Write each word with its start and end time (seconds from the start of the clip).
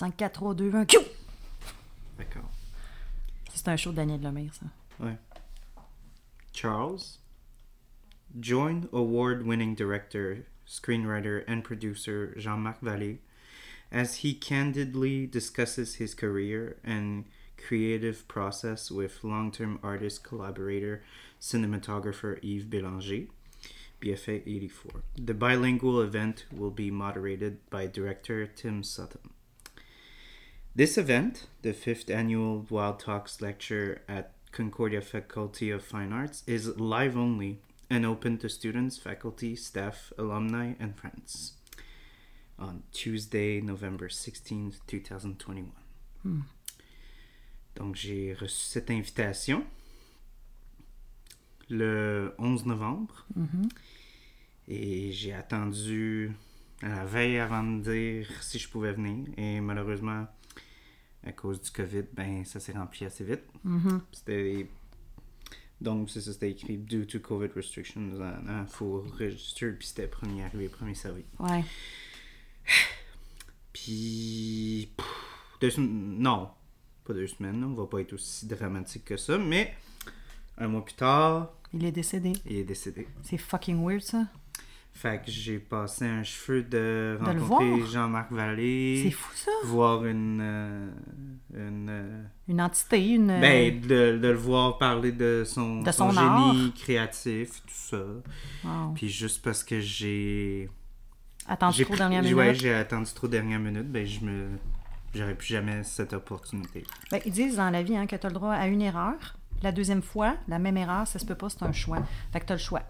5, 0.00 0.16
4, 0.16 0.32
3, 0.32 0.54
2, 0.54 0.74
1, 0.74 0.86
Q! 0.86 0.96
D'accord. 2.16 2.50
C'est 3.54 3.68
un 3.68 3.76
show 3.76 3.90
de 3.90 3.96
Daniel 3.96 4.22
Lemire, 4.22 4.52
ça. 4.54 4.64
Ouais. 5.04 5.16
Charles, 6.54 6.98
join 8.38 8.88
award-winning 8.92 9.74
director, 9.74 10.46
screenwriter, 10.68 11.44
and 11.48 11.64
producer 11.64 12.34
Jean-Marc 12.36 12.80
Vallée 12.80 13.18
as 13.90 14.16
he 14.16 14.34
candidly 14.34 15.26
discusses 15.26 15.96
his 15.96 16.14
career 16.14 16.76
and 16.84 17.24
creative 17.56 18.26
process 18.28 18.90
with 18.90 19.24
long-term 19.24 19.78
artist 19.82 20.22
collaborator, 20.22 21.02
cinematographer 21.40 22.38
Yves 22.42 22.64
Bélanger, 22.64 23.28
BFA 24.00 24.42
84. 24.46 25.02
The 25.16 25.34
bilingual 25.34 26.00
event 26.00 26.46
will 26.50 26.70
be 26.70 26.90
moderated 26.90 27.58
by 27.68 27.86
director 27.86 28.46
Tim 28.46 28.82
Sutton. 28.82 29.30
This 30.74 30.96
event, 30.96 31.48
the 31.62 31.72
fifth 31.72 32.08
annual 32.08 32.64
Wild 32.70 33.00
Talks 33.00 33.42
lecture 33.42 34.02
at 34.08 34.32
Concordia 34.52 35.00
Faculty 35.00 35.70
of 35.70 35.84
Fine 35.84 36.12
Arts, 36.12 36.44
is 36.46 36.78
live 36.78 37.16
only 37.16 37.60
and 37.90 38.04
open 38.04 38.38
to 38.38 38.48
students, 38.48 38.96
faculty, 38.98 39.56
staff, 39.56 40.12
alumni, 40.16 40.74
and 40.80 40.92
friends 40.96 41.56
on 42.58 42.82
Tuesday, 42.92 43.60
November 43.60 44.08
16th, 44.08 44.80
2021. 44.86 46.44
Donc, 47.76 47.96
j'ai 47.96 48.34
reçu 48.34 48.56
cette 48.56 48.90
invitation 48.90 49.64
le 51.68 52.34
11 52.38 52.66
novembre 52.66 53.26
et 54.68 55.12
j'ai 55.12 55.32
attendu 55.32 56.32
à 56.82 56.88
la 56.88 57.04
veille 57.04 57.38
avant 57.38 57.62
de 57.62 57.80
dire 57.82 58.42
si 58.42 58.58
je 58.58 58.68
pouvais 58.68 58.92
venir 58.92 59.26
et 59.36 59.60
malheureusement, 59.60 60.26
à 61.24 61.32
cause 61.32 61.60
du 61.60 61.70
COVID, 61.70 62.04
ben 62.12 62.44
ça 62.44 62.60
s'est 62.60 62.72
rempli 62.72 63.06
assez 63.06 63.24
vite. 63.24 63.44
C'était. 64.12 64.68
Donc, 65.80 66.10
c'est 66.10 66.20
ça, 66.20 66.32
c'était 66.32 66.50
écrit 66.50 66.76
Due 66.76 67.06
to 67.06 67.20
COVID 67.20 67.48
restrictions, 67.56 68.10
il 68.12 68.66
faut 68.68 69.04
register, 69.18 69.72
puis 69.72 69.86
c'était 69.88 70.06
premier 70.06 70.44
arrivé, 70.44 70.68
premier 70.68 70.94
servi. 70.94 71.24
Ouais. 71.38 71.64
Puis. 73.72 74.90
Deux 75.60 75.70
semaines. 75.70 76.18
Non, 76.18 76.50
pas 77.04 77.14
deux 77.14 77.26
semaines, 77.26 77.62
on 77.64 77.74
va 77.74 77.86
pas 77.86 78.00
être 78.00 78.12
aussi 78.12 78.46
dramatique 78.46 79.04
que 79.04 79.16
ça, 79.16 79.38
mais 79.38 79.74
un 80.58 80.68
mois 80.68 80.84
plus 80.84 80.94
tard, 80.94 81.52
Il 81.72 81.84
est 81.84 81.92
décédé. 81.92 82.32
il 82.46 82.56
est 82.56 82.64
décédé. 82.64 83.06
C'est 83.22 83.38
fucking 83.38 83.82
weird, 83.84 84.02
ça. 84.02 84.26
Fait 84.92 85.22
que 85.24 85.30
j'ai 85.30 85.58
passé 85.58 86.04
un 86.04 86.22
cheveu 86.22 86.62
de 86.62 87.18
rencontrer. 87.22 87.86
Jean-Marc 87.90 88.32
Vallée, 88.32 89.00
C'est 89.04 89.10
fou, 89.12 89.30
ça. 89.34 89.50
voir 89.64 90.04
une. 90.04 90.40
euh, 90.42 90.90
une 91.54 91.88
euh, 91.88 92.22
Une 92.48 92.60
entité, 92.60 93.08
une... 93.08 93.28
Ben, 93.40 93.80
de, 93.80 94.18
de 94.18 94.28
le 94.28 94.34
voir 94.34 94.76
parler 94.76 95.12
de 95.12 95.44
son, 95.46 95.80
De 95.82 95.90
son 95.90 96.10
son 96.10 96.20
génie 96.20 96.66
art. 96.66 96.74
créatif, 96.74 97.62
tout 97.62 97.72
ça. 97.72 98.02
Wow. 98.64 98.92
Puis 98.94 99.08
juste 99.08 99.42
parce 99.42 99.64
que 99.64 99.80
j'ai. 99.80 100.68
Attends 101.48 101.70
j'ai 101.70 101.84
trop 101.84 101.96
dernière 101.96 102.22
minute. 102.22 102.36
Ouais, 102.36 102.54
j'ai 102.54 102.74
attendu 102.74 103.10
trop 103.14 103.26
dernière 103.26 103.58
minute, 103.58 103.90
ben 103.90 104.06
je 104.06 104.20
me. 104.20 104.48
J'aurais 105.14 105.34
plus 105.34 105.48
jamais 105.48 105.82
cette 105.82 106.12
opportunité. 106.12 106.84
Ben, 107.10 107.20
ils 107.24 107.32
disent 107.32 107.56
dans 107.56 107.70
la 107.70 107.82
vie 107.82 107.96
hein, 107.96 108.06
que 108.06 108.14
tu 108.16 108.26
as 108.26 108.28
le 108.28 108.34
droit 108.34 108.52
à 108.52 108.66
une 108.66 108.82
erreur. 108.82 109.14
La 109.62 109.72
deuxième 109.72 110.02
fois, 110.02 110.36
la 110.46 110.58
même 110.58 110.76
erreur, 110.76 111.06
ça 111.06 111.18
se 111.18 111.24
peut 111.24 111.34
pas, 111.34 111.48
c'est 111.48 111.62
un 111.64 111.72
choix. 111.72 111.98
Fait 112.32 112.40
que 112.40 112.46
tu 112.46 112.52
as 112.52 112.56
le 112.56 112.60
choix. 112.60 112.82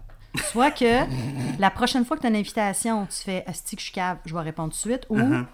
Soit 0.51 0.71
que 0.71 1.59
la 1.59 1.69
prochaine 1.71 2.05
fois 2.05 2.15
que 2.17 2.21
tu 2.21 2.27
as 2.27 2.29
une 2.29 2.35
invitation, 2.37 3.05
tu 3.07 3.17
fais 3.23 3.43
Asti 3.47 3.75
que 3.75 3.81
je 3.81 3.85
suis 3.87 3.93
cave, 3.93 4.17
je 4.25 4.33
vais 4.33 4.39
répondre 4.41 4.69
tout 4.69 4.87
de 4.87 4.93
suite. 4.93 5.05
Ou, 5.09 5.17
Uh-huh. 5.17 5.45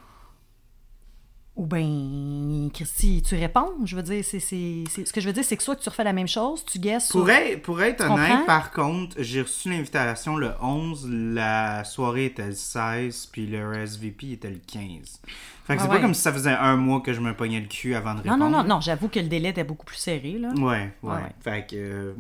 ou 1.56 1.66
ben, 1.66 2.70
Christy, 2.72 3.24
tu 3.24 3.36
réponds. 3.36 3.72
Je 3.84 3.96
veux 3.96 4.04
dire, 4.04 4.24
c'est, 4.24 4.40
c'est- 4.40 4.84
c'est- 4.92 5.06
ce 5.06 5.12
que 5.12 5.20
je 5.20 5.26
veux 5.26 5.34
dire, 5.34 5.44
c'est 5.44 5.58
que 5.58 5.64
soit 5.64 5.76
que 5.76 5.82
tu 5.82 5.90
refais 5.90 6.04
la 6.04 6.14
même 6.14 6.28
chose, 6.28 6.64
tu 6.64 6.78
guesses. 6.78 7.10
Pour 7.10 7.28
être, 7.32 7.64
pour 7.64 7.82
être 7.82 8.06
honnête, 8.10 8.30
comprends? 8.30 8.46
par 8.46 8.72
contre, 8.72 9.16
j'ai 9.20 9.42
reçu 9.42 9.70
l'invitation 9.72 10.36
le 10.38 10.52
11, 10.62 11.09
la 11.09 11.84
soirée 11.84 12.26
était 12.26 12.46
le 12.46 12.54
16, 12.54 13.26
puis 13.32 13.48
le 13.48 13.68
RSVP 13.72 14.34
était 14.34 14.52
le 14.52 14.59
15. 14.59 15.20
Fait 15.66 15.76
que 15.76 15.80
Ah 15.82 15.84
c'est 15.84 15.90
ouais. 15.90 15.96
pas 15.96 16.00
comme 16.02 16.14
si 16.14 16.22
ça 16.22 16.32
faisait 16.32 16.52
un 16.52 16.76
mois 16.78 17.02
que 17.02 17.12
je 17.12 17.20
me 17.20 17.34
pognais 17.36 17.59
le 17.59 17.68
cul 17.68 17.96
avant 17.96 18.12
de 18.14 18.18
Non, 18.20 18.34
répondre. 18.36 18.38
non, 18.38 18.50
non, 18.52 18.64
non, 18.64 18.80
j'avoue 18.82 19.09
que 19.09 19.20
le 19.20 19.28
délai 19.28 19.50
était 19.50 19.64
beaucoup 19.64 19.86
plus 19.86 19.98
serré. 19.98 20.38
Là. 20.38 20.50
Ouais, 20.50 20.62
ouais. 20.62 20.92
Ah 21.04 21.16
ouais. 21.24 21.36
Fait 21.42 21.66
que. 21.68 21.76
euh, 21.76 22.14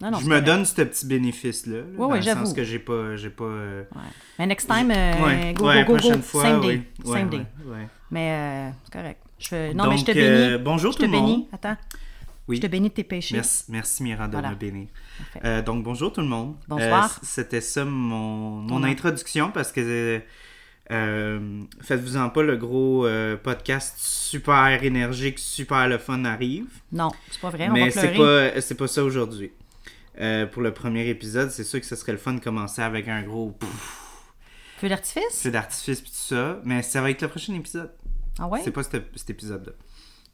Non, 0.00 0.10
non, 0.10 0.18
je 0.18 0.26
me 0.28 0.40
donne 0.42 0.64
ce 0.66 0.74
petit 0.82 1.06
bénéfice-là. 1.06 1.78
là, 1.78 1.82
Ouais, 2.06 2.20
dans 2.20 2.26
le 2.40 2.44
sens 2.46 2.52
que 2.52 2.64
j'ai 2.64 2.78
pas. 2.78 3.16
J'ai 3.16 3.30
pas 3.30 3.44
euh, 3.44 3.82
Ouais. 3.94 4.02
Mais 4.38 4.46
next 4.46 4.68
time, 4.68 4.90
euh, 4.90 5.24
ouais, 5.24 5.54
go, 5.54 5.66
ouais, 5.66 5.84
go, 5.84 5.92
go, 5.92 5.98
prochaine 5.98 6.16
go. 6.16 6.22
fois. 6.22 6.42
Same 6.42 6.60
oui. 6.60 6.66
day. 6.66 6.82
Same 7.04 7.28
day. 7.30 7.46
Mais 8.10 8.30
euh, 8.30 8.70
c'est 8.84 8.92
correct. 8.92 9.20
Je. 9.38 9.72
Non, 9.72 9.88
mais 9.88 9.96
je 9.96 10.04
te 10.04 10.10
Donc, 10.12 10.16
bénis. 10.20 10.52
euh, 10.52 10.58
bonjour 10.58 10.92
je 10.92 10.96
tout 10.98 11.02
te 11.04 11.10
le 11.10 11.16
monde. 11.16 11.26
bénis. 11.30 11.48
Attends. 11.52 11.76
Oui. 12.48 12.56
Je 12.56 12.60
te 12.62 12.66
bénis 12.68 12.90
de 12.90 12.94
tes 12.94 13.04
péchés. 13.04 13.34
Merci, 13.34 13.64
merci 13.70 14.02
Mira 14.04 14.28
de 14.28 14.32
Voilà. 14.32 14.50
me 14.50 14.54
bénir. 14.54 14.86
Euh, 15.44 15.62
donc 15.62 15.82
bonjour 15.82 16.12
tout 16.12 16.20
le 16.20 16.28
monde. 16.28 16.54
Bonsoir. 16.68 17.06
Euh, 17.06 17.18
C'était 17.22 17.60
ça 17.62 17.84
mon, 17.84 18.60
mon 18.60 18.84
introduction 18.84 19.50
parce 19.50 19.72
que 19.72 20.20
euh, 20.92 21.60
faites-vous-en 21.80 22.28
pas 22.30 22.42
le 22.44 22.56
gros 22.56 23.04
podcast 23.42 23.94
super 23.98 24.84
énergique, 24.84 25.38
super 25.40 25.88
le 25.88 25.98
fun 25.98 26.24
arrive. 26.24 26.66
Non, 26.92 27.10
c'est 27.30 27.40
pas 27.40 27.50
vrai, 27.50 27.68
Mais 27.70 27.90
c'est 27.90 28.12
pas 28.14 28.60
c'est 28.60 28.76
pas 28.76 28.86
ça 28.86 29.02
aujourd'hui. 29.02 29.50
Euh, 30.20 30.46
pour 30.46 30.62
le 30.62 30.72
premier 30.72 31.08
épisode, 31.08 31.50
c'est 31.50 31.64
sûr 31.64 31.80
que 31.80 31.86
ce 31.86 31.96
serait 31.96 32.12
le 32.12 32.18
fun 32.18 32.32
de 32.34 32.40
commencer 32.40 32.80
avec 32.82 33.06
un 33.08 33.22
gros 33.22 33.50
pouf, 33.50 34.32
Feu 34.78 34.88
d'artifice? 34.88 35.42
feu 35.42 35.50
d'artifice 35.50 36.00
puis 36.00 36.10
tout 36.10 36.16
ça, 36.16 36.60
mais 36.64 36.82
ça 36.82 37.00
va 37.02 37.10
être 37.10 37.22
le 37.22 37.28
prochain 37.28 37.54
épisode. 37.54 37.92
Ah 38.38 38.46
ouais? 38.48 38.60
C'est 38.64 38.70
pas 38.70 38.82
cet, 38.82 39.04
cet 39.14 39.30
épisode-là. 39.30 39.72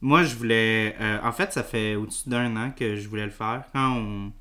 Moi, 0.01 0.23
je 0.23 0.35
voulais. 0.35 0.95
euh, 0.99 1.19
en 1.23 1.31
fait, 1.31 1.53
ça 1.53 1.63
fait 1.63 1.95
au-dessus 1.95 2.27
d'un 2.29 2.55
an 2.57 2.71
que 2.71 2.95
je 2.97 3.07
voulais 3.07 3.23
le 3.25 3.31
faire. 3.31 3.63
Quand 3.73 3.95
on, 3.97 4.33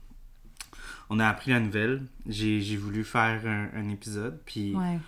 on 1.11 1.19
a 1.21 1.29
appris 1.29 1.51
la 1.53 1.61
nouvelle, 1.61 2.03
j'ai 2.27 2.77
voulu 2.77 3.05
faire 3.05 3.47
un, 3.47 3.69
un 3.75 3.89
épisode. 3.91 4.41
Puis, 4.45 4.75
Ouais. 4.75 4.99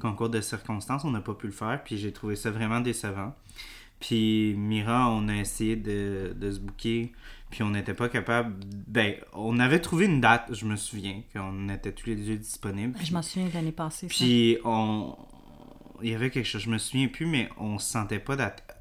concours 0.00 0.28
de 0.30 0.40
circonstances, 0.40 1.04
on 1.04 1.10
n'a 1.10 1.20
pas 1.20 1.34
pu 1.34 1.46
le 1.46 1.52
faire. 1.52 1.82
Puis, 1.84 1.98
j'ai 1.98 2.12
trouvé 2.12 2.36
ça 2.36 2.50
vraiment 2.50 2.80
décevant. 2.80 3.34
Puis, 4.00 4.54
Mira, 4.56 5.08
on 5.10 5.28
a 5.28 5.34
essayé 5.34 5.74
de, 5.74 6.32
de 6.36 6.50
se 6.52 6.60
booker. 6.60 7.12
Puis, 7.50 7.62
on 7.62 7.70
n'était 7.70 7.94
pas 7.94 8.08
capable. 8.08 8.54
Ben, 8.86 9.14
on 9.32 9.58
avait 9.58 9.80
trouvé 9.80 10.04
une 10.06 10.20
date, 10.20 10.48
je 10.52 10.64
me 10.66 10.76
souviens, 10.76 11.22
qu'on 11.32 11.68
était 11.70 11.92
tous 11.92 12.06
les 12.06 12.16
deux 12.16 12.36
disponibles. 12.36 12.98
Je 13.02 13.12
m'en 13.12 13.22
souviens 13.22 13.48
de 13.48 13.54
l'année 13.54 13.72
passée. 13.72 14.08
ça. 14.08 14.14
Puis 14.14 14.58
on. 14.64 15.16
Il 16.02 16.10
y 16.10 16.14
avait 16.14 16.30
quelque 16.30 16.46
chose, 16.46 16.62
je 16.62 16.70
me 16.70 16.78
souviens 16.78 17.08
plus, 17.08 17.26
mais 17.26 17.48
on 17.58 17.78
se 17.78 17.90
sentait 17.90 18.20
pas 18.20 18.36
d'attaque. 18.36 18.76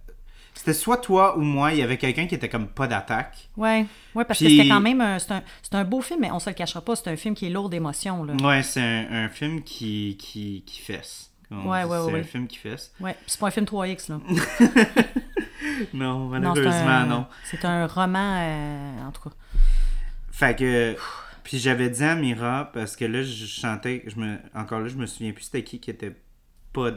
C'était 0.53 0.73
soit 0.73 0.97
toi 0.97 1.37
ou 1.37 1.41
moi, 1.41 1.71
il 1.71 1.79
y 1.79 1.81
avait 1.83 1.97
quelqu'un 1.97 2.25
qui 2.27 2.35
était 2.35 2.49
comme 2.49 2.67
pas 2.67 2.87
d'attaque. 2.87 3.49
Ouais, 3.57 3.85
ouais 4.15 4.25
parce 4.25 4.39
Puis- 4.39 4.47
que 4.49 4.55
c'était 4.63 4.69
quand 4.69 4.81
même 4.81 5.01
un, 5.01 5.17
c'est 5.19 5.31
un, 5.31 5.43
un 5.73 5.83
beau 5.83 6.01
film, 6.01 6.19
mais 6.21 6.31
on 6.31 6.39
se 6.39 6.49
le 6.49 6.55
cachera 6.55 6.81
pas, 6.81 6.95
c'est 6.95 7.09
un 7.09 7.15
film 7.15 7.35
qui 7.35 7.45
est 7.45 7.49
lourd 7.49 7.69
d'émotions. 7.69 8.23
Là. 8.23 8.33
Ouais, 8.43 8.63
c'est 8.63 8.81
un, 8.81 9.07
un 9.11 9.29
film 9.29 9.61
qui, 9.63 10.15
qui, 10.19 10.63
qui 10.65 10.81
fesse. 10.81 11.31
Ouais, 11.51 11.57
dit. 11.83 11.89
ouais, 11.89 11.97
c'est 12.05 12.11
ouais. 12.11 12.19
un 12.19 12.23
film 12.23 12.47
qui 12.47 12.57
fesse. 12.57 12.91
Ouais, 12.99 13.15
c'est 13.27 13.39
pas 13.39 13.47
un 13.47 13.51
film 13.51 13.65
3X. 13.65 14.09
Là. 14.11 14.19
Non, 15.93 16.27
malheureusement, 16.27 17.05
non. 17.05 17.27
C'est 17.43 17.63
un 17.65 17.87
roman, 17.87 18.37
euh, 18.39 19.07
en 19.07 19.11
tout 19.11 19.29
cas. 19.29 19.35
Fait 20.31 20.57
que. 20.57 20.95
Puis 21.43 21.59
j'avais 21.59 21.89
dit 21.89 22.03
à 22.03 22.15
Mira, 22.15 22.69
parce 22.73 22.97
que 22.97 23.05
là, 23.05 23.23
je 23.23 23.45
chantais, 23.45 24.03
je 24.07 24.19
me, 24.19 24.37
encore 24.53 24.81
là, 24.81 24.89
je 24.89 24.97
me 24.97 25.05
souviens 25.05 25.31
plus 25.31 25.45
c'était 25.45 25.63
qui 25.63 25.79
qui 25.79 25.89
était 25.89 26.15
pas. 26.73 26.91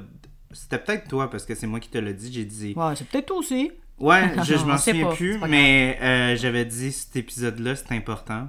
C'était 0.52 0.78
peut-être 0.78 1.08
toi, 1.08 1.30
parce 1.30 1.46
que 1.46 1.54
c'est 1.54 1.68
moi 1.68 1.78
qui 1.78 1.88
te 1.88 1.98
l'ai 1.98 2.14
dit. 2.14 2.32
J'ai 2.32 2.44
dit. 2.44 2.74
Ouais, 2.76 2.96
c'est 2.96 3.08
peut-être 3.08 3.26
toi 3.26 3.36
aussi. 3.36 3.70
Ouais, 3.98 4.32
je, 4.44 4.54
m'en 4.64 4.76
souviens 4.76 5.06
pas, 5.06 5.14
plus, 5.14 5.38
mais 5.48 5.98
euh, 6.02 6.36
j'avais 6.36 6.64
dit 6.64 6.90
cet 6.90 7.14
épisode-là, 7.16 7.76
c'est 7.76 7.92
important. 7.92 8.48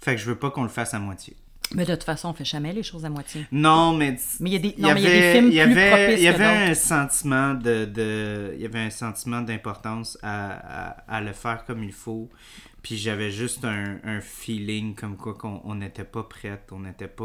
Fait 0.00 0.14
que 0.14 0.20
je 0.20 0.26
veux 0.26 0.38
pas 0.38 0.50
qu'on 0.50 0.62
le 0.62 0.68
fasse 0.68 0.94
à 0.94 0.98
moitié. 0.98 1.36
Mais 1.74 1.84
de 1.84 1.94
toute 1.94 2.04
façon, 2.04 2.28
on 2.28 2.32
fait 2.32 2.44
jamais 2.44 2.72
les 2.72 2.82
choses 2.82 3.04
à 3.04 3.08
moitié. 3.10 3.46
Non, 3.50 3.92
mais 3.94 4.16
Mais 4.40 4.50
il 4.50 4.52
y 4.52 4.56
a 4.56 4.58
des, 4.60 4.74
non, 4.78 4.90
y 4.90 4.94
mais 4.94 5.00
il 5.00 5.04
y 5.04 5.06
a 5.06 5.10
des 5.10 5.18
avait- 5.18 5.32
films 5.32 5.46
y 5.48 5.50
plus 5.50 5.60
avait, 5.60 5.90
propices 5.90 6.22
y 6.22 6.28
avait 6.28 6.44
un 6.44 6.74
sentiment 6.74 7.54
de, 7.54 7.84
de 7.86 8.52
il 8.54 8.62
y 8.62 8.66
avait 8.66 8.78
un 8.80 8.90
sentiment 8.90 9.40
d'importance 9.42 10.16
à, 10.22 10.90
à, 10.90 11.16
à 11.16 11.20
le 11.20 11.32
faire 11.32 11.64
comme 11.64 11.82
il 11.82 11.92
faut. 11.92 12.30
Puis 12.82 12.96
j'avais 12.96 13.32
juste 13.32 13.64
un, 13.64 13.98
un 14.04 14.20
feeling 14.20 14.94
comme 14.94 15.16
quoi 15.16 15.34
qu'on 15.34 15.60
on 15.64 15.74
n'était 15.74 16.04
pas 16.04 16.22
prête, 16.22 16.68
on 16.70 16.78
n'était 16.80 17.08
pas 17.08 17.24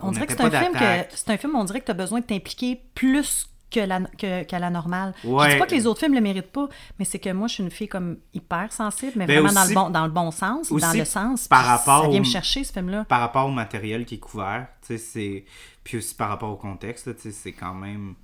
On, 0.00 0.12
dirait 0.12 0.26
que 0.28 0.32
c'est 0.32 0.40
un 0.42 0.50
film 0.50 0.72
que 0.74 1.04
c'est 1.16 1.30
un 1.30 1.36
film, 1.36 1.56
on 1.56 1.64
dirait 1.64 1.80
que 1.80 1.86
tu 1.86 1.90
as 1.90 1.94
besoin 1.94 2.20
de 2.20 2.24
t'impliquer 2.26 2.80
plus 2.94 3.48
que 3.72 3.80
la, 3.80 4.00
que, 4.00 4.42
qu'à 4.44 4.58
la 4.58 4.70
normale. 4.70 5.14
Je 5.24 5.28
Ouais. 5.28 5.54
dis 5.54 5.58
pas 5.58 5.66
que 5.66 5.74
les 5.74 5.86
autres 5.86 6.00
films 6.00 6.14
le 6.14 6.20
méritent 6.20 6.52
pas, 6.52 6.68
mais 6.98 7.04
c'est 7.04 7.18
que 7.18 7.30
moi, 7.32 7.48
je 7.48 7.54
suis 7.54 7.62
une 7.64 7.70
fille 7.70 7.88
comme 7.88 8.18
hyper 8.34 8.72
sensible, 8.72 9.12
mais 9.16 9.26
Ben 9.26 9.40
vraiment 9.40 9.60
dans, 9.60 9.68
le 9.68 9.74
bon, 9.74 9.90
dans 9.90 10.04
le 10.04 10.10
bon 10.12 10.30
sens, 10.30 10.70
dans 10.72 10.92
le 10.92 11.04
sens. 11.04 11.48
par 11.48 11.64
rapport 11.64 12.02
Ça 12.04 12.08
vient 12.10 12.20
au- 12.20 12.24
me 12.24 12.28
chercher, 12.28 12.64
ce 12.64 12.72
film-là. 12.72 13.04
Par 13.06 13.20
rapport 13.20 13.46
au 13.46 13.50
matériel 13.52 14.04
qui 14.04 14.16
est 14.16 14.18
couvert, 14.18 14.68
tu 14.82 14.88
sais, 14.88 14.98
c'est. 14.98 15.44
Puis 15.84 15.96
aussi 15.98 16.14
par 16.14 16.28
rapport 16.28 16.50
au 16.50 16.56
contexte, 16.56 17.06
là, 17.08 17.14
tu 17.14 17.22
sais, 17.22 17.30
c'est 17.32 17.52
quand 17.52 17.74
même 17.74 18.14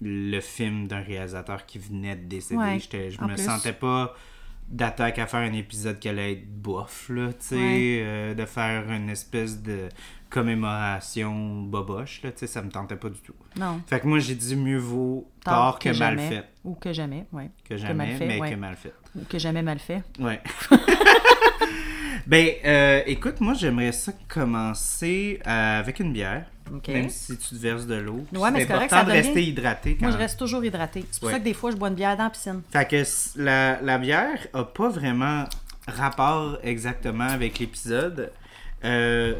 le 0.00 0.40
film 0.40 0.86
d'un 0.88 1.00
réalisateur 1.00 1.64
qui 1.64 1.78
venait 1.78 2.16
de 2.16 2.24
décéder. 2.26 2.58
Ouais, 2.60 2.78
je 3.10 3.20
me 3.22 3.34
plus. 3.34 3.44
sentais 3.44 3.72
pas 3.72 4.14
d'attaque 4.68 5.18
à 5.20 5.26
faire 5.26 5.40
un 5.40 5.52
épisode 5.52 5.98
qui 6.00 6.08
allait 6.08 6.32
être 6.32 6.60
bof, 6.60 7.08
là, 7.08 7.28
tu 7.32 7.36
sais, 7.40 7.54
Ouais. 7.54 8.00
euh, 8.02 8.34
de 8.34 8.44
faire 8.46 8.90
une 8.90 9.08
espèce 9.08 9.62
de 9.62 9.88
commémoration 10.30 11.62
boboche, 11.62 12.22
là, 12.22 12.32
tu 12.32 12.38
sais, 12.38 12.46
ça 12.46 12.62
me 12.62 12.70
tentait 12.70 12.96
pas 12.96 13.08
du 13.08 13.20
tout. 13.20 13.34
Non. 13.58 13.80
Fait 13.86 14.00
que 14.00 14.06
moi, 14.06 14.18
j'ai 14.18 14.34
dit 14.34 14.56
mieux 14.56 14.78
vaut 14.78 15.30
tort 15.44 15.78
que, 15.78 15.88
mal 15.88 15.96
jamais. 15.96 16.28
fait. 16.28 16.44
Ou 16.64 16.74
que 16.74 16.92
jamais, 16.92 17.26
oui. 17.32 17.44
Que 17.68 17.76
jamais, 17.76 17.94
mal 18.06 18.16
fait, 18.16 18.26
mais 18.26 18.40
ouais. 18.40 18.50
que 18.50 18.56
mal 18.56 18.76
fait. 18.76 18.94
Ou 19.14 19.24
que 19.24 19.38
jamais 19.38 19.62
mal 19.62 19.78
fait. 19.78 20.02
Ouais. 20.18 20.40
ben, 22.26 22.48
euh, 22.64 23.02
écoute, 23.06 23.40
moi, 23.40 23.54
j'aimerais 23.54 23.92
ça 23.92 24.12
commencer 24.28 25.40
euh, 25.46 25.80
avec 25.80 26.00
une 26.00 26.12
bière. 26.12 26.46
Même 26.88 27.08
si 27.10 27.38
tu 27.38 27.50
te 27.50 27.54
verses 27.54 27.86
de 27.86 27.94
l'eau. 27.94 28.26
Ouais, 28.34 28.50
mais 28.50 28.62
c'est 28.62 28.66
correct, 28.66 28.92
important 28.92 28.96
ça 28.96 29.04
de 29.04 29.10
rester 29.12 29.44
hydraté. 29.44 29.96
Quand... 29.96 30.06
Moi, 30.06 30.12
je 30.12 30.18
reste 30.18 30.36
toujours 30.36 30.64
hydratée. 30.64 31.04
C'est 31.12 31.20
pour 31.20 31.28
Ouais. 31.28 31.34
ça 31.34 31.38
que 31.38 31.44
des 31.44 31.54
fois, 31.54 31.70
je 31.70 31.76
bois 31.76 31.88
une 31.88 31.94
bière 31.94 32.16
dans 32.16 32.24
la 32.24 32.30
piscine. 32.30 32.62
Fait 32.72 32.88
que 32.88 33.04
la, 33.36 33.80
la 33.80 33.98
bière 33.98 34.38
a 34.52 34.64
pas 34.64 34.88
vraiment 34.88 35.44
rapport 35.86 36.58
exactement 36.64 37.28
avec 37.28 37.60
l'épisode. 37.60 38.32
Euh, 38.84 39.34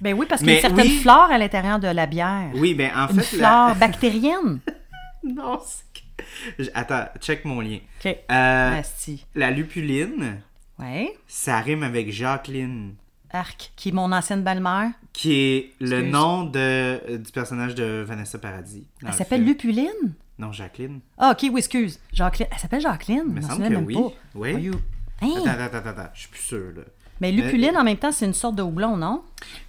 Ben 0.00 0.14
oui, 0.14 0.26
parce 0.28 0.40
qu'il 0.42 0.50
y 0.50 0.52
a 0.52 0.54
Mais 0.54 0.60
une 0.60 0.68
certaine 0.76 0.92
oui. 0.92 0.98
flore 1.00 1.30
à 1.30 1.38
l'intérieur 1.38 1.78
de 1.78 1.88
la 1.88 2.06
bière. 2.06 2.50
oui, 2.54 2.74
ben 2.74 2.90
en 2.96 3.08
Une 3.08 3.20
fait... 3.20 3.36
flore 3.36 3.68
La... 3.68 3.74
bactérienne. 3.74 4.60
non, 5.24 5.60
c'est 5.64 6.70
Attends, 6.74 7.06
check 7.20 7.44
mon 7.44 7.60
lien. 7.60 7.78
OK. 8.04 8.06
Euh, 8.30 8.78
Asti. 8.78 9.26
la 9.34 9.50
lupuline, 9.50 10.40
Ouais. 10.78 11.12
ça 11.26 11.58
rime 11.60 11.82
avec 11.82 12.12
Jacqueline. 12.12 12.94
Arc, 13.30 13.72
qui 13.76 13.88
est 13.90 13.92
mon 13.92 14.10
ancienne 14.12 14.42
belle-mère. 14.42 14.90
Qui 15.12 15.32
est 15.34 15.72
le 15.80 15.96
Excuse. 15.98 16.12
nom 16.12 16.44
de, 16.44 17.16
du 17.16 17.30
personnage 17.32 17.74
de 17.74 18.04
Vanessa 18.06 18.38
Paradis. 18.38 18.86
Elle 19.02 19.08
le 19.08 19.14
s'appelle. 19.14 19.44
Lupuline? 19.44 20.14
Non, 20.38 20.52
Jacqueline. 20.52 21.00
Ah, 21.18 21.32
OK, 21.32 21.48
oui, 21.50 21.58
excuse. 21.58 21.98
Jacqueline. 22.12 22.48
Elle 22.52 22.58
s'appelle 22.58 22.80
Jacqueline? 22.80 23.24
Il 23.26 23.32
me 23.34 23.40
semble 23.40 23.64
que 23.64 23.68
même 23.68 23.84
oui. 23.84 23.94
pas. 23.94 24.12
Oui. 24.34 24.52
You- 24.54 24.80
Hein? 25.20 25.30
Attends, 25.38 25.48
attends, 25.48 25.76
attends, 25.78 25.88
attends, 26.00 26.10
je 26.14 26.20
suis 26.20 26.28
plus 26.28 26.40
sûr, 26.40 26.62
là. 26.76 26.82
Mais 27.20 27.32
lupuline, 27.32 27.76
en 27.76 27.84
même 27.84 27.96
temps, 27.96 28.12
c'est 28.12 28.26
une 28.26 28.34
sorte 28.34 28.54
de 28.56 28.62
houblon, 28.62 28.96
non? 28.96 29.22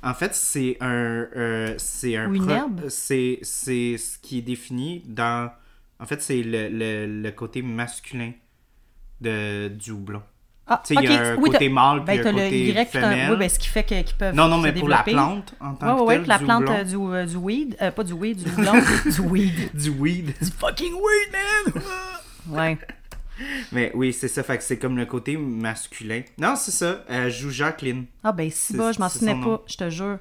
En 0.04 0.14
fait, 0.14 0.36
c'est 0.36 0.78
un, 0.82 1.28
euh, 1.36 1.74
c'est 1.78 2.16
un 2.16 2.30
Ou 2.30 2.36
une 2.36 2.46
pro- 2.46 2.56
herbe? 2.56 2.82
C'est, 2.90 3.40
c'est 3.42 3.98
ce 3.98 4.18
qui 4.20 4.40
est 4.40 4.42
défini 4.44 5.04
dans. 5.08 5.52
En 6.00 6.06
fait, 6.06 6.22
c'est 6.22 6.42
le, 6.44 6.70
le, 6.70 7.22
le 7.22 7.32
côté 7.32 7.62
masculin 7.62 8.32
de, 9.22 9.68
du 9.70 9.92
houblon. 9.92 10.22
Ah, 10.72 10.82
Tu 10.86 10.94
sais, 10.96 11.02
il 11.04 11.10
y 11.10 11.14
a 11.14 11.32
un 11.32 11.36
Oui, 11.38 11.50
côté 11.50 11.68
t'as- 11.68 11.74
mâle 11.74 12.06
puis 12.06 12.18
ben, 12.20 12.28
un 12.28 12.32
le 12.32 12.38
côté 12.44 12.60
Y, 12.70 12.74
puis 12.74 12.86
t'as- 12.94 13.02
femelle. 13.02 13.32
oui, 13.32 13.38
ben, 13.38 13.50
ce 13.50 13.58
qui 13.60 13.68
fait 13.68 13.84
qu'ils 13.84 14.06
peuvent 14.18 14.36
Non, 14.36 14.48
non, 14.48 14.58
se 14.60 14.68
mais 14.68 14.74
pour 14.74 14.88
la 14.88 14.98
développer. 14.98 15.12
plante 15.14 15.56
en 15.60 15.74
tant 15.74 15.88
Oui, 15.88 15.98
que 15.98 16.02
oui, 16.04 16.14
telle, 16.14 16.20
pour 16.22 16.30
la 16.30 16.38
du 16.38 16.44
plante 16.46 16.70
euh, 16.70 16.84
du, 16.84 16.96
euh, 16.96 17.26
du 17.26 17.36
weed. 17.38 17.78
Euh, 17.82 17.92
pas 17.92 18.04
du 18.04 18.14
weed, 18.14 18.44
du 18.44 18.50
houblon, 18.52 18.74
du 19.06 19.22
weed. 19.22 19.70
Du 19.74 19.90
weed. 19.90 20.26
Du 20.40 20.52
fucking 20.52 20.94
weed, 20.94 21.32
man! 21.74 21.84
Ouais. 22.50 22.78
Mais 23.72 23.92
oui, 23.94 24.14
c'est 24.14 24.28
ça. 24.28 24.44
Fait 24.44 24.58
que 24.58 24.64
c'est 24.64 24.78
comme 24.78 24.98
le 24.98 25.06
côté 25.06 25.38
masculin. 25.38 26.22
Non, 26.38 26.56
c'est 26.56 26.72
ça. 26.72 27.04
Elle 27.08 27.32
joue 27.32 27.50
Jacqueline. 27.50 28.06
Ah, 28.24 28.32
ben, 28.32 28.50
si 28.52 28.76
bas, 28.76 28.92
je 28.92 29.00
m'en 29.00 29.10
souvenais 29.10 29.40
pas, 29.42 29.64
je 29.68 29.76
te 29.78 29.90
jure. 29.90 30.18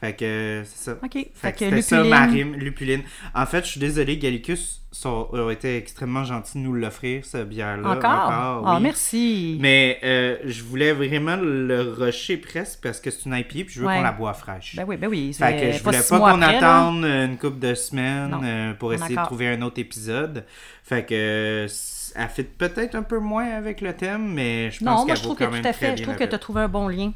Fait 0.00 0.14
que 0.14 0.24
euh, 0.24 0.64
c'est 0.64 0.90
ça. 0.90 0.96
OK. 1.02 1.26
Fait 1.34 1.52
que 1.52 1.80
ça, 1.80 2.02
ma 2.04 2.26
lupuline. 2.26 3.02
En 3.34 3.46
fait, 3.46 3.64
je 3.64 3.70
suis 3.70 3.80
désolé, 3.80 4.18
Gallicus 4.18 4.80
ont 5.04 5.50
été 5.50 5.76
extrêmement 5.76 6.24
gentils 6.24 6.58
de 6.58 6.62
nous 6.62 6.72
l'offrir, 6.74 7.24
cette 7.24 7.48
bière-là. 7.48 7.88
Encore? 7.90 8.10
Ah, 8.12 8.74
oui. 8.76 8.82
merci. 8.82 9.56
Mais 9.60 9.98
euh, 10.04 10.36
je 10.44 10.62
voulais 10.62 10.92
vraiment 10.92 11.36
le 11.36 11.80
rusher 11.82 12.36
presque 12.36 12.80
parce 12.82 13.00
que 13.00 13.10
c'est 13.10 13.24
une 13.26 13.34
IPA 13.34 13.48
puis 13.48 13.64
je 13.70 13.80
veux 13.80 13.86
Ouais. 13.86 13.96
qu'on 13.96 14.02
la 14.02 14.12
boit 14.12 14.34
fraîche. 14.34 14.76
Ben 14.76 14.84
oui, 14.86 14.96
ben 14.96 15.08
oui. 15.08 15.32
fait 15.32 15.56
que 15.60 15.72
je 15.78 15.82
voulais 15.82 15.98
pas 16.08 16.18
qu'on 16.18 16.36
là. 16.36 16.48
attende 16.48 17.04
une 17.04 17.38
couple 17.38 17.58
de 17.60 17.74
semaines 17.74 18.30
Non. 18.30 18.40
euh, 18.44 18.74
pour 18.74 18.92
essayer 18.92 19.16
de 19.16 19.22
trouver 19.22 19.48
un 19.48 19.62
autre 19.62 19.80
épisode. 19.80 20.44
Fait 20.82 21.04
que 21.06 21.66
elle 22.14 22.28
fit 22.28 22.44
peut-être 22.44 22.94
un 22.94 23.02
peu 23.02 23.18
moins 23.18 23.50
avec 23.50 23.80
le 23.80 23.94
thème, 23.94 24.32
mais 24.32 24.70
je 24.70 24.78
pense 24.78 24.86
Non, 24.86 24.94
moi, 24.96 25.06
qu'elle 25.06 25.16
je 25.16 25.22
trouve 25.22 25.36
que 25.36 25.44
tout 25.44 25.68
à 25.68 25.72
fait. 25.72 25.90
Je 25.90 25.94
bien 25.94 26.04
trouve 26.04 26.16
que 26.16 26.24
tu 26.24 26.34
as 26.34 26.38
trouvé 26.38 26.60
un 26.62 26.68
bon 26.68 26.88
lien. 26.88 27.12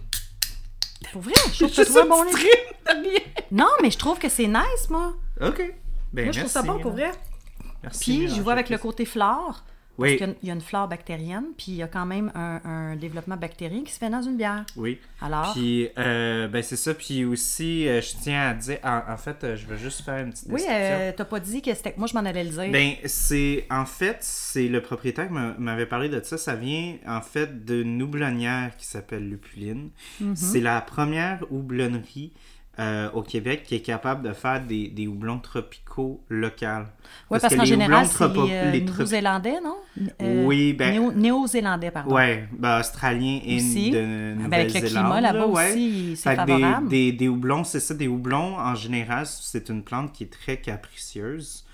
Pour 1.12 1.22
vrai, 1.22 1.32
je 1.52 1.58
trouve 1.64 1.70
que 1.70 1.74
tu 1.74 1.80
as 1.80 1.84
trouvé 1.84 2.00
un 2.00 2.06
bon 2.06 2.22
lien. 2.24 2.32
Non, 3.50 3.68
mais 3.82 3.90
je 3.90 3.98
trouve 3.98 4.18
que 4.18 4.28
c'est 4.28 4.46
nice, 4.46 4.90
moi. 4.90 5.14
Ok. 5.40 5.62
Ben, 6.12 6.24
Moi, 6.24 6.32
je 6.32 6.40
trouve 6.40 6.50
ça 6.50 6.62
bon 6.62 6.78
pour 6.80 6.90
hein. 6.92 6.94
vrai. 6.94 7.10
Merci, 7.82 8.18
Puis, 8.18 8.28
je 8.28 8.42
vois 8.42 8.52
avec 8.52 8.68
le 8.68 8.78
côté 8.78 9.04
flore. 9.04 9.62
Oui. 9.98 10.16
Parce 10.16 10.18
qu'il 10.18 10.26
y 10.26 10.30
a 10.30 10.32
une- 10.32 10.38
il 10.44 10.48
y 10.48 10.50
a 10.50 10.54
une 10.54 10.60
flore 10.60 10.86
bactérienne, 10.88 11.44
puis 11.56 11.66
il 11.68 11.74
y 11.74 11.82
a 11.82 11.88
quand 11.88 12.06
même 12.06 12.30
un, 12.34 12.60
un 12.64 12.96
développement 12.96 13.36
bactérien 13.36 13.82
qui 13.82 13.92
se 13.92 13.98
fait 13.98 14.08
dans 14.08 14.22
une 14.22 14.36
bière. 14.36 14.64
Oui. 14.76 14.98
Alors, 15.20 15.52
Puis, 15.52 15.88
euh, 15.98 16.46
ben 16.46 16.62
c'est 16.62 16.76
ça. 16.76 16.94
Puis 16.94 17.24
aussi, 17.24 17.88
euh, 17.88 18.00
je 18.00 18.12
tiens 18.22 18.50
à 18.50 18.54
dire, 18.54 18.78
en, 18.84 19.02
en 19.12 19.16
fait, 19.16 19.42
euh, 19.42 19.56
je 19.56 19.66
vais 19.66 19.76
juste 19.76 20.02
faire 20.04 20.24
une 20.24 20.30
petite 20.30 20.46
oui, 20.50 20.62
euh, 20.70 21.10
t'as 21.16 21.24
pas 21.24 21.40
dit 21.40 21.60
que 21.62 21.74
c'était. 21.74 21.94
Moi, 21.96 22.06
je 22.06 22.14
m'en 22.14 22.24
allais 22.24 22.44
le 22.44 22.50
dire. 22.50 22.70
Ben, 22.70 22.92
c'est, 23.06 23.66
en 23.70 23.84
fait, 23.86 24.18
c'est 24.20 24.68
le 24.68 24.80
propriétaire 24.80 25.26
qui 25.26 25.32
m'a- 25.32 25.54
m'avait 25.58 25.86
parlé 25.86 26.08
de 26.08 26.20
ça. 26.22 26.38
Ça 26.38 26.54
vient, 26.54 26.96
en 27.06 27.20
fait, 27.20 27.64
d'une 27.64 28.00
houblonnière 28.00 28.76
qui 28.76 28.86
s'appelle 28.86 29.28
Lupuline. 29.28 29.90
Mhm. 30.20 30.36
C'est 30.36 30.60
la 30.60 30.80
première 30.80 31.40
houblonnerie 31.50 32.32
euh, 32.78 33.10
au 33.12 33.22
Québec 33.22 33.64
qui 33.66 33.74
est 33.74 33.80
capable 33.80 34.26
de 34.28 34.32
faire 34.32 34.64
des, 34.64 34.88
des 34.88 35.06
houblons 35.08 35.38
tropicaux 35.40 36.22
locaux. 36.28 36.66
oui, 37.30 37.38
parce 37.40 37.52
que 37.52 37.58
qu'en 37.58 37.64
général, 37.64 38.06
houblons 38.06 38.46
c'est 38.46 38.52
euh, 38.54 38.70
les 38.70 38.80
Néo-Zélandais, 38.82 39.60
non? 39.62 39.76
Euh, 40.22 40.44
Oui, 40.44 40.72
ben- 40.74 40.92
Néo- 40.92 41.12
Néo-Zélandais, 41.12 41.90
pardon. 41.90 42.14
Ouais, 42.14 42.48
ben, 42.52 42.78
australien 42.80 43.40
et 43.44 43.56
Aussi. 43.56 43.90
de 43.90 43.98
Ah, 43.98 44.00
ben, 44.00 44.52
avec 44.54 44.68
le 44.68 44.74
Nouvelle-Zélande, 44.74 44.90
climat 45.04 45.20
là-bas 45.20 45.38
là, 45.38 45.46
ouais. 45.48 45.70
aussi, 45.70 46.16
c'est 46.16 46.36
que 46.36 46.44
des, 46.46 46.52
favorable. 46.52 46.88
des, 46.88 47.12
des 47.12 47.28
houblons, 47.28 47.64
c'est 47.64 47.80
ça, 47.80 47.94
des 47.94 48.06
houblons, 48.08 48.56
en 48.58 48.74
général, 48.74 49.26
c'est 49.26 49.68
une 49.70 49.82
plante 49.82 50.12
qui 50.12 50.24
est 50.24 50.32
très 50.32 50.58
capricieuse. 50.58 51.64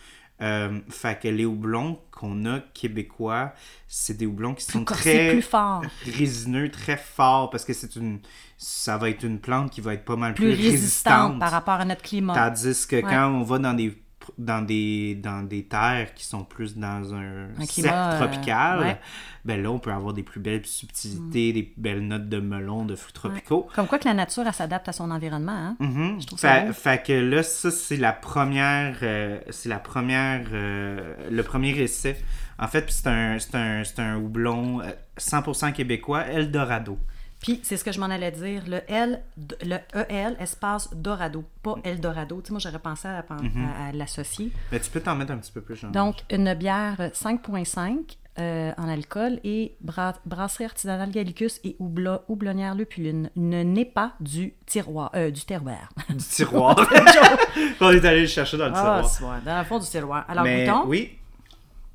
Euh, 0.43 0.81
fait 0.91 1.21
que 1.21 1.29
les 1.29 1.45
houblons 1.45 2.01
qu'on 2.11 2.45
a 2.45 2.59
québécois, 2.59 3.53
c'est 3.87 4.17
des 4.17 4.27
houblons 4.27 4.55
qui 4.55 4.65
sont 4.65 4.85
très 4.85 5.31
plus 5.31 5.43
fort. 5.43 5.83
résineux, 6.05 6.71
très 6.71 6.97
forts, 6.97 7.51
parce 7.51 7.65
que 7.65 7.73
c'est 7.73 7.95
une, 7.95 8.19
ça 8.59 8.99
va 8.99 9.11
être 9.11 9.23
une 9.23 9.39
plante 9.39 9.71
qui 9.71 9.81
va 9.81 9.95
être 9.95 10.05
pas 10.05 10.17
mal 10.17 10.35
Plus 10.35 10.55
plus, 10.55 10.71
résistante 10.71 11.39
par 11.39 11.53
rapport 11.53 11.75
à 11.75 11.85
notre 11.85 12.03
climat. 12.03 12.35
Tandis 12.35 12.85
que 12.87 13.01
quand 13.01 13.29
on 13.29 13.43
va 13.45 13.59
dans 13.59 13.75
des 13.75 13.97
dans 14.39 14.65
des 14.65 15.15
dans 15.15 15.43
des 15.47 15.65
terres 15.65 16.15
qui 16.15 16.25
sont 16.25 16.45
plus 16.45 16.77
dans 16.77 17.15
un, 17.15 17.49
Un 17.59 17.85
euh, 17.87 18.19
tropical, 18.19 18.81
ouais. 18.81 19.01
ben 19.45 19.63
là 19.63 19.71
on 19.71 19.79
peut 19.79 19.93
avoir 19.93 20.13
des 20.15 20.23
plus 20.23 20.41
belles 20.41 20.65
subtilités, 20.67 21.53
des 21.53 21.73
belles 21.77 22.07
notes 22.07 22.29
de 22.29 22.39
melon, 22.41 22.85
de 22.85 22.95
fruits 22.97 23.13
tropicaux. 23.13 23.69
Comme 23.75 23.87
quoi 23.87 23.99
que 23.99 24.09
la 24.09 24.15
nature, 24.15 24.45
elle 24.47 24.53
s'adapte 24.53 24.89
à 24.89 24.93
son 24.93 25.11
environnement. 25.11 25.53
Hein? 25.53 25.77
Mhm. 25.81 26.21
Je 26.21 26.27
trouve 26.27 26.39
ça 26.39 26.67
fait, 26.67 26.73
fait 26.73 27.07
que 27.07 27.13
là, 27.13 27.43
ça, 27.43 27.71
c'est 27.71 27.97
la 27.97 28.13
première. 28.13 28.97
euh, 29.03 29.39
c'est 29.51 29.69
la 29.69 29.79
première. 29.79 30.47
euh, 30.53 31.15
le 31.31 31.43
premier 31.43 31.71
essai. 31.81 32.17
En 32.59 32.69
fait, 32.69 32.85
c'est 32.91 33.09
un, 33.09 33.39
c'est 33.39 33.55
un, 33.57 33.83
un 33.99 34.17
houblon 34.17 34.81
euh, 34.81 34.91
100% 35.19 35.73
québécois, 35.73 36.27
Eldorado. 36.27 36.99
Puis, 37.45 37.61
c'est 37.63 37.77
ce 37.77 37.85
que 37.85 37.93
je 37.93 38.01
m'en 38.01 38.07
allais 38.07 38.31
dire. 38.31 38.63
Le 38.67 38.81
L, 38.91 39.23
le 39.63 39.77
EL, 40.09 40.35
espace 40.41 40.89
Dorado, 40.95 41.45
pas 41.63 41.75
Eldorado. 41.85 42.41
Tu 42.41 42.47
sais, 42.47 42.53
moi, 42.53 42.59
j'aurais 42.59 42.79
pensé 42.79 43.07
à, 43.07 43.23
Mhm. 43.31 43.69
à- 43.69 43.89
à 43.89 43.93
l'associer. 43.93 44.51
Mais 44.73 44.81
tu 44.81 44.91
peux 44.91 45.01
t'en 45.01 45.15
mettre 45.15 45.33
un 45.33 45.37
petit 45.37 45.53
peu 45.53 45.61
plus, 45.61 45.77
genre. 45.77 45.91
Donc, 45.91 46.17
une 46.31 46.55
bière 46.55 47.11
5,5 47.13 48.17
euh, 48.39 48.73
en 48.79 48.89
alcool 48.89 49.41
et 49.45 49.77
bra- 49.83 50.15
brasserie 50.25 50.65
artisanale 50.65 51.11
Gallicus 51.11 51.61
et 51.65 51.77
houbla- 51.79 52.23
houblonnière 52.29 52.75
Lupuline. 52.75 53.31
Ne 53.37 53.63
n'est 53.63 53.85
pas 53.85 54.15
du 54.21 54.55
tiroir, 54.65 55.11
euh, 55.15 55.31
du 55.31 55.45
terroir. 55.45 55.91
Du 56.09 56.17
tiroir. 56.17 56.75
on 57.83 57.91
est 57.93 58.05
allé 58.07 58.23
le 58.23 58.27
chercher 58.27 58.57
dans 58.57 58.67
le 58.69 58.73
Ah, 58.75 59.03
tiroir. 59.07 59.41
dans 59.45 59.59
le 59.59 59.65
fond 59.65 59.79
du 59.79 59.87
tiroir. 59.87 60.25
Alors, 60.29 60.45
Mais 60.45 60.65
goûtons. 60.65 60.85
oui. 60.87 61.19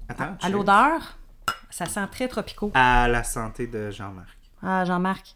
Attends. 0.07 0.35
À 0.41 0.47
cheers. 0.47 0.49
l'odeur, 0.51 1.17
ça 1.71 1.87
sent 1.87 2.07
très 2.11 2.27
tropicaux. 2.27 2.71
À 2.75 3.07
la 3.07 3.23
santé 3.23 3.65
de 3.67 3.89
Jean-Marc. 3.91 4.37
Ah, 4.61 4.85
Jean-Marc. 4.85 5.35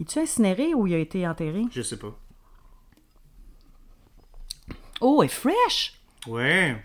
Es-tu 0.00 0.18
incinéré 0.18 0.72
ou 0.74 0.86
il 0.86 0.94
a 0.94 0.98
été 0.98 1.26
enterré? 1.26 1.62
Je 1.70 1.82
sais 1.82 1.98
pas. 1.98 2.16
Oh, 5.00 5.22
elle 5.22 5.26
est 5.26 5.32
fresh! 5.32 5.94
Ouais. 6.26 6.76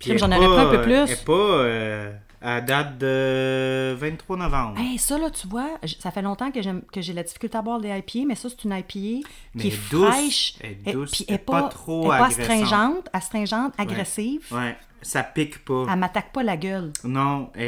J'en 0.00 0.30
aurais 0.32 0.46
pris 0.46 0.58
un 0.58 0.70
peu 0.70 0.76
pas- 0.78 0.82
plus. 0.82 0.94
Elle 0.94 1.10
est 1.10 1.24
pas 1.24 1.32
euh, 1.32 2.12
à 2.40 2.60
date 2.60 2.98
de 2.98 3.94
23 3.98 4.36
novembre. 4.38 4.78
Hey, 4.78 4.98
ça, 4.98 5.18
là, 5.18 5.30
tu 5.30 5.46
vois, 5.46 5.78
ça 5.98 6.10
fait 6.10 6.22
longtemps 6.22 6.50
que 6.50 6.60
j'ai 7.02 7.12
la 7.12 7.22
difficulté 7.22 7.56
à 7.58 7.62
boire 7.62 7.80
des 7.80 7.88
IPA, 7.90 8.26
mais 8.26 8.34
ça, 8.34 8.48
c'est 8.48 8.64
une 8.64 8.72
IPA 8.72 9.28
Mais 9.54 9.62
qui 9.62 9.68
est 9.68 9.90
douce. 9.90 10.08
fraîche. 10.14 10.54
Elle 10.60 10.70
est 10.86 10.92
douce. 10.92 11.12
Elle 11.14 11.22
est 11.22 11.28
elle 11.28 11.34
est 11.34 11.38
pas 11.38 11.62
pas, 11.62 11.68
trop 11.68 12.12
elle 12.12 12.16
est 12.16 12.18
pas 12.18 12.26
astringente, 12.26 13.08
astringente, 13.12 13.72
agressive. 13.78 14.46
Ouais. 14.52 14.76
Ça 15.02 15.22
pique 15.22 15.64
pas. 15.64 15.86
Elle 15.90 15.98
m'attaque 15.98 16.32
pas 16.32 16.42
la 16.42 16.56
gueule. 16.56 16.92
Non, 17.04 17.50
elle, 17.54 17.62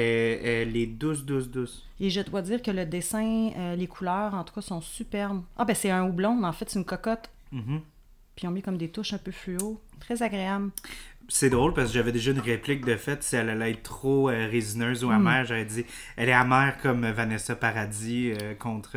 elle 0.44 0.76
est 0.76 0.86
douce, 0.86 1.24
douce, 1.24 1.48
douce. 1.48 1.86
Et 2.00 2.10
je 2.10 2.20
dois 2.20 2.42
dire 2.42 2.60
que 2.62 2.70
le 2.70 2.84
dessin, 2.84 3.50
euh, 3.56 3.74
les 3.76 3.86
couleurs, 3.86 4.34
en 4.34 4.44
tout 4.44 4.54
cas, 4.54 4.60
sont 4.60 4.80
superbes. 4.80 5.42
Ah, 5.56 5.64
ben 5.64 5.74
c'est 5.74 5.90
un 5.90 6.04
houblon, 6.04 6.34
mais 6.36 6.46
en 6.48 6.52
fait, 6.52 6.68
c'est 6.68 6.78
une 6.78 6.84
cocotte. 6.84 7.30
Mhm. 7.52 7.80
puis 8.34 8.44
ils 8.44 8.48
ont 8.48 8.52
mis 8.52 8.62
comme 8.62 8.78
des 8.78 8.88
touches 8.88 9.12
un 9.12 9.18
peu 9.18 9.30
fluo. 9.30 9.80
Très 10.00 10.22
agréable. 10.22 10.70
C'est 11.28 11.50
drôle 11.50 11.72
parce 11.74 11.88
que 11.88 11.94
j'avais 11.94 12.12
déjà 12.12 12.32
une 12.32 12.40
réplique 12.40 12.84
de 12.84 12.96
fait 12.96 13.22
si 13.22 13.36
elle 13.36 13.48
allait 13.50 13.70
être 13.72 13.82
trop 13.82 14.28
euh, 14.28 14.48
résineuse 14.50 15.04
ou 15.04 15.08
Hmm. 15.08 15.12
amère. 15.26 15.44
J'avais 15.44 15.64
dit 15.64 15.84
elle 16.16 16.28
est 16.28 16.32
amère 16.34 16.78
comme 16.82 17.06
Vanessa 17.10 17.54
Paradis 17.56 18.32
euh, 18.32 18.54
contre 18.54 18.96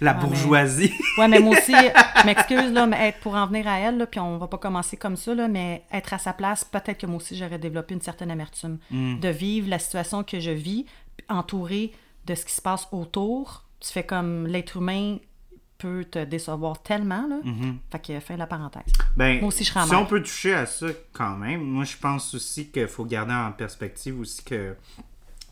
la 0.00 0.14
mais- 0.14 0.20
bourgeoisie. 0.20 0.92
Ouais, 1.18 1.28
mais 1.28 1.40
moi 1.40 1.56
aussi, 1.56 1.72
je 2.20 2.26
m'excuse, 2.26 2.72
là, 2.72 2.86
mais 2.86 3.08
être 3.08 3.20
pour 3.20 3.34
en 3.34 3.46
venir 3.46 3.66
à 3.68 3.78
elle, 3.78 3.98
là, 3.98 4.06
puis 4.06 4.20
on 4.20 4.38
va 4.38 4.46
pas 4.46 4.58
commencer 4.58 4.96
comme 4.96 5.16
ça, 5.16 5.34
là, 5.34 5.48
mais 5.48 5.82
être 5.92 6.12
à 6.14 6.18
sa 6.18 6.32
place, 6.32 6.64
peut-être 6.64 6.98
que 6.98 7.06
moi 7.06 7.16
aussi, 7.16 7.36
j'aurais 7.36 7.58
développé 7.58 7.94
une 7.94 8.00
certaine 8.00 8.30
amertume. 8.30 8.78
De 8.90 9.28
vivre 9.28 9.68
la 9.68 9.78
situation 9.78 10.22
que 10.24 10.40
je 10.40 10.50
vis, 10.50 10.86
entourée 11.28 11.92
de 12.26 12.34
ce 12.34 12.44
qui 12.44 12.52
se 12.52 12.62
passe 12.62 12.88
autour. 12.92 13.64
Tu 13.80 13.90
fais 13.90 14.04
comme 14.04 14.46
l'être 14.46 14.76
humain 14.78 15.18
peut 15.78 16.04
te 16.10 16.24
décevoir 16.24 16.82
tellement, 16.82 17.26
là. 17.28 17.36
Fait 17.92 17.98
que 17.98 18.20
fin 18.20 18.34
de 18.34 18.38
la 18.38 18.46
parenthèse. 18.46 18.90
Ben, 19.16 19.40
Moi 19.40 19.48
aussi, 19.48 19.62
je 19.62 19.70
serais 19.70 19.86
si 19.86 19.94
on 19.94 20.06
peut 20.06 20.22
toucher 20.22 20.54
à 20.54 20.64
ça 20.64 20.86
quand 21.12 21.36
même, 21.36 21.60
moi 21.62 21.84
je 21.84 21.96
pense 21.98 22.34
aussi 22.34 22.68
qu'il 22.70 22.88
faut 22.88 23.04
garder 23.04 23.34
en 23.34 23.52
perspective 23.52 24.18
aussi 24.18 24.42
que 24.42 24.74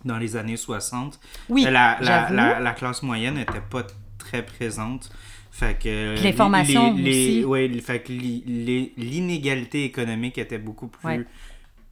dans 0.04 0.16
les 0.16 0.34
années 0.36 0.56
60, 0.56 1.20
Oui, 1.50 1.62
la, 1.64 1.70
la, 1.70 1.98
j'avoue. 2.02 2.34
la, 2.34 2.60
la 2.60 2.72
classe 2.72 3.02
moyenne 3.02 3.34
n'était 3.34 3.60
pas 3.60 3.82
très 4.24 4.44
présente. 4.44 5.10
Fait 5.50 5.74
que 5.78 6.14
Puis 6.16 6.24
l'information 6.24 6.94
les- 6.94 7.02
les- 7.02 7.10
aussi. 7.38 7.44
ouais, 7.44 7.68
fait 7.80 8.00
que 8.00 8.12
les- 8.12 8.92
l'inégalité 8.96 9.84
économique 9.84 10.36
était 10.38 10.58
beaucoup 10.58 10.88
plus 10.88 11.06
Ouais. 11.06 11.24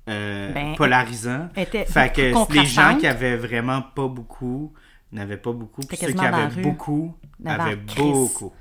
euh, 0.09 0.53
Ben, 0.53 0.75
polarisant. 0.75 1.49
était 1.57 1.85
fait 1.85 2.13
que 2.13 2.53
les 2.55 2.65
gens 2.67 2.97
qui 2.99 3.07
avaient 3.07 3.37
vraiment 3.37 3.83
pas 3.95 4.09
beaucoup 4.09 4.73
n'avaient 5.13 5.37
pas 5.37 5.53
beaucoup, 5.53 5.83
puis 5.83 5.97
ceux 5.97 6.13
qui 6.13 6.25
avaient 6.25 6.63
beaucoup 6.63 7.15
avaient 7.45 7.77
crise. 7.87 8.05
beaucoup. 8.13 8.53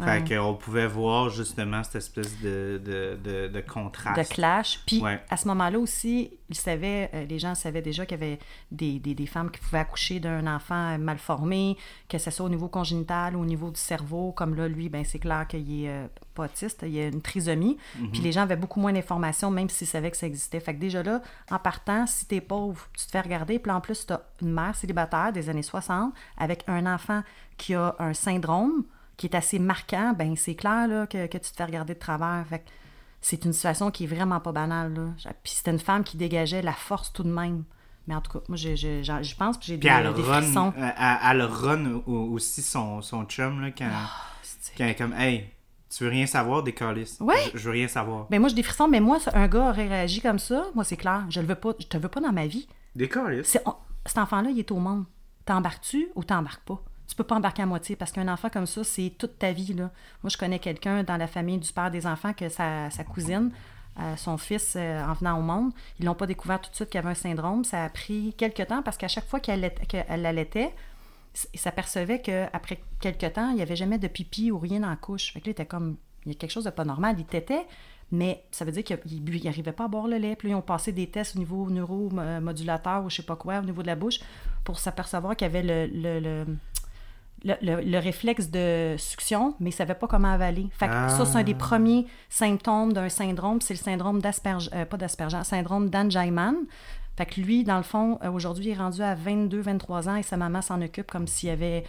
Ouais. 0.00 0.24
Fait 0.26 0.36
qu'on 0.36 0.54
pouvait 0.54 0.86
voir 0.86 1.28
justement 1.30 1.82
cette 1.84 1.96
espèce 1.96 2.38
de, 2.40 2.80
de, 2.84 3.18
de, 3.22 3.48
de 3.48 3.48
de 3.48 3.60
contraste. 3.60 4.32
clash. 4.32 4.80
Puis 4.86 5.00
Ouais. 5.02 5.20
à 5.28 5.36
ce 5.36 5.46
moment-là 5.48 5.78
aussi, 5.78 6.30
ils 6.48 6.56
savaient, 6.56 7.10
euh, 7.14 7.24
les 7.26 7.38
gens 7.38 7.54
savaient 7.54 7.82
déjà 7.82 8.06
qu'il 8.06 8.18
y 8.18 8.22
avait 8.22 8.38
des, 8.72 8.98
des, 8.98 9.14
des 9.14 9.26
femmes 9.26 9.50
qui 9.50 9.60
pouvaient 9.60 9.78
accoucher 9.78 10.18
d'un 10.20 10.46
enfant 10.46 10.98
mal 10.98 11.18
formé, 11.18 11.76
que 12.08 12.18
ce 12.18 12.30
soit 12.30 12.46
au 12.46 12.48
niveau 12.48 12.68
congénital 12.68 13.36
ou 13.36 13.40
au 13.42 13.44
niveau 13.44 13.70
du 13.70 13.78
cerveau. 13.80 14.32
Comme 14.32 14.54
là, 14.54 14.66
lui, 14.68 14.88
ben, 14.88 15.04
c'est 15.04 15.18
clair 15.18 15.46
qu'il 15.46 15.84
est 15.84 15.88
euh, 15.88 16.06
pas 16.34 16.44
autiste, 16.44 16.84
il 16.86 16.98
a 16.98 17.06
une 17.08 17.22
trisomie. 17.22 17.76
Puis 18.12 18.20
les 18.22 18.32
gens 18.32 18.42
avaient 18.42 18.56
beaucoup 18.56 18.80
moins 18.80 18.92
d'informations, 18.92 19.50
même 19.50 19.68
s'ils 19.68 19.86
savaient 19.86 20.10
que 20.10 20.16
ça 20.16 20.26
existait. 20.26 20.60
Fait 20.60 20.74
que 20.74 20.80
déjà 20.80 21.02
là, 21.02 21.20
en 21.50 21.58
partant, 21.58 22.06
si 22.06 22.26
t'es 22.26 22.40
pauvre, 22.40 22.88
tu 22.98 23.04
te 23.06 23.10
fais 23.10 23.20
regarder. 23.20 23.58
Puis 23.58 23.70
en 23.70 23.80
plus, 23.80 24.06
t'as 24.06 24.20
une 24.42 24.52
mère 24.52 24.74
célibataire 24.74 25.32
des 25.32 25.48
années 25.50 25.62
60 25.62 26.12
avec 26.38 26.64
un 26.66 26.86
enfant 26.92 27.22
qui 27.56 27.74
a 27.74 27.94
un 27.98 28.14
syndrome 28.14 28.84
qui 29.20 29.26
est 29.26 29.36
assez 29.36 29.58
marquant, 29.58 30.14
ben 30.18 30.34
c'est 30.34 30.54
clair 30.54 30.88
là, 30.88 31.06
que, 31.06 31.26
que 31.26 31.36
tu 31.36 31.50
te 31.50 31.56
fais 31.56 31.64
regarder 31.66 31.92
de 31.92 31.98
travers. 31.98 32.42
Fait 32.48 32.60
que 32.60 32.64
c'est 33.20 33.44
une 33.44 33.52
situation 33.52 33.90
qui 33.90 34.04
est 34.04 34.06
vraiment 34.06 34.40
pas 34.40 34.50
banale. 34.52 34.94
Là. 34.94 35.32
Puis 35.42 35.52
c'était 35.56 35.72
une 35.72 35.78
femme 35.78 36.04
qui 36.04 36.16
dégageait 36.16 36.62
la 36.62 36.72
force 36.72 37.12
tout 37.12 37.22
de 37.22 37.28
même. 37.30 37.64
Mais 38.06 38.14
en 38.14 38.22
tout 38.22 38.32
cas, 38.32 38.44
moi, 38.48 38.56
je, 38.56 38.74
je, 38.76 39.02
j'en- 39.02 39.22
je 39.22 39.36
pense 39.36 39.58
que 39.58 39.64
j'ai 39.66 39.76
Puis 39.76 39.88
des, 39.90 39.94
elle 39.94 40.14
des 40.14 40.22
run, 40.22 40.40
frissons. 40.40 40.72
euh, 40.78 40.90
elle, 40.98 41.18
elle 41.32 41.42
run 41.42 42.00
au- 42.06 42.30
aussi 42.32 42.62
son, 42.62 43.02
son 43.02 43.24
chum 43.26 43.60
là, 43.60 43.70
quand, 43.76 43.90
c'est- 44.42 44.72
quand 44.78 44.84
elle 44.84 44.90
est 44.90 44.94
comme 44.94 45.12
Hey, 45.12 45.50
tu 45.94 46.04
veux 46.04 46.10
rien 46.10 46.24
savoir 46.26 46.62
des 46.62 46.72
calices? 46.72 47.18
Ouais. 47.20 47.34
Je, 47.52 47.58
je 47.58 47.64
veux 47.66 47.72
rien 47.72 47.88
savoir. 47.88 48.26
Ben 48.30 48.40
moi, 48.40 48.48
j'ai 48.48 48.54
des 48.54 48.62
frissons, 48.62 48.88
mais 48.88 49.00
moi, 49.00 49.18
un 49.34 49.48
gars 49.48 49.68
aurait 49.68 49.86
réagi 49.88 50.22
comme 50.22 50.38
ça. 50.38 50.64
Moi, 50.74 50.84
c'est 50.84 50.96
clair. 50.96 51.26
Je 51.28 51.40
le 51.42 51.46
veux 51.46 51.54
pas. 51.56 51.72
Je 51.78 51.86
te 51.86 51.98
veux 51.98 52.08
pas 52.08 52.20
dans 52.20 52.32
ma 52.32 52.46
vie. 52.46 52.66
Des 52.96 53.06
calices? 53.08 53.58
Cet 54.06 54.16
enfant-là, 54.18 54.48
il 54.50 54.58
est 54.58 54.70
au 54.72 54.78
monde. 54.78 55.04
T'embarques-tu 55.44 56.08
ou 56.14 56.24
t'embarques 56.24 56.62
pas? 56.64 56.82
Tu 57.10 57.16
peux 57.16 57.24
pas 57.24 57.34
embarquer 57.34 57.62
à 57.62 57.66
moitié 57.66 57.96
parce 57.96 58.12
qu'un 58.12 58.28
enfant 58.28 58.50
comme 58.50 58.66
ça, 58.66 58.84
c'est 58.84 59.12
toute 59.18 59.36
ta 59.36 59.50
vie. 59.50 59.74
Là. 59.74 59.90
Moi, 60.22 60.30
je 60.30 60.36
connais 60.36 60.60
quelqu'un 60.60 61.02
dans 61.02 61.16
la 61.16 61.26
famille 61.26 61.58
du 61.58 61.72
père 61.72 61.90
des 61.90 62.06
enfants 62.06 62.32
que 62.32 62.48
sa, 62.48 62.88
sa 62.90 63.02
cousine, 63.02 63.50
euh, 63.98 64.14
son 64.16 64.38
fils, 64.38 64.74
euh, 64.76 65.04
en 65.04 65.14
venant 65.14 65.36
au 65.36 65.42
monde, 65.42 65.72
ils 65.98 66.06
l'ont 66.06 66.14
pas 66.14 66.28
découvert 66.28 66.60
tout 66.60 66.70
de 66.70 66.76
suite 66.76 66.88
qu'il 66.88 66.98
avait 66.98 67.10
un 67.10 67.14
syndrome. 67.14 67.64
Ça 67.64 67.82
a 67.82 67.88
pris 67.88 68.32
quelques 68.38 68.64
temps 68.68 68.82
parce 68.82 68.96
qu'à 68.96 69.08
chaque 69.08 69.26
fois 69.26 69.40
qu'elle 69.40 69.74
qu'elle 69.88 70.22
l'allaitait, 70.22 70.72
il 71.52 71.58
s'apercevait 71.58 72.20
qu'après 72.20 72.80
quelques 73.00 73.32
temps, 73.32 73.50
il 73.50 73.56
n'y 73.56 73.62
avait 73.62 73.74
jamais 73.74 73.98
de 73.98 74.06
pipi 74.06 74.52
ou 74.52 74.60
rien 74.60 74.78
la 74.78 74.94
couche. 74.94 75.32
Fait 75.32 75.40
que 75.40 75.46
là, 75.46 75.48
il 75.48 75.50
était 75.50 75.66
comme, 75.66 75.96
il 76.26 76.32
y 76.32 76.34
a 76.36 76.38
quelque 76.38 76.52
chose 76.52 76.64
de 76.64 76.70
pas 76.70 76.84
normal. 76.84 77.16
Il 77.18 77.24
tétait, 77.24 77.66
mais 78.12 78.44
ça 78.50 78.64
veut 78.64 78.72
dire 78.72 78.84
qu'il 78.84 79.44
n'arrivait 79.44 79.72
pas 79.72 79.84
à 79.84 79.88
boire 79.88 80.08
le 80.08 80.16
lait. 80.16 80.36
Puis 80.36 80.48
là, 80.48 80.54
ils 80.54 80.56
ont 80.56 80.62
passé 80.62 80.92
des 80.92 81.08
tests 81.08 81.36
au 81.36 81.38
niveau 81.38 81.68
neuromodulateur 81.70 83.04
ou 83.04 83.10
je 83.10 83.16
sais 83.16 83.22
pas 83.22 83.36
quoi, 83.36 83.58
au 83.58 83.64
niveau 83.64 83.82
de 83.82 83.86
la 83.86 83.96
bouche, 83.96 84.20
pour 84.64 84.78
s'apercevoir 84.78 85.36
qu'il 85.36 85.46
y 85.46 85.50
avait 85.50 85.88
le, 85.88 86.46
le- 87.44 87.54
le- 87.62 87.80
le 87.82 87.98
réflexe 87.98 88.48
de 88.50 88.94
succion, 88.98 89.54
mais 89.60 89.70
il 89.70 89.72
ne 89.72 89.76
savait 89.76 89.94
pas 89.94 90.06
comment 90.06 90.32
avaler. 90.32 90.66
Fait 90.72 90.86
que 90.88 90.92
ça, 91.10 91.24
c'est 91.26 91.38
un 91.38 91.42
des 91.42 91.54
premiers 91.54 92.06
symptômes 92.28 92.92
d'un 92.92 93.08
syndrome. 93.08 93.60
C'est 93.60 93.74
le 93.74 93.78
syndrome 93.78 94.20
d'Asperger, 94.20 94.70
euh, 94.74 94.84
pas 94.84 94.96
d'Asperger, 94.96 95.42
syndrome 95.44 95.88
d'Angelman. 95.90 96.54
Fait 97.16 97.26
que 97.26 97.40
lui, 97.40 97.64
dans 97.64 97.76
le 97.76 97.82
fond, 97.82 98.18
euh, 98.22 98.30
aujourd'hui, 98.30 98.66
il 98.66 98.70
est 98.70 98.74
rendu 98.76 99.02
à 99.02 99.14
22, 99.14 99.60
23 99.60 100.08
ans 100.08 100.16
et 100.16 100.22
sa 100.22 100.36
maman 100.36 100.62
s'en 100.62 100.80
occupe 100.80 101.10
comme 101.10 101.26
s'il 101.26 101.48
y 101.48 101.52
avait 101.52 101.84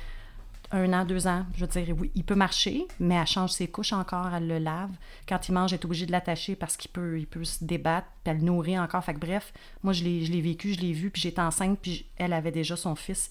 un 0.73 0.93
an, 0.93 1.03
deux 1.03 1.27
ans. 1.27 1.45
Je 1.55 1.65
veux 1.65 1.67
dire, 1.67 1.93
oui, 1.99 2.11
il 2.15 2.23
peut 2.23 2.35
marcher, 2.35 2.85
mais 2.99 3.15
elle 3.15 3.27
change 3.27 3.51
ses 3.51 3.67
couches 3.67 3.91
encore, 3.93 4.29
elle 4.33 4.47
le 4.47 4.57
lave. 4.57 4.89
Quand 5.27 5.49
il 5.49 5.51
mange, 5.53 5.73
elle 5.73 5.79
est 5.79 5.85
obligée 5.85 6.05
de 6.05 6.11
l'attacher 6.13 6.55
parce 6.55 6.77
qu'il 6.77 6.91
peut, 6.91 7.19
il 7.19 7.27
peut 7.27 7.43
se 7.43 7.63
débattre, 7.63 8.07
puis 8.23 8.31
elle 8.31 8.37
le 8.39 8.43
nourrit 8.45 8.79
encore. 8.79 9.03
Fait 9.03 9.13
que 9.13 9.19
bref, 9.19 9.51
moi, 9.83 9.91
je 9.91 10.03
l'ai, 10.05 10.23
je 10.25 10.31
l'ai 10.31 10.39
vécu, 10.41 10.73
je 10.73 10.79
l'ai 10.79 10.93
vu, 10.93 11.09
puis 11.09 11.21
j'étais 11.21 11.41
enceinte, 11.41 11.77
puis 11.81 12.05
elle 12.17 12.31
avait 12.33 12.51
déjà 12.51 12.77
son 12.77 12.95
fils. 12.95 13.29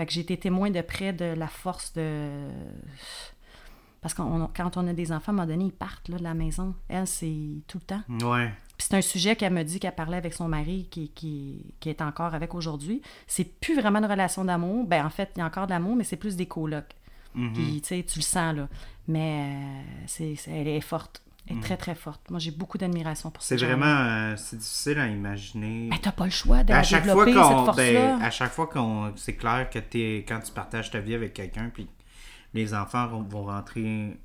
Fait 0.00 0.06
que 0.06 0.12
j'ai 0.14 0.22
été 0.22 0.38
témoin 0.38 0.70
de 0.70 0.80
près 0.80 1.12
de 1.12 1.26
la 1.26 1.46
force 1.46 1.92
de... 1.92 2.48
Parce 4.00 4.14
que 4.14 4.22
quand 4.56 4.76
on 4.78 4.86
a 4.88 4.92
des 4.94 5.12
enfants, 5.12 5.32
à 5.32 5.34
un 5.34 5.36
moment 5.36 5.46
donné, 5.46 5.66
ils 5.66 5.72
partent 5.72 6.08
là, 6.08 6.16
de 6.16 6.22
la 6.22 6.32
maison. 6.32 6.74
Elle, 6.88 7.06
c'est 7.06 7.36
tout 7.66 7.76
le 7.76 7.84
temps. 7.84 8.02
Ouais. 8.26 8.50
Puis 8.78 8.86
c'est 8.88 8.96
un 8.96 9.02
sujet 9.02 9.36
qu'elle 9.36 9.52
me 9.52 9.62
dit 9.62 9.78
qu'elle 9.78 9.94
parlait 9.94 10.16
avec 10.16 10.32
son 10.32 10.48
mari, 10.48 10.88
qui, 10.90 11.10
qui, 11.10 11.66
qui 11.80 11.90
est 11.90 12.00
encore 12.00 12.34
avec 12.34 12.54
aujourd'hui. 12.54 13.02
C'est 13.26 13.44
plus 13.44 13.78
vraiment 13.78 13.98
une 13.98 14.06
relation 14.06 14.42
d'amour. 14.42 14.86
Ben 14.86 15.04
en 15.04 15.10
fait, 15.10 15.32
il 15.36 15.40
y 15.40 15.42
a 15.42 15.44
encore 15.44 15.66
de 15.66 15.72
l'amour, 15.72 15.96
mais 15.96 16.04
c'est 16.04 16.16
plus 16.16 16.34
des 16.34 16.46
colocs. 16.46 16.94
Puis 17.52 17.82
tu 17.82 17.88
sais, 17.88 18.02
tu 18.02 18.20
le 18.20 18.24
sens 18.24 18.56
là. 18.56 18.68
Mais 19.06 19.54
euh, 19.54 20.02
c'est- 20.06 20.48
elle 20.48 20.66
est 20.68 20.80
forte. 20.80 21.20
Est 21.50 21.60
très, 21.60 21.76
très 21.76 21.94
forte. 21.94 22.30
Moi, 22.30 22.38
j'ai 22.38 22.50
beaucoup 22.50 22.78
d'admiration 22.78 23.30
pour 23.30 23.42
C'est 23.42 23.54
ces 23.54 23.58
gens-là. 23.58 23.76
vraiment 23.76 24.32
euh, 24.32 24.36
c'est 24.36 24.56
difficile 24.56 24.98
à 24.98 25.08
imaginer. 25.08 25.88
Mais 25.90 25.98
t'as 26.00 26.12
pas 26.12 26.24
le 26.24 26.30
choix 26.30 26.62
de 26.64 26.72
à 26.72 26.82
chaque 26.82 27.04
fois 27.06 27.24
cette 27.24 27.34
force-là. 27.34 27.74
ben, 28.16 28.22
à 28.22 28.30
chaque 28.30 28.52
fois 28.52 28.66
qu'on 28.66 29.12
c'est 29.16 29.34
clair 29.36 29.68
que 29.70 29.78
t'es 29.78 30.24
quand 30.26 30.40
tu 30.40 30.52
partages 30.52 30.90
ta 30.90 31.00
vie 31.00 31.14
avec 31.14 31.34
quelqu'un 31.34 31.70
puis 31.72 31.88
les 32.54 32.74
enfants 32.74 33.06
vont, 33.06 33.44
rentrer 33.44 34.16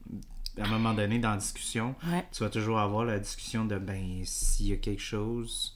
à 0.59 0.65
un 0.65 0.69
moment 0.69 0.93
donné 0.93 1.19
dans 1.19 1.31
la 1.31 1.37
discussion 1.37 1.95
Ouais. 2.11 2.25
tu 2.31 2.43
vas 2.43 2.49
toujours 2.49 2.79
avoir 2.79 3.05
la 3.05 3.19
discussion 3.19 3.65
de 3.65 3.77
ben 3.77 4.21
s'il 4.23 4.67
y 4.67 4.73
a 4.73 4.77
quelque 4.77 5.01
chose 5.01 5.75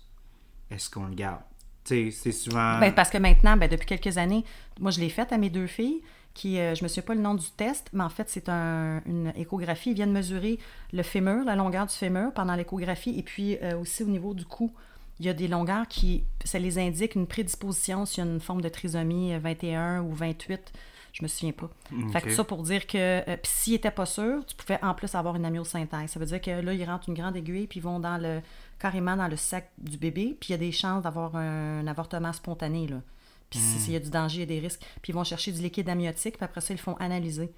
est-ce 0.72 0.90
qu'on 0.90 1.06
le 1.08 1.16
garde? 1.16 1.42
Tu 1.84 2.12
sais 2.12 2.12
c'est 2.12 2.32
souvent 2.32 2.80
Ben, 2.80 2.94
parce 2.94 3.10
que 3.10 3.18
maintenant, 3.18 3.58
ben, 3.58 3.70
depuis 3.70 3.88
quelques 3.88 4.18
années, 4.18 4.44
moi, 4.80 4.92
je 4.92 5.00
l'ai 5.00 5.10
faite 5.10 5.32
à 5.34 5.38
mes 5.38 5.50
deux 5.50 5.68
filles, 5.68 6.02
qui, 6.40 6.58
euh, 6.60 6.74
je 6.74 6.84
me 6.84 6.88
souviens 6.88 7.04
pas 7.04 7.16
le 7.16 7.22
nom 7.22 7.36
du 7.36 7.50
test, 7.52 7.90
mais 7.92 8.04
en 8.04 8.10
fait, 8.10 8.30
c'est 8.30 8.48
un- 8.50 9.02
une 9.06 9.34
échographie. 9.36 9.92
Ils 9.92 9.96
viennent 9.96 10.12
mesurer 10.14 10.58
le 10.94 11.04
fémur, 11.04 11.44
la 11.44 11.56
longueur 11.56 11.86
du 11.86 11.94
fémur 11.94 12.32
pendant 12.34 12.56
l'échographie, 12.56 13.18
et 13.20 13.24
puis 13.24 13.58
euh, 13.62 13.78
aussi 13.78 14.04
au 14.04 14.08
niveau 14.08 14.34
du 14.34 14.46
cou. 14.46 14.72
Il 15.20 15.26
y 15.26 15.30
a 15.30 15.34
des 15.34 15.50
longueurs 15.50 15.86
qui, 15.90 16.24
ça 16.46 16.60
les 16.60 16.80
indique 16.80 17.16
une 17.16 17.28
prédisposition 17.28 18.06
s'il 18.06 18.24
y 18.24 18.28
a 18.28 18.32
une 18.32 18.40
forme 18.40 18.62
de 18.62 18.70
trisomie 18.70 19.34
euh, 19.34 19.40
21 19.40 20.02
ou 20.04 20.14
28, 20.14 20.72
je 21.12 21.24
me 21.24 21.28
souviens 21.28 21.52
pas. 21.52 21.70
Fait 22.14 22.22
que 22.22 22.30
ça 22.32 22.44
pour 22.46 22.64
dire 22.64 22.88
que, 22.88 22.98
euh, 22.98 23.36
puis 23.36 23.52
s'ils 23.52 23.74
n'étaient 23.74 23.92
pas 23.92 24.06
sûrs, 24.06 24.46
tu 24.46 24.56
pouvais 24.56 24.80
en 24.82 24.94
plus 24.94 25.14
avoir 25.16 25.36
une 25.36 25.44
amyosynthèse. 25.44 26.12
Ça 26.12 26.20
veut 26.22 26.26
dire 26.26 26.40
que 26.40 26.52
là, 26.52 26.74
ils 26.74 26.86
rentrent 26.86 27.10
une 27.10 27.16
grande 27.16 27.36
aiguille, 27.36 27.68
puis 27.68 27.80
ils 27.80 27.84
vont 27.84 28.00
dans 28.00 28.18
le, 28.18 28.40
carrément 28.80 29.18
dans 29.18 29.28
le 29.28 29.36
sac 29.36 29.70
du 29.78 29.98
bébé, 29.98 30.38
puis 30.40 30.50
il 30.50 30.52
y 30.52 30.56
a 30.56 30.58
des 30.58 30.72
chances 30.72 31.04
d'avoir 31.04 31.36
un, 31.36 31.86
avortement 31.86 32.32
spontané, 32.32 32.88
là. 32.88 33.02
Puis 33.50 33.60
si- 33.60 33.80
s'il 33.80 33.94
y 33.94 33.96
a 33.96 34.00
du 34.00 34.10
danger, 34.10 34.38
il 34.38 34.40
y 34.40 34.44
a 34.44 34.46
des 34.46 34.60
risques. 34.60 34.82
Puis 35.02 35.12
ils 35.12 35.16
vont 35.16 35.24
chercher 35.24 35.52
du 35.52 35.62
liquide 35.62 35.90
amniotique, 35.90 36.38
puis 36.38 36.46
après 36.46 36.62
ça, 36.62 36.74
ils 36.74 36.78
le 36.78 36.82
font 36.82 36.96
analyser. 36.98 37.52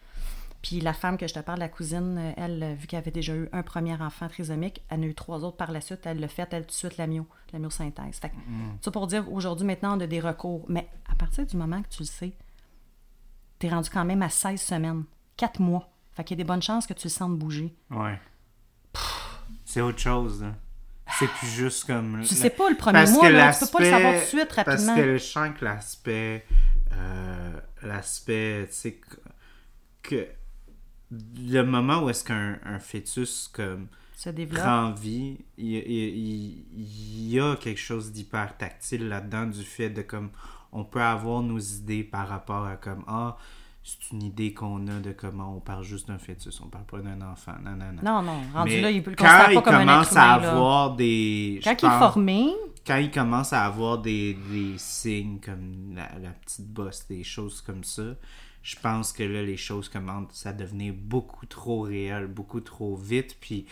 Puis 0.62 0.80
la 0.80 0.94
femme 0.94 1.18
que 1.18 1.28
je 1.28 1.34
te 1.34 1.40
parle, 1.40 1.58
la 1.60 1.70
cousine, 1.70 2.18
euh, 2.20 2.34
elle, 2.38 2.62
euh, 2.64 2.74
vu 2.76 2.86
qu'elle 2.88 3.00
avait 3.00 3.10
déjà 3.12 3.34
eu 3.36 3.50
un 3.52 3.64
premier 3.64 3.96
enfant 3.96 4.28
trisomique, 4.28 4.84
elle 4.90 5.00
en 5.00 5.04
a 5.04 5.06
eu 5.08 5.16
trois 5.16 5.44
autres 5.44 5.58
par 5.58 5.72
la 5.72 5.82
suite, 5.82 6.02
elle 6.06 6.20
l'a 6.20 6.28
fait, 6.28 6.48
elle, 6.54 6.64
tout 6.64 6.68
de 6.70 6.74
suite, 6.74 6.98
l'amio, 6.98 7.26
l'amyosynthèse. 7.52 8.18
Fait 8.20 8.30
que, 8.30 8.36
ça 8.82 8.92
pour 8.92 9.08
dire, 9.08 9.32
aujourd'hui, 9.34 9.66
maintenant, 9.66 9.98
on 9.98 10.00
a 10.02 10.08
des 10.08 10.20
recours. 10.20 10.64
Mais 10.70 10.88
à 11.12 11.16
partir 11.16 11.46
du 11.48 11.58
moment 11.58 11.82
que 11.82 11.90
tu 11.90 12.04
le 12.04 12.08
sais, 12.08 12.34
t'es 13.58 13.70
rendu 13.70 13.90
quand 13.90 14.06
même 14.06 14.22
à 14.22 14.30
16 14.30 14.62
semaines, 14.62 15.04
4 15.38 15.60
mois. 15.60 15.90
Fait 16.14 16.24
qu'il 16.24 16.38
y 16.38 16.42
a 16.42 16.44
des 16.44 16.48
bonnes 16.48 16.62
chances 16.62 16.86
que 16.86 16.94
tu 16.94 17.08
le 17.08 17.12
sentes 17.12 17.38
bouger. 17.40 17.74
ouais 17.90 18.20
c'est 19.66 19.82
autre 19.82 20.00
chose 20.00 20.44
là. 20.44 20.54
C'est 21.20 21.28
plus 21.28 21.48
juste 21.48 21.86
comme 21.86 22.22
Tu 22.22 22.36
sais 22.36 22.50
pas 22.50 22.70
le 22.70 22.76
premier 22.76 23.00
Parce 23.00 23.12
mois, 23.14 23.28
que 23.28 23.34
là, 23.34 23.54
tu 23.54 23.60
peux 23.66 23.72
pas 23.72 23.80
le 23.84 23.90
savoir 23.90 24.14
tout 24.14 24.20
de 24.20 24.26
suite, 24.26 24.48
Parce 24.56 24.68
rapidement. 24.68 24.96
que 24.96 25.14
je 25.18 25.24
sens 25.24 25.50
que 25.60 25.66
l'aspect. 25.66 26.46
euh, 26.94 27.60
l'aspect, 27.84 28.68
tu 28.70 28.76
sais, 28.76 29.02
que, 30.04 30.28
le 31.12 31.62
moment 31.64 32.04
où 32.04 32.10
est-ce 32.10 32.24
qu'un 32.24 32.60
un 32.66 32.80
fœtus 32.80 33.50
comme 33.54 33.88
se 34.16 34.30
développe. 34.30 34.62
prend 34.64 34.92
vie, 34.92 35.38
il, 35.58 35.74
il- 35.76 36.18
il- 36.18 36.66
il 36.74 37.30
y 37.30 37.40
a 37.40 37.56
quelque 37.56 37.80
chose 37.80 38.12
d'hyper 38.12 38.56
tactile 38.58 39.08
là-dedans 39.08 39.46
du 39.48 39.64
fait 39.64 39.90
de 39.90 40.02
comme 40.04 40.30
on 40.72 40.84
peut 40.86 41.02
avoir 41.02 41.42
nos 41.42 41.60
idées 41.60 42.04
par 42.04 42.28
rapport 42.30 42.66
à 42.66 42.76
comme 42.78 43.04
ah 43.08 43.38
c'est 43.84 44.12
une 44.12 44.24
idée 44.24 44.54
qu'on 44.54 44.88
a 44.88 45.00
de 45.00 45.12
comment 45.12 45.56
on 45.58 45.60
parle 45.60 45.84
juste 45.84 46.08
d'un 46.08 46.20
fœtus, 46.20 46.62
on 46.62 46.68
parle 46.68 46.86
pas 46.86 47.00
d'un 47.00 47.20
enfant. 47.22 47.54
Non, 47.64 47.72
non, 47.72 47.92
non. 47.94 48.02
Non, 48.04 48.22
non, 48.22 48.42
rendu 48.54 48.72
Mais 48.72 48.82
là, 48.82 48.92
il 48.92 49.02
peut 49.02 49.10
le 49.10 49.16
quand 49.16 49.26
considère 49.26 49.52
il 49.52 49.56
pas 49.56 49.62
comme 49.62 49.76
un 49.76 49.80
commence 49.80 50.12
être 50.12 50.18
à 50.18 50.38
humain, 50.38 50.42
là. 50.42 50.52
avoir 50.52 50.96
des. 50.96 51.62
Quand 51.64 51.76
il 51.82 51.86
est 51.86 52.00
formé, 52.00 52.48
quand 52.86 52.98
il 52.98 53.12
commence 53.12 53.54
à 53.54 53.64
avoir 53.64 53.98
des, 53.98 54.38
des 54.52 54.78
signes 54.78 55.40
comme 55.44 55.94
la, 55.96 56.10
la 56.20 56.30
petite 56.30 56.68
bosse, 56.68 57.08
des 57.08 57.24
choses 57.24 57.62
comme 57.62 57.84
ça, 57.84 58.04
je 58.62 58.76
pense 58.76 59.12
que 59.12 59.24
là, 59.24 59.42
les 59.42 59.58
choses 59.58 59.90
commencent 59.90 60.46
à 60.46 60.54
devenir 60.54 60.94
beaucoup 60.96 61.48
trop 61.48 61.82
réelles, 61.82 62.28
beaucoup 62.28 62.62
trop 62.62 62.96
vite, 62.96 63.38
puis 63.42 63.66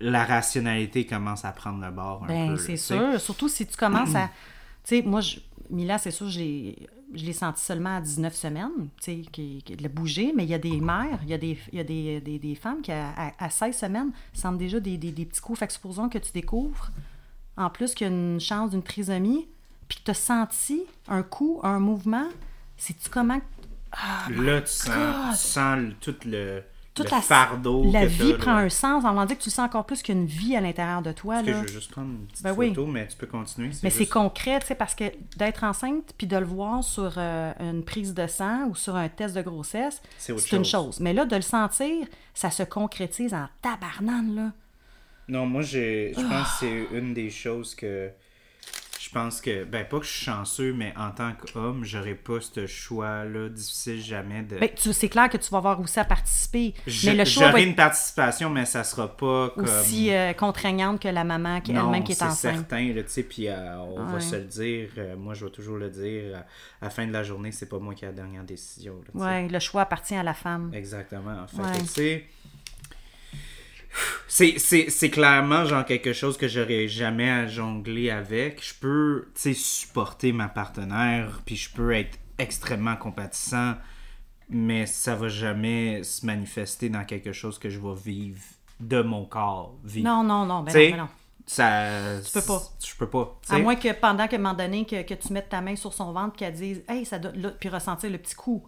la 0.00 0.24
rationalité 0.24 1.06
commence 1.06 1.44
à 1.44 1.52
prendre 1.52 1.84
le 1.84 1.92
bord 1.92 2.24
un 2.24 2.26
peu. 2.26 2.32
Ben, 2.32 2.50
là, 2.50 2.58
c'est 2.58 2.76
sûr. 2.76 3.20
Surtout 3.20 3.48
si 3.48 3.66
tu 3.66 3.76
commences 3.76 4.14
à. 4.16 4.28
Tu 4.84 4.96
sais, 4.96 5.02
moi, 5.02 5.20
je... 5.20 5.38
Mila, 5.70 5.96
c'est 5.98 6.10
sûr, 6.10 6.28
je 6.28 6.38
l'ai 6.38 6.76
je 7.14 7.26
l'ai 7.26 7.34
senti 7.34 7.62
seulement 7.62 7.96
à 7.96 8.00
19 8.00 8.34
semaines, 8.34 8.70
tu 8.96 9.02
sais, 9.02 9.16
qui, 9.30 9.62
qui- 9.66 9.76
de 9.76 9.82
le 9.82 9.90
bouger, 9.90 10.32
mais 10.34 10.44
il 10.44 10.48
y 10.48 10.54
a 10.54 10.58
des 10.58 10.80
mères, 10.80 11.18
il 11.24 11.28
y 11.28 11.34
a 11.34 11.38
des, 11.38 11.58
il 11.70 11.76
y 11.76 11.80
a 11.80 11.84
des, 11.84 12.22
des, 12.22 12.38
des 12.38 12.54
femmes 12.54 12.80
qui, 12.80 12.90
à, 12.90 13.10
à- 13.14 13.32
à 13.44 13.50
16 13.50 13.76
semaines, 13.76 14.12
sentent 14.32 14.56
déjà 14.56 14.80
des, 14.80 14.96
des, 14.96 15.12
des 15.12 15.26
petits 15.26 15.42
coups. 15.42 15.58
Fait 15.58 15.66
que 15.66 15.74
supposons 15.74 16.08
que 16.08 16.16
tu 16.16 16.32
découvres, 16.32 16.90
en 17.58 17.68
plus 17.68 17.92
qu'il 17.94 18.06
y 18.06 18.10
a 18.10 18.12
une 18.14 18.40
chance 18.40 18.70
d'une 18.70 18.82
trisomie, 18.82 19.46
puis 19.88 19.98
que 19.98 20.04
tu 20.04 20.10
as 20.10 20.14
senti 20.14 20.84
un 21.06 21.22
coup, 21.22 21.60
un 21.62 21.80
mouvement, 21.80 22.28
sais-tu 22.78 23.10
comment. 23.10 23.42
Là, 24.30 24.62
tu 24.62 24.72
sens, 24.72 25.38
tu 25.42 25.48
sens 25.48 25.78
le- 25.80 25.92
tout 26.00 26.16
le, 26.24 26.62
Toute 26.94 27.06
le 27.10 27.16
la, 27.16 27.22
fardeau. 27.22 27.90
la 27.90 28.04
vie 28.04 28.34
prend 28.34 28.52
là. 28.54 28.58
un 28.60 28.68
sens, 28.68 29.04
en 29.04 29.24
dit 29.24 29.34
que 29.36 29.42
tu 29.42 29.48
sens 29.50 29.64
encore 29.66 29.86
plus 29.86 30.02
qu'il 30.02 30.14
y 30.14 30.18
a 30.18 30.20
une 30.20 30.26
vie 30.26 30.54
à 30.56 30.60
l'intérieur 30.60 31.00
de 31.00 31.10
toi. 31.12 31.42
Que 31.42 31.46
là. 31.50 31.52
je 31.52 31.58
veux 31.62 31.68
juste 31.68 31.90
prendre 31.90 32.10
une 32.10 32.26
petite 32.26 32.42
Ben 32.44 32.52
oui. 32.56 32.68
photo, 32.68 32.86
mais 32.86 33.06
tu 33.08 33.16
peux 33.16 33.26
continuer. 33.26 33.70
Mais 33.82 33.88
c'est 33.90 34.06
concret, 34.06 34.60
tu 34.60 34.66
sais, 34.66 34.74
parce 34.74 34.94
que 34.94 35.04
d'être 35.38 35.64
enceinte 35.64 36.12
puis 36.18 36.26
de 36.26 36.36
le 36.36 36.44
voir 36.44 36.84
sur 36.84 37.14
euh, 37.16 37.52
une 37.60 37.82
prise 37.82 38.12
de 38.12 38.26
sang 38.26 38.66
ou 38.68 38.74
sur 38.74 38.94
un 38.96 39.08
test 39.08 39.34
de 39.34 39.40
grossesse, 39.42 40.02
C'est 40.18 40.52
une 40.52 40.64
chose. 40.66 41.00
Mais 41.00 41.14
là, 41.14 41.24
de 41.24 41.36
le 41.36 41.40
sentir, 41.42 42.06
ça 42.34 42.50
se 42.50 42.62
concrétise 42.62 43.32
en 43.32 43.46
tabarnane, 43.62 44.34
là. 44.34 44.52
Non, 45.28 45.46
moi, 45.46 45.62
j'ai, 45.62 46.12
je 46.14 46.20
pense 46.20 46.30
Ah. 46.32 46.42
que 46.60 46.66
c'est 46.66 46.98
une 46.98 47.14
des 47.14 47.30
choses 47.30 47.74
que. 47.74 48.10
Je 49.12 49.18
pense 49.18 49.42
que. 49.42 49.64
Ben, 49.64 49.84
pas 49.86 49.98
que 49.98 50.06
je 50.06 50.10
suis 50.10 50.24
chanceux, 50.24 50.72
mais 50.72 50.94
en 50.96 51.10
tant 51.10 51.32
qu'homme, 51.34 51.84
j'aurais 51.84 52.14
pas 52.14 52.40
ce 52.40 52.66
choix-là 52.66 53.50
difficile 53.50 54.00
jamais 54.00 54.40
de. 54.40 54.58
Ben, 54.58 54.70
tu- 54.74 54.90
c'est 54.94 55.10
clair 55.10 55.28
que 55.28 55.36
tu 55.36 55.50
vas 55.50 55.58
avoir 55.58 55.78
aussi 55.80 56.00
à 56.00 56.04
participer. 56.06 56.72
Je- 56.86 57.10
mais 57.10 57.16
le 57.16 57.24
choix 57.26 57.48
être 57.50 57.58
une 57.68 57.74
participation, 57.74 58.48
mais 58.48 58.64
ça 58.64 58.84
sera 58.84 59.14
pas 59.14 59.50
comme. 59.50 59.64
aussi 59.64 60.10
euh, 60.14 60.32
contraignante 60.32 61.02
que 61.02 61.08
la 61.08 61.24
maman 61.24 61.60
qui 61.60 61.72
elle-même 61.72 62.02
qui 62.04 62.12
est 62.12 62.14
c'est 62.14 62.24
enceinte. 62.24 62.54
certain, 62.56 62.92
là, 62.94 63.02
tu 63.02 63.10
sais, 63.10 63.22
puis 63.22 63.48
euh, 63.48 63.78
on 63.80 64.04
va 64.04 64.20
se 64.20 64.36
le 64.36 64.44
dire, 64.44 64.88
euh, 64.96 65.14
moi 65.16 65.34
je 65.34 65.44
vais 65.44 65.50
toujours 65.50 65.76
le 65.76 65.90
dire, 65.90 66.34
à, 66.36 66.84
la 66.84 66.88
fin 66.90 67.06
de 67.06 67.12
la 67.12 67.22
journée, 67.22 67.52
c'est 67.52 67.68
pas 67.68 67.78
moi 67.78 67.94
qui 67.94 68.04
ai 68.06 68.08
la 68.08 68.14
dernière 68.14 68.44
décision. 68.44 68.94
là. 69.14 69.20
Ouais, 69.26 69.46
le 69.48 69.58
choix 69.58 69.82
appartient 69.82 70.14
à 70.14 70.22
la 70.22 70.32
femme. 70.34 70.70
Exactement. 70.72 71.46
Fait 71.48 71.60
Ouais. 71.62 71.72
que, 71.72 71.78
tu 71.82 71.86
sais, 71.86 72.24
c'est, 74.28 74.58
c'est, 74.58 74.90
c'est 74.90 75.10
clairement 75.10 75.64
genre 75.64 75.84
quelque 75.84 76.12
chose 76.12 76.36
que 76.36 76.48
j'aurais 76.48 76.88
jamais 76.88 77.30
à 77.30 77.46
jongler 77.46 78.10
avec. 78.10 78.64
Je 78.64 78.74
peux, 78.74 79.28
tu 79.34 79.40
sais, 79.40 79.54
supporter 79.54 80.32
ma 80.32 80.48
partenaire, 80.48 81.40
puis 81.44 81.56
je 81.56 81.70
peux 81.72 81.92
être 81.92 82.18
extrêmement 82.38 82.96
compatissant, 82.96 83.74
mais 84.48 84.86
ça 84.86 85.14
va 85.14 85.28
jamais 85.28 86.02
se 86.02 86.24
manifester 86.26 86.88
dans 86.88 87.04
quelque 87.04 87.32
chose 87.32 87.58
que 87.58 87.68
je 87.68 87.78
vais 87.78 87.94
vivre 87.94 88.40
de 88.80 89.02
mon 89.02 89.24
corps. 89.24 89.76
Vivre. 89.84 90.08
Non, 90.08 90.22
non, 90.24 90.44
non, 90.46 90.62
ben 90.62 90.72
non, 90.72 90.90
ben 90.90 90.96
non. 90.96 91.08
Ça, 91.44 92.20
Tu 92.24 92.32
peux 92.32 92.42
pas. 92.46 92.62
Je 92.84 92.94
peux 92.96 93.08
pas. 93.08 93.40
À 93.48 93.58
moins 93.58 93.74
que 93.74 93.92
pendant 93.92 94.28
qu'à 94.28 94.36
un 94.36 94.38
moment 94.38 94.54
donné, 94.54 94.86
que, 94.86 95.02
que 95.02 95.14
tu 95.14 95.32
mettes 95.32 95.48
ta 95.48 95.60
main 95.60 95.74
sur 95.76 95.92
son 95.92 96.12
ventre, 96.12 96.36
qu'elle 96.36 96.54
dise 96.54 96.82
Hey, 96.88 97.04
ça 97.04 97.18
doit. 97.18 97.32
là, 97.34 97.50
puis 97.50 97.68
ressentir 97.68 98.10
le 98.10 98.18
petit 98.18 98.34
coup. 98.34 98.62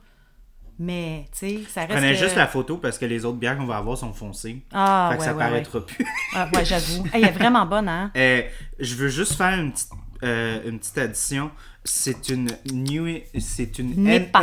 Mais, 0.79 1.27
tu 1.33 1.39
sais, 1.39 1.61
ça 1.69 1.83
Je 1.83 1.87
reste. 1.87 1.91
prenais 1.99 2.13
que- 2.15 2.19
juste 2.19 2.37
la 2.37 2.47
photo 2.49 2.79
parce 2.79 2.99
que 2.99 3.05
les 3.07 3.25
autres 3.25 3.39
bières 3.39 3.57
qu'on 3.57 3.65
va 3.67 3.77
avoir 3.77 3.97
sont 3.97 4.13
foncées. 4.13 4.63
Ah, 4.73 5.09
fait 5.13 5.17
que 5.17 5.21
ouais, 5.21 5.27
ça 5.29 5.33
ouais, 5.35 5.39
paraîtra 5.45 5.87
plus. 5.87 6.07
Ah, 6.35 6.49
ouais, 6.53 6.65
j'avoue. 6.65 7.05
Hey, 7.07 7.11
elle 7.15 7.25
est 7.25 7.31
vraiment 7.33 7.65
bonne, 7.67 7.89
hein? 7.89 8.11
Euh, 8.17 8.43
je 8.81 8.95
veux 8.97 9.09
juste 9.09 9.35
faire 9.35 9.59
une 9.59 9.73
petite, 9.73 9.91
euh, 10.25 10.61
une 10.69 10.79
petite 10.81 10.99
addition. 10.99 11.51
C'est 11.85 12.29
une 12.31 12.49
New, 12.73 13.07
c'est 13.39 13.79
une 13.79 13.95
NEPA. 14.03 14.41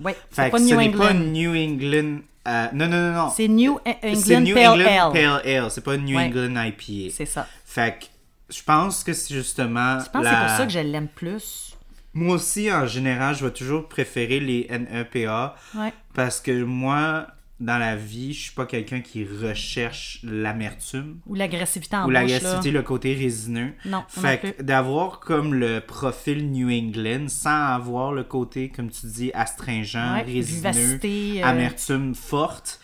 Ouais, 0.00 0.12
Fait 0.30 0.44
c'est 0.44 0.50
pas 0.50 0.58
ce 0.58 0.62
New 0.64 0.76
n'est 0.80 0.90
pas 0.90 1.10
England. 1.12 1.14
New 1.32 1.54
England. 1.54 2.18
euh, 2.48 2.66
non, 2.72 2.88
non, 2.88 2.96
non, 2.98 3.12
non. 3.12 3.30
C'est 3.36 3.48
New 3.48 3.78
E- 3.86 3.90
C'est 4.14 4.36
England 4.36 4.40
New 4.40 4.54
Pale 4.54 4.66
England 4.80 4.86
Ale. 4.86 5.12
Pale 5.12 5.56
Ale. 5.64 5.70
C'est 5.70 5.84
pas 5.84 5.96
New 5.96 6.16
Ouais. 6.16 6.24
England 6.26 6.54
IPA. 6.64 7.10
C'est 7.14 7.26
ça. 7.26 7.46
Fait 7.64 7.98
que 8.00 8.06
je 8.54 8.62
pense 8.62 9.04
que 9.04 9.12
c'est 9.12 9.34
justement. 9.34 10.00
Je 10.00 10.10
pense 10.10 10.24
la- 10.24 10.30
que 10.30 10.36
c'est 10.36 10.46
pour 10.46 10.56
ça 10.56 10.66
que 10.66 10.72
je 10.72 10.78
l'aime 10.80 11.08
plus. 11.08 11.75
Moi 12.16 12.36
aussi, 12.36 12.72
en 12.72 12.86
général, 12.86 13.36
je 13.36 13.44
vais 13.44 13.52
toujours 13.52 13.88
préférer 13.90 14.40
les 14.40 14.66
NEPA. 14.70 15.54
Ouais. 15.74 15.92
Parce 16.14 16.40
que 16.40 16.62
moi, 16.62 17.26
dans 17.60 17.76
la 17.76 17.94
vie, 17.94 18.32
je 18.32 18.44
suis 18.44 18.54
pas 18.54 18.64
quelqu'un 18.64 19.02
qui 19.02 19.26
recherche 19.26 20.20
l'amertume. 20.22 21.18
Ou 21.26 21.34
l'agressivité 21.34 21.94
en 21.94 22.06
ou 22.06 22.10
l'agressivité, 22.10 22.70
le 22.70 22.80
côté 22.80 23.12
résineux. 23.12 23.74
Non, 23.84 24.02
Fait 24.08 24.40
que 24.40 24.62
d'avoir 24.62 25.20
comme 25.20 25.52
le 25.52 25.80
profil 25.80 26.50
New 26.50 26.70
England 26.70 27.28
sans 27.28 27.74
avoir 27.74 28.12
le 28.12 28.24
côté, 28.24 28.70
comme 28.70 28.90
tu 28.90 29.08
dis, 29.08 29.30
astringent, 29.34 30.14
Ouais, 30.14 30.22
résineux, 30.22 30.70
vivacité, 30.70 31.42
euh, 31.42 31.46
amertume 31.46 32.14
forte, 32.14 32.80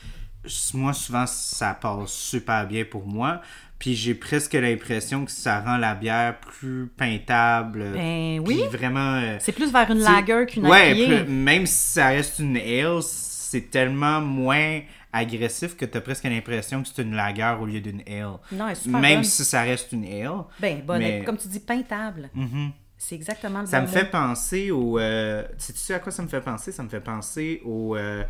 moi, 0.75 0.93
souvent, 0.93 1.27
ça 1.27 1.75
passe 1.75 2.13
super 2.13 2.67
bien 2.67 2.85
pour 2.85 3.07
moi. 3.07 3.41
Puis 3.83 3.97
j'ai 3.97 4.15
presque 4.15 4.53
l'impression 4.53 5.25
que 5.25 5.33
ça 5.33 5.59
rend 5.61 5.77
la 5.77 5.97
bière 5.97 6.39
plus 6.39 6.87
peintable. 6.97 7.85
Ben 7.95 8.39
oui. 8.39 8.63
vraiment. 8.71 9.15
euh, 9.17 9.39
C'est 9.41 9.51
plus 9.51 9.73
vers 9.73 9.91
une 9.91 9.99
tu 9.99 10.05
sais, 10.05 10.13
lager 10.13 10.47
qu'une 10.47 10.69
ouais, 10.69 10.97
IPA. 10.97 11.25
même 11.25 11.67
si 11.67 11.93
ça 11.95 12.07
reste 12.11 12.39
une 12.39 12.57
ale, 12.59 13.03
c'est 13.03 13.73
tellement 13.73 14.21
moins 14.21 14.83
agressif 15.13 15.77
que 15.77 15.85
t'as 15.85 16.01
presque 16.01 16.23
l'impression 16.23 16.81
que 16.81 16.89
c'est 16.95 17.03
une 17.03 17.17
lager 17.17 17.57
au 17.61 17.67
lieu 17.67 17.81
d'une 17.81 18.03
ale. 18.07 18.39
Non, 18.53 18.67
elle 18.69 18.73
est 18.73 18.75
super 18.77 19.01
Même 19.01 19.15
bonne. 19.17 19.25
si 19.25 19.45
ça 19.45 19.63
reste 19.63 19.91
une 19.91 20.05
ale. 20.05 20.45
Ben, 20.61 20.81
bonne. 20.87 20.99
mais- 21.01 21.25
Comme 21.25 21.37
tu 21.37 21.49
dis, 21.49 21.59
peintable. 21.59 22.31
Mhm. 22.35 22.71
C'est 22.97 23.17
exactement 23.17 23.63
le 23.63 23.67
Ça 23.67 23.81
bon 23.81 23.89
me 23.89 23.93
fait 23.93 24.09
penser 24.09 24.71
au. 24.71 24.97
Euh, 25.01 25.43
sais-tu 25.59 25.81
sais 25.81 25.95
à 25.95 25.99
quoi 25.99 26.13
ça 26.13 26.23
me 26.23 26.29
fait 26.29 26.41
penser? 26.41 26.71
Ça 26.71 26.85
me 26.85 26.89
fait 26.89 27.01
penser 27.01 27.61
au, 27.65 27.97
euh, 27.97 28.23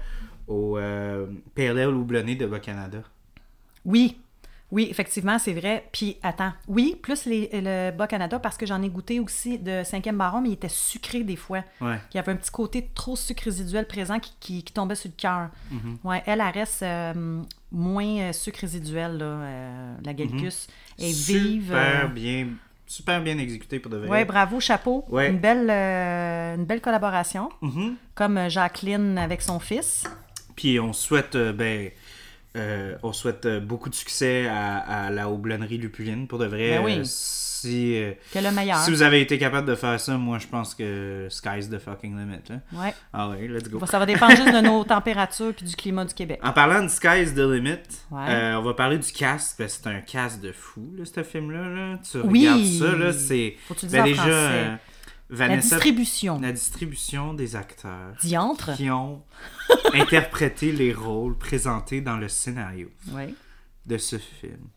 au 0.49 0.79
euh, 0.79 1.27
Pale 1.55 1.79
Ale 1.79 1.89
houblonné 1.95 2.37
de 2.37 2.47
Bas-Canada. 2.47 3.03
Oui. 3.85 4.17
Oui, 4.73 4.89
effectivement, 4.91 5.39
c'est 5.39 5.53
vrai. 5.53 5.85
Puis, 5.93 6.17
attends. 6.23 6.53
Oui, 6.67 6.97
plus 7.01 7.27
les- 7.27 7.51
le 7.53 7.91
Bas-Canada, 7.97 8.39
parce 8.39 8.57
que 8.57 8.65
j'en 8.67 8.83
ai 8.83 8.89
goûté 8.89 9.21
aussi 9.21 9.59
de 9.59 9.83
5e 9.85 10.17
baron, 10.17 10.41
mais 10.41 10.49
il 10.49 10.53
était 10.55 10.69
sucré 10.69 11.23
des 11.23 11.37
fois. 11.37 11.63
Ouais. 11.81 11.99
Il 12.13 12.17
y 12.17 12.19
avait 12.19 12.33
un 12.33 12.37
petit 12.37 12.51
côté 12.51 12.89
trop 12.95 13.15
sucre 13.15 13.45
résiduel 13.45 13.87
présent 13.87 14.19
qui, 14.19 14.33
qui- 14.41 14.63
qui 14.65 14.73
tombait 14.73 14.95
sur 14.95 15.11
le 15.11 15.15
cœur. 15.21 15.51
Mhm. 15.71 15.99
Ouais, 16.03 16.23
elle, 16.27 16.41
elle 16.41 16.55
reste 16.55 16.83
euh, 16.83 17.43
moins 17.71 18.19
euh, 18.19 18.33
sucre 18.33 18.61
résiduel, 18.63 19.19
là, 19.19 19.25
euh, 19.25 19.95
la 20.05 20.15
Gallicus. 20.15 20.67
Et 20.99 21.13
vive. 21.13 21.65
Super 21.67 22.05
euh, 22.05 22.09
bien, 22.09 22.49
super 22.87 23.21
bien 23.23 23.37
exécuté 23.39 23.79
pour 23.79 23.91
de 23.91 23.99
vrai. 23.99 24.09
Ouais, 24.09 24.25
bravo, 24.25 24.59
chapeau. 24.59 25.05
Ouais. 25.09 25.29
Une, 25.31 25.39
belle, 25.39 25.69
euh, 25.71 26.55
une 26.57 26.65
belle 26.65 26.81
collaboration. 26.81 27.51
Mhm. 27.61 27.95
Comme 28.15 28.39
euh, 28.39 28.49
Jacqueline 28.49 29.19
avec 29.19 29.43
son 29.43 29.59
fils. 29.59 30.05
Puis 30.57 30.79
on 30.81 30.93
souhaite, 30.93 31.35
euh, 31.35 31.53
ben, 31.53 31.91
euh, 32.57 32.97
on 33.03 33.13
souhaite 33.13 33.47
euh, 33.47 33.61
beaucoup 33.61 33.89
de 33.89 33.95
succès 33.95 34.47
à, 34.49 34.77
à 35.07 35.11
la 35.11 35.29
houblonnerie 35.31 35.79
Lupuline 35.79 36.27
pour 36.29 36.39
de 36.39 36.47
vrai. 36.47 36.71
Ben 36.79 36.85
oui. 36.85 36.99
Euh, 36.99 37.05
si, 37.05 37.97
euh, 37.97 38.13
Que 38.35 38.41
le 38.41 38.51
meilleur. 38.51 38.79
si 38.79 38.91
vous 38.91 39.03
avez 39.03 39.21
été 39.21 39.39
capable 39.39 39.69
de 39.69 39.77
faire 39.77 39.99
ça, 40.01 40.17
moi 40.19 40.39
je 40.39 40.49
pense 40.49 40.75
que 40.75 41.29
sky's 41.31 41.71
the 41.71 41.79
fucking 41.79 42.19
limit. 42.19 42.41
là. 42.49 42.57
Ouais. 42.73 42.93
Ah 43.13 43.29
ouais, 43.29 43.47
let's 43.47 43.69
go. 43.71 43.81
Ça 43.87 44.01
va 44.01 44.07
dépendre 44.07 44.35
juste 44.37 44.53
de 44.53 44.61
nos 44.61 44.83
températures 44.97 45.55
puis 45.55 45.65
du 45.67 45.77
climat 45.77 46.05
du 46.05 46.13
Québec. 46.13 46.41
En 46.43 46.53
parlant 46.53 46.83
de 46.83 46.89
Sky's 46.89 47.35
the 47.35 47.39
Limit, 47.39 47.79
Ouais. 48.11 48.53
on 48.57 48.63
va 48.63 48.75
parler 48.75 48.99
du 48.99 49.13
cast. 49.13 49.57
parce 49.57 49.77
que 49.79 49.83
c'est 49.85 49.89
un 49.91 50.01
cast 50.01 50.43
de 50.43 50.51
fou, 50.51 50.93
là, 50.99 51.05
ce 51.05 51.23
film-là. 51.23 51.69
là. 51.69 51.99
Tu 52.03 52.19
Oui. 52.25 52.49
regardes 52.49 52.65
ça, 52.65 52.99
là, 52.99 53.13
c'est. 53.13 53.55
Faut 53.69 53.75
que 53.75 53.81
tu 53.81 53.87
le 53.87 53.93
Ben, 53.93 54.01
en 54.03 54.05
déjà, 54.07 54.23
français. 54.23 54.71
Euh, 55.33 55.37
La 55.39 55.49
Vanessa. 55.49 55.77
distribution. 55.77 56.41
la 56.41 56.53
distribution 56.53 57.35
des 57.35 57.57
acteurs 57.57 58.15
Diantre. 58.21 58.75
qui 58.77 58.91
ont 58.91 59.23
interprété 59.95 60.73
les 60.73 60.93
rôles 60.93 61.37
présentés 61.39 62.01
dans 62.01 62.17
le 62.19 62.29
scénario 62.29 62.89
Oui. 63.13 63.35
de 63.87 63.97
ce 63.99 64.19
film. 64.19 64.69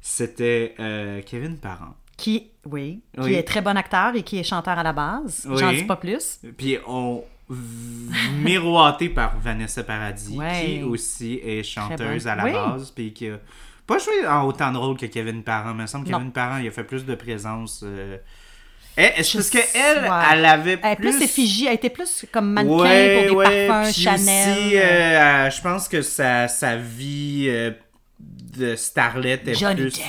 C'était 0.00 0.74
euh, 0.80 1.22
Kevin 1.22 1.56
Parent. 1.58 1.94
Qui, 2.16 2.50
oui, 2.66 3.02
qui 3.14 3.20
Oui. 3.20 3.34
est 3.34 3.42
très 3.42 3.60
bon 3.62 3.76
acteur 3.76 4.14
et 4.14 4.22
qui 4.22 4.38
est 4.38 4.44
chanteur 4.44 4.78
à 4.78 4.82
la 4.82 4.92
base. 4.92 5.46
Oui. 5.50 5.56
J'en 5.58 5.72
dis 5.72 5.84
pas 5.84 5.96
plus. 5.96 6.40
Puis 6.56 6.78
on 6.86 7.24
miroité 8.42 9.08
par 9.08 9.38
Vanessa 9.38 9.82
Paradis, 9.82 10.36
Ouais. 10.36 10.64
qui 10.78 10.82
aussi 10.82 11.34
est 11.42 11.62
chanteuse 11.62 12.26
à 12.26 12.34
la 12.34 12.44
Oui. 12.44 12.52
base, 12.52 12.90
puis 12.90 13.12
qui 13.12 13.28
a 13.28 13.38
pas 13.86 13.98
joué 13.98 14.26
en 14.26 14.44
autant 14.46 14.72
de 14.72 14.78
rôles 14.78 14.96
que 14.96 15.06
Kevin 15.06 15.42
Parent. 15.42 15.74
Mais 15.74 15.80
il 15.80 15.82
me 15.82 15.86
semble 15.86 16.06
que. 16.06 16.10
Kevin 16.12 16.32
Parent, 16.32 16.58
il 16.58 16.68
a 16.68 16.70
fait 16.70 16.84
plus 16.84 17.04
de 17.04 17.14
présence. 17.14 17.80
euh, 17.84 18.16
parce 18.96 19.28
sais, 19.28 19.50
qu'elle, 19.72 20.04
ouais. 20.04 20.22
elle 20.32 20.44
avait 20.44 20.78
Elle 20.82 20.92
est 20.92 20.96
plus... 20.96 21.10
plus 21.10 21.22
effigie, 21.22 21.66
elle 21.66 21.74
était 21.74 21.90
plus 21.90 22.24
comme 22.32 22.52
mannequin 22.52 22.74
Ouais, 22.76 23.26
pour 23.28 23.42
des 23.42 23.48
ouais, 23.50 23.66
parfums 23.66 23.92
puis 23.92 24.02
Chanel. 24.02 24.18
aussi, 24.58 24.76
euh, 24.76 24.80
euh, 24.80 25.50
je 25.50 25.60
pense 25.60 25.88
que 25.88 26.02
sa, 26.02 26.48
sa 26.48 26.76
vie 26.76 27.46
euh, 27.48 27.72
de 28.18 28.76
starlet 28.76 29.40
est 29.46 29.54
Johnny 29.54 29.82
plus... 29.82 29.92
Depp. 29.92 30.04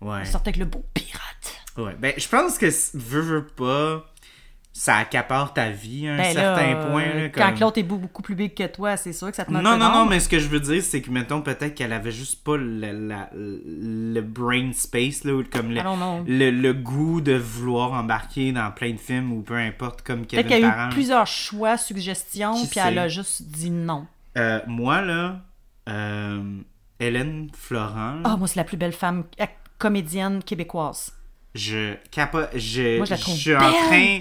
Ouais. 0.00 0.18
Elle 0.20 0.26
sortait 0.26 0.48
avec 0.48 0.58
le 0.58 0.64
beau 0.64 0.84
pirate. 0.94 1.54
Ouais, 1.76 1.94
ben 1.98 2.12
je 2.16 2.26
pense 2.28 2.58
que 2.58 2.66
veut, 2.96 3.20
veut 3.20 3.46
pas, 3.46 4.04
ça 4.82 4.96
accapare 4.96 5.52
ta 5.52 5.68
vie 5.68 6.08
à 6.08 6.14
un 6.14 6.16
Ben 6.16 6.32
certain 6.32 6.70
là, 6.72 6.86
point. 6.86 7.04
là, 7.14 7.28
Quand 7.28 7.50
comme- 7.50 7.60
l'autre 7.60 7.78
est 7.78 7.82
beaucoup, 7.82 8.22
plus 8.22 8.34
big 8.34 8.54
que 8.54 8.66
toi, 8.66 8.96
c'est 8.96 9.12
sûr 9.12 9.28
que 9.28 9.36
ça 9.36 9.44
te 9.44 9.52
Non, 9.52 9.60
non, 9.60 9.76
non, 9.76 10.06
mais 10.06 10.20
ce 10.20 10.26
que 10.30 10.38
je 10.38 10.48
veux 10.48 10.58
dire, 10.58 10.82
c'est 10.82 11.02
que, 11.02 11.10
mettons, 11.10 11.42
peut-être 11.42 11.74
qu'elle 11.74 11.92
avait 11.92 12.10
juste 12.10 12.42
pas 12.42 12.56
le, 12.56 12.90
la- 13.08 13.28
le 13.34 14.20
brain 14.22 14.70
space, 14.72 15.24
là, 15.24 15.34
ou 15.34 15.44
comme 15.44 15.70
le, 15.70 15.82
le, 16.26 16.50
le 16.50 16.72
goût 16.72 17.20
de 17.20 17.34
vouloir 17.34 17.92
embarquer 17.92 18.52
dans 18.52 18.70
plein 18.70 18.92
de 18.92 18.98
films 18.98 19.32
ou 19.32 19.42
peu 19.42 19.56
importe, 19.56 20.00
comme 20.00 20.24
Peut-être 20.24 20.48
Kevin 20.48 20.48
qu'il 20.48 20.60
y 20.60 20.64
a 20.70 20.86
eu 20.86 20.90
plusieurs 20.92 21.26
choix, 21.26 21.76
suggestions, 21.76 22.54
puis 22.70 22.80
elle 22.82 22.98
a 23.00 23.08
juste 23.08 23.42
dit 23.42 23.68
non. 23.70 24.06
Euh, 24.38 24.60
moi, 24.66 25.02
là, 25.02 25.40
euh, 25.90 26.42
Hélène 26.98 27.48
Florent, 27.54 28.20
Ah, 28.24 28.36
moi, 28.38 28.48
c'est 28.48 28.56
la 28.56 28.64
plus 28.64 28.78
belle 28.78 28.92
femme 28.94 29.24
comédienne 29.76 30.42
québécoise. 30.42 31.12
je 31.54 31.94
capo- 32.10 32.48
je, 32.54 32.96
Moi, 32.96 33.04
je 33.06 33.10
la 33.10 33.18
trouve 33.18 33.34
je 33.34 33.40
suis 33.40 33.54
en 33.56 33.58
train 33.58 34.20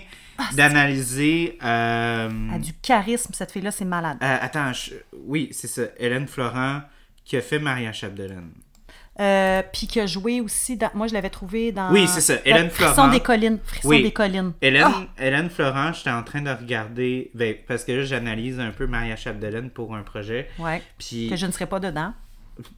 d'analyser... 0.56 1.58
euh, 1.64 2.30
Elle 2.50 2.56
a 2.56 2.60
du 2.60 2.74
charisme, 2.74 3.34
cette 3.34 3.52
fille-là, 3.52 3.72
c'est 3.72 3.86
malade. 3.86 4.18
euh, 4.22 4.38
attends, 4.42 4.74
je- 4.74 4.94
oui, 5.26 5.50
c'est 5.52 5.68
ça. 5.68 5.84
Hélène 5.98 6.28
Florent 6.28 6.82
qui 7.26 7.38
a 7.38 7.42
fait 7.42 7.60
Maria 7.60 7.92
Chapdelaine. 7.94 8.50
Euh, 9.20 9.62
puis 9.74 9.86
qui 9.86 10.00
a 10.00 10.06
joué 10.06 10.40
aussi 10.40 10.78
dans... 10.78 10.90
Moi, 10.94 11.08
je 11.08 11.14
l'avais 11.14 11.30
trouvé 11.30 11.74
dans... 11.74 11.92
Oui, 11.92 12.08
c'est 12.08 12.22
ça, 12.22 12.36
Hélène 12.46 12.68
Euh, 12.68 12.70
Frisson 12.70 12.94
Florent. 12.94 13.08
des 13.10 13.20
collines. 13.20 13.60
Frisson 13.66 13.90
Oui. 13.90 14.02
des 14.02 14.14
collines. 14.14 14.54
Hélène, 14.62 14.86
Ah! 14.86 15.04
Hélène 15.22 15.50
Florent, 15.50 15.92
j'étais 15.92 16.10
en 16.10 16.24
train 16.24 16.42
de 16.42 16.50
regarder, 16.50 17.30
ben, 17.34 17.54
parce 17.68 17.84
que 17.84 17.92
là, 17.92 18.04
j'analyse 18.06 18.62
un 18.62 18.72
peu 18.72 18.88
Maria 18.88 19.18
Chapdelaine 19.18 19.72
pour 19.72 19.94
un 19.94 20.04
projet. 20.04 20.48
Ouais. 20.58 20.82
Puis, 20.98 21.28
Que 21.30 21.36
je 21.36 21.46
ne 21.46 21.52
serai 21.52 21.66
pas 21.66 21.82
dedans. 21.82 22.14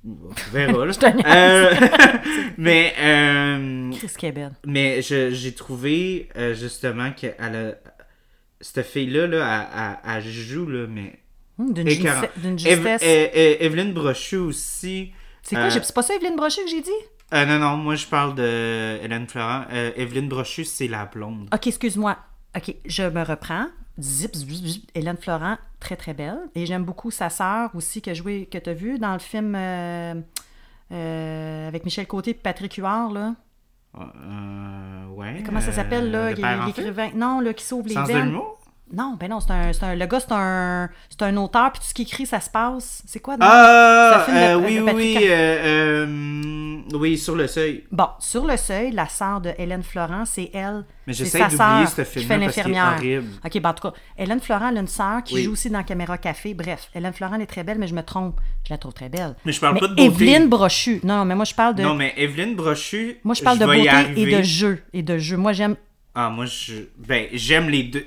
On 0.05 0.29
verra, 0.51 0.85
là. 0.85 0.91
Je 0.91 0.99
te 0.99 1.05
niaise. 1.05 1.25
Euh, 1.25 2.47
mais, 2.57 2.93
euh, 2.99 3.91
Chris 3.91 4.11
Québec. 4.17 4.49
mais 4.65 5.01
je- 5.01 5.31
j'ai 5.31 5.53
trouvé, 5.53 6.29
euh, 6.37 6.53
justement, 6.53 7.11
que 7.11 7.27
a, 7.39 7.75
cette 8.59 8.85
fille-là, 8.85 9.27
là, 9.27 9.67
elle, 10.05 10.15
elle- 10.15 10.17
elle 10.25 10.31
joue, 10.31 10.67
là, 10.67 10.85
mais... 10.87 11.19
Hum, 11.59 11.73
D'une 11.73 11.87
Eve- 11.87 11.97
justesse. 12.57 13.01
Evelyne 13.03 13.93
Brochu 13.93 14.37
aussi. 14.37 15.11
C'est 15.43 15.55
quoi? 15.55 15.65
euh, 15.65 15.69
C'est 15.81 15.93
pas 15.95 16.01
ça, 16.03 16.15
Evelyne 16.15 16.35
Brochu, 16.35 16.61
que 16.63 16.69
j'ai 16.69 16.81
dit? 16.81 16.89
Euh, 17.33 17.45
non, 17.45 17.59
non, 17.59 17.77
moi, 17.77 17.95
je 17.95 18.05
parle 18.07 18.35
de 18.35 18.97
Hélène 19.03 19.27
Florent. 19.27 19.65
Evelyne 19.95 20.27
Brochu, 20.27 20.65
c'est 20.65 20.87
la 20.87 21.05
blonde. 21.05 21.49
OK, 21.53 21.67
excuse-moi. 21.67 22.17
OK, 22.55 22.75
je 22.85 23.03
me 23.03 23.23
reprends. 23.23 23.67
Zip, 24.01 24.35
zip, 24.35 24.49
zip. 24.49 24.91
Hélène 24.95 25.17
Florent, 25.17 25.57
très, 25.79 25.95
très 25.95 26.13
belle. 26.13 26.39
Et 26.55 26.65
j'aime 26.65 26.83
beaucoup 26.83 27.11
sa 27.11 27.29
sœur 27.29 27.69
aussi, 27.75 28.01
que, 28.01 28.13
joué, 28.13 28.47
que 28.51 28.57
tu 28.57 28.69
as 28.69 28.73
vu 28.73 28.97
dans 28.99 29.13
le 29.13 29.19
film 29.19 29.53
euh, 29.55 30.15
euh, 30.91 31.67
avec 31.67 31.85
Michel 31.85 32.07
Côté 32.07 32.31
et 32.31 32.33
Patrick 32.33 32.73
Huard, 32.75 33.11
là. 33.11 33.35
Euh, 33.97 35.07
ouais. 35.15 35.43
Comment 35.45 35.61
ça 35.61 35.71
s'appelle, 35.71 36.13
euh, 36.15 36.33
là? 36.35 36.65
L'écrivain? 36.65 37.09
Non, 37.15 37.41
là, 37.41 37.53
qui 37.53 37.63
sauve 37.63 37.87
les 37.87 37.93
Sens 37.93 38.07
de 38.07 38.13
veines. 38.13 38.25
l'humour? 38.27 38.57
Non, 38.93 39.15
ben 39.17 39.29
non, 39.29 39.39
c'est 39.39 39.51
un, 39.51 39.71
c'est 39.71 39.83
un- 39.85 39.95
Le 39.95 40.05
gars, 40.05 40.19
c'est 40.19 40.31
un, 40.33 40.89
c'est 41.09 41.21
un 41.21 41.37
auteur, 41.37 41.71
puis 41.71 41.79
tout 41.81 41.87
ce 41.87 41.93
qu'il 41.93 42.05
écrit, 42.05 42.25
ça 42.25 42.41
se 42.41 42.49
passe. 42.49 43.01
C'est 43.05 43.21
quoi? 43.21 43.37
non? 43.37 43.45
Ah, 43.49 44.25
euh, 44.29 44.55
oui, 44.55 44.81
oui, 44.81 44.91
oui, 44.93 45.17
euh, 45.21 46.05
euh, 46.05 46.40
oui, 46.93 47.17
sur 47.17 47.35
le 47.35 47.47
seuil. 47.47 47.83
Bon, 47.91 48.07
sur 48.19 48.45
le 48.45 48.57
seuil, 48.57 48.91
la 48.91 49.07
sœur 49.07 49.41
de 49.41 49.51
Hélène 49.57 49.83
Florent, 49.83 50.25
c'est 50.25 50.49
elle. 50.53 50.85
Mais 51.07 51.13
c'est 51.13 51.25
j'essaie 51.25 51.39
sa 51.39 51.47
d'oublier 51.47 51.87
ce 51.87 52.01
qui 52.19 52.25
fait 52.25 52.37
l'infirmière. 52.37 52.99
OK, 53.45 53.59
ben 53.59 53.69
en 53.69 53.73
tout 53.73 53.89
cas, 53.89 53.93
Hélène 54.17 54.39
Florent, 54.39 54.69
elle 54.69 54.77
a 54.77 54.81
une 54.81 54.87
sœur 54.87 55.23
qui 55.23 55.35
Oui. 55.35 55.43
joue 55.43 55.53
aussi 55.53 55.69
dans 55.69 55.83
Caméra 55.83 56.17
Café. 56.17 56.53
Bref, 56.53 56.89
Hélène 56.93 57.13
Florent, 57.13 57.35
elle 57.35 57.41
est 57.41 57.45
très 57.47 57.63
belle, 57.63 57.77
mais 57.79 57.87
je 57.87 57.95
me 57.95 58.03
trompe. 58.03 58.39
Je 58.67 58.73
la 58.73 58.77
trouve 58.77 58.93
très 58.93 59.09
belle. 59.09 59.35
Mais 59.45 59.51
je 59.51 59.59
parle 59.59 59.75
mais 59.75 59.79
pas 59.79 59.87
de 59.87 59.95
beauté. 59.95 60.05
Evelyne 60.05 60.47
Brochu. 60.49 60.99
Non, 61.03 61.17
non, 61.17 61.25
mais 61.25 61.35
moi, 61.35 61.45
je 61.45 61.55
parle 61.55 61.75
de... 61.75 61.83
Non, 61.83 61.95
mais 61.95 62.13
Evelyne 62.17 62.55
Brochu. 62.55 63.17
Moi, 63.23 63.35
je 63.35 63.43
parle 63.43 63.59
de 63.59 63.65
beauté 63.65 63.89
et 64.21 64.37
de 64.37 64.41
jeu. 64.43 64.79
Et 64.93 65.03
de 65.03 65.17
jeu. 65.17 65.37
Moi, 65.37 65.53
j'aime... 65.53 65.75
Ah, 66.13 66.29
moi, 66.29 66.45
je. 66.45 66.73
Ben, 66.97 67.27
j'aime 67.31 67.69
les 67.69 67.83
deux. 67.83 68.05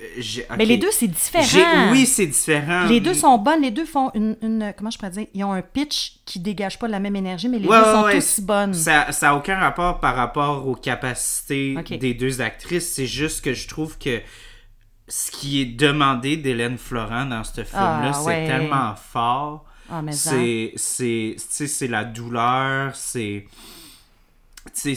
Mais 0.59 0.67
les 0.67 0.77
deux, 0.77 0.90
c'est 0.90 1.09
différent. 1.09 1.90
Oui, 1.90 2.05
c'est 2.05 2.27
différent. 2.27 2.85
Les 2.87 3.01
deux 3.01 3.14
sont 3.14 3.38
bonnes. 3.38 3.62
Les 3.62 3.71
deux 3.71 3.87
font 3.87 4.11
une, 4.14 4.37
une- 4.43 4.75
Comment 4.77 4.90
je 4.90 4.99
pourrais 4.99 5.11
dire? 5.11 5.27
Ils 5.33 5.43
ont 5.43 5.53
un 5.53 5.62
pitch 5.62 6.17
qui 6.27 6.38
dégage 6.38 6.79
pas 6.79 6.87
la 6.87 7.01
même 7.01 7.17
énergie, 7.17 7.49
mais 7.49 7.59
les 7.59 7.67
Ouais, 7.67 7.79
deux 7.79 7.83
ouais, 7.87 7.93
sont 7.93 8.03
ouais, 8.05 8.17
aussi 8.19 8.43
bonnes. 8.43 8.75
Ça 8.75 9.07
n'a 9.23 9.35
aucun 9.35 9.57
rapport 9.59 10.01
par 10.01 10.17
rapport 10.17 10.67
aux 10.69 10.75
capacités 10.75 11.77
des 11.99 12.12
deux 12.12 12.43
actrices. 12.43 12.93
C'est 12.93 13.07
juste 13.07 13.43
que 13.43 13.55
je 13.55 13.67
trouve 13.69 13.97
que 13.99 14.21
ce 15.09 15.31
qui 15.31 15.62
est 15.62 15.67
demandé 15.67 16.37
d'Hélène 16.37 16.77
Florent 16.77 17.25
dans 17.27 17.45
ce 17.45 17.64
film-là, 17.64 18.11
Ah, 18.11 18.12
c'est 18.12 18.27
ouais. 18.27 18.47
tellement 18.47 18.95
fort. 18.97 19.64
Ah, 19.90 20.03
mais 20.03 20.12
ça. 20.12 20.31
c'est 20.31 20.73
c'est 20.77 21.37
tu 21.38 21.45
sais, 21.49 21.67
c'est 21.67 21.88
la 21.88 22.05
douleur 22.05 22.95
c'est 22.97 23.45
c'est 24.72 24.94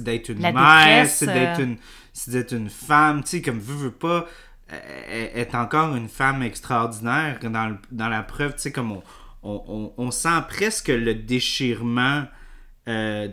d'être 0.00 0.30
une 0.30 0.40
La 0.40 0.52
mère 0.52 1.06
c'est 1.06 1.26
d'être 1.26 1.60
euh. 1.60 1.64
une 1.64 1.76
c'est 2.12 2.30
d'être 2.30 2.52
une 2.54 2.70
femme 2.70 3.22
tu 3.22 3.28
sais 3.30 3.42
comme 3.42 3.58
veut 3.58 3.74
veut 3.76 3.90
pas 3.90 4.26
est 5.10 5.54
encore 5.54 5.94
une 5.96 6.08
femme 6.08 6.42
extraordinaire 6.42 7.38
dans 7.42 7.68
le- 7.68 7.78
dans 7.90 8.08
la 8.08 8.22
preuve 8.22 8.54
tu 8.54 8.62
sais 8.62 8.72
comme 8.72 8.92
on, 8.92 9.02
on, 9.42 9.62
on, 9.68 9.92
on 9.98 10.10
sent 10.10 10.40
presque 10.48 10.88
le 10.88 11.14
déchirement 11.14 12.24
euh, 12.88 13.28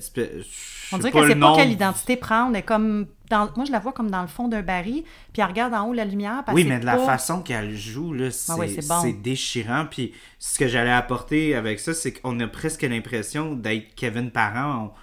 On 0.91 0.97
dirait 0.97 1.11
qu'elle 1.11 1.21
le 1.23 1.29
sait 1.29 1.39
pas 1.39 1.55
quelle 1.55 1.71
identité 1.71 2.17
prendre. 2.17 2.51
Elle 2.55 2.59
est 2.59 2.63
comme 2.65 3.07
dans... 3.29 3.49
Moi, 3.55 3.65
je 3.65 3.71
la 3.71 3.79
vois 3.79 3.91
comme 3.93 4.09
dans 4.09 4.21
le 4.21 4.27
fond 4.27 4.47
d'un 4.47 4.61
baril, 4.61 5.03
puis 5.33 5.41
elle 5.41 5.45
regarde 5.47 5.73
en 5.73 5.85
haut 5.87 5.93
la 5.93 6.05
lumière. 6.05 6.43
elle 6.47 6.53
Oui, 6.53 6.65
mais 6.65 6.79
de 6.79 6.85
la 6.85 6.97
façon 6.97 7.41
qu'elle 7.41 7.75
joue, 7.75 8.13
là, 8.13 8.31
c'est 8.31 8.51
Ah 8.51 8.55
c'est 8.67 8.87
bon. 8.87 9.15
déchirant. 9.21 9.85
Puis 9.89 10.13
ce 10.39 10.57
que 10.59 10.67
j'allais 10.67 10.91
apporter 10.91 11.55
avec 11.55 11.79
ça, 11.79 11.93
c'est 11.93 12.13
qu'on 12.13 12.39
a 12.39 12.47
presque 12.47 12.81
l'impression 12.83 13.53
d'être 13.55 13.95
Kevin 13.95 14.31
Parent. 14.31 14.93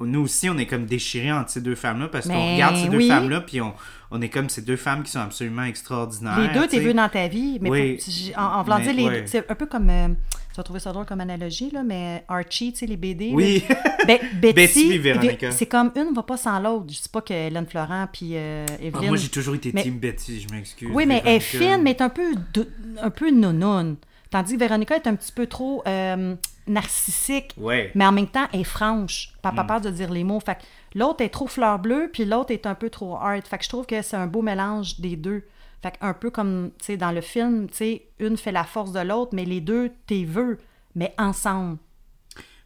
On- 0.00 0.04
nous 0.04 0.20
aussi, 0.20 0.50
on 0.50 0.58
est 0.58 0.66
comme 0.66 0.84
déchirés 0.84 1.32
entre 1.32 1.48
ces 1.50 1.62
deux 1.62 1.74
femmes-là 1.74 2.08
parce 2.08 2.26
qu'on 2.28 2.52
regarde 2.52 2.76
ces 2.76 2.88
deux 2.88 2.98
oui. 2.98 3.08
femmes-là, 3.08 3.40
puis 3.40 3.62
on, 3.62 3.72
on 4.10 4.20
est 4.20 4.28
comme 4.28 4.50
ces 4.50 4.60
deux 4.60 4.76
femmes 4.76 5.02
qui 5.02 5.10
sont 5.10 5.20
absolument 5.20 5.62
extraordinaires. 5.64 6.38
Les 6.38 6.48
deux, 6.48 6.64
tu 6.64 6.68
t'es 6.76 6.80
vu 6.80 6.92
dans 6.92 7.08
ta 7.08 7.28
vie, 7.28 7.58
mais 7.62 7.70
Oui. 7.70 7.96
pour- 7.96 8.04
j'ai- 8.12 8.36
en, 8.36 8.42
en 8.42 8.62
voulant 8.62 8.78
dire, 8.78 8.92
les 8.92 9.04
ouais. 9.04 9.20
deux- 9.22 9.26
c'est 9.26 9.50
un 9.50 9.54
peu 9.54 9.64
comme, 9.64 9.88
euh, 9.88 10.08
tu 10.56 10.60
vas 10.60 10.64
trouver 10.64 10.80
ça 10.80 10.90
drôle 10.92 11.04
comme 11.04 11.20
analogie, 11.20 11.70
là, 11.70 11.82
mais 11.82 12.24
Archie, 12.28 12.72
tu 12.72 12.78
sais, 12.78 12.86
les 12.86 12.96
BD. 12.96 13.30
Oui. 13.34 13.62
là. 13.68 13.74
Be- 14.06 14.20
Betty, 14.54 14.98
Betty 14.98 15.36
c'est 15.50 15.66
comme 15.66 15.92
une 15.96 16.14
va 16.14 16.22
pas 16.22 16.38
sans 16.38 16.58
l'autre. 16.58 16.86
Je 16.88 16.94
sais 16.96 17.10
pas 17.12 17.20
que 17.20 17.34
Hélène 17.34 17.66
Florent 17.66 18.06
puis 18.10 18.30
euh, 18.34 18.64
Ah, 18.94 19.02
moi, 19.02 19.16
j'ai 19.18 19.28
toujours 19.28 19.54
été 19.54 19.70
Mais- 19.74 19.82
Team 19.82 19.98
Betty, 19.98 20.40
je 20.40 20.54
m'excuse. 20.54 20.88
Oui, 20.94 21.04
mais 21.04 21.20
elle 21.26 21.34
est 21.36 21.40
fine, 21.40 21.82
mais 21.82 21.90
elle 21.90 21.96
est 21.96 22.00
un 22.02 22.08
peu, 22.08 22.34
dou- 22.54 22.64
un 23.02 23.10
peu 23.10 23.30
nounoune. 23.30 23.96
Tandis 24.30 24.54
que 24.54 24.58
Véronica 24.58 24.96
est 24.96 25.06
un 25.06 25.14
petit 25.14 25.30
peu 25.32 25.46
trop 25.46 25.82
euh, 25.86 26.34
narcissique, 26.66 27.52
Ouais. 27.58 27.90
mais 27.94 28.06
en 28.06 28.12
même 28.12 28.26
temps, 28.26 28.46
elle 28.52 28.60
est 28.60 28.64
franche. 28.64 29.34
Pas 29.42 29.52
Mm. 29.52 29.66
peur 29.66 29.80
de 29.82 29.90
dire 29.90 30.10
les 30.10 30.24
mots. 30.24 30.40
Fait 30.40 30.58
l'autre 30.94 31.22
est 31.22 31.28
trop 31.28 31.46
fleur 31.46 31.78
bleue, 31.78 32.10
puis 32.12 32.24
l'autre 32.24 32.50
est 32.52 32.66
un 32.66 32.74
peu 32.74 32.90
trop 32.90 33.16
hard. 33.16 33.46
Fait 33.46 33.58
que 33.58 33.64
je 33.64 33.68
trouve 33.68 33.86
que 33.86 34.00
c'est 34.02 34.16
un 34.16 34.26
beau 34.26 34.42
mélange 34.42 34.98
des 35.00 35.16
deux. 35.16 35.44
Fait 35.86 35.98
un 36.00 36.14
peu 36.14 36.30
comme, 36.30 36.72
tu 36.80 36.86
sais, 36.86 36.96
dans 36.96 37.12
le 37.12 37.20
film, 37.20 37.68
tu 37.68 37.76
sais, 37.76 38.08
une 38.18 38.36
fait 38.36 38.50
la 38.50 38.64
force 38.64 38.90
de 38.90 38.98
l'autre, 38.98 39.30
mais 39.34 39.44
les 39.44 39.60
deux, 39.60 39.92
t'es 40.06 40.24
veux, 40.24 40.58
mais 40.96 41.14
ensemble. 41.16 41.78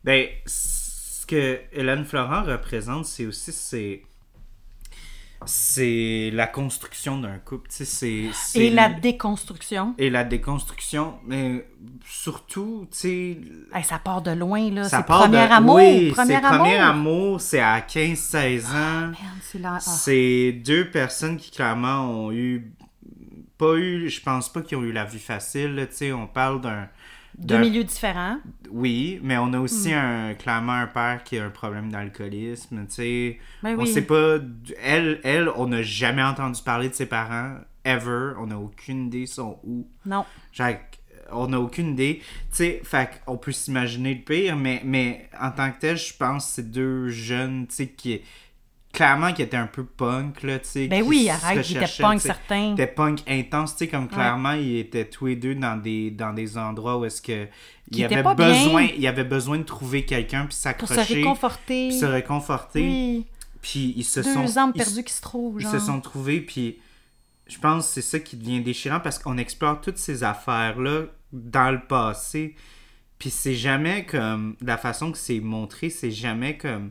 Ben, 0.04 0.26
ce 0.46 1.26
que 1.26 1.60
Hélène 1.70 2.06
Florent 2.06 2.44
représente, 2.44 3.04
c'est 3.04 3.26
aussi 3.26 3.52
c'est 3.52 4.02
c'est 5.46 6.30
la 6.32 6.46
construction 6.46 7.18
d'un 7.18 7.38
couple, 7.38 7.68
tu 7.70 7.84
sais, 7.84 8.30
c'est 8.32 8.58
Et 8.58 8.70
la 8.70 8.88
déconstruction, 8.88 9.94
et 9.98 10.10
la 10.10 10.24
déconstruction, 10.24 11.18
mais 11.26 11.66
surtout, 12.06 12.86
tu 12.90 12.98
sais, 12.98 13.40
hey, 13.74 13.84
ça 13.84 13.98
part 13.98 14.22
de 14.22 14.30
loin, 14.30 14.70
là. 14.70 14.84
C'est 14.84 15.02
premier 15.04 15.46
de... 15.46 15.52
amour. 15.52 15.76
Oui, 15.76 16.10
premier 16.12 16.36
c'est 16.36 16.44
amour. 16.44 16.58
premier 16.58 16.76
amour, 16.76 17.40
c'est 17.40 17.60
à 17.60 17.80
15-16 17.80 18.66
ans. 18.66 19.00
Merde, 19.08 19.14
c'est 19.42 19.58
la... 19.58 19.74
ah. 19.74 19.80
C'est 19.80 20.52
deux 20.64 20.90
personnes 20.90 21.36
qui 21.36 21.50
clairement 21.50 22.00
ont 22.00 22.32
eu 22.32 22.72
pas 23.60 23.74
eu, 23.76 24.08
je 24.08 24.20
pense 24.22 24.52
pas 24.52 24.62
qu'ils 24.62 24.78
ont 24.78 24.82
eu 24.82 24.92
la 24.92 25.04
vie 25.04 25.18
facile, 25.18 25.86
tu 25.90 25.96
sais, 25.96 26.12
on 26.12 26.26
parle 26.26 26.60
d'un 26.60 26.88
Deux 27.38 27.58
milieux 27.58 27.84
différents. 27.84 28.38
oui, 28.70 29.20
mais 29.22 29.36
on 29.38 29.52
a 29.52 29.58
Hmm. 29.58 29.62
aussi 29.62 29.92
un 29.92 30.34
clairement 30.34 30.72
un 30.72 30.86
père 30.88 31.22
qui 31.24 31.38
a 31.38 31.44
un 31.44 31.50
problème 31.50 31.90
d'alcoolisme, 31.92 32.86
tu 32.88 32.94
sais. 32.94 33.38
Ben 33.62 33.76
on 33.78 33.82
oui. 33.82 33.92
sait 33.92 34.02
pas 34.02 34.38
elle 34.82 35.20
elle 35.22 35.48
on 35.56 35.68
n'a 35.68 35.82
jamais 35.82 36.22
entendu 36.22 36.60
parler 36.62 36.88
de 36.88 36.94
ses 36.94 37.06
parents 37.06 37.54
ever, 37.84 38.32
on 38.38 38.46
n'a 38.48 38.58
aucune 38.58 39.06
idée 39.06 39.26
sont 39.26 39.58
où. 39.64 39.86
Non. 40.04 40.24
Genre, 40.52 40.74
on 41.32 41.46
n'a 41.46 41.60
aucune 41.60 41.90
idée. 41.92 42.20
Tu 42.50 42.56
sais, 42.56 42.80
fait 42.84 43.22
on 43.28 43.36
peut 43.38 43.52
s'imaginer 43.52 44.14
le 44.14 44.20
pire, 44.22 44.56
mais, 44.56 44.82
mais 44.84 45.28
en 45.40 45.50
tant 45.52 45.70
que 45.70 45.78
tel, 45.78 45.96
je 45.96 46.12
pense 46.14 46.46
que 46.46 46.52
c'est 46.56 46.70
deux 46.70 47.08
jeunes, 47.08 47.66
tu 47.68 47.74
sais, 47.76 47.86
qui 47.88 48.20
clairement 48.92 49.32
qui 49.32 49.42
étaient 49.42 49.56
un 49.56 49.66
peu 49.68 49.84
punk, 49.84 50.42
là, 50.42 50.58
tu 50.58 50.68
sais. 50.68 50.86
Ben 50.88 51.02
oui, 51.02 51.28
arrête, 51.28 51.68
il 51.70 51.76
était 51.76 51.86
punk 52.02 52.20
certain. 52.20 52.70
Ils 52.70 52.72
étaient 52.72 52.86
punk 52.88 53.20
intense, 53.28 53.72
tu 53.76 53.78
sais, 53.84 53.88
comme 53.88 54.08
clairement, 54.08 54.52
ils 54.52 54.78
étaient 54.78 55.04
tous 55.04 55.26
les 55.26 55.36
deux 55.36 55.54
dans 55.54 55.76
des, 55.80 56.10
dans 56.10 56.32
des 56.32 56.58
endroits 56.58 56.98
où 56.98 57.04
est-ce 57.04 57.22
que 57.22 57.46
il 57.92 58.04
avait 58.04 58.22
besoin, 58.22 58.84
bien. 58.86 58.94
il 58.96 59.06
avait 59.06 59.24
besoin 59.24 59.58
de 59.58 59.62
trouver 59.64 60.04
quelqu'un 60.04 60.40
puis 60.46 60.48
Pour 60.48 60.54
se 60.56 60.60
s'accrocher, 60.62 61.14
réconforter. 61.14 61.88
puis 61.88 61.98
se 61.98 62.04
réconforter, 62.06 62.82
Oui. 62.82 63.26
puis 63.62 63.94
ils 63.96 64.04
se 64.04 64.20
Deux 64.20 64.32
sont 64.34 64.58
âmes 64.58 64.72
ils- 64.74 64.78
perdues 64.82 65.04
qui 65.04 65.12
se 65.12 65.20
trouvent, 65.22 65.56
ils 65.60 65.64
genre. 65.64 65.72
se 65.72 65.78
sont 65.80 66.00
trouvés, 66.00 66.40
puis 66.40 66.78
je 67.48 67.58
pense 67.58 67.86
que 67.88 67.92
c'est 67.94 68.02
ça 68.02 68.18
qui 68.20 68.36
devient 68.36 68.60
déchirant 68.60 69.00
parce 69.00 69.18
qu'on 69.18 69.38
explore 69.38 69.80
toutes 69.80 69.98
ces 69.98 70.22
affaires-là 70.22 71.06
dans 71.32 71.70
le 71.72 71.80
passé, 71.80 72.54
puis 73.18 73.30
c'est 73.30 73.54
jamais 73.54 74.04
comme, 74.06 74.56
la 74.62 74.76
façon 74.76 75.10
que 75.12 75.18
c'est 75.18 75.40
montré, 75.40 75.90
c'est 75.90 76.10
jamais 76.12 76.56
comme 76.56 76.90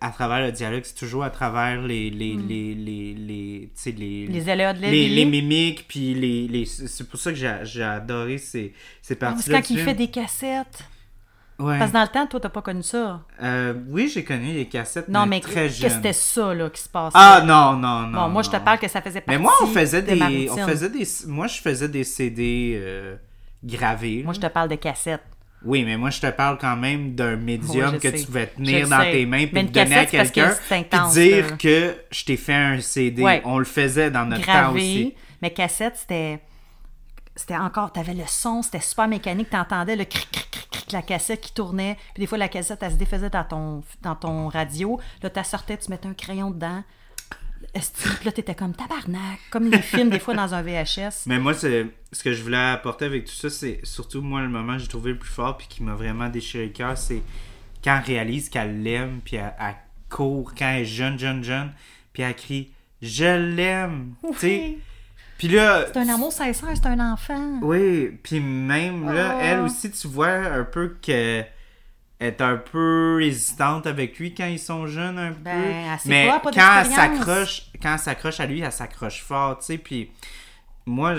à 0.00 0.10
travers 0.10 0.40
le 0.40 0.52
dialogue, 0.52 0.82
c'est 0.84 0.94
toujours 0.94 1.24
à 1.24 1.30
travers 1.30 1.80
les 1.82 2.10
les 2.10 2.34
les 2.34 2.74
les, 2.74 3.14
les, 3.14 3.70
les, 3.86 4.40
de 4.40 4.80
les, 4.80 5.08
les 5.08 5.24
mimiques 5.24 5.86
puis 5.88 6.14
les, 6.14 6.48
les 6.48 6.64
c'est 6.66 7.08
pour 7.08 7.18
ça 7.20 7.32
que 7.32 7.38
j'ai 7.64 7.82
adoré 7.82 8.38
ces 8.38 8.72
ces 9.02 9.14
Ah, 9.14 9.16
parties 9.16 9.42
c'est 9.44 9.52
quand 9.52 9.70
il 9.70 9.78
fait 9.78 9.94
des 9.94 10.08
cassettes. 10.08 10.84
ouais. 11.58 11.78
Parce 11.78 11.90
que 11.90 11.94
dans 11.96 12.02
le 12.02 12.08
temps, 12.08 12.26
toi, 12.26 12.40
t'as 12.40 12.48
pas 12.48 12.62
connu 12.62 12.82
ça. 12.82 13.22
Euh, 13.42 13.74
oui 13.88 14.10
j'ai 14.12 14.24
connu 14.24 14.52
les 14.54 14.66
cassettes 14.66 15.08
Non, 15.08 15.20
mais, 15.26 15.36
mais 15.36 15.40
très 15.40 15.66
que 15.68 15.74
jeune 15.74 15.90
c'était 15.90 16.12
ça, 16.14 16.52
là, 16.54 16.70
qui 16.70 16.80
se 16.82 16.88
passait? 16.88 17.16
ah 17.18 17.42
non 17.46 17.76
non 17.76 18.06
non 18.08 18.22
Bon, 18.22 18.28
moi, 18.30 18.42
je 18.42 18.50
te 18.50 18.56
parle 18.56 18.78
que 18.78 18.88
ça 18.88 19.00
faisait 19.02 19.20
partie 19.20 19.38
mais 19.38 19.42
moi 19.42 19.52
on 19.62 19.66
faisait 19.66 20.02
de 20.02 20.14
des 20.14 20.50
on 20.50 20.66
faisait 20.66 20.88
des 20.90 21.06
moi 21.26 21.46
je 21.46 21.60
faisais 21.60 21.88
des 21.88 22.04
CD 22.04 22.76
euh, 22.82 23.16
gravés 23.62 24.22
Moi, 24.24 24.32
je 24.34 24.40
te 24.40 24.46
parle 24.46 24.68
de 24.68 24.76
cassettes. 24.76 25.22
Oui, 25.64 25.84
mais 25.84 25.96
moi, 25.96 26.10
je 26.10 26.20
te 26.20 26.30
parle 26.30 26.56
quand 26.58 26.76
même 26.76 27.14
d'un 27.14 27.36
médium 27.36 27.92
Ouais, 27.92 27.98
que 27.98 28.10
sais. 28.10 28.18
tu 28.20 28.26
pouvais 28.26 28.46
tenir 28.46 28.88
dans 28.88 29.00
sais. 29.00 29.12
tes 29.12 29.26
mains 29.26 29.46
puis 29.46 29.66
te 29.66 29.72
donner 29.72 29.94
à 29.94 30.06
que 30.06 30.10
quelqu'un 30.10 30.54
intense, 30.70 31.12
dire 31.14 31.58
que 31.58 31.96
je 32.10 32.24
t'ai 32.24 32.36
fait 32.36 32.54
un 32.54 32.80
CD. 32.80 33.22
Ouais. 33.22 33.42
On 33.44 33.58
le 33.58 33.64
faisait 33.66 34.10
dans 34.10 34.24
notre 34.24 34.46
temps 34.46 34.72
aussi. 34.72 35.14
Mais 35.42 35.50
cassette, 35.50 35.96
c'était. 35.96 36.40
C'était 37.36 37.56
encore. 37.56 37.92
T'avais 37.92 38.14
le 38.14 38.24
son, 38.26 38.62
c'était 38.62 38.80
super 38.80 39.06
mécanique. 39.08 39.50
T'entendais 39.50 39.96
le 39.96 40.04
cric, 40.04 40.28
cric, 40.30 40.50
cric, 40.50 40.70
cric, 40.70 40.92
la 40.92 41.02
cassette 41.02 41.40
qui 41.40 41.52
tournait. 41.52 41.96
Puis 42.14 42.22
des 42.22 42.26
fois, 42.26 42.38
la 42.38 42.48
cassette, 42.48 42.82
elle 42.82 42.92
se 42.92 42.96
défaisait 42.96 43.30
dans 43.30 43.44
ton, 43.44 43.82
dans 44.02 44.14
ton 44.16 44.48
radio. 44.48 44.98
Là, 45.22 45.30
tu 45.30 45.44
sortais, 45.44 45.76
tu 45.78 45.90
mettais 45.90 46.08
un 46.08 46.14
crayon 46.14 46.50
dedans. 46.50 46.82
Puis 47.72 48.24
là, 48.24 48.32
t'étais 48.32 48.54
comme 48.54 48.74
tabarnak. 48.74 49.38
Comme 49.50 49.70
les 49.70 49.80
films, 49.82 50.10
des 50.10 50.18
fois, 50.18 50.34
dans 50.34 50.54
un 50.54 50.62
VHS. 50.62 51.24
Mais 51.26 51.38
moi, 51.38 51.54
c'est- 51.54 51.86
ce 52.12 52.22
que 52.24 52.32
je 52.32 52.42
voulais 52.42 52.56
apporter 52.56 53.04
avec 53.04 53.24
tout 53.26 53.34
ça, 53.34 53.48
c'est 53.50 53.80
surtout 53.84 54.20
moi, 54.22 54.40
le 54.42 54.48
moment 54.48 54.74
que 54.74 54.80
j'ai 54.80 54.88
trouvé 54.88 55.12
le 55.12 55.18
plus 55.18 55.30
fort 55.30 55.56
puis 55.56 55.66
qui 55.68 55.82
m'a 55.82 55.94
vraiment 55.94 56.28
déchiré 56.28 56.66
le 56.66 56.72
cœur, 56.72 56.98
c'est 56.98 57.22
quand 57.84 57.96
elle 57.98 58.14
réalise 58.14 58.48
qu'elle 58.48 58.82
l'aime 58.82 59.20
puis 59.24 59.36
elle, 59.36 59.54
elle 59.60 59.74
court 60.08 60.52
quand 60.58 60.68
elle 60.68 60.82
est 60.82 60.84
jeune, 60.84 61.18
jeune, 61.18 61.44
jeune, 61.44 61.70
puis 62.12 62.22
elle 62.24 62.34
crie 62.34 62.72
«Je 63.02 63.54
l'aime!» 63.54 64.14
Tu 64.32 64.38
sais? 64.38 64.46
Oui. 64.48 64.78
Puis 65.38 65.48
là... 65.48 65.86
C'est 65.86 65.98
un 65.98 66.08
amour 66.08 66.32
sincère, 66.32 66.68
c'est 66.74 66.86
un 66.86 67.12
enfant. 67.12 67.60
Oui, 67.62 68.10
puis 68.22 68.40
même 68.40 69.10
là, 69.10 69.36
Oh. 69.36 69.40
elle 69.42 69.60
aussi, 69.60 69.90
tu 69.90 70.06
vois 70.08 70.28
un 70.28 70.64
peu 70.64 70.96
que 71.00 71.42
est 72.20 72.40
un 72.42 72.56
peu 72.56 73.16
résistante 73.18 73.86
avec 73.86 74.18
lui 74.18 74.34
quand 74.34 74.46
ils 74.46 74.58
sont 74.58 74.86
jeunes 74.86 75.18
un 75.18 75.32
peu. 75.32 75.40
Ben, 75.40 75.90
elle 75.92 75.98
sait 75.98 76.08
Mais 76.08 76.28
pas, 76.28 76.40
pas 76.40 76.50
quand 76.52 76.80
elle 76.80 76.86
s'accroche, 76.86 77.62
quand 77.82 77.92
elle 77.94 77.98
s'accroche 77.98 78.40
à 78.40 78.46
lui, 78.46 78.60
elle 78.60 78.70
s'accroche 78.72 79.22
fort, 79.22 79.58
tu 79.58 79.64
sais. 79.66 79.78
Puis 79.78 80.10
moi, 80.86 81.14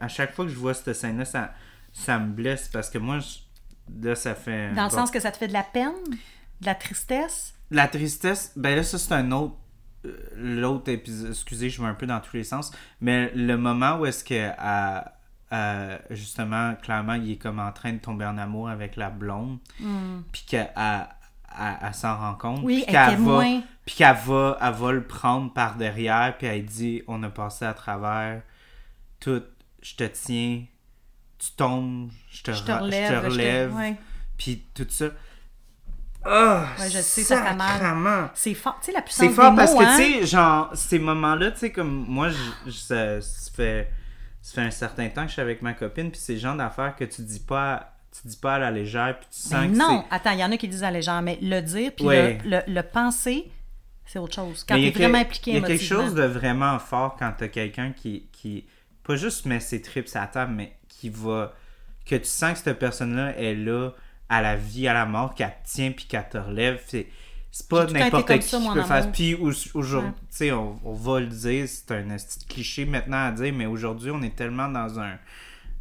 à 0.00 0.08
chaque 0.08 0.34
fois 0.34 0.44
que 0.44 0.50
je 0.50 0.56
vois 0.56 0.74
cette 0.74 0.94
scène-là, 0.94 1.24
ça, 1.24 1.54
ça 1.92 2.18
me 2.18 2.32
blesse 2.32 2.68
parce 2.68 2.90
que 2.90 2.98
moi, 2.98 3.20
je- 3.20 4.06
là, 4.08 4.14
ça 4.16 4.34
fait. 4.34 4.72
Dans 4.74 4.84
le 4.84 4.90
bon. 4.90 4.94
sens 4.96 5.10
que 5.10 5.20
ça 5.20 5.30
te 5.30 5.36
fait 5.36 5.48
de 5.48 5.52
la 5.52 5.62
peine, 5.62 5.92
de 6.60 6.66
la 6.66 6.74
tristesse? 6.74 7.54
La 7.70 7.86
tristesse, 7.86 8.52
ben 8.56 8.74
là, 8.76 8.82
ça, 8.82 8.98
c'est 8.98 9.12
un 9.14 9.30
autre. 9.30 9.54
euh, 10.06 10.16
L'autre 10.34 10.90
épisode, 10.90 11.30
excusez, 11.30 11.70
je 11.70 11.80
vais 11.80 11.86
un 11.88 11.94
peu 11.94 12.06
dans 12.06 12.18
tous 12.20 12.34
les 12.36 12.42
sens, 12.44 12.72
mais 13.00 13.30
le 13.34 13.56
moment 13.56 13.98
où 13.98 14.06
est-ce 14.06 14.24
que, 14.24 14.50
elle- 15.50 16.00
justement, 16.10 16.74
clairement, 16.76 17.14
il 17.14 17.32
est 17.32 17.36
comme 17.36 17.58
en 17.58 17.72
train 17.72 17.92
de 17.92 17.98
tomber 17.98 18.24
en 18.24 18.38
amour 18.38 18.68
avec 18.68 18.96
la 18.96 19.10
blonde, 19.10 19.58
puis 20.32 20.42
qu'elle 20.46 20.70
elle- 20.76 21.06
elle- 21.58 21.76
elle 21.82 21.94
s'en 21.94 22.16
rend 22.16 22.34
compte, 22.34 22.60
Hmm. 22.62 22.64
Oui, 22.64 22.84
puis 22.86 22.94
elle 22.94 23.06
qu'elle 23.10 23.18
va, 23.18 23.32
moins- 23.32 23.62
puis 23.84 23.94
qu'elle 23.96 24.16
va, 24.24 24.58
elle 24.60 24.72
va 24.74 24.92
le 24.92 25.02
prendre 25.06 25.52
par 25.52 25.74
derrière, 25.76 26.36
puis 26.38 26.46
elle 26.46 26.64
dit, 26.64 27.02
on 27.08 27.22
a 27.24 27.28
passé 27.30 27.64
à 27.64 27.74
travers 27.74 28.42
tout, 29.18 29.42
je 29.82 29.94
te 29.96 30.04
tiens, 30.04 30.62
tu 31.38 31.50
tombes, 31.56 32.10
je 32.30 32.42
te, 32.42 32.52
Je 32.52 32.62
te 32.62 32.72
relève. 32.72 33.08
je 33.08 33.08
te 33.08 33.14
je 33.16 33.26
te- 33.26 33.32
relève, 33.32 33.74
ouais. 33.74 33.96
puis 34.36 34.64
tout 34.74 34.86
ça. 34.88 35.06
Ah, 36.22 36.66
Ouais, 36.78 36.90
je 36.90 36.98
sais, 36.98 37.22
ça. 37.22 37.36
C'est 38.34 38.52
fort. 38.54 38.78
Tu 38.80 38.86
sais, 38.86 38.92
la 38.92 39.00
puissance 39.00 39.26
C'est 39.26 39.32
fort 39.32 39.50
des 39.52 39.56
parce 39.56 39.72
mots, 39.72 39.78
que, 39.78 39.84
hein? 39.84 39.96
tu 39.96 40.02
sais, 40.20 40.26
genre, 40.26 40.70
ces 40.74 40.98
moments-là, 40.98 41.50
tu 41.52 41.58
sais, 41.60 41.72
comme 41.72 42.04
moi, 42.06 42.28
je, 42.28 42.36
je- 42.66 42.76
ça, 42.76 43.20
ça 43.22 43.50
fait, 43.54 43.90
ça 44.42 44.54
fait 44.54 44.66
un 44.66 44.70
certain 44.70 45.08
temps 45.08 45.22
que 45.22 45.28
je 45.28 45.32
suis 45.34 45.42
avec 45.42 45.62
ma 45.62 45.72
copine, 45.74 46.10
puis 46.10 46.20
c'est 46.20 46.34
le 46.34 46.38
genre 46.38 46.56
d'affaires 46.56 46.96
que 46.96 47.04
tu 47.04 47.22
dis 47.22 47.40
pas, 47.40 47.92
tu 48.10 48.26
dis 48.28 48.36
pas 48.36 48.54
à 48.54 48.58
la 48.58 48.70
légère, 48.70 49.18
puis 49.18 49.28
tu 49.30 49.38
sens 49.40 49.52
Ben 49.52 49.72
que 49.72 49.76
non, 49.76 50.04
attends, 50.10 50.32
il 50.32 50.38
y 50.40 50.44
en 50.44 50.50
a 50.52 50.56
qui 50.56 50.68
disent 50.68 50.84
à 50.84 50.90
légère, 50.90 51.20
mais 51.22 51.38
le 51.42 51.60
dire 51.60 51.92
puis 51.94 52.04
Ouais. 52.06 52.38
le, 52.44 52.50
le, 52.66 52.74
le 52.74 52.82
penser, 52.82 53.50
c'est 54.06 54.18
autre 54.18 54.34
chose. 54.34 54.64
Quand 54.68 54.74
tu 54.76 54.86
es 54.86 54.90
vraiment 54.90 55.18
impliqué 55.18 55.52
Il 55.52 55.60
y 55.60 55.64
a 55.64 55.66
quelque 55.66 55.84
chose 55.84 56.14
de 56.14 56.24
vraiment 56.24 56.78
fort 56.78 57.16
quand 57.18 57.32
t'as 57.36 57.48
quelqu'un 57.48 57.92
qui, 57.92 58.28
qui, 58.32 58.64
pas 59.04 59.16
juste 59.16 59.46
met 59.46 59.60
ses 59.60 59.80
tripes 59.82 60.08
à 60.14 60.20
la 60.22 60.26
table, 60.26 60.52
mais 60.56 60.76
qui 60.88 61.08
va, 61.10 61.52
que 62.06 62.16
tu 62.16 62.24
sens 62.24 62.54
que 62.54 62.64
cette 62.64 62.78
personne-là 62.78 63.36
est 63.38 63.54
là 63.54 63.90
à 64.28 64.42
la 64.42 64.56
vie, 64.56 64.88
à 64.88 64.94
la 64.94 65.06
mort, 65.06 65.34
qu'elle 65.34 65.48
te 65.64 65.68
tient 65.70 65.92
puis 65.92 66.06
qu'elle 66.06 66.28
te 66.28 66.38
relève. 66.38 66.80
C'est, 66.86 67.06
c'est 67.52 67.68
pas 67.68 67.84
n'importe 67.86 68.38
qui 68.38 68.42
ça, 68.46 68.58
qui 68.58 68.68
peut 68.72 68.82
faire. 68.82 69.12
Puis 69.12 69.34
au- 69.34 69.52
aujourd'hui, 69.74 70.10
Ouais. 70.40 70.52
on, 70.52 70.78
on 70.84 70.92
va 70.94 71.20
le 71.20 71.26
dire, 71.26 71.66
c'est 71.68 71.90
un 71.92 72.02
petit 72.16 72.46
cliché 72.48 72.84
maintenant 72.84 73.26
à 73.26 73.32
dire, 73.32 73.52
mais 73.56 73.66
aujourd'hui, 73.66 74.10
on 74.10 74.22
est 74.22 74.34
tellement 74.36 74.68
dans 74.68 74.98
un 75.00 75.12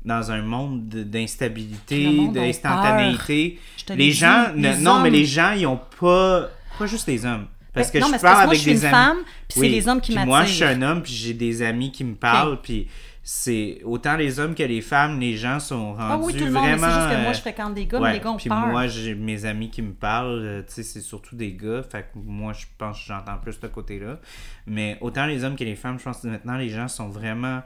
dans 0.06 0.32
un 0.32 0.42
monde 0.42 0.88
d'instabilité, 0.88 2.30
d'instantanéité. 2.34 3.60
Les 3.96 4.12
gens, 4.12 4.48
les 4.56 4.78
non, 4.78 5.02
mais 5.02 5.10
les 5.10 5.26
gens, 5.26 5.52
ils 5.52 5.66
ont 5.68 5.80
pas, 6.00 6.50
pas 6.78 6.86
juste 6.86 7.08
les 7.08 7.26
hommes. 7.26 7.48
Parce 7.74 7.92
que 7.92 8.00
Ben, 8.00 8.06
non, 8.06 8.08
je 8.18 8.22
parle 8.22 8.22
parce 8.22 8.34
que 8.34 8.36
moi, 8.38 8.44
avec 8.48 8.58
je 8.58 8.62
suis 8.64 8.74
des 8.74 8.80
une 8.80 8.86
amis. 8.86 8.94
femme, 9.06 9.18
puis 9.48 9.60
c'est 9.60 9.68
les 9.70 9.88
hommes 9.88 10.02
qui 10.02 10.12
m'attirent. 10.14 10.28
Moi, 10.28 10.46
je 10.46 10.54
suis 10.54 10.64
un 10.64 10.82
homme, 10.82 11.04
puis 11.04 11.14
j'ai 11.14 11.34
des 11.34 11.62
amis 11.62 11.92
qui 11.92 12.04
me 12.04 12.16
parlent, 12.16 12.60
puis 12.62 12.88
c'est 13.32 13.82
autant 13.86 14.16
les 14.16 14.40
hommes 14.40 14.56
que 14.56 14.64
les 14.64 14.82
femmes, 14.82 15.20
les 15.20 15.38
gens 15.38 15.60
sont 15.60 15.94
rendus 15.94 16.02
Ah 16.02 16.18
oui, 16.18 16.34
tout 16.34 16.46
le 16.46 16.52
monde, 16.52 16.64
vraiment. 16.64 16.88
c'est 16.88 16.94
juste 16.94 17.16
que 17.16 17.22
moi, 17.22 17.34
je 17.34 17.40
fréquente 17.42 17.74
des 17.76 17.86
gars, 17.86 18.00
mais 18.00 18.14
les 18.14 18.20
gars 18.22 18.32
ont 18.32 18.38
puis 18.38 18.50
peur. 18.50 18.66
moi, 18.66 18.88
j'ai 18.88 19.14
mes 19.14 19.46
amis 19.46 19.70
qui 19.70 19.84
me 19.84 19.94
parlent, 19.94 20.42
euh, 20.44 20.64
tu 20.64 20.74
sais, 20.74 20.84
c'est 20.84 21.02
surtout 21.02 21.36
des 21.36 21.54
gars, 21.54 21.84
fait 21.84 22.02
que 22.12 22.18
moi, 22.18 22.54
je 22.54 22.66
pense 22.80 22.98
que 22.98 23.06
j'entends 23.06 23.38
plus 23.38 23.54
ce 23.54 23.68
côté-là. 23.68 24.18
Mais 24.66 24.98
autant 25.02 25.28
les 25.28 25.44
hommes 25.44 25.56
que 25.56 25.64
les 25.64 25.76
femmes, 25.76 26.00
je 26.00 26.06
pense 26.06 26.22
que 26.22 26.28
maintenant, 26.28 26.58
les 26.58 26.70
gens 26.70 26.88
sont 26.88 27.08
vraiment. 27.08 27.62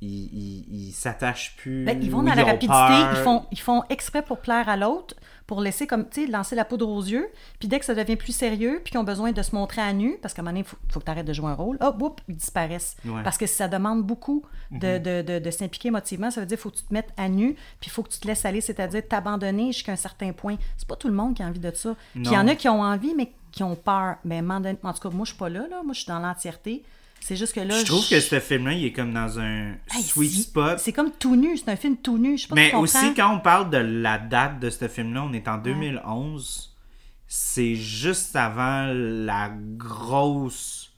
Ils 0.00 0.90
s'attachent 0.92 1.54
plus. 1.58 1.84
Ben, 1.84 2.02
ils 2.02 2.10
vont 2.10 2.24
dans 2.24 2.34
la 2.34 2.42
rapidité, 2.42 2.66
peur. 2.66 3.12
ils 3.12 3.22
font, 3.22 3.46
ils 3.52 3.60
font 3.60 3.84
exprès 3.90 4.22
pour 4.22 4.40
plaire 4.40 4.68
à 4.68 4.76
l'autre, 4.76 5.14
pour 5.48 5.60
laisser 5.62 5.86
comme, 5.88 6.08
tu 6.08 6.26
sais, 6.26 6.30
lancer 6.30 6.54
la 6.54 6.64
poudre 6.64 6.86
aux 6.88 7.02
yeux. 7.02 7.26
Puis 7.58 7.66
dès 7.68 7.80
que 7.80 7.84
ça 7.86 7.94
devient 7.94 8.14
plus 8.16 8.32
sérieux, 8.36 8.80
puis 8.84 8.92
qu'ils 8.92 9.00
ont 9.00 9.04
besoin 9.04 9.32
de 9.32 9.42
se 9.42 9.54
montrer 9.54 9.80
à 9.80 9.92
nu, 9.92 10.16
parce 10.22 10.34
qu'à 10.34 10.42
un 10.42 10.44
moment 10.44 10.52
donné, 10.52 10.60
il 10.60 10.64
faut, 10.68 10.76
faut 10.92 11.00
que 11.00 11.06
tu 11.06 11.10
arrêtes 11.10 11.26
de 11.26 11.32
jouer 11.32 11.48
un 11.50 11.54
rôle, 11.54 11.78
hop, 11.80 11.96
hop, 12.02 12.20
ils 12.28 12.36
disparaissent. 12.36 12.96
Ouais. 13.04 13.10
Mhm. 13.12 13.22
Parce 13.24 13.38
que 13.38 13.46
ça 13.46 13.66
demande 13.66 14.02
beaucoup 14.04 14.44
de, 14.70 14.98
de, 14.98 15.22
de, 15.22 15.38
de 15.38 15.50
s'impliquer 15.50 15.88
émotivement. 15.88 16.30
Ça 16.30 16.40
veut 16.42 16.46
dire 16.46 16.56
qu'il 16.58 16.62
faut 16.62 16.70
que 16.70 16.76
tu 16.76 16.84
te 16.84 16.92
mettes 16.92 17.10
à 17.16 17.28
nu, 17.30 17.54
puis 17.80 17.86
il 17.86 17.90
faut 17.90 18.02
que 18.02 18.10
tu 18.10 18.20
te 18.20 18.26
laisses 18.28 18.44
aller, 18.44 18.60
c'est-à-dire 18.60 19.02
t'abandonner 19.08 19.72
jusqu'à 19.72 19.92
un 19.92 19.96
certain 19.96 20.32
point. 20.32 20.56
C'est 20.76 20.86
pas 20.86 20.96
tout 20.96 21.08
le 21.08 21.14
monde 21.14 21.34
qui 21.34 21.42
a 21.42 21.46
envie 21.46 21.58
de 21.60 21.72
ça. 21.74 21.96
Puis 22.12 22.22
il 22.24 22.34
y 22.34 22.36
en 22.36 22.46
a 22.46 22.54
qui 22.54 22.68
ont 22.68 22.82
envie, 22.82 23.14
mais 23.16 23.32
qui 23.50 23.62
ont 23.62 23.74
peur. 23.74 24.16
Mais 24.26 24.42
moment 24.42 24.60
donné- 24.60 24.78
en 24.82 24.92
tout 24.92 25.00
cas, 25.00 25.08
moi, 25.08 25.24
je 25.24 25.30
suis 25.30 25.38
pas 25.38 25.48
là, 25.48 25.66
là. 25.70 25.82
Moi, 25.82 25.94
je 25.94 26.00
suis 26.00 26.08
dans 26.08 26.18
l'entièreté. 26.18 26.84
C'est 27.20 27.36
juste 27.36 27.54
que 27.54 27.60
là. 27.60 27.78
Je 27.78 27.84
trouve 27.84 28.08
que 28.08 28.20
ce 28.20 28.40
film-là, 28.40 28.72
il 28.72 28.84
est 28.86 28.92
comme 28.92 29.12
dans 29.12 29.38
un 29.38 29.72
Hey, 29.90 30.02
sweet 30.02 30.32
spot. 30.32 30.78
C'est 30.78 30.92
comme 30.92 31.10
tout 31.12 31.36
nu, 31.36 31.56
c'est 31.56 31.70
un 31.70 31.76
film 31.76 31.96
tout 31.96 32.18
nu. 32.18 32.36
Je 32.38 32.42
sais 32.42 32.48
pas 32.48 32.54
Mais 32.54 32.74
aussi, 32.74 33.14
quand 33.14 33.34
on 33.34 33.40
parle 33.40 33.70
de 33.70 33.76
la 33.78 34.18
date 34.18 34.60
de 34.60 34.70
ce 34.70 34.88
film-là, 34.88 35.24
on 35.24 35.32
est 35.32 35.46
en 35.48 35.58
2011. 35.58 36.74
C'est 37.26 37.74
juste 37.74 38.34
avant 38.36 38.86
la 38.94 39.50
grosse. 39.76 40.92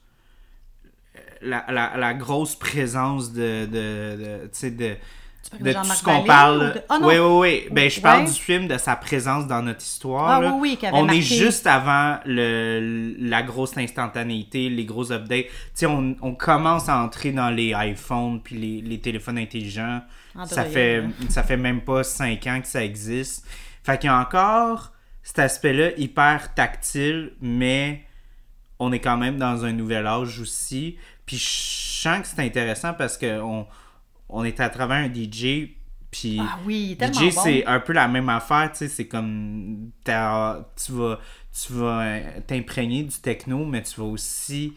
La, 1.41 1.65
la, 1.69 1.97
la 1.97 2.13
grosse 2.13 2.55
présence 2.55 3.33
de. 3.33 3.65
de, 3.65 4.69
de 4.69 4.95
tu 5.57 5.63
de. 5.63 5.71
parles 5.73 5.83
De 5.85 5.89
de 5.89 5.89
tout 5.93 5.95
ce 5.97 6.03
qu'on 6.03 6.23
parle. 6.23 6.73
de- 6.73 6.81
Ah 6.89 6.97
oui, 7.01 7.15
oui, 7.17 7.39
oui. 7.39 7.67
Ben, 7.71 7.89
je 7.89 8.01
parle 8.01 8.21
Ouais. 8.23 8.27
du 8.31 8.39
film, 8.39 8.67
de 8.67 8.77
sa 8.77 8.95
présence 8.95 9.47
dans 9.47 9.61
notre 9.61 9.81
histoire. 9.81 10.29
Ah 10.29 10.39
oui, 10.55 10.77
oui, 10.79 10.79
avait 10.81 10.95
on 10.97 11.03
marqué. 11.05 11.19
est 11.19 11.21
juste 11.21 11.67
avant 11.67 12.19
le, 12.25 13.15
la 13.19 13.43
grosse 13.43 13.77
instantanéité, 13.77 14.69
les 14.69 14.85
gros 14.85 15.11
updates. 15.11 15.45
Tu 15.47 15.51
sais, 15.73 15.85
on, 15.85 16.15
on 16.21 16.33
commence 16.35 16.89
à 16.89 16.97
entrer 17.01 17.31
dans 17.31 17.49
les 17.49 17.73
iPhones 17.75 18.41
puis 18.41 18.55
les, 18.55 18.81
les 18.81 18.99
téléphones 18.99 19.37
intelligents. 19.37 20.01
Android, 20.35 20.47
ça 20.47 20.63
fait 20.65 21.03
ça 21.29 21.43
fait 21.43 21.57
même 21.57 21.81
pas 21.81 22.03
5 22.03 22.47
ans 22.47 22.61
que 22.61 22.67
ça 22.67 22.83
existe. 22.83 23.45
Fait 23.83 23.97
qu'il 23.97 24.09
y 24.09 24.13
a 24.13 24.19
encore 24.19 24.91
cet 25.23 25.39
aspect-là 25.39 25.91
hyper 25.97 26.53
tactile, 26.55 27.33
mais 27.41 28.03
on 28.79 28.91
est 28.91 28.99
quand 28.99 29.17
même 29.17 29.37
dans 29.37 29.63
un 29.65 29.71
nouvel 29.73 30.07
âge 30.07 30.39
aussi. 30.39 30.97
Puis 31.25 31.37
je 31.37 32.01
sens 32.01 32.21
que 32.21 32.27
c'est 32.27 32.39
intéressant 32.41 32.93
parce 32.93 33.17
que 33.17 33.39
on, 34.31 34.43
est 34.43 34.59
à 34.59 34.69
travers 34.69 34.97
un 34.97 35.09
DJ, 35.13 35.69
puis 36.09 36.39
Ah 36.41 36.57
oui, 36.65 36.97
DJ 36.99 37.33
bon. 37.33 37.41
c'est 37.43 37.65
un 37.65 37.79
peu 37.79 37.93
la 37.93 38.07
même 38.07 38.29
affaire, 38.29 38.71
tu 38.71 38.79
sais, 38.79 38.87
c'est 38.89 39.07
comme 39.07 39.91
t'as- 40.03 40.67
tu 40.83 40.91
vas 40.93 41.19
tu 41.53 41.73
vas 41.73 42.01
euh, 42.01 42.21
t'imprégner 42.47 43.03
du 43.03 43.17
techno, 43.19 43.65
mais 43.65 43.81
tu 43.83 43.99
vas 43.99 44.05
aussi 44.07 44.73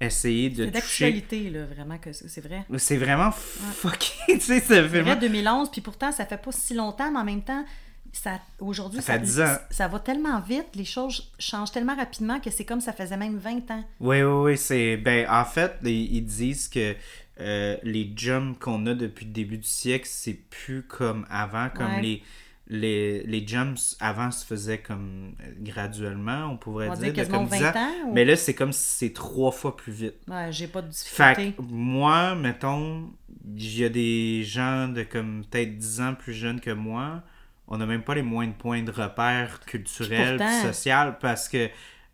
essayer 0.00 0.50
de 0.50 0.64
C'est 0.66 0.72
toucher. 0.72 1.04
d'actualité, 1.12 1.50
là, 1.50 1.64
vraiment, 1.66 1.98
que 1.98 2.12
c'est 2.12 2.40
vrai. 2.40 2.64
C'est 2.78 2.96
vraiment 2.96 3.30
fucké, 3.30 4.12
tu 4.28 4.40
sais, 4.40 4.60
ce 4.60 4.66
C'est 4.66 4.88
film. 4.88 5.02
vrai, 5.04 5.16
2011, 5.16 5.70
puis 5.70 5.80
pourtant, 5.80 6.12
ça 6.12 6.26
fait 6.26 6.36
pas 6.40 6.52
si 6.52 6.74
longtemps, 6.74 7.10
mais 7.12 7.18
en 7.20 7.24
même 7.24 7.42
temps, 7.42 7.64
ça 8.12 8.40
aujourd'hui, 8.60 9.00
Ça 9.02 9.14
fait 9.14 9.20
10 9.20 9.40
ans. 9.40 9.56
ça 9.70 9.88
va 9.88 10.00
tellement 10.00 10.40
vite, 10.40 10.66
les 10.74 10.84
choses 10.84 11.30
changent 11.38 11.70
tellement 11.70 11.94
rapidement 11.96 12.40
que 12.40 12.50
c'est 12.50 12.64
comme 12.64 12.80
ça 12.80 12.92
faisait 12.92 13.16
même 13.16 13.36
20 13.38 13.70
ans. 13.70 13.84
Oui, 14.00 14.22
oui, 14.22 14.50
oui, 14.52 14.58
c'est. 14.58 14.96
Ben, 14.96 15.28
en 15.30 15.44
fait, 15.44 15.74
ils 15.84 16.22
disent 16.24 16.68
que 16.68 16.94
euh, 17.40 17.76
les 17.82 18.12
jumps 18.16 18.58
qu'on 18.58 18.86
a 18.86 18.94
depuis 18.94 19.26
le 19.26 19.32
début 19.32 19.58
du 19.58 19.66
siècle, 19.68 20.06
c'est 20.08 20.34
plus 20.50 20.82
comme 20.82 21.26
avant, 21.30 21.68
comme 21.70 21.86
Ouais. 21.96 22.02
les. 22.02 22.22
les, 22.68 23.22
les 23.22 23.46
jumps 23.46 23.96
avant 24.00 24.32
se 24.32 24.44
faisaient 24.44 24.78
comme 24.78 25.34
euh, 25.40 25.52
graduellement, 25.60 26.46
on 26.50 26.56
pourrait 26.56 26.88
On 26.88 26.94
dire, 26.94 27.12
de 27.12 27.24
comme 27.30 27.46
10 27.46 27.60
20 27.60 27.76
ans. 27.76 27.90
ou- 28.08 28.12
Mais 28.12 28.24
là, 28.24 28.34
c'est 28.34 28.54
comme 28.54 28.72
si 28.72 28.82
c'est 29.06 29.12
trois 29.12 29.52
fois 29.52 29.76
plus 29.76 29.92
vite. 29.92 30.14
Ouais, 30.26 30.48
j'ai 30.50 30.66
pas 30.66 30.82
de 30.82 30.90
Fait 30.92 31.34
difficulté. 31.36 31.52
que 31.52 31.62
moi, 31.72 32.34
mettons, 32.34 33.12
il 33.56 33.78
y 33.78 33.84
a 33.84 33.88
des 33.88 34.42
gens 34.42 34.88
de 34.88 35.04
comme 35.04 35.44
peut-être 35.48 35.76
10 35.78 36.00
ans 36.00 36.14
plus 36.14 36.32
jeunes 36.34 36.58
que 36.60 36.72
moi, 36.72 37.22
on 37.68 37.78
n'a 37.78 37.86
même 37.86 38.02
pas 38.02 38.16
les 38.16 38.22
moins 38.22 38.48
de 38.48 38.52
points 38.52 38.82
de 38.82 38.90
repère 38.90 39.60
culturels, 39.66 40.42
sociaux, 40.62 41.12
parce 41.20 41.48
que 41.48 41.68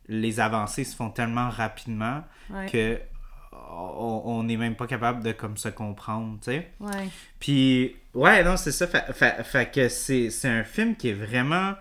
les 0.08 0.38
avancées 0.38 0.84
se 0.84 0.94
font 0.94 1.08
tellement 1.08 1.48
rapidement 1.48 2.24
Ouais. 2.50 2.66
que 2.70 3.00
on 3.74 4.42
n'est 4.44 4.56
même 4.56 4.74
pas 4.76 4.86
capable 4.86 5.22
de 5.22 5.32
comme 5.32 5.56
se 5.56 5.68
comprendre, 5.68 6.38
tu 6.40 6.52
sais. 6.52 6.70
Ouais. 6.80 7.08
Puis, 7.40 7.96
ouais, 8.14 8.44
non, 8.44 8.56
c'est 8.56 8.72
ça. 8.72 8.86
Fait, 8.86 9.12
fait- 9.12 9.42
fait 9.44 9.70
que 9.72 9.88
c'est 9.88 10.30
c'est 10.30 10.48
un 10.48 10.64
film 10.64 10.94
qui 10.96 11.08
est 11.08 11.14
vraiment. 11.14 11.74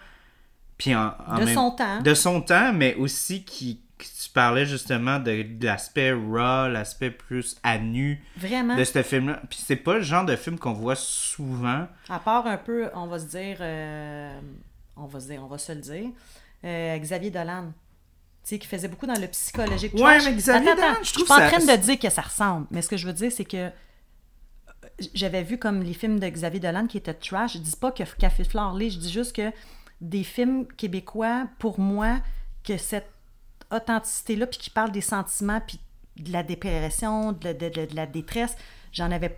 Puis 0.77 0.95
en, 0.95 1.13
en 1.27 1.39
De 1.39 1.45
même- 1.45 1.53
son 1.53 1.71
temps. 1.71 2.01
De 2.01 2.13
son 2.13 2.41
temps, 2.41 2.73
mais 2.73 2.95
aussi 2.95 3.43
qui. 3.43 3.75
qui- 3.97 4.11
Tu 4.23 4.29
parlais 4.33 4.65
justement 4.65 5.19
de, 5.19 5.43
de 5.43 5.65
l'aspect 5.65 6.11
raw, 6.13 6.67
l'aspect 6.69 7.11
plus 7.11 7.57
à 7.63 7.77
nu 7.77 8.23
Vraiment. 8.37 8.75
de 8.75 8.83
ce 8.83 9.03
film-là. 9.03 9.41
Puis 9.49 9.59
c'est 9.63 9.75
pas 9.75 9.95
le 9.95 10.01
genre 10.01 10.25
de 10.25 10.35
film 10.35 10.57
qu'on 10.57 10.73
voit 10.73 10.95
souvent. 10.95 11.85
À 12.09 12.17
part 12.19 12.47
un 12.47 12.57
peu, 12.57 12.89
on 12.95 13.05
va 13.07 13.19
se 13.19 13.25
dire, 13.25 13.57
euh, 13.59 14.39
on 14.97 15.05
va 15.05 15.19
se 15.19 15.27
dire, 15.27 15.43
on 15.43 15.47
va 15.47 15.57
se 15.59 15.71
le 15.73 15.81
dire, 15.81 16.09
euh, 16.63 16.97
Xavier 16.97 17.29
Dolan. 17.29 17.73
Tu 18.43 18.49
sais, 18.55 18.59
qui 18.59 18.67
faisait 18.67 18.87
beaucoup 18.87 19.05
dans 19.05 19.19
le 19.19 19.27
psychologique. 19.27 19.93
Ouais, 19.93 20.17
trash. 20.17 20.25
mais 20.25 20.33
Xavier 20.35 20.71
Attends, 20.71 20.81
attends, 20.81 21.03
je 21.03 21.09
suis 21.09 21.23
pas 21.25 21.35
en 21.45 21.47
train 21.49 21.59
de 21.77 21.81
dire 21.81 21.99
que 21.99 22.09
ça 22.09 22.21
ressemble, 22.21 22.65
mais 22.71 22.81
ce 22.81 22.89
que 22.89 22.97
je 22.97 23.05
veux 23.05 23.13
dire, 23.13 23.31
c'est 23.31 23.45
que 23.45 23.57
euh, 23.67 23.69
j'avais 25.13 25.43
vu 25.43 25.57
comme 25.57 25.81
les 25.83 25.93
films 25.93 26.19
de 26.19 26.27
Xavier 26.27 26.59
Dolan 26.59 26.87
qui 26.87 26.97
étaient 26.97 27.13
trash. 27.13 27.53
Je 27.53 27.59
dis 27.59 27.75
pas 27.75 27.91
que 27.91 28.03
Café 28.17 28.43
Flore 28.43 28.75
Lee, 28.77 28.89
je 28.89 28.97
dis 28.99 29.11
juste 29.11 29.35
que 29.35 29.51
des 30.01 30.23
films 30.23 30.65
québécois, 30.67 31.47
pour 31.59 31.79
moi, 31.79 32.17
que 32.63 32.77
cette 32.77 33.09
authenticité-là, 33.71 34.47
puis 34.47 34.59
qui 34.59 34.69
parle 34.69 34.91
des 34.91 35.01
sentiments, 35.01 35.61
puis 35.65 35.79
de 36.17 36.31
la 36.31 36.43
dépression, 36.43 37.31
de, 37.31 37.53
de- 37.53 37.69
de- 37.69 37.85
de 37.85 37.95
la 37.95 38.05
détresse, 38.05 38.55
j'en 38.91 39.11
avais. 39.11 39.37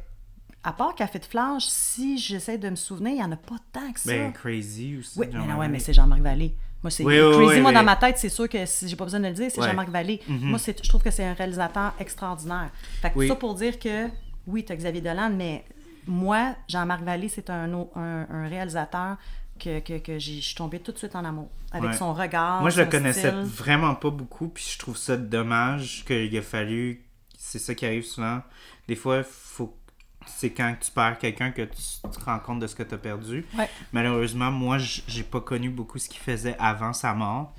À 0.64 0.72
part 0.72 0.96
Café 0.96 1.20
de 1.20 1.26
Flange, 1.26 1.66
si 1.66 2.18
j'essaie 2.18 2.58
de 2.58 2.70
me 2.70 2.78
souvenir, 2.78 3.12
il 3.12 3.16
n'y 3.18 3.24
en 3.24 3.32
a 3.34 3.36
pas 3.36 3.58
tant 3.74 3.92
que 3.92 4.00
ça. 4.00 4.10
Ben, 4.10 4.32
Crazy 4.32 4.96
aussi. 4.98 5.20
oui, 5.20 5.28
mais, 5.34 5.46
non, 5.46 5.56
ouais, 5.58 5.68
mais 5.68 5.80
c'est 5.80 5.92
Jean-Marc 5.94 6.22
Vallée. 6.22 6.56
Moi, 6.84 6.92
c'est 6.92 7.04
Oui, 7.04 7.18
Crazy, 7.18 7.38
oui, 7.56 7.62
moi, 7.62 7.72
mais- 7.72 7.78
dans 7.80 7.84
ma 7.84 7.96
tête, 7.96 8.18
c'est 8.18 8.30
sûr 8.30 8.48
que 8.50 8.66
si 8.66 8.88
j'ai 8.90 8.96
pas 8.98 9.06
besoin 9.06 9.22
de 9.22 9.28
le 9.28 9.34
dire, 9.34 9.50
c'est 9.50 9.60
Ouais. 9.62 9.68
Jean-Marc 9.68 9.90
Vallée. 9.90 10.22
Mhm. 10.28 10.50
Moi, 10.50 10.60
je 10.66 10.88
trouve 10.90 11.02
que 11.02 11.12
c'est 11.12 11.24
un 11.26 11.34
réalisateur 11.34 11.94
extraordinaire. 12.00 12.70
Fait 13.02 13.10
que 13.12 13.20
Oui. 13.20 13.28
ça 13.30 13.36
pour 13.36 13.56
dire 13.56 13.80
que, 13.80 14.08
oui, 14.48 14.66
tu 14.66 14.74
as 14.74 14.76
Xavier 14.76 15.00
Dolan, 15.02 15.32
mais 15.34 15.64
moi, 16.06 16.56
Jean-Marc 16.68 17.02
Vallée, 17.04 17.30
c'est 17.30 17.50
un, 17.50 17.72
un, 17.96 18.28
un 18.30 18.48
réalisateur 18.50 19.16
que, 19.60 19.80
que, 19.80 19.98
que 20.00 20.20
j'ai- 20.20 20.36
je 20.42 20.46
suis 20.46 20.56
tombée 20.56 20.80
tout 20.80 20.92
de 20.92 20.98
suite 20.98 21.16
en 21.16 21.24
amour. 21.24 21.50
Avec 21.72 21.92
Ouais. 21.92 21.96
son 21.98 22.14
regard. 22.14 22.60
Moi, 22.62 22.70
je 22.70 22.82
le 22.82 22.88
connaissais 22.88 23.30
style. 23.30 23.42
vraiment 23.44 23.96
pas 23.96 24.10
beaucoup, 24.12 24.50
puis 24.50 24.68
je 24.74 24.78
trouve 24.78 24.98
ça 24.98 25.16
dommage 25.18 26.04
qu'il 26.06 26.36
a 26.38 26.42
fallu. 26.42 27.04
C'est 27.38 27.60
ça 27.60 27.74
qui 27.74 27.86
arrive 27.86 28.04
souvent. 28.06 28.42
Des 28.88 28.96
fois, 28.96 29.24
faut 29.24 29.76
c'est 30.26 30.52
quand 30.52 30.74
tu 30.80 30.92
perds 30.92 31.18
quelqu'un 31.20 31.52
que 31.52 31.62
tu 31.64 31.82
tu 32.04 32.20
te 32.20 32.26
rends 32.26 32.40
compte 32.40 32.60
de 32.60 32.68
ce 32.68 32.76
que 32.76 32.84
tu 32.84 32.94
as 32.96 32.98
perdu. 32.98 33.46
Ouais. 33.58 33.70
Malheureusement, 33.92 34.52
moi, 34.52 34.78
j'ai 34.80 35.24
pas 35.24 35.42
connu 35.42 35.70
beaucoup 35.70 35.98
ce 36.00 36.10
qu'il 36.10 36.20
faisait 36.22 36.56
avant 36.60 36.94
sa 36.94 37.14
mort. 37.14 37.54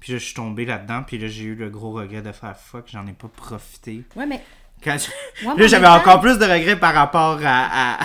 Puis 0.00 0.12
là, 0.12 0.18
je 0.18 0.24
suis 0.24 0.34
tombé 0.34 0.66
là-dedans, 0.66 1.02
puis 1.06 1.16
là, 1.18 1.28
j'ai 1.28 1.44
eu 1.44 1.54
le 1.54 1.70
gros 1.70 1.92
regret 1.92 2.20
de 2.22 2.32
faire 2.32 2.56
fuck, 2.58 2.84
j'en 2.92 3.06
ai 3.06 3.12
pas 3.12 3.28
profité. 3.28 4.02
Ouais, 4.16 4.26
mais. 4.26 4.42
Quand 4.82 4.98
je- 4.98 5.46
Ouais, 5.46 5.54
mais 5.56 5.62
là, 5.62 5.68
j'avais 5.68 5.86
encore 5.86 6.20
plus 6.20 6.36
de 6.38 6.44
regrets 6.44 6.78
par 6.78 6.92
rapport 6.92 7.38
à, 7.44 8.00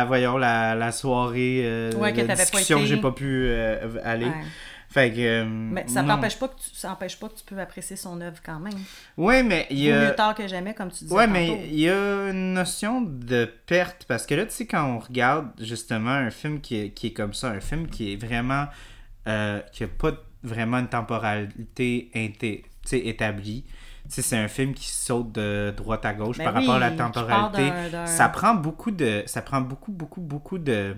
à, 0.00 0.04
voyons, 0.06 0.36
la, 0.36 0.74
la 0.74 0.92
soirée 0.92 1.62
euh, 1.64 1.92
Ouais, 1.92 2.12
que 2.12 2.20
discussion 2.22 2.78
que 2.78 2.82
été. 2.84 2.94
j'ai 2.94 3.00
pas 3.00 3.12
pu 3.12 3.24
euh, 3.46 3.98
aller. 4.04 4.30
Fait 4.90 5.12
que. 5.12 5.18
euh, 5.20 5.44
Mais 5.46 5.86
ça 5.86 6.02
n'empêche 6.02 6.38
pas 6.38 6.48
que 6.48 6.54
tu, 6.54 6.70
ça 6.72 6.90
empêche 6.92 7.18
pas 7.20 7.28
que 7.28 7.34
tu 7.34 7.44
peux 7.44 7.60
apprécier 7.60 7.94
son 7.96 8.20
œuvre 8.22 8.38
quand 8.44 8.58
même. 8.58 8.72
Ouais, 9.18 9.42
mais 9.42 9.66
il 9.70 9.80
y 9.80 9.92
a. 9.92 10.08
mieux 10.08 10.14
tard 10.14 10.34
que 10.34 10.48
jamais, 10.48 10.72
comme 10.72 10.90
tu 10.90 11.04
disais 11.04 11.26
mais 11.26 11.66
il 11.70 11.78
y 11.80 11.90
a 11.90 12.30
une 12.30 12.54
notion 12.54 13.02
de 13.02 13.44
perte 13.66 14.06
parce 14.08 14.24
que 14.24 14.34
là, 14.34 14.46
tu 14.46 14.52
sais, 14.52 14.66
quand 14.66 14.84
on 14.86 14.98
regarde 14.98 15.48
justement 15.60 16.10
un 16.12 16.30
film 16.30 16.60
qui 16.62 16.76
est, 16.80 16.90
qui 16.90 17.08
est 17.08 17.12
comme 17.12 17.34
ça, 17.34 17.48
un 17.50 17.60
film 17.60 17.86
qui 17.88 18.12
est 18.12 18.16
vraiment. 18.16 18.66
euh, 19.26 19.60
qui 19.72 19.84
a 19.84 19.88
pas 19.88 20.12
vraiment 20.42 20.78
une 20.78 20.88
temporalité 20.88 22.10
inté- 22.14 22.64
établie. 22.92 23.64
C'est 24.08 24.36
un 24.38 24.48
film 24.48 24.72
qui 24.72 24.88
saute 24.88 25.32
de 25.32 25.70
droite 25.76 26.06
à 26.06 26.14
gauche 26.14 26.38
Ben 26.38 26.44
par 26.44 26.54
rapport 26.54 26.76
à 26.76 26.78
la 26.78 26.88
oui, 26.90 26.96
temporalité. 26.96 27.68
d'un- 27.70 27.88
d'un- 27.90 28.06
Ça 28.06 28.30
prend 28.30 28.54
beaucoup 28.54 28.90
de. 28.90 29.22
Ça 29.26 29.42
prend 29.42 29.60
beaucoup, 29.60 29.92
beaucoup, 29.92 30.22
beaucoup 30.22 30.56
de. 30.56 30.96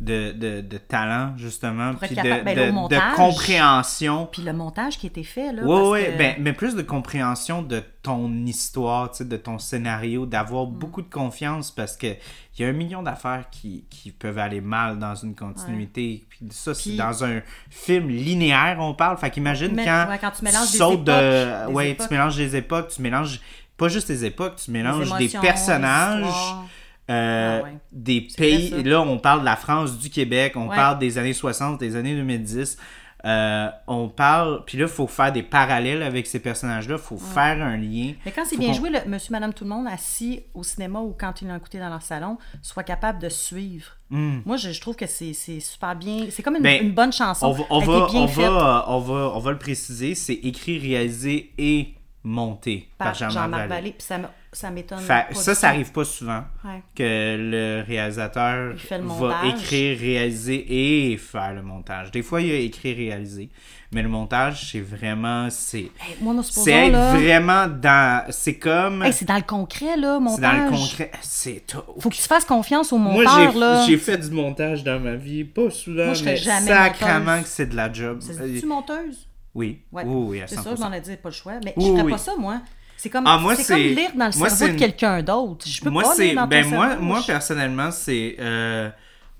De, 0.00 0.32
de, 0.32 0.62
de 0.62 0.78
talent, 0.78 1.34
justement, 1.36 1.92
puis 1.92 2.16
de, 2.16 2.42
ben, 2.42 2.56
de- 2.56 3.16
compréhension. 3.16 4.26
Puis 4.32 4.40
le 4.40 4.54
montage 4.54 4.96
qui 4.98 5.06
été 5.06 5.22
fait, 5.22 5.52
là. 5.52 5.60
Oui, 5.62 5.68
parce 5.68 5.88
oui, 5.90 6.04
que- 6.06 6.18
ben, 6.18 6.36
mais 6.40 6.52
plus 6.54 6.74
de 6.74 6.80
compréhension 6.80 7.60
de 7.60 7.82
ton 8.02 8.32
histoire, 8.46 9.10
de 9.20 9.36
ton 9.36 9.58
scénario, 9.58 10.24
d'avoir 10.24 10.66
Mm. 10.66 10.70
beaucoup 10.72 11.02
de 11.02 11.10
confiance 11.10 11.70
parce 11.70 11.98
que 11.98 12.06
il 12.06 12.62
y 12.62 12.64
a 12.64 12.68
un 12.68 12.72
million 12.72 13.02
d'affaires 13.02 13.44
qui, 13.50 13.84
qui 13.90 14.10
peuvent 14.10 14.38
aller 14.38 14.62
mal 14.62 14.98
dans 14.98 15.14
une 15.14 15.34
continuité. 15.34 16.24
Puis 16.30 16.46
ça, 16.50 16.72
c'est 16.74 16.96
dans 16.96 17.22
un 17.24 17.40
film 17.70 18.08
linéaire, 18.08 18.78
on 18.80 18.94
parle. 18.94 19.18
Fait 19.18 19.30
qu'imagine 19.30 19.76
quand, 19.76 20.06
ouais, 20.08 20.18
quand 20.18 20.30
tu 20.30 20.44
mélanges 20.44 20.70
des 20.72 20.76
époques, 20.78 21.04
des 21.04 21.72
ouais, 21.74 21.90
époques. 21.90 22.08
tu 22.08 22.14
mélanges 22.14 22.36
des 22.36 22.56
époques, 22.56 22.88
tu 22.88 23.02
mélanges 23.02 23.40
pas 23.76 23.88
juste 23.88 24.08
les 24.08 24.24
époques, 24.24 24.56
tu 24.56 24.70
mélanges 24.70 25.10
des 25.18 25.28
personnages. 25.28 26.22
les. 26.24 26.79
Euh, 27.10 27.60
Ah 27.60 27.64
ouais. 27.64 27.74
des 27.92 28.20
pays. 28.36 28.82
Là, 28.84 29.00
on 29.02 29.18
parle 29.18 29.40
de 29.40 29.44
la 29.44 29.56
France, 29.56 29.98
du 29.98 30.10
Québec, 30.10 30.52
on 30.56 30.68
Ouais. 30.68 30.76
parle 30.76 30.98
des 30.98 31.18
années 31.18 31.32
60, 31.32 31.80
des 31.80 31.96
années 31.96 32.14
2010. 32.14 32.78
Euh, 33.26 33.68
on 33.86 34.08
parle. 34.08 34.64
Puis 34.64 34.78
là, 34.78 34.84
il 34.86 34.90
faut 34.90 35.06
faire 35.06 35.30
des 35.30 35.42
parallèles 35.42 36.02
avec 36.02 36.26
ces 36.26 36.38
personnages-là. 36.40 36.94
Il 36.98 37.02
faut 37.02 37.18
faire 37.18 37.62
un 37.62 37.76
lien. 37.76 38.12
Mais 38.24 38.32
quand 38.32 38.44
c'est 38.46 38.56
bien 38.56 38.72
joué, 38.72 38.88
le 38.88 39.00
monsieur, 39.10 39.32
madame, 39.32 39.52
tout 39.52 39.64
le 39.64 39.68
monde, 39.70 39.86
assis 39.88 40.40
au 40.54 40.62
cinéma 40.62 41.00
ou 41.00 41.14
quand 41.18 41.42
ils 41.42 41.48
l'ont 41.48 41.56
écouté 41.56 41.78
dans 41.78 41.90
leur 41.90 42.00
salon, 42.00 42.38
soit 42.62 42.82
capable 42.82 43.18
de 43.20 43.28
suivre. 43.28 43.88
Hmm. 44.08 44.38
Moi, 44.46 44.56
je, 44.56 44.70
je 44.70 44.80
trouve 44.80 44.96
que 44.96 45.06
c'est 45.06 45.34
super 45.34 45.94
bien. 45.96 46.28
C'est 46.30 46.42
comme 46.42 46.56
une, 46.56 46.62
Ben, 46.62 46.82
une 46.82 46.92
bonne 46.94 47.12
chanson. 47.12 47.46
On 47.48 47.52
va, 47.52 47.64
on, 47.68 47.80
Elle 47.82 47.86
va, 47.88 47.98
était 48.04 48.12
bien 48.12 48.20
on, 48.22 48.28
faite 48.28 48.44
va, 48.50 48.84
on, 48.88 48.98
va, 49.00 49.32
on 49.34 49.38
va 49.38 49.50
le 49.50 49.58
préciser 49.58 50.14
c'est 50.14 50.32
écrit, 50.34 50.78
réalisé 50.78 51.52
et 51.58 51.94
monté 52.24 52.88
par, 52.96 53.08
par 53.08 53.14
Jean-Marc 53.16 53.32
Jean-Marc 53.34 53.52
Vallée. 53.68 53.68
Vallée. 53.68 53.90
Puis 53.98 54.06
ça, 54.06 54.18
ça 54.52 54.70
m'étonne. 54.70 54.98
Ça, 55.00 55.54
ça 55.54 55.68
arrive 55.68 55.92
pas 55.92 56.04
souvent 56.04 56.42
Ouais. 56.64 56.82
que 56.94 57.36
le 57.38 57.84
réalisateur 57.86 58.74
le 58.90 59.06
va 59.28 59.46
écrire, 59.46 59.98
réaliser 59.98 61.12
et 61.12 61.16
faire 61.16 61.54
le 61.54 61.62
montage. 61.62 62.10
Des 62.10 62.22
fois, 62.22 62.40
il 62.40 62.48
y 62.48 62.50
a 62.50 62.56
écrit, 62.56 62.92
réalisé, 62.92 63.48
mais 63.92 64.02
le 64.02 64.08
montage, 64.08 64.70
c'est 64.72 64.80
vraiment 64.80 65.48
c'est 65.50 65.78
Hey, 66.00 66.16
moi, 66.20 66.34
c'est 66.42 66.90
là... 66.90 67.14
vraiment 67.14 67.66
dans 67.68 68.24
c'est 68.30 68.58
comme 68.58 69.02
Hey, 69.04 69.12
c'est 69.12 69.24
dans 69.24 69.36
le 69.36 69.42
concret, 69.42 69.96
là, 69.96 70.14
c'est 70.16 70.20
montage. 70.20 70.40
dans 70.40 70.64
le 70.64 70.70
concret, 70.70 71.10
c'est. 71.22 71.64
Faut 72.00 72.10
que 72.10 72.16
tu 72.16 72.22
fasses 72.22 72.44
confiance 72.44 72.92
au 72.92 72.98
Moi, 72.98 73.22
monteur, 73.24 73.52
j'ai, 73.52 73.58
là. 73.58 73.86
j'ai 73.86 73.98
fait 73.98 74.18
du 74.18 74.30
montage 74.30 74.82
dans 74.82 74.98
ma 74.98 75.14
vie, 75.14 75.44
pas 75.44 75.70
souvent, 75.70 76.06
Moi, 76.06 76.14
je 76.14 76.18
serais 76.20 76.30
mais 76.32 76.36
jamais 76.36 76.66
sacrément 76.66 77.20
monteuse. 77.36 77.42
que 77.44 77.48
c'est 77.48 77.66
de 77.66 77.76
la 77.76 77.92
job. 77.92 78.18
C'est 78.20 78.60
tu 78.60 78.66
monteuse? 78.66 79.28
Oui, 79.54 79.80
Ouais. 79.92 80.02
oui, 80.06 80.24
oui, 80.28 80.42
à 80.42 80.46
100%. 80.46 80.48
C'est 80.48 80.56
ça, 80.56 80.74
je 80.76 80.80
m'en 80.80 80.92
ai 80.92 81.00
dit, 81.00 81.16
pas 81.16 81.28
le 81.28 81.34
choix. 81.34 81.54
Mais 81.64 81.74
Oui, 81.76 81.84
je 81.86 81.90
ferais 81.92 82.02
oui. 82.02 82.12
pas 82.12 82.18
ça, 82.18 82.32
moi. 82.38 82.60
C'est 83.02 83.08
comme, 83.08 83.24
Ah, 83.26 83.38
moi, 83.38 83.54
c'est 83.56 83.64
comme 83.66 83.76
c'est- 83.78 83.94
lire 83.94 84.10
dans 84.14 84.26
le 84.30 84.38
moi, 84.38 84.50
cerveau 84.50 84.74
de 84.74 84.78
quelqu'un 84.78 85.22
d'autre. 85.22 85.66
Je 85.66 85.80
peux 85.80 85.88
moi, 85.90 86.02
pas 86.02 86.14
lire 86.22 86.34
dans 86.34 86.46
ben 86.46 86.64
ton 86.64 86.70
moi, 86.70 86.96
moi 86.96 87.22
personnellement, 87.26 87.90
c'est 87.90 88.36
euh, 88.38 88.90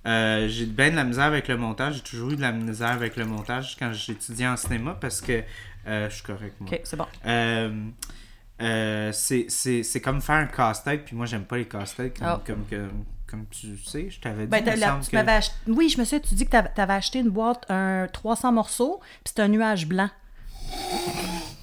euh, 0.07 0.49
j'ai 0.49 0.65
bien 0.65 0.91
de 0.91 0.97
la 0.97 1.05
misère 1.05 1.25
avec 1.25 1.47
le 1.47 1.59
montage. 1.59 1.97
J'ai 1.97 2.01
toujours 2.03 2.31
eu 2.31 2.37
de 2.37 2.41
la 2.41 2.53
misère 2.53 2.93
avec 2.93 3.17
le 3.17 3.27
montage 3.27 3.77
quand 3.79 3.93
j'étudiais 3.93 4.49
en 4.49 4.57
cinéma 4.57 4.97
parce 4.99 5.21
que 5.21 5.43
euh, 5.87 6.09
je 6.09 6.15
suis 6.15 6.23
correct 6.25 6.55
moi. 6.59 6.71
Ok, 6.73 6.81
c'est 6.85 6.97
bon. 6.97 7.05
Euh, 7.27 9.11
c'est, 9.13 9.47
c'est, 9.49 9.83
c'est 9.83 10.01
comme 10.01 10.21
faire 10.21 10.37
un 10.37 10.47
casse-tête, 10.47 11.05
puis 11.05 11.17
moi 11.17 11.27
j'aime 11.27 11.45
pas 11.45 11.57
les 11.57 11.65
casse-têtes 11.67 12.19
comme, 12.19 12.27
Ah. 12.29 12.41
comme, 12.47 12.65
comme, 12.69 13.05
comme 13.27 13.45
tu 13.51 13.77
sais, 13.85 14.09
je 14.11 14.21
t'avais 14.21 14.45
dit. 14.45 14.49
Ben, 14.51 14.65
la- 14.65 14.99
tu 15.03 15.11
que- 15.11 15.17
ach- 15.17 15.51
Oui, 15.67 15.89
je 15.89 15.99
me 15.99 16.05
souviens, 16.05 16.21
tu 16.21 16.35
dis 16.35 16.45
que 16.45 16.51
t'avais, 16.51 16.69
t'avais 16.75 16.93
acheté 16.95 17.21
une 17.21 17.31
boîte, 17.31 17.65
un 17.71 18.07
300 18.13 18.53
morceaux, 18.53 19.01
puis 19.01 19.21
c'était 19.27 19.43
un 19.43 19.49
nuage 19.49 19.87
blanc. 19.87 20.09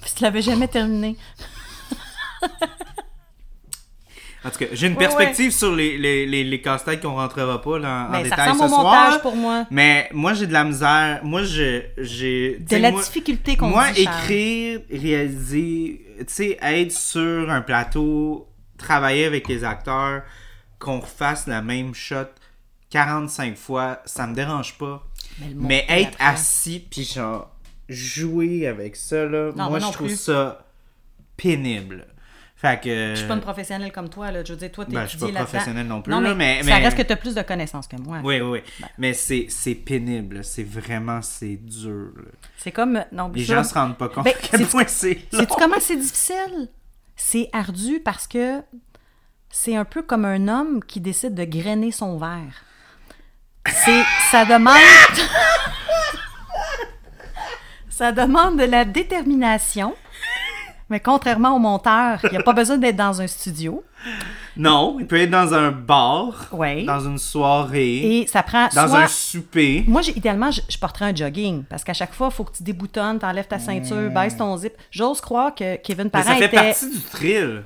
puis 0.00 0.10
tu 0.16 0.22
l'avais 0.22 0.42
jamais 0.42 0.68
terminé. 0.68 1.16
En 4.44 4.50
tout 4.50 4.58
cas, 4.60 4.66
j'ai 4.70 4.86
une 4.86 4.92
Ouais, 4.92 4.98
perspective 5.00 5.50
sur 5.50 5.74
les, 5.74 5.98
les, 5.98 6.24
les, 6.24 6.44
les 6.44 6.60
casse-têtes 6.62 7.02
qu'on 7.02 7.16
rentrera 7.16 7.60
pas 7.60 7.78
là, 7.80 8.06
en, 8.08 8.10
en 8.10 8.16
ça 8.18 8.22
détail 8.22 8.48
ce 8.56 8.62
au 8.64 8.68
soir. 8.68 8.84
montage 8.84 9.20
pour 9.20 9.34
moi. 9.34 9.66
Mais 9.70 10.08
moi, 10.12 10.32
j'ai 10.32 10.46
de 10.46 10.52
la 10.52 10.62
misère. 10.62 11.20
Moi, 11.24 11.42
j'ai. 11.42 11.92
De 12.60 12.76
la 12.76 12.92
moi- 12.92 13.02
difficulté 13.02 13.56
qu'on 13.56 13.68
Moi, 13.70 13.90
dit, 13.90 14.02
écrire, 14.02 14.80
réaliser, 14.92 16.06
tu 16.20 16.24
sais, 16.28 16.58
être 16.62 16.92
sur 16.92 17.50
un 17.50 17.60
plateau, 17.62 18.48
travailler 18.78 19.24
avec 19.26 19.48
les 19.48 19.64
acteurs, 19.64 20.22
qu'on 20.78 21.00
refasse 21.00 21.48
la 21.48 21.60
même 21.60 21.92
shot 21.92 22.28
45 22.90 23.56
fois, 23.56 24.00
ça 24.06 24.28
me 24.28 24.36
dérange 24.36 24.78
pas. 24.78 25.04
Mais, 25.56 25.84
être 25.88 26.14
après. 26.14 26.24
assis, 26.24 26.86
puis 26.88 27.02
genre, 27.02 27.50
jouer 27.88 28.68
avec 28.68 28.94
ça, 28.94 29.24
là, 29.26 29.50
Non, 29.56 29.68
moi, 29.68 29.80
je 29.80 29.90
trouve 29.90 30.06
plus. 30.06 30.16
ça 30.20 30.64
pénible. 31.36 32.06
Fait 32.60 32.80
que. 32.82 33.10
Je 33.10 33.14
suis 33.14 33.28
pas 33.28 33.34
une 33.34 33.40
professionnelle 33.40 33.92
comme 33.92 34.08
toi, 34.08 34.32
là. 34.32 34.42
Je 34.42 34.52
veux 34.52 34.58
dire, 34.58 34.72
toi, 34.72 34.84
t'es 34.84 34.90
Ben, 34.92 35.04
je 35.04 35.10
suis 35.10 35.18
pas 35.18 35.26
étudié 35.26 35.34
là-dedans. 35.34 35.50
professionnel 35.52 35.86
non 35.86 36.02
plus, 36.02 36.10
Non, 36.12 36.18
là, 36.20 36.34
mais, 36.34 36.56
mais- 36.56 36.62
ça 36.64 36.78
mais- 36.78 36.84
reste 36.86 36.96
que 36.96 37.02
t'as 37.02 37.14
plus 37.14 37.34
de 37.36 37.42
connaissances 37.42 37.86
que 37.86 37.94
moi. 37.96 38.18
Oui, 38.24 38.40
oui, 38.40 38.50
oui. 38.50 38.60
Ben. 38.80 38.88
Mais 38.98 39.14
c'est 39.14 39.46
c'est 39.48 39.76
pénible. 39.76 40.42
C'est 40.42 40.64
vraiment, 40.64 41.22
c'est 41.22 41.54
dur. 41.56 42.10
C'est 42.56 42.72
comme... 42.72 43.04
Non, 43.12 43.30
Les 43.32 43.44
ça- 43.44 43.54
gens 43.54 43.64
se 43.64 43.74
rendent 43.74 43.96
pas 43.96 44.08
compte 44.08 44.24
Ben, 44.24 44.32
à 44.34 44.38
quel 44.42 44.60
c'est- 44.60 44.66
point 44.70 44.84
c'est. 44.88 45.18
Sais-tu 45.32 45.54
comment 45.56 45.76
c'est 45.78 45.96
difficile? 45.96 46.68
C'est 47.14 47.48
ardu 47.52 48.00
parce 48.04 48.26
que 48.26 48.60
c'est 49.50 49.76
un 49.76 49.84
peu 49.84 50.02
comme 50.02 50.24
un 50.24 50.48
homme 50.48 50.82
qui 50.84 51.00
décide 51.00 51.34
de 51.34 51.44
grainer 51.44 51.92
son 51.92 52.18
verre. 52.18 52.64
C'est, 53.66 54.02
ça 54.32 54.44
demande... 54.44 54.74
ça 57.88 58.12
demande 58.12 58.58
de 58.58 58.64
la 58.64 58.84
détermination. 58.84 59.94
Mais 60.90 61.00
contrairement 61.00 61.54
au 61.54 61.58
monteur, 61.58 62.18
il 62.24 62.30
n'y 62.30 62.36
a 62.38 62.42
pas 62.42 62.54
besoin 62.54 62.78
d'être 62.78 62.96
dans 62.96 63.20
un 63.20 63.26
studio. 63.26 63.84
Non, 64.56 64.96
il 64.98 65.06
peut 65.06 65.16
être 65.20 65.30
dans 65.30 65.52
un 65.54 65.70
bar, 65.70 66.48
Ouais. 66.52 66.84
dans 66.84 67.00
une 67.00 67.18
soirée, 67.18 68.20
Et 68.22 68.26
ça 68.26 68.42
prend 68.42 68.68
dans 68.74 68.88
soit... 68.88 69.00
un 69.00 69.06
souper. 69.06 69.84
Moi, 69.86 70.00
idéalement, 70.16 70.50
je, 70.50 70.62
je 70.68 70.78
porterais 70.78 71.06
un 71.06 71.14
jogging 71.14 71.64
parce 71.64 71.84
qu'à 71.84 71.92
chaque 71.94 72.14
fois, 72.14 72.28
il 72.32 72.34
faut 72.34 72.44
que 72.44 72.56
tu 72.56 72.62
déboutonnes, 72.62 73.18
t'enlèves 73.18 73.46
ta 73.46 73.58
ceinture, 73.58 74.10
baisses 74.10 74.36
ton 74.36 74.56
zip. 74.56 74.72
J'ose 74.90 75.20
croire 75.20 75.54
que 75.54 75.76
Kevin 75.76 76.04
Mais 76.04 76.10
Parent 76.10 76.24
ça 76.30 76.34
fait 76.36 76.46
était... 76.46 76.56
partie 76.56 76.90
du 76.90 77.00
thrill. 77.00 77.62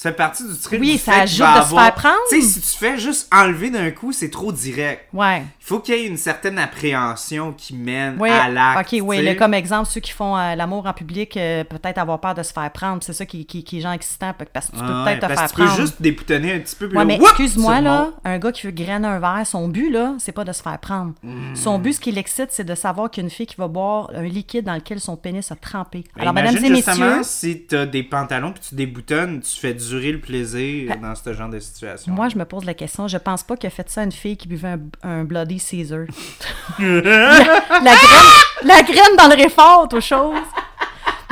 Ça 0.00 0.08
fait 0.12 0.16
partie 0.16 0.44
du 0.44 0.58
thrill. 0.58 0.80
Oui, 0.80 0.92
du 0.92 0.98
ça 0.98 1.12
ajoute 1.12 1.46
de 1.46 1.62
se 1.62 1.74
faire 1.74 1.94
prendre. 1.94 2.16
Tu 2.30 2.40
sais, 2.40 2.48
si 2.48 2.60
tu 2.62 2.78
fais 2.78 2.96
juste 2.96 3.28
enlever 3.30 3.68
d'un 3.68 3.90
coup, 3.90 4.14
c'est 4.14 4.30
trop 4.30 4.50
direct. 4.50 5.06
Ouais. 5.12 5.42
Il 5.60 5.66
faut 5.66 5.78
qu'il 5.78 5.94
y 5.94 5.98
ait 5.98 6.06
une 6.06 6.16
certaine 6.16 6.58
appréhension 6.58 7.52
qui 7.52 7.76
mène 7.76 8.18
à 8.22 8.48
l'acte. 8.48 8.94
ok, 8.94 9.00
oui, 9.02 9.22
tu 9.22 9.36
comme 9.36 9.52
exemple, 9.52 9.90
ceux 9.90 10.00
qui 10.00 10.12
font 10.12 10.38
euh, 10.38 10.54
l'amour 10.54 10.86
en 10.86 10.94
public, 10.94 11.36
euh, 11.36 11.64
peut-être 11.64 11.98
avoir 11.98 12.18
peur 12.18 12.34
de 12.34 12.42
se 12.42 12.50
faire 12.50 12.72
prendre, 12.72 13.02
c'est 13.02 13.12
ça 13.12 13.26
qui, 13.26 13.44
qui, 13.44 13.62
qui 13.62 13.76
est 13.76 13.80
genre 13.82 13.92
excitant, 13.92 14.32
parce 14.54 14.68
que 14.68 14.72
tu 14.72 14.78
peux 14.78 14.88
Ah 14.88 15.04
ouais, 15.04 15.18
peut-être 15.18 15.20
te 15.20 15.34
parce 15.34 15.40
faire 15.40 15.50
que 15.50 15.54
tu 15.54 15.60
peux 15.60 15.66
prendre. 15.66 15.80
juste 15.82 16.00
déboutonner 16.00 16.54
un 16.54 16.60
petit 16.60 16.76
peu. 16.76 16.86
Ouais, 16.86 17.04
mais 17.04 17.16
excuse-moi, 17.16 17.76
tu 17.76 17.84
là, 17.84 18.10
un 18.24 18.38
gars 18.38 18.52
qui 18.52 18.66
veut 18.68 18.72
grainer 18.72 19.06
un 19.06 19.18
verre, 19.18 19.46
son 19.46 19.68
but, 19.68 19.90
là, 19.90 20.14
c'est 20.18 20.32
pas 20.32 20.44
de 20.44 20.52
se 20.52 20.62
faire 20.62 20.78
prendre. 20.78 21.12
Hmm. 21.22 21.54
Son 21.54 21.78
but, 21.78 21.92
ce 21.92 22.00
qui 22.00 22.10
l'excite, 22.10 22.52
c'est 22.52 22.64
de 22.64 22.74
savoir 22.74 23.10
qu'il 23.10 23.22
y 23.22 23.24
a 23.24 23.26
une 23.26 23.30
fille 23.30 23.44
qui 23.44 23.56
va 23.56 23.68
boire 23.68 24.10
un 24.14 24.22
liquide 24.22 24.64
dans 24.64 24.76
lequel 24.76 24.98
son 24.98 25.18
pénis 25.18 25.52
a 25.52 25.56
trempé. 25.56 26.04
Ben, 26.16 26.22
Alors, 26.22 26.32
mesdames 26.32 26.56
et 26.56 26.70
messieurs, 26.70 27.20
si 27.22 27.64
t'as 27.68 27.84
des 27.84 28.02
pantalons 28.02 28.52
puis 28.52 28.62
tu 28.66 28.74
déboutonnes, 28.74 29.42
tu 29.42 29.60
fais 29.60 29.74
durer 29.90 30.12
le 30.12 30.20
plaisir 30.20 30.96
dans 31.00 31.14
ce 31.14 31.32
genre 31.32 31.48
de 31.48 31.58
situation. 31.58 32.12
moi, 32.12 32.28
je 32.28 32.36
me 32.36 32.44
pose 32.44 32.64
la 32.64 32.74
question, 32.74 33.08
je 33.08 33.18
pense 33.18 33.42
pas 33.42 33.56
qu'il 33.56 33.66
a 33.66 33.70
fait 33.70 33.88
ça 33.88 34.02
une 34.02 34.12
fille 34.12 34.36
qui 34.36 34.48
buvait 34.48 34.68
un, 34.68 34.80
un 35.02 35.24
Bloody 35.24 35.58
Caesar. 35.58 36.06
la, 36.78 36.90
la 36.90 37.94
graine, 37.94 38.30
la 38.64 38.82
graine 38.82 39.16
dans 39.18 39.28
le 39.28 39.42
réfort, 39.42 39.82
autre 39.82 40.00
chose. 40.00 40.36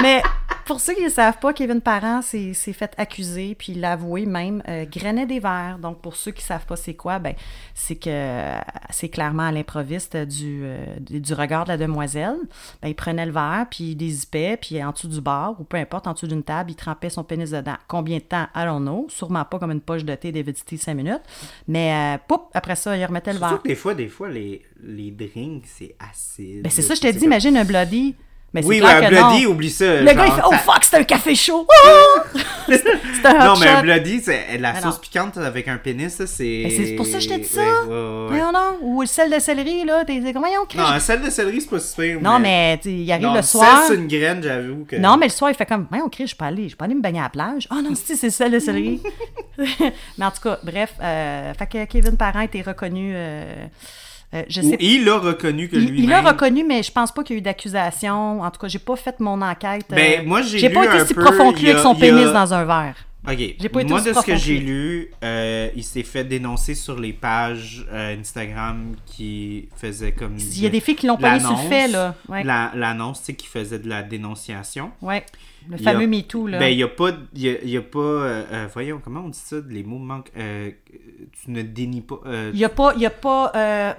Mais 0.00 0.22
pour 0.68 0.80
ceux 0.80 0.92
qui 0.92 1.02
ne 1.02 1.08
savent 1.08 1.38
pas, 1.38 1.54
Kevin 1.54 1.80
Parent 1.80 2.20
s'est 2.20 2.52
fait 2.52 2.92
accuser, 2.98 3.54
puis 3.54 3.72
il 3.72 3.80
l'a 3.80 3.92
avoué 3.92 4.26
même, 4.26 4.62
euh, 4.68 4.84
grainait 4.84 5.24
des 5.24 5.40
verres. 5.40 5.78
Donc, 5.80 6.02
pour 6.02 6.14
ceux 6.14 6.30
qui 6.30 6.42
ne 6.42 6.46
savent 6.46 6.66
pas 6.66 6.76
c'est 6.76 6.92
quoi, 6.92 7.18
ben, 7.18 7.32
c'est 7.72 7.96
que 7.96 8.52
c'est 8.90 9.08
clairement 9.08 9.44
à 9.44 9.50
l'improviste 9.50 10.14
du, 10.14 10.60
euh, 10.64 10.84
du 11.00 11.32
regard 11.32 11.64
de 11.64 11.70
la 11.70 11.78
demoiselle. 11.78 12.36
Ben, 12.82 12.88
il 12.88 12.94
prenait 12.94 13.24
le 13.24 13.32
verre, 13.32 13.66
puis 13.70 13.92
il 13.92 13.96
dézippait, 13.96 14.58
puis 14.60 14.84
en 14.84 14.92
dessous 14.92 15.08
du 15.08 15.22
bar, 15.22 15.58
ou 15.58 15.64
peu 15.64 15.78
importe, 15.78 16.06
en 16.06 16.12
dessous 16.12 16.26
d'une 16.26 16.42
table, 16.42 16.70
il 16.70 16.76
trempait 16.76 17.08
son 17.08 17.24
pénis 17.24 17.50
dedans. 17.50 17.76
Combien 17.88 18.18
de 18.18 18.24
temps? 18.24 18.46
Know. 18.54 19.06
Sûrement 19.08 19.46
pas 19.46 19.58
comme 19.58 19.70
une 19.72 19.80
poche 19.80 20.04
de 20.04 20.14
thé 20.16 20.32
d'évidité 20.32 20.76
5 20.76 20.92
minutes. 20.92 21.22
Mais, 21.66 21.94
euh, 21.94 22.18
poup, 22.28 22.50
après 22.52 22.76
ça, 22.76 22.94
il 22.94 23.02
remettait 23.06 23.32
le 23.32 23.38
Surtout 23.38 23.54
verre. 23.54 23.62
que 23.62 23.68
des 23.68 23.74
fois, 23.74 23.94
des 23.94 24.08
fois, 24.08 24.28
les, 24.28 24.60
les 24.82 25.10
drinks, 25.12 25.64
c'est 25.64 25.96
acide. 25.98 26.64
Ben, 26.64 26.70
c'est 26.70 26.82
ça, 26.82 26.94
je 26.94 27.00
te 27.00 27.10
dis, 27.10 27.24
imagine 27.24 27.56
un 27.56 27.64
Bloody. 27.64 28.14
Mais 28.54 28.62
c'est 28.62 28.68
Oui, 28.68 28.78
clair 28.78 28.98
ouais, 29.00 29.06
un 29.06 29.10
que 29.10 29.14
non. 29.14 29.28
Bloody, 29.28 29.46
oublie 29.46 29.70
ça. 29.70 29.84
Le 30.00 30.06
genre, 30.06 30.16
gars, 30.16 30.26
il 30.26 30.32
fait 30.32 30.42
Oh 30.46 30.52
fuck, 30.64 30.82
c'est 30.84 30.96
un 30.96 31.02
café 31.04 31.34
chaud! 31.34 31.66
Ah! 31.84 32.24
c'est 32.68 33.26
un 33.26 33.34
hot 33.40 33.44
Non, 33.54 33.60
mais 33.60 33.66
un 33.68 33.76
shot. 33.76 33.82
Bloody, 33.82 34.20
c'est 34.22 34.58
la 34.58 34.72
Mais 34.74 34.80
sauce 34.80 34.94
non. 34.94 35.00
piquante 35.00 35.36
avec 35.38 35.68
un 35.68 35.76
pénis, 35.76 36.14
ça, 36.14 36.26
c'est. 36.26 36.62
Mais 36.64 36.70
c'est 36.70 36.92
pour 36.96 37.04
ça 37.06 37.18
que 37.18 37.24
je 37.24 37.28
t'ai 37.28 37.38
dit 37.38 37.44
ça. 37.44 37.60
Ouais. 37.60 38.38
Non, 38.38 38.52
non, 38.52 38.78
ou 38.82 39.00
le 39.02 39.06
sel 39.06 39.30
de 39.30 39.38
céleri, 39.38 39.84
là, 39.84 40.04
t'es 40.06 40.20
t'es 40.20 40.32
comme, 40.32 40.42
voyons, 40.42 40.64
Chris. 40.68 40.78
Non, 40.78 40.84
un 40.86 41.00
sel 41.00 41.20
de 41.22 41.28
céleri, 41.30 41.60
c'est 41.60 41.68
pas 41.70 41.78
super. 41.80 42.20
Non, 42.22 42.38
mais 42.38 42.78
il 42.84 43.10
arrive 43.12 43.26
Non, 43.26 43.34
le 43.34 43.42
soir. 43.42 43.84
sur 43.86 43.94
une 43.94 44.06
graine, 44.08 44.42
j'avoue 44.42 44.84
que. 44.88 44.96
Non, 44.96 45.16
mais 45.18 45.26
le 45.26 45.32
soir, 45.32 45.50
il 45.50 45.54
fait 45.54 45.66
comme, 45.66 45.86
voyons, 45.90 46.08
Chris, 46.08 46.26
je 46.28 46.36
peux 46.36 46.44
aller, 46.44 46.68
je 46.68 46.76
peux 46.76 46.84
aller 46.84 46.94
me 46.94 47.02
baigner 47.02 47.20
à 47.20 47.24
la 47.24 47.28
plage. 47.30 47.66
Ah 47.70 47.76
non, 47.82 47.94
si, 47.94 48.16
c'est 48.16 48.26
le 48.26 48.32
sel 48.32 48.50
de 48.52 48.58
céleri. 48.58 49.00
mais 50.18 50.24
en 50.24 50.30
tout 50.30 50.40
cas, 50.42 50.58
bref, 50.62 50.92
euh, 51.02 51.52
fait 51.54 51.66
que 51.66 51.84
Kevin 51.84 52.16
Parent 52.16 52.40
été 52.40 52.62
reconnu. 52.62 53.12
euh, 53.14 53.66
euh, 54.34 54.42
je 54.48 54.60
Ou 54.60 54.70
sais 54.70 54.76
il 54.80 55.08
a 55.08 55.18
reconnu 55.18 55.68
que 55.68 55.76
lui-même. 55.76 55.94
il 55.96 56.08
l'a 56.08 56.20
reconnu, 56.20 56.64
mais 56.64 56.82
je 56.82 56.92
pense 56.92 57.12
pas 57.12 57.22
qu'il 57.24 57.36
y 57.36 57.38
a 57.38 57.40
eu 57.40 57.42
d'accusation. 57.42 58.42
En 58.42 58.50
tout 58.50 58.60
cas, 58.60 58.68
j'ai 58.68 58.78
pas 58.78 58.96
fait 58.96 59.18
mon 59.20 59.40
enquête. 59.40 59.86
euh, 59.92 59.96
Ben, 59.96 60.26
moi, 60.26 60.42
j'ai 60.42 60.58
J'ai 60.58 60.70
pas 60.70 60.84
été 60.84 61.06
si 61.06 61.14
peu, 61.14 61.22
profond 61.22 61.52
que 61.52 61.60
lui 61.60 61.70
avec 61.70 61.82
son 61.82 61.92
a- 61.92 61.98
pénis 61.98 62.26
dans 62.32 62.52
un 62.54 62.64
verre. 62.64 62.94
Ok. 63.26 63.36
J'ai 63.60 63.68
pas 63.68 63.80
été 63.80 63.90
Moi, 63.90 64.00
de 64.00 64.12
ce 64.12 64.24
que 64.24 64.36
j'ai 64.36 64.58
lui. 64.58 64.66
lu, 64.66 65.10
euh, 65.24 65.68
il 65.74 65.82
s'est 65.82 66.04
fait 66.04 66.24
dénoncer 66.24 66.74
sur 66.74 66.98
les 66.98 67.12
pages 67.12 67.84
euh, 67.92 68.16
Instagram 68.18 68.94
qui 69.06 69.68
faisaient 69.76 70.12
comme. 70.12 70.36
Il 70.38 70.62
y 70.62 70.66
a 70.66 70.70
des 70.70 70.80
filles 70.80 70.94
qui 70.94 71.06
l'ont 71.06 71.16
pogné 71.16 71.40
sur 71.40 71.50
le 71.50 71.68
fait, 71.68 71.88
là. 71.88 72.14
Ouais. 72.28 72.44
la- 72.44 72.70
L'annonce, 72.74 73.18
tu 73.20 73.26
sais, 73.26 73.34
qui 73.34 73.46
faisait 73.48 73.80
de 73.80 73.88
la 73.88 74.02
dénonciation. 74.02 74.92
Ouais. 75.02 75.24
Le 75.68 75.76
Il 75.76 75.82
y 75.82 75.88
a- 75.88 75.92
fameux 75.92 76.06
MeToo, 76.06 76.46
là. 76.46 76.58
Ben, 76.60 76.68
il 76.68 76.76
n'y 76.76 76.82
a 76.82 76.88
pas. 76.88 77.10
Il 77.34 77.42
y 77.42 77.48
a, 77.50 77.54
il 77.62 77.68
y 77.70 77.76
a 77.76 77.82
pas 77.82 77.98
euh, 77.98 78.44
euh, 78.52 78.66
voyons, 78.72 79.00
comment 79.04 79.20
on 79.26 79.28
dit 79.28 79.38
ça 79.38 79.56
Les 79.68 79.82
mots 79.82 79.98
manquent. 79.98 80.30
euh, 80.38 80.70
tu 81.44 81.50
ne 81.50 81.60
dénies 81.62 82.00
pas. 82.00 82.20
euh, 82.24 82.50
Il 82.54 82.60
y 82.60 82.64
a 82.64 82.68
pas. 82.70 82.92
Il 82.94 83.02
y 83.02 83.06
a 83.06 83.10
pas 83.10 83.52
euh, 83.54 83.92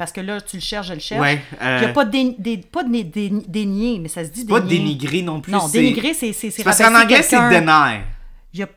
parce 0.00 0.12
que 0.12 0.22
là, 0.22 0.40
tu 0.40 0.56
le 0.56 0.62
cherches, 0.62 0.88
je 0.88 0.94
le 0.94 0.98
cherche. 1.00 1.20
ouais. 1.20 1.42
Il 1.60 1.66
n'y 1.66 1.84
a 1.84 1.88
euh, 1.88 1.92
pas, 1.92 2.06
dé, 2.06 2.34
dé- 2.38 2.56
pas 2.56 2.82
de 2.84 3.02
dé- 3.02 3.30
dénier, 3.46 3.98
mais 4.00 4.08
ça 4.08 4.24
se 4.24 4.30
dit 4.30 4.46
pas 4.46 4.58
dénier. 4.58 4.78
dénigrer 4.78 5.20
non 5.20 5.42
plus. 5.42 5.52
Non, 5.52 5.68
dénigrer, 5.68 6.14
c'est 6.14 6.32
c'est 6.32 6.50
c'est 6.50 6.64
Parce 6.64 6.78
qu'en 6.78 6.94
anglais, 6.94 7.20
c'est 7.22 7.36
deny. 7.36 8.00
Il 8.54 8.60
y 8.60 8.62
a. 8.62 8.68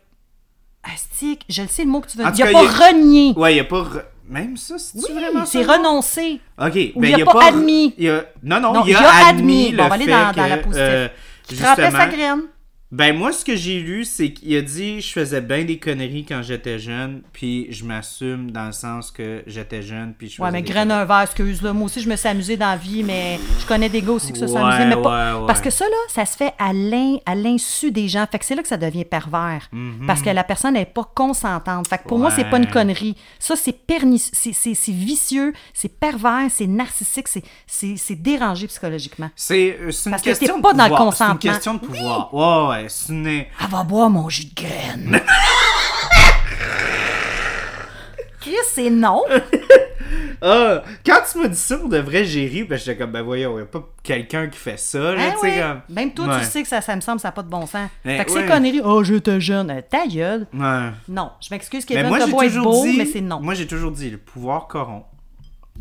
Astique, 0.83 1.45
je 1.47 1.61
le 1.61 1.69
sais 1.69 1.85
le 1.85 1.89
mot 1.91 2.01
que 2.01 2.09
tu 2.09 2.17
veux 2.17 2.29
dire. 2.29 2.45
Il 2.45 2.51
n'y 2.51 2.57
a 2.57 2.61
pas 2.61 2.87
renié. 2.89 3.33
Ouais, 3.37 3.51
il 3.53 3.55
n'y 3.55 3.61
a 3.61 3.63
pas. 3.63 3.85
Même 4.27 4.57
ça, 4.57 4.75
c'est 4.77 4.97
Oui, 4.97 5.05
vraiment 5.13 5.45
c'est 5.45 5.63
renoncer. 5.63 6.41
Ok, 6.57 6.73
ben 6.73 6.91
il 6.97 7.13
a 7.13 7.17
il 7.17 7.21
a 7.21 7.25
pas 7.25 7.31
pas 7.33 7.45
admis. 7.47 7.93
il 7.97 8.09
a- 8.09 8.25
Non, 8.43 8.59
non, 8.59 8.83
il 8.85 8.93
a, 8.95 8.99
il 8.99 9.05
a 9.05 9.27
admis, 9.27 9.67
admis. 9.67 9.71
le 9.71 9.77
Bon, 9.77 9.83
on 9.83 9.87
va 9.87 9.93
aller 9.95 10.05
fait 10.05 10.11
dans- 10.11 10.31
que, 10.31 10.35
dans 10.35 10.47
la 10.47 10.57
positive. 10.57 10.81
euh, 10.85 11.07
Il 11.51 11.57
trempait 11.57 11.91
sa 11.91 12.07
graine. 12.07 12.41
Ben 12.95 13.17
moi, 13.17 13.31
ce 13.31 13.43
que 13.43 13.55
j'ai 13.55 13.79
lu, 13.79 14.05
c'est 14.05 14.31
qu'il 14.33 14.55
a 14.55 14.61
dit 14.61 15.01
je 15.01 15.11
faisais 15.13 15.41
bien 15.41 15.63
des 15.65 15.79
conneries 15.79 16.25
quand 16.25 16.43
j'étais 16.43 16.77
jeune, 16.77 17.23
puis 17.33 17.65
je 17.71 17.83
m'assume 17.85 18.51
dans 18.51 18.67
le 18.67 18.71
sens 18.71 19.09
que 19.09 19.41
j'étais 19.47 19.81
jeune, 19.81 20.13
puis 20.15 20.29
je 20.29 20.39
Ouais, 20.39 20.51
mais 20.51 20.61
des 20.61 20.69
graine 20.71 20.91
un 20.91 21.03
verre, 21.03 21.21
excuse-le. 21.21 21.73
Moi 21.73 21.85
aussi, 21.87 22.01
je 22.01 22.07
me 22.09 22.15
suis 22.15 22.27
amusée 22.29 22.55
dans 22.55 22.67
la 22.69 22.77
vie, 22.77 23.01
mais 23.01 23.39
je 23.59 23.65
connais 23.65 23.89
des 23.89 24.03
gars 24.03 24.11
aussi 24.11 24.31
se 24.35 24.45
sont 24.45 24.53
Ouais, 24.63 24.71
amusés. 24.73 24.95
Mais 24.95 25.01
pas... 25.01 25.33
ouais, 25.33 25.39
ouais. 25.41 25.47
Parce 25.47 25.59
que 25.59 25.71
ça, 25.71 25.85
là, 25.85 25.95
ça 26.07 26.23
se 26.27 26.37
fait 26.37 26.53
à 26.59 26.71
l'in- 26.71 27.17
à 27.25 27.33
l'insu 27.33 27.91
des 27.91 28.07
gens. 28.07 28.25
Fait 28.31 28.37
que 28.37 28.45
c'est 28.45 28.53
là 28.53 28.61
que 28.61 28.67
ça 28.67 28.77
devient 28.77 29.05
pervers. 29.05 29.69
Parce 30.05 30.21
que 30.21 30.29
la 30.29 30.43
personne 30.43 30.75
n'est 30.75 30.85
pas 30.85 31.09
consentante. 31.15 31.87
Fait 31.87 31.97
que 31.97 32.07
pour 32.07 32.19
moi, 32.19 32.29
c'est 32.29 32.43
pas 32.45 32.57
une 32.57 32.63
Mhm. 32.63 32.67
Ouais. 32.67 32.73
connerie. 32.73 33.15
Ça, 33.39 33.55
c'est 33.55 33.75
pernici- 33.87 34.53
c'est- 34.53 34.91
vicieux, 34.91 35.53
c'est 35.73 35.89
pervers, 35.99 36.47
c'est 36.51 36.67
narcissique, 36.67 37.27
c'est- 37.27 38.15
dérangé 38.15 38.67
psychologiquement. 38.67 39.31
C'est 39.35 39.77
euh, 39.81 39.89
une 40.05 40.11
que 40.17 40.21
question 40.21 40.47
t'es 40.61 40.61
de 40.61 40.67
le 40.67 40.87
pouvoir. 40.89 41.13
C'est 41.15 41.23
une 41.23 41.37
question 41.39 41.73
de 41.73 41.79
pouvoir. 41.79 42.33
Ouais, 42.33 42.75
ouais, 42.82 42.82
une... 43.09 43.27
Elle 43.27 43.45
va 43.69 43.83
boire 43.83 44.09
mon 44.09 44.29
jus 44.29 44.45
de 44.45 44.55
graine. 44.55 45.19
Chris, 48.39 48.55
c'est 48.73 48.89
non. 48.89 49.23
Ah, 50.45 50.83
quand 51.05 51.19
tu 51.31 51.39
m'as 51.39 51.47
dit 51.47 51.55
ça, 51.57 51.77
pour 51.77 51.87
de 51.87 51.97
vrai, 51.99 52.25
j'ai 52.25 52.45
ri, 52.45 52.67
que 52.67 52.75
j'étais 52.75 52.97
comme, 52.97 53.13
ben 53.13 53.21
voyons, 53.21 53.57
il 53.57 53.61
a 53.61 53.65
pas 53.65 53.81
quelqu'un 54.03 54.47
qui 54.47 54.57
fait 54.59 54.77
ça, 54.77 54.99
là, 55.13 55.29
Hein, 55.29 55.33
ouais. 55.41 55.57
comme... 55.57 55.95
Même 55.95 56.13
toi, 56.13 56.27
Ouais. 56.27 56.39
tu 56.39 56.45
sais 56.47 56.61
que 56.61 56.67
ça, 56.67 56.81
ça 56.81 56.93
me 56.97 57.01
semble, 57.01 57.21
ça 57.21 57.29
n'a 57.29 57.31
pas 57.31 57.43
de 57.43 57.47
bon 57.49 57.65
sens. 57.65 57.89
Eh, 58.03 58.17
fait 58.17 58.25
que 58.25 58.31
ouais. 58.33 58.41
c'est 58.41 58.47
connerie. 58.51 58.81
Oh, 58.83 59.01
j'étais 59.05 59.39
jeune. 59.39 59.71
Euh, 59.71 59.79
ta 59.89 60.05
gueule. 60.05 60.45
Ouais. 60.53 60.89
Non, 61.07 61.31
je 61.39 61.47
m'excuse, 61.49 61.85
Kevin, 61.85 62.09
moi, 62.09 62.19
t'as 62.19 62.25
j'ai 62.25 62.31
beau 62.33 62.41
toujours 62.43 62.63
beau, 62.63 62.83
dit... 62.83 62.97
mais 62.97 63.05
c'est 63.05 63.21
non. 63.21 63.39
Moi, 63.39 63.53
j'ai 63.53 63.65
toujours 63.67 63.91
dit, 63.91 64.09
le 64.09 64.17
pouvoir 64.17 64.67
corrompt. 64.67 65.05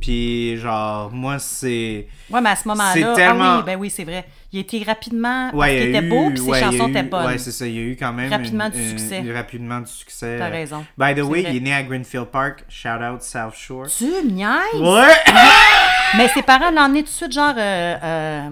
Puis, 0.03 0.57
genre, 0.59 1.11
moi, 1.13 1.39
c'est... 1.39 2.09
Ouais, 2.29 2.41
mais 2.43 2.51
à 2.51 2.57
ce 2.57 2.67
moment-là, 2.69 2.91
C'est 2.93 3.03
ah 3.05 3.15
tellement- 3.15 3.57
oui, 3.59 3.63
ben 3.65 3.79
oui, 3.79 3.89
c'est 3.89 4.03
vrai. 4.05 4.27
Il 4.53 4.59
était 4.59 4.83
rapidement, 4.85 5.51
Ouais, 5.55 5.77
il 5.77 5.89
était 5.95 6.05
eu- 6.05 6.09
beau, 6.11 6.29
puis 6.29 6.39
ses 6.41 6.51
ouais, 6.51 6.61
chansons 6.61 6.89
étaient 6.89 7.03
bonnes. 7.05 7.25
Ouais, 7.25 7.39
c'est 7.39 7.53
ça, 7.53 7.67
il 7.67 7.75
y 7.75 7.79
a 7.79 7.83
eu 7.83 7.97
quand 7.97 8.13
même... 8.13 8.29
Rapidement 8.31 8.67
une- 8.67 8.73
du 8.73 8.89
succès. 8.91 9.21
une- 9.21 9.33
rapidement 9.33 9.81
du 9.81 9.87
succès. 9.91 10.37
T'as 10.39 10.49
raison. 10.49 10.85
By 10.99 11.15
the 11.15 11.21
way, 11.23 11.43
vrai. 11.43 11.51
il 11.53 11.57
est 11.57 11.61
né 11.61 11.73
à 11.73 11.83
Greenfield 11.85 12.27
Park. 12.27 12.65
Shout 12.69 12.89
out 12.89 13.23
South 13.23 13.55
Shore. 13.55 13.87
Tu 13.87 14.05
niaises? 14.31 14.51
Ouais! 14.81 15.15
Mais 16.19 16.29
ses 16.29 16.43
parents 16.43 16.71
l'ont 16.71 16.83
emmené 16.83 17.01
tout 17.05 17.09
de 17.09 17.13
suite, 17.15 17.33
genre, 17.33 17.55
euh, 17.57 17.97
euh, 18.03 18.49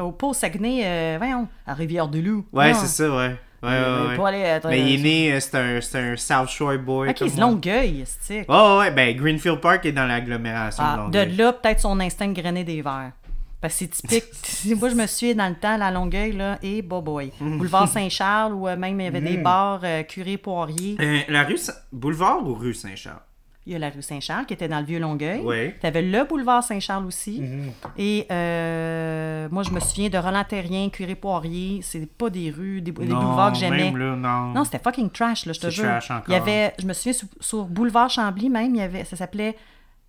au 0.00 0.10
pot 0.10 0.32
Saguenay, 0.32 0.82
euh, 0.84 1.14
voyons, 1.18 1.46
à 1.66 1.74
Rivière-du-Loup. 1.74 2.46
Ouais, 2.52 2.74
c'est 2.74 2.86
ça, 2.88 3.14
ouais. 3.14 3.36
Ouais, 3.64 3.70
ouais, 3.70 3.76
Euh, 3.76 4.16
ouais. 4.16 4.34
Aller 4.34 4.60
Mais 4.68 4.80
il 4.80 5.00
est 5.00 5.02
né, 5.02 5.32
euh, 5.32 5.40
c'est 5.40 5.56
un, 5.56 5.80
c'est 5.80 5.98
un 5.98 6.16
South 6.16 6.48
Shore 6.48 6.78
boy. 6.78 7.08
Ok, 7.10 7.16
c'est. 7.18 7.40
Longueuil, 7.40 8.04
c'est 8.20 8.44
Oh, 8.48 8.78
ouais, 8.80 8.90
ben 8.90 9.16
Greenfield 9.16 9.60
Park 9.60 9.86
est 9.86 9.92
dans 9.92 10.06
l'agglomération 10.06 10.84
Ah, 10.86 11.06
de 11.10 11.24
de 11.24 11.38
là, 11.38 11.52
peut-être 11.52 11.80
son 11.80 11.98
instinct 12.00 12.28
de 12.28 12.34
grainer 12.40 12.64
des 12.64 12.82
verres. 12.82 13.12
Parce 13.60 13.78
que 13.78 13.86
c'est 13.92 14.20
typique. 14.22 14.76
Moi, 14.78 14.90
je 14.90 14.94
me 14.94 15.06
suis 15.06 15.34
dans 15.34 15.48
le 15.48 15.54
temps, 15.54 15.78
la 15.78 15.90
Longueuil, 15.90 16.32
là, 16.32 16.58
et 16.62 16.82
boy 16.82 17.00
boy. 17.02 17.32
Boulevard 17.40 17.88
Saint-Charles, 17.88 18.52
où 18.52 18.68
euh, 18.68 18.76
même 18.76 19.00
il 19.00 19.04
y 19.04 19.06
avait 19.06 19.22
des 19.22 19.38
bars 19.38 19.80
euh, 19.82 20.02
curés 20.02 20.36
poiriers. 20.36 20.96
Euh, 21.00 21.20
la 21.28 21.44
rue... 21.44 21.56
Boulevard 21.90 22.46
ou 22.46 22.52
rue 22.54 22.74
Saint-Charles? 22.74 23.22
Il 23.66 23.72
y 23.72 23.76
a 23.76 23.78
la 23.78 23.88
rue 23.88 24.02
Saint-Charles 24.02 24.44
qui 24.46 24.52
était 24.52 24.68
dans 24.68 24.78
le 24.80 24.84
vieux 24.84 24.98
Longueuil. 24.98 25.40
Ouais. 25.40 25.76
Tu 25.80 25.86
avais 25.86 26.02
le 26.02 26.24
boulevard 26.24 26.62
Saint-Charles 26.62 27.06
aussi. 27.06 27.40
Mhm. 27.40 27.72
Et 27.96 28.26
euh, 28.30 29.48
moi, 29.50 29.62
je 29.62 29.70
me 29.70 29.80
souviens 29.80 30.08
de 30.10 30.18
Roland 30.18 30.44
Terrien, 30.44 30.90
Curie 30.90 31.14
Poirier. 31.14 31.80
C'est 31.82 32.06
pas 32.06 32.28
des 32.30 32.50
rues, 32.50 32.80
des, 32.82 32.92
des 32.92 33.06
Non, 33.06 33.20
boulevards 33.22 33.52
que 33.52 33.58
j'aimais. 33.58 33.90
non. 33.90 34.52
Non, 34.52 34.64
c'était 34.64 34.78
fucking 34.80 35.10
trash, 35.10 35.46
là, 35.46 35.52
je 35.54 35.60
te 35.60 35.70
jure. 35.70 35.84
trash 35.84 36.10
encore. 36.10 36.24
Il 36.28 36.32
y 36.32 36.36
avait, 36.36 36.74
je 36.78 36.86
me 36.86 36.92
souviens, 36.92 37.12
sur, 37.14 37.28
sur 37.40 37.64
Boulevard 37.64 38.10
Chambly 38.10 38.50
même, 38.50 38.74
il 38.74 38.78
y 38.80 38.82
avait, 38.82 39.04
ça 39.04 39.16
s'appelait 39.16 39.56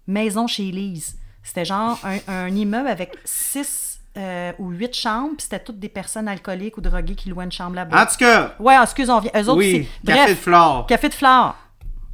Maison 0.07 0.47
chez 0.47 0.67
Elise. 0.67 1.17
C'était 1.41 1.65
genre 1.65 1.97
un, 2.03 2.17
un 2.33 2.47
immeuble 2.55 2.87
avec 2.87 3.15
six 3.23 3.99
euh, 4.17 4.51
ou 4.59 4.69
huit 4.71 4.93
chambres, 4.95 5.35
puis 5.37 5.43
c'était 5.43 5.59
toutes 5.59 5.79
des 5.79 5.89
personnes 5.89 6.27
alcooliques 6.27 6.77
ou 6.77 6.81
droguées 6.81 7.15
qui 7.15 7.29
louaient 7.29 7.45
une 7.45 7.51
chambre 7.51 7.75
là-bas. 7.75 8.01
En 8.03 8.05
tout 8.05 8.17
cas, 8.17 8.55
Ouais, 8.59 8.75
excuse, 8.81 9.09
on 9.09 9.19
vient. 9.19 9.31
Eux 9.35 9.49
autres, 9.49 9.57
oui. 9.59 9.87
Café 10.05 10.31
de 10.31 10.35
Flore. 10.39 10.85
Café 10.87 11.09
de 11.09 11.13
Flore. 11.13 11.55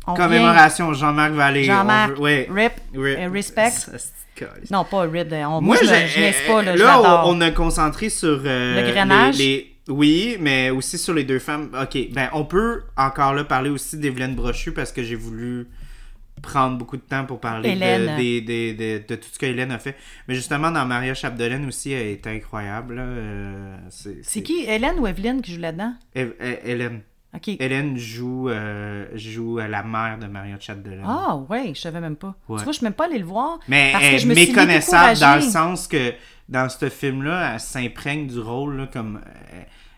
On 0.08 0.14
Commémoration 0.16 0.94
Jean-Marc 0.94 1.32
Vallée. 1.34 1.64
Jean-Marc, 1.64 2.14
On 2.18 2.22
ouais. 2.22 2.48
Rip, 2.52 2.74
Rip. 2.96 3.18
euh, 3.20 3.30
Respect. 3.32 3.70
Non, 4.72 4.84
pas 4.86 5.02
Rip. 5.02 5.28
On, 5.32 5.62
Moi, 5.62 5.78
je, 5.82 5.86
je 5.86 6.20
niaise 6.20 6.36
pas, 6.48 6.64
là, 6.64 6.72
euh, 6.72 6.76
là, 6.78 7.24
on, 7.28 7.40
a 7.42 7.52
concentré 7.52 8.10
sur 8.10 8.42
euh, 8.46 8.82
Le 8.82 8.92
grainage? 8.92 9.38
les- 9.38 9.46
les- 9.46 9.68
Oui, 9.90 10.38
mais 10.40 10.70
aussi 10.70 10.98
sur 10.98 11.14
les 11.14 11.24
deux 11.24 11.40
femmes. 11.40 11.70
Ok, 11.80 11.98
ben 12.14 12.30
on 12.34 12.46
peut 12.46 12.82
encore 12.98 13.34
là 13.34 13.44
parler 13.44 13.70
aussi 13.70 13.98
d'Evelyne 13.98 14.36
Brochu 14.36 14.72
parce 14.74 14.92
que 14.92 15.04
j'ai 15.04 15.16
voulu 15.16 15.68
prendre 16.42 16.78
beaucoup 16.78 16.98
de 16.98 17.02
temps 17.04 17.26
pour 17.26 17.40
parler 17.40 17.76
de, 17.76 19.16
tout 19.16 19.28
ce 19.32 19.38
que 19.38 19.46
Hélène 19.46 19.72
a 19.72 19.78
fait. 19.80 19.96
Mais 20.28 20.34
justement, 20.36 20.72
dans 20.72 20.86
Maria 20.86 21.14
Chapdelaine 21.14 21.66
aussi, 21.68 21.92
elle 21.92 22.08
est 22.08 22.26
incroyable. 22.28 22.96
Euh, 23.00 23.76
C'est 24.24 24.42
qui, 24.42 24.64
Hélène 24.68 24.98
ou 25.00 25.06
Evelyne 25.08 25.42
qui 25.42 25.54
joue 25.54 25.62
là-dedans? 25.62 25.94
Hé- 26.16 26.32
Hélène. 26.66 27.02
Hélène 27.48 27.98
joue, 27.98 28.50
euh, 28.50 29.08
joue 29.16 29.58
la 29.58 29.84
mère 29.84 30.18
de 30.20 30.28
Maria 30.28 30.58
Chapdelaine. 30.60 31.04
Ah, 31.06 31.38
ouais, 31.50 31.72
je 31.74 31.80
savais 31.80 32.02
même 32.02 32.16
pas. 32.18 32.36
Ouais. 32.50 32.58
Tu 32.58 32.64
vois, 32.64 32.74
je 32.74 32.78
suis 32.78 32.84
même 32.86 32.94
pas 32.94 33.06
allée 33.06 33.20
le 33.20 33.26
voir. 33.26 33.60
Mais 33.68 33.92
parce 33.92 34.04
elle 34.04 34.12
que 34.12 34.16
est 34.16 34.20
je 34.20 34.28
me 34.28 34.36
suis 34.36 34.48
méconnaissable 34.48 35.20
dans 35.20 35.36
le 35.36 35.42
sens 35.42 35.88
que 35.88 36.14
dans 36.50 36.68
ce 36.68 36.90
film-là, 36.90 37.54
elle 37.54 37.60
s'imprègne 37.60 38.28
du 38.28 38.40
rôle 38.40 38.78
là, 38.78 38.88
comme 38.92 39.22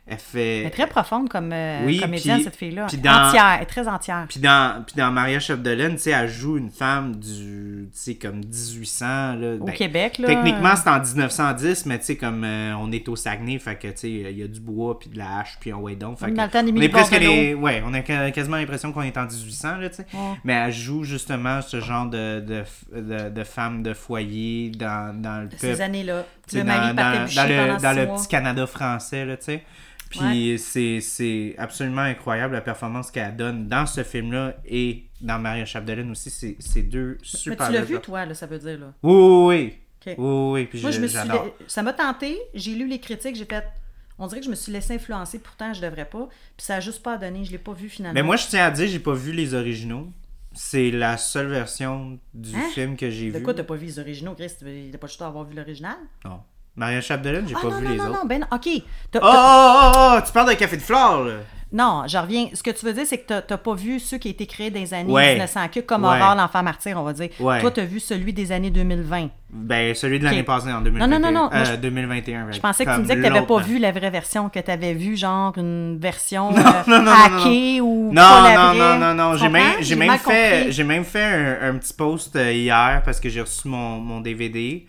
elle, 0.06 0.18
fait. 0.18 0.60
Elle 0.60 0.66
est 0.68 0.70
très 0.72 0.88
profonde 0.88 1.30
comme 1.30 1.52
euh, 1.54 1.86
Oui, 1.86 1.98
comédienne, 2.00 2.36
puis- 2.36 2.44
cette 2.44 2.56
fille-là. 2.58 2.88
dans- 3.02 3.28
Entière, 3.30 3.54
elle 3.56 3.64
est 3.64 3.66
très 3.66 3.88
entière. 3.88 4.26
Puis 4.28 4.40
dans, 4.42 4.84
puis 4.86 4.96
dans 4.98 5.12
Maria 5.12 5.40
Chapdelaine, 5.40 5.94
tu 5.96 6.02
sais, 6.02 6.12
elle 6.12 6.28
joue 6.30 6.58
une 6.58 6.70
femme 6.72 7.16
du, 7.16 7.88
tu 7.88 7.90
sais, 7.94 8.16
comme 8.16 8.40
1800, 8.40 9.36
là. 9.36 9.54
Au 9.60 9.64
Ben, 9.66 9.72
Québec, 9.74 10.18
là. 10.18 10.28
Techniquement, 10.28 10.76
c'est 10.76 10.90
en 10.90 11.00
1910, 11.00 11.86
mais 11.86 12.00
tu 12.00 12.06
sais, 12.06 12.16
comme 12.18 12.44
euh, 12.44 12.74
on 12.78 12.92
est 12.92 13.08
au 13.08 13.16
Saguenay, 13.16 13.60
fait 13.60 13.76
que, 13.78 13.88
tu 13.88 13.94
sais, 13.98 14.10
il 14.10 14.38
y 14.38 14.44
a 14.44 14.48
du 14.48 14.60
bois, 14.60 15.00
puis 15.00 15.10
de 15.10 15.18
la 15.18 15.40
hache, 15.40 15.58
puis 15.60 15.72
on 15.74 15.80
ouais 15.80 15.96
donc. 15.96 16.20
Fait 16.20 16.32
que 16.32 16.36
dans 16.36 16.44
le 16.44 16.50
temps 16.50 16.64
on 16.66 16.82
est 16.82 16.90
presque 16.90 17.18
les... 17.20 17.54
Ouais, 17.54 17.82
on 17.86 17.94
a 17.94 18.02
quasiment 18.02 18.58
l'impression 18.58 18.92
qu'on 18.92 19.04
est 19.04 19.18
en 19.18 19.24
1800, 19.26 19.78
là, 19.78 19.90
tu 19.90 19.96
sais. 19.96 20.06
Ouais. 20.14 20.20
Mais 20.44 20.54
elle 20.54 20.74
joue 20.74 21.04
justement 21.04 21.62
ce 21.62 21.80
genre 21.80 22.08
de, 22.08 22.42
de, 22.42 22.64
de, 22.94 23.30
de 23.30 23.44
femme 23.46 23.84
de 23.84 23.94
foyer 23.94 24.70
dans, 24.72 25.16
dans 25.22 25.44
le 25.44 25.50
Ces 25.58 25.80
années-là. 25.82 26.26
Le 26.52 26.60
dans, 26.60 26.66
mari 26.66 26.94
dans, 26.94 27.04
dans 27.04 27.48
le, 27.48 27.82
dans 27.82 27.94
le 27.96 28.08
petit 28.18 28.28
Canada 28.28 28.68
français, 28.68 29.26
là, 29.26 29.38
tu 29.38 29.46
sais. 29.46 29.64
Puis 30.20 30.60
c'est, 30.60 31.02
c'est 31.02 31.56
absolument 31.58 32.02
incroyable 32.02 32.54
la 32.54 32.62
performance 32.62 33.12
qu'elle 33.12 33.36
donne 33.36 33.68
dans 33.68 33.86
ce 33.86 34.04
film-là 34.04 34.56
et 34.66 35.04
dans 35.22 35.40
Maria 35.40 35.66
Chapdelaine 35.66 36.12
aussi. 36.12 36.30
C'est, 36.60 36.84
deux 36.84 37.18
Mais 37.22 37.28
super 37.28 37.68
tu 37.68 37.74
l'as 37.74 37.82
vu, 37.82 38.00
toi, 38.00 38.26
là, 38.26 38.34
ça 38.34 38.46
veut 38.46 38.60
dire, 38.60 38.80
là. 38.80 38.94
Oui, 39.04 39.14
oui, 39.14 39.46
oui. 39.48 39.78
Ok. 40.06 40.16
Oui, 40.18 40.52
oui. 40.62 40.66
Puis 40.68 40.82
Moi, 40.82 40.92
je- 40.92 41.00
me 41.02 41.08
suis... 41.08 41.20
Ça 41.68 41.82
m'a 41.82 41.94
tenté, 41.94 42.38
j'ai 42.54 42.76
lu 42.76 42.88
les 42.88 43.00
critiques, 43.00 43.36
j'ai 43.36 43.46
fait... 43.46 43.66
On 44.20 44.28
dirait 44.28 44.42
que 44.42 44.46
je 44.46 44.52
me 44.52 44.56
suis 44.56 44.72
laissé 44.72 44.94
influencer, 44.96 45.40
pourtant 45.40 45.74
je 45.74 45.82
devrais 45.82 46.06
pas. 46.06 46.28
Puis 46.56 46.66
ça 46.66 46.76
a 46.76 46.80
juste 46.80 47.02
pas 47.02 47.18
donné, 47.18 47.44
je 47.46 47.52
l'ai 47.52 47.58
pas 47.58 47.74
vu 47.74 47.90
finalement. 47.90 48.14
Mais 48.14 48.22
moi, 48.22 48.36
je 48.36 48.46
tiens 48.48 48.66
à 48.68 48.72
dire, 48.72 48.88
j'ai 48.88 49.00
pas 49.00 49.14
vu 49.16 49.32
les 49.32 49.54
originaux. 49.56 50.08
C'est 50.56 50.92
la 50.92 51.18
seule 51.18 51.48
version 51.48 52.20
du 52.32 52.56
Hein? 52.56 52.70
film 52.76 52.96
que 52.96 53.10
j'ai 53.10 53.32
De 53.32 53.40
vu. 53.40 53.44
quoi 53.44 53.56
t'as 53.56 53.64
pas 53.64 53.74
vu 53.76 53.88
les 53.88 53.98
originaux, 53.98 54.36
Chris? 54.36 54.52
N'a 54.92 54.98
pas 55.00 55.08
juste 55.08 55.22
à 55.24 55.28
avoir 55.28 55.46
vu 55.46 55.56
l'original? 55.56 55.98
Non. 56.24 56.42
Maria 56.76 57.02
Chapdelaine, 57.02 57.46
j'ai 57.48 57.56
Ah 57.58 57.62
pas 57.62 57.70
non, 57.70 57.78
vu 57.80 57.86
non, 57.86 57.92
les 57.92 57.98
non, 57.98 58.04
autres. 58.06 58.14
non, 58.22 58.26
ben 58.26 58.48
OK. 58.52 58.68
T'as- 59.12 59.20
Oh, 59.22 59.30
t'as- 59.32 59.92
oh, 59.96 60.18
oh, 60.18 60.22
tu 60.26 60.32
parles 60.34 60.50
de 60.50 60.54
Café 60.56 60.78
de 60.78 60.82
Flore, 60.82 61.24
là. 61.26 61.34
Non, 61.76 62.04
je 62.08 62.16
reviens. 62.20 62.50
Ce 62.54 62.62
que 62.62 62.70
tu 62.70 62.86
veux 62.86 62.94
dire, 62.94 63.04
c'est 63.08 63.18
que 63.18 63.26
t'as- 63.28 63.42
t'as 63.42 63.58
pas 63.58 63.74
vu 63.74 64.00
ceux 64.00 64.20
qui 64.20 64.28
ont 64.28 64.32
été 64.32 64.46
créés 64.46 64.70
dans 64.70 64.80
les 64.80 64.94
années 64.94 65.12
Ouais. 65.12 65.30
1900, 65.30 65.70
que 65.74 65.80
comme 65.80 66.04
Ouais. 66.04 66.20
Aurore, 66.22 66.36
l'enfant 66.36 66.62
martyr, 66.62 66.96
on 67.00 67.04
va 67.04 67.14
dire. 67.14 67.30
Ouais. 67.40 67.62
Toi, 67.62 67.72
t'as 67.72 67.84
vu 67.86 68.00
celui 68.00 68.32
des 68.32 68.52
années 68.52 68.70
2020. 68.70 69.30
Ben, 69.50 69.96
celui 69.96 70.20
de 70.20 70.24
l'année 70.24 70.42
Ok. 70.42 70.46
passée, 70.46 70.72
en 70.72 70.82
2021. 70.82 71.08
Non, 71.08 71.20
non, 71.20 71.32
non, 71.32 71.50
non, 71.50 71.50
Euh, 71.52 71.66
je- 71.66 71.76
2021, 71.78 72.52
Je 72.52 72.60
pensais 72.60 72.86
que 72.86 72.92
tu 72.92 72.98
me 72.98 73.02
disais 73.02 73.16
que 73.16 73.22
t'avais 73.24 73.42
pas 73.42 73.54
l'autre. 73.56 73.66
vu 73.66 73.80
la 73.80 73.92
vraie 73.92 74.12
version, 74.12 74.50
que 74.50 74.60
t'avais 74.60 74.94
vu 74.94 75.18
genre 75.18 75.54
une 75.58 75.98
version 76.00 76.52
Non, 76.88 76.94
euh, 76.96 77.00
non, 77.00 77.12
hackée 77.12 77.82
ou 77.82 78.12
Non, 78.14 78.22
pas 78.22 78.50
la 78.50 78.56
non, 78.56 78.68
vraie. 78.74 79.00
non, 79.00 79.00
non, 79.00 79.14
non. 79.16 79.34
Tu 79.34 79.40
J'ai 79.40 79.50
même, 79.50 79.64
j'ai 79.80 79.96
fait, 80.20 80.72
j'ai 80.72 80.84
même 80.84 81.06
fait 81.06 81.24
un, 81.24 81.70
un 81.72 81.78
petit 81.80 81.94
post 81.94 82.36
euh, 82.36 82.52
hier 82.52 83.02
parce 83.04 83.20
que 83.20 83.30
j'ai 83.30 83.42
reçu 83.42 83.68
mon, 83.68 83.98
mon 84.00 84.22
DVD. 84.22 84.86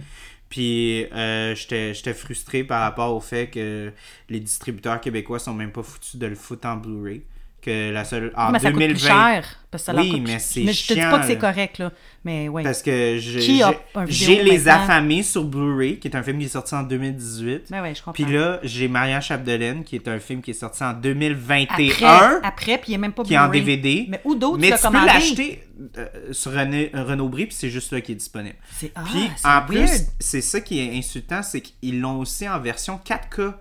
Puis 0.55 1.07
euh, 1.13 1.53
j'étais 1.57 2.15
frustré 2.15 2.63
par 2.63 2.83
rapport 2.83 3.13
au 3.17 3.19
fait 3.19 3.51
que 3.51 3.93
les 4.29 4.39
distributeurs 4.39 5.01
québécois 5.01 5.41
sont 5.41 5.53
même 5.53 5.73
pas 5.73 5.83
foutus 5.83 6.15
de 6.15 6.27
le 6.27 6.37
foutre 6.37 6.69
en 6.69 6.77
Blu-ray. 6.77 7.23
Que 7.65 7.91
la 7.93 8.05
seule. 8.05 8.31
En 8.37 8.51
mais 8.53 8.59
ça 8.59 8.71
coûte 8.71 8.81
2020. 8.81 8.95
plus 8.99 9.07
cher. 9.09 9.57
Parce 9.71 9.85
que 9.85 9.93
ça 9.93 9.99
Oui, 9.99 10.11
coûte 10.11 10.21
mais 10.27 10.39
c'est 10.39 10.63
Mais 10.65 10.73
je 10.75 10.87
te 10.87 10.93
dis 10.95 11.01
pas 11.01 11.19
que 11.19 11.27
c'est 11.27 11.39
correct, 11.39 11.79
là. 11.79 11.91
Mais 12.25 12.49
oui. 12.49 12.63
Parce 12.63 12.83
que 12.83 13.17
j'ai- 13.19 14.43
Les? 14.43 14.69
Affamés 14.69 15.23
sur 15.23 15.45
Blu-ray, 15.45 15.99
qui 15.99 16.09
est 16.09 16.15
un 16.17 16.23
film 16.23 16.39
qui 16.39 16.45
est 16.45 16.49
sorti 16.49 16.75
en 16.75 16.83
2018. 16.83 17.71
Ben 17.71 17.83
ouais, 17.83 17.95
je 17.95 18.03
comprends. 18.03 18.13
Puis 18.13 18.25
là, 18.33 18.61
j'ai 18.63 18.87
Maria 18.89 19.21
Chapdelaine, 19.21 19.83
qui 19.83 19.97
est 19.97 20.07
un 20.09 20.19
film 20.19 20.43
qui 20.43 20.51
est 20.51 20.55
sorti 20.55 20.85
en 20.85 20.93
2021. 20.93 21.91
après, 22.07 22.47
après, 22.49 22.79
puis 22.79 22.93
il 22.93 22.95
est 22.95 22.99
même 22.99 23.13
pas 23.13 23.23
qui 23.25 23.35
est 23.35 23.39
en. 23.39 23.49
DVD. 23.49 24.07
Mais 24.09 24.21
où 24.25 24.35
d'autres 24.35 24.59
Mais 24.59 24.67
tu 24.69 24.71
l'as 24.73 24.79
peux 24.79 24.83
commandé? 24.89 25.07
l'acheter 25.07 25.63
euh, 25.99 26.07
sur 26.33 26.53
René, 26.53 26.91
Renaud 26.95 27.29
Bré, 27.29 27.47
puis 27.47 27.57
c'est 27.59 27.71
juste 27.71 27.93
là 27.93 28.01
qui 28.01 28.13
est 28.13 28.17
disponible. 28.17 28.57
C'est 28.73 28.93
ah, 28.95 29.03
Puis 29.07 29.31
en 29.45 29.63
plus, 29.63 29.91
c'est 30.21 30.41
ça 30.43 30.61
qui 30.61 30.81
est 30.81 30.97
insultant, 30.97 31.43
c'est 31.43 31.61
qu'ils 31.63 32.01
l'ont 32.01 32.19
aussi 32.21 32.49
en 32.49 32.61
version 32.61 33.01
4K, 33.05 33.55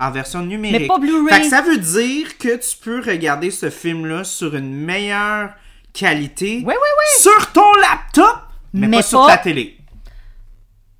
en 0.00 0.10
version 0.10 0.40
numérique. 0.42 0.80
Mais 0.82 0.86
pas 0.86 0.98
Blu-ray. 0.98 1.34
Fait 1.34 1.40
que 1.42 1.48
ça 1.48 1.62
veut 1.62 1.78
dire 1.78 2.36
que 2.38 2.56
tu 2.56 2.76
peux 2.82 3.00
regarder 3.00 3.50
ce 3.50 3.70
film-là 3.70 4.24
sur 4.24 4.54
une 4.54 4.74
meilleure 4.74 5.50
qualité 5.92 6.56
Oui, 6.58 6.64
oui, 6.66 6.74
oui. 6.74 7.20
sur 7.22 7.52
ton 7.52 7.72
laptop, 7.74 8.36
mais, 8.72 8.88
Mais 8.88 8.96
pas 8.98 9.02
sur 9.02 9.20
pas- 9.26 9.36
ta 9.36 9.38
télé. 9.38 9.78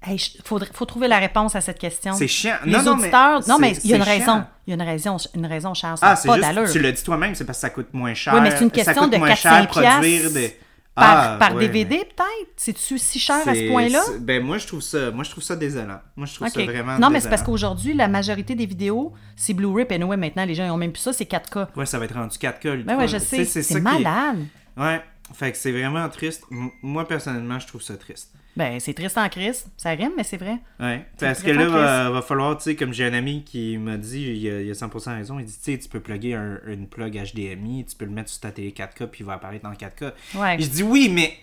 Hey, 0.07 0.17
il 0.17 0.43
faudrait- 0.45 0.69
faut 0.73 0.85
trouver 0.85 1.09
la 1.09 1.19
réponse 1.19 1.57
à 1.57 1.63
cette 1.63 1.79
question. 1.79 2.13
C'est 2.13 2.29
chiant. 2.29 2.57
Les 2.67 2.73
Non, 2.73 2.93
auditeurs. 2.93 3.41
non, 3.49 3.59
mais 3.59 3.73
il 3.85 3.91
y 3.91 3.95
a 3.95 3.97
une 3.97 4.03
raison. 4.03 4.45
Il 4.67 4.71
y 4.71 4.73
a 4.73 4.83
une 4.83 4.89
raison. 4.89 5.17
Une 5.35 5.47
raison, 5.47 5.73
Charles. 5.73 5.97
Ça 5.99 6.09
Ah, 6.11 6.17
c'est 6.17 6.29
pas 6.29 6.37
juste, 6.53 6.73
tu 6.75 6.79
l'as 6.81 6.93
dit 6.93 7.03
toi-même, 7.03 7.35
c'est 7.35 7.45
parce 7.47 7.57
que 7.59 7.63
ça 7.63 7.71
coûte 7.71 7.89
moins 7.95 8.13
cher. 8.13 8.35
Oui, 8.35 8.41
mais 8.43 8.51
c'est 8.51 8.63
une 8.65 8.69
Ça 8.69 8.75
question 8.75 9.03
coûte 9.05 9.13
de 9.13 9.17
moins 9.17 9.29
400 9.29 9.49
cher 9.51 9.67
produire 9.69 10.31
des... 10.31 10.59
par, 10.95 11.17
Ah, 11.33 11.37
par 11.39 11.55
ouais, 11.57 11.67
DVD, 11.67 11.97
mais- 11.99 12.05
peut-être? 12.05 12.53
C'est-tu 12.57 12.99
si 12.99 13.19
cher 13.19 13.37
à 13.49 13.55
ce 13.55 13.69
point-là? 13.69 14.01
Ben 14.21 14.43
moi 14.45 14.59
je 14.59 14.67
trouve 14.67 14.81
ça, 14.81 15.11
moi 15.11 15.25
je 15.25 15.31
trouve 15.31 15.43
ça 15.43 15.57
désolant. 15.57 15.99
Moi 16.17 16.27
je 16.27 16.35
trouve 16.35 16.49
ça 16.49 16.65
vraiment 16.65 16.99
non, 16.99 17.11
mais 17.11 17.21
c'est 17.21 17.29
parce 17.29 17.43
qu'aujourd'hui, 17.43 17.95
la 17.95 18.07
majorité 18.09 18.55
des 18.55 18.67
vidéos, 18.67 19.13
c'est 19.37 19.55
Blu-ray. 19.55 19.85
Puis 19.87 19.97
anyway, 19.97 20.17
maintenant, 20.17 20.45
les 20.45 20.55
gens 20.55 20.67
n'ont 20.69 20.77
même 20.77 20.93
plus 20.93 21.01
ça, 21.03 21.13
c'est 21.13 21.25
4K. 21.25 21.67
Ouais, 21.77 21.87
ça 21.87 21.99
va 21.99 22.05
être 22.05 22.15
rendu 22.15 22.39
4K. 22.39 22.65
le 22.77 22.83
Ben 22.85 22.97
ouais, 22.97 23.09
je 23.09 23.19
sais, 23.19 23.45
C'est 23.45 23.63
qui 23.63 23.75
est- 23.75 23.81
malade. 23.81 24.45
Ouais, 24.77 25.03
fait 25.33 25.53
que 25.53 25.57
c'est 25.59 25.73
vraiment 25.73 26.09
triste. 26.09 26.45
M- 26.51 26.71
moi 26.83 27.07
personnellement, 27.09 27.59
je 27.59 27.67
trouve 27.67 27.83
ça 27.83 27.97
triste. 27.97 28.31
Ben, 28.57 28.79
c'est 28.79 28.95
triste 28.95 29.19
en 29.19 29.29
crise. 29.29 29.67
Ça 29.77 29.91
rime, 29.91 30.13
mais 30.17 30.23
c'est 30.23 30.37
vrai. 30.37 30.59
Ouais, 30.79 31.05
parce 31.19 31.43
que 31.43 31.51
là, 31.51 31.67
va, 31.69 32.11
va 32.11 32.23
falloir, 32.23 32.57
tu 32.57 32.65
sais, 32.65 32.77
comme 32.77 32.93
j'ai 32.93 33.05
un 33.05 33.13
ami 33.15 33.43
qui 33.43 33.77
m'a 33.79 33.97
dit, 33.97 34.23
il 34.23 34.49
a, 34.49 34.61
il 34.61 34.71
a 34.71 34.75
100% 34.75 35.17
raison, 35.17 35.41
il 35.41 35.45
dit, 35.45 35.53
tu 35.61 35.73
sais, 35.73 35.79
tu 35.79 35.89
peux 35.89 35.99
plugger 35.99 36.35
un, 36.35 36.61
une 36.69 36.87
plug 36.87 37.15
HDMI, 37.21 37.85
tu 37.85 37.97
peux 37.97 38.05
le 38.05 38.13
mettre 38.13 38.31
sur 38.31 38.41
ta 38.41 38.53
télé 38.53 38.71
4K, 38.71 39.07
puis 39.09 39.21
il 39.23 39.27
va 39.27 39.33
apparaître 39.35 39.67
en 39.67 39.73
4K. 39.73 40.13
Ouais. 40.37 40.57
Je 40.61 40.67
dis 40.69 40.83
oui, 40.85 41.09
mais 41.09 41.37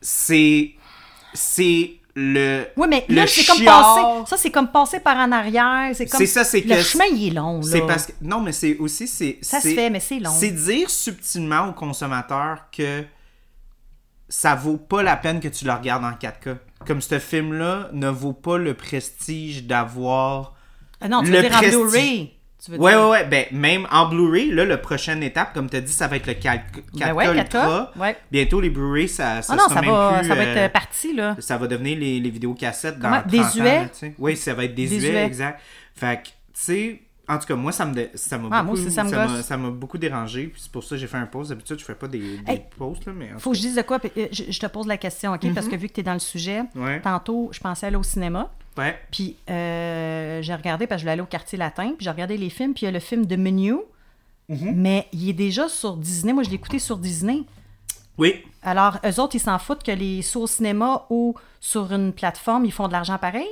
c'est. 0.00 0.72
C'est 1.34 1.94
le. 2.14 2.66
Oui, 2.76 2.86
mais 2.90 3.06
là, 3.08 3.26
c'est 3.26 3.44
comme 3.46 3.64
passer. 3.64 4.00
Ça, 4.26 4.36
c'est 4.36 4.50
comme 4.50 4.70
passer 4.70 5.00
par 5.00 5.16
en 5.16 5.32
arrière. 5.32 5.90
C'est 5.94 6.06
comme. 6.06 6.18
C'est 6.20 6.26
ça, 6.26 6.44
c'est 6.44 6.60
Le 6.60 6.76
que- 6.76 6.82
chemin, 6.82 7.06
il 7.06 7.28
est 7.28 7.30
long, 7.34 7.56
là. 7.56 7.62
C'est 7.64 7.80
parce 7.86 8.06
que. 8.06 8.12
Non, 8.20 8.40
mais 8.40 8.52
c'est 8.52 8.76
aussi. 8.76 9.08
c'est 9.08 9.38
Ça 9.40 9.60
se 9.60 9.68
fait, 9.74 9.88
mais 9.90 9.98
c'est 10.00 10.18
long. 10.20 10.30
C'est 10.30 10.50
dire 10.50 10.90
subtilement 10.90 11.68
au 11.70 11.72
consommateur 11.72 12.66
que 12.70 13.02
ça 14.34 14.54
vaut 14.54 14.78
pas 14.78 15.02
la 15.02 15.16
peine 15.16 15.40
que 15.40 15.48
tu 15.48 15.66
le 15.66 15.72
regardes 15.72 16.04
en 16.04 16.12
4K. 16.12 16.56
Comme 16.86 17.02
ce 17.02 17.18
film-là 17.18 17.90
ne 17.92 18.08
vaut 18.08 18.32
pas 18.32 18.56
le 18.56 18.72
prestige 18.72 19.64
d'avoir. 19.64 20.54
Ah 21.02 21.08
non, 21.08 21.22
tu 21.22 21.30
le 21.30 21.36
veux 21.36 21.42
dire 21.48 21.54
en 21.56 21.60
Blu-ray. 21.60 22.32
Ouais, 22.70 22.94
ouais, 22.94 23.08
ouais. 23.10 23.24
Ben, 23.26 23.44
même 23.52 23.86
en 23.90 24.06
Blu-ray, 24.08 24.50
là, 24.52 24.64
la 24.64 24.78
prochaine 24.78 25.22
étape, 25.22 25.52
comme 25.52 25.68
tu 25.68 25.76
as 25.76 25.80
dit, 25.82 25.92
ça 25.92 26.06
va 26.08 26.16
être 26.16 26.26
le 26.28 26.32
4K, 26.32 26.60
4K 26.94 26.98
Ben 26.98 27.12
ouais, 27.12 27.26
4K, 27.26 27.36
Ultra. 27.40 27.92
ouais. 27.96 28.16
Bientôt, 28.30 28.60
les 28.60 28.70
Blu-ray, 28.70 29.06
ça, 29.08 29.42
ça 29.42 29.52
Ah 29.52 29.56
non, 29.56 29.64
sera 29.64 29.74
ça 29.74 29.80
même 29.82 29.90
va, 29.90 30.18
plus, 30.20 30.28
ça 30.28 30.34
va 30.34 30.42
être 30.44 30.56
euh, 30.56 30.64
euh, 30.66 30.68
parti, 30.70 31.12
là. 31.14 31.36
ça 31.40 31.58
va 31.58 31.66
devenir 31.66 31.98
les, 31.98 32.18
les 32.20 32.30
vidéocassettes 32.30 32.98
dans 32.98 33.08
Comment? 33.10 33.20
30 33.22 33.30
Désuet? 33.30 33.78
ans, 33.78 33.88
là. 34.02 34.08
Oui, 34.18 34.36
ça 34.36 34.54
va 34.54 34.64
être 34.64 34.74
désuet, 34.74 34.98
Désuet. 35.00 35.24
exact. 35.24 35.60
Fait 35.94 36.22
que, 36.22 36.28
tu 36.28 36.32
sais, 36.54 37.02
en 37.34 37.38
tout 37.38 37.46
cas, 37.46 37.54
moi, 37.56 37.72
ça 37.72 37.84
me 37.86 38.08
ça 38.14 38.38
m'a 38.38 38.48
Ah, 38.50 38.62
beaucoup, 38.62 38.76
ça 38.76 39.42
ça 39.42 39.56
beaucoup 39.56 39.98
dérangé. 39.98 40.46
Puis 40.48 40.62
c'est 40.62 40.72
pour 40.72 40.82
ça 40.84 40.90
que 40.90 40.96
j'ai 40.96 41.06
fait 41.06 41.16
un 41.16 41.26
post. 41.26 41.50
D'habitude, 41.50 41.78
je 41.78 41.84
fais 41.84 41.94
pas 41.94 42.08
des, 42.08 42.18
des 42.38 42.50
Hey, 42.52 42.62
posts, 42.78 43.06
là, 43.06 43.12
mais... 43.16 43.30
Faut 43.38 43.50
que 43.50 43.56
je 43.56 43.62
dise 43.62 43.76
de 43.76 43.82
quoi, 43.82 43.98
euh, 44.04 44.26
je, 44.32 44.44
je 44.50 44.60
te 44.60 44.66
pose 44.66 44.86
la 44.86 44.96
question, 44.96 45.32
OK? 45.32 45.52
Parce 45.54 45.68
que 45.68 45.76
vu 45.76 45.88
que 45.88 45.94
tu 45.94 46.00
es 46.00 46.02
dans 46.04 46.12
le 46.14 46.18
sujet, 46.18 46.62
Mhm. 46.74 46.84
Ouais. 46.84 47.00
tantôt, 47.00 47.48
je 47.52 47.60
pensais 47.60 47.86
aller 47.86 47.96
au 47.96 48.02
cinéma, 48.02 48.50
Ouais. 48.76 48.98
puis 49.10 49.36
euh, 49.50 50.40
j'ai 50.42 50.54
regardé, 50.54 50.86
parce 50.86 50.98
que 50.98 51.00
je 51.00 51.04
voulais 51.04 51.12
aller 51.12 51.22
au 51.22 51.26
quartier 51.26 51.58
latin, 51.58 51.88
puis 51.96 52.04
j'ai 52.04 52.10
regardé 52.10 52.36
les 52.36 52.50
films, 52.50 52.72
puis 52.74 52.82
il 52.82 52.86
y 52.86 52.88
a 52.88 52.92
le 52.92 53.00
film 53.00 53.26
de 53.26 53.36
Menu, 53.36 53.74
Mhm. 54.48 54.72
mais 54.76 55.06
il 55.12 55.28
est 55.28 55.32
déjà 55.34 55.68
sur 55.68 55.96
Disney. 55.96 56.32
Moi, 56.32 56.42
je 56.42 56.48
l'ai 56.50 56.56
écouté 56.56 56.78
sur 56.78 56.96
Disney. 56.98 57.42
Oui. 58.18 58.42
Alors, 58.62 58.98
eux 59.06 59.20
autres, 59.20 59.36
ils 59.36 59.40
s'en 59.40 59.58
foutent 59.58 59.82
que 59.82 59.92
les 59.92 60.20
soit 60.22 60.42
au 60.42 60.46
cinéma 60.46 61.06
ou 61.10 61.34
sur 61.60 61.92
une 61.92 62.12
plateforme, 62.12 62.64
ils 62.64 62.72
font 62.72 62.86
de 62.88 62.92
l'argent 62.92 63.16
pareil? 63.18 63.46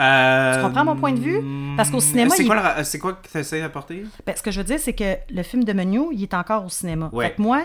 Euh, 0.00 0.56
Tu 0.56 0.62
comprends 0.62 0.84
mon 0.84 0.96
point 0.96 1.12
de 1.12 1.20
vue? 1.20 1.40
Parce 1.76 1.90
qu'au 1.90 2.00
cinéma, 2.00 2.34
C'est 2.34 2.42
il- 2.42 2.46
quoi, 2.46 2.56
le 2.56 2.60
ra- 2.62 2.84
c'est 2.84 2.98
quoi 2.98 3.12
que 3.14 3.28
tu 3.28 3.38
essaies 3.38 3.60
d'apporter? 3.60 4.04
Ben, 4.26 4.34
ce 4.36 4.42
que 4.42 4.50
je 4.50 4.58
veux 4.60 4.64
dire, 4.66 4.78
c'est 4.80 4.92
que 4.94 5.16
le 5.30 5.42
film 5.44 5.62
de 5.64 5.72
Menu, 5.72 6.00
il 6.12 6.22
est 6.22 6.34
encore 6.34 6.64
au 6.64 6.68
cinéma. 6.68 7.10
Ouais. 7.12 7.28
Fait 7.28 7.34
que 7.36 7.42
moi, 7.42 7.64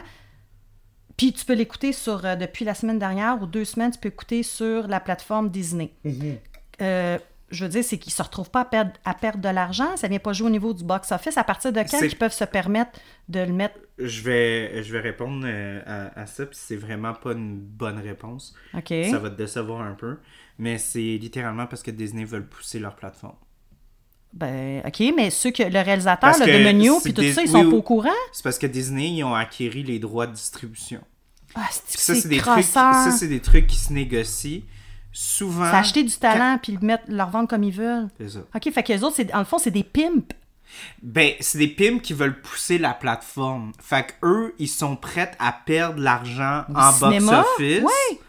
puis 1.18 1.34
tu 1.34 1.44
peux 1.44 1.54
l'écouter 1.56 1.92
sur 1.92 2.24
euh, 2.26 2.36
depuis 2.36 2.66
la 2.66 2.74
semaine 2.76 3.00
dernière 3.00 3.42
ou 3.42 3.46
deux 3.46 3.66
semaines, 3.66 3.92
tu 3.92 4.00
peux 4.00 4.10
écouter 4.10 4.44
sur 4.44 4.88
la 4.88 5.00
plateforme 5.00 5.50
Disney. 5.50 5.92
Euh, 6.82 7.18
je 7.52 7.64
veux 7.66 7.70
dire, 7.72 7.84
c'est 7.84 7.98
qu'ils 7.98 8.14
se 8.14 8.22
retrouvent 8.22 8.52
pas 8.52 8.62
à 8.62 8.66
perdre, 8.66 8.92
à 9.06 9.14
perdre 9.16 9.40
de 9.42 9.50
l'argent. 9.50 9.98
Ça 9.98 10.08
vient 10.08 10.20
pas 10.20 10.34
jouer 10.34 10.48
au 10.48 10.52
niveau 10.52 10.72
du 10.74 10.84
box-office. 10.84 11.36
À 11.38 11.44
partir 11.44 11.74
de 11.74 11.80
quand 11.82 12.00
ils 12.00 12.16
peuvent 12.16 12.32
se 12.32 12.44
permettre 12.46 12.92
de 13.28 13.40
le 13.40 13.52
mettre... 13.52 13.76
Je 13.98 14.22
vais, 14.22 14.84
je 14.84 14.94
vais 14.94 15.00
répondre 15.02 15.44
euh, 15.46 15.82
à, 16.16 16.22
à 16.22 16.26
ça, 16.28 16.46
puis 16.46 16.58
c'est 16.62 16.76
vraiment 16.78 17.14
pas 17.14 17.32
une 17.34 17.58
bonne 17.60 17.98
réponse. 17.98 18.54
OK. 18.78 18.94
Ça 19.10 19.18
va 19.18 19.30
te 19.32 19.36
décevoir 19.36 19.82
un 19.82 19.94
peu. 19.96 20.18
Mais 20.60 20.78
c'est 20.78 21.18
littéralement 21.18 21.66
parce 21.66 21.82
que 21.82 21.90
Disney 21.90 22.26
veulent 22.26 22.48
pousser 22.48 22.80
leur 22.80 22.96
plateforme. 22.96 23.38
Ben, 24.34 24.84
OK, 24.86 25.02
mais 25.16 25.32
ceux 25.32 25.52
que 25.52 25.64
le 25.64 25.80
réalisateur 25.80 26.38
là, 26.38 26.46
de 26.46 26.64
Menu, 26.64 26.92
puis 27.04 27.14
tout 27.14 27.24
ça, 27.32 27.42
ils 27.42 27.50
sont 27.50 27.64
oui. 27.64 27.72
pas 27.72 27.78
au 27.78 27.82
courant? 27.82 28.10
C'est 28.32 28.44
parce 28.44 28.60
que 28.60 28.68
Disney, 28.68 29.10
ils 29.10 29.24
ont 29.24 29.34
acquéri 29.34 29.82
les 29.82 29.98
droits 29.98 30.28
de 30.28 30.34
distribution. 30.34 31.02
Ah, 31.56 31.66
ça, 31.72 32.14
c'est 32.14 32.28
des 32.28 32.38
trucs, 32.38 32.64
ça, 32.64 33.12
c'est 33.18 33.28
des 33.28 33.40
trucs 33.40 33.66
qui 33.66 33.78
se 33.78 33.92
négocient. 33.92 34.62
Souvent. 35.12 35.66
C'est 35.72 35.78
acheter 35.78 36.04
du 36.04 36.16
talent 36.16 36.60
puis 36.62 36.74
le 36.74 36.86
mettre, 36.86 37.06
leur 37.08 37.32
vendre 37.32 37.48
comme 37.48 37.64
ils 37.64 37.74
veulent. 37.74 38.10
C'est 38.20 38.30
ça. 38.30 38.40
OK, 38.54 38.72
fait 38.72 38.84
que 38.84 38.94
les 38.94 39.04
autres, 39.04 39.20
en 39.34 39.40
le 39.40 39.46
fond, 39.46 39.58
c'est 39.58 39.72
des 39.72 39.84
pimps. 39.84 40.36
Ben, 41.02 41.34
c'est 41.40 41.58
des 41.58 41.68
pimps 41.68 42.04
qui 42.04 42.14
veulent 42.14 42.40
pousser 42.42 42.78
la 42.78 42.94
plateforme. 42.94 43.72
Fait 43.82 44.06
que 44.06 44.28
eux, 44.28 44.56
ils 44.60 44.68
sont 44.68 44.96
prêts 44.96 45.32
à 45.40 45.52
perdre 45.52 46.00
l'argent 46.00 46.66
en 46.70 46.92
box-office 46.92 47.82
Ouais. 47.82 48.20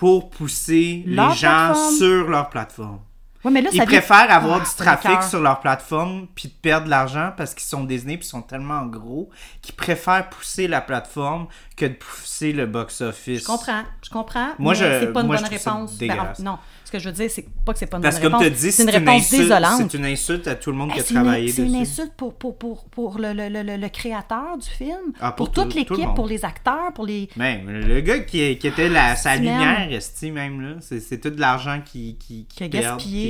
Pour 0.00 0.30
pousser 0.30 1.04
Leur 1.06 1.28
les 1.30 1.36
gens 1.36 1.66
plateforme. 1.66 1.94
sur 1.96 2.28
leur 2.30 2.48
plateforme. 2.48 3.00
Ouais, 3.44 3.50
mais 3.50 3.60
là, 3.62 3.68
Ils 3.72 3.78
ça 3.78 3.84
vient- 3.84 4.00
préfèrent 4.00 4.30
avoir 4.30 4.60
Ah, 4.62 4.64
du 4.64 4.74
trafic 4.76 5.22
sur 5.22 5.40
leur 5.40 5.60
plateforme 5.60 6.26
puis 6.34 6.48
de 6.48 6.54
perdre 6.54 6.86
de 6.86 6.90
l'argent 6.90 7.32
parce 7.36 7.54
qu'ils 7.54 7.64
sont 7.68 7.84
Disney 7.84 8.16
puis 8.16 8.26
ils 8.26 8.30
sont 8.30 8.42
tellement 8.42 8.84
gros 8.86 9.28
qu'ils 9.62 9.74
préfèrent 9.74 10.28
pousser 10.30 10.68
la 10.68 10.80
plateforme 10.80 11.46
que 11.76 11.84
de 11.86 11.94
pousser 11.94 12.52
le 12.52 12.64
box-office. 12.66 13.40
Je 13.42 13.46
comprends, 13.46 13.82
je 14.02 14.10
comprends. 14.10 14.48
Moi, 14.58 14.72
mais 14.74 14.78
je- 14.78 15.00
c'est 15.00 15.12
pas 15.12 15.20
une 15.20 15.26
moi, 15.26 15.36
bonne 15.36 15.46
réponse. 15.46 15.96
Ben, 15.98 16.16
non, 16.40 16.58
ce 16.90 16.96
que 16.96 16.98
je 16.98 17.08
veux 17.08 17.14
dire, 17.14 17.30
c'est 17.30 17.46
pas 17.64 17.72
que 17.72 17.78
c'est 17.78 17.86
pas 17.86 17.98
une 17.98 18.02
Parce 18.02 18.18
que 18.18 18.26
bonne 18.26 18.34
réponse. 18.42 18.58
dit, 18.60 18.72
c'est 18.72 18.82
une 18.82 18.90
réponse 18.90 19.22
insulte, 19.22 19.42
désolante. 19.42 19.72
c'est 19.90 19.94
une 19.98 20.04
insulte 20.06 20.48
à 20.48 20.54
tout 20.56 20.70
le 20.72 20.76
monde 20.76 20.90
qui 20.90 20.96
Hey, 20.96 21.00
a 21.00 21.04
c'est 21.04 21.14
une, 21.14 21.20
travaillé 21.22 21.48
c'est 21.52 21.62
dessus. 21.62 21.74
une 21.74 21.80
insulte 21.80 22.12
pour, 22.16 22.34
pour, 22.34 22.58
pour, 22.58 22.84
pour 22.86 23.18
le, 23.18 23.32
le, 23.32 23.48
le, 23.48 23.76
le 23.76 23.88
créateur 23.88 24.58
du 24.58 24.68
film, 24.68 25.12
Ah, 25.20 25.30
pour, 25.32 25.46
pour 25.46 25.54
tout- 25.54 25.62
toute 25.62 25.74
l'équipe, 25.76 26.14
pour 26.16 26.26
les 26.26 26.44
acteurs, 26.44 26.92
pour 26.94 27.06
les. 27.06 27.28
Même, 27.36 27.70
le 27.70 28.00
gars 28.00 28.18
qui, 28.18 28.56
qui 28.58 28.66
était 28.66 28.88
la, 28.88 29.14
sa 29.14 29.30
m'aimes. 29.38 29.42
lumière, 29.42 29.92
esti, 29.92 30.32
même, 30.32 30.60
là, 30.60 30.74
c'est, 30.80 30.98
c'est 31.00 31.18
tout 31.18 31.30
de 31.30 31.40
l'argent 31.40 31.80
qui, 31.84 32.16
qui, 32.18 32.46
Qui 32.46 32.64
a 32.64 32.68
perd, 32.68 32.96
gaspillé. 32.96 33.22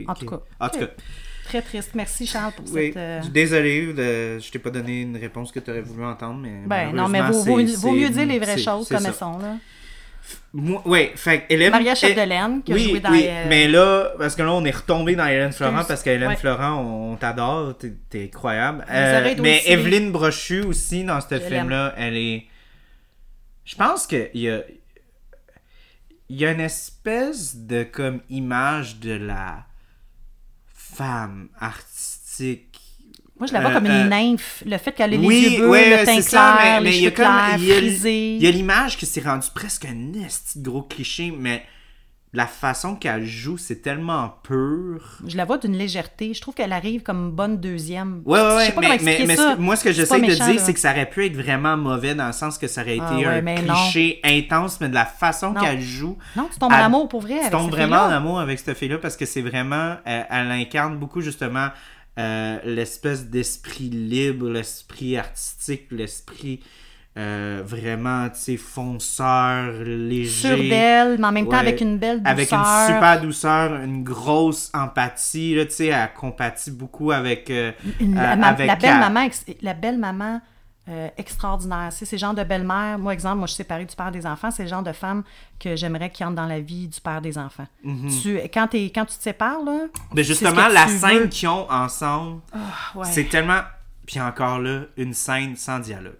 qui- 0.00 0.04
En 0.08 0.14
tout 0.14 0.20
qui- 0.20 0.26
cas. 0.26 0.40
En 0.60 0.68
tout 0.70 0.78
cas, 0.78 0.86
Très 1.44 1.60
triste. 1.60 1.90
Merci 1.94 2.24
Charles 2.26 2.52
pour 2.52 2.64
oui, 2.72 2.86
cette. 2.86 2.96
euh, 2.96 3.20
désolé, 3.30 3.92
de, 3.92 4.38
je 4.38 4.50
t'ai 4.50 4.58
pas 4.60 4.70
donné 4.70 5.02
une 5.02 5.16
réponse 5.16 5.50
que 5.52 5.58
tu 5.60 5.70
aurais 5.70 5.82
voulu 5.82 6.04
entendre, 6.04 6.38
mais 6.40 6.62
Ben 6.66 6.92
non, 6.94 7.08
mais 7.08 7.20
vaut, 7.20 7.42
vaut, 7.42 7.58
c'est- 7.66 7.76
vaut 7.76 7.92
mieux 7.92 8.06
c'est- 8.06 8.12
dire 8.12 8.26
les 8.26 8.38
vraies 8.38 8.56
c'est- 8.56 8.62
choses 8.62 8.86
c'est 8.88 8.94
comme 8.94 9.04
elles 9.06 9.12
sont. 9.12 9.38
Là. 9.38 9.56
Moi, 10.52 10.82
ouais, 10.86 11.12
fait 11.16 11.46
Hélène... 11.48 11.70
Maria 11.70 11.94
Chapdelaine, 11.94 12.62
qui 12.62 12.72
a 12.72 12.74
oui, 12.74 12.88
joué 12.90 13.00
dans. 13.00 13.10
oui, 13.10 13.24
euh, 13.26 13.44
mais 13.48 13.68
là, 13.68 14.12
parce 14.18 14.36
que 14.36 14.42
là, 14.42 14.52
on 14.52 14.64
est 14.64 14.70
retombé 14.70 15.16
dans 15.16 15.26
Hélène 15.26 15.52
Florent, 15.52 15.84
parce 15.84 16.02
qu'Hélène 16.02 16.28
Ouais. 16.28 16.36
Florent, 16.36 16.76
on, 16.80 17.12
on 17.12 17.16
t'adore, 17.16 17.74
t'es, 17.78 18.24
incroyable. 18.24 18.84
Euh, 18.90 19.34
mais 19.40 19.56
d'Ossie. 19.56 19.72
Evelyne 19.72 20.12
Brochu 20.12 20.62
aussi, 20.62 21.04
dans 21.04 21.20
ce 21.20 21.38
film-là, 21.38 21.94
elle 21.96 22.16
est... 22.16 22.46
Je 23.64 23.74
pense 23.76 24.06
qu'il 24.06 24.30
y 24.34 24.48
a... 24.48 24.60
Il 26.28 26.40
y 26.40 26.46
a 26.46 26.52
une 26.52 26.60
espèce 26.60 27.56
de, 27.56 27.82
comme, 27.82 28.20
image 28.30 29.00
de 29.00 29.12
la 29.12 29.66
femme 30.74 31.48
artistique 31.58 32.71
Moi, 33.42 33.48
je 33.48 33.54
la 33.54 33.60
vois 33.60 33.70
Euh, 33.70 33.74
comme 33.74 33.86
une 33.86 33.90
euh, 33.90 34.08
nymphe. 34.08 34.62
Le 34.64 34.78
fait 34.78 34.92
qu'elle 34.92 35.14
ait 35.14 35.18
oui, 35.18 35.42
les 35.42 35.50
yeux 35.50 35.58
bleus, 35.58 35.68
ouais, 35.68 35.98
le 35.98 36.04
teint 36.06 36.14
c'est 36.14 36.22
ça, 36.22 36.58
clair, 36.60 36.80
mais- 36.80 36.90
les 36.90 36.96
il 36.98 37.02
y 37.02 37.06
a 37.06 37.10
cheveux 37.10 37.16
clairs, 37.16 37.58
frisés. 37.78 38.36
Il 38.36 38.42
y 38.42 38.46
a 38.46 38.50
l'image 38.52 38.96
que 38.96 39.04
c'est 39.04 39.24
rendu 39.24 39.48
presque 39.52 39.84
un 39.86 40.12
esti 40.24 40.60
gros 40.62 40.82
cliché, 40.82 41.34
mais 41.36 41.64
la 42.34 42.46
façon 42.46 42.94
qu'elle 42.94 43.26
joue, 43.26 43.58
c'est 43.58 43.82
tellement 43.82 44.36
pur. 44.44 45.18
Je 45.26 45.36
la 45.36 45.44
vois 45.44 45.58
d'une 45.58 45.76
légèreté. 45.76 46.32
Je 46.34 46.40
trouve 46.40 46.54
qu'elle 46.54 46.72
arrive 46.72 47.02
comme 47.02 47.32
bonne 47.32 47.58
deuxième. 47.60 48.22
Ouais, 48.24 48.38
ouais, 48.40 48.60
Je 48.60 48.66
sais 48.66 48.72
pas 48.72 48.80
mais, 48.80 48.86
comment 48.86 48.88
mais, 48.88 48.94
expliquer 48.94 49.26
mais 49.26 49.36
ça. 49.36 49.54
ce- 49.56 49.60
moi, 49.60 49.74
ce 49.76 49.84
que 49.84 49.92
j'essaie 49.92 50.16
de 50.20 50.26
méchant, 50.26 50.46
dire, 50.50 50.60
c'est 50.60 50.72
que 50.72 50.80
ça 50.80 50.92
aurait 50.92 51.10
pu 51.10 51.26
être 51.26 51.36
vraiment 51.36 51.76
mauvais 51.76 52.14
dans 52.14 52.28
le 52.28 52.32
sens 52.32 52.56
que 52.58 52.68
ça 52.68 52.80
aurait 52.82 52.96
été 52.96 53.04
Ah 53.06 53.16
ouais, 53.16 53.24
un 53.58 53.62
non. 53.62 53.74
cliché 53.74 54.20
intense, 54.24 54.80
mais 54.80 54.88
de 54.88 54.94
la 54.94 55.04
façon 55.04 55.52
qu'elle 55.52 55.80
joue. 55.82 56.16
Non, 56.36 56.48
tu 56.50 56.58
tombes 56.60 56.72
en 56.72 56.76
amour 56.76 57.08
pour 57.08 57.20
vrai 57.22 57.40
Tu 57.44 57.50
tombes 57.50 57.64
cette 57.70 57.72
vraiment 57.80 58.04
en 58.04 58.10
amour 58.10 58.38
avec 58.40 58.60
cette 58.60 58.78
fille-là 58.78 58.98
parce 58.98 59.16
que 59.16 59.26
c'est 59.26 59.42
vraiment. 59.42 59.96
Elle, 60.06 60.26
elle 60.30 60.50
incarne 60.52 60.96
beaucoup 60.96 61.20
justement 61.22 61.68
euh, 62.18 62.58
l'espèce 62.64 63.26
d'esprit 63.26 63.88
libre, 63.90 64.48
l'esprit 64.50 65.16
artistique, 65.16 65.86
l'esprit 65.90 66.60
euh, 67.18 67.62
vraiment, 67.64 68.28
tu 68.30 68.38
sais, 68.40 68.56
fonceur, 68.56 69.72
léger. 69.84 70.48
Sûre 70.48 70.56
d'elle, 70.56 71.18
mais 71.18 71.26
en 71.26 71.32
même 71.32 71.44
temps 71.44 71.52
Ouais. 71.52 71.58
avec 71.58 71.80
une 71.82 71.98
belle 71.98 72.18
douceur. 72.22 72.32
Avec 72.32 72.52
une 72.52 72.64
super 72.94 73.20
douceur, 73.20 73.74
une 73.82 74.02
grosse 74.02 74.70
empathie. 74.74 75.54
Là, 75.54 75.66
tu 75.66 75.72
sais, 75.72 75.86
elle 75.88 76.10
compatit 76.14 76.70
beaucoup 76.70 77.12
avec. 77.12 77.50
euh, 77.50 77.72
Une- 78.00 78.16
avec 78.16 78.66
la 78.66 78.76
belle 78.76 78.90
elle. 78.94 78.98
maman, 79.00 79.28
la 79.60 79.74
belle 79.74 79.98
maman 79.98 80.40
euh, 80.88 81.08
extraordinaire. 81.16 81.88
C'est 81.92 82.04
ces 82.06 82.18
genres 82.18 82.34
de 82.34 82.42
belle-mère. 82.42 82.98
Moi, 82.98 83.12
exemple, 83.12 83.36
moi, 83.38 83.46
je 83.46 83.52
suis 83.52 83.58
séparée 83.62 83.84
du 83.84 83.94
père 83.94 84.10
des 84.10 84.26
enfants. 84.26 84.50
C'est 84.50 84.64
le 84.64 84.68
genre 84.68 84.82
de 84.82 84.92
femme 84.92 85.22
que 85.60 85.76
j'aimerais 85.76 86.10
qui 86.10 86.24
entre 86.24 86.34
dans 86.34 86.46
la 86.46 86.58
vie 86.60 86.88
du 86.88 87.00
père 87.00 87.20
des 87.22 87.38
enfants. 87.38 87.66
tu, 87.84 88.36
quand, 88.52 88.66
t'es- 88.68 88.90
quand 88.94 89.04
tu 89.04 89.16
te 89.16 89.22
sépares, 89.22 89.62
là. 89.64 89.86
Mais 90.10 90.16
Ben, 90.16 90.24
justement, 90.24 90.66
la 90.68 90.88
scène 90.88 91.28
qu'ils 91.28 91.48
ont 91.48 91.70
ensemble, 91.70 92.40
Ouais. 92.96 93.06
c'est 93.10 93.28
tellement. 93.28 93.60
Puis 94.06 94.20
encore 94.20 94.58
là, 94.58 94.82
une 94.96 95.14
scène 95.14 95.54
sans 95.56 95.78
dialogue. 95.78 96.16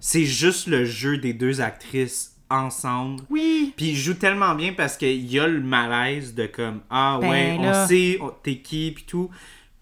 C'est 0.00 0.24
juste 0.24 0.66
le 0.66 0.84
jeu 0.84 1.18
des 1.18 1.32
deux 1.32 1.60
actrices 1.60 2.36
ensemble. 2.50 3.22
Oui. 3.30 3.72
Puis 3.76 3.90
ils 3.90 3.96
jouent 3.96 4.14
tellement 4.14 4.54
bien 4.54 4.72
parce 4.74 4.96
qu'il 4.96 5.24
y 5.30 5.38
a 5.40 5.46
le 5.46 5.60
malaise 5.60 6.34
de 6.34 6.46
comme 6.46 6.80
Ah 6.90 7.18
Ben 7.20 7.30
ouais, 7.30 7.58
là. 7.58 7.84
on 7.84 7.88
sait 7.88 8.18
t'es 8.42 8.58
qui, 8.58 8.92
puis 8.94 9.04
tout. 9.04 9.30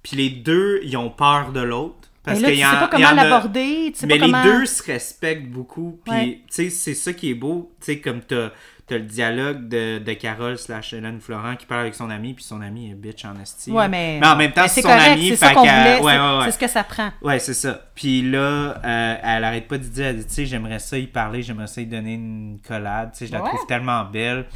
Puis 0.03 0.17
les 0.17 0.31
deux, 0.31 0.81
ils 0.85 0.97
ont 0.97 1.11
peur 1.11 1.53
de 1.53 1.61
l'autre. 1.61 2.02
Parce 2.25 2.39
Mais 2.39 2.43
là, 2.43 2.49
qu'il 2.55 2.65
tu 2.65 2.71
sais 2.71 2.77
pas 2.77 2.89
comment 2.89 3.11
l'aborder. 3.13 3.91
Tu 3.93 3.99
sais 3.99 4.07
mais 4.07 4.19
pas 4.19 4.27
comment... 4.27 4.45
les 4.45 4.51
deux 4.51 4.67
se 4.67 4.83
respectent 4.85 5.49
beaucoup. 5.49 6.01
Puis, 6.05 6.15
Ouais. 6.15 6.41
tu 6.47 6.55
sais, 6.55 6.71
c'est 6.71 6.95
ça 6.95 7.13
qui 7.13 7.31
est 7.31 7.35
beau. 7.35 7.73
Tu 7.81 7.87
sais, 7.87 7.99
comme 7.99 8.21
t'as 8.21 8.51
as 8.91 8.99
le 8.99 9.05
dialogue 9.05 9.69
de, 9.69 9.99
de 9.99 10.13
Carole 10.13 10.59
slash 10.59 10.93
Hélène 10.93 11.19
Florent 11.21 11.57
qui 11.57 11.65
parle 11.65 11.81
avec 11.81 11.95
son 11.95 12.11
ami, 12.11 12.35
puis 12.35 12.45
son 12.45 12.61
ami 12.61 12.91
est 12.91 12.95
bitch 12.95 13.25
en 13.25 13.41
esti. 13.41 13.71
Ouais, 13.71 13.89
mais, 13.89 14.21
en 14.23 14.37
même 14.37 14.53
temps, 14.53 14.63
mais 14.63 14.69
c'est 14.69 14.83
son 14.83 14.89
ami. 14.91 15.31
c'est 15.31 15.37
ça 15.37 15.55
qu'on 15.55 15.61
voulait. 15.61 15.99
Ouais, 16.01 16.19
ouais, 16.19 16.19
ouais. 16.19 16.45
c'est 16.45 16.51
ce 16.53 16.59
que 16.59 16.69
ça 16.69 16.85
prend. 16.85 17.11
Ouais, 17.23 17.39
c'est 17.39 17.55
ça. 17.55 17.81
Puis 17.95 18.23
là, 18.23 18.81
euh, 18.85 19.17
elle 19.23 19.45
arrête 19.45 19.67
pas 19.67 19.79
de 19.79 19.85
dire, 19.85 20.07
elle 20.07 20.19
dit, 20.19 20.27
tu 20.27 20.35
sais, 20.35 20.47
j'aimerais 20.47 20.79
ça 20.79 20.99
y 20.99 21.07
parler, 21.07 21.43
j'aimerais 21.43 21.69
ça 21.69 21.81
y 21.81 21.87
donner 21.87 22.15
une 22.15 22.59
collade. 22.67 23.13
Tu 23.13 23.19
sais, 23.21 23.27
je 23.29 23.33
la 23.33 23.39
trouve 23.41 23.65
tellement 23.67 24.05
belle. 24.05 24.47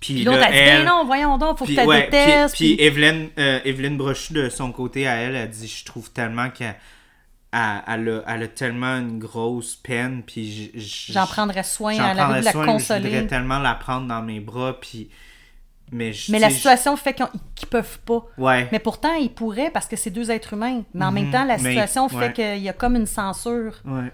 Puis 0.00 0.14
Puis 0.14 0.24
l'autre, 0.24 0.38
elle 0.46 0.52
dit, 0.52 0.58
elle... 0.58 0.84
ben 0.84 0.88
non, 0.90 1.04
voyons 1.04 1.38
donc, 1.38 1.58
faut 1.58 1.64
Puis, 1.64 1.76
que 1.76 1.80
tu 1.80 1.86
ouais, 1.86 2.04
détestes. 2.04 2.54
puis, 2.56 2.76
Evelyne, 2.78 3.28
euh, 3.38 3.60
Evelyne 3.64 3.96
Brochu, 3.96 4.32
de 4.34 4.48
son 4.48 4.72
côté, 4.72 5.06
à 5.06 5.14
elle, 5.16 5.34
elle 5.34 5.50
dit 5.50 5.66
Je 5.68 5.84
trouve 5.84 6.10
tellement 6.10 6.50
qu'elle 6.50 6.76
elle, 7.52 7.82
elle 7.86 8.08
a, 8.08 8.22
elle 8.34 8.42
a 8.42 8.48
tellement 8.48 8.96
une 8.98 9.18
grosse 9.18 9.76
peine, 9.76 10.22
puis 10.26 10.72
J'en 11.10 11.26
prendrais 11.26 11.62
soin, 11.62 11.92
elle 11.92 12.00
a 12.00 12.14
prendrais 12.14 12.24
envie 12.24 12.40
de 12.40 12.44
la 12.46 12.52
soin, 12.52 12.66
mais 12.66 12.78
Je 12.78 12.84
voudrais 12.84 12.98
consoler. 13.10 13.26
tellement 13.28 13.58
la 13.60 13.74
prendre 13.74 14.06
dans 14.08 14.22
mes 14.22 14.40
bras, 14.40 14.78
puis. 14.80 15.08
Mais, 15.92 16.12
je- 16.14 16.32
Mais 16.32 16.38
la 16.38 16.48
situation 16.50 16.96
fait 16.96 17.12
qu'ils 17.12 17.26
qu'ils 17.54 17.68
peuvent 17.68 17.98
pas. 18.00 18.24
Ouais. 18.38 18.66
Mais 18.72 18.78
pourtant, 18.78 19.14
ils 19.14 19.30
pourraient 19.30 19.70
parce 19.70 19.86
que 19.86 19.96
c'est 19.96 20.10
deux 20.10 20.30
êtres 20.30 20.54
humains. 20.54 20.82
Mais 20.94 21.04
en 21.04 21.12
même 21.12 21.30
temps, 21.30 21.44
la 21.44 21.56
Mhm. 21.58 21.62
mais- 21.62 21.68
situation 21.70 22.06
ouais. 22.08 22.26
fait 22.28 22.32
qu'il 22.32 22.62
y 22.62 22.68
a 22.68 22.72
comme 22.72 22.96
une 22.96 23.06
censure. 23.06 23.74
Ouais. 23.84 24.10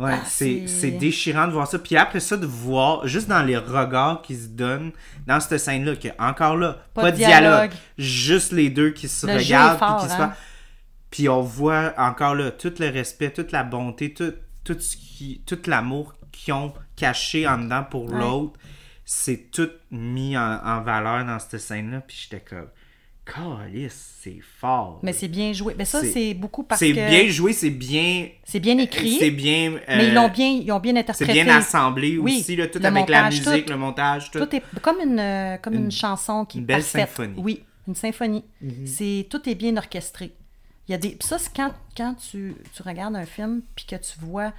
Ouais, 0.00 0.14
Ah, 0.14 0.24
c'est 0.26 0.90
déchirant 0.92 1.46
de 1.46 1.52
voir 1.52 1.66
ça. 1.66 1.78
Puis 1.78 1.96
après 1.96 2.20
ça, 2.20 2.36
de 2.36 2.46
voir, 2.46 3.06
juste 3.06 3.28
dans 3.28 3.42
les 3.42 3.56
regards 3.56 4.22
qui 4.22 4.34
se 4.34 4.48
donnent, 4.48 4.92
dans 5.26 5.38
cette 5.40 5.58
scène-là, 5.58 5.94
que 5.96 6.08
encore 6.18 6.56
là, 6.56 6.78
pas, 6.94 7.10
de 7.10 7.16
dialogue. 7.16 7.70
juste 7.98 8.52
les 8.52 8.70
deux 8.70 8.90
qui 8.90 9.08
se 9.08 9.26
Le 9.26 9.34
regardent. 9.34 9.78
fort, 9.78 9.96
puis, 9.98 10.06
qui 10.06 10.10
se 10.14 10.20
hein? 10.22 10.28
fa- 10.30 10.36
puis 11.10 11.28
on 11.28 11.42
voit 11.42 11.92
encore 11.98 12.34
là 12.34 12.50
tout 12.50 12.72
le 12.78 12.88
respect, 12.88 13.30
toute 13.30 13.52
la 13.52 13.62
bonté, 13.62 14.14
tout, 14.14 14.32
tout, 14.64 14.76
ce 14.78 14.96
qui, 14.96 15.42
tout 15.44 15.58
l'amour 15.66 16.14
qu'ils 16.32 16.54
ont 16.54 16.72
caché 16.96 17.46
en 17.46 17.58
dedans 17.58 17.82
pour 17.84 18.10
Ouais. 18.10 18.18
l'autre. 18.20 18.58
C'est 19.04 19.50
tout 19.50 19.68
mis 19.90 20.36
en, 20.38 20.60
en 20.64 20.80
valeur 20.82 21.24
dans 21.26 21.38
cette 21.40 21.60
scène-là. 21.60 22.00
Puis 22.00 22.16
j'étais 22.22 22.44
comme, 22.48 22.68
Calice, 23.34 24.16
c'est 24.22 24.40
fort. 24.58 24.98
Mais 25.02 25.12
c'est 25.12 25.28
bien 25.28 25.52
joué. 25.52 25.74
Mais 25.78 25.84
ça, 25.84 26.00
C'est- 26.00 26.12
c'est 26.12 26.34
beaucoup 26.34 26.62
parce 26.62 26.80
que 26.80 26.86
C'est 26.86 26.92
bien 26.92 27.26
joué, 27.28 27.52
c'est 27.52 27.70
bien. 27.70 28.28
c'est 28.44 28.60
bien 28.60 28.76
écrit. 28.78 29.16
C'est 29.18 29.30
bien. 29.30 29.78
Mais 29.88 30.06
ils 30.06 30.10
euh, 30.10 30.14
l'ont 30.14 30.28
bien, 30.28 30.48
ils 30.48 30.70
ont 30.72 30.80
bien 30.80 30.92
c'est 30.94 30.98
interprété. 31.00 31.32
bien 31.32 31.56
assemblé 31.56 32.18
Oui, 32.18 32.38
aussi, 32.40 32.56
là, 32.56 32.66
tout 32.68 32.78
le 32.78 32.86
avec 32.86 33.08
la 33.08 33.26
musique, 33.28 33.66
tout. 33.66 33.72
le 33.72 33.78
montage, 33.78 34.30
tout. 34.30 34.38
Tout 34.44 34.56
est 34.56 34.62
comme 34.82 35.00
une, 35.00 35.18
euh, 35.18 35.56
comme 35.58 35.74
une, 35.74 35.84
Une- 35.84 35.90
chanson 35.90 36.44
qui 36.44 36.58
une 36.58 36.64
belle 36.64 36.80
parfaite. 36.82 37.08
symphonie. 37.08 37.34
Mhm. 37.38 37.44
Oui, 37.44 37.62
une 37.88 37.94
symphonie. 37.94 38.44
C'est 38.86 39.26
tout 39.30 39.48
est 39.48 39.54
bien 39.54 39.76
orchestré. 39.76 40.32
Il 40.88 40.92
y 40.92 40.94
a 40.94 40.98
des 40.98 41.16
ça 41.20 41.38
c'est 41.38 41.54
quand, 41.54 41.72
quand 41.96 42.14
tu, 42.14 42.54
tu 42.74 42.82
regardes 42.82 43.14
un 43.14 43.26
film 43.26 43.62
puis 43.76 43.84
que 43.86 43.94
tu 43.96 44.18
vois 44.20 44.52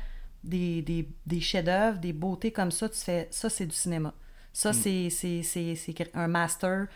des, 0.43 0.81
des, 0.81 1.07
des 1.27 1.41
chefs-d'œuvre, 1.41 1.97
des 1.99 2.13
beautés 2.13 2.51
comme 2.51 2.71
ça, 2.71 2.87
tu 2.89 2.97
fais 2.97 3.27
ça, 3.31 3.49
c'est 3.49 3.65
du 3.65 3.75
cinéma. 3.75 4.13
Ça, 4.53 4.71
c'est 4.73 5.09
c'est- 5.09 5.43
c'est- 5.43 5.75
c'est 5.75 5.93
un 6.15 6.27
master. 6.27 6.87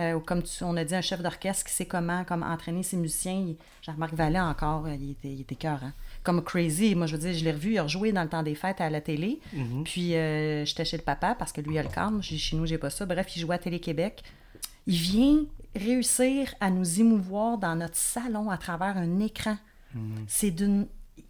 Euh, 0.00 0.14
ou 0.14 0.20
comme 0.20 0.42
tu- 0.42 0.64
on 0.64 0.76
a 0.76 0.84
dit, 0.84 0.94
un 0.94 1.00
chef 1.02 1.22
d'orchestre 1.22 1.66
qui 1.66 1.72
sait 1.72 1.84
comment, 1.86 2.24
comment 2.24 2.46
entraîner 2.46 2.82
ses 2.82 2.96
musiciens. 2.96 3.54
Jean-Marc 3.82 4.14
Vallée, 4.14 4.40
encore, 4.40 4.86
euh, 4.86 4.94
il 4.98 5.12
était, 5.12 5.28
il 5.28 5.40
était 5.42 5.54
cœur. 5.54 5.80
Comme 6.24 6.42
Crazy, 6.42 6.94
moi, 6.94 7.06
je 7.06 7.16
veux 7.16 7.20
dire, 7.22 7.32
je 7.32 7.44
l'ai 7.44 7.52
revu, 7.52 7.72
il 7.72 7.78
a 7.78 7.82
rejoué 7.84 8.10
dans 8.12 8.22
le 8.22 8.28
temps 8.28 8.42
des 8.42 8.54
fêtes 8.54 8.80
à 8.80 8.90
la 8.90 9.00
télé. 9.00 9.40
Puis, 9.84 10.14
euh, 10.16 10.64
j'étais 10.64 10.84
chez 10.84 10.96
le 10.96 11.02
papa 11.02 11.34
parce 11.38 11.52
que 11.52 11.60
lui, 11.60 11.74
il 11.74 11.78
a 11.78 11.82
le 11.82 11.88
cadre. 11.88 12.20
Chez 12.22 12.38
chez 12.38 12.56
nous, 12.56 12.66
j'ai 12.66 12.78
pas 12.78 12.90
ça. 12.90 13.06
Bref, 13.06 13.34
il 13.36 13.40
jouait 13.40 13.54
à 13.54 13.58
Télé-Québec. 13.58 14.22
Il 14.86 14.96
vient 14.96 15.44
réussir 15.76 16.54
à 16.60 16.70
nous 16.70 17.00
émouvoir 17.00 17.58
dans 17.58 17.76
notre 17.76 17.96
salon 17.96 18.50
à 18.50 18.56
travers 18.58 18.96
un 18.96 19.20
écran. 19.20 19.56
C'est 20.26 20.50
d'une. 20.50 20.86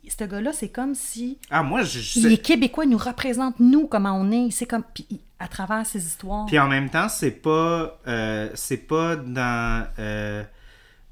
Ce 0.09 0.25
gars-là, 0.25 0.53
c'est 0.53 0.69
comme 0.71 0.95
si 0.95 1.39
Ah, 1.51 1.63
moi, 1.63 1.83
je, 1.83 1.99
je 2.01 2.19
il 2.19 2.23
sais- 2.23 2.33
est 2.35 2.39
québécois, 2.43 2.85
il 2.85 2.91
nous 2.91 2.99
représente 2.99 3.61
nous 3.61 3.87
comment 3.87 4.13
on 4.19 4.31
est. 4.33 4.51
C'est 4.51 4.67
comme 4.67 4.83
puis 4.95 5.07
à 5.39 5.49
travers 5.49 5.87
ses 5.87 6.05
histoires. 6.05 6.47
Puis 6.47 6.59
en 6.59 6.69
même 6.69 6.91
temps, 6.91 7.09
c'est 7.09 7.31
pas. 7.31 7.99
euh, 8.07 8.51
c'est 8.55 8.87
pas 8.87 9.17
dans. 9.17 9.87
euh, 9.99 10.43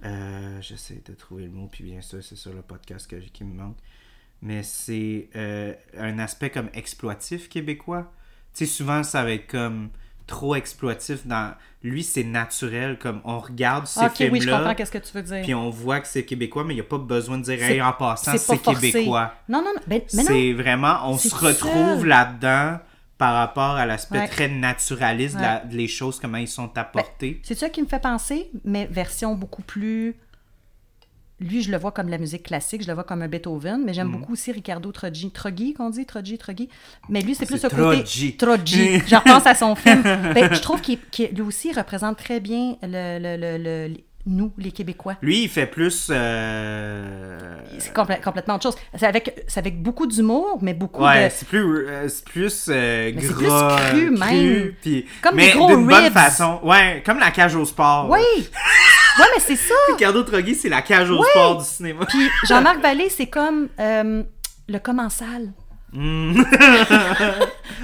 euh, 0.04 0.60
J'essaie 0.60 1.02
de 1.04 1.14
trouver 1.14 1.44
le 1.44 1.50
mot, 1.50 1.68
puis 1.70 1.84
bien 1.84 2.00
sûr, 2.00 2.22
c'est 2.22 2.36
sur 2.36 2.52
le 2.52 2.62
podcast 2.62 3.08
que, 3.08 3.16
qui 3.16 3.44
me 3.44 3.54
manque. 3.54 3.76
Mais 4.42 4.62
c'est 4.62 5.28
un 5.98 6.18
aspect 6.20 6.50
comme 6.50 6.70
exploitif 6.72 7.48
québécois. 7.48 8.12
Tu 8.54 8.66
sais, 8.66 8.72
souvent, 8.72 9.02
ça 9.02 9.24
va 9.24 9.32
être 9.32 9.48
comme 9.48 9.90
trop 10.28 10.54
exploitif. 10.54 11.26
Dans... 11.26 11.54
Lui, 11.82 12.04
c'est 12.04 12.22
naturel, 12.24 12.98
comme 12.98 13.20
on 13.24 13.38
regarde 13.40 13.86
ces 13.86 14.04
ok, 14.04 14.28
oui, 14.32 14.40
je 14.40 14.50
comprends 14.50 14.74
qu'est-ce 14.74 14.92
que 14.92 14.98
tu 14.98 15.12
veux 15.12 15.22
dire. 15.22 15.42
Puis 15.42 15.54
on 15.54 15.70
voit 15.70 15.98
que 16.00 16.06
c'est 16.06 16.24
québécois, 16.24 16.62
mais 16.64 16.74
il 16.74 16.76
n'y 16.76 16.80
a 16.82 16.84
pas 16.84 16.98
besoin 16.98 17.38
de 17.38 17.42
dire, 17.44 17.60
hey, 17.62 17.82
en 17.82 17.92
passant, 17.92 18.32
pas 18.32 18.38
c'est 18.38 18.58
québécois. 18.58 19.34
Non, 19.48 19.58
non, 19.62 19.72
non. 19.74 19.80
Ben. 19.86 20.00
C'est 20.08 20.52
vraiment, 20.52 20.98
on 21.04 21.18
se 21.18 21.34
retrouve 21.34 22.00
seul. 22.00 22.08
là-dedans 22.08 22.78
par 23.16 23.34
rapport 23.34 23.74
à 23.76 23.84
l'aspect 23.84 24.18
Ouais. 24.20 24.28
très 24.28 24.48
naturaliste 24.48 25.36
de 25.36 25.42
la- 25.42 25.58
de 25.64 25.76
les 25.76 25.88
choses, 25.88 26.20
comment 26.20 26.38
ils 26.38 26.46
sont 26.46 26.76
apportés. 26.78 27.40
C'est 27.42 27.56
ça 27.58 27.68
qui 27.68 27.82
me 27.82 27.88
fait 27.88 27.98
penser, 28.00 28.50
mais 28.64 28.86
version 28.86 29.34
beaucoup 29.34 29.62
plus. 29.62 30.14
Lui, 31.40 31.62
je 31.62 31.70
le 31.70 31.78
vois 31.78 31.92
comme 31.92 32.08
la 32.08 32.18
musique 32.18 32.42
classique, 32.42 32.82
je 32.82 32.88
le 32.88 32.94
vois 32.94 33.04
comme 33.04 33.22
un 33.22 33.28
Beethoven, 33.28 33.82
mais 33.84 33.94
j'aime 33.94 34.10
beaucoup 34.10 34.32
aussi 34.32 34.50
Ricardo 34.50 34.90
Troggi. 34.90 35.30
Troggi, 35.30 35.72
qu'on 35.72 35.88
dit 35.90 36.04
Troggi, 36.04 36.36
Troggi. 36.36 36.68
Mais 37.08 37.20
lui, 37.20 37.34
c'est 37.36 37.46
plus 37.46 37.58
ce 37.58 37.68
côté. 37.68 38.34
Troggi. 38.36 39.00
Je 39.06 39.14
repense 39.14 39.46
à 39.46 39.54
son 39.54 39.76
film. 39.76 40.02
Ben, 40.02 40.52
je 40.52 40.60
trouve 40.60 40.80
qu'il 40.80 40.98
qu'il- 41.12 41.28
lui 41.30 41.42
aussi 41.42 41.72
représente 41.72 42.16
très 42.18 42.40
bien 42.40 42.74
le, 42.82 43.18
le- 43.20 43.36
le- 43.36 43.88
le- 43.88 43.94
nous, 44.26 44.52
les 44.58 44.72
Québécois. 44.72 45.14
Lui, 45.22 45.44
il 45.44 45.48
fait 45.48 45.66
plus. 45.66 46.08
euh, 46.10 47.38
C'est 47.78 47.94
complè- 47.94 48.20
complètement 48.20 48.56
autre 48.56 48.64
chose. 48.64 48.76
C'est 48.96 49.06
avec, 49.06 49.44
avec 49.56 49.80
beaucoup 49.82 50.06
d'humour, 50.06 50.58
mais 50.60 50.74
beaucoup 50.74 51.02
Ouais, 51.04 51.28
de. 51.28 51.32
c'est 51.32 51.46
plus, 51.48 51.86
euh, 51.88 52.08
c'est 52.08 52.24
plus 52.24 52.66
euh, 52.68 53.12
Mais 53.14 53.22
c'est 53.22 53.32
gras, 53.32 53.76
plus 53.90 54.06
cru, 54.06 54.18
même. 54.18 54.72
puis- 54.82 55.06
Comme 55.22 55.36
mais 55.36 55.52
des 55.52 55.52
gros 55.56 55.68
d'une 55.68 55.86
bonne 55.86 56.04
ribs. 56.04 56.12
façon. 56.12 56.60
Ouais, 56.64 57.02
comme 57.06 57.18
la 57.20 57.30
cage 57.30 57.54
au 57.54 57.64
sport. 57.64 58.10
Oui! 58.10 58.18
Ouais, 59.18 59.24
mais 59.34 59.40
c'est 59.40 59.56
ça! 59.56 59.74
Ricardo 59.90 60.22
Troggi, 60.22 60.54
c'est 60.54 60.68
la 60.68 60.82
cage 60.82 61.10
au 61.10 61.22
sport 61.24 61.58
du 61.58 61.64
cinéma. 61.64 62.04
Puis 62.06 62.28
Jean-Marc 62.46 62.80
Vallée, 62.80 63.08
c'est 63.08 63.26
comme 63.26 63.68
euh, 63.80 64.22
le 64.68 64.78
commensal. 64.78 65.52
Mm. 65.92 66.42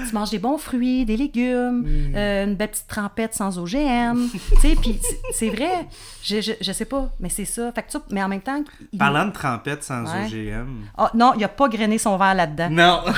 Tu 0.08 0.14
manges 0.14 0.30
des 0.30 0.38
bons 0.38 0.58
fruits, 0.58 1.06
des 1.06 1.16
légumes, 1.16 1.82
Mm. 1.86 2.14
euh, 2.16 2.44
une 2.44 2.54
belle 2.54 2.68
petite 2.70 2.86
trempette 2.86 3.32
sans 3.34 3.58
OGM. 3.58 4.28
tu 4.30 4.38
sais, 4.60 4.76
puis 4.80 5.00
c'est- 5.32 5.48
vrai. 5.48 5.86
Je, 6.22 6.40
je, 6.42 6.52
je 6.60 6.72
sais 6.72 6.84
pas, 6.84 7.10
mais 7.20 7.30
c'est 7.30 7.44
ça. 7.46 7.72
Fait 7.72 7.82
que 7.82 7.88
mais 8.10 8.22
en 8.22 8.28
même 8.28 8.42
temps. 8.42 8.62
il- 8.92 8.98
Parlant 8.98 9.26
de 9.26 9.32
trempette 9.32 9.82
sans 9.84 10.04
Ouais. 10.04 10.26
OGM. 10.26 10.84
Ah, 10.98 11.10
non, 11.14 11.32
il 11.38 11.44
a 11.44 11.48
pas 11.48 11.68
grainé 11.68 11.96
son 11.98 12.16
verre 12.18 12.34
là-dedans. 12.34 12.68
Non. 12.70 13.00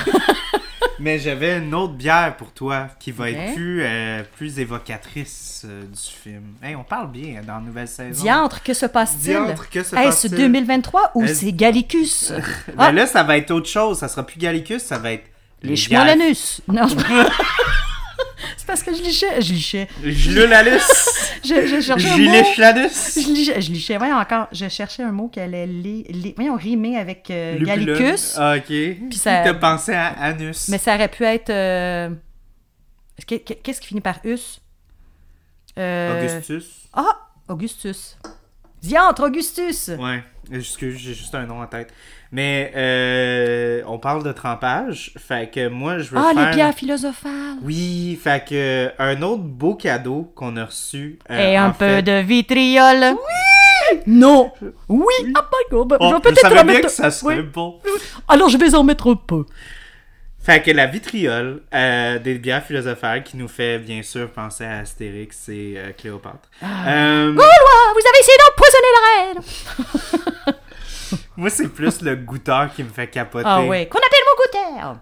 Mais 0.99 1.19
j'avais 1.19 1.57
une 1.57 1.73
autre 1.73 1.93
bière 1.93 2.35
pour 2.37 2.51
toi 2.51 2.87
qui 2.99 3.11
va 3.11 3.29
être 3.29 3.53
plus, 3.53 3.81
euh, 3.83 4.23
plus 4.35 4.59
évocatrice 4.59 5.63
euh, 5.65 5.83
du 5.83 5.99
film. 6.23 6.43
Hey, 6.61 6.75
on 6.75 6.83
parle 6.83 7.11
bien 7.11 7.41
dans 7.45 7.55
la 7.55 7.61
nouvelle 7.61 7.87
saison. 7.87 8.23
Diantre, 8.23 8.63
que 8.63 8.73
se 8.73 8.85
passe-t-il? 8.85 9.33
Diantre, 9.33 9.69
que 9.69 9.83
se 9.83 9.95
Est-ce 9.95 10.27
passe-t-il? 10.27 10.35
2023 10.37 11.11
ou 11.15 11.27
c'est 11.27 11.53
Gallicus? 11.53 12.33
Ah, 12.77 12.91
là, 12.91 13.07
ça 13.07 13.23
va 13.23 13.37
être 13.37 13.51
autre 13.51 13.69
chose. 13.69 13.99
Ça 13.99 14.07
sera 14.07 14.25
plus 14.25 14.39
Gallicus, 14.39 14.83
ça 14.83 14.97
va 14.97 15.13
être. 15.13 15.25
les 15.63 15.73
bières-. 15.73 16.15
Non, 16.67 16.87
c'est 16.87 16.95
c'est 16.97 17.86
parce 18.67 18.83
que 18.83 18.93
je 18.93 19.01
lichais. 19.01 19.41
Je 19.41 19.53
lichais. 19.53 19.87
Je, 21.43 21.65
je 21.67 21.81
cherchais 21.81 22.09
un 22.09 22.17
mot. 22.17 22.31
Je 23.15 23.33
lichais, 23.33 23.61
je 23.61 23.71
lichais, 23.71 23.97
voyons 23.97 24.17
encore, 24.17 24.47
je 24.51 24.67
cherchais 24.67 25.03
un 25.03 25.11
mot 25.11 25.29
qui 25.29 25.39
allait 25.39 25.65
li, 25.67 26.03
li- 26.09 26.33
voyons, 26.35 26.55
rimer 26.57 26.97
avec 26.97 27.29
euh. 27.31 27.57
Gallicus, 27.63 28.35
Ah, 28.37 28.55
ok. 28.57 28.65
Puis 28.65 29.17
ça- 29.17 29.41
T'as 29.43 29.53
pensé 29.53 29.93
à 29.93 30.07
Anus? 30.19 30.67
mais 30.67 30.77
ça 30.77 30.95
aurait 30.95 31.07
pu 31.07 31.23
être... 31.23 31.49
euh, 31.49 32.09
que- 33.27 33.35
que- 33.35 33.53
Qu'est-ce 33.53 33.79
qui 33.81 33.87
finit 33.87 34.01
par 34.01 34.19
us? 34.25 34.59
Euh, 35.77 36.19
Augustus. 36.33 36.65
Ah, 36.93 37.29
Augustus. 37.47 38.17
Diantre, 38.81 39.23
Augustus! 39.23 39.89
Ouais. 39.99 40.23
Excuse, 40.51 40.97
j'ai 40.97 41.13
juste 41.13 41.33
un 41.35 41.45
nom 41.45 41.61
en 41.61 41.67
tête? 41.67 41.93
Mais 42.31 42.71
euh, 42.75 43.81
on 43.87 43.99
parle 43.99 44.23
de 44.23 44.31
trempage. 44.31 45.13
Fait 45.17 45.49
que 45.49 45.69
moi, 45.69 45.99
je 45.99 46.09
veux 46.11 46.17
Ah, 46.17 46.33
faire... 46.33 46.49
les 46.49 46.55
pierres 46.55 46.73
philosophales! 46.73 47.55
Oui, 47.63 48.19
fait 48.21 48.43
que 48.47 48.91
un 48.99 49.21
autre 49.21 49.43
beau 49.43 49.75
cadeau 49.75 50.31
qu'on 50.35 50.57
a 50.57 50.65
reçu. 50.65 51.19
euh, 51.31 51.37
Et 51.51 51.55
un 51.57 51.69
peu 51.71 51.85
fait- 51.85 52.01
de 52.01 52.19
vitriol! 52.21 52.97
Oui! 53.13 53.99
Non! 54.07 54.51
Oui! 54.89 55.05
Ah, 55.35 55.47
grave. 55.71 55.85
Oh, 55.99 56.09
je 56.09 56.13
vais 56.15 56.19
peut-être 56.21 56.57
en 56.61 56.65
mettre... 56.65 56.81
que 56.81 56.89
ça 56.89 57.09
serait 57.11 57.37
Oui. 57.37 57.43
bon. 57.43 57.79
Alors, 58.27 58.49
je 58.49 58.57
vais 58.57 58.75
en 58.75 58.83
mettre 58.83 59.09
un 59.09 59.15
peu. 59.15 59.45
Fait 60.39 60.61
que 60.61 60.71
la 60.71 60.85
vitriole 60.85 61.61
euh, 61.73 62.19
des 62.19 62.35
bières 62.35 62.63
philosophales 62.63 63.23
qui 63.23 63.35
nous 63.37 63.49
fait 63.49 63.79
bien 63.79 64.01
sûr 64.01 64.29
penser 64.31 64.63
à 64.65 64.79
Astérix 64.79 65.49
et 65.49 65.73
euh, 65.77 65.91
Cléopâtre. 65.97 66.49
Ah. 66.61 66.65
Euh, 66.89 67.31
Gaulois, 67.31 67.93
vous 67.93 68.07
avez 68.07 68.19
essayé 68.19 68.37
d'empoisonner 68.45 68.91
la 68.95 70.51
reine! 70.53 70.55
moi, 71.37 71.49
c'est 71.49 71.67
plus 71.67 72.01
le 72.01 72.15
goûteur 72.15 72.73
qui 72.73 72.83
me 72.83 72.89
fait 72.89 73.07
capoter. 73.07 73.45
Ah 73.47 73.63
ouais, 73.63 73.87
qu'on 73.87 73.99
appelle 73.99 74.19
mon 74.25 74.79
goûteur! 74.81 74.97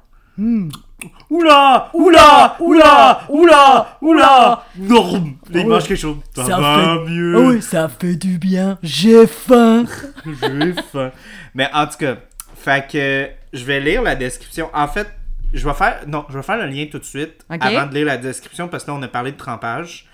Oula! 1.29 1.89
Oula! 1.93 2.57
Oula! 2.59 3.25
Oula! 3.29 3.97
Oula! 4.01 4.65
Non! 4.77 5.33
Il 5.49 5.57
ouais. 5.57 5.63
mange 5.63 5.87
quelque 5.87 5.97
chose. 5.97 6.17
Ça, 6.35 6.45
Ça 6.45 6.59
va 6.59 6.75
fait- 7.05 7.09
mieux. 7.11 7.35
Ah 7.35 7.39
oui, 7.49 7.61
ça 7.61 7.89
fait 7.89 8.15
du 8.15 8.37
bien. 8.37 8.77
J'ai 8.83 9.27
faim. 9.27 9.85
J'ai 10.25 10.73
faim. 10.91 11.11
Mais 11.53 11.69
en 11.73 11.87
tout 11.87 11.97
cas, 11.97 12.17
fait 12.55 12.87
que 12.91 13.29
je 13.57 13.63
vais 13.65 13.79
lire 13.79 14.01
la 14.01 14.15
description. 14.15 14.69
En 14.73 14.87
fait, 14.87 15.07
je 15.53 15.65
vais 15.67 15.73
faire 15.73 16.01
non, 16.07 16.25
je 16.29 16.37
vais 16.37 16.43
faire 16.43 16.57
le 16.57 16.65
lien 16.67 16.85
tout 16.91 16.99
de 16.99 17.05
suite 17.05 17.45
avant 17.49 17.85
de 17.85 17.93
lire 17.93 18.05
la 18.05 18.17
description 18.17 18.67
parce 18.67 18.83
que 18.83 18.91
là 18.91 18.97
on 18.97 19.03
a 19.03 19.07
parlé 19.07 19.31
de 19.31 19.37
trempage. 19.37 20.07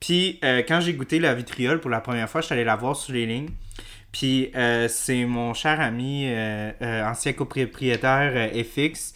Puis 0.00 0.38
euh, 0.44 0.62
quand 0.66 0.80
j'ai 0.80 0.94
goûté 0.94 1.18
la 1.18 1.34
vitriole 1.34 1.80
pour 1.80 1.90
la 1.90 2.00
première 2.00 2.28
fois, 2.28 2.40
je 2.40 2.46
suis 2.46 2.54
allé 2.54 2.64
la 2.64 2.76
voir 2.76 2.96
sur 2.96 3.12
les 3.12 3.26
lignes. 3.26 3.50
Puis 4.12 4.50
euh, 4.56 4.88
c'est 4.88 5.24
mon 5.24 5.54
cher 5.54 5.80
ami, 5.80 6.24
euh, 6.26 6.72
euh, 6.80 7.04
ancien 7.04 7.32
copropriétaire 7.32 8.50
FX, 8.52 9.14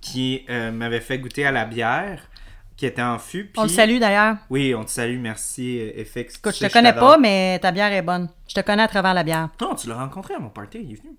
qui 0.00 0.46
m'avait 0.48 1.00
fait 1.00 1.18
goûter 1.18 1.46
à 1.46 1.52
la 1.52 1.64
bière 1.64 2.28
qui 2.76 2.86
était 2.86 3.02
en 3.02 3.18
fût. 3.18 3.52
On 3.56 3.64
le 3.64 3.68
salue 3.68 3.98
d'ailleurs. 3.98 4.36
Oui, 4.50 4.74
on 4.74 4.84
te 4.84 4.90
salue, 4.90 5.18
merci 5.18 5.78
FX. 6.04 6.38
Écoute, 6.38 6.56
je 6.58 6.66
te 6.66 6.72
connais 6.72 6.94
pas, 6.94 7.18
mais 7.18 7.58
ta 7.60 7.70
bière 7.70 7.92
est 7.92 8.02
bonne. 8.02 8.28
Je 8.48 8.54
te 8.54 8.60
connais 8.60 8.82
à 8.82 8.88
travers 8.88 9.14
la 9.14 9.22
bière. 9.22 9.50
Non, 9.60 9.74
tu 9.74 9.88
l'as 9.88 9.96
rencontré 9.96 10.34
à 10.34 10.38
mon 10.38 10.48
party, 10.48 10.78
il 10.82 10.92
est 10.92 11.02
venu. 11.02 11.16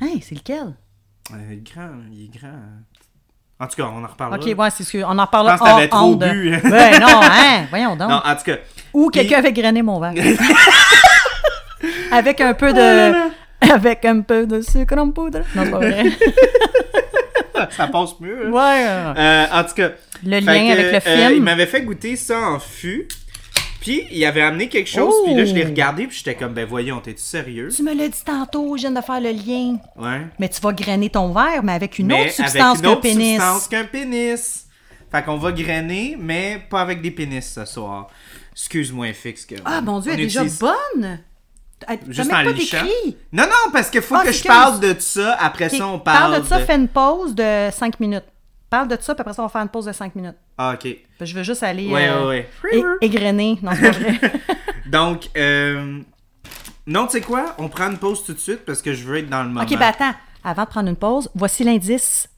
Hey, 0.00 0.20
c'est 0.22 0.36
lequel? 0.36 0.74
Il 1.30 1.52
est 1.52 1.72
grand, 1.72 1.90
il 2.12 2.24
est 2.24 2.38
grand. 2.38 2.60
En 3.60 3.66
tout 3.66 3.76
cas, 3.76 3.84
on 3.84 4.04
en 4.04 4.06
reparlera. 4.06 4.38
Ok, 4.38 4.58
ouais, 4.58 4.70
c'est 4.70 4.82
ce 4.82 4.92
que. 4.92 4.98
On 4.98 5.18
en 5.18 5.24
Je 5.24 5.30
parlera 5.30 5.56
pense 5.56 5.68
que 5.68 5.74
t'avais 5.74 5.88
trop 5.88 6.16
bu. 6.16 6.50
Ouais, 6.50 6.98
non, 6.98 7.20
hein? 7.22 7.66
Voyons 7.70 7.96
donc. 7.96 8.10
Non, 8.10 8.20
en 8.24 8.36
tout 8.36 8.44
cas, 8.44 8.56
Ou 8.92 9.10
quelqu'un 9.10 9.38
avait 9.38 9.52
grainé 9.52 9.82
mon 9.82 10.00
verre. 10.00 10.14
Avec 12.14 12.40
un 12.40 12.54
peu 12.54 12.70
Oh 12.70 12.72
de. 12.72 13.12
Avec 13.72 14.04
un 14.04 14.20
peu 14.20 14.46
de 14.46 14.60
sucre 14.60 14.96
en 14.98 15.10
poudre. 15.10 15.40
Non, 15.54 15.62
c'est 15.64 15.70
pas 15.70 15.78
vrai. 15.78 16.04
ça 17.70 17.86
passe 17.86 18.20
mieux. 18.20 18.46
hein. 18.46 18.50
Ouais. 18.50 18.86
euh, 19.18 19.46
en 19.52 19.64
tout 19.64 19.74
cas, 19.74 19.90
Le 20.24 20.40
lien 20.40 20.40
que, 20.40 20.72
avec 20.72 20.92
le 21.06 21.10
euh, 21.10 21.26
il 21.28 21.32
film. 21.34 21.44
m'avait 21.44 21.66
fait 21.66 21.82
goûter 21.82 22.16
ça 22.16 22.38
en 22.50 22.58
fût. 22.58 23.08
Puis, 23.80 24.02
il 24.10 24.24
avait 24.24 24.40
amené 24.42 24.68
quelque 24.68 24.88
chose. 24.88 25.14
Puis 25.24 25.34
là, 25.34 25.44
je 25.44 25.54
l'ai 25.54 25.62
Oh! 25.64 25.68
regardé. 25.68 26.06
Puis 26.06 26.18
j'étais 26.18 26.34
comme, 26.34 26.52
ben 26.54 26.66
voyons, 26.66 27.00
t'es-tu 27.00 27.22
sérieux? 27.22 27.68
Tu 27.74 27.82
me 27.82 27.94
l'as 27.94 28.08
dit 28.08 28.22
tantôt, 28.24 28.76
je 28.76 28.82
viens 28.82 28.90
de 28.92 29.00
faire 29.00 29.20
le 29.20 29.30
lien. 29.30 29.76
Ouais. 29.96 30.22
Mais 30.38 30.48
tu 30.48 30.60
vas 30.60 30.72
grainer 30.72 31.10
ton 31.10 31.32
verre, 31.32 31.62
mais 31.62 31.72
avec 31.72 31.98
une 31.98 32.06
mais 32.08 32.22
autre 32.22 32.32
substance 32.32 32.56
avec 32.56 32.76
une 32.76 32.82
qu'un 32.82 32.90
autre 32.92 33.00
pénis. 33.02 33.34
substance 33.40 33.68
qu'un 33.68 33.84
pénis. 33.84 34.66
Fait 35.12 35.22
qu'on 35.22 35.36
va 35.36 35.52
grainer, 35.52 36.16
mais 36.18 36.60
pas 36.70 36.80
avec 36.80 37.00
des 37.02 37.10
pénis 37.10 37.46
ce 37.54 37.64
soir. 37.66 38.08
Excuse-moi, 38.52 39.06
FX. 39.12 39.46
que- 39.46 39.54
Ah, 39.64 39.80
mon 39.80 40.00
Dieu, 40.00 40.12
elle 40.14 40.20
est 40.20 40.24
déjà 40.24 40.40
utilise- 40.44 40.58
bonne. 40.60 41.20
Juste 42.08 42.32
en 42.32 42.40
lichant. 42.42 42.84
Non, 43.32 43.44
non, 43.44 43.72
parce 43.72 43.90
qu'il 43.90 44.02
faut 44.02 44.14
Ah, 44.16 44.24
que 44.24 44.32
je 44.32 44.42
que- 44.42 44.48
parle 44.48 44.80
de 44.80 44.94
ça. 44.98 45.34
Après 45.40 45.68
ça, 45.68 45.86
on 45.86 45.98
parle, 45.98 46.40
de 46.40 46.46
ça, 46.46 46.60
fais 46.60 46.76
une 46.76 46.88
pause 46.88 47.34
de 47.34 47.68
5 47.72 47.98
minutes. 48.00 48.24
Parle 48.70 48.88
de 48.88 48.96
ça, 49.00 49.14
puis 49.14 49.20
après 49.20 49.34
ça, 49.34 49.42
on 49.42 49.46
va 49.46 49.50
faire 49.52 49.62
une 49.62 49.68
pause 49.68 49.84
de 49.86 49.92
5 49.92 50.14
minutes. 50.16 50.36
Ah, 50.58 50.74
ok. 50.74 50.96
Je 51.20 51.34
veux 51.34 51.42
juste 51.42 51.62
aller 51.62 51.88
Ouais, 51.88 52.08
euh, 52.08 52.28
ouais, 52.28 52.48
égrener. 53.00 53.58
Non. 53.62 53.72
Donc, 54.86 55.28
euh... 55.36 56.00
non, 56.86 57.06
tu 57.06 57.12
sais 57.12 57.20
quoi? 57.20 57.54
On 57.58 57.68
prend 57.68 57.90
une 57.90 57.98
pause 57.98 58.24
tout 58.24 58.32
de 58.34 58.38
suite 58.40 58.64
parce 58.64 58.82
que 58.82 58.92
je 58.92 59.04
veux 59.04 59.18
être 59.18 59.28
dans 59.30 59.42
le 59.42 59.48
moment. 59.48 59.62
ok, 59.62 59.70
ben 59.78 59.82
attends. 59.88 60.14
Avant 60.42 60.64
de 60.64 60.68
prendre 60.68 60.88
une 60.88 60.96
pause, 60.96 61.30
voici 61.34 61.64
l'indice. 61.64 62.28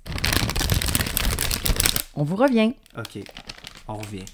On 2.14 2.22
vous 2.24 2.36
revient. 2.36 2.74
Ok, 2.97 3.18
on 3.88 3.94
revient. 3.97 4.24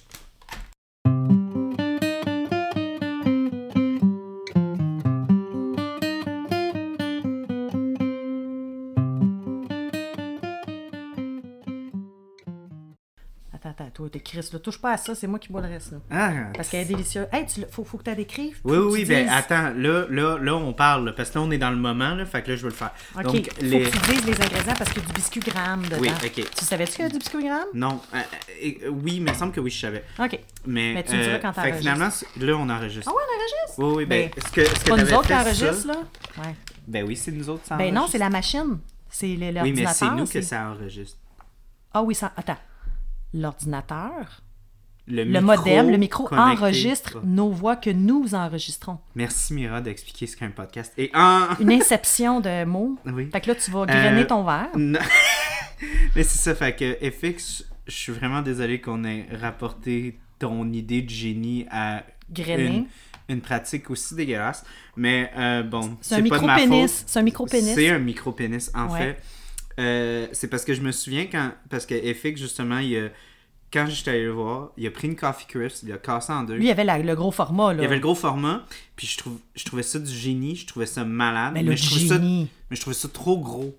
Toi, 13.94 14.08
t'es 14.10 14.20
Chris, 14.20 14.48
là. 14.52 14.58
Touche 14.58 14.78
pas 14.80 14.92
à 14.92 14.96
ça, 14.96 15.14
c'est 15.14 15.26
moi 15.26 15.38
qui 15.38 15.48
bois 15.50 15.60
le 15.60 15.68
reste, 15.68 15.92
là. 15.92 15.98
Ah, 16.10 16.30
Parce 16.54 16.68
qu'elle 16.68 16.82
est 16.82 16.84
délicieuse. 16.86 17.26
Hey, 17.32 17.46
tu, 17.46 17.62
faut, 17.70 17.84
faut 17.84 17.98
que 17.98 18.04
tu 18.04 18.14
décrives. 18.16 18.58
Oui, 18.64 18.76
oui, 18.78 18.86
oui, 18.92 19.04
ben 19.04 19.24
dises- 19.24 19.32
attends, 19.34 19.72
là, 19.76 20.06
là, 20.10 20.38
là, 20.38 20.54
on 20.56 20.72
parle, 20.72 21.14
parce 21.14 21.30
que 21.30 21.38
là, 21.38 21.44
on 21.44 21.50
est 21.50 21.58
dans 21.58 21.70
le 21.70 21.76
moment, 21.76 22.14
là, 22.14 22.24
fait 22.26 22.42
que 22.42 22.50
là, 22.50 22.56
je 22.56 22.62
veux 22.62 22.68
le 22.70 22.74
faire. 22.74 22.92
OK, 23.16 23.22
Donc, 23.24 23.34
faut 23.54 23.62
les... 23.64 23.82
que 23.82 23.90
tu 23.90 24.12
dises 24.12 24.26
les 24.26 24.40
ingrédients 24.42 24.74
parce 24.78 24.90
qu'il 24.92 25.02
y 25.02 25.04
a 25.04 25.08
du 25.08 25.12
biscuit 25.14 25.40
gramme 25.40 25.82
dedans. 25.82 25.96
Oui, 26.00 26.10
OK. 26.10 26.32
Tu 26.56 26.64
savais-tu 26.64 26.92
qu'il 26.94 27.04
y 27.04 27.06
a 27.06 27.10
du 27.10 27.18
biscuit 27.18 27.44
gramme? 27.44 27.68
Non, 27.74 28.00
euh, 28.14 28.18
euh, 28.18 28.88
oui, 28.90 29.20
mais 29.20 29.30
il 29.30 29.34
me 29.34 29.38
semble 29.38 29.52
que 29.52 29.60
oui, 29.60 29.70
je 29.70 29.80
savais. 29.80 30.04
OK. 30.18 30.38
Mais, 30.66 30.94
Mais 30.94 31.04
tu 31.04 31.16
me 31.16 31.22
diras 31.22 31.38
quand 31.38 31.52
fait 31.52 31.70
que 31.72 31.76
finalement, 31.78 32.08
là, 32.40 32.52
on 32.56 32.68
enregistre. 32.68 33.10
Ah 33.12 33.16
ouais, 33.16 33.22
on 33.28 33.36
enregistre? 33.38 33.78
Oui, 33.78 33.94
oui, 33.96 34.06
ben, 34.06 34.30
Ben, 34.30 34.42
est-ce 34.42 34.52
que, 34.52 34.60
est-ce 34.60 34.70
que 34.72 34.78
C'est 34.78 34.88
pas 34.90 34.96
nous 34.96 35.12
autres 35.12 35.26
qui 35.26 35.34
enregistrent, 35.34 35.86
là? 35.88 35.96
Ouais. 36.38 36.54
Ben 36.86 37.04
oui, 37.06 37.16
c'est 37.16 37.30
nous 37.32 37.48
autres, 37.48 37.64
ça 37.66 37.76
Ben 37.76 37.92
non, 37.94 38.06
c'est 38.08 38.18
la 38.18 38.30
machine. 38.30 38.78
C'est 39.08 39.26
le- 39.26 39.32
Oui, 39.46 39.52
l'ordinateur. 39.52 39.74
mais 39.88 39.94
c'est 39.94 40.10
nous 40.10 40.26
que 40.26 40.40
ça 40.40 40.70
enregistre. 40.70 41.18
Ah 41.94 42.02
oui, 42.02 42.14
ça... 42.14 42.32
attends. 42.36 42.56
L'ordinateur, 43.34 44.42
Le, 45.06 45.40
modem, 45.40 45.90
le 45.90 45.96
micro 45.96 46.24
connecté. 46.24 46.50
enregistre 46.62 47.20
nos 47.24 47.50
voix 47.50 47.76
que 47.76 47.90
nous 47.90 48.34
enregistrons. 48.34 48.98
Merci, 49.14 49.54
Mira, 49.54 49.80
d'expliquer 49.80 50.26
ce 50.26 50.36
qu'est 50.36 50.44
un 50.44 50.50
podcast. 50.50 50.92
Et 50.98 51.10
en... 51.14 51.48
Une 51.60 51.72
inception 51.72 52.40
de 52.40 52.64
mots. 52.64 52.96
Oui. 53.06 53.28
Fait 53.32 53.40
que 53.40 53.48
là, 53.48 53.54
tu 53.56 53.70
vas 53.70 53.86
grainer 53.86 54.22
Euh, 54.22 54.26
ton 54.26 54.44
verre. 54.44 54.68
Non. 54.76 54.98
Mais 56.14 56.22
c'est 56.22 56.38
ça, 56.38 56.54
fait 56.54 56.76
que 56.76 57.10
FX, 57.10 57.64
je 57.86 57.92
suis 57.92 58.12
vraiment 58.12 58.42
désolé 58.42 58.80
qu'on 58.80 59.02
ait 59.04 59.26
rapporté 59.40 60.18
ton 60.38 60.70
idée 60.72 61.02
de 61.02 61.10
génie 61.10 61.66
à 61.70 62.04
une, 62.36 62.86
une 63.28 63.40
pratique 63.40 63.90
aussi 63.90 64.14
dégueulasse. 64.14 64.64
Mais 64.96 65.30
euh, 65.36 65.62
bon, 65.64 65.96
C'est 66.00 66.14
un 66.16 66.22
pas 66.28 66.38
de 66.38 66.44
ma 66.46 66.58
faute. 66.58 67.04
C'est 67.06 67.18
un 67.18 67.22
micro-pénis. 67.22 67.74
C'est 67.74 67.88
un 67.90 67.98
micro-pénis, 67.98 68.70
en 68.74 68.88
Ouais. 68.92 68.98
fait. 68.98 69.22
Euh, 69.78 70.26
c'est 70.32 70.48
parce 70.48 70.64
que 70.64 70.74
je 70.74 70.80
me 70.82 70.92
souviens 70.92 71.26
quand. 71.30 71.52
Parce 71.70 71.86
que 71.86 71.94
FX, 71.94 72.36
justement, 72.40 72.78
il 72.78 72.96
a- 72.96 73.08
quand 73.72 73.86
j'étais 73.88 74.10
allé 74.10 74.24
le 74.24 74.32
voir, 74.32 74.72
il 74.76 74.86
a 74.86 74.90
pris 74.90 75.08
une 75.08 75.16
Coffee 75.16 75.46
Crisp, 75.46 75.84
il 75.86 75.92
a 75.92 75.96
cassé 75.98 76.30
en 76.32 76.42
deux. 76.42 76.54
Lui, 76.56 76.66
il 76.66 76.70
avait 76.70 76.84
la- 76.84 76.98
le 76.98 77.14
gros 77.14 77.30
format, 77.30 77.72
là. 77.72 77.80
Il 77.80 77.82
y 77.82 77.86
avait 77.86 77.94
le 77.96 78.02
gros 78.02 78.14
format, 78.14 78.66
puis 78.96 79.06
je, 79.06 79.16
trouve, 79.16 79.38
je 79.54 79.64
trouvais 79.64 79.82
ça 79.82 79.98
du 79.98 80.12
génie, 80.14 80.56
je 80.56 80.66
trouvais 80.66 80.84
ça 80.86 81.04
malade. 81.04 81.52
Mais 81.54 81.62
le 81.62 81.74
je 81.74 81.86
trouvais 81.86 82.06
ça, 82.06 82.16
génie. 82.16 82.48
mais 82.70 82.76
je 82.76 82.80
trouvais 82.82 82.94
ça 82.96 83.08
trop 83.08 83.38
gros. 83.38 83.74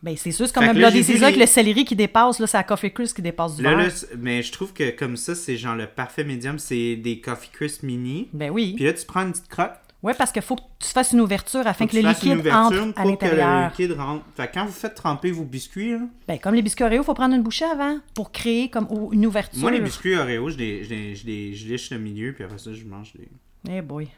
Ben, 0.00 0.16
c'est 0.16 0.32
sûr, 0.32 0.46
c'est 0.48 0.54
Fait 0.58 0.64
un 0.64 0.74
que 0.74 0.78
là, 0.80 0.90
vu 0.90 1.02
Caesar 1.04 1.24
avec 1.24 1.36
les- 1.36 1.42
le 1.42 1.46
céleri 1.46 1.84
qui 1.84 1.94
dépasse, 1.94 2.40
là, 2.40 2.46
c'est 2.48 2.56
la 2.56 2.64
Coffee 2.64 2.92
Crisp 2.92 3.14
qui 3.16 3.22
dépasse 3.22 3.56
du 3.56 3.62
Là, 3.62 3.76
verre. 3.76 3.86
là, 3.86 3.92
mais 4.18 4.42
je 4.42 4.50
trouve 4.50 4.72
que 4.72 4.90
comme 4.90 5.16
ça, 5.16 5.34
c'est 5.36 5.56
genre 5.56 5.76
le 5.76 5.86
parfait 5.86 6.24
médium, 6.24 6.58
c'est 6.58 6.96
des 6.96 7.20
Coffee 7.20 7.50
Crisp 7.52 7.82
mini. 7.84 8.28
Ben 8.32 8.50
oui. 8.50 8.72
Puis 8.74 8.84
là, 8.84 8.92
tu 8.92 9.04
prends 9.06 9.22
une 9.22 9.30
petite 9.32 9.48
crotte. 9.48 9.74
Ouais, 10.02 10.14
parce 10.14 10.32
qu'il 10.32 10.42
faut 10.42 10.56
que 10.56 10.62
tu 10.80 10.88
fasses 10.88 11.12
une 11.12 11.20
ouverture 11.20 11.64
afin 11.64 11.84
faut 11.86 11.92
que 11.92 11.96
le 11.96 12.08
liquide 12.08 12.48
entre 12.48 12.92
à 12.96 13.02
que 13.04 13.08
l'intérieur. 13.08 13.68
liquide 13.70 13.92
rentre. 13.92 14.24
Fait 14.36 14.48
que 14.48 14.54
quand 14.54 14.66
vous 14.66 14.72
faites 14.72 14.96
tremper 14.96 15.30
vos 15.30 15.44
biscuits, 15.44 15.92
là, 15.92 15.98
Ben, 16.26 16.38
comme 16.40 16.54
les 16.56 16.62
biscuits 16.62 16.82
Oreo, 16.84 17.02
il 17.02 17.04
faut 17.04 17.14
prendre 17.14 17.34
une 17.36 17.42
bouchée 17.42 17.64
avant 17.66 17.98
pour 18.14 18.32
créer 18.32 18.68
comme 18.68 18.88
une 19.12 19.24
ouverture. 19.26 19.60
moi, 19.60 19.70
les 19.70 19.78
biscuits 19.80 20.16
Oreo, 20.16 20.50
je, 20.50 20.56
les, 20.56 20.82
je, 20.84 20.90
les, 20.90 21.14
je, 21.14 21.24
les- 21.26 21.54
je 21.54 21.68
liche 21.68 21.90
le 21.90 21.98
milieu, 21.98 22.32
puis 22.32 22.42
après 22.42 22.58
ça, 22.58 22.72
je 22.74 22.84
mange 22.84 23.12
les. 23.16 23.28
Eh 23.72 23.80
boy. 23.80 24.08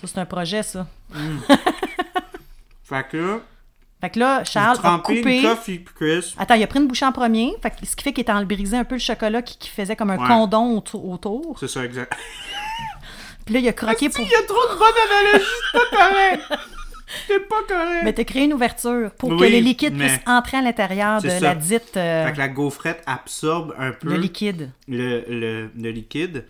Ça, 0.00 0.06
c'est 0.06 0.18
un 0.18 0.24
projet, 0.26 0.62
ça. 0.62 0.86
Fait 2.82 3.06
que 3.10 3.16
là, 3.16 3.40
Fait 4.00 4.10
que 4.10 4.18
là, 4.18 4.44
Charles 4.44 4.78
a 4.82 4.98
coupé. 4.98 5.38
une 5.38 5.42
Coffee 5.42 5.84
Crisp. 5.84 6.34
Attends, 6.38 6.54
il 6.54 6.62
a 6.62 6.66
pris 6.66 6.78
une 6.80 6.86
bouchée 6.88 7.06
en 7.06 7.12
premier, 7.12 7.54
fait 7.62 7.70
que- 7.70 7.86
ce 7.86 7.96
qui 7.96 8.02
fait 8.04 8.12
qu'il 8.12 8.24
est 8.24 8.30
en 8.30 8.44
brisé 8.44 8.76
un 8.76 8.84
peu 8.84 8.94
le 8.96 9.00
chocolat 9.00 9.40
qui, 9.42 9.56
qui 9.58 9.68
faisait 9.70 9.96
comme 9.96 10.10
un 10.10 10.18
Ouais. 10.18 10.28
condom 10.28 10.76
autour. 10.94 11.58
C'est 11.58 11.68
ça, 11.68 11.84
exact. 11.84 12.12
Puis 13.44 13.54
là, 13.54 13.60
il 13.60 13.68
a 13.68 13.72
croqué 13.72 14.08
pour. 14.08 14.20
Il 14.24 14.30
y 14.30 14.34
a 14.34 14.42
trop 14.42 14.72
de 14.72 14.78
bonnes 14.78 15.00
analogies, 15.10 15.50
c'est 15.72 15.78
pas 15.90 15.96
correct! 15.96 16.42
C'est 17.28 17.48
pas 17.48 17.62
correct! 17.68 18.00
Mais 18.02 18.12
t'as 18.12 18.24
créé 18.24 18.44
une 18.44 18.54
ouverture 18.54 19.10
pour 19.12 19.36
que 19.36 19.44
le 19.44 19.58
liquide 19.60 19.94
mais- 19.94 20.06
puisse 20.08 20.20
entrer 20.26 20.56
à 20.56 20.62
l'intérieur 20.62 21.22
de 21.22 21.28
la 21.40 21.54
dite. 21.54 21.96
euh, 21.96 22.26
Fait 22.26 22.32
que 22.32 22.38
la 22.38 22.48
gaufrette 22.48 23.02
absorbe 23.06 23.72
un 23.78 23.92
peu 23.92 24.08
le 24.08 24.16
liquide. 24.16 24.70
le, 24.88 25.22
le, 25.28 25.70
le 25.78 25.90
liquide. 25.90 26.44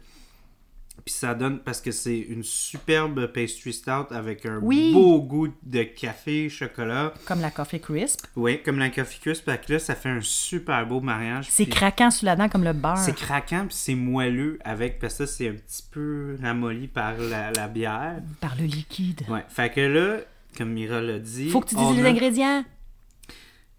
Puis 1.05 1.15
ça 1.15 1.35
donne, 1.35 1.59
parce 1.59 1.83
que 1.83 1.91
c'est 1.91 2.19
une 2.19 2.43
superbe 2.43 3.27
pastry 3.27 3.75
stout 3.75 4.07
avec 4.11 4.47
un 4.47 4.59
Oui. 4.63 4.91
beau 4.95 5.21
goût 5.21 5.49
de 5.63 5.83
café, 5.83 6.49
chocolat. 6.49 7.13
Comme 7.27 7.43
la 7.43 7.51
Coffee 7.51 7.79
Crisp. 7.81 8.21
Oui, 8.37 8.63
comme 8.63 8.79
la 8.79 8.89
coffee 8.89 9.21
crisp. 9.21 9.45
Fait 9.45 9.61
que 9.63 9.75
là, 9.75 9.79
ça 9.79 9.95
fait 9.95 10.09
un 10.09 10.23
super 10.23 10.87
beau 10.87 11.01
mariage. 11.01 11.47
C'est 11.51 11.65
puis 11.65 11.75
craquant 11.75 12.11
sous 12.11 12.25
la 12.25 12.37
dent 12.37 12.49
comme 12.49 12.65
le 12.65 12.73
beurre. 12.73 12.97
C'est 12.97 13.15
craquant, 13.15 13.67
puis 13.67 13.77
c'est 13.77 13.95
moelleux 13.95 14.59
avec, 14.65 14.99
parce 14.99 15.19
que 15.19 15.27
ça, 15.27 15.33
c'est 15.37 15.49
un 15.51 15.53
petit 15.55 15.83
peu 15.91 16.37
ramolli 16.43 16.89
par 16.89 17.19
la, 17.19 17.53
la 17.53 17.69
bière. 17.69 18.23
Par 18.41 18.57
le 18.59 18.65
liquide. 18.65 19.23
Ouais, 19.29 19.45
fait 19.49 19.71
que 19.71 19.81
là, 19.83 20.17
comme 20.57 20.71
Mira 20.73 21.03
l'a 21.03 21.19
dit... 21.19 21.51
Faut 21.51 21.61
que 21.61 21.69
tu 21.69 21.75
dises 21.75 21.97
les 21.97 22.05
a- 22.07 22.09
ingrédients. 22.09 22.65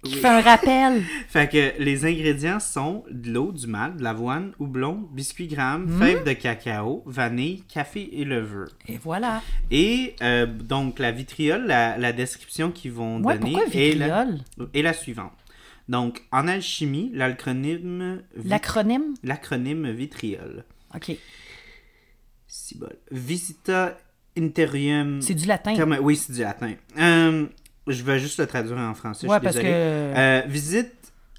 Qui 0.05 0.15
fait 0.15 0.27
un 0.27 0.41
rappel. 0.41 1.03
Fait 1.27 1.49
que 1.51 1.81
les 1.81 2.05
ingrédients 2.05 2.59
sont 2.59 3.03
de 3.11 3.31
l'eau, 3.31 3.51
du 3.51 3.67
malt, 3.67 3.97
de 3.97 4.03
l'avoine, 4.03 4.53
houblon, 4.59 5.09
biscuits 5.11 5.47
grammes, 5.47 5.85
Hmm. 5.85 5.99
fèves 6.01 6.23
de 6.23 6.33
cacao, 6.33 7.03
vanille, 7.05 7.63
café 7.67 8.09
et 8.13 8.23
levure. 8.25 8.69
Et 8.87 8.97
voilà. 8.97 9.41
Et 9.71 10.15
euh, 10.21 10.45
donc 10.45 10.99
la 10.99 11.11
vitriole, 11.11 11.65
la, 11.65 11.97
la 11.97 12.13
description 12.13 12.71
qu'ils 12.71 12.91
vont 12.93 13.21
Ouais, 13.21 13.37
donner 13.37 13.53
est 13.73 13.95
la, 13.95 14.23
vitriol? 14.25 14.39
est 14.73 14.81
la 14.81 14.93
suivante. 14.93 15.33
Donc 15.89 16.23
en 16.31 16.47
alchimie, 16.47 17.11
l'acronyme 17.13 18.21
L'acronyme? 18.43 19.13
l'acronyme 19.23 19.91
vitriol. 19.91 20.63
OK. 20.95 21.17
Visita 23.11 23.97
Interium. 24.37 25.21
C'est 25.21 25.33
du 25.33 25.45
latin. 25.45 25.73
Oui, 26.01 26.15
c'est 26.15 26.33
du 26.33 26.41
latin. 26.41 26.73
Euh, 26.97 27.45
je 27.87 28.03
vais 28.03 28.19
juste 28.19 28.39
le 28.39 28.47
traduire 28.47 28.77
en 28.77 28.93
français. 28.93 29.27
je 29.27 29.31
Ouais, 29.31 29.37
suis 29.37 29.43
parce 29.43 29.55
désolé. 29.55 29.71
que. 29.73 30.17
Euh, 30.17 30.41
visite 30.47 30.91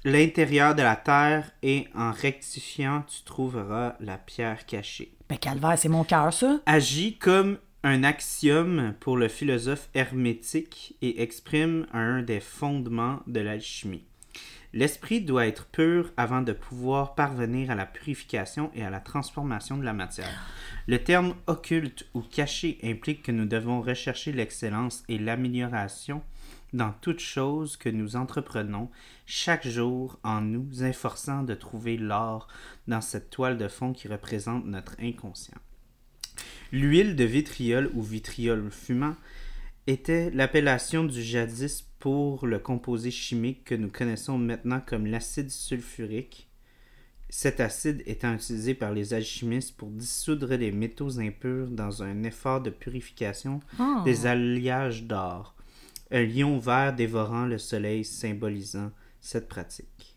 l'intérieur 0.03 0.75
de 0.75 0.81
la 0.81 0.95
terre 0.95 1.51
et 1.63 1.87
en 1.95 2.11
rectifiant, 2.11 3.03
tu 3.07 3.23
trouveras 3.23 3.95
la 3.99 4.17
pierre 4.17 4.65
cachée. 4.65 5.11
Ben, 5.29 5.37
calvaire, 5.37 5.77
c'est 5.77 5.89
mon 5.89 6.03
cœur, 6.03 6.31
ça. 6.33 6.59
Agit 6.65 7.17
comme 7.17 7.57
un 7.83 8.03
axiome 8.03 8.93
pour 8.99 9.17
le 9.17 9.27
philosophe 9.27 9.89
hermétique 9.93 10.95
et 11.01 11.21
exprime 11.21 11.85
un 11.93 12.21
des 12.21 12.39
fondements 12.39 13.19
de 13.27 13.39
l'alchimie. 13.41 14.03
L'esprit 14.73 15.21
doit 15.21 15.47
être 15.47 15.65
pur 15.65 16.11
avant 16.17 16.41
de 16.41 16.51
pouvoir 16.51 17.15
parvenir 17.15 17.71
à 17.71 17.75
la 17.75 17.85
purification 17.85 18.69
et 18.75 18.83
à 18.83 18.89
la 18.89 18.99
transformation 18.99 19.77
de 19.77 19.83
la 19.85 19.93
matière. 19.93 20.29
Le 20.87 20.99
terme 21.03 21.35
occulte 21.47 22.05
ou 22.13 22.21
caché 22.21 22.77
implique 22.83 23.23
que 23.23 23.31
nous 23.31 23.45
devons 23.45 23.81
rechercher 23.81 24.33
l'excellence 24.33 25.03
et 25.07 25.17
l'amélioration 25.17 26.21
dans 26.77 26.93
toute 27.01 27.19
chose 27.19 27.75
que 27.75 27.89
nous 27.89 28.15
entreprenons 28.15 28.89
chaque 29.25 29.67
jour 29.67 30.19
en 30.23 30.41
nous 30.41 30.83
efforçant 30.83 31.43
de 31.43 31.55
trouver 31.55 31.97
l'or 31.97 32.47
dans 32.87 33.01
cette 33.01 33.29
toile 33.31 33.57
de 33.57 33.67
fond 33.67 33.93
qui 33.93 34.07
représente 34.07 34.65
notre 34.65 34.95
inconscient. 35.01 35.57
L'huile 36.71 37.15
de 37.15 37.23
vitriol 37.23 37.89
ou 37.93 38.03
vitriol 38.03 38.69
fumant 38.71 39.15
était 39.87 40.29
l'appellation 40.31 41.03
du 41.03 41.21
jadis 41.21 41.81
pour 41.99 42.45
le 42.45 42.59
composé 42.59 43.09
chimique 43.09 43.63
que 43.63 43.75
nous 43.75 43.89
connaissons 43.89 44.37
maintenant 44.37 44.81
comme 44.85 45.07
l'acide 45.07 45.49
sulfurique. 45.49 46.47
Cet 47.29 47.59
acide 47.59 48.03
étant 48.05 48.33
utilisé 48.35 48.73
par 48.73 48.93
les 48.93 49.13
alchimistes 49.13 49.75
pour 49.75 49.89
dissoudre 49.89 50.53
les 50.53 50.71
métaux 50.71 51.19
impurs 51.19 51.69
dans 51.69 52.03
un 52.03 52.23
effort 52.23 52.61
de 52.61 52.69
purification 52.69 53.61
Ah. 53.79 54.03
des 54.05 54.27
alliages 54.27 55.03
d'or. 55.03 55.56
Un 56.11 56.23
lion 56.23 56.57
vert 56.57 56.93
dévorant 56.93 57.45
le 57.45 57.57
soleil 57.57 58.03
symbolisant 58.05 58.91
cette 59.19 59.47
pratique. 59.47 60.15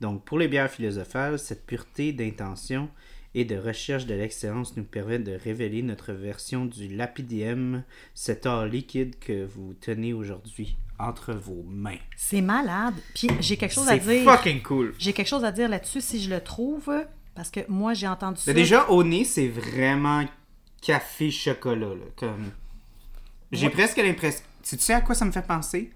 Donc, 0.00 0.24
pour 0.24 0.38
les 0.38 0.48
bières 0.48 0.70
philosophales, 0.70 1.38
cette 1.38 1.66
pureté 1.66 2.12
d'intention 2.12 2.88
et 3.34 3.44
de 3.44 3.56
recherche 3.56 4.06
de 4.06 4.14
l'excellence 4.14 4.76
nous 4.76 4.84
permet 4.84 5.18
de 5.18 5.32
révéler 5.32 5.82
notre 5.82 6.12
version 6.12 6.66
du 6.66 6.88
lapidem, 6.88 7.82
cet 8.14 8.46
or 8.46 8.66
liquide 8.66 9.18
que 9.18 9.44
vous 9.44 9.74
tenez 9.80 10.12
aujourd'hui 10.12 10.76
entre 11.00 11.32
vos 11.32 11.64
mains. 11.66 11.98
C'est 12.16 12.40
malade. 12.42 12.94
Puis 13.14 13.28
j'ai 13.40 13.56
quelque 13.56 13.72
chose 13.74 13.88
à 13.88 13.98
C'est 13.98 14.06
dire. 14.20 14.30
fucking 14.30 14.62
cool. 14.62 14.94
J'ai 14.98 15.12
quelque 15.12 15.26
chose 15.28 15.44
à 15.44 15.50
dire 15.50 15.68
là-dessus 15.68 16.00
si 16.00 16.22
je 16.22 16.30
le 16.30 16.40
trouve. 16.40 16.92
Parce 17.34 17.50
que 17.50 17.60
moi, 17.68 17.94
j'ai 17.94 18.06
entendu 18.06 18.40
ça. 18.40 18.44
Mais 18.46 18.54
déjà, 18.54 18.88
au 18.90 19.02
nez, 19.02 19.24
c'est 19.24 19.48
vraiment 19.48 20.24
café 20.80 21.32
chocolat. 21.32 21.88
Là, 21.88 22.04
comme... 22.14 22.52
J'ai 23.50 23.66
Ouais. 23.66 23.72
presque 23.72 23.96
l'impression. 23.96 24.44
Tu 24.66 24.78
sais 24.78 24.94
à 24.94 25.00
quoi 25.00 25.14
ça 25.14 25.24
me 25.24 25.30
fait 25.32 25.46
penser? 25.46 25.92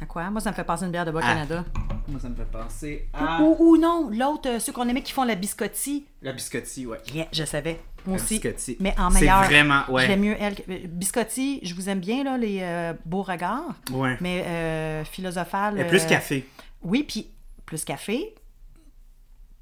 À 0.00 0.04
quoi? 0.06 0.28
Moi, 0.30 0.40
ça 0.42 0.50
me 0.50 0.54
fait 0.54 0.62
passer 0.64 0.84
une 0.84 0.90
bière 0.92 1.04
de 1.06 1.10
Ah. 1.10 1.14
Bas-Canada. 1.14 1.64
Moi, 2.06 2.20
ça 2.20 2.28
me 2.28 2.34
fait 2.36 2.44
penser 2.50 3.08
à 3.14 3.40
Ou, 3.40 3.56
ou 3.58 3.76
non, 3.78 4.10
l'autre, 4.12 4.48
euh, 4.48 4.58
ceux 4.60 4.70
qu'on 4.72 4.86
aimait 4.88 5.02
qui 5.02 5.12
font 5.12 5.24
la 5.24 5.34
biscotti. 5.34 6.06
la 6.22 6.32
biscotti, 6.32 6.86
ouais. 6.86 6.98
Yeah, 7.14 7.26
je 7.32 7.44
savais. 7.44 7.80
Moi 8.04 8.16
la 8.18 8.22
aussi. 8.22 8.34
Biscotti. 8.38 8.76
Mais 8.78 8.94
en 8.98 9.10
C'est 9.10 9.20
meilleur. 9.20 9.44
vraiment, 9.44 9.82
Je 9.88 9.92
ouais. 9.92 10.06
l'aime 10.06 10.20
mieux 10.20 10.36
elle. 10.38 10.54
euh, 10.68 10.78
Biscotti, 10.86 11.60
je 11.62 11.74
vous 11.74 11.88
aime 11.88 12.00
bien, 12.00 12.22
là, 12.24 12.36
les 12.36 12.58
euh, 12.60 12.92
beaux 13.06 13.22
regards. 13.22 13.74
Ouais. 13.90 14.16
Mais 14.20 14.44
euh, 14.46 15.04
philosophale. 15.04 15.80
Et 15.80 15.84
plus 15.84 16.04
café. 16.06 16.46
Oui, 16.82 17.02
puis 17.08 17.30
plus 17.64 17.84
café. 17.84 18.34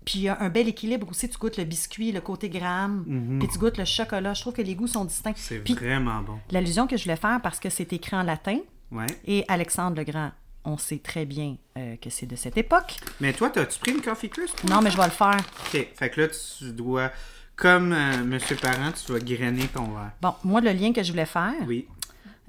Puis 0.05 0.19
il 0.19 0.23
y 0.23 0.29
a 0.29 0.39
un 0.41 0.49
bel 0.51 0.69
équilibre 0.69 1.09
aussi. 1.11 1.29
Tu 1.29 1.39
goûtes 1.39 1.57
le 1.57 1.65
biscuit, 1.65 2.13
le 2.13 2.21
côté 2.21 2.49
gramme, 2.49 3.39
puis 3.41 3.49
tu 3.49 3.59
goûtes 3.59 3.79
le 3.79 3.85
chocolat. 3.85 4.35
Je 4.35 4.41
trouve 4.43 4.53
que 4.53 4.63
les 4.63 4.75
goûts 4.75 4.87
sont 4.87 5.05
distincts. 5.05 5.31
Mhm. 5.31 5.37
C'est 5.37 5.59
vraiment 5.75 6.21
bon. 6.23 6.39
l'allusion 6.51 6.87
que 6.87 6.97
je 6.97 7.05
voulais 7.05 7.17
faire, 7.17 7.41
parce 7.43 7.59
que 7.59 7.71
c'est 7.71 7.93
écrit 7.93 8.17
en 8.17 8.23
latin, 8.23 8.59
Ouais. 8.93 9.07
et 9.27 9.45
Alexandre 9.49 9.97
le 9.97 10.05
Grand, 10.05 10.31
on 10.65 10.77
sait 10.79 10.99
très 10.99 11.25
bien 11.27 11.57
euh, 11.79 11.97
que 11.97 12.11
c'est 12.11 12.27
de 12.27 12.37
cette 12.37 12.57
époque. 12.59 12.97
Mais 13.21 13.33
toi, 13.33 13.51
t'as-tu 13.51 13.79
pris 13.79 13.93
une 13.93 14.01
Coffee 14.03 14.29
Crisp? 14.31 14.63
Non, 14.69 14.81
mais 14.83 14.91
je 14.91 14.97
vais 14.97 15.05
le 15.05 15.11
faire. 15.11 15.37
OK. 15.67 15.89
Fait 15.95 16.11
que 16.11 16.21
là, 16.21 16.29
tu 16.29 16.71
dois, 16.73 17.11
comme 17.57 17.93
euh, 17.93 18.25
Monsieur 18.25 18.57
Parent, 18.57 18.93
tu 18.93 19.13
vas 19.13 19.19
grainer 19.19 19.67
ton 19.69 19.85
verre. 19.85 20.13
Bon, 20.23 20.35
moi, 20.45 20.61
le 20.61 20.71
lien 20.73 20.93
que 20.93 21.03
je 21.03 21.11
voulais 21.13 21.27
faire, 21.27 21.53
Oui. 21.67 21.87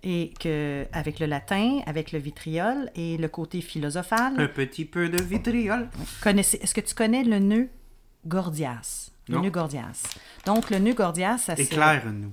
Et 0.06 0.32
que 0.40 0.86
avec 0.94 1.20
le 1.20 1.26
latin, 1.26 1.80
avec 1.88 2.12
le 2.14 2.20
vitriol 2.20 2.90
et 2.96 3.18
le 3.18 3.28
côté 3.28 3.60
philosophal, 3.60 4.34
Un 4.40 4.48
petit 4.48 4.86
peu 4.86 5.10
de 5.10 5.22
vitriol. 5.22 5.90
est-ce 6.26 6.74
que 6.74 6.82
tu 6.82 6.94
connais 6.96 7.24
le 7.24 7.40
nœud 7.40 7.70
Gordias? 8.26 9.12
Le 9.28 9.36
Non. 9.36 9.42
nœud 9.42 9.50
Gordias. 9.50 10.04
Donc, 10.46 10.70
le 10.70 10.78
nœud 10.78 10.94
Gordias, 10.94 11.40
ça 11.40 11.54
Éclaire-nous. 11.56 12.32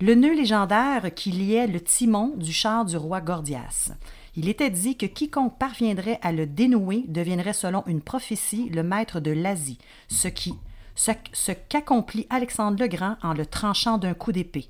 Le 0.00 0.14
nœud 0.16 0.34
légendaire 0.34 1.14
qui 1.14 1.30
liait 1.30 1.66
le 1.68 1.80
timon 1.80 2.32
du 2.36 2.52
char 2.52 2.84
du 2.84 2.96
roi 2.96 3.20
Gordias. 3.20 3.92
Il 4.34 4.48
était 4.48 4.70
dit 4.70 4.96
que 4.96 5.06
quiconque 5.06 5.56
parviendrait 5.58 6.18
à 6.22 6.32
le 6.32 6.46
dénouer 6.46 7.04
deviendrait, 7.06 7.52
selon 7.52 7.84
une 7.86 8.00
prophétie, 8.02 8.68
le 8.70 8.82
maître 8.82 9.20
de 9.20 9.30
l'Asie, 9.30 9.78
ce 10.08 10.26
qui 10.28 10.54
ce, 10.96 11.12
ce 11.32 11.52
qu'accomplit 11.52 12.26
Alexandre 12.30 12.76
le 12.80 12.88
Grand 12.88 13.16
en 13.22 13.34
le 13.34 13.46
tranchant 13.46 13.98
d'un 13.98 14.14
coup 14.14 14.32
d'épée. 14.32 14.68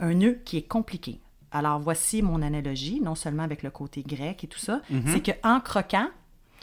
Un 0.00 0.14
nœud 0.14 0.38
qui 0.44 0.56
est 0.58 0.66
compliqué. 0.68 1.20
Alors 1.56 1.78
voici 1.78 2.20
mon 2.20 2.42
analogie, 2.42 3.00
non 3.00 3.14
seulement 3.14 3.42
avec 3.42 3.62
le 3.62 3.70
côté 3.70 4.04
grec 4.06 4.44
et 4.44 4.46
tout 4.46 4.58
ça, 4.58 4.82
c'est 5.06 5.22
que 5.22 5.30
en 5.42 5.58
croquant, 5.60 6.10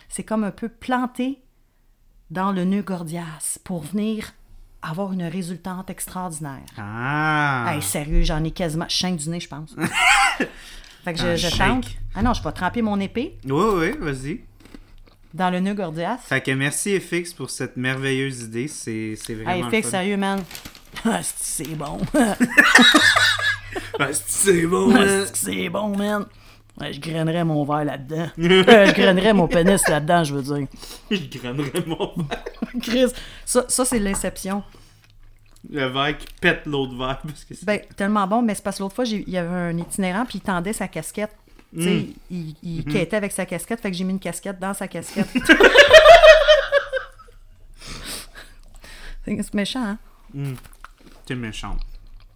c'est 0.07 0.21
comme 0.23 0.43
un 0.43 0.51
peu 0.51 0.69
planté 0.69 1.39
dans 2.29 2.51
le 2.51 2.63
nœud 2.63 2.83
Gordias 2.83 3.57
pour 3.63 3.81
venir 3.81 4.33
avoir 4.83 5.11
une 5.11 5.23
résultante 5.23 5.89
extraordinaire. 5.89 6.61
Ah! 6.77 7.73
Hey, 7.73 7.81
sérieux, 7.81 8.21
j'en 8.21 8.43
ai 8.43 8.51
quasiment. 8.51 8.85
Je 8.87 9.15
du 9.15 9.29
nez, 9.29 9.39
je 9.39 9.47
pense. 9.47 9.75
fait 11.03 11.13
que 11.13 11.35
je. 11.37 11.47
Ah 12.13 12.21
non, 12.21 12.35
je 12.35 12.43
vais 12.43 12.51
tremper 12.51 12.83
mon 12.83 12.99
épée 12.99 13.39
Oui, 13.45 13.65
oui, 13.73 13.91
vas-y. 13.99 14.41
dans 15.33 15.49
le 15.49 15.59
nœud 15.59 15.73
Gordias. 15.73 16.17
Fait 16.17 16.41
que 16.41 16.51
merci 16.51 16.99
FX 16.99 17.33
pour 17.33 17.49
cette 17.49 17.77
merveilleuse 17.77 18.43
idée. 18.43 18.67
C'est 18.67 19.15
c'est 19.15 19.33
vraiment. 19.33 19.71
Hey, 19.71 19.81
fun. 19.81 19.89
sérieux, 19.89 20.17
man. 20.17 20.43
Ah, 21.05 21.21
c'est 21.23 21.75
bon. 21.75 21.97
Ah, 23.99 24.07
c'est 24.13 24.65
bon, 24.65 24.95
hein? 24.95 25.25
c'est 25.33 25.69
bon, 25.69 25.95
man? 25.97 26.25
Ouais, 26.81 26.91
je 26.91 26.99
grainerais 26.99 27.43
mon 27.43 27.63
verre 27.65 27.85
là-dedans. 27.85 28.29
Euh, 28.39 28.85
je 28.87 28.93
grainerais 28.93 29.33
mon 29.33 29.47
pénis 29.47 29.87
là-dedans, 29.87 30.23
je 30.23 30.33
veux 30.35 30.41
dire. 30.57 30.67
Je 31.11 31.37
grainerais 31.39 31.83
mon 31.85 32.11
verre. 32.15 32.43
Chris, 32.81 33.11
ça, 33.45 33.65
ça 33.67 33.85
c'est 33.85 33.99
l'inception. 33.99 34.63
Le 35.69 35.85
verre 35.87 36.17
qui 36.17 36.25
pète 36.41 36.65
l'autre 36.65 36.95
verre. 36.97 37.21
Parce 37.23 37.45
que 37.45 37.53
Ben, 37.63 37.79
tellement 37.95 38.25
bon, 38.27 38.41
mais 38.41 38.55
c'est 38.55 38.63
parce 38.63 38.77
que 38.77 38.83
l'autre 38.83 38.95
fois, 38.95 39.05
il 39.05 39.29
y 39.29 39.37
avait 39.37 39.49
un 39.55 39.77
itinérant, 39.77 40.25
puis 40.25 40.39
il 40.39 40.41
tendait 40.41 40.73
sa 40.73 40.87
casquette. 40.87 41.31
Tu 41.75 41.83
sais, 41.83 41.89
Mm. 41.89 42.13
il, 42.31 42.55
il 42.63 42.81
Mm-hmm. 42.81 42.91
quêtait 42.91 43.17
avec 43.17 43.31
sa 43.31 43.45
casquette, 43.45 43.79
fait 43.81 43.89
que 43.91 43.97
j'ai 43.97 44.03
mis 44.03 44.11
une 44.13 44.19
casquette 44.19 44.59
dans 44.59 44.73
sa 44.73 44.87
casquette. 44.87 45.27
c'est 49.25 49.41
c'est 49.41 49.53
méchant, 49.53 49.83
hein? 49.83 49.97
T'es 51.25 51.35
méchante. 51.35 51.79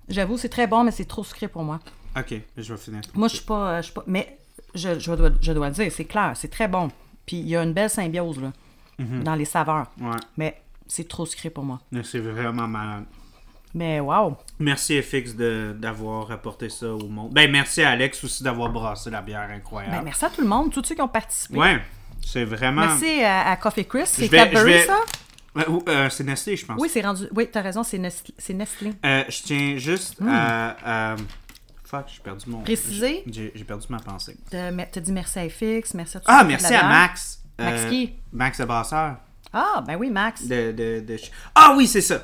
J'avoue, 0.10 0.38
c'est 0.38 0.50
très 0.50 0.68
bon, 0.68 0.84
mais 0.84 0.92
c'est 0.92 1.06
trop 1.06 1.24
sucré 1.24 1.48
pour 1.48 1.64
moi. 1.64 1.80
Ok, 2.18 2.34
je 2.58 2.74
vais 2.74 2.80
finir. 2.80 3.02
Moi, 3.14 3.28
je 3.28 3.36
suis 3.36 3.46
pas, 3.46 3.82
je 3.82 3.86
suis 3.86 3.94
pas. 3.94 4.04
Mais 4.08 4.38
je, 4.74 4.98
je 5.00 5.12
dois, 5.14 5.30
je 5.42 5.52
dois 5.54 5.68
le 5.70 5.74
dire, 5.74 5.92
c'est 5.92 6.06
clair, 6.06 6.32
c'est 6.36 6.48
très 6.48 6.68
bon. 6.68 6.90
Puis 7.26 7.38
il 7.38 7.48
y 7.50 7.56
a 7.58 7.64
une 7.64 7.74
belle 7.74 7.90
symbiose 7.90 8.40
là, 8.42 8.52
dans 9.00 9.36
les 9.36 9.46
saveurs. 9.46 9.88
Ouais, 10.00 10.16
Mais 10.38 10.62
c'est 10.88 11.08
trop 11.08 11.26
sucré 11.26 11.50
pour 11.50 11.64
moi. 11.66 11.80
c'est 12.04 12.20
vraiment 12.20 12.68
malade. 12.68 13.04
Mais 13.74 14.00
waouh! 14.00 14.36
Merci 14.60 15.02
FX 15.02 15.36
d'avoir 15.36 16.32
apporté 16.32 16.70
ça 16.70 16.88
au 16.94 17.08
monde. 17.10 17.32
Ben, 17.34 17.52
merci 17.52 17.84
à 17.84 17.90
Alex 17.92 18.24
aussi 18.24 18.42
d'avoir 18.42 18.70
brassé 18.72 19.10
la 19.10 19.22
bière 19.22 19.50
incroyable. 19.52 19.96
Ben, 19.98 20.02
merci 20.04 20.24
à 20.26 20.30
tout 20.30 20.42
le 20.42 20.48
monde, 20.48 20.72
tous 20.72 20.84
ceux 20.84 20.96
qui 20.96 21.02
ont 21.02 21.08
participé. 21.08 21.58
Ouais, 21.58 21.80
c'est 22.26 22.46
vraiment. 22.46 22.82
Merci 22.88 23.22
à, 23.24 23.50
à 23.52 23.56
Coffee 23.58 23.86
Chris. 23.86 24.04
C'est 24.06 24.30
Cadbury, 24.30 24.64
vais- 24.72 24.86
ça? 24.86 24.98
Euh, 25.88 26.10
c'est 26.10 26.24
Nestlé, 26.24 26.56
je 26.58 26.66
pense. 26.66 26.80
Oui, 26.80 26.90
c'est 26.92 27.02
rendu. 27.02 27.28
Oui, 27.36 27.48
t'as 27.52 27.62
raison, 27.62 27.84
c'est 27.84 27.98
Nestlé. 27.98 28.94
Euh, 29.06 29.24
je 29.30 29.42
tiens 29.44 29.78
juste 29.78 30.20
Hmm. 30.20 30.30
à, 30.30 31.16
Fuck, 31.86 32.06
j'ai 32.14 32.22
perdu 32.22 32.50
mon. 32.50 32.64
Préciser? 32.64 33.24
J'ai 33.28 33.64
perdu 33.64 33.86
ma 33.90 34.00
pensée. 34.00 34.36
T'as 34.52 34.72
dit 35.00 35.12
merci 35.14 35.40
à 35.40 35.48
FX, 35.50 35.94
merci 35.94 36.18
à 36.18 36.20
tous 36.20 36.26
Ah, 36.28 36.44
merci 36.44 36.74
à. 36.74 36.84
Max. 36.84 37.42
Max 37.58 37.82
Euh, 37.84 37.90
qui? 37.90 38.14
Max 38.34 38.60
le 38.60 38.66
brasseur. 38.66 39.16
Ah, 39.54 39.82
ben 39.88 39.96
oui, 39.96 40.10
Max. 40.10 40.44
De, 40.46 40.72
de, 40.74 41.00
de- 41.00 41.18
Ah 41.56 41.74
oui, 41.78 41.88
c'est 41.88 42.02
ça. 42.02 42.24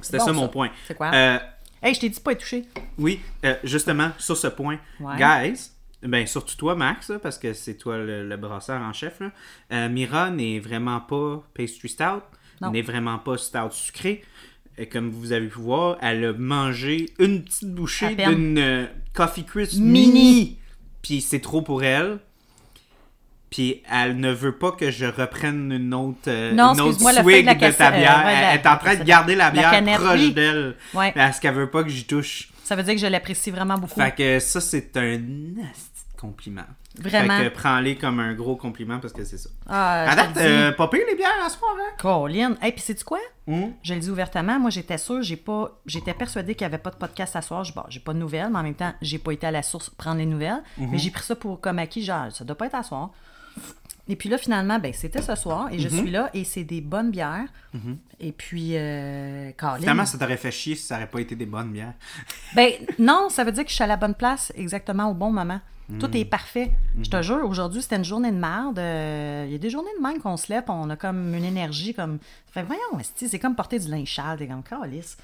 C'était 0.00 0.18
Bon, 0.18 0.24
ça 0.24 0.30
ça. 0.30 0.36
mon 0.36 0.48
point. 0.48 0.70
C'est 0.86 0.94
quoi? 0.96 1.10
Euh, 1.14 1.38
Hey, 1.82 1.94
je 1.94 2.00
t'ai 2.00 2.08
dit 2.08 2.18
pas 2.20 2.32
être 2.32 2.40
touché. 2.40 2.64
oui, 2.98 3.20
euh, 3.44 3.54
justement, 3.62 4.10
sur 4.18 4.36
ce 4.36 4.48
point, 4.48 4.78
Ouais. 4.98 5.16
guys, 5.16 5.70
ben 6.06 6.26
surtout 6.26 6.56
toi, 6.56 6.74
Max, 6.74 7.10
là, 7.10 7.18
parce 7.18 7.38
que 7.38 7.52
c'est 7.52 7.74
toi 7.74 7.98
le, 7.98 8.28
le 8.28 8.36
brasseur 8.36 8.80
en 8.80 8.92
chef. 8.92 9.20
Là. 9.20 9.30
Euh, 9.72 9.88
Mira 9.88 10.30
n'est 10.30 10.58
vraiment 10.60 11.00
pas 11.00 11.42
pastry 11.54 11.88
stout, 11.88 12.22
n'est 12.70 12.82
vraiment 12.82 13.18
pas 13.18 13.36
stout 13.38 13.70
sucré. 13.72 14.22
Et 14.78 14.86
comme 14.88 15.10
vous 15.10 15.32
avez 15.32 15.46
pu 15.46 15.58
voir, 15.58 15.96
elle 16.02 16.24
a 16.24 16.32
mangé 16.34 17.06
une 17.18 17.42
petite 17.42 17.72
bouchée 17.72 18.14
d'une 18.14 18.58
euh, 18.58 18.86
Coffee 19.14 19.44
Crisp 19.44 19.78
Mini. 19.78 20.06
mini. 20.06 20.58
Puis 21.02 21.20
c'est 21.22 21.40
trop 21.40 21.62
pour 21.62 21.82
elle. 21.82 22.18
Puis 23.48 23.82
elle 23.90 24.18
ne 24.18 24.30
veut 24.32 24.56
pas 24.58 24.72
que 24.72 24.90
je 24.90 25.06
reprenne 25.06 25.72
une 25.72 25.94
autre, 25.94 26.18
euh, 26.26 26.52
Non, 26.52 26.74
une 26.74 26.80
autre 26.80 26.98
swig 27.22 27.46
de 27.48 27.54
de 27.54 27.72
ta 27.72 27.88
euh, 27.88 27.96
bière. 27.96 28.22
ouais, 28.26 28.34
elle 28.52 28.60
est 28.60 28.66
en 28.66 28.76
train 28.76 28.96
de 28.96 29.04
garder 29.04 29.34
la 29.34 29.44
la 29.46 29.50
bière 29.52 29.70
canette, 29.70 30.00
proche 30.00 30.20
oui. 30.20 30.32
d'elle. 30.34 30.74
Ouais. 30.92 31.12
Parce 31.12 31.40
qu'elle 31.40 31.54
veut 31.54 31.70
pas 31.70 31.82
que 31.82 31.88
j'y 31.88 32.04
touche. 32.04 32.48
Ça 32.64 32.74
veut 32.76 32.82
dire 32.82 32.94
que 32.94 33.00
je 33.00 33.06
l'apprécie 33.06 33.50
vraiment 33.52 33.78
beaucoup. 33.78 33.98
Fait 34.00 34.14
que 34.14 34.40
ça, 34.40 34.60
c'est 34.60 34.94
un 34.96 35.16
nasty 35.16 35.95
compliment. 36.16 36.64
Vraiment. 36.98 37.38
Fait 37.38 37.50
que 37.50 37.54
prends-les 37.54 37.96
comme 37.96 38.20
un 38.20 38.34
gros 38.34 38.56
compliment 38.56 38.98
parce 38.98 39.12
que 39.12 39.24
c'est 39.24 39.38
ça. 39.38 39.50
Ah, 39.68 40.10
À 40.10 40.16
date, 40.16 40.36
euh, 40.38 40.72
pas 40.72 40.88
pire 40.88 41.02
les 41.08 41.14
bières 41.14 41.28
à 41.44 41.48
soir, 41.48 41.74
hein? 41.78 41.92
Colin. 41.98 42.56
Hey, 42.62 42.72
puis 42.72 42.80
sais-tu 42.80 43.04
quoi? 43.04 43.18
Hum? 43.46 43.72
Je 43.82 43.94
le 43.94 44.00
dis 44.00 44.10
ouvertement, 44.10 44.58
moi 44.58 44.70
j'étais 44.70 44.98
sûre, 44.98 45.22
j'ai 45.22 45.36
pas, 45.36 45.78
j'étais 45.86 46.14
persuadée 46.14 46.54
qu'il 46.54 46.66
n'y 46.66 46.72
avait 46.74 46.82
pas 46.82 46.90
de 46.90 46.96
podcast 46.96 47.36
à 47.36 47.42
soir. 47.42 47.64
Je, 47.64 47.72
bon, 47.72 47.84
j'ai 47.88 48.00
pas 48.00 48.12
de 48.12 48.18
nouvelles, 48.18 48.48
mais 48.50 48.58
en 48.58 48.62
même 48.62 48.74
temps, 48.74 48.92
j'ai 49.02 49.18
pas 49.18 49.32
été 49.32 49.46
à 49.46 49.50
la 49.50 49.62
source 49.62 49.90
prendre 49.90 50.18
les 50.18 50.26
nouvelles. 50.26 50.62
Mhm. 50.78 50.88
Mais 50.90 50.98
j'ai 50.98 51.10
pris 51.10 51.24
ça 51.24 51.36
pour 51.36 51.60
comme 51.60 51.78
acquis, 51.78 52.02
genre, 52.02 52.32
ça 52.32 52.44
doit 52.44 52.56
pas 52.56 52.66
être 52.66 52.74
à 52.74 52.82
soir. 52.82 53.10
Et 54.08 54.14
puis 54.16 54.28
là, 54.28 54.38
finalement, 54.38 54.78
ben, 54.78 54.92
c'était 54.92 55.22
ce 55.22 55.34
soir 55.34 55.68
et 55.72 55.78
je 55.78 55.88
Mhm. 55.88 55.98
suis 55.98 56.10
là 56.10 56.30
et 56.32 56.44
c'est 56.44 56.62
des 56.64 56.80
bonnes 56.80 57.10
bières. 57.10 57.48
Et 58.20 58.32
puis, 58.32 58.70
euh, 58.74 59.50
Colin. 59.56 59.78
Finalement, 59.78 60.06
ça 60.06 60.16
t'aurait 60.16 60.36
fait 60.36 60.50
chier 60.52 60.74
si 60.76 60.86
ça 60.86 60.96
aurait 60.96 61.08
pas 61.08 61.20
été 61.20 61.34
des 61.36 61.44
bonnes 61.46 61.72
bières. 61.72 61.92
Ben 62.54 62.70
non, 62.98 63.28
ça 63.28 63.44
veut 63.44 63.52
dire 63.52 63.64
que 63.64 63.70
je 63.70 63.74
suis 63.74 63.84
à 63.84 63.88
la 63.88 63.96
bonne 63.96 64.14
place 64.14 64.52
exactement 64.56 65.10
au 65.10 65.14
bon 65.14 65.30
moment. 65.30 65.60
Hmm. 65.88 65.98
Tout 65.98 66.16
est 66.16 66.24
parfait. 66.24 66.72
Je 67.00 67.08
te 67.10 67.20
jure, 67.22 67.44
aujourd'hui, 67.44 67.80
c'était 67.82 67.96
une 67.96 68.04
journée 68.04 68.32
de 68.32 68.36
merde. 68.36 68.78
Euh, 68.78 69.44
Il 69.46 69.52
y 69.52 69.54
a 69.54 69.58
des 69.58 69.70
journées 69.70 69.90
de 69.98 70.02
même 70.02 70.18
qu'on 70.20 70.36
se 70.36 70.52
lève, 70.52 70.64
on 70.68 70.88
a 70.90 70.96
comme 70.96 71.32
une 71.34 71.44
énergie 71.44 71.94
comme. 71.94 72.18
Fait 72.50 72.62
voyons, 72.64 72.98
esti, 72.98 73.28
c'est 73.28 73.38
comme 73.38 73.54
porter 73.54 73.78
du 73.78 73.88
linge 73.88 74.12
sale, 74.14 74.38
t'es 74.38 74.46
comme 74.48 74.62
calice. 74.64 75.16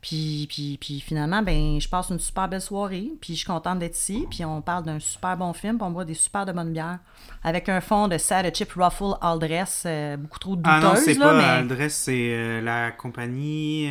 Puis, 0.00 0.46
puis, 0.48 0.78
puis 0.80 1.00
finalement, 1.00 1.42
ben, 1.42 1.80
je 1.80 1.88
passe 1.88 2.10
une 2.10 2.20
super 2.20 2.48
belle 2.48 2.60
soirée, 2.60 3.10
puis 3.20 3.32
je 3.32 3.38
suis 3.38 3.46
contente 3.46 3.80
d'être 3.80 3.96
ici, 3.96 4.24
puis 4.30 4.44
on 4.44 4.62
parle 4.62 4.84
d'un 4.84 5.00
super 5.00 5.36
bon 5.36 5.52
film, 5.52 5.78
puis 5.78 5.86
on 5.86 5.90
boit 5.90 6.04
des 6.04 6.14
super 6.14 6.46
de 6.46 6.52
bonnes 6.52 6.72
bières, 6.72 7.00
avec 7.42 7.68
un 7.68 7.80
fond 7.80 8.06
de 8.06 8.16
Sad 8.18 8.54
Chip 8.54 8.72
Ruffle 8.74 9.14
Aldress, 9.20 9.82
euh, 9.86 10.16
beaucoup 10.16 10.38
trop 10.38 10.54
douteuse, 10.54 10.72
Ah 10.72 10.80
non, 10.80 10.94
c'est 10.96 11.18
pas 11.18 11.36
mais... 11.36 11.44
Aldress, 11.44 11.94
c'est 11.96 12.30
euh, 12.34 12.60
la 12.60 12.92
compagnie 12.92 13.88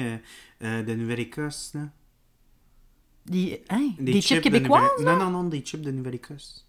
euh, 0.63 0.83
de 0.83 0.93
Nouvelle-Écosse. 0.93 1.71
là. 1.73 1.81
Des, 3.25 3.63
hein, 3.71 3.89
des, 3.99 4.21
chips, 4.21 4.41
québécoises? 4.41 4.83
Nouvelle- 4.99 5.17
Non, 5.17 5.25
non, 5.25 5.31
non, 5.31 5.43
des 5.49 5.61
chips 5.61 5.81
de 5.81 5.91
Nouvelle-Écosse. 5.91 6.65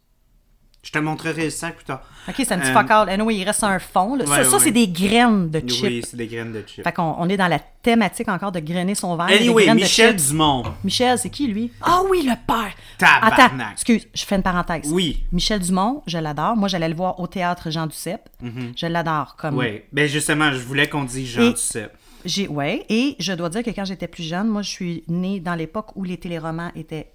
Je 0.87 0.93
te 0.93 0.99
montrerai 1.01 1.45
le 1.47 1.51
sac 1.51 1.75
plus 1.75 1.85
tard. 1.85 2.01
Ok, 2.29 2.35
c'est 2.39 2.53
un 2.53 2.59
petit 2.61 2.71
fuck 2.71 2.89
all. 2.93 3.09
Anyway, 3.09 3.35
il 3.35 3.45
reste 3.45 3.65
un 3.65 3.81
fond. 3.81 4.15
là. 4.15 4.25
ça, 4.25 4.31
ouais, 4.31 4.45
ça, 4.45 4.51
ouais. 4.53 4.59
c'est 4.63 4.71
des 4.71 4.87
graines 4.87 5.51
de 5.51 5.59
chips. 5.59 5.83
Oui, 5.83 6.03
c'est 6.09 6.17
des 6.17 6.29
graines 6.29 6.53
de 6.53 6.63
chips. 6.65 6.85
Fait 6.85 6.93
qu'on 6.93 7.17
on 7.19 7.29
est 7.29 7.37
dans 7.37 7.49
la 7.49 7.59
thématique 7.59 8.29
encore 8.29 8.53
de 8.53 8.61
grainer 8.61 8.95
son 8.95 9.17
verre. 9.17 9.27
Anyway, 9.27 9.67
de 9.67 9.73
Michel. 9.75 10.15
Dumont. 10.15 10.63
Michel, 10.85 11.19
c'est 11.19 11.29
qui 11.31 11.49
lui? 11.49 11.73
Ah 11.83 12.03
oui, 12.09 12.23
le 12.23 12.35
père! 12.47 12.73
Tabarnak. 12.99 13.33
Attends, 13.41 13.73
excuse, 13.73 14.07
je 14.15 14.25
fais 14.25 14.37
une 14.37 14.45
parenthèse. 14.45 14.89
Oui. 14.93 15.25
Michel 15.33 15.59
Dumont, 15.59 16.05
je 16.07 16.19
l'adore. 16.19 16.57
Moi, 16.57 16.69
j'allais 16.69 16.89
le 16.89 16.95
voir 16.95 17.19
au 17.19 17.27
théâtre 17.27 17.69
Jean 17.71 17.89
Duceppe. 17.89 18.29
Je 18.77 18.87
l'adore 18.87 19.35
comme. 19.37 19.59
Oui. 19.59 19.83
Ben 19.93 20.07
justement, 20.09 20.53
je 20.53 20.59
voulais 20.59 20.89
qu'on 20.89 21.03
dise 21.03 21.29
Jean 21.31 21.43
Et- 21.43 21.53
Duceppe. 21.53 21.97
J'ai, 22.25 22.49
ouais, 22.49 22.85
et 22.89 23.15
je 23.21 23.33
dois 23.33 23.49
dire 23.49 23.63
que 23.63 23.71
quand 23.71 23.85
j'étais 23.85 24.09
plus 24.09 24.25
jeune, 24.25 24.49
moi, 24.49 24.63
je 24.63 24.71
suis 24.71 25.05
née 25.07 25.39
dans 25.39 25.55
l'époque 25.55 25.89
où 25.95 26.03
les 26.03 26.17
téléromans 26.17 26.73
étaient 26.75 27.09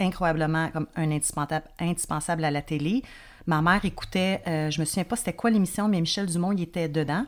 incroyablement 0.00 0.68
comme 0.70 0.86
un 0.96 1.10
indispensable, 1.10 1.64
indispensable 1.78 2.44
à 2.44 2.50
la 2.50 2.62
télé. 2.62 3.02
Ma 3.46 3.62
mère 3.62 3.84
écoutait, 3.84 4.42
euh, 4.46 4.70
je 4.70 4.80
me 4.80 4.84
souviens 4.84 5.04
pas 5.04 5.16
c'était 5.16 5.32
quoi 5.32 5.50
l'émission, 5.50 5.88
mais 5.88 6.00
Michel 6.00 6.26
Dumont, 6.26 6.52
il 6.52 6.62
était 6.62 6.88
dedans. 6.88 7.24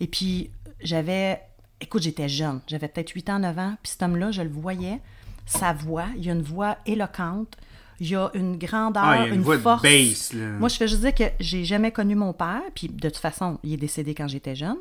Et 0.00 0.06
puis, 0.06 0.50
j'avais 0.80 1.40
écoute, 1.80 2.02
j'étais 2.02 2.28
jeune. 2.28 2.60
J'avais 2.68 2.88
peut-être 2.88 3.10
8 3.10 3.30
ans, 3.30 3.38
9 3.40 3.58
ans. 3.58 3.74
Puis 3.82 3.92
cet 3.92 4.02
homme-là, 4.02 4.30
je 4.30 4.42
le 4.42 4.48
voyais. 4.48 5.00
Sa 5.46 5.72
voix, 5.72 6.06
il 6.16 6.28
a 6.30 6.32
une 6.32 6.42
voix 6.42 6.78
éloquente. 6.86 7.56
Il 8.00 8.08
y 8.08 8.16
a 8.16 8.30
une 8.34 8.56
grandeur, 8.56 9.02
Ah, 9.04 9.16
il 9.16 9.20
y 9.20 9.24
a 9.24 9.28
une, 9.28 9.34
une 9.34 9.42
voix 9.42 9.58
force. 9.58 9.82
de 9.82 10.38
là. 10.38 10.58
Moi, 10.58 10.68
je 10.68 10.76
fais 10.76 10.88
juste 10.88 11.00
dire 11.02 11.14
que 11.14 11.24
j'ai 11.40 11.64
jamais 11.64 11.92
connu 11.92 12.14
mon 12.14 12.32
père, 12.32 12.62
puis 12.74 12.88
de 12.88 13.08
toute 13.08 13.18
façon, 13.18 13.58
il 13.62 13.74
est 13.74 13.76
décédé 13.76 14.14
quand 14.14 14.26
j'étais 14.28 14.54
jeune. 14.54 14.76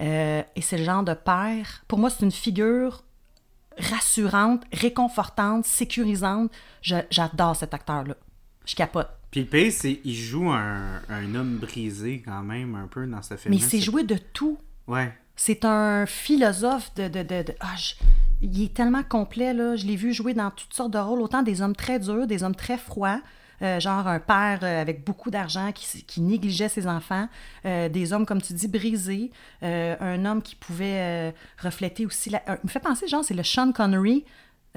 Euh, 0.00 0.42
et 0.54 0.60
c'est 0.60 0.78
le 0.78 0.84
genre 0.84 1.02
de 1.02 1.14
père. 1.14 1.82
Pour 1.88 1.98
moi, 1.98 2.10
c'est 2.10 2.24
une 2.24 2.30
figure 2.32 3.02
rassurante, 3.78 4.62
réconfortante, 4.72 5.64
sécurisante. 5.66 6.50
Je- 6.82 6.96
J'adore 7.10 7.56
cet 7.56 7.74
acteur-là. 7.74 8.14
Je 8.64 8.74
capote. 8.74 9.08
Puis 9.30 9.40
le 9.40 9.46
pire, 9.46 9.72
c'est 9.72 10.00
il 10.04 10.14
joue 10.14 10.50
un, 10.50 11.00
un 11.08 11.34
homme 11.34 11.58
brisé 11.58 12.22
quand 12.24 12.42
même, 12.42 12.74
un 12.74 12.86
peu 12.86 13.06
dans 13.06 13.22
ce 13.22 13.36
film. 13.36 13.50
Mais 13.54 13.56
il 13.58 13.62
s'est 13.62 13.80
joué 13.80 14.02
de 14.02 14.16
tout. 14.32 14.58
Ouais. 14.86 15.12
C'est 15.36 15.64
un 15.64 16.06
philosophe 16.06 16.94
de. 16.94 17.08
de, 17.08 17.22
de, 17.22 17.42
de- 17.42 17.54
ah, 17.60 17.74
je- 17.76 17.94
il 18.42 18.62
est 18.64 18.74
tellement 18.74 19.02
complet, 19.02 19.52
là. 19.54 19.76
Je 19.76 19.86
l'ai 19.86 19.96
vu 19.96 20.12
jouer 20.12 20.34
dans 20.34 20.50
toutes 20.50 20.74
sortes 20.74 20.92
de 20.92 20.98
rôles, 20.98 21.20
autant 21.20 21.42
des 21.42 21.60
hommes 21.62 21.76
très 21.76 21.98
durs, 21.98 22.26
des 22.26 22.42
hommes 22.42 22.54
très 22.54 22.78
froids. 22.78 23.20
Euh, 23.62 23.80
genre 23.80 24.06
un 24.06 24.20
père 24.20 24.60
euh, 24.62 24.80
avec 24.80 25.04
beaucoup 25.04 25.30
d'argent 25.30 25.72
qui, 25.72 26.04
qui 26.04 26.20
négligeait 26.20 26.68
ses 26.68 26.86
enfants, 26.86 27.28
euh, 27.64 27.88
des 27.88 28.12
hommes, 28.12 28.26
comme 28.26 28.42
tu 28.42 28.52
dis, 28.52 28.68
brisés, 28.68 29.30
un 29.62 30.24
homme 30.24 30.42
qui 30.42 30.54
pouvait 30.54 31.34
refléter 31.62 32.06
aussi... 32.06 32.30
La... 32.30 32.42
il 32.48 32.58
me 32.64 32.68
fait 32.68 32.80
penser, 32.80 33.08
genre, 33.08 33.24
c'est 33.24 33.34
le 33.34 33.42
Sean 33.42 33.72
Connery 33.72 34.24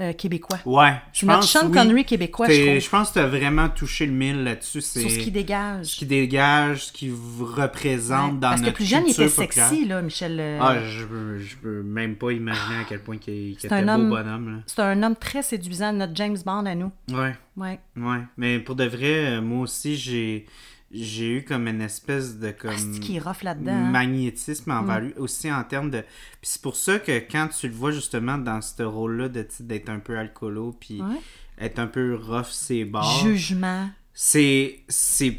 euh, 0.00 0.12
québécois. 0.12 0.58
Ouais. 0.64 0.94
C'est 1.12 1.26
notre 1.26 1.40
pense, 1.40 1.50
Sean 1.52 1.66
oui. 1.66 1.72
Connery 1.72 2.04
québécois, 2.04 2.48
je 2.48 2.60
trouve. 2.66 2.78
Je 2.80 2.88
pense 2.88 3.08
que 3.08 3.12
tu 3.14 3.18
as 3.20 3.26
vraiment 3.26 3.68
touché 3.68 4.06
le 4.06 4.12
mille 4.12 4.42
là-dessus. 4.44 4.80
C'est 4.80 5.00
Sur 5.00 5.10
ce 5.10 5.18
qu'il 5.18 5.32
dégage. 5.32 5.86
ce 5.86 5.96
qui 5.96 6.06
dégage, 6.06 6.86
ce 6.86 6.92
qui 6.92 7.08
vous 7.08 7.44
représente 7.44 8.32
Ouais, 8.34 8.38
dans 8.38 8.48
Parce 8.48 8.60
que 8.60 8.66
notre 8.66 8.76
plus 8.76 8.84
jeune, 8.86 9.04
il 9.06 9.10
était 9.12 9.26
populaire. 9.28 9.68
sexy, 9.68 9.84
là, 9.86 10.02
Michel. 10.02 10.36
euh, 10.40 10.58
Ah, 10.60 10.78
je 10.86 11.04
peux, 11.04 11.38
je 11.38 11.56
peux 11.56 11.82
même 11.82 12.16
pas 12.16 12.32
imaginer 12.32 12.76
à 12.80 12.84
quel 12.88 13.00
point 13.00 13.18
qu'il 13.18 13.56
C'est 13.58 13.66
était 13.66 13.76
un 13.76 13.84
beau 13.98 14.02
homme- 14.04 14.08
bonhomme. 14.10 14.62
C'est 14.66 14.80
un 14.80 15.02
homme 15.02 15.16
très 15.16 15.42
séduisant, 15.42 15.92
notre 15.92 16.14
James 16.16 16.36
Bond 16.44 16.66
à 16.66 16.74
nous. 16.74 16.90
Ouais. 17.10 17.36
Ouais. 17.56 17.78
Ouais, 17.96 18.20
mais 18.38 18.58
pour 18.58 18.74
de 18.76 18.84
vrai, 18.84 19.26
euh, 19.36 19.40
moi 19.42 19.62
aussi, 19.64 19.96
j'ai 19.96 20.46
j'ai 20.90 21.36
eu 21.38 21.44
comme 21.44 21.68
une 21.68 21.80
espèce 21.82 22.38
de 22.38 22.50
comme 22.50 22.70
Ah, 22.74 22.98
qui 23.00 23.18
là-dedans. 23.44 23.70
hein? 23.72 23.90
magnétisme 23.90 24.70
envers 24.72 25.00
lui, 25.00 25.12
aussi 25.16 25.50
en 25.52 25.62
termes 25.64 25.90
de... 25.90 26.00
Puis 26.00 26.50
c'est 26.50 26.62
pour 26.62 26.76
ça 26.76 26.98
que 26.98 27.18
quand 27.30 27.48
tu 27.48 27.68
le 27.68 27.74
vois 27.74 27.92
justement 27.92 28.38
dans 28.38 28.60
ce 28.60 28.82
rôle-là 28.82 29.28
de, 29.28 29.42
tu 29.42 29.48
sais, 29.56 29.62
d'être 29.64 29.88
un 29.88 29.98
peu 30.00 30.18
alcoolo, 30.18 30.76
puis 30.78 31.00
Ouais. 31.00 31.20
être 31.58 31.78
un 31.78 31.86
peu 31.86 32.14
rough 32.16 32.50
ses 32.50 32.84
bords, 32.84 33.20
Jugement. 33.24 33.88
c'est... 34.12 34.80
c'est 34.88 35.38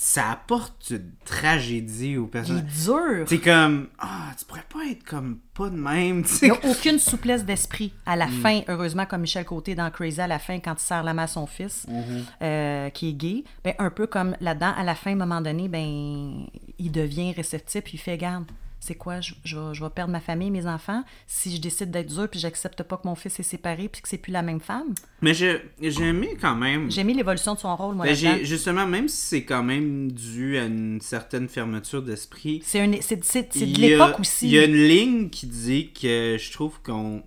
ça 0.00 0.30
apporte 0.30 0.90
une 0.90 1.10
tragédie 1.24 2.16
aux 2.18 2.22
Il 2.22 2.26
est 2.26 2.30
personnes. 2.30 2.66
dur. 2.84 3.26
C'est 3.26 3.40
comme, 3.40 3.88
ah, 3.98 4.32
tu 4.38 4.44
pourrais 4.44 4.64
pas 4.72 4.86
être 4.92 5.02
comme 5.02 5.38
pas 5.54 5.68
de 5.70 5.76
même. 5.76 6.22
Il 6.40 6.44
n'y 6.44 6.56
a 6.56 6.70
aucune 6.70 7.00
souplesse 7.00 7.44
d'esprit. 7.44 7.92
À 8.06 8.14
Mm. 8.14 8.18
la 8.20 8.28
fin, 8.28 8.60
heureusement, 8.68 9.06
comme 9.06 9.22
Michel 9.22 9.44
Côté 9.44 9.74
dans 9.74 9.90
Crazy, 9.90 10.20
à 10.20 10.28
la 10.28 10.38
fin, 10.38 10.60
quand 10.60 10.74
il 10.74 10.80
serre 10.80 11.02
la 11.02 11.14
main 11.14 11.24
à 11.24 11.26
son 11.26 11.48
fils, 11.48 11.84
Mm-hmm. 11.90 12.22
euh, 12.42 12.90
qui 12.90 13.08
est 13.08 13.12
gay, 13.14 13.44
ben, 13.64 13.74
un 13.80 13.90
peu 13.90 14.06
comme 14.06 14.36
là-dedans, 14.40 14.72
à 14.76 14.84
la 14.84 14.94
fin, 14.94 15.10
à 15.10 15.14
un 15.14 15.16
moment 15.16 15.40
donné, 15.40 15.66
ben, 15.66 16.46
il 16.78 16.92
devient 16.92 17.32
réceptif, 17.32 17.82
puis 17.82 17.94
il 17.94 17.98
fait 17.98 18.16
garde. 18.18 18.44
C'est 18.80 18.94
quoi, 18.94 19.20
je, 19.20 19.34
je 19.44 19.56
vais, 19.58 19.74
je 19.74 19.82
vais 19.82 19.90
perdre 19.90 20.12
ma 20.12 20.20
famille, 20.20 20.50
mes 20.50 20.66
enfants, 20.66 21.02
si 21.26 21.54
je 21.56 21.60
décide 21.60 21.90
d'être 21.90 22.06
dur, 22.14 22.28
puis 22.30 22.38
j'accepte 22.38 22.82
pas 22.84 22.96
que 22.96 23.06
mon 23.08 23.14
fils 23.16 23.38
est 23.40 23.42
séparé, 23.42 23.88
puis 23.88 24.00
que 24.02 24.08
c'est 24.08 24.18
plus 24.18 24.30
la 24.32 24.42
même 24.42 24.60
femme? 24.60 24.94
Mais 25.20 25.34
je- 25.34 25.58
j'ai 25.80 26.04
aimé 26.04 26.36
quand 26.40 26.54
même... 26.54 26.90
J'ai 26.90 27.00
aimé 27.00 27.12
l'évolution 27.14 27.54
de 27.54 27.58
son 27.58 27.74
rôle, 27.74 27.96
moi, 27.96 28.06
Ben, 28.06 28.44
justement, 28.44 28.86
même 28.86 29.08
si 29.08 29.16
c'est 29.26 29.44
quand 29.44 29.62
même 29.64 30.12
dû 30.12 30.56
à 30.58 30.66
une 30.66 31.00
certaine 31.00 31.48
fermeture 31.48 32.02
d'esprit, 32.02 32.62
C'est 32.64 32.86
de 32.86 33.80
l'époque 33.80 34.20
aussi. 34.20 34.46
Il 34.46 34.52
y 34.54 34.58
a 34.58 34.64
une 34.64 34.74
ligne 34.74 35.28
qui 35.30 35.46
dit 35.46 35.92
que 35.92 36.36
je 36.38 36.52
trouve 36.52 36.80
qu'on 36.82 37.22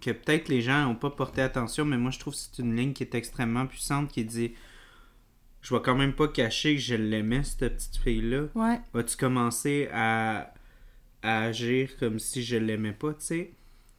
que 0.00 0.10
peut-être 0.10 0.48
les 0.48 0.60
gens 0.60 0.86
n'ont 0.86 0.96
pas 0.96 1.10
porté 1.10 1.40
attention, 1.40 1.84
mais 1.84 1.96
moi 1.96 2.10
je 2.10 2.18
trouve 2.18 2.34
que 2.34 2.40
c'est 2.40 2.60
une 2.60 2.74
ligne 2.74 2.92
qui 2.92 3.04
est 3.04 3.14
extrêmement 3.14 3.64
puissante 3.66 4.10
qui 4.10 4.24
dit 4.24 4.52
Je 5.60 5.72
vais 5.72 5.80
quand 5.84 5.94
même 5.94 6.14
pas 6.14 6.26
cacher 6.26 6.74
que 6.74 6.80
je 6.80 6.96
l'aimais, 6.96 7.42
cette 7.44 7.76
petite 7.76 7.96
fille-là. 8.02 8.46
Ouais. 8.56 8.80
Vas-tu 8.92 9.16
commencer 9.16 9.88
à, 9.94 10.52
à 11.24 11.42
agir 11.42 11.96
comme 11.98 12.18
si 12.18 12.42
je 12.44 12.56
l'aimais 12.56 12.92
pas, 12.92 13.14
tu 13.14 13.24
sais? 13.26 13.50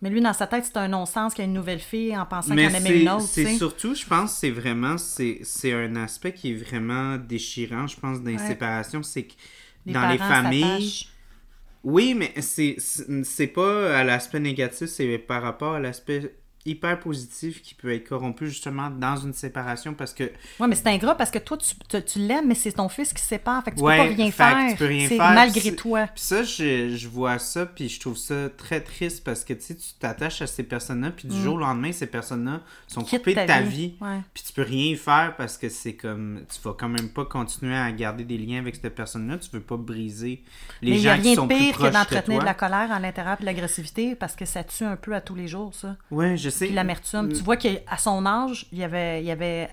Mais 0.01 0.09
lui, 0.09 0.21
dans 0.21 0.34
sa 0.34 0.45
tête, 0.45 0.65
c'est 0.65 0.78
un 0.78 0.88
non-sens 0.89 1.34
qu'il 1.34 1.43
y 1.43 1.47
a 1.47 1.49
une 1.49 1.53
nouvelle 1.53 1.80
fille 1.80 2.15
en 2.15 2.26
pensant 2.26 2.55
qu'il 2.55 2.65
en 2.67 2.73
aimait 2.73 3.01
une 3.01 3.09
autre. 3.09 3.28
c'est 3.28 3.57
surtout, 3.57 3.95
je 3.95 4.05
pense, 4.05 4.36
c'est 4.36 4.51
vraiment, 4.51 4.97
c'est 4.97 5.41
un 5.73 5.95
aspect 5.95 6.34
qui 6.34 6.51
est 6.51 6.55
vraiment 6.55 7.17
déchirant, 7.17 7.88
je 7.88 7.99
pense, 7.99 8.21
dans 8.21 8.30
les 8.30 8.38
Ouais. 8.38 8.47
séparations, 8.47 9.03
c'est 9.03 9.23
que 9.23 9.34
Les 9.86 9.93
dans 9.93 10.07
les 10.11 10.17
familles. 10.17 11.07
Oui, 11.84 12.13
mais 12.15 12.34
c'est 12.41 13.47
pas 13.47 13.97
à 13.99 14.03
l'aspect 14.03 14.39
négatif, 14.39 14.88
c'est 14.88 15.17
par 15.19 15.41
rapport 15.43 15.76
à 15.76 15.80
l'aspect 15.80 16.36
hyper 16.66 16.99
positif 16.99 17.61
qui 17.61 17.76
peut 17.76 17.93
être 17.93 18.07
corrompu 18.09 18.47
justement 18.47 18.89
dans 18.89 19.16
une 19.18 19.34
séparation 19.34 19.93
parce 19.93 20.13
que 20.13 20.24
Oui, 20.59 20.68
mais 20.68 20.76
c'est 20.76 20.88
ingrat 20.88 21.16
parce 21.16 21.32
que 21.32 21.39
toi, 21.39 21.57
tu, 21.57 21.76
tu, 21.88 22.03
tu 22.03 22.20
l'aimes, 22.20 22.47
mais 22.47 22.55
c'est 22.55 22.72
ton 22.72 22.89
fils 22.89 23.13
qui 23.13 23.22
se 23.22 23.28
sépare. 23.28 23.63
Fait 23.63 23.72
que 23.72 23.76
tu 23.78 23.82
Ouais, 23.84 23.97
peux 23.97 24.09
pas 24.09 24.16
rien 24.16 24.30
que 24.30 24.36
faire. 24.36 24.72
tu 24.72 24.76
peux 24.78 24.86
rien 24.88 25.07
faire, 25.07 25.32
malgré 25.34 25.76
toi. 25.76 26.07
Puis 26.07 26.24
ça, 26.24 26.43
je, 26.43 26.95
je 26.95 27.07
vois 27.07 27.38
ça, 27.39 27.66
puis 27.66 27.88
je 27.89 27.99
trouve 27.99 28.18
ça 28.18 28.49
très 28.57 28.82
triste 28.82 29.24
parce 29.24 29.43
que 29.43 29.53
tu 29.53 29.61
sais, 29.61 29.76
tu 29.76 29.88
t'attaches 29.99 30.41
à 30.41 30.47
ces 30.47 30.63
personnes-là, 30.63 31.11
puis 31.11 31.28
du 31.28 31.39
jour 31.41 31.55
au 31.55 31.59
lendemain, 31.59 31.91
ces 31.91 32.07
personnes-là 32.07 32.61
sont 32.88 33.01
Mm. 33.01 33.05
Quitte 33.05 33.20
coupées 33.20 33.36
de 33.36 33.45
ta 33.45 33.61
vie. 33.61 33.70
vie, 33.70 33.93
Ouais. 34.01 34.20
puis 34.34 34.43
tu 34.45 34.53
peux 34.53 34.61
rien 34.63 34.86
y 34.93 34.95
faire 34.95 35.36
parce 35.38 35.57
que 35.57 35.70
c'est 35.70 35.93
comme, 35.93 36.41
tu 36.53 36.59
vas 36.68 36.74
quand 36.78 36.89
même 36.89 37.09
pas 37.09 37.26
continuer 37.26 37.76
à 37.76 37.91
garder 37.91 38.24
des 38.24 38.38
liens 38.38 38.59
avec 38.59 38.76
cette 38.76 38.95
personne-là, 38.95 39.38
tu 39.38 39.49
veux 39.51 39.59
pas 39.61 39.78
briser 39.78 40.41
les 40.82 40.91
mais 40.91 40.97
il 40.97 41.01
n'y 41.01 41.07
a 41.07 41.16
gens 41.16 41.22
rien 41.22 41.32
qui 41.32 41.36
sont 41.36 41.45
de 41.47 41.53
plus 41.53 41.63
pire 41.63 41.74
que 41.74 41.78
proches 41.80 41.89
de 41.89 41.93
d'entretenir 41.93 42.39
de 42.39 42.45
la 42.45 42.53
colère 42.53 42.91
à 42.91 42.99
l'intérieur 42.99 43.38
de 43.39 43.45
l'agressivité 43.45 44.16
parce 44.16 44.36
que 44.36 44.45
ça 44.45 44.63
tue 44.63 44.84
un 44.84 44.95
peu 44.95 45.13
à 45.13 45.22
tous 45.22 45.36
les 45.36 45.47
jours, 45.47 45.74
ça. 45.74 45.95
Ouais, 46.11 46.38
je 46.38 46.49
sais. 46.56 46.68
L'amertume. 46.70 47.32
Tu 47.34 47.41
vois 47.43 47.58
qu'à 47.58 47.97
son 47.97 48.26
âge, 48.26 48.68
il 48.72 48.80
y 48.80 48.84
avait, 48.84 49.22
il 49.22 49.26
y 49.28 49.32
avait 49.32 49.70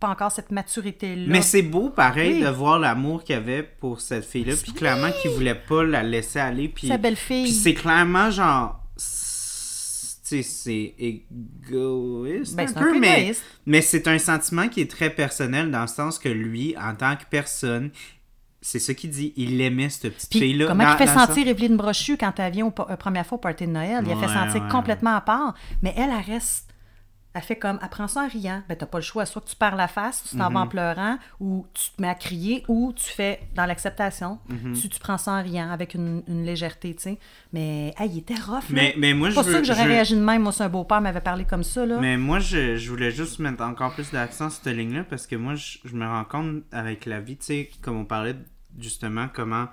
pas 0.00 0.08
encore 0.08 0.30
cette 0.30 0.52
maturité-là. 0.52 1.24
Mais 1.26 1.42
c'est 1.42 1.62
beau, 1.62 1.90
pareil, 1.90 2.34
Oui. 2.38 2.44
de 2.44 2.48
voir 2.50 2.78
l'amour 2.78 3.24
qu'il 3.24 3.34
avait 3.34 3.62
pour 3.64 4.00
cette 4.00 4.24
fille-là, 4.24 4.54
puis 4.62 4.72
clairement 4.72 5.10
qu'il 5.20 5.32
voulait 5.32 5.56
pas 5.56 5.82
la 5.82 6.02
laisser 6.04 6.38
aller, 6.38 6.68
puis... 6.68 6.86
Sa 6.88 6.98
belle-fille. 6.98 7.42
Puis 7.44 7.52
c'est 7.52 7.74
clairement 7.74 8.30
genre... 8.30 8.80
c'est- 8.96 10.22
Tu 10.28 10.42
sais, 10.42 10.42
c'est 10.42 10.94
égoïste 10.98 12.54
Ben, 12.54 12.68
un 12.68 12.72
peu, 12.80 12.98
mais, 12.98 13.22
égoïste. 13.22 13.44
mais 13.66 13.80
c'est 13.80 14.06
un 14.08 14.18
sentiment 14.18 14.68
qui 14.68 14.82
est 14.82 14.90
très 14.90 15.10
personnel 15.10 15.70
dans 15.70 15.80
le 15.82 15.86
sens 15.88 16.18
que 16.18 16.28
lui, 16.28 16.76
en 16.78 16.94
tant 16.94 17.16
que 17.16 17.24
personne, 17.30 17.90
c'est 18.60 18.78
ce 18.78 18.92
qu'il 18.92 19.10
dit, 19.10 19.32
il 19.36 19.60
aimait 19.60 19.88
cette 19.88 20.14
petite 20.14 20.32
fille-là. 20.32 20.66
comment 20.66 20.84
dans- 20.84 20.92
il 20.92 20.96
fait 20.98 21.06
sentir 21.06 21.46
Evelyne 21.48 21.76
Brochu 21.76 22.16
quand 22.16 22.32
elle 22.38 22.52
vient 22.52 22.66
au, 22.66 22.74
la 22.88 22.96
première 22.96 23.24
fois 23.26 23.36
au 23.36 23.40
party 23.40 23.66
de 23.66 23.72
Noël? 23.72 24.04
Il 24.06 24.12
a 24.12 24.16
fait 24.16 24.26
sentir 24.32 24.62
ouais. 24.62 24.68
complètement 24.68 25.14
à 25.14 25.20
part. 25.20 25.54
Mais 25.82 25.94
elle, 25.96 26.10
elle 26.10 26.34
reste. 26.34 26.67
Elle 27.38 27.44
fait 27.44 27.56
comme, 27.56 27.78
prend 27.90 28.08
ça 28.08 28.22
en 28.24 28.28
riant. 28.28 28.64
Ben, 28.68 28.76
t'as 28.76 28.86
pas 28.86 28.98
le 28.98 29.04
choix. 29.04 29.24
Soit 29.26 29.42
que 29.42 29.48
tu 29.48 29.54
perds 29.54 29.76
la 29.76 29.86
face, 29.86 30.24
tu 30.28 30.36
t'en 30.36 30.50
vas 30.50 30.58
en 30.60 30.64
Mhm. 30.64 30.68
pleurant, 30.70 31.18
ou 31.38 31.66
tu 31.72 31.90
te 31.90 32.02
mets 32.02 32.08
à 32.08 32.16
crier, 32.16 32.64
ou 32.66 32.92
tu 32.96 33.04
fais 33.04 33.38
dans 33.54 33.64
l'acceptation. 33.64 34.40
Mhm. 34.48 34.72
tu, 34.74 34.88
tu 34.88 34.98
prends 34.98 35.18
ça 35.18 35.32
en 35.34 35.42
riant 35.42 35.70
avec 35.70 35.94
une, 35.94 36.24
une 36.26 36.42
légèreté, 36.44 36.96
tu 36.96 37.02
sais. 37.02 37.18
Mais, 37.52 37.94
hey, 37.96 38.10
il 38.10 38.18
était 38.18 38.34
rough. 38.34 38.64
Mais, 38.70 38.92
mais 38.98 39.14
moi, 39.14 39.28
C'est 39.28 39.36
je 39.36 39.40
pas 39.40 39.42
veux... 39.46 39.52
ça 39.52 39.58
que 39.60 39.66
j'aurais 39.66 39.84
je- 39.84 39.88
réagi 39.88 40.14
de 40.16 40.20
même. 40.20 40.42
Moi, 40.42 40.50
si 40.52 40.62
un 40.64 40.68
beau-père 40.68 41.00
m'avait 41.00 41.20
parlé 41.20 41.44
comme 41.44 41.62
ça, 41.62 41.86
là. 41.86 41.98
Mais 42.00 42.16
moi, 42.16 42.40
je, 42.40 42.76
je 42.76 42.90
voulais 42.90 43.12
juste 43.12 43.38
mettre 43.38 43.62
encore 43.62 43.92
plus 43.94 44.10
d'accent 44.10 44.50
sur 44.50 44.64
cette 44.64 44.76
ligne-là 44.76 45.04
parce 45.04 45.28
que 45.28 45.36
moi, 45.36 45.54
je, 45.54 45.78
je 45.84 45.94
me 45.94 46.06
rends 46.06 46.24
compte 46.24 46.62
avec 46.72 47.06
la 47.06 47.20
vie, 47.20 47.36
tu 47.36 47.44
sais, 47.46 47.70
comme 47.82 47.98
on 47.98 48.04
parlait 48.04 48.34
justement, 48.78 49.28
comment 49.32 49.66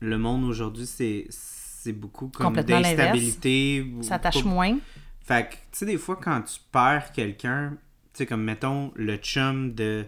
le 0.00 0.16
monde 0.18 0.44
aujourd'hui, 0.44 0.86
c'est, 0.86 1.26
c'est 1.30 1.92
beaucoup 1.92 2.28
comme 2.28 2.54
d'instabilité. 2.56 3.86
Ça 4.02 4.18
tâche 4.18 4.44
moins. 4.44 4.78
Fait 5.24 5.48
que, 5.48 5.54
tu 5.54 5.58
sais, 5.72 5.86
des 5.86 5.98
fois, 5.98 6.16
quand 6.16 6.42
tu 6.42 6.60
perds 6.70 7.12
quelqu'un, 7.12 7.70
tu 8.12 8.18
sais, 8.18 8.26
comme 8.26 8.42
mettons 8.44 8.92
le 8.94 9.16
chum 9.16 9.74
de 9.74 10.04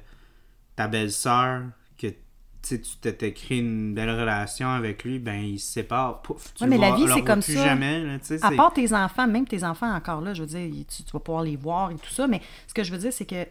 ta 0.77 0.89
belle-sœur, 0.89 1.63
que 1.99 2.09
tu 2.09 2.17
sais, 2.63 2.81
tu 2.81 2.97
t'étais 2.97 3.33
créé 3.33 3.59
une 3.59 3.95
belle 3.95 4.11
relation 4.11 4.69
avec 4.69 5.05
lui, 5.05 5.19
ben 5.19 5.37
il 5.41 5.59
se 5.59 5.73
sépare, 5.73 6.21
pouf, 6.23 6.53
tu 6.55 6.65
Ouais, 6.65 6.69
mais 6.69 6.77
le 6.77 6.83
la 6.83 6.89
vois- 6.91 6.97
vie, 7.07 7.13
c'est 7.15 7.25
comme 7.25 7.41
plus 7.41 7.55
ça. 7.55 7.65
jamais, 7.65 8.03
là, 8.05 8.19
tu 8.19 8.27
sais, 8.27 8.45
À 8.45 8.51
part 8.51 8.73
tes 8.75 8.93
enfants, 8.93 9.27
même 9.27 9.47
tes 9.47 9.65
enfants 9.65 9.91
encore 9.95 10.21
là, 10.21 10.35
je 10.35 10.43
veux 10.43 10.49
dire, 10.49 10.85
tu, 10.87 11.03
tu 11.03 11.11
vas 11.13 11.21
pouvoir 11.21 11.45
les 11.45 11.57
voir 11.57 11.91
et 11.93 11.95
tout 11.97 12.11
ça, 12.11 12.27
mais 12.27 12.43
ce 12.67 12.75
que 12.75 12.83
je 12.85 12.93
veux 12.93 12.99
dire, 12.99 13.13
c'est 13.13 13.25
que 13.27 13.47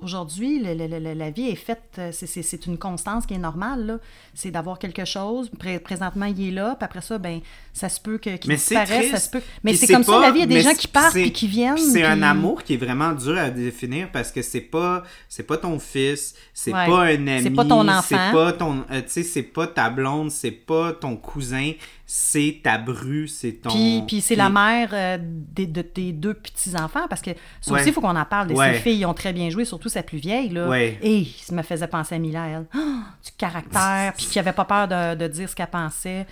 aujourd'hui, 0.00 0.60
la 0.60 1.30
vie 1.30 1.48
est 1.48 1.54
faite, 1.54 1.82
euh, 1.98 2.10
c'est- 2.12 2.66
une 2.66 2.78
constance 2.78 3.26
qui 3.26 3.34
est 3.34 3.38
normale. 3.38 4.00
C'est 4.34 4.50
d'avoir 4.50 4.78
quelque 4.78 5.04
chose, 5.04 5.50
pré- 5.58 5.78
présentement, 5.78 6.26
il 6.26 6.48
est 6.48 6.50
là, 6.50 6.74
puis 6.78 6.84
après 6.84 7.00
ça, 7.00 7.18
ben, 7.18 7.40
ça 7.72 7.88
se 7.88 8.00
peut 8.00 8.18
qu'il 8.18 8.38
disparaisse, 8.38 9.10
ça 9.10 9.18
se 9.18 9.30
peut... 9.30 9.40
Mais 9.64 9.74
c'est 9.74 9.86
comme 9.92 10.02
ça, 10.04 10.12
pas- 10.12 10.20
la 10.20 10.30
vie, 10.30 10.38
il 10.38 10.40
y 10.40 10.44
a 10.44 10.46
des 10.46 10.60
gens 10.60 10.74
qui 10.74 10.88
partent 10.88 11.12
puis 11.14 11.32
qui 11.32 11.46
viennent. 11.48 11.74
puis 11.74 11.82
C'est 11.84 12.04
un 12.04 12.22
amour 12.22 12.62
qui 12.62 12.74
est 12.74 12.78
vraiment 12.78 13.12
dur 13.12 13.36
à 13.38 13.50
définir 13.50 14.10
parce 14.12 14.30
que 14.32 14.42
c'est 14.42 14.60
pas 14.60 15.02
c'est 15.28 15.42
pas 15.44 15.56
ton 15.56 15.78
fils, 15.78 16.34
c'est 16.54 16.72
Ouais. 16.72 16.86
pas 16.86 17.02
un 17.04 17.26
ami, 17.26 17.42
C'est 17.42 17.50
pas 17.50 17.64
ton 17.64 17.82
c'est 17.84 18.14
enfant. 18.16 18.32
pas 18.32 18.52
ton 18.52 18.84
euh, 18.90 19.02
c'est 19.06 19.42
pas 19.42 19.66
ta 19.66 19.90
blonde, 19.90 20.30
c'est 20.30 20.50
pas 20.50 20.92
ton 20.92 21.16
cousin, 21.16 21.72
c'est 22.10 22.60
ta 22.64 22.78
bru, 22.78 23.28
c'est 23.28 23.52
ton. 23.52 23.68
Puis, 23.68 24.02
puis 24.06 24.20
c'est 24.22 24.34
la 24.34 24.48
mère 24.48 24.88
euh, 24.94 25.18
de 25.20 25.82
tes 25.82 26.12
deux 26.12 26.32
petits-enfants, 26.32 27.06
parce 27.06 27.20
que 27.20 27.32
ça 27.60 27.70
Ouais. 27.74 27.80
aussi, 27.80 27.90
il 27.90 27.92
faut 27.92 28.00
qu'on 28.00 28.16
en 28.16 28.24
parle. 28.24 28.50
Ouais. 28.52 28.72
Ces 28.72 28.78
filles, 28.80 29.00
ils 29.00 29.04
ont 29.04 29.12
très 29.12 29.34
bien 29.34 29.50
joué, 29.50 29.66
surtout 29.66 29.90
sa 29.90 30.02
plus 30.02 30.16
vieille. 30.16 30.48
Là. 30.48 30.68
Ouais. 30.68 30.98
Et 31.02 31.26
ça 31.42 31.54
me 31.54 31.60
faisait 31.62 31.86
penser 31.86 32.14
à 32.14 32.18
Mila, 32.18 32.46
elle. 32.48 32.66
Ah, 32.72 32.78
du 33.22 33.30
caractère, 33.36 34.14
puis 34.16 34.24
qui 34.24 34.38
avait 34.38 34.54
pas 34.54 34.64
peur 34.64 34.88
de, 34.88 35.16
de 35.16 35.28
dire 35.28 35.50
ce 35.50 35.54
qu'elle 35.54 35.66
pensait. 35.66 36.26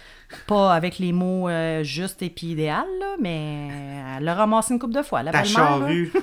Pas 0.47 0.73
avec 0.75 0.99
les 0.99 1.13
mots 1.13 1.47
euh, 1.49 1.83
justes 1.85 2.23
et 2.23 2.31
puis 2.31 2.49
idéal, 2.49 2.87
là, 2.99 3.15
mais 3.21 3.69
elle 4.17 4.25
l'a 4.25 4.35
ramassé 4.35 4.73
une 4.73 4.81
couple 4.81 4.95
de 4.95 5.03
fois. 5.03 5.23
La 5.23 5.31
Ta 5.31 5.45
charrue. 5.45 6.11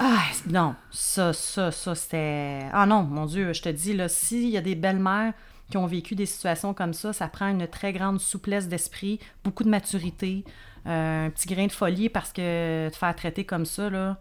Ah, 0.00 0.22
non, 0.48 0.76
ça, 0.92 1.32
ça, 1.32 1.72
ça, 1.72 1.94
c'était. 1.96 2.60
Ah 2.72 2.86
non, 2.86 3.02
mon 3.02 3.26
Dieu, 3.26 3.52
je 3.52 3.60
te 3.60 3.68
dis, 3.68 3.94
là, 3.94 4.08
s'il 4.08 4.48
y 4.48 4.56
a 4.56 4.60
des 4.60 4.76
belles-mères 4.76 5.32
qui 5.70 5.76
ont 5.76 5.86
vécu 5.86 6.14
des 6.14 6.26
situations 6.26 6.74
comme 6.74 6.92
ça, 6.92 7.12
ça 7.12 7.28
prend 7.28 7.48
une 7.48 7.66
très 7.66 7.92
grande 7.92 8.20
souplesse 8.20 8.68
d'esprit, 8.68 9.20
beaucoup 9.44 9.64
de 9.64 9.68
maturité, 9.68 10.44
euh, 10.86 11.26
un 11.26 11.30
petit 11.30 11.48
grain 11.48 11.66
de 11.66 11.72
folie 11.72 12.08
parce 12.08 12.32
que 12.32 12.88
te 12.88 12.96
faire 12.96 13.14
traiter 13.14 13.44
comme 13.44 13.66
ça, 13.66 13.90
là. 13.90 14.18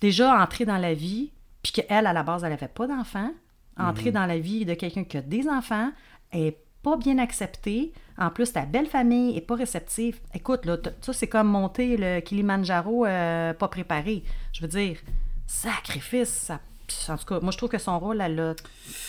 Déjà, 0.00 0.40
entrer 0.42 0.64
dans 0.64 0.76
la 0.76 0.94
vie, 0.94 1.30
puis 1.62 1.72
qu'elle, 1.72 2.06
à 2.06 2.12
la 2.12 2.22
base, 2.22 2.42
elle 2.44 2.50
n'avait 2.50 2.68
pas 2.68 2.86
d'enfants, 2.86 3.30
entrer 3.78 4.10
dans 4.10 4.26
la 4.26 4.38
vie 4.38 4.64
de 4.64 4.74
quelqu'un 4.74 5.04
qui 5.04 5.16
a 5.16 5.22
des 5.22 5.48
enfants, 5.48 5.90
est 6.32 6.58
pas 6.82 6.96
bien 6.96 7.18
acceptée. 7.18 7.92
En 8.18 8.30
plus, 8.30 8.52
ta 8.52 8.66
belle 8.66 8.86
famille 8.86 9.36
est 9.36 9.40
pas 9.40 9.54
réceptive. 9.54 10.20
Écoute, 10.34 10.66
là, 10.66 10.76
ça, 11.00 11.12
c'est 11.12 11.28
comme 11.28 11.48
monter 11.48 11.96
le 11.96 12.20
Kilimanjaro 12.20 13.06
euh, 13.06 13.54
pas 13.54 13.68
préparé. 13.68 14.22
Je 14.52 14.60
veux 14.62 14.68
dire, 14.68 14.98
sacrifice, 15.46 16.28
ça... 16.28 16.60
En 17.08 17.16
tout 17.16 17.24
cas, 17.24 17.40
moi, 17.40 17.50
je 17.50 17.56
trouve 17.56 17.70
que 17.70 17.78
son 17.78 17.98
rôle, 17.98 18.20
elle 18.20 18.34
l'a 18.36 18.54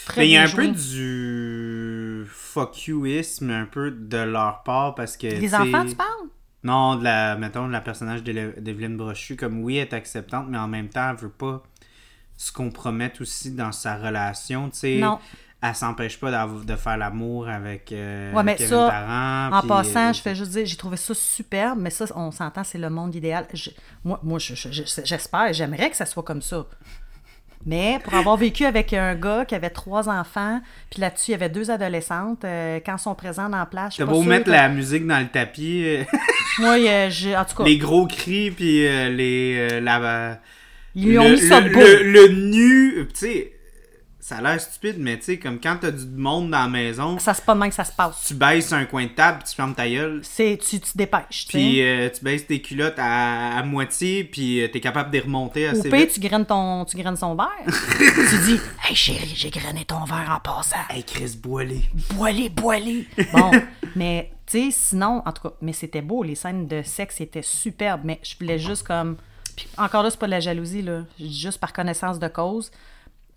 très 0.06 0.22
Mais 0.22 0.28
il 0.28 0.32
y 0.32 0.38
a 0.38 0.44
un 0.44 0.50
peu 0.50 0.68
du 0.68 2.26
fuck 2.30 2.88
youisme 2.88 3.50
un 3.52 3.66
peu 3.66 3.92
de 3.92 4.18
leur 4.18 4.64
part 4.64 4.96
parce 4.96 5.18
que. 5.18 5.28
Les 5.28 5.54
enfants, 5.54 5.86
tu 5.86 5.96
parles? 5.96 6.30
Non, 6.64 6.96
de 6.96 7.04
la, 7.04 7.36
mettons, 7.36 7.68
de 7.68 7.72
la 7.72 7.82
personnage 7.82 8.24
d'Evelyne 8.24 8.98
Brochu, 8.98 9.36
comme 9.36 9.62
oui, 9.64 9.78
elle 9.78 9.88
est 9.88 9.94
acceptante, 9.94 10.48
mais 10.50 10.58
en 10.58 10.68
même 10.68 10.90
temps, 10.90 11.10
elle 11.12 11.18
veut 11.18 11.30
pas 11.30 11.62
se 12.38 12.52
compromettre 12.52 13.22
aussi 13.22 13.52
dans 13.52 13.72
sa 13.72 13.98
relation, 13.98 14.70
tu 14.70 14.78
sais. 14.78 14.98
Non. 14.98 15.20
Elle 15.62 15.76
s'empêche 15.76 16.20
pas 16.20 16.48
de 16.48 16.76
faire 16.76 16.98
l'amour 16.98 17.48
avec 17.48 17.92
euh, 17.92 18.32
Ouais, 18.34 18.44
mais 18.44 18.56
Kevin 18.56 18.70
ça, 18.70 18.88
Parent. 18.90 19.56
En 19.58 19.60
puis, 19.62 19.68
passant, 19.70 20.10
euh, 20.10 20.14
je 20.14 20.22
fais 20.22 20.36
juste 20.36 20.52
dire, 20.52 20.66
j'ai 20.66 20.76
trouvé 20.76 20.98
ça 20.98 21.14
superbe, 21.14 21.80
mais 21.80 21.90
ça, 21.90 22.06
on 22.16 22.30
s'entend, 22.32 22.64
c'est 22.64 22.78
le 22.78 22.90
monde 22.90 23.16
idéal. 23.16 23.48
Je- 23.54 23.72
moi, 24.04 24.20
moi 24.22 24.38
je- 24.38 24.54
je- 24.54 24.70
je- 24.70 25.02
j'espère, 25.04 25.54
j'aimerais 25.54 25.90
que 25.90 25.96
ça 25.98 26.06
soit 26.06 26.24
comme 26.24 26.42
ça. 26.42 26.66
Mais 27.66 28.00
pour 28.04 28.14
avoir 28.14 28.38
vécu 28.38 28.64
avec 28.66 28.94
un 28.94 29.16
gars 29.16 29.44
qui 29.46 29.56
avait 29.56 29.72
trois 29.72 30.08
enfants, 30.08 30.62
puis 30.92 31.02
là-dessus, 31.02 31.30
il 31.30 31.34
y 31.34 31.36
avait 31.36 31.50
deux 31.50 31.72
adolescentes, 31.72 32.46
euh, 32.46 32.80
quand 32.86 32.96
ils 32.96 33.02
sont 33.02 33.16
présents 33.16 33.50
dans 33.50 33.58
la 33.58 33.66
plage, 33.66 33.96
T'as 33.98 34.06
beau 34.06 34.22
mettre 34.22 34.46
que- 34.46 34.52
la 34.52 34.70
musique 34.70 35.08
dans 35.08 35.20
le 35.20 35.28
tapis, 35.28 35.82
euh, 35.84 36.04
Moi, 36.60 36.76
euh, 36.80 37.08
j'ai- 37.10 37.36
en 37.36 37.44
tout 37.44 37.56
cas, 37.56 37.64
les 37.64 37.78
gros 37.78 38.06
cris, 38.08 38.52
puis 38.52 38.86
euh, 38.88 39.10
les. 39.10 39.68
euh, 39.72 39.80
la, 39.82 40.40
ils 40.94 41.10
lui 41.10 41.20
ont 41.20 41.24
le, 41.24 41.32
mis 41.32 41.38
ça 41.40 41.60
le- 41.60 41.70
beau. 41.72 41.80
le- 41.80 42.04
le 42.04 42.28
nu, 42.30 43.08
tu 43.08 43.16
sais, 43.16 43.52
ça 44.26 44.38
a 44.38 44.42
l'air 44.42 44.60
stupide, 44.60 44.96
mais 44.98 45.20
tu 45.20 45.26
sais, 45.26 45.38
comme 45.38 45.60
quand 45.60 45.78
t'as 45.80 45.92
du 45.92 46.04
monde 46.08 46.50
dans 46.50 46.64
la 46.64 46.68
maison, 46.68 47.20
Ça, 47.20 47.36
c'est 47.36 47.46
pas 47.46 47.54
même 47.54 47.70
que 47.70 47.76
ça 47.76 47.84
se 47.84 47.92
passe. 47.92 48.24
tu 48.28 48.34
baisses 48.34 48.74
un 48.74 48.86
coin 48.86 49.04
de 49.04 49.10
table, 49.12 49.44
tu 49.48 49.54
fermes 49.56 49.76
ta 49.76 49.88
gueule, 49.88 50.22
C'est, 50.24 50.58
tu, 50.58 50.80
tu 50.80 50.92
te 50.94 50.98
dépêches, 50.98 51.46
puis 51.48 51.84
euh, 51.84 52.10
tu 52.10 52.24
baisses 52.24 52.48
tes 52.48 52.60
culottes 52.60 52.98
à, 52.98 53.56
à 53.60 53.62
moitié, 53.62 54.24
puis 54.24 54.64
euh, 54.64 54.68
t'es 54.68 54.80
capable 54.80 55.12
de 55.12 55.18
les 55.18 55.22
remonter 55.22 55.68
assez 55.68 55.92
pire, 55.92 56.00
vite. 56.00 56.14
tu 56.14 56.20
graines, 56.22 56.44
ton, 56.48 56.86
tu 56.86 56.98
graines 56.98 57.18
son 57.18 57.36
verre. 57.36 57.52
tu 57.68 58.38
dis, 58.46 58.60
«Hey 58.90 58.96
chérie, 58.96 59.32
j'ai 59.36 59.52
grainé 59.52 59.86
ton 59.86 60.04
verre 60.06 60.32
en 60.36 60.40
passant. 60.40 60.76
Hey 60.90 61.04
Chris 61.04 61.38
Boilet. 61.40 61.82
Boiler, 62.16 62.50
boiler. 62.50 63.08
Bon, 63.32 63.52
mais 63.96 64.32
tu 64.48 64.60
sais, 64.60 64.68
sinon, 64.72 65.22
en 65.24 65.32
tout 65.34 65.44
cas, 65.50 65.54
mais 65.62 65.72
c'était 65.74 66.02
beau, 66.02 66.24
les 66.24 66.34
scènes 66.34 66.66
de 66.66 66.82
sexe 66.82 67.22
étaient 67.22 67.44
superbes, 67.44 68.02
mais 68.04 68.20
je 68.24 68.34
voulais 68.40 68.58
juste 68.58 68.88
comme. 68.88 69.18
Puis 69.56 69.68
encore 69.78 70.02
là, 70.02 70.10
c'est 70.10 70.20
pas 70.20 70.26
de 70.26 70.32
la 70.32 70.40
jalousie, 70.40 70.82
là. 70.82 71.02
Juste 71.20 71.60
par 71.60 71.74
connaissance 71.74 72.18
de 72.18 72.28
cause, 72.28 72.72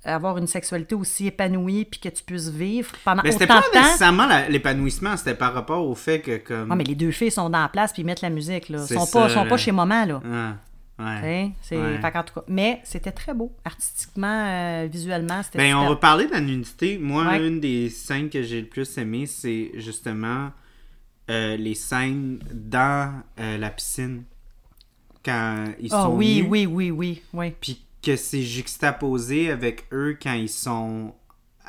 avoir 0.08 0.38
une 0.38 0.46
sexualité 0.46 0.94
aussi 0.94 1.26
épanouie, 1.28 1.84
puis 1.84 2.00
que 2.00 2.08
tu 2.08 2.22
puisses 2.22 2.48
vivre 2.48 2.92
pendant 3.04 3.22
Mais 3.22 3.32
c'était 3.32 3.44
autant 3.44 3.60
pas 3.60 3.68
de 3.68 3.72
temps? 3.74 3.82
nécessairement 3.82 4.26
la- 4.26 4.48
l'épanouissement, 4.48 5.16
c'était 5.16 5.34
par 5.34 5.54
rapport 5.54 5.86
au 5.86 5.94
fait 5.94 6.20
que 6.20 6.36
comme. 6.38 6.70
Ah, 6.72 6.76
mais 6.76 6.84
les 6.84 6.94
deux 6.94 7.10
filles 7.10 7.30
sont 7.30 7.48
dans 7.50 7.60
la 7.62 7.68
place, 7.68 7.92
puis 7.92 8.02
ils 8.02 8.04
mettent 8.06 8.22
la 8.22 8.30
musique, 8.30 8.68
là. 8.68 8.78
Ils 8.88 8.94
sont 8.94 9.06
pas, 9.06 9.28
ça, 9.28 9.34
sont 9.34 9.44
là. 9.44 9.50
pas 9.50 9.56
chez 9.56 9.72
maman, 9.72 10.04
là. 10.04 10.22
Ah, 11.00 11.22
ouais. 11.22 11.52
Ouais. 11.70 11.98
fait 12.02 12.10
qu'en 12.12 12.22
tout 12.24 12.34
cas, 12.34 12.42
mais 12.48 12.80
c'était 12.84 13.12
très 13.12 13.32
beau, 13.34 13.52
artistiquement, 13.64 14.44
euh, 14.48 14.88
visuellement, 14.90 15.42
c'était 15.44 15.58
Ben, 15.58 15.76
on 15.76 15.88
va 15.90 15.96
parler 15.96 16.26
de 16.26 16.32
la 16.32 16.40
nudité. 16.40 16.98
Moi, 16.98 17.24
Ouais. 17.24 17.46
une 17.46 17.60
des 17.60 17.88
scènes 17.88 18.28
que 18.30 18.42
j'ai 18.42 18.60
le 18.60 18.66
plus 18.66 18.98
aimé, 18.98 19.26
c'est 19.26 19.70
justement 19.76 20.50
euh, 21.30 21.56
les 21.56 21.74
scènes 21.74 22.38
dans 22.52 23.12
euh, 23.38 23.58
la 23.58 23.70
piscine. 23.70 24.24
Quand 25.24 25.64
ils 25.80 25.92
Ah 25.92 26.04
sont 26.04 26.14
oui, 26.16 26.42
nus. 26.42 26.48
oui, 26.48 26.66
oui, 26.66 26.90
oui, 26.90 27.22
oui. 27.34 27.52
Puis 27.60 27.84
que 28.12 28.16
c'est 28.16 28.42
juxtaposé 28.42 29.50
avec 29.50 29.86
eux 29.92 30.16
quand 30.22 30.32
ils 30.32 30.48
sont 30.48 31.12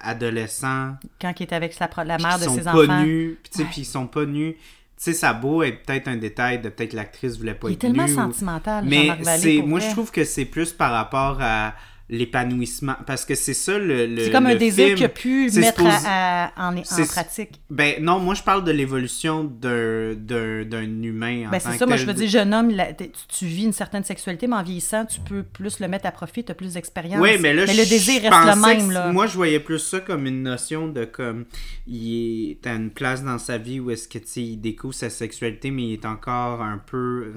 adolescents. 0.02 0.96
Quand 1.20 1.34
il 1.40 1.44
était 1.44 1.56
avec 1.56 1.74
sa 1.74 1.90
la 2.06 2.18
mère 2.18 2.40
de 2.40 2.44
ses 2.46 2.62
pas 2.62 2.84
enfants. 2.84 3.04
nus. 3.04 3.38
Puis 3.44 3.62
Ouais. 3.64 3.70
puis 3.70 3.82
ils 3.82 3.86
sont 3.86 4.08
pas 4.08 4.26
nus. 4.26 4.54
Tu 4.54 4.60
sais, 4.98 5.14
ça 5.14 5.30
a 5.30 5.34
beau 5.34 5.64
être 5.64 5.84
peut-être 5.84 6.08
un 6.08 6.18
détail 6.18 6.62
de 6.62 6.70
peut-être 6.70 6.94
l'actrice 6.94 7.38
voulait 7.38 7.54
pas 7.54 7.68
Il 7.70 7.72
est 7.72 7.74
être 7.76 7.80
tellement 7.82 8.06
nue 8.06 8.12
ou- 8.12 8.16
sentimental, 8.16 8.86
Mais 8.86 9.02
Jean-Marc 9.02 9.22
Vallée, 9.22 9.58
c'est, 9.58 9.62
moi, 9.66 9.80
vrai. 9.80 9.88
je 9.90 9.94
trouve 9.94 10.12
que 10.12 10.24
c'est 10.26 10.46
plus 10.46 10.74
par 10.74 10.92
rapport 10.92 11.38
à 11.42 11.74
l'épanouissement. 12.10 12.96
Parce 13.06 13.24
que 13.26 13.36
c'est 13.36 13.54
ça 13.54 13.78
le. 13.78 14.06
le- 14.08 14.24
C'est 14.26 14.32
comme 14.32 14.48
un 14.48 14.56
désir 14.56 14.86
film. 14.86 14.96
qu'il 14.98 15.06
a 15.06 15.10
pu 15.10 15.50
C'est 15.50 15.60
mettre 15.62 15.80
supposé- 15.82 16.06
à- 16.08 16.46
à- 16.68 16.70
en, 16.72 17.06
pratique. 17.06 17.62
Ben 17.70 17.96
non, 18.02 18.20
moi 18.20 18.34
je 18.34 18.44
parle 18.44 18.64
de 18.64 18.72
l'évolution 18.72 19.44
d'un, 19.44 20.14
d'un, 20.16 20.64
d'un 20.66 21.02
humain 21.04 21.48
en 21.48 21.52
Ben, 21.52 21.60
tant 21.60 21.66
c'est 21.68 21.72
que 21.74 21.78
ça, 21.78 21.86
moi 21.86 21.96
tel. 21.98 22.02
je 22.06 22.08
veux 22.12 22.14
dire, 22.16 22.30
jeune 22.30 22.54
homme, 22.54 22.74
tu, 22.98 23.10
tu 23.28 23.46
vis 23.46 23.66
une 23.66 23.74
certaine 23.74 24.04
sexualité, 24.04 24.48
mais 24.48 24.56
en 24.56 24.64
vieillissant, 24.64 25.06
tu 25.06 25.20
peux 25.22 25.44
plus 25.44 25.80
le 25.80 25.88
mettre 25.88 26.06
à 26.08 26.12
profit, 26.12 26.44
tu 26.44 26.52
as 26.52 26.56
plus 26.56 26.74
d'expérience. 26.74 27.22
Oui, 27.22 27.38
mais 27.40 27.54
là, 27.54 27.66
le 27.66 27.72
je- 27.72 27.90
désir 27.90 28.22
je 28.24 28.28
reste 28.30 28.56
le 28.56 28.62
même. 28.68 28.92
Là. 28.92 29.12
Moi, 29.12 29.28
je 29.28 29.36
voyais 29.36 29.60
plus 29.60 29.80
ça 29.80 30.00
comme 30.00 30.26
une 30.26 30.44
notion 30.44 30.88
de 30.88 31.06
comme 31.06 31.46
il 31.88 32.52
est 32.52 32.68
à 32.68 32.74
une 32.74 32.90
place 32.90 33.24
dans 33.24 33.38
sa 33.38 33.58
vie 33.58 33.80
où 33.80 33.92
est-ce 33.92 34.08
que 34.08 34.18
tu 34.18 34.40
il 34.40 34.58
découvre 34.58 34.94
sa 34.94 35.10
sexualité, 35.10 35.72
mais 35.72 35.84
il 35.84 35.94
est 35.94 36.06
encore 36.06 36.62
un 36.62 36.78
peu 36.78 37.32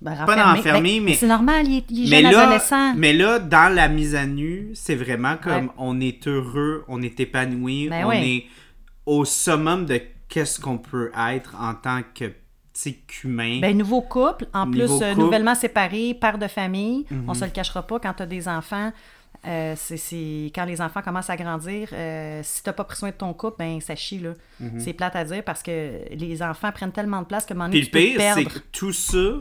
Ben, 0.00 0.14
pas 0.26 0.36
Ben, 0.62 1.00
mais 1.02 1.14
C'est 1.14 1.26
normal, 1.26 1.66
il 1.66 1.78
est, 1.78 1.84
il 1.90 2.06
est 2.06 2.10
mais 2.10 2.22
jeune 2.22 2.32
là, 2.32 2.42
adolescent. 2.44 2.94
mais 2.94 3.12
là, 3.12 3.38
dans 3.40 3.74
la 3.74 3.88
mise 3.88 4.14
à 4.14 4.26
nu, 4.26 4.70
c'est 4.74 4.94
vraiment 4.94 5.36
comme 5.36 5.64
Ouais. 5.66 5.72
on 5.76 6.00
est 6.00 6.26
heureux, 6.28 6.84
on 6.86 7.02
est 7.02 7.18
épanoui, 7.18 7.88
Ben 7.88 8.04
on 8.06 8.12
est 8.12 8.44
au 9.06 9.24
summum 9.24 9.86
de 9.86 10.00
qu'est-ce 10.28 10.60
qu'on 10.60 10.78
peut 10.78 11.10
être 11.30 11.56
en 11.60 11.74
tant 11.74 12.00
que 12.14 12.26
petit 12.72 12.98
qu'humain. 13.08 13.58
Ben, 13.60 13.76
nouveau 13.76 14.00
couple, 14.02 14.46
en 14.54 14.70
plus, 14.70 14.90
euh, 15.02 15.14
nouvellement 15.16 15.56
séparé, 15.56 16.14
père 16.14 16.38
de 16.38 16.46
famille. 16.46 17.04
On 17.26 17.32
Mhm. 17.32 17.34
se 17.34 17.44
le 17.46 17.50
cachera 17.50 17.84
pas, 17.84 17.98
quand 17.98 18.12
tu 18.14 18.22
as 18.22 18.26
des 18.26 18.46
enfants, 18.46 18.92
euh, 19.46 19.74
c'est, 19.76 19.96
c'est- 19.96 20.52
quand 20.54 20.64
les 20.64 20.80
enfants 20.80 21.02
commencent 21.02 21.30
à 21.30 21.36
grandir, 21.36 21.88
euh, 21.92 22.40
si 22.44 22.62
tu 22.62 22.72
pas 22.72 22.84
pris 22.84 22.96
soin 22.96 23.10
de 23.10 23.14
ton 23.14 23.32
couple, 23.32 23.56
ben 23.58 23.80
ça 23.80 23.96
chie. 23.96 24.18
Là. 24.20 24.34
C'est 24.78 24.92
plate 24.92 25.16
à 25.16 25.24
dire 25.24 25.42
parce 25.42 25.62
que 25.64 26.02
les 26.14 26.40
enfants 26.42 26.70
prennent 26.70 26.92
tellement 26.92 27.22
de 27.22 27.26
place 27.26 27.44
que 27.46 27.54
moment 27.54 27.70
Puis 27.70 27.80
le 27.82 27.86
pire, 27.88 28.34
c'est 28.34 28.44
que 28.44 28.58
tout 28.70 28.92
ça, 28.92 29.38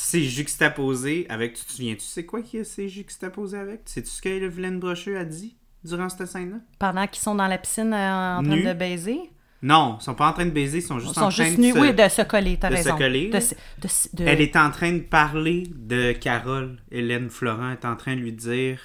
c'est 0.00 0.22
juxtaposé 0.22 1.26
avec. 1.28 1.54
Tu 1.54 1.64
te 1.64 1.72
souviens-tu, 1.72 2.04
c'est 2.06 2.24
quoi 2.24 2.42
qui 2.42 2.64
c'est 2.64 2.88
juxtaposé 2.88 3.58
avec? 3.58 3.80
Sais-tu 3.86 4.08
ce 4.08 4.22
que 4.22 4.28
le 4.28 4.48
vilain 4.48 4.72
brocheux 4.72 5.18
a 5.18 5.24
dit 5.24 5.56
durant 5.84 6.08
cette 6.08 6.26
scène-là? 6.26 6.58
Pendant 6.78 7.06
qu'ils 7.06 7.22
sont 7.22 7.34
dans 7.34 7.46
la 7.48 7.58
piscine 7.58 7.92
euh, 7.92 8.38
en 8.38 8.42
train 8.42 8.56
de 8.56 8.72
baiser? 8.74 9.18
Non, 9.60 9.98
ils 10.00 10.04
sont 10.04 10.14
pas 10.14 10.28
en 10.28 10.32
train 10.32 10.46
de 10.46 10.50
baiser, 10.52 10.78
ils 10.78 10.82
sont 10.82 10.98
Ils 10.98 11.02
juste 11.02 11.14
sont 11.14 11.22
en 11.22 11.28
train 11.30 11.44
juste 11.46 11.56
de 11.56 11.62
nus, 11.62 11.72
se- 11.72 11.78
oui, 11.78 11.92
de 11.92 12.08
se 12.08 12.22
coller, 12.22 12.56
t'as 12.60 12.70
de 12.70 12.76
se 12.76 12.82
raison. 12.84 12.96
coller, 12.96 13.30
De 13.30 13.38
de 14.14 14.24
Elle 14.24 14.40
est 14.40 14.56
en 14.56 14.70
train 14.70 14.92
de 14.92 15.00
parler 15.00 15.64
de 15.74 16.12
Carole. 16.12 16.78
Hélène 16.92 17.28
Florent 17.28 17.72
est 17.72 17.84
en 17.84 17.96
train 17.96 18.14
de 18.14 18.20
lui 18.20 18.32
dire 18.32 18.80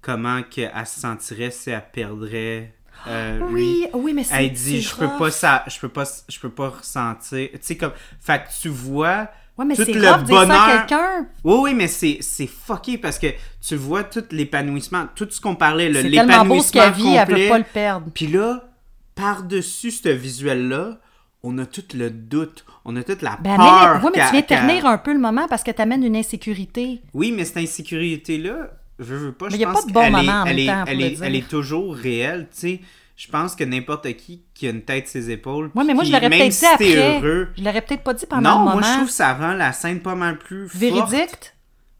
comment 0.00 0.42
que 0.42 0.62
elle 0.62 0.86
se 0.86 1.00
sentirait 1.00 1.50
si 1.50 1.70
elle 1.70 1.84
perdrait 1.92 2.72
euh, 3.06 3.38
lui. 3.40 3.52
Oui, 3.52 3.86
oui, 3.92 4.12
mais 4.14 4.24
c'est. 4.24 4.44
Elle 4.46 4.52
dit 4.52 4.80
je 4.80 4.94
peux 4.96 5.08
pas 5.18 5.30
ça, 5.30 5.64
je 5.68 5.78
peux 5.78 5.88
pas 5.90 6.04
je 6.28 6.40
peux 6.40 6.50
pas 6.50 6.70
ressentir. 6.70 7.48
Tu 7.52 7.58
sais 7.60 7.76
comme 7.76 7.92
fait 8.20 8.44
que 8.44 8.62
tu 8.62 8.68
vois 8.68 9.28
Ouais, 9.58 9.64
mais 9.64 9.74
tout 9.74 9.84
c'est 9.84 9.92
de 9.92 9.98
dire 9.98 10.08
ça 10.10 10.14
à 10.14 10.18
bonheur- 10.22 10.86
quelqu'un. 10.86 11.26
Oui, 11.42 11.56
oui, 11.62 11.74
mais 11.74 11.88
c'est, 11.88 12.18
c'est 12.20 12.46
fucké 12.46 12.96
parce 12.96 13.18
que 13.18 13.26
tu 13.60 13.74
vois 13.74 14.04
tout 14.04 14.22
l'épanouissement, 14.30 15.06
tout 15.16 15.26
ce 15.30 15.40
qu'on 15.40 15.56
parlait, 15.56 15.88
le- 15.88 16.00
C'est 16.02 16.10
tellement 16.10 16.44
beau 16.44 16.60
ce 16.62 16.72
l'épanouissement 16.72 16.82
qu'elle 16.82 16.92
vit, 16.92 17.14
elle 17.16 17.26
complet. 17.26 17.42
veut 17.44 17.48
pas 17.50 17.58
le 17.58 17.64
perdre. 17.64 18.06
Puis 18.14 18.26
là, 18.28 18.68
par-dessus 19.14 19.90
ce 19.90 20.08
visuel-là, 20.08 20.98
on 21.42 21.58
a 21.58 21.66
tout 21.66 21.82
le 21.94 22.10
doute, 22.10 22.64
on 22.84 22.94
a 22.96 23.02
toute 23.02 23.22
la 23.22 23.36
Ben, 23.40 23.56
peur. 23.56 23.98
mais, 24.00 24.04
oui, 24.06 24.12
mais 24.16 24.24
tu 24.26 24.32
viens 24.32 24.42
ternir 24.42 24.86
un 24.86 24.98
peu 24.98 25.12
le 25.12 25.18
moment 25.20 25.46
parce 25.48 25.62
que 25.62 25.70
t'amènes 25.70 26.04
une 26.04 26.16
insécurité. 26.16 27.00
Oui, 27.14 27.32
mais 27.32 27.44
cette 27.44 27.56
insécurité-là, 27.58 28.70
je 28.98 29.14
veux 29.14 29.32
pas, 29.32 29.46
Mais 29.46 29.52
je 29.52 29.56
y 29.58 29.64
a 29.64 29.72
pas 29.72 29.82
de 29.82 29.92
bon 29.92 30.02
est- 30.02 30.10
moment 30.10 30.32
en 30.42 30.44
elle 30.46 30.56
même 30.56 30.66
temps 30.66 30.90
est, 30.92 31.18
elle 31.22 31.36
est 31.36 31.48
toujours 31.48 31.94
réelle, 31.96 32.48
tu 32.52 32.60
sais. 32.60 32.80
Je 33.18 33.26
pense 33.28 33.56
que 33.56 33.64
n'importe 33.64 34.10
qui 34.16 34.44
qui 34.54 34.68
a 34.68 34.70
une 34.70 34.82
tête 34.82 35.08
ses 35.08 35.28
épaules. 35.30 35.72
Oui, 35.74 35.84
mais 35.84 35.92
moi, 35.92 36.04
qui- 36.04 36.10
je 36.10 36.14
l'aurais 36.14 36.28
même 36.28 36.38
peut-être 36.38 36.52
si 36.52 36.60
dit 36.60 36.66
après. 36.66 37.16
heureux. 37.18 37.48
Je 37.58 37.64
l'aurais 37.64 37.82
peut-être 37.82 38.04
pas 38.04 38.14
dit 38.14 38.26
pendant 38.26 38.50
Non, 38.50 38.58
le 38.58 38.64
moi 38.64 38.74
moment. 38.76 38.86
je 38.86 38.92
trouve 38.94 39.06
que 39.08 39.12
ça 39.12 39.34
rend 39.34 39.54
la 39.54 39.72
scène 39.72 40.00
pas 40.00 40.14
mal 40.14 40.38
plus 40.38 40.68
forte. 40.68 40.80
Véridique? 40.80 41.52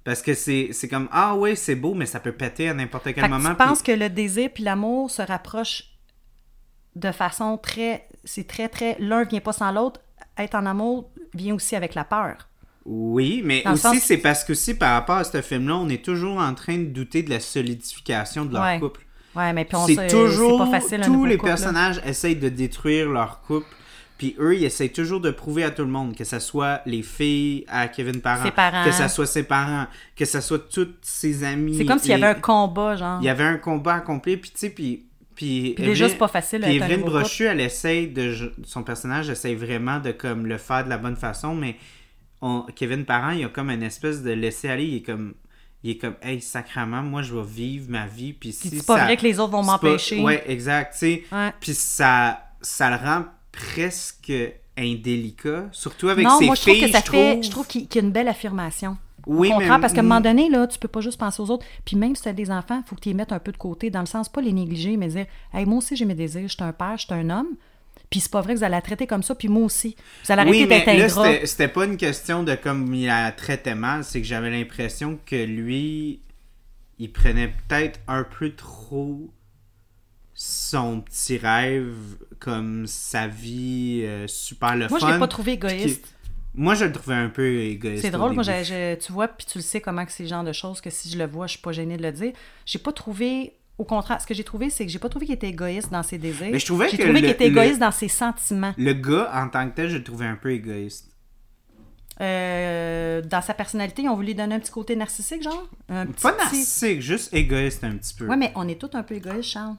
Parce 0.05 0.23
que 0.23 0.33
c'est 0.33 0.69
c'est 0.73 0.87
comme, 0.89 1.09
ah 1.11 1.35
ouais, 1.35 1.57
c'est 1.57 1.75
beau, 1.75 1.93
mais 1.95 2.07
ça 2.07 2.21
peut 2.21 2.31
péter 2.33 2.69
à 2.69 2.75
n'importe 2.75 3.05
quel 3.13 3.15
Fait 3.25 3.29
moment. 3.29 3.49
puis- 3.55 3.67
penses 3.67 3.83
que 3.83 3.91
le 3.93 4.09
désir 4.09 4.49
puis 4.55 4.63
l'amour 4.63 5.11
se 5.11 5.21
rapprochent 5.23 5.91
de 6.95 7.11
façon 7.13 7.59
très. 7.59 8.09
C'est 8.25 8.47
très, 8.47 8.69
très. 8.69 8.97
L'un 9.01 9.25
vient 9.25 9.41
pas 9.41 9.53
sans 9.53 9.73
l'autre. 9.73 10.01
Être 10.39 10.55
en 10.55 10.67
amour 10.67 11.11
vient 11.35 11.55
aussi 11.55 11.75
avec 11.75 11.95
la 11.97 12.05
peur. 12.05 12.49
Oui, 12.85 13.43
mais 13.45 13.63
Dans 13.65 13.73
aussi, 13.73 13.99
c'est 14.01 14.19
parce 14.19 14.45
que 14.45 14.53
aussi, 14.53 14.73
par 14.75 14.93
rapport 14.95 15.17
à 15.17 15.25
ce 15.25 15.43
film-là, 15.43 15.77
on 15.77 15.89
est 15.89 16.03
toujours 16.03 16.39
en 16.39 16.55
train 16.55 16.79
de 16.79 16.85
douter 16.87 17.23
de 17.23 17.31
la 17.31 17.41
solidification 17.41 18.45
de 18.47 18.55
leur 18.55 18.63
Ouais. 18.63 18.79
couple. 18.81 19.05
Ouais, 19.37 19.53
mais 19.53 19.65
puis 19.65 19.77
on 19.77 19.87
C'est 19.87 20.07
toujours. 20.09 20.59
c'est 20.65 20.71
pas 20.71 20.81
facile, 20.81 21.01
tous 21.05 21.25
les 21.25 21.37
couple, 21.37 21.49
là. 21.49 21.55
personnages 21.57 22.01
essayent 22.05 22.37
de 22.37 22.49
détruire 22.49 23.09
leur 23.09 23.41
couple. 23.43 23.67
Puis 24.17 24.35
eux, 24.41 24.57
ils 24.57 24.65
essayent 24.65 24.91
toujours 24.93 25.21
de 25.21 25.31
prouver 25.31 25.63
à 25.63 25.71
tout 25.71 25.83
le 25.83 25.91
monde, 25.91 26.17
que 26.17 26.25
ce 26.25 26.41
soit 26.41 26.81
les 26.87 27.03
filles 27.03 27.65
à 27.69 27.87
Kevin 27.87 28.21
Parent, 28.21 28.43
Ses 28.45 28.51
parents. 28.51 28.85
que 28.85 28.91
ce 28.91 29.07
soit 29.07 29.27
ses 29.27 29.45
parents, 29.45 29.87
que 30.17 30.25
ce 30.25 30.41
soit 30.41 30.69
toutes 30.69 30.99
ses 31.03 31.45
amis. 31.45 31.77
C'est 31.77 31.85
comme 31.85 32.01
s'il 32.01 32.11
y 32.11 32.15
avait 32.15 32.27
un 32.27 32.35
combat, 32.35 32.97
genre. 32.97 33.19
Il 33.23 33.27
y 33.27 33.29
avait 33.29 33.45
un 33.45 33.59
combat 33.59 33.95
accompli, 33.95 34.37
puis 34.37 34.51
tu 34.51 34.59
sais, 34.59 34.71
puis... 34.71 35.05
Puis, 35.37 35.75
Puis 35.77 35.85
déjà, 35.85 36.09
c'est 36.09 36.17
pas 36.17 36.27
facile 36.27 36.63
Puis 36.63 36.75
Evelyne. 36.79 37.03
Brochu, 37.03 37.45
elle 37.45 37.61
essaye 37.61 38.09
de... 38.09 38.53
Son 38.65 38.83
personnage 38.83 39.31
essaye 39.31 39.55
vraiment 39.55 40.01
de 40.01 40.11
comme 40.11 40.47
le 40.47 40.59
faire 40.59 40.83
de 40.85 40.89
la 40.89 40.99
bonne 40.99 41.15
façon, 41.15 41.55
mais 41.55 41.77
on- 42.43 42.63
Kevin 42.75 43.05
Parent, 43.05 43.31
il 43.31 43.45
a 43.45 43.49
comme 43.49 43.71
une 43.71 43.85
espèce 43.85 44.25
de 44.25 44.33
laisser-aller, 44.33 44.83
il 44.85 44.97
est 44.97 45.03
comme... 45.03 45.35
Il 45.85 45.91
est 45.91 45.97
comme, 45.99 46.17
hey, 46.23 46.41
sacrament, 46.41 47.03
moi, 47.05 47.23
je 47.23 47.35
vais 47.35 47.47
vivre 47.47 47.87
ma 47.89 48.07
vie, 48.07 48.33
puis 48.33 48.53
si 48.53 48.69
c'est 48.69 48.85
pas 48.85 48.97
ça- 48.99 49.05
vrai 49.05 49.17
que 49.17 49.23
les 49.23 49.39
autres 49.39 49.53
vont 49.53 49.63
c'est 49.63 49.67
pas- 49.69 49.73
m'empêcher. 49.75 50.21
Ouais, 50.21 50.43
exact, 50.49 50.93
tu 50.93 50.99
sais. 50.99 51.23
Ouais. 51.31 51.53
Puis 51.61 51.75
ça, 51.75 52.49
ça 52.61 52.91
le 52.91 52.97
rend 52.97 53.25
presque 53.53 54.33
indélicat, 54.77 55.67
surtout 55.73 56.09
avec 56.09 56.25
non, 56.27 56.39
ses 56.39 56.47
moi, 56.47 56.55
je 56.55 56.63
trouve 56.63 56.81
que 56.81 56.89
ça 56.89 56.99
je 57.05 57.11
fait. 57.11 57.31
trouve. 57.33 57.43
Je 57.45 57.51
trouve 57.51 57.67
qu'il 57.67 57.83
y 57.95 57.99
a 57.99 58.01
une 58.01 58.11
belle 58.13 58.29
affirmation. 58.29 58.97
Oui, 59.27 59.49
Au 59.49 59.53
contraire, 59.53 59.75
mais- 59.77 59.81
parce 59.83 59.93
qu'à 59.93 60.01
un 60.01 60.05
moment 60.05 60.21
donné, 60.21 60.49
là, 60.49 60.67
tu 60.67 60.79
peux 60.79 60.89
pas 60.89 61.01
juste 61.01 61.19
penser 61.19 61.43
aux 61.43 61.51
autres. 61.51 61.67
Puis 61.85 61.97
même 61.97 62.15
si 62.17 62.23
tu 62.23 62.29
as 62.29 62.33
des 62.33 62.51
enfants, 62.51 62.81
il 62.85 62.89
faut 62.89 62.97
que 62.97 63.01
tu 63.03 63.09
les 63.11 63.15
mettes 63.15 63.33
un 63.33 63.39
peu 63.39 63.53
de 63.53 63.57
côté, 63.59 63.91
dans 63.91 64.01
le 64.01 64.07
sens, 64.07 64.29
pas 64.29 64.41
les 64.41 64.53
négliger, 64.53 64.97
mais 64.97 65.09
dire 65.09 65.27
Hey, 65.53 65.67
moi 65.67 65.79
aussi, 65.79 65.97
j'ai 65.97 66.05
mes 66.07 66.15
désirs, 66.15 66.43
je 66.49 66.55
suis 66.55 66.63
un 66.65 66.73
père, 66.73 66.97
je 66.97 67.05
suis 67.05 67.15
un 67.15 67.29
homme. 67.31 67.49
Puis 68.11 68.21
c'est 68.21 68.31
pas 68.31 68.41
vrai 68.41 68.55
que 68.55 68.59
vous 68.59 68.65
allez 68.65 68.73
la 68.77 68.81
traiter 68.83 69.07
comme 69.07 69.23
ça, 69.23 69.35
puis 69.35 69.49
moi 69.49 69.65
aussi. 69.65 69.95
Vous 70.25 70.33
allez 70.33 70.41
arrêter 70.43 70.57
Oui, 70.63 70.67
mais 70.67 70.85
d'être 70.85 70.99
là, 70.99 71.09
c'était- 71.09 71.47
c'était 71.47 71.69
pas 71.69 71.85
une 71.85 71.97
question 71.99 72.43
de 72.43 72.55
comme 72.55 72.95
il 72.95 73.07
la 73.07 73.33
traitait 73.33 73.75
mal, 73.75 74.03
c'est 74.05 74.21
que 74.21 74.27
j'avais 74.27 74.51
l'impression 74.51 75.19
que 75.27 75.37
lui, 75.45 76.21
il 76.99 77.13
prenait 77.13 77.49
peut-être 77.69 78.01
un 78.09 78.25
peu 78.25 78.51
trop 78.55 79.29
son 80.35 81.01
petit 81.01 81.37
rêve 81.39 81.95
comme 82.39 82.87
sa 82.87 83.27
vie 83.27 84.03
euh, 84.05 84.27
super 84.29 84.77
le 84.77 84.89
Moi, 84.89 84.99
je 85.01 85.05
fun. 85.07 85.13
l'ai 85.13 85.19
pas 85.19 85.29
trouvé 85.29 85.53
égoïste. 85.53 86.15
Moi, 86.55 86.75
je 86.75 86.85
le 86.87 86.93
trouvais 86.93 87.15
un 87.17 87.29
peu 87.29 87.59
égoïste. 87.61 88.03
C'est 88.03 88.11
drôle, 88.11 88.33
moi, 88.33 88.43
j'ai- 88.43 88.97
tu 89.01 89.13
vois, 89.13 89.29
puis 89.29 89.47
tu 89.47 89.59
le 89.59 89.63
sais 89.63 89.81
comment 89.81 90.05
que 90.05 90.13
c'est 90.13 90.23
le 90.25 90.29
genre 90.29 90.45
de 90.45 90.53
choses 90.53 90.81
que 90.81 90.91
si 90.91 91.11
je 91.11 91.19
le 91.19 91.27
vois, 91.27 91.47
je 91.47 91.53
suis 91.53 91.61
pas 91.61 91.73
gênée 91.73 91.97
de 91.97 92.03
le 92.03 92.13
dire. 92.13 92.33
J'ai 92.67 92.79
pas 92.79 92.93
trouvé, 92.93 93.53
au 93.79 93.85
contraire, 93.85 94.21
ce 94.21 94.27
que 94.27 94.35
j'ai 94.35 94.45
trouvé, 94.45 94.71
c'est 94.71 94.85
que 94.85 94.91
j'ai 94.93 94.99
pas 94.99 95.09
trouvé 95.09 95.27
qu'il 95.27 95.35
était 95.37 95.49
égoïste 95.49 95.91
dans 95.93 96.03
ses 96.03 96.19
désirs. 96.19 96.49
Mais 96.51 96.59
je 96.59 96.67
trouvais 96.67 96.89
J'ai 96.91 96.99
trouvé 96.99 97.21
qu'il 97.21 97.31
était 97.31 97.49
le- 97.49 97.53
égoïste 97.57 97.79
dans 97.79 97.93
ses 97.93 98.09
sentiments. 98.09 98.75
Le 98.77 98.93
gars, 98.93 99.31
en 99.35 99.49
tant 99.49 99.69
que 99.71 99.75
tel, 99.77 99.89
je 99.89 99.97
le 99.99 100.05
trouvais 100.05 100.27
un 100.27 100.37
peu 100.37 100.51
égoïste. 100.53 101.07
Euh, 102.21 103.23
dans 103.23 103.41
sa 103.43 103.55
personnalité, 103.55 104.03
voulu 104.09 104.27
lui 104.27 104.35
donner 104.35 104.57
un 104.57 104.59
petit 104.61 104.73
côté 104.73 104.97
narcissique, 104.97 105.43
genre? 105.43 105.69
Un 105.89 106.07
petit, 106.07 106.23
Pas 106.23 106.37
narcissique, 106.37 107.01
juste 107.01 107.33
égoïste 107.33 107.85
un 107.85 107.97
petit 107.97 108.15
peu. 108.15 108.27
Ouais, 108.27 108.37
mais 108.37 108.51
on 108.57 108.67
est 108.67 108.81
tous 108.81 108.91
un 108.97 109.05
peu 109.05 109.15
égoïstes, 109.15 109.51
Charles. 109.51 109.77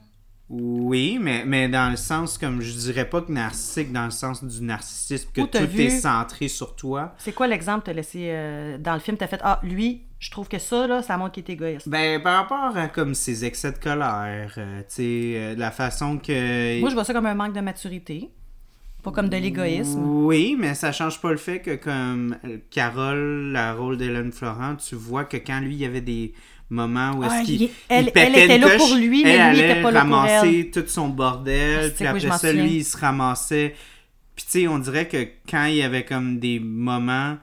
Oui, 0.52 1.18
mais, 1.20 1.44
mais 1.44 1.68
dans 1.68 1.90
le 1.90 1.96
sens, 1.96 2.36
comme 2.36 2.60
je 2.60 2.72
dirais 2.72 3.08
pas 3.08 3.22
que 3.22 3.30
narcissique, 3.30 3.92
dans 3.92 4.04
le 4.04 4.10
sens 4.10 4.42
du 4.42 4.62
narcissisme, 4.64 5.30
que 5.32 5.42
tout 5.42 5.66
vu- 5.66 5.82
est 5.84 5.90
centré 6.00 6.48
sur 6.48 6.74
toi. 6.74 7.14
C'est 7.18 7.32
quoi 7.32 7.46
l'exemple 7.46 7.80
que 7.80 7.84
tu 7.84 7.90
as 7.90 7.94
laissé 7.94 8.18
euh, 8.30 8.76
dans 8.76 8.94
le 8.94 8.98
film? 9.00 9.16
Tu 9.16 9.22
as 9.22 9.28
fait 9.28 9.40
Ah, 9.44 9.60
lui, 9.62 10.02
je 10.18 10.28
trouve 10.32 10.48
que 10.48 10.58
ça, 10.58 10.88
là, 10.88 11.02
ça 11.02 11.16
montre 11.16 11.32
qu'il 11.32 11.44
est 11.48 11.52
égoïste. 11.52 11.88
Ben, 11.88 12.20
par 12.20 12.36
rapport 12.36 12.76
à 12.76 12.88
comme 12.88 13.14
ses 13.14 13.44
excès 13.44 13.70
de 13.70 13.78
colère, 13.78 14.52
euh, 14.58 14.80
tu 14.80 14.84
sais, 14.88 15.02
euh, 15.36 15.54
la 15.56 15.70
façon 15.70 16.18
que. 16.18 16.80
Moi, 16.80 16.90
je 16.90 16.94
vois 16.94 17.04
ça 17.04 17.12
comme 17.12 17.26
un 17.26 17.34
manque 17.34 17.54
de 17.54 17.60
maturité, 17.60 18.28
pas 19.04 19.12
comme 19.12 19.28
de 19.28 19.36
l'égoïsme. 19.36 20.02
Oui, 20.04 20.56
mais 20.58 20.74
ça 20.74 20.90
change 20.90 21.20
pas 21.20 21.30
le 21.30 21.36
fait 21.36 21.60
que 21.60 21.76
comme 21.76 22.36
Carole, 22.70 23.52
la 23.52 23.72
rôle 23.74 23.96
d'Hélène 23.96 24.32
Florent, 24.32 24.74
tu 24.74 24.96
vois 24.96 25.24
que 25.24 25.36
quand 25.36 25.60
lui, 25.60 25.74
il 25.74 25.80
y 25.80 25.84
avait 25.84 26.00
des 26.00 26.34
moments 26.70 27.12
où 27.16 27.24
est-ce 27.24 27.32
Ah, 27.34 27.42
qu'il 27.44 27.62
il- 27.62 27.70
elle- 27.88 28.04
il 28.14 28.18
elle 28.18 28.34
était 28.36 28.58
là 28.58 28.76
pour 28.76 28.94
lui, 28.96 29.24
mais 29.24 29.30
elle 29.36 29.52
lui, 29.56 29.60
était 29.60 29.82
pas 29.82 29.90
là 29.90 30.00
pour 30.04 30.10
ramasser 30.16 30.70
tout 30.72 30.84
son 30.86 31.08
bordel, 31.08 31.78
Asti, 31.86 31.94
puis 31.96 32.06
après 32.06 32.38
ça, 32.38 32.52
lui, 32.52 32.76
il 32.76 32.84
se 32.84 32.96
ramassait. 32.96 33.74
Puis 34.36 34.44
tu 34.44 34.50
sais, 34.60 34.68
on 34.68 34.78
dirait 34.78 35.06
que 35.08 35.26
quand 35.50 35.64
il 35.66 35.76
y 35.76 35.82
avait 35.82 36.04
comme 36.04 36.38
des 36.38 36.58
moments 36.60 37.36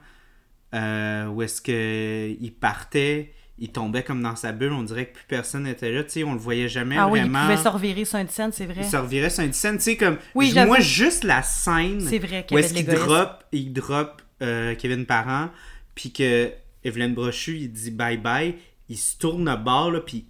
euh, 0.74 1.26
où 1.28 1.42
est-ce 1.42 1.60
que 1.62 2.34
il 2.40 2.52
partait, 2.52 3.32
il 3.58 3.70
tombait 3.72 4.02
comme 4.02 4.22
dans 4.22 4.36
sa 4.36 4.52
bulle, 4.52 4.72
on 4.72 4.82
dirait 4.82 5.06
que 5.06 5.14
plus 5.14 5.24
personne 5.26 5.62
n'était 5.64 5.90
là, 5.90 6.04
tu 6.04 6.10
sais, 6.10 6.24
on 6.24 6.32
le 6.34 6.38
voyait 6.38 6.68
jamais 6.68 6.96
Ah 6.98 7.08
oui, 7.08 7.20
il 7.20 7.22
vraiment. 7.30 7.42
pouvait 7.46 7.62
se 7.62 7.68
revirer 7.68 8.04
sur 8.04 8.18
une 8.18 8.28
scène, 8.28 8.50
c'est 8.52 8.66
vrai. 8.66 8.82
Il 8.82 8.84
se 8.84 8.96
revirait 8.96 9.30
sur 9.30 9.44
une 9.44 9.52
scène, 9.52 9.76
tu 9.78 9.84
sais, 9.84 9.96
comme. 9.96 10.18
Oui, 10.34 10.52
moi, 10.66 10.78
juste 10.80 11.24
la 11.24 11.42
scène. 11.42 12.00
C'est 12.00 12.18
vrai 12.18 12.44
qu'il 12.46 12.54
Où 12.56 12.58
est-ce 12.58 12.74
qu'il 12.74 12.86
drop, 12.86 13.44
il 13.52 13.72
drop 13.72 14.22
euh, 14.42 14.74
Kevin 14.76 15.06
Parent, 15.06 15.48
puis 15.94 16.12
que 16.12 16.50
Evelyne 16.84 17.14
Brochu, 17.14 17.56
il 17.56 17.72
dit 17.72 17.90
bye 17.90 18.16
bye, 18.18 18.54
il 18.88 18.96
se 18.96 19.16
tourne 19.18 19.48
le 19.48 19.56
bord, 19.56 19.90
là, 19.90 20.00
puis 20.00 20.26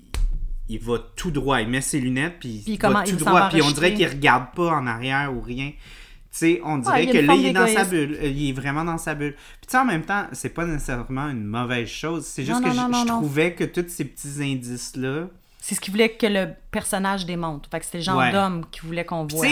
il 0.69 0.81
va 0.81 0.99
tout 1.17 1.31
droit. 1.31 1.61
Il 1.61 1.69
met 1.69 1.81
ses 1.81 2.01
lunettes, 2.01 2.37
puis 2.41 2.63
il 2.67 2.79
va 2.81 3.03
tout 3.03 3.11
il 3.11 3.17
droit. 3.17 3.49
Puis 3.49 3.63
on 3.63 3.71
dirait 3.71 3.95
qu'il 3.95 4.07
regarde 4.07 4.55
pas 4.55 4.71
en 4.71 4.87
arrière 4.87 5.33
ou 5.35 5.41
rien. 5.41 5.71
Tu 6.31 6.39
sais, 6.39 6.61
on 6.63 6.79
dirait 6.79 7.07
que 7.07 7.19
là, 7.19 7.35
il 7.35 7.47
est 7.47 7.53
dans 7.53 7.67
sa 7.67 7.85
bulle. 7.85 8.19
Euh, 8.21 8.27
Il 8.29 8.51
est 8.51 8.53
vraiment 8.53 8.85
dans 8.85 8.99
sa 8.99 9.15
bulle. 9.15 9.33
Puis 9.35 9.67
tu 9.67 9.71
sais, 9.73 9.79
en 9.79 9.87
même 9.87 10.05
temps, 10.05 10.27
c'est 10.33 10.51
pas 10.51 10.67
nécessairement 10.67 11.29
une 11.31 11.45
mauvaise 11.45 11.89
chose. 11.89 12.27
C'est 12.27 12.45
juste 12.45 12.61
Non, 12.61 12.69
que 12.71 12.77
non, 12.77 12.87
je, 12.87 12.93
non, 12.93 13.03
je 13.03 13.07
trouvais 13.07 13.55
que 13.55 13.65
tous 13.65 13.87
ces 13.89 14.05
petits 14.05 14.43
indices-là, 14.43 15.29
C'est 15.69 15.75
ce 15.75 15.83
qu'il 15.83 15.93
voulait 15.93 16.09
que 16.09 16.27
le 16.27 16.49
personnage 16.71 17.27
démontre. 17.27 17.69
Fait 17.71 17.79
que 17.79 17.85
c'était 17.85 17.99
le 17.99 18.05
genre 18.05 18.17
Ouais. 18.17 18.33
d'homme 18.33 18.65
qu'il 18.71 18.85
voulait 18.85 19.05
qu'on 19.05 19.27
voit. 19.27 19.47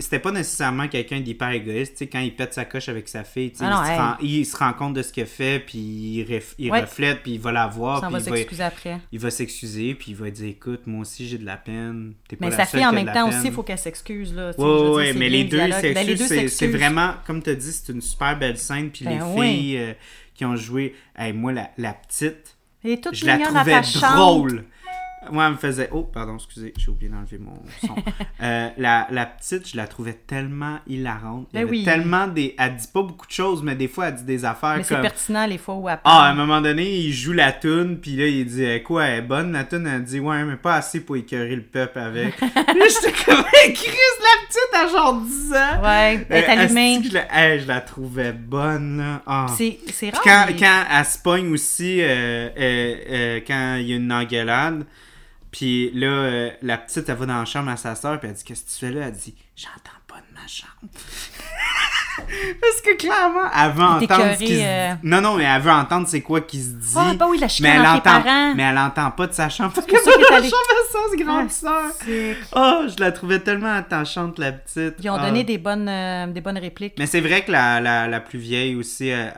C'était 0.00 0.18
pas 0.18 0.30
nécessairement 0.30 0.86
quelqu'un 0.86 1.20
d'hyper 1.20 1.48
égoïste. 1.52 2.02
Quand 2.12 2.18
il 2.20 2.36
pète 2.36 2.52
sa 2.52 2.66
coche 2.66 2.90
avec 2.90 3.08
sa 3.08 3.24
fille, 3.24 3.54
Ah 3.58 3.70
non, 3.70 3.80
il, 3.80 3.86
se 3.86 3.90
hey. 3.92 3.98
rend, 3.98 4.14
il 4.20 4.44
se 4.46 4.56
rend 4.58 4.72
compte 4.74 4.92
de 4.92 5.00
ce 5.00 5.10
qu'il 5.14 5.24
fait, 5.24 5.60
puis 5.60 5.78
il, 5.78 6.24
ref- 6.24 6.54
il 6.58 6.70
Ouais. 6.70 6.82
reflète, 6.82 7.22
puis 7.22 7.32
il 7.32 7.40
va 7.40 7.52
la 7.52 7.66
voir, 7.68 8.00
Ça 8.00 8.08
puis 8.08 8.12
va 8.12 8.18
il 8.20 8.28
va, 8.28 8.36
s'excuser 8.36 8.62
après. 8.62 8.98
il 9.12 9.18
va 9.18 9.30
s'excuser, 9.30 9.94
puis 9.94 10.10
il 10.10 10.16
va 10.16 10.30
dire 10.30 10.48
Écoute, 10.50 10.86
moi 10.86 11.00
aussi 11.00 11.26
j'ai 11.26 11.38
de 11.38 11.46
la 11.46 11.56
peine. 11.56 12.12
T'es 12.28 12.36
pas 12.36 12.44
Mais 12.44 12.50
la 12.50 12.56
sa 12.58 12.66
seule 12.66 12.80
fille, 12.80 12.86
en 12.86 12.92
même 12.92 13.06
temps 13.06 13.12
peine. 13.30 13.38
aussi, 13.38 13.46
il 13.46 13.52
faut 13.54 13.62
qu'elle 13.62 13.78
s'excuse. 13.78 14.34
Ouais, 14.36 14.52
c'est 15.06 15.18
mais 15.18 15.30
les 15.30 15.44
le 15.44 15.48
deux, 15.48 15.56
s'excusent, 15.58 15.94
Ben, 15.94 16.06
les 16.06 16.14
deux 16.16 16.24
c'est- 16.26 16.28
c'est 16.28 16.48
s'excusent. 16.48 16.76
vraiment, 16.76 17.14
comme 17.26 17.42
tu 17.42 17.48
as 17.48 17.54
dit, 17.54 17.72
c'est 17.72 17.90
une 17.94 18.02
super 18.02 18.38
belle 18.38 18.58
scène. 18.58 18.90
Puis 18.90 19.06
Ben 19.06 19.16
les 19.18 19.22
oui. 19.40 19.46
filles 19.56 19.78
euh, 19.78 19.92
qui 20.34 20.44
ont 20.44 20.54
joué, 20.54 20.94
hey, 21.16 21.32
moi, 21.32 21.50
la, 21.54 21.70
la 21.78 21.94
petite, 21.94 22.58
toute 23.02 23.14
je 23.14 23.24
la 23.24 23.38
trouvais 23.38 23.80
drôle. 24.14 24.64
Moi, 25.30 25.46
elle 25.46 25.52
me 25.52 25.56
faisait. 25.56 25.88
Oh, 25.92 26.02
pardon, 26.02 26.34
excusez, 26.34 26.72
j'ai 26.76 26.90
oublié 26.90 27.10
d'enlever 27.10 27.38
mon 27.38 27.54
son. 27.80 27.94
Euh, 28.42 28.70
la, 28.76 29.06
la 29.12 29.24
petite, 29.26 29.68
je 29.68 29.76
la 29.76 29.86
trouvais 29.86 30.14
tellement 30.14 30.80
hilarante. 30.88 31.46
Il 31.52 31.60
y 31.60 31.62
Ben 31.62 31.70
oui. 31.70 31.84
tellement 31.84 32.26
des. 32.26 32.56
Elle 32.58 32.74
dit 32.74 32.88
pas 32.92 33.02
beaucoup 33.02 33.26
de 33.28 33.32
choses, 33.32 33.62
mais 33.62 33.76
des 33.76 33.86
fois, 33.86 34.08
elle 34.08 34.16
dit 34.16 34.24
des 34.24 34.44
affaires 34.44 34.74
Mais 34.78 34.82
c'est 34.82 34.94
comme. 34.94 35.02
pertinent 35.02 35.46
les 35.46 35.58
fois 35.58 35.76
où 35.76 35.88
elle 35.88 36.00
Ah, 36.02 36.24
à 36.24 36.30
un 36.30 36.34
moment 36.34 36.60
donné, 36.60 36.90
il 36.98 37.12
joue 37.12 37.32
la 37.32 37.52
toune, 37.52 37.98
puis 38.00 38.16
là, 38.16 38.26
il 38.26 38.44
dit 38.46 38.64
Eh, 38.64 38.82
Quoi, 38.82 39.04
elle 39.04 39.18
est 39.20 39.22
bonne 39.22 39.52
la 39.52 39.62
toune? 39.62 39.86
Elle 39.86 40.02
dit 40.02 40.18
Ouais, 40.18 40.42
mais 40.42 40.56
pas 40.56 40.74
assez 40.74 41.00
pour 41.04 41.16
écœurer 41.16 41.54
le 41.54 41.62
peuple 41.62 42.00
avec. 42.00 42.40
là, 42.40 42.50
j'étais 42.88 43.12
comme 43.24 43.44
Chris, 43.52 43.90
la 44.20 44.46
petite 44.48 44.74
à 44.74 44.86
genre 44.88 45.20
10 45.20 45.52
ans. 45.52 45.82
Ouais, 45.84 46.26
elle 46.28 46.36
est 46.36 46.48
Euh, 46.48 46.62
allumée. 46.62 47.00
Je 47.04 47.14
la, 47.14 47.26
hey, 47.54 47.60
je 47.60 47.68
la 47.68 47.80
trouvais 47.80 48.32
bonne, 48.32 48.98
là? 48.98 49.22
Ah. 49.24 49.46
C'est 49.56 49.78
c'est 49.92 50.10
rare. 50.10 50.20
quand, 50.24 50.44
mais- 50.48 50.56
quand 50.56 50.84
elle 50.98 51.04
se 51.04 51.18
pogne 51.18 51.52
aussi, 51.52 51.98
euh, 52.00 53.40
quand 53.46 53.76
il 53.76 53.86
y 53.88 53.92
a 53.92 53.96
une 53.96 54.12
engueulade, 54.12 54.84
puis 55.52 55.90
là, 55.94 56.06
euh, 56.08 56.50
la 56.62 56.78
petite, 56.78 57.08
elle 57.08 57.14
va 57.16 57.26
dans 57.26 57.38
la 57.38 57.44
chambre 57.44 57.70
à 57.70 57.76
sa 57.76 57.94
soeur, 57.94 58.18
puis 58.18 58.28
elle 58.28 58.34
dit 58.34 58.42
Qu'est-ce 58.44 58.64
que 58.64 58.70
tu 58.70 58.86
fais 58.86 58.90
là? 58.90 59.06
Elle 59.06 59.12
dit 59.12 59.34
J'entends 59.54 59.98
pas 60.08 60.16
de 60.16 60.34
ma 60.34 60.46
chambre. 60.48 60.72
Parce 62.60 62.80
que 62.82 62.96
clairement, 62.96 63.48
elle 63.58 63.72
veut 63.72 63.82
entendre 63.82 64.34
ce 64.34 64.38
qui 64.38 64.56
se 64.58 64.62
euh. 64.62 64.94
Non, 65.02 65.20
non, 65.22 65.36
mais 65.36 65.44
elle 65.44 65.60
veut 65.62 65.70
entendre 65.70 66.06
c'est 66.06 66.20
quoi 66.20 66.42
qui 66.42 66.60
se 66.62 66.68
dit. 66.68 66.94
Ah, 66.96 67.14
bah 67.14 67.26
oui, 67.28 67.38
la 67.38 67.46
mais 67.60 67.68
elle, 67.70 67.80
entend, 67.86 68.00
parents. 68.00 68.54
mais 68.54 68.62
elle 68.64 68.78
entend 68.78 69.10
pas 69.12 69.26
de 69.26 69.32
sa 69.32 69.48
chambre. 69.48 69.72
Parce 69.74 69.86
que 69.86 69.96
ça 69.98 70.10
est 70.10 70.30
la 70.30 70.36
allée- 70.36 70.48
chambre 70.50 70.62
à 70.70 71.10
sa 71.10 71.16
grande 71.24 71.46
Ah, 71.48 71.50
sœur. 71.50 71.90
c'est- 72.04 72.36
Oh, 72.54 72.82
je 72.94 73.00
la 73.00 73.12
trouvais 73.12 73.38
tellement 73.40 73.72
attachante, 73.74 74.38
la 74.38 74.52
petite. 74.52 74.94
Ils 75.02 75.10
ont 75.10 75.14
Ah. 75.18 75.26
donné 75.26 75.42
des 75.44 75.58
bonnes, 75.58 75.88
euh, 75.88 76.26
des 76.26 76.40
bonnes 76.42 76.58
répliques. 76.58 76.94
Mais 76.98 77.06
c'est 77.06 77.20
vrai 77.22 77.44
que 77.44 77.50
la, 77.52 77.80
la, 77.80 78.06
la 78.08 78.20
plus 78.20 78.38
vieille 78.38 78.76
aussi, 78.76 79.10
euh, 79.10 79.28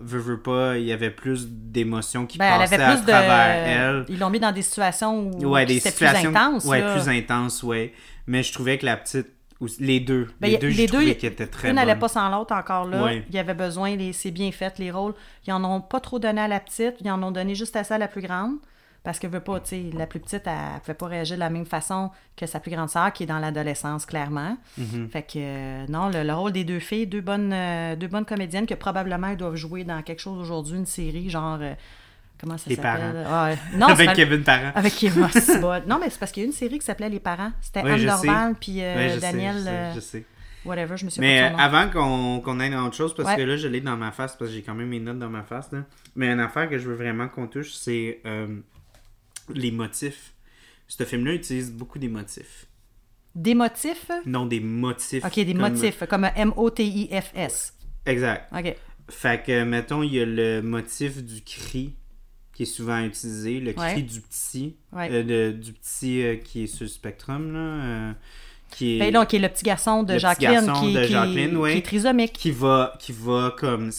veut, 0.00 0.18
veut 0.20 0.40
pas, 0.40 0.76
il 0.78 0.84
y 0.84 0.92
avait 0.92 1.10
plus 1.10 1.46
d'émotions 1.48 2.26
qui 2.26 2.38
Ben, 2.38 2.46
elle 2.54 2.58
passaient 2.60 2.74
avait 2.80 2.84
plus 2.94 3.00
à 3.02 3.04
de. 3.04 3.10
travers 3.10 3.68
elle. 3.68 4.04
Ils 4.08 4.18
l'ont 4.18 4.30
mis 4.30 4.40
dans 4.40 4.52
des 4.52 4.62
situations 4.62 5.30
où 5.30 5.46
Ouais, 5.46 5.66
des 5.66 5.74
c'était 5.78 5.90
situations 5.90 6.30
plus 6.32 6.36
intense. 6.38 6.64
ouais, 6.64 6.80
là. 6.80 6.92
plus 6.94 7.08
intenses, 7.08 7.62
ouais. 7.62 7.92
Mais 8.26 8.42
je 8.42 8.52
trouvais 8.52 8.78
que 8.78 8.86
la 8.86 8.96
petite, 8.96 9.26
ou- 9.60 9.66
les 9.80 10.00
deux, 10.00 10.28
Ben, 10.40 10.50
les 10.50 10.58
deux, 10.58 10.68
les 10.68 10.86
deux, 10.86 11.00
qu'elles 11.14 11.32
étaient 11.32 11.46
très 11.46 11.70
Une 11.70 11.74
n'allait 11.76 11.96
pas 11.96 12.08
sans 12.08 12.28
l'autre 12.28 12.54
encore 12.54 12.86
là. 12.86 13.12
Il 13.12 13.34
y 13.34 13.38
avait 13.38 13.54
besoin, 13.54 13.96
les- 13.96 14.12
c'est 14.12 14.30
bien 14.30 14.52
fait, 14.52 14.78
les 14.78 14.90
rôles. 14.90 15.14
Ils 15.46 15.52
en 15.52 15.64
ont 15.64 15.80
pas 15.80 16.00
trop 16.00 16.18
donné 16.18 16.40
à 16.40 16.48
la 16.48 16.60
petite, 16.60 16.94
ils 17.00 17.10
en 17.10 17.22
ont 17.22 17.30
donné 17.32 17.54
juste 17.54 17.74
assez 17.76 17.94
à 17.94 17.98
la 17.98 18.06
plus 18.08 18.22
grande. 18.22 18.56
Parce 19.04 19.18
que 19.18 19.26
veut 19.26 19.40
pas, 19.40 19.60
tu 19.60 19.68
sais, 19.70 19.84
la 19.96 20.06
plus 20.06 20.20
petite, 20.20 20.42
elle, 20.46 20.52
elle 20.74 20.80
pouvait 20.80 20.94
pas 20.94 21.06
réagir 21.06 21.36
de 21.36 21.40
la 21.40 21.50
même 21.50 21.64
façon 21.64 22.10
que 22.36 22.44
sa 22.46 22.60
plus 22.60 22.70
grande 22.70 22.90
sœur, 22.90 23.12
qui 23.12 23.22
est 23.22 23.26
dans 23.26 23.38
l'adolescence, 23.38 24.04
clairement. 24.04 24.58
Mm-hmm. 24.78 25.08
Fait 25.08 25.22
que, 25.22 25.32
euh, 25.36 25.86
non, 25.88 26.08
le, 26.10 26.24
le 26.24 26.34
rôle 26.34 26.52
des 26.52 26.64
deux 26.64 26.80
filles, 26.80 27.06
deux 27.06 27.20
bonnes, 27.22 27.52
euh, 27.52 27.96
deux 27.96 28.08
bonnes 28.08 28.24
comédiennes 28.26 28.66
que 28.66 28.74
probablement 28.74 29.28
elles 29.28 29.36
doivent 29.36 29.54
jouer 29.56 29.84
dans 29.84 30.02
quelque 30.02 30.20
chose 30.20 30.38
aujourd'hui, 30.38 30.76
une 30.76 30.84
série, 30.86 31.30
genre 31.30 31.58
euh, 31.60 31.74
Comment 32.40 32.56
ça 32.58 32.70
Les 32.70 32.76
s'appelle? 32.76 33.24
parents. 33.24 33.24
Ah, 33.26 33.54
non, 33.76 33.86
Avec 33.88 34.12
Kevin 34.12 34.42
Parent. 34.44 34.70
Avec 34.74 34.94
Kevin. 34.94 35.26
Bon. 35.60 35.82
Non, 35.88 35.98
mais 36.00 36.08
c'est 36.10 36.20
parce 36.20 36.30
qu'il 36.30 36.42
y 36.44 36.46
a 36.46 36.46
une 36.46 36.52
série 36.52 36.78
qui 36.78 36.84
s'appelait 36.86 37.08
Les 37.08 37.18
Parents. 37.18 37.50
C'était 37.60 37.82
Oui, 37.82 37.90
Anne 37.92 38.04
Dorval 38.06 38.54
puis 38.60 38.74
sais, 38.74 39.18
Daniel, 39.20 39.56
je 39.58 39.64
sais, 39.64 39.92
je 39.96 40.00
sais. 40.00 40.24
whatever, 40.64 40.96
je 40.96 41.04
me 41.04 41.10
suis 41.10 41.20
Mais 41.20 41.40
avant 41.58 41.88
qu'on 41.90 42.60
aille 42.60 42.70
dans 42.70 42.86
autre 42.86 42.94
chose, 42.94 43.12
parce 43.14 43.28
Ouais. 43.30 43.36
que 43.36 43.42
là, 43.42 43.56
je 43.56 43.66
l'ai 43.66 43.80
dans 43.80 43.96
ma 43.96 44.12
face, 44.12 44.36
parce 44.36 44.50
que 44.50 44.56
j'ai 44.56 44.62
quand 44.62 44.74
même 44.76 44.86
mes 44.88 45.00
notes 45.00 45.18
dans 45.18 45.28
ma 45.30 45.42
face. 45.42 45.72
Là. 45.72 45.80
Mais 46.14 46.28
une 46.30 46.38
affaire 46.38 46.68
que 46.70 46.78
je 46.78 46.86
veux 46.88 46.94
vraiment 46.94 47.26
qu'on 47.26 47.48
touche, 47.48 47.72
c'est 47.72 48.20
les 49.54 49.70
motifs. 49.70 50.34
Ce 50.86 51.04
film-là 51.04 51.34
utilise 51.34 51.70
beaucoup 51.72 51.98
des 51.98 52.08
motifs. 52.08 52.66
Des 53.34 53.54
motifs? 53.54 54.10
Non, 54.26 54.46
des 54.46 54.60
motifs. 54.60 55.24
Ok, 55.24 55.34
des 55.34 55.52
comme- 55.52 55.60
motifs, 55.72 56.02
comme 56.08 56.28
M-O-T-I-F-S. 56.34 57.74
Exact. 58.06 58.48
Ok. 58.56 58.74
Fait 59.10 59.42
que, 59.44 59.64
mettons, 59.64 60.02
il 60.02 60.14
y 60.14 60.20
a 60.20 60.26
le 60.26 60.60
motif 60.62 61.22
du 61.22 61.42
cri 61.42 61.94
qui 62.52 62.64
est 62.64 62.66
souvent 62.66 62.98
utilisé, 63.04 63.60
le 63.60 63.72
cri 63.72 63.82
Ouais. 63.96 64.02
du 64.02 64.20
petit, 64.20 64.76
Ouais. 64.92 65.08
euh, 65.12 65.22
de- 65.52 65.56
du 65.56 65.72
petit 65.72 66.22
euh, 66.22 66.36
qui 66.36 66.64
est 66.64 66.66
sur 66.66 66.84
le 66.84 66.88
spectrum, 66.88 67.52
là, 67.52 67.58
euh, 67.58 68.12
qui 68.70 68.96
est... 68.96 68.98
Ben 68.98 69.12
là, 69.12 69.24
qui 69.26 69.36
est 69.36 69.38
le 69.38 69.48
petit 69.48 69.62
garçon 69.64 70.02
de 70.02 70.12
Le 70.14 70.18
petit 70.18 70.22
Jacqueline, 70.22 70.66
garçon 70.66 70.86
qui, 70.86 70.94
de 70.94 71.04
qui- 71.04 71.12
Jacqueline, 71.12 71.56
oui. 71.56 71.72
qui 71.72 71.78
est 71.78 71.82
trisomique. 71.82 72.32
qui 72.32 72.50
va 72.50 72.94
qui 72.98 73.12
va 73.12 73.54
comme 73.56 73.90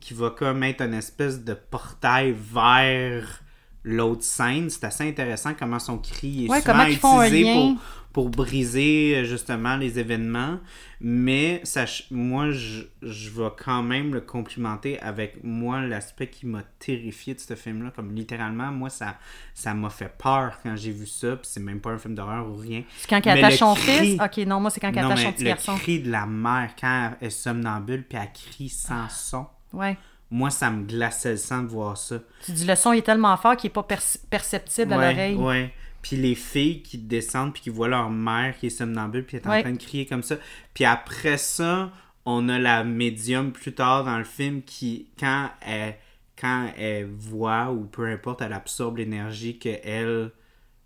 qui 0.00 0.14
va 0.14 0.30
comme 0.30 0.62
être 0.62 0.80
une 0.82 0.94
espèce 0.94 1.42
de 1.44 1.54
portail 1.54 2.34
vers 2.38 3.42
l'autre 3.84 4.22
scène 4.22 4.70
c'est 4.70 4.84
assez 4.84 5.06
intéressant 5.08 5.52
comment 5.58 5.78
son 5.78 5.98
cri 5.98 6.46
est 6.46 6.48
Ouais, 6.50 6.60
souvent 6.60 6.72
comment 6.72 6.84
ils 6.86 6.96
font 6.96 7.20
un 7.20 7.26
utilisé 7.26 7.52
pour, 7.52 7.76
pour 8.12 8.30
briser 8.30 9.16
euh, 9.16 9.24
justement 9.24 9.76
les 9.76 9.98
événements 9.98 10.58
mais 11.00 11.62
moi 12.10 12.50
je, 12.50 12.82
je 13.02 13.28
vais 13.30 13.50
quand 13.62 13.82
même 13.82 14.14
le 14.14 14.20
complimenter 14.22 14.98
avec 15.00 15.44
moi 15.44 15.80
l'aspect 15.82 16.28
qui 16.28 16.46
m'a 16.46 16.62
terrifié 16.78 17.34
de 17.34 17.40
ce 17.40 17.54
film 17.54 17.82
là 17.82 17.90
comme 17.94 18.14
littéralement 18.14 18.72
moi 18.72 18.88
ça 18.88 19.18
ça 19.52 19.74
m'a 19.74 19.90
fait 19.90 20.12
peur 20.16 20.58
quand 20.62 20.74
j'ai 20.76 20.92
vu 20.92 21.06
ça 21.06 21.36
puis 21.36 21.46
c'est 21.50 21.60
même 21.60 21.80
pas 21.80 21.90
un 21.90 21.98
film 21.98 22.14
d'horreur 22.14 22.48
ou 22.48 22.56
rien 22.56 22.84
C'est 22.96 23.08
quand 23.10 23.20
Mais 23.26 23.32
attache 23.32 23.52
le 23.52 23.58
son 23.58 23.74
cri- 23.74 23.98
fils? 24.16 24.20
Ok, 24.22 24.46
non, 24.46 24.60
moi, 24.60 24.70
c'est 24.70 24.80
quand 24.80 24.92
non, 24.92 25.10
attache 25.10 25.24
son 25.24 25.32
petit 25.32 25.44
le 25.44 25.48
garçon. 25.50 25.76
cri 25.76 26.00
de 26.00 26.10
la 26.10 26.24
mère 26.26 26.70
quand 26.80 27.12
elle 27.20 27.26
est 27.26 27.30
somnambule 27.30 28.04
puis 28.08 28.18
elle 28.18 28.32
crie 28.32 28.68
sans 28.70 29.08
son. 29.10 29.46
Ouais. 29.72 29.96
Moi, 30.30 30.50
ça 30.50 30.70
me 30.70 30.84
glaçait 30.84 31.32
le 31.32 31.36
sang 31.36 31.62
de 31.62 31.68
voir 31.68 31.96
ça. 31.96 32.16
Tu 32.44 32.52
dis, 32.52 32.64
le 32.66 32.74
son 32.74 32.92
est 32.92 33.02
tellement 33.02 33.36
fort 33.36 33.56
qu'il 33.56 33.68
n'est 33.68 33.72
pas 33.74 33.82
perce- 33.84 34.18
perceptible 34.30 34.92
à 34.92 34.96
l'oreille. 35.12 35.34
ouais. 35.36 35.72
Puis 36.02 36.16
les 36.16 36.34
filles 36.34 36.82
qui 36.82 36.98
descendent 36.98 37.54
puis 37.54 37.62
qui 37.62 37.70
voient 37.70 37.88
leur 37.88 38.10
mère 38.10 38.58
qui 38.58 38.66
est 38.66 38.70
somnambule 38.70 39.24
puis 39.24 39.38
est 39.38 39.46
en 39.46 39.50
Ouais. 39.50 39.62
train 39.62 39.72
de 39.72 39.78
crier 39.78 40.04
comme 40.04 40.22
ça. 40.22 40.36
Puis 40.74 40.84
après 40.84 41.38
ça, 41.38 41.90
on 42.26 42.48
a 42.50 42.58
la 42.58 42.84
médium 42.84 43.52
plus 43.52 43.72
tard 43.74 44.04
dans 44.04 44.18
le 44.18 44.24
film 44.24 44.62
qui, 44.62 45.08
quand 45.18 45.48
elle, 45.62 45.96
quand 46.38 46.68
elle 46.76 47.06
voit 47.06 47.70
ou 47.70 47.84
peu 47.84 48.06
importe, 48.06 48.42
elle 48.42 48.52
absorbe 48.52 48.98
l'énergie 48.98 49.58
qu'elle 49.58 50.30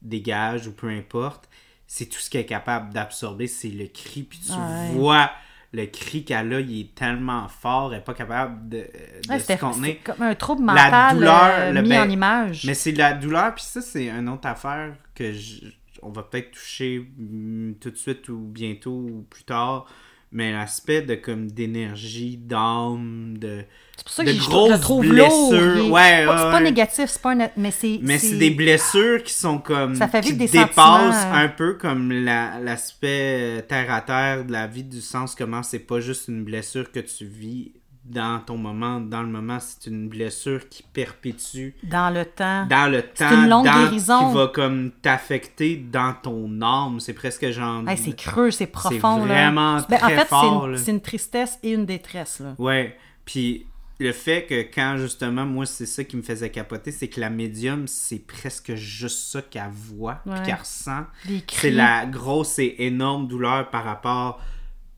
dégage 0.03 0.67
ou 0.69 0.73
peu 0.73 0.89
importe, 0.89 1.49
c'est 1.87 2.07
tout 2.07 2.19
ce 2.21 2.31
qu'elle 2.31 2.43
est 2.43 2.47
capable 2.47 2.93
d'absorber, 2.93 3.47
c'est 3.49 3.71
le 3.71 3.87
cri. 3.87 4.23
Puis 4.23 4.39
tu 4.47 4.53
Ouais. 4.53 4.93
vois 4.93 5.31
le 5.73 5.85
cri 5.87 6.25
qu'elle 6.25 6.53
a, 6.55 6.61
il 6.61 6.81
est 6.81 6.95
tellement 6.95 7.47
fort, 7.49 7.93
elle 7.93 7.99
n'est 7.99 8.05
pas 8.05 8.15
capable 8.15 8.69
de, 8.69 8.79
de 8.79 9.29
Ouais, 9.31 9.39
se 9.39 9.53
contenir. 9.59 9.85
c'est 9.87 9.97
comme 9.97 10.23
un 10.23 10.35
trouble 10.35 10.63
mental 10.63 11.17
douleur, 11.17 11.51
euh, 11.51 11.73
le 11.73 11.83
mis 11.83 11.89
ben- 11.91 12.07
en 12.07 12.11
image. 12.11 12.65
Mais 12.65 12.75
c'est 12.75 12.93
la 12.93 13.13
douleur, 13.13 13.55
puis 13.55 13.65
ça, 13.65 13.81
c'est 13.83 14.09
une 14.09 14.29
autre 14.29 14.47
affaire 14.49 14.95
que 15.15 15.33
je- 15.33 15.67
on 16.03 16.11
va 16.11 16.23
peut-être 16.23 16.53
toucher 16.53 17.07
mm, 17.19 17.75
tout 17.81 17.91
de 17.91 17.97
suite 17.97 18.29
ou 18.29 18.39
bientôt 18.39 18.93
ou 18.93 19.27
plus 19.29 19.45
tard. 19.45 19.87
Mais 20.33 20.53
l'aspect 20.53 21.03
de 21.03 21.15
comme 21.15 21.51
d'énergie, 21.51 22.37
d'âme, 22.37 23.37
de. 23.39 23.65
C'est 23.99 24.05
pour 24.05 24.13
ça 24.13 24.25
que 24.25 24.31
je, 24.33 24.41
je 24.41 24.49
grosses 24.49 24.71
le 24.73 24.81
trouve 24.81 25.07
blessures. 25.09 25.75
lourd. 25.77 25.91
Ouais, 25.93 26.03
c'est 26.21 26.25
pas, 26.27 26.31
ouais, 26.33 26.39
c'est 26.39 26.45
pas 26.45 26.53
ouais. 26.55 26.61
négatif, 26.63 27.05
c'est 27.09 27.23
pas 27.23 27.33
un- 27.33 27.49
mais 27.57 27.71
c'est 27.71 27.99
Mais 28.03 28.19
c'est 28.19 28.37
des 28.39 28.51
blessures 28.51 29.23
qui 29.25 29.33
sont 29.35 29.59
comme. 29.59 29.95
Ça 29.97 30.09
fait 30.09 30.21
qui 30.23 30.33
des 30.35 30.47
dépassent 30.47 30.69
sentiments, 30.75 31.13
euh. 31.13 31.45
un 31.45 31.49
peu 31.49 31.75
comme 31.75 32.11
la- 32.13 32.59
l'aspect 32.61 33.65
terre 33.69 33.93
à 33.93 34.01
terre 34.01 34.45
de 34.45 34.53
la 34.53 34.67
vie, 34.67 34.85
du 34.85 35.01
sens 35.01 35.35
comment 35.35 35.63
c'est 35.63 35.81
pas 35.81 36.01
juste 36.01 36.29
une 36.29 36.45
blessure 36.45 36.91
que 36.93 37.01
tu 37.01 37.25
vis 37.27 37.73
dans 38.05 38.39
ton 38.41 38.57
moment, 38.57 39.01
dans 39.01 39.21
le 39.21 39.29
moment, 39.29 39.59
c'est 39.61 39.91
une 39.91 40.09
blessure 40.09 40.67
qui 40.71 40.83
perpétue 40.83 41.75
dans 41.83 42.09
le 42.09 42.25
temps. 42.25 42.65
dans 42.67 42.91
le 42.91 43.03
temps, 43.03 43.31
une 43.43 43.51
longue 43.51 43.67
dans- 43.67 43.85
guérison. 43.85 44.29
qui 44.31 44.35
va 44.35 44.47
comme 44.47 44.93
t'affecter 45.03 45.77
dans 45.77 46.15
ton 46.15 46.63
âme. 46.63 47.01
C'est 47.01 47.13
presque 47.13 47.51
genre. 47.51 47.87
Hey, 47.87 47.99
c'est 47.99 48.17
creux, 48.17 48.51
c'est 48.51 48.67
profond. 48.67 49.19
là. 49.27 49.35
vraiment 49.35 49.77
Ben, 49.91 49.97
en 49.97 49.99
très 49.99 50.17
fait, 50.17 50.27
c'est 50.31 50.47
une, 50.47 50.71
là. 50.73 50.79
c'est 50.79 50.91
une 50.93 51.01
tristesse 51.03 51.59
et 51.63 51.73
une 51.73 51.85
détresse. 51.85 52.41
Là. 52.41 52.55
Ouais. 52.59 52.97
Puis 53.27 53.67
le 54.01 54.13
fait 54.13 54.47
que 54.47 54.63
quand 54.63 54.97
justement, 54.99 55.45
moi, 55.45 55.67
c'est 55.67 55.87
ça 55.87 56.05
qui 56.05 56.17
me 56.17 56.23
faisait 56.23 56.51
capoter, 56.51 56.93
c'est 56.93 57.09
que 57.09 57.21
la 57.21 57.31
médium, 57.31 57.87
c'est 57.89 58.25
presque 58.25 58.75
juste 58.75 59.33
ça 59.33 59.43
qu'elle 59.43 59.71
voit, 59.73 60.21
Ouais. 60.27 60.41
qu'elle 60.45 60.55
ressent. 60.55 61.05
C'est 61.51 61.71
la 61.73 62.07
grosse 62.07 62.59
et 62.61 62.77
énorme 62.79 63.27
douleur 63.29 63.71
par 63.71 63.85
rapport 63.85 64.41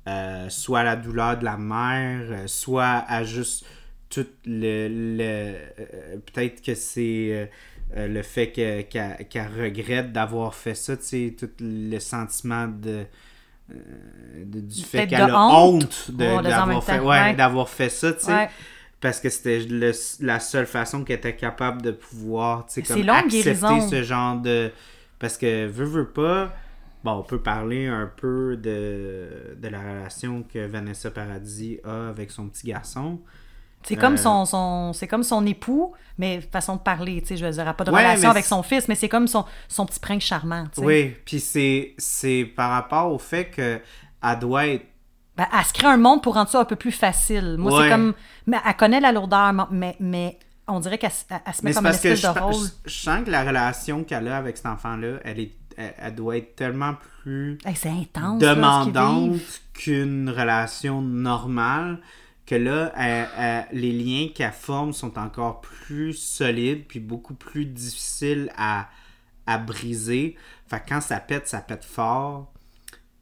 euh, 0.08 0.48
soit 0.48 0.80
à 0.80 0.84
la 0.84 0.96
douleur 0.96 1.38
de 1.38 1.44
la 1.44 1.56
mère, 1.58 2.22
euh, 2.30 2.46
soit 2.46 3.04
à 3.06 3.22
juste 3.22 3.64
tout 4.08 4.26
le. 4.46 4.88
le- 4.88 5.22
euh, 5.78 6.16
Peut-être 6.32 6.62
que 6.62 6.74
c'est 6.74 7.48
euh, 7.94 8.06
le 8.08 8.22
fait 8.22 8.50
que- 8.50 8.80
qu'elle 8.82 9.48
regrette 9.62 10.10
d'avoir 10.12 10.54
fait 10.54 10.74
ça, 10.74 10.96
tu 10.96 11.02
sais, 11.04 11.36
tout 11.38 11.50
le 11.60 11.98
sentiment 12.00 12.66
de. 12.66 13.04
de- 14.44 14.60
du 14.60 14.82
fait 14.82 15.06
qu'elle 15.06 15.20
a 15.30 15.38
honte. 15.38 16.10
d'avoir 16.10 16.82
fait, 16.82 16.98
ouais, 16.98 17.06
ouais. 17.06 17.34
d'avoir 17.34 17.68
fait 17.68 17.90
ça, 17.90 18.12
tu 18.12 18.24
sais. 18.26 18.32
Ouais. 18.32 18.48
Parce 19.00 19.20
que 19.20 19.30
c'était 19.30 19.60
le- 19.60 19.92
la 20.20 20.40
seule 20.40 20.66
façon 20.66 21.04
qu'elle 21.04 21.16
était 21.18 21.36
capable 21.36 21.80
de 21.82 21.90
pouvoir, 21.90 22.66
comme 22.86 23.02
long, 23.02 23.14
accepter 23.14 23.42
guérison. 23.42 23.88
ce 23.88 24.02
genre 24.02 24.36
de... 24.36 24.70
Parce 25.18 25.38
que, 25.38 25.66
veut, 25.66 25.84
veut 25.86 26.08
pas, 26.08 26.52
bon, 27.04 27.12
on 27.12 27.22
peut 27.22 27.40
parler 27.40 27.86
un 27.86 28.10
peu 28.14 28.56
de, 28.56 29.56
de 29.56 29.68
la 29.68 29.80
relation 29.80 30.42
que 30.42 30.66
Vanessa 30.66 31.10
Paradis 31.10 31.78
a 31.84 32.08
avec 32.10 32.30
son 32.30 32.48
petit 32.48 32.66
garçon. 32.68 33.20
C'est 33.82 33.96
comme 33.96 34.14
Euh, 34.14 34.16
son, 34.18 34.44
son 34.44 34.92
c'est 34.92 35.08
comme 35.08 35.22
son 35.22 35.46
époux, 35.46 35.94
mais 36.18 36.42
façon 36.42 36.76
de 36.76 36.80
parler, 36.80 37.22
tu 37.22 37.28
sais, 37.28 37.36
je 37.38 37.46
veux 37.46 37.50
dire, 37.50 37.62
elle 37.62 37.68
a 37.68 37.72
pas 37.74 37.84
de 37.84 37.90
Ouais, 37.90 38.02
relation 38.02 38.28
avec 38.28 38.44
son 38.44 38.62
fils, 38.62 38.86
mais 38.88 38.94
c'est 38.94 39.08
comme 39.08 39.26
son, 39.26 39.46
son 39.68 39.86
petit 39.86 40.00
prince 40.00 40.22
charmant. 40.22 40.66
Oui, 40.76 41.16
puis 41.24 41.40
c'est, 41.40 41.94
c'est 41.96 42.44
par 42.44 42.70
rapport 42.72 43.10
au 43.10 43.18
fait 43.18 43.46
que 43.46 43.80
elle 44.22 44.38
doit 44.38 44.66
être... 44.66 44.84
Ben, 45.40 45.46
elle 45.58 45.64
se 45.64 45.72
crée 45.72 45.86
un 45.86 45.96
monde 45.96 46.22
pour 46.22 46.34
rendre 46.34 46.50
ça 46.50 46.60
un 46.60 46.64
peu 46.66 46.76
plus 46.76 46.92
facile. 46.92 47.56
Moi, 47.58 47.72
Ouais. 47.72 47.84
c'est 47.84 47.90
comme, 47.90 48.12
mais 48.46 48.58
elle 48.66 48.76
connaît 48.76 49.00
la 49.00 49.10
lourdeur, 49.10 49.54
mais, 49.70 49.96
mais 49.98 50.38
on 50.68 50.80
dirait 50.80 50.98
qu'elle 50.98 51.10
se- 51.10 51.24
elle- 51.30 51.40
elle 51.46 51.54
se 51.54 51.62
met 51.64 51.70
Mais 51.70 51.74
comme 51.74 51.86
une 51.86 51.90
parce 51.92 52.02
que 52.02 52.08
espèce 52.08 52.30
je, 52.30 52.38
de 52.38 52.44
rôle. 52.44 52.54
je- 52.84 52.90
je 52.90 52.98
sens 52.98 53.24
que 53.24 53.30
la 53.30 53.42
relation 53.44 54.04
qu'elle 54.04 54.28
a 54.28 54.36
avec 54.36 54.58
cet 54.58 54.66
enfant-là, 54.66 55.16
elle, 55.24 55.40
est, 55.40 55.52
elle, 55.78 55.94
elle 55.96 56.14
doit 56.14 56.36
être 56.36 56.56
tellement 56.56 56.92
plus... 57.22 57.56
Hey, 57.64 57.74
c'est 57.74 57.88
intense, 57.88 58.38
demandante 58.38 59.40
qu'une 59.72 60.28
relation 60.28 61.00
normale 61.00 62.00
que 62.44 62.54
là 62.56 62.92
elle- 62.96 63.28
elle- 63.38 63.66
les 63.72 63.92
liens 63.92 64.28
qu'elle 64.34 64.52
forme 64.52 64.92
sont 64.92 65.16
encore 65.18 65.60
plus 65.62 66.12
solides 66.12 66.84
puis 66.86 67.00
beaucoup 67.00 67.34
plus 67.34 67.64
difficiles 67.64 68.50
à, 68.58 68.88
à 69.46 69.56
briser 69.56 70.36
fait 70.66 70.80
que 70.80 70.88
quand 70.90 71.00
ça 71.00 71.18
pète 71.20 71.48
ça 71.48 71.60
pète 71.60 71.84
fort 71.84 72.52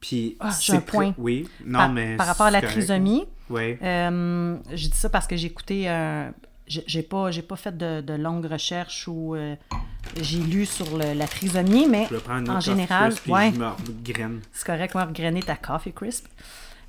puis 0.00 0.36
j'ai 0.40 0.50
c'est 0.52 0.72
un 0.74 0.80
point. 0.80 1.14
oui 1.18 1.48
non 1.64 1.78
par, 1.80 1.88
mais 1.90 2.16
par 2.16 2.26
rapport 2.26 2.46
à 2.46 2.50
la 2.50 2.60
trisomie, 2.62 3.26
oui 3.50 3.76
Euh, 3.82 4.56
je 4.74 4.88
dis 4.88 4.96
ça 4.96 5.08
parce 5.08 5.26
que 5.26 5.36
j'ai 5.36 5.46
écouté 5.48 5.88
un. 5.88 6.32
j'ai- 6.66 6.84
J'ai 6.86 7.02
pas, 7.02 7.30
pas 7.48 7.56
fait 7.56 7.76
de, 7.76 8.00
de 8.00 8.12
longues 8.14 8.46
recherches 8.46 9.08
ou 9.08 9.34
euh, 9.34 9.56
j'ai 10.20 10.38
lu 10.38 10.66
sur 10.66 10.96
le- 10.96 11.14
la 11.14 11.26
trisomie, 11.26 11.86
mais 11.88 12.06
je 12.10 12.16
une 12.30 12.50
en 12.50 12.60
général, 12.60 13.10
Crisp, 13.14 13.28
ouais, 13.28 13.52
c'est 14.52 14.66
correct, 14.66 14.94
moi, 14.94 15.04
regrainer 15.04 15.42
ta 15.42 15.56
coffee 15.56 15.92
crisp. 15.92 16.26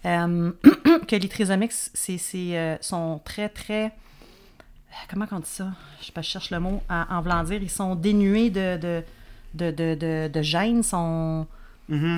Euh, 0.05 0.51
que 1.07 1.15
les 1.15 1.27
trisomiques, 1.29 1.73
c'est, 1.73 2.17
euh, 2.57 2.77
sont 2.81 3.19
très, 3.25 3.49
très. 3.49 3.85
euh, 3.87 3.89
Comment 5.09 5.25
on 5.31 5.39
dit 5.39 5.49
ça? 5.49 5.67
Je, 5.99 6.05
sais 6.05 6.11
pas, 6.11 6.21
je 6.21 6.29
cherche 6.29 6.51
le 6.51 6.59
mot 6.59 6.81
en, 6.89 7.03
en 7.09 7.21
voulant 7.21 7.43
dire. 7.43 7.61
Ils 7.61 7.69
sont 7.69 7.95
dénués 7.95 8.49
de, 8.49 8.77
de, 8.77 9.03
de, 9.55 9.71
de, 9.71 9.95
de, 9.95 10.29
de 10.33 10.41
gènes, 10.41 10.83
sont. 10.83 11.47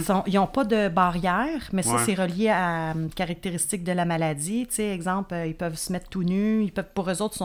Sont- 0.02 0.23
ils 0.27 0.34
n'ont 0.35 0.48
pas 0.48 0.64
de 0.65 0.89
barrière, 0.89 1.69
mais 1.73 1.81
ça, 1.84 1.93
Ouais. 1.95 2.02
c'est 2.06 2.14
relié 2.14 2.49
à 2.49 2.91
une 2.93 3.10
caractéristique 3.10 3.84
de 3.84 3.91
la 3.91 4.06
maladie. 4.06 4.65
Tu 4.68 4.76
sais, 4.76 4.89
exemple, 4.89 5.34
euh, 5.34 5.45
ils 5.45 5.56
peuvent 5.56 5.77
se 5.77 5.91
mettre 5.93 6.10
tout 6.10 6.23
nus. 6.23 6.64
Ils 6.64 6.72
peuvent, 6.72 6.89
pour 6.93 7.10
eux 7.10 7.22
autres, 7.22 7.35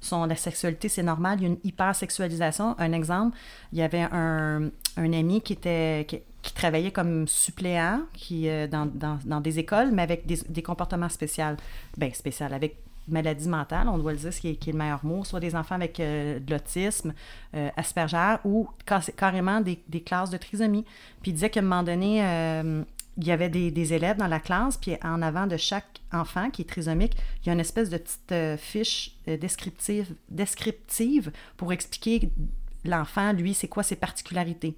sont, 0.00 0.24
la 0.26 0.36
sexualité, 0.36 0.88
c'est 0.88 1.02
normal. 1.02 1.38
Il 1.40 1.42
y 1.42 1.46
a 1.46 1.48
une 1.50 1.58
hypersexualisation. 1.64 2.74
Un 2.78 2.92
exemple, 2.92 3.36
il 3.72 3.78
y 3.78 3.82
avait 3.82 4.06
un, 4.10 4.70
un 4.96 5.12
ami 5.12 5.40
qui, 5.42 5.52
était, 5.54 6.04
qui, 6.08 6.20
qui 6.42 6.54
travaillait 6.54 6.90
comme 6.92 7.26
suppléant 7.28 8.00
qui, 8.12 8.48
euh, 8.48 8.66
dans, 8.66 8.86
dans, 8.86 9.18
dans 9.24 9.40
des 9.40 9.58
écoles, 9.58 9.90
mais 9.92 10.02
avec 10.02 10.26
des, 10.26 10.38
des 10.48 10.62
comportements 10.62 11.08
spéciaux. 11.08 11.44
Ben, 11.96 12.12
spécial, 12.14 12.52
avec 12.54 12.76
maladie 13.08 13.48
mentale, 13.48 13.88
on 13.88 13.98
doit 13.98 14.12
le 14.12 14.18
dire, 14.18 14.32
ce 14.32 14.40
qui 14.40 14.48
est, 14.48 14.66
le 14.66 14.72
meilleur 14.72 15.04
mot, 15.04 15.24
soit 15.24 15.40
des 15.40 15.54
enfants 15.54 15.76
avec 15.76 16.00
euh, 16.00 16.38
de 16.40 16.52
l'autisme, 16.52 17.14
euh, 17.54 17.68
Asperger, 17.76 18.36
ou 18.44 18.68
ca- 18.88 19.00
carrément 19.16 19.60
des, 19.60 19.76
classes 20.04 20.30
de 20.30 20.36
trisomie. 20.36 20.84
Puis 21.22 21.30
il 21.30 21.34
disait 21.34 21.50
qu'à 21.50 21.60
un 21.60 21.62
moment 21.62 21.82
donné, 21.82 22.24
euh, 22.24 22.82
il 23.16 23.26
y 23.26 23.32
avait 23.32 23.48
des, 23.48 23.70
des 23.70 23.92
élèves 23.94 24.16
dans 24.18 24.26
la 24.26 24.40
classe, 24.40 24.76
puis 24.76 24.96
en 25.02 25.22
avant 25.22 25.46
de 25.46 25.56
chaque 25.56 26.00
enfant 26.12 26.50
qui 26.50 26.62
est 26.62 26.66
trisomique, 26.66 27.16
il 27.42 27.46
y 27.46 27.50
a 27.50 27.52
une 27.52 27.60
espèce 27.60 27.90
de 27.90 27.96
petite 27.98 28.32
euh, 28.32 28.56
fiche 28.56 29.16
descriptive, 29.26 30.14
descriptive 30.28 31.32
pour 31.56 31.72
expliquer 31.72 32.30
l'enfant, 32.84 33.32
lui, 33.32 33.54
c'est 33.54 33.68
quoi 33.68 33.82
ses 33.82 33.96
particularités. 33.96 34.76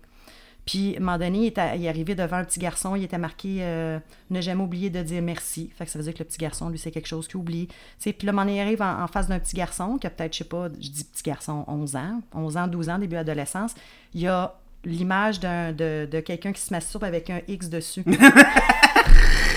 Puis, 0.69 0.97
à 0.97 0.99
un 0.99 1.01
moment 1.01 1.17
donné, 1.17 1.47
il, 1.47 1.47
est 1.47 1.89
arrivé 1.89 2.15
devant 2.15 2.37
un 2.37 2.45
petit 2.45 2.61
garçon, 2.61 2.95
il 2.95 3.03
était 3.03 3.17
marqué 3.17 3.61
euh, 3.63 3.99
Ne 4.29 4.43
jamais 4.43 4.63
oublier 4.63 4.91
de 4.91 5.03
dire 5.03 5.23
merci. 5.23 5.71
Fait 5.75 5.87
que 5.87 5.91
ça 5.91 5.99
veut 5.99 6.05
dire 6.05 6.13
que 6.13 6.19
le 6.19 6.27
petit 6.27 6.37
garçon, 6.37 6.69
lui, 6.69 6.79
c'est 6.79 6.91
quelque 6.91 7.09
chose 7.09 7.27
qu'il 7.27 7.39
oublie. 7.39 7.69
Tu 7.69 7.75
sais, 8.01 8.13
puis 8.13 8.29
un 8.29 8.33
moment 8.33 8.47
il 8.47 8.61
arrive 8.61 8.83
en, 8.83 9.07
face 9.07 9.29
d'un 9.29 9.39
petit 9.39 9.57
garçon 9.57 9.97
qui 9.97 10.07
a 10.07 10.11
peut-être, 10.11 10.35
je 10.35 10.39
sais 10.39 10.45
pas, 10.45 10.69
je 10.79 10.91
dis 10.91 11.05
petit 11.05 11.23
garçon, 11.23 11.65
11 11.69 11.97
ans, 11.97 12.21
11 12.35 12.57
ans, 12.59 12.69
12 12.69 12.89
ans, 12.91 12.99
début 12.99 13.17
adolescence. 13.17 13.75
Il 14.13 14.21
y 14.21 14.29
a 14.29 14.59
l'image 14.85 15.41
de, 15.41 16.05
de 16.05 16.21
quelqu'un 16.21 16.53
qui 16.53 16.61
se 16.61 16.75
masturbe 16.75 17.05
avec 17.05 17.31
un 17.31 17.41
X 17.49 17.71
dessus. 17.71 18.05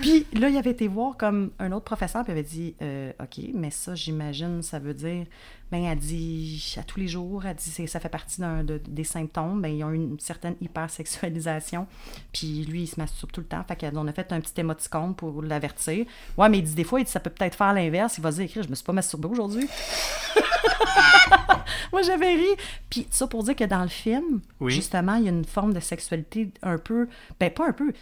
Puis 0.00 0.26
là, 0.32 0.48
il 0.48 0.56
avait 0.56 0.70
été 0.70 0.88
voir 0.88 1.16
comme 1.16 1.50
un 1.58 1.72
autre 1.72 1.84
professeur, 1.84 2.22
puis 2.24 2.32
il 2.32 2.38
avait 2.38 2.46
dit 2.48 2.74
euh, 2.82 3.12
OK, 3.20 3.44
mais 3.54 3.70
ça, 3.70 3.94
j'imagine, 3.94 4.62
ça 4.62 4.78
veut 4.78 4.94
dire. 4.94 5.26
Ben, 5.72 5.82
elle 5.84 5.98
dit 5.98 6.74
à 6.78 6.82
tous 6.84 7.00
les 7.00 7.08
jours, 7.08 7.44
elle 7.46 7.56
dit 7.56 7.86
ça 7.88 7.98
fait 7.98 8.08
partie 8.08 8.40
d'un, 8.40 8.62
de- 8.62 8.80
des 8.86 9.02
symptômes. 9.02 9.60
Ben, 9.62 9.68
ils 9.68 9.82
ont 9.82 9.90
une 9.90 10.20
certaine 10.20 10.54
hypersexualisation. 10.60 11.86
Puis 12.32 12.64
lui, 12.64 12.82
il 12.82 12.86
se 12.86 13.00
masturbe 13.00 13.32
tout 13.32 13.40
le 13.40 13.46
temps. 13.46 13.64
Fait 13.66 13.90
qu'on 13.90 14.06
a 14.06 14.12
fait 14.12 14.30
un 14.32 14.40
petit 14.40 14.52
émoticône 14.60 15.14
pour 15.14 15.42
l'avertir. 15.42 16.06
Ouais, 16.36 16.48
mais 16.48 16.58
il 16.58 16.64
dit 16.64 16.74
des 16.74 16.84
fois, 16.84 17.00
il 17.00 17.04
dit, 17.04 17.10
ça 17.10 17.18
peut 17.20 17.30
peut-être 17.30 17.56
faire 17.56 17.72
l'inverse. 17.72 18.18
Il 18.18 18.20
va 18.22 18.30
se 18.30 18.36
dire, 18.36 18.44
Écris, 18.44 18.62
je 18.62 18.68
me 18.68 18.74
suis 18.74 18.84
pas 18.84 18.92
masturbé 18.92 19.26
aujourd'hui. 19.28 19.66
Moi, 21.92 22.02
j'avais 22.02 22.34
ri. 22.34 22.46
Puis 22.90 23.06
ça 23.10 23.26
pour 23.26 23.42
dire 23.44 23.56
que 23.56 23.64
dans 23.64 23.82
le 23.82 23.88
film, 23.88 24.40
Oui. 24.60 24.72
justement, 24.72 25.14
il 25.16 25.24
y 25.24 25.28
a 25.28 25.30
une 25.30 25.44
forme 25.44 25.72
de 25.72 25.80
sexualité 25.80 26.50
un 26.62 26.78
peu. 26.78 27.08
Ben, 27.40 27.50
pas 27.50 27.68
un 27.68 27.72
peu. 27.72 27.92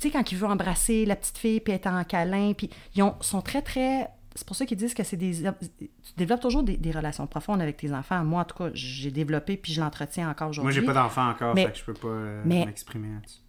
Tu 0.00 0.08
sais, 0.08 0.10
quand 0.10 0.32
il 0.32 0.38
veut 0.38 0.46
embrasser 0.46 1.04
la 1.04 1.14
petite 1.16 1.36
fille, 1.38 1.60
puis 1.60 1.72
être 1.74 1.86
en 1.86 2.02
câlin, 2.04 2.52
puis 2.54 2.70
ils 2.94 3.02
ont, 3.02 3.14
sont 3.20 3.42
très, 3.42 3.60
très. 3.62 4.08
C'est 4.34 4.46
pour 4.46 4.56
ça 4.56 4.64
qu'ils 4.64 4.78
disent 4.78 4.94
que 4.94 5.02
c'est 5.02 5.16
des. 5.16 5.42
Tu 5.78 5.88
développes 6.16 6.40
toujours 6.40 6.62
des, 6.62 6.76
des 6.76 6.90
relations 6.92 7.26
profondes 7.26 7.60
avec 7.60 7.76
tes 7.76 7.92
enfants. 7.92 8.24
Moi, 8.24 8.40
en 8.40 8.44
tout 8.44 8.56
cas, 8.56 8.70
j'ai 8.72 9.10
développé, 9.10 9.56
puis 9.56 9.72
je 9.72 9.80
l'entretiens 9.80 10.30
encore 10.30 10.46
Moi, 10.46 10.50
aujourd'hui. 10.50 10.72
j'ai 10.74 10.82
pas 10.82 10.94
d'enfant 10.94 11.28
encore, 11.28 11.54
Mais- 11.54 11.66
fait 11.66 11.72
que 11.72 11.78
je 11.78 11.84
peux 11.84 11.94
pas 11.94 12.08
euh, 12.08 12.42
m'exprimer 12.44 13.08
là-dessus. 13.14 13.40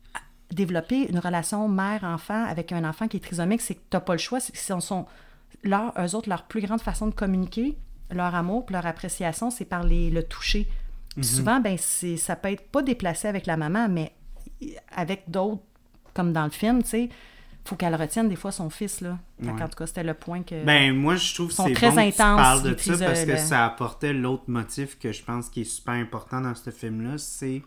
développer 0.52 1.10
une 1.10 1.20
relation 1.20 1.70
mère-enfant 1.70 2.44
avec 2.46 2.72
un 2.74 2.84
enfant 2.84 3.08
qui 3.08 3.18
est 3.18 3.22
trisomique, 3.22 3.62
c'est 3.62 3.76
que 3.76 3.80
tu 3.90 3.96
n'as 3.96 4.02
pas 4.02 4.14
le 4.14 4.20
choix. 4.20 4.40
C'est 4.42 4.56
ce 4.56 4.80
sont 4.82 5.06
leur, 5.64 5.94
eux 5.98 6.16
autres, 6.16 6.28
leur 6.28 6.44
plus 6.44 6.62
grande 6.62 6.82
façon 6.82 7.08
de 7.08 7.14
communiquer, 7.14 7.78
leur 8.10 8.36
amour, 8.36 8.66
puis 8.66 8.74
leur 8.74 8.86
appréciation, 8.86 9.52
c'est 9.52 9.64
par 9.66 9.84
les, 9.84 10.10
le 10.10 10.24
toucher. 10.24 10.68
Puis 11.16 11.24
souvent, 11.26 11.60
ben, 11.62 11.78
ça 11.78 12.36
peut 12.36 12.50
être 12.52 12.68
pas 12.70 12.82
déplacé 12.82 13.28
avec 13.30 13.46
la 13.46 13.56
maman, 13.56 13.88
mais 13.88 14.12
avec 14.96 15.24
d'autres, 15.30 15.62
comme 16.14 16.34
dans 16.34 16.44
le 16.46 16.50
film, 16.52 16.82
tu 16.84 16.90
sais, 16.90 17.10
faut 17.64 17.76
qu'elle 17.76 17.96
retienne 17.96 18.28
des 18.28 18.36
fois 18.36 18.52
son 18.52 18.70
fils, 18.70 19.02
là. 19.02 19.20
Fait 19.40 19.52
Ouais. 19.52 19.58
qu'en 19.60 19.68
tout 19.68 19.76
cas, 19.78 19.86
c'était 19.86 20.04
le 20.04 20.14
point 20.16 20.42
que... 20.42 20.64
Ben, 20.66 20.96
moi, 20.96 21.16
je 21.16 21.34
trouve 21.36 21.48
que 21.50 21.54
c'est 21.54 21.74
très 21.74 21.90
bon 21.92 21.96
que 21.98 22.12
tu 22.12 22.18
parles 22.18 22.64
de 22.64 22.76
ça 22.78 23.06
parce 23.06 23.24
que 23.26 23.38
ça 23.38 23.66
apportait 23.66 24.14
l'autre 24.14 24.46
motif 24.48 24.98
que 24.98 25.12
je 25.12 25.24
pense 25.24 25.48
qui 25.50 25.62
est 25.62 25.66
super 25.66 25.94
important 25.94 26.42
dans 26.42 26.56
ce 26.56 26.70
film-là, 26.72 27.18
c'est 27.20 27.62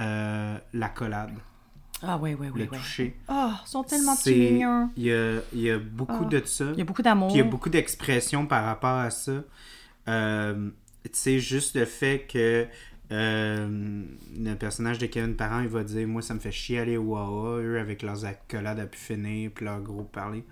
euh, 0.00 0.56
l'accolade, 0.72 1.32
ah 2.02 2.18
oui, 2.20 2.34
oui, 2.38 2.48
oui, 2.52 2.62
le 2.62 2.68
oui. 2.70 2.78
toucher. 2.78 3.16
Ah, 3.28 3.60
ils 3.64 3.68
sont 3.68 3.84
tellement 3.84 4.14
mignons. 4.26 4.90
Il 4.96 5.02
y 5.04 5.12
a, 5.12 5.40
il 5.52 5.60
y 5.60 5.70
a 5.70 5.78
beaucoup 5.78 6.24
Ah. 6.24 6.28
de 6.30 6.42
ça. 6.46 6.64
Il 6.72 6.78
y 6.78 6.82
a 6.82 6.84
beaucoup 6.84 7.02
d'amour. 7.02 7.28
Il 7.30 7.36
y 7.36 7.40
a 7.40 7.44
beaucoup 7.44 7.68
d'expressions 7.68 8.46
par 8.46 8.64
rapport 8.64 8.98
à 8.98 9.10
ça. 9.10 9.32
Euh, 10.08 10.70
tu 11.04 11.10
sais, 11.12 11.38
juste 11.38 11.76
le 11.76 11.84
fait 11.84 12.26
que 12.28 12.66
euh, 13.12 14.02
le 14.38 14.54
personnage 14.54 14.98
de 14.98 15.06
Kevin 15.06 15.36
Parent, 15.36 15.60
il 15.60 15.68
va 15.68 15.84
dire 15.84 16.06
Moi, 16.08 16.22
ça 16.22 16.34
me 16.34 16.40
fait 16.40 16.50
chier 16.52 16.80
aller 16.80 16.96
au 16.96 17.02
Wawa, 17.14 17.58
eux, 17.60 17.78
avec 17.78 18.02
leurs 18.02 18.24
accolades 18.24 18.80
à 18.80 18.86
pu 18.86 18.98
finir, 18.98 19.50
puis 19.54 19.64
leur 19.64 19.80
gros 19.80 20.02
parler. 20.04 20.44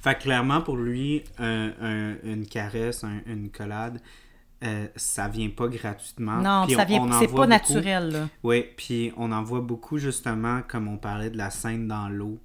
Fait 0.00 0.14
que 0.16 0.22
clairement, 0.22 0.60
pour 0.62 0.76
lui, 0.76 1.24
un- 1.38 1.72
un- 1.80 2.16
une 2.24 2.46
caresse, 2.46 3.04
un- 3.04 3.20
une 3.26 3.50
collade, 3.50 4.00
euh, 4.64 4.86
ça 4.96 5.28
vient 5.28 5.50
pas 5.50 5.68
gratuitement. 5.68 6.36
Non, 6.40 6.64
Puis 6.66 6.74
ça 6.76 6.82
on- 6.82 6.86
vient, 6.86 7.12
c'est 7.18 7.26
pas 7.26 7.32
beaucoup. 7.32 7.46
naturel. 7.46 8.28
Oui, 8.42 8.64
puis 8.76 9.12
on 9.16 9.30
en 9.32 9.42
voit 9.42 9.60
beaucoup 9.60 9.98
justement, 9.98 10.62
comme 10.66 10.88
on 10.88 10.96
parlait 10.96 11.30
de 11.30 11.36
la 11.36 11.50
scène 11.50 11.86
dans 11.88 12.08
l'eau 12.08 12.38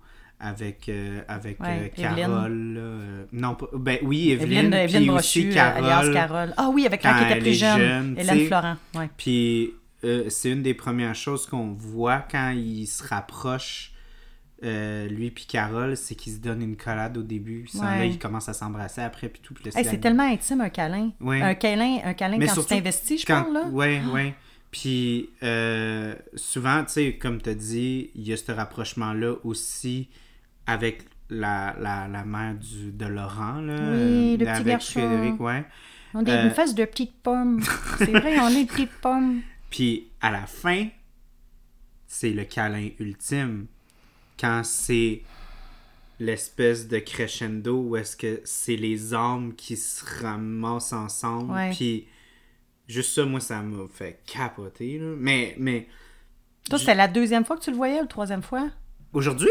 avec, 0.44 0.90
euh, 0.90 1.22
avec 1.28 1.60
Ouais, 1.62 1.92
euh. 1.98 2.02
Carole. 2.02 2.76
euh, 2.78 3.24
non, 3.32 3.56
pas, 3.56 3.68
ben 3.74 3.98
oui, 4.04 4.32
Evelyne, 4.32 4.58
Evelyne, 4.58 4.74
Evelyne 4.74 5.00
puis 5.00 5.08
Brochu, 5.08 5.20
aussi 5.20 5.50
euh, 5.50 5.54
Carole. 5.54 6.14
Carole. 6.14 6.54
Ah 6.58 6.70
oui, 6.72 6.86
avec 6.86 7.02
quand, 7.02 7.16
elle 7.18 7.32
était 7.32 7.40
plus 7.40 7.54
jeune. 7.58 7.80
jeune, 7.80 8.16
Hélène. 8.20 8.48
Florent, 8.48 8.76
ouais. 8.96 9.10
Puis 9.18 9.72
c'est 10.28 10.52
une 10.52 10.62
des 10.62 10.74
premières 10.74 11.16
choses 11.16 11.46
qu'on 11.48 11.72
voit 11.74 12.26
quand 12.30 12.52
ils 12.52 12.88
se 12.88 13.08
rapprochent, 13.08 13.94
lui 14.62 15.32
puis 15.32 15.46
Carole, 15.48 15.96
c'est 15.96 16.16
qu'ils 16.16 16.34
se 16.34 16.40
donnent 16.40 16.62
une 16.62 16.76
collade 16.78 17.18
au 17.18 17.24
début. 17.24 17.66
Sans, 17.68 17.80
Ouais. 17.84 18.00
Là, 18.00 18.06
ils 18.06 18.20
commencent 18.20 18.50
à 18.50 18.54
s'embrasser 18.54 19.02
après, 19.02 19.30
puis 19.30 19.42
tout. 19.42 19.54
Puis 19.54 19.72
Hey, 19.76 19.86
c'est 19.86 20.00
tellement 20.00 20.24
intime 20.30 20.60
un 20.62 20.70
câlin. 20.70 21.12
Un 21.26 21.54
câlin, 21.56 22.00
un 22.04 22.14
câlin 22.14 22.38
Mais 22.38 22.48
quand 22.48 22.62
tu 22.62 22.68
t'investis, 22.68 23.22
je 23.22 23.26
Quand- 23.26 23.44
parle, 23.44 23.54
là. 23.54 23.66
Ouais, 23.72 24.02
ouais. 24.14 24.34
Puis 24.72 25.30
euh, 25.44 26.16
souvent, 26.36 26.84
tu 26.84 26.94
sais, 26.94 27.14
comme 27.14 27.40
tu 27.42 27.50
as 27.52 27.54
dit, 27.54 28.10
il 28.16 28.28
y 28.28 28.34
a 28.34 28.38
ce 28.38 28.52
rapprochement-là 28.52 29.36
aussi 29.44 30.10
avec 30.68 31.04
la, 31.30 31.76
la, 31.80 32.08
la 32.08 32.24
mère 32.26 32.56
du, 32.56 32.92
de 32.92 33.06
Laurent, 33.06 33.62
là. 33.62 33.76
Oui, 33.92 34.32
le 34.38 34.38
petit 34.40 34.50
avec 34.50 34.66
garçon. 34.68 35.00
Frédéric, 35.00 35.40
ouais. 35.40 35.66
On 36.14 36.24
est 36.26 36.30
Euh, 36.32 36.44
une 36.46 36.52
face 36.52 36.76
de 36.76 36.86
petites 36.86 37.22
pommes. 37.22 37.62
c'est 37.98 38.12
vrai, 38.12 38.40
on 38.40 38.48
est 38.50 38.64
des 38.64 38.66
petites 38.66 38.92
pommes. 39.02 39.42
Puis 39.70 40.10
à 40.22 40.30
la 40.32 40.46
fin, 40.46 40.88
c'est 42.08 42.30
le 42.32 42.44
câlin 42.44 42.90
ultime. 43.00 43.66
Quand 44.40 44.62
c'est 44.64 45.24
l'espèce 46.20 46.88
de 46.88 47.00
crescendo 47.00 47.82
où 47.82 47.96
est-ce 47.98 48.16
que 48.16 48.42
c'est 48.46 48.76
les 48.76 49.14
âmes 49.14 49.54
qui 49.56 49.76
se 49.76 50.04
ramassent 50.24 50.94
ensemble. 50.94 51.54
Puis 51.72 52.08
juste 52.88 53.14
ça, 53.14 53.26
moi, 53.26 53.40
ça 53.40 53.62
m'a 53.62 53.88
fait 53.92 54.22
capoter. 54.26 55.00
Là. 55.00 55.16
Mais, 55.18 55.56
mais 55.58 55.88
Toi, 56.70 56.78
c'était 56.78 56.94
la 56.96 57.08
deuxième 57.08 57.44
fois 57.44 57.58
que 57.58 57.64
tu 57.64 57.72
le 57.72 57.76
voyais 57.78 57.98
ou 57.98 58.02
la 58.02 58.08
troisième 58.08 58.44
fois? 58.44 58.70
aujourd'hui, 59.14 59.50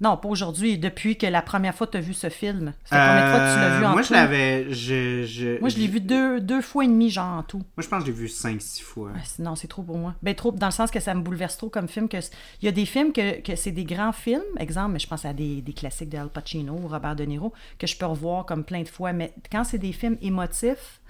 Non, 0.00 0.16
pas 0.16 0.28
aujourd'hui, 0.28 0.78
depuis 0.78 1.16
que 1.18 1.26
la 1.26 1.42
première 1.42 1.74
fois 1.74 1.86
que 1.88 1.92
tu 1.92 1.98
as 1.98 2.00
vu 2.00 2.14
ce 2.14 2.28
film. 2.28 2.72
Ça 2.84 2.96
fait 2.96 3.08
combien 3.08 3.24
de 3.24 3.30
fois 3.30 3.40
que 3.40 3.54
tu 3.54 3.60
l'as 3.60 3.78
vu 3.78 3.84
euh, 3.84 3.88
en 3.88 3.90
moi, 3.92 4.02
tout? 4.02 4.08
je 4.08 4.12
l'avais. 4.14 4.72
Je, 4.72 5.24
je, 5.26 5.58
Moi, 5.60 5.68
je 5.70 5.78
l'ai 5.78 5.88
vu 5.88 6.00
deux, 6.00 6.40
deux 6.40 6.62
fois 6.62 6.84
et 6.84 6.86
demi, 6.86 7.10
genre, 7.10 7.38
en 7.38 7.42
tout. 7.42 7.58
Moi, 7.58 7.64
je 7.82 7.88
pense 7.88 8.04
que 8.04 8.06
je 8.06 8.12
l'ai 8.12 8.16
vu 8.18 8.26
5-6 8.26 8.80
fois. 8.82 9.10
Ouais, 9.10 9.20
c'est- 9.24 9.42
non, 9.42 9.56
c'est 9.56 9.66
trop 9.66 9.82
pour 9.82 9.98
moi. 9.98 10.14
Ben, 10.22 10.34
trop 10.36 10.52
dans 10.52 10.66
le 10.68 10.72
sens 10.72 10.90
que 10.92 11.00
ça 11.00 11.14
me 11.14 11.22
bouleverse 11.22 11.56
trop 11.56 11.68
comme 11.68 11.88
film. 11.88 12.08
que 12.08 12.18
Il 12.62 12.66
y 12.66 12.68
a 12.68 12.72
des 12.72 12.86
films 12.86 13.12
que, 13.12 13.40
que 13.40 13.56
c'est 13.56 13.72
des 13.72 13.84
grands 13.84 14.12
films, 14.12 14.42
exemple, 14.58 14.92
mais 14.92 14.98
je 15.00 15.08
pense 15.08 15.24
à 15.24 15.32
des, 15.32 15.62
des 15.62 15.72
classiques 15.72 16.10
de 16.10 16.18
Al 16.18 16.28
Pacino 16.28 16.74
ou 16.74 16.86
Robert 16.86 17.16
De 17.16 17.24
Niro, 17.24 17.52
que 17.78 17.86
je 17.88 17.96
peux 17.96 18.06
revoir 18.06 18.46
comme 18.46 18.62
plein 18.64 18.82
de 18.82 18.88
fois. 18.88 19.12
Mais 19.12 19.32
quand 19.50 19.64
c'est 19.64 19.78
des 19.78 19.92
films 19.92 20.16
émotifs, 20.22 21.00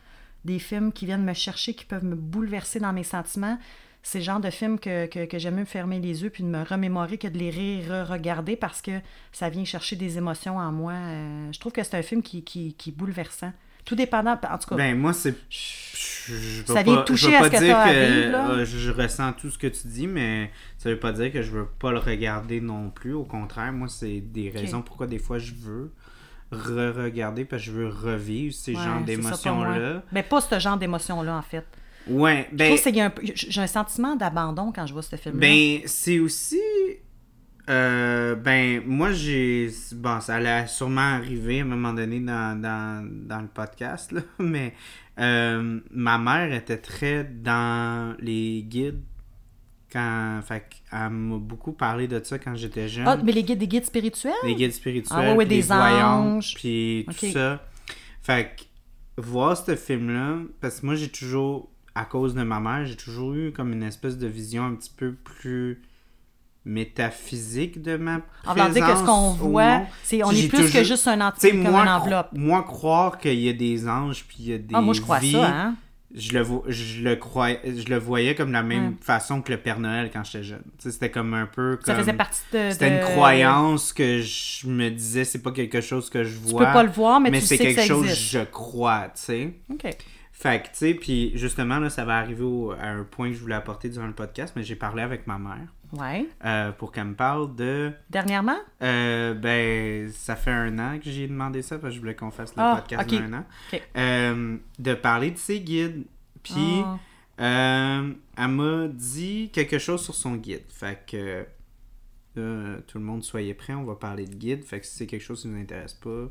des 0.47 0.59
films 0.59 0.93
qui 0.93 1.05
viennent 1.05 1.24
me 1.24 1.35
chercher, 1.35 1.74
qui 1.74 1.85
peuvent 1.85 2.05
me 2.05 2.15
bouleverser 2.16 2.81
dans 2.81 2.93
mes 2.94 3.05
sentiments, 3.05 3.59
c'est 4.02 4.18
le 4.18 4.24
genre 4.24 4.40
de 4.40 4.50
film 4.50 4.78
que, 4.78 5.06
que, 5.06 5.26
que 5.26 5.38
j'aime 5.38 5.54
mieux 5.54 5.60
me 5.60 5.66
fermer 5.66 6.00
les 6.00 6.22
yeux 6.22 6.30
puis 6.30 6.42
de 6.42 6.48
me 6.48 6.62
remémorer 6.62 7.18
que 7.18 7.28
de 7.28 7.38
les 7.38 7.50
re-regarder 7.50 8.56
parce 8.56 8.80
que 8.80 8.92
ça 9.32 9.48
vient 9.48 9.64
chercher 9.64 9.96
des 9.96 10.18
émotions 10.18 10.56
en 10.56 10.72
moi. 10.72 10.92
Euh, 10.92 11.52
je 11.52 11.58
trouve 11.58 11.72
que 11.72 11.82
c'est 11.82 11.96
un 11.96 12.02
film 12.02 12.22
qui, 12.22 12.42
qui, 12.42 12.74
qui 12.74 12.90
est 12.90 12.92
bouleversant. 12.92 13.52
Tout 13.84 13.94
dépendant, 13.94 14.32
en 14.32 14.58
tout 14.58 14.68
cas, 14.68 14.76
Ben, 14.76 14.98
moi, 14.98 15.14
c'est. 15.14 15.34
Ça 15.50 16.82
vient 16.82 16.96
pas, 16.96 17.02
toucher 17.04 17.34
à 17.34 17.44
ce 17.44 17.48
que 17.48 17.58
vivre, 17.58 18.32
là. 18.32 18.50
euh, 18.50 18.64
je, 18.66 18.90
ressens 18.90 19.32
tout 19.32 19.48
ce 19.48 19.56
que 19.56 19.66
tu 19.66 19.88
dis, 19.88 20.06
mais 20.06 20.50
ça 20.76 20.90
veut 20.90 20.98
pas 20.98 21.12
dire 21.12 21.32
que 21.32 21.40
je 21.40 21.50
veux 21.50 21.66
pas 21.66 21.90
le 21.90 21.98
regarder 21.98 22.60
non 22.60 22.90
plus. 22.90 23.14
Au 23.14 23.24
contraire, 23.24 23.72
moi, 23.72 23.88
c'est 23.88 24.20
des 24.20 24.50
raisons 24.50 24.82
pourquoi 24.82 25.06
des 25.06 25.18
fois 25.18 25.38
je 25.38 25.54
veux 25.54 25.90
re-regarder 26.52 27.46
parce 27.46 27.62
que 27.62 27.68
je 27.68 27.72
veux 27.72 27.88
revivre 27.88 28.54
ces 28.54 28.74
ouais, 28.74 28.82
genres 28.82 29.00
d'émotions-là. 29.00 30.02
Mais 30.12 30.22
pas 30.22 30.42
ce 30.42 30.58
genre 30.58 30.76
d'émotion-là, 30.76 31.36
en 31.36 31.42
fait. 31.42 31.66
Ouais, 32.09 32.48
ben, 32.52 32.76
j'ai 33.35 33.60
un 33.60 33.66
sentiment 33.66 34.16
d'abandon 34.16 34.72
quand 34.74 34.86
je 34.86 34.93
vois 34.93 35.02
ce 35.02 35.16
film-là. 35.16 35.40
ben 35.40 35.80
c'est 35.86 36.18
aussi. 36.18 36.60
euh, 37.68 38.35
ben, 38.35 38.82
moi, 38.86 39.12
j'ai. 39.12 39.70
Bon, 39.94 40.20
ça 40.20 40.36
allait 40.36 40.66
sûrement 40.66 41.01
arriver 41.16 41.60
à 41.60 41.62
un 41.62 41.66
moment 41.66 41.93
donné 41.93 42.20
dans, 42.20 42.59
dans, 42.60 43.06
dans 43.26 43.40
le 43.40 43.48
podcast, 43.48 44.12
là, 44.12 44.22
mais 44.39 44.72
euh, 45.18 45.80
ma 45.90 46.16
mère 46.18 46.52
était 46.52 46.78
très 46.78 47.24
dans 47.24 48.16
les 48.20 48.62
guides. 48.62 49.02
Quand, 49.90 50.40
fait 50.47 50.64
elle 50.93 51.09
m'a 51.09 51.39
beaucoup 51.39 51.72
parlé 51.72 52.06
de 52.09 52.20
ça 52.22 52.39
quand 52.39 52.55
j'étais 52.55 52.89
jeune. 52.89 53.09
Ah, 53.09 53.16
mais 53.24 53.32
les 53.32 53.43
guides, 53.43 53.59
des 53.59 53.66
guides 53.68 53.86
spirituels? 53.86 54.32
les 54.44 54.55
guides 54.55 54.72
spirituels, 54.74 55.18
Ah 55.30 55.35
ouais, 55.35 55.47
les 55.47 55.56
des 55.56 55.62
voyantes, 55.62 56.26
anges. 56.36 56.55
puis 56.55 57.06
tout 57.09 57.26
ça. 57.32 57.64
Fait 58.20 58.55
que 58.55 59.22
voir 59.22 59.56
ce 59.56 59.74
film-là, 59.76 60.40
parce 60.60 60.80
que 60.80 60.86
moi 60.86 60.94
j'ai 60.94 61.09
toujours, 61.09 61.70
à 61.98 62.04
cause 62.04 62.34
de 62.34 62.42
ma 62.42 62.60
mère, 62.60 62.86
j'ai 62.86 62.96
toujours 62.96 63.34
eu 63.34 63.52
comme 63.52 63.72
une 63.72 63.82
espèce 63.82 64.16
de 64.18 64.26
vision 64.26 64.64
un 64.64 64.74
petit 64.74 64.92
peu 64.96 65.12
plus 65.12 65.82
métaphysique 66.64 67.82
de 67.82 67.96
ma 67.96 68.20
En 68.46 68.52
voulant 68.52 68.68
dire 68.68 68.86
que 68.86 68.92
ce 68.92 68.98
qu'on 68.98 69.04
présence 69.34 69.38
voit, 69.38 69.82
c'est, 70.02 70.22
on 70.22 70.30
est 70.30 70.48
plus 70.48 70.70
que 70.70 70.84
juste 70.84 71.08
un 71.08 71.16
Tu 71.16 71.22
entier, 71.22 71.50
comme 71.52 71.70
moi, 71.72 71.82
une 71.82 71.88
enveloppe. 71.88 72.28
moi, 72.32 72.62
croire 72.62 73.18
qu'il 73.18 73.38
y 73.40 73.48
a 73.48 73.52
des 73.52 73.88
anges 73.88 74.24
puis 74.28 74.36
il 74.40 74.48
y 74.50 74.52
a 74.54 74.58
des 74.58 74.74
Ah, 74.74 74.80
moi, 74.80 74.92
je 74.94 75.00
crois 75.00 75.18
vies, 75.18 75.32
ça, 75.32 75.46
hein? 75.48 75.74
je 76.14 76.32
le, 76.32 76.40
vo- 76.42 76.64
je, 76.68 77.02
le 77.02 77.16
croyais, 77.16 77.60
je 77.64 77.88
le 77.88 77.96
voyais 77.98 78.34
comme 78.34 78.52
la 78.52 78.62
même 78.62 78.96
façon 79.00 79.40
que 79.40 79.50
le 79.52 79.58
Père 79.58 79.80
Noël 79.80 80.10
quand 80.12 80.24
j'étais 80.24 80.44
jeune. 80.44 80.62
Tu 80.78 80.90
C'était 80.90 81.10
comme 81.10 81.32
un 81.34 81.46
peu 81.46 81.76
comme... 81.76 81.86
Ça 81.94 81.94
faisait 82.00 82.12
partie 82.12 82.40
de. 82.52 82.70
C'était 82.70 82.90
de- 82.90 82.96
une 82.96 83.00
croyance 83.02 83.92
que 83.92 84.20
je 84.20 84.66
me 84.68 84.90
disais, 84.90 85.24
c'est 85.24 85.42
pas 85.42 85.52
quelque 85.52 85.80
chose 85.80 86.10
que 86.10 86.22
je 86.24 86.34
Tu 86.38 86.50
vois. 86.50 86.66
peux 86.66 86.72
pas 86.72 86.82
le 86.82 86.90
voir, 86.90 87.18
mais, 87.20 87.30
mais 87.30 87.40
tu 87.40 87.46
c'est 87.46 87.56
que 87.58 87.62
quelque 87.62 87.80
ça 87.80 87.86
chose 87.86 88.06
que 88.06 88.14
je 88.14 88.38
crois, 88.44 89.08
tu 89.14 89.22
sais. 89.22 89.54
OK. 89.72 89.96
Fait 90.40 90.62
que, 90.62 90.69
tu 90.69 90.74
sais, 90.74 90.94
puis 90.94 91.32
justement, 91.36 91.81
là, 91.81 91.90
ça 91.90 92.05
va 92.05 92.16
arriver 92.19 92.44
au- 92.44 92.70
à 92.70 92.86
un 92.86 93.02
point 93.02 93.28
que 93.31 93.35
je 93.35 93.40
voulais 93.40 93.56
apporter 93.56 93.89
durant 93.89 94.06
le 94.06 94.12
podcast, 94.12 94.52
mais 94.55 94.62
j'ai 94.62 94.77
parlé 94.77 95.02
avec 95.02 95.27
ma 95.27 95.36
mère 95.36 95.66
Ouais. 95.93 96.28
euh, 96.44 96.70
pour 96.70 96.93
qu'elle 96.93 97.06
me 97.09 97.15
parle 97.15 97.56
de... 97.56 97.90
Dernièrement? 98.09 98.59
Euh, 98.82 99.35
ben, 99.35 100.09
ça 100.12 100.36
fait 100.36 100.52
un 100.52 100.78
an 100.78 100.98
que 101.02 101.10
j'ai 101.10 101.27
demandé 101.27 101.60
ça, 101.62 101.77
parce 101.78 101.90
que 101.90 101.97
je 101.97 102.01
voulais 102.01 102.15
qu'on 102.15 102.31
fasse 102.31 102.55
le 102.55 102.62
Ah, 102.62 102.77
podcast 102.77 103.12
ok. 103.12 103.19
d'un 103.20 103.32
an. 103.32 103.44
Ok. 103.73 103.82
Euh, 103.97 104.56
de 104.78 104.94
parler 104.94 105.32
de 105.32 105.39
ses 105.39 105.60
guides. 105.60 106.05
Puis, 106.44 106.82
Ah. 106.85 106.98
euh, 107.40 108.12
elle 108.36 108.48
m'a 108.48 108.86
dit 108.89 109.51
quelque 109.52 109.78
chose 109.78 110.02
sur 110.05 110.15
son 110.15 110.36
guide. 110.36 110.62
Fait 110.69 111.02
que, 111.05 111.47
tout 112.86 112.98
le 112.98 113.05
monde 113.05 113.24
soyez 113.24 113.55
prêts, 113.55 113.74
on 113.74 113.82
va 113.82 113.97
parler 113.97 114.24
de 114.27 114.35
guide. 114.36 114.62
Fait 114.62 114.78
que 114.78 114.86
si 114.86 114.94
c'est 114.98 115.06
quelque 115.09 115.23
chose 115.24 115.43
qui 115.43 115.48
ne 115.48 115.55
vous 115.56 115.60
intéresse 115.62 115.94
pas, 115.94 116.28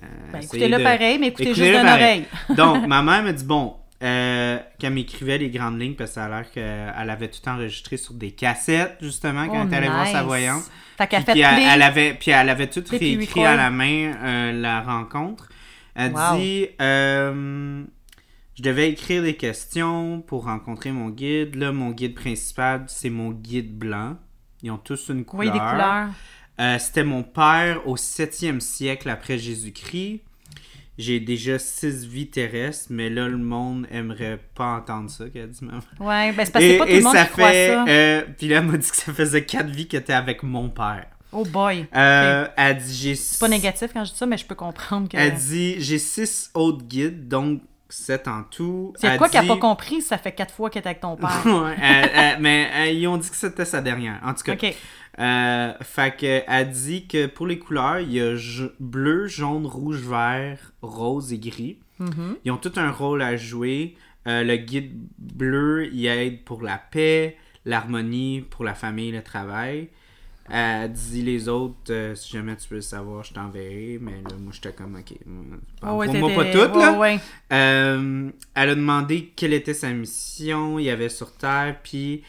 Ben, 0.00 0.38
essayez 0.40 0.44
écoutez-le 0.44 0.78
de- 0.78 0.82
pareil, 0.82 1.18
mais 1.18 1.28
écoutez 1.28 1.54
juste 1.54 1.62
d'une 1.70 1.86
oreille. 1.88 2.24
Donc, 2.56 2.86
ma 2.88 3.02
mère 3.02 3.22
m'a 3.22 3.32
dit, 3.32 3.44
bon, 3.44 3.76
euh, 4.02 4.58
qu'elle 4.78 4.92
m'écrivait 4.92 5.38
les 5.38 5.50
grandes 5.50 5.80
lignes 5.80 5.94
parce 5.94 6.10
que 6.10 6.14
ça 6.14 6.24
a 6.24 6.28
l'air 6.28 6.50
qu'elle 6.50 7.10
avait 7.10 7.28
tout 7.28 7.48
enregistré 7.48 7.96
sur 7.96 8.14
des 8.14 8.32
cassettes, 8.32 8.96
justement, 9.00 9.46
quand 9.46 9.52
Oh, 9.54 9.60
elle 9.62 9.66
était 9.68 9.76
allée 9.76 9.88
voir 9.88 10.06
sa 10.08 10.22
voyante. 10.22 10.64
Fait 10.98 11.06
qu'elle 11.06 11.24
Puis, 11.24 11.40
elle, 11.40 11.82
avait, 11.82 12.14
puis 12.14 12.30
elle 12.30 12.48
avait 12.48 12.68
tout 12.68 12.84
réécrit 12.90 13.44
à 13.44 13.56
la 13.56 13.70
main 13.70 14.12
euh, 14.22 14.52
la 14.52 14.80
rencontre. 14.82 15.48
Elle 15.94 16.12
Wow. 16.12 16.36
dit 16.36 16.66
euh, 16.80 17.84
Je 18.56 18.62
devais 18.62 18.90
écrire 18.90 19.22
des 19.22 19.34
questions 19.36 20.20
pour 20.20 20.44
rencontrer 20.44 20.90
mon 20.92 21.08
guide. 21.08 21.54
Là, 21.56 21.72
mon 21.72 21.90
guide 21.90 22.14
principal, 22.14 22.84
c'est 22.88 23.10
mon 23.10 23.30
guide 23.30 23.76
blanc. 23.78 24.16
Ils 24.62 24.70
ont 24.70 24.76
tous 24.78 25.08
une 25.08 25.24
couleur. 25.24 25.52
voyez 25.52 25.52
des 25.52 25.58
couleurs. 25.72 26.08
Euh, 26.60 26.78
C'était 26.78 27.04
mon 27.04 27.22
père 27.22 27.86
au 27.86 27.96
7e 27.96 28.60
siècle 28.60 29.08
après 29.10 29.38
Jésus-Christ. 29.38 30.20
J'ai 30.96 31.18
déjà 31.18 31.58
six 31.58 32.06
vies 32.06 32.28
terrestres, 32.28 32.86
mais 32.90 33.10
là, 33.10 33.26
le 33.26 33.36
monde 33.36 33.84
aimerait 33.90 34.38
pas 34.54 34.76
entendre 34.76 35.10
ça, 35.10 35.24
qu'elle 35.28 35.50
dit 35.50 35.64
maman. 35.64 35.80
Ouais, 35.98 36.30
ben 36.32 36.44
c'est 36.44 36.52
parce 36.52 36.64
que 36.64 36.70
c'est 36.70 36.78
pas 36.78 36.86
tout 36.86 36.92
le 36.92 37.00
monde 37.02 37.16
qui 37.16 37.26
croit 37.32 37.50
fait. 37.50 37.68
ça. 37.74 37.84
euh, 37.88 38.22
puis 38.38 38.46
là, 38.48 38.58
elle 38.58 38.66
m'a 38.66 38.76
dit 38.76 38.88
que 38.88 38.96
ça 38.96 39.12
faisait 39.12 39.44
quatre 39.44 39.70
vies 39.70 39.88
qu'elle 39.88 40.02
était 40.02 40.12
avec 40.12 40.44
mon 40.44 40.68
père. 40.68 41.06
Oh 41.32 41.44
boy. 41.44 41.86
Euh, 41.96 42.46
Elle 42.56 42.76
dit 42.76 42.94
j'ai 42.94 43.14
C'est 43.16 43.40
pas 43.40 43.48
négatif 43.48 43.90
quand 43.92 44.04
je 44.04 44.12
dis 44.12 44.16
ça, 44.18 44.24
mais 44.26 44.38
je 44.38 44.46
peux 44.46 44.54
comprendre 44.54 45.08
que. 45.08 45.16
Elle 45.16 45.34
dit 45.34 45.74
j'ai 45.80 45.98
six 45.98 46.52
autres 46.54 46.84
guides, 46.84 47.26
donc 47.26 47.62
sept 47.88 48.28
en 48.28 48.44
tout. 48.44 48.94
Elle 49.02 49.18
quoi 49.18 49.28
qu'elle 49.28 49.38
n'a 49.46 49.52
dit- 49.54 49.60
pas 49.60 49.66
compris, 49.68 50.00
ça 50.00 50.16
fait 50.16 50.30
quatre 50.30 50.54
fois 50.54 50.70
qu'elle 50.70 50.84
est 50.84 50.86
avec 50.86 51.00
ton 51.00 51.16
père? 51.16 51.42
Ouais, 51.44 51.74
elle- 51.82 52.10
elle- 52.14 52.40
mais 52.40 52.70
euh, 52.72 52.86
ils 52.92 53.08
ont 53.08 53.16
dit 53.16 53.28
que 53.28 53.34
c'était 53.36 53.64
sa 53.64 53.80
dernière. 53.80 54.20
En 54.24 54.32
tout 54.32 54.44
cas, 54.44 54.52
OK. 54.52 54.76
Euh, 55.18 55.72
fait 55.80 56.16
que 56.16 56.42
elle 56.46 56.70
dit 56.70 57.06
que 57.06 57.26
pour 57.26 57.46
les 57.46 57.58
couleurs, 57.58 58.00
il 58.00 58.12
y 58.12 58.20
a 58.20 58.34
bleu, 58.80 59.26
jaune, 59.26 59.66
rouge, 59.66 60.00
vert, 60.00 60.72
rose 60.82 61.32
et 61.32 61.38
gris. 61.38 61.78
Mhm. 61.98 62.36
Ils 62.44 62.50
ont 62.50 62.56
tout 62.56 62.72
un 62.76 62.90
rôle 62.90 63.22
à 63.22 63.36
jouer. 63.36 63.96
Euh, 64.26 64.42
le 64.42 64.56
guide 64.56 64.92
bleu, 65.18 65.86
il 65.92 66.06
aide 66.06 66.42
pour 66.44 66.62
la 66.62 66.78
paix, 66.78 67.36
l'harmonie, 67.64 68.44
pour 68.50 68.64
la 68.64 68.74
famille, 68.74 69.12
le 69.12 69.22
travail. 69.22 69.88
Elle 70.50 70.92
dit 70.92 71.22
les 71.22 71.48
autres, 71.48 71.90
euh, 71.90 72.14
si 72.14 72.32
jamais 72.32 72.54
tu 72.56 72.68
veux 72.68 72.76
le 72.76 72.82
savoir, 72.82 73.24
je 73.24 73.32
t'enverrai. 73.32 73.98
Mais 74.00 74.12
là, 74.12 74.36
moi, 74.38 74.52
j'étais 74.52 74.72
comme, 74.72 74.96
ok. 74.96 75.12
Ouais, 75.90 76.06
pour 76.06 76.14
moi, 76.16 76.30
pas 76.34 76.44
toutes, 76.50 76.76
là. 76.76 76.92
ouais, 76.92 76.98
ouais. 76.98 77.20
Euh, 77.52 78.30
elle 78.54 78.68
a 78.68 78.74
demandé 78.74 79.32
quelle 79.36 79.54
était 79.54 79.74
sa 79.74 79.90
mission, 79.90 80.78
il 80.78 80.84
y 80.84 80.90
avait 80.90 81.08
sur 81.08 81.32
Terre, 81.32 81.76
puis 81.82 82.22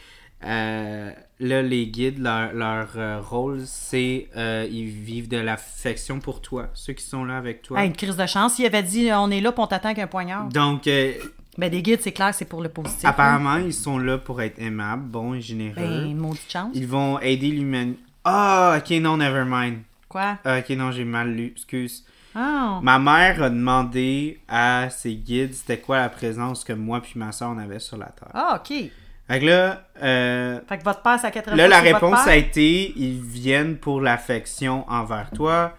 euh, 0.44 1.10
là, 1.40 1.62
les 1.62 1.86
guides, 1.86 2.18
leur, 2.18 2.52
leur, 2.52 2.88
euh, 2.96 3.20
rôle, 3.20 3.60
c'est 3.64 4.28
euh, 4.36 4.66
ils 4.70 4.86
vivent 4.88 5.28
de 5.28 5.38
l'affection 5.38 6.20
pour 6.20 6.40
toi, 6.42 6.68
ceux 6.74 6.92
qui 6.92 7.04
sont 7.04 7.24
là 7.24 7.38
avec 7.38 7.62
toi. 7.62 7.78
Ah, 7.80 7.84
une 7.84 7.94
crise 7.94 8.16
de 8.16 8.26
chance. 8.26 8.58
Il 8.58 8.66
avait 8.66 8.82
dit 8.82 9.08
on 9.12 9.30
est 9.30 9.40
là 9.40 9.52
pour 9.52 9.64
on 9.64 9.66
t'attend 9.66 9.88
avec 9.88 9.98
un 10.00 10.06
poignard. 10.06 10.48
Donc, 10.48 10.86
euh, 10.86 11.12
Ben, 11.58 11.70
des 11.70 11.82
guides, 11.82 12.00
c'est 12.02 12.12
clair, 12.12 12.34
c'est 12.34 12.44
pour 12.44 12.60
le 12.62 12.68
positif. 12.68 13.04
hein. 13.04 13.10
apparemment, 13.10 13.56
ils 13.56 13.72
sont 13.74 13.98
là 13.98 14.18
pour 14.18 14.42
être 14.42 14.58
aimables, 14.60 15.04
bons 15.04 15.34
et 15.34 15.40
généreux. 15.40 15.74
Ben, 15.76 16.14
maudite 16.14 16.50
chance. 16.50 16.70
Ils 16.74 16.86
vont 16.86 17.18
aider 17.20 17.48
l'humanité. 17.48 17.98
Ah, 18.24 18.78
ok, 18.78 18.90
non, 19.00 19.16
never 19.16 19.44
mind. 19.46 19.78
Quoi? 20.08 20.38
Ah, 20.44 20.58
ok, 20.58 20.68
non, 20.76 20.90
j'ai 20.92 21.04
mal 21.04 21.32
lu, 21.32 21.52
excuse. 21.54 22.04
Ah. 22.34 22.80
Ma 22.82 22.98
mère 22.98 23.42
a 23.42 23.48
demandé 23.48 24.38
à 24.46 24.90
ses 24.90 25.14
guides 25.14 25.54
c'était 25.54 25.78
quoi 25.78 25.96
la 25.98 26.10
présence 26.10 26.64
que 26.64 26.74
moi 26.74 27.00
puis 27.00 27.12
ma 27.16 27.32
soeur 27.32 27.48
on 27.50 27.58
avait 27.58 27.78
sur 27.78 27.96
la 27.96 28.06
Terre. 28.06 28.28
Ah, 28.34 28.60
OK. 28.60 28.90
Fait 29.28 29.40
que 29.40 29.46
là, 29.46 29.82
euh, 30.02 30.60
Fait 30.68 30.78
que 30.78 30.84
votre 30.84 31.02
père, 31.02 31.18
c'est 31.20 31.26
à 31.26 31.30
quatrième 31.30 31.56
là 31.58 31.66
fois, 31.76 31.84
la 31.84 31.92
réponse 31.92 32.26
a 32.26 32.36
été 32.36 32.92
ils 32.96 33.20
viennent 33.20 33.76
pour 33.76 34.00
l'affection 34.00 34.88
envers 34.88 35.30
toi. 35.30 35.76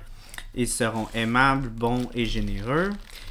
Ils 0.53 0.67
seront 0.67 1.07
aimables, 1.13 1.69
bons 1.69 2.09
et 2.15 2.25
généreux. 2.25 2.89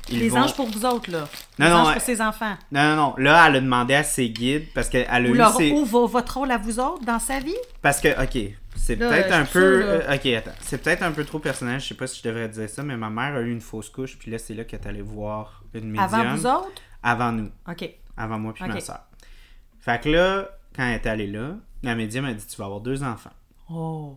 Ils 0.08 0.20
Les 0.20 0.28
vont- 0.28 0.42
anges 0.42 0.54
pour 0.54 0.68
vous 0.70 0.84
autres, 0.86 1.10
là. 1.10 1.26
Non, 1.58 1.66
les 1.66 1.70
non, 1.72 1.76
anges 1.78 1.92
pour 1.94 2.02
ses 2.02 2.20
enfants. 2.22 2.54
Non, 2.70 2.82
non, 2.90 2.96
non. 2.96 3.14
Là, 3.18 3.48
elle 3.48 3.56
a 3.56 3.60
demandé 3.60 3.94
à 3.94 4.04
ses 4.04 4.30
guides 4.30 4.66
parce 4.72 4.88
qu'elle 4.88 5.08
a 5.10 5.20
Ou, 5.20 5.34
eu 5.34 5.36
leur, 5.36 5.56
ses... 5.56 5.72
ou 5.72 5.84
vo- 5.84 6.06
votre 6.06 6.38
rôle 6.38 6.52
à 6.52 6.58
vous 6.58 6.78
autres 6.78 7.04
dans 7.04 7.18
sa 7.18 7.40
vie? 7.40 7.56
Parce 7.82 8.00
que, 8.00 8.08
ok, 8.22 8.52
c'est 8.76 8.94
peut-être 8.96 9.32
un 9.32 9.44
peu. 9.44 9.80
là. 10.06 10.14
ok, 10.14 10.26
attends. 10.26 10.52
C'est 10.60 10.78
peut-être 10.80 11.02
un 11.02 11.10
peu 11.10 11.24
trop 11.24 11.40
personnel. 11.40 11.80
Je 11.80 11.86
sais 11.88 11.94
pas 11.94 12.06
si 12.06 12.20
je 12.22 12.28
devrais 12.28 12.48
dire 12.48 12.68
ça, 12.70 12.84
mais 12.84 12.96
ma 12.96 13.10
mère 13.10 13.34
a 13.34 13.40
eu 13.40 13.50
une 13.50 13.60
fausse 13.60 13.88
couche. 13.90 14.16
Puis 14.16 14.30
là, 14.30 14.38
c'est 14.38 14.54
là 14.54 14.62
qu'elle 14.62 14.80
est 14.80 14.86
allée 14.86 15.02
voir 15.02 15.64
une 15.74 15.90
médium. 15.90 16.04
Avant 16.04 16.34
vous 16.36 16.46
autres? 16.46 16.82
Avant 17.02 17.32
nous. 17.32 17.50
OK. 17.68 17.90
Avant 18.16 18.38
moi 18.38 18.52
puis 18.54 18.64
ma 18.64 18.78
soeur. 18.80 19.00
Fait 19.86 20.02
que 20.02 20.08
là, 20.08 20.50
quand 20.74 20.84
elle 20.84 20.96
est 20.96 21.06
allée 21.06 21.28
là, 21.28 21.54
la 21.84 21.94
médium 21.94 22.24
a 22.24 22.34
dit 22.34 22.44
Tu 22.44 22.56
vas 22.56 22.64
avoir 22.64 22.80
deux 22.80 23.04
enfants. 23.04 23.30
Oh. 23.70 24.16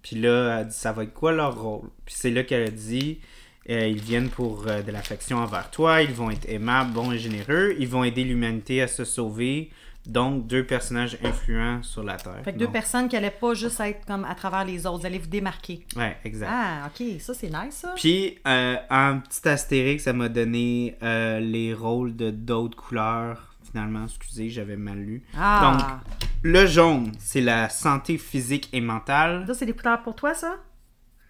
Puis 0.00 0.16
là, 0.16 0.46
elle 0.46 0.58
a 0.60 0.64
dit 0.64 0.74
Ça 0.74 0.92
va 0.92 1.04
être 1.04 1.12
quoi 1.12 1.32
leur 1.32 1.60
rôle? 1.60 1.90
Puis 2.06 2.14
c'est 2.16 2.30
là 2.30 2.42
qu'elle 2.42 2.66
a 2.66 2.70
dit 2.70 3.20
euh, 3.68 3.86
Ils 3.86 4.00
viennent 4.00 4.30
pour 4.30 4.66
euh, 4.66 4.80
de 4.80 4.90
l'affection 4.90 5.36
envers 5.36 5.70
toi, 5.70 6.00
ils 6.00 6.14
vont 6.14 6.30
être 6.30 6.48
aimables, 6.48 6.92
bons 6.94 7.12
et 7.12 7.18
généreux, 7.18 7.76
ils 7.78 7.86
vont 7.86 8.02
aider 8.02 8.24
l'humanité 8.24 8.80
à 8.80 8.88
se 8.88 9.04
sauver. 9.04 9.70
Donc, 10.06 10.46
deux 10.46 10.64
personnages 10.64 11.18
influents 11.22 11.82
sur 11.82 12.02
la 12.02 12.16
Terre. 12.16 12.40
Fait 12.42 12.54
que 12.54 12.58
deux 12.58 12.70
personnes 12.70 13.06
qui 13.06 13.16
allaient 13.18 13.30
pas 13.30 13.52
juste 13.52 13.78
être 13.80 14.06
comme 14.06 14.24
à 14.24 14.34
travers 14.34 14.64
les 14.64 14.86
autres. 14.86 15.00
Vous 15.00 15.06
allez 15.06 15.18
vous 15.18 15.26
démarquer. 15.26 15.84
Ouais, 15.94 16.16
exact. 16.24 16.48
Ah, 16.50 16.88
OK. 16.88 17.20
Ça, 17.20 17.34
c'est 17.34 17.50
nice, 17.50 17.74
ça. 17.74 17.92
Puis, 17.96 18.38
euh, 18.48 18.76
en 18.88 19.20
petit 19.20 19.46
astérix, 19.46 20.04
ça 20.04 20.14
m'a 20.14 20.30
donné 20.30 20.96
euh, 21.02 21.38
les 21.40 21.74
rôles 21.74 22.16
de 22.16 22.30
d'autres 22.30 22.78
couleurs. 22.78 23.49
Finalement, 23.70 24.04
excusez, 24.04 24.50
j'avais 24.50 24.76
mal 24.76 24.98
lu. 24.98 25.22
Ah. 25.38 26.00
Le 26.42 26.66
jaune, 26.66 27.12
c'est 27.18 27.40
la 27.40 27.68
santé 27.68 28.18
physique 28.18 28.68
et 28.72 28.80
mentale. 28.80 29.44
Ça, 29.46 29.54
c'est 29.54 29.66
des 29.66 29.74
couleurs 29.74 30.02
pour 30.02 30.14
toi, 30.16 30.34
ça? 30.34 30.56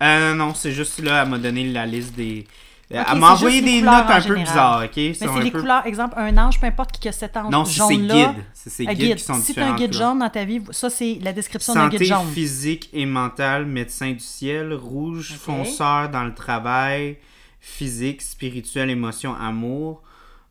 Euh, 0.02 0.34
non, 0.34 0.54
c'est 0.54 0.72
juste 0.72 1.00
là, 1.02 1.22
elle 1.22 1.28
m'a 1.28 1.38
donné 1.38 1.70
la 1.70 1.84
liste 1.84 2.14
des. 2.14 2.46
Ok, 2.92 2.96
elle 2.96 3.04
c'est 3.06 3.14
m'a 3.18 3.32
envoyé 3.34 3.60
des 3.60 3.82
notes 3.82 4.04
un 4.08 4.20
peu 4.22 4.34
bizarres, 4.34 4.82
ok? 4.84 4.96
Mais 4.96 5.14
c'est 5.14 5.26
peu- 5.50 5.60
couleurs, 5.60 5.86
exemple, 5.86 6.14
un 6.16 6.36
ange, 6.38 6.58
peu 6.58 6.66
importe 6.66 6.92
qui 6.98 7.06
a 7.08 7.12
cet 7.12 7.36
ange 7.36 7.52
Non, 7.52 7.64
c'est 7.64 7.82
ses 7.82 7.98
guides. 7.98 8.34
C'est 8.54 8.70
ses 8.70 8.86
guides 8.86 8.98
guide. 8.98 9.16
qui 9.16 9.22
sont 9.22 9.34
Si 9.34 9.54
tu 9.54 9.60
as 9.60 9.66
un 9.72 9.76
guide 9.76 9.92
jaune 9.92 10.18
dans 10.20 10.30
ta 10.30 10.44
vie, 10.44 10.60
ça, 10.70 10.88
c'est 10.90 11.18
la 11.22 11.32
description 11.32 11.74
d'un 11.74 11.84
Santé 11.84 11.98
guide 11.98 12.08
jaune. 12.08 12.26
physique 12.32 12.88
et 12.92 13.06
mentale, 13.06 13.66
médecin 13.66 14.10
du 14.12 14.18
ciel, 14.20 14.72
rouge, 14.72 15.32
Ok. 15.34 15.38
fonceur 15.40 16.08
dans 16.08 16.24
le 16.24 16.34
travail, 16.34 17.18
physique, 17.60 18.22
spirituel, 18.22 18.90
émotion, 18.90 19.34
amour. 19.36 20.02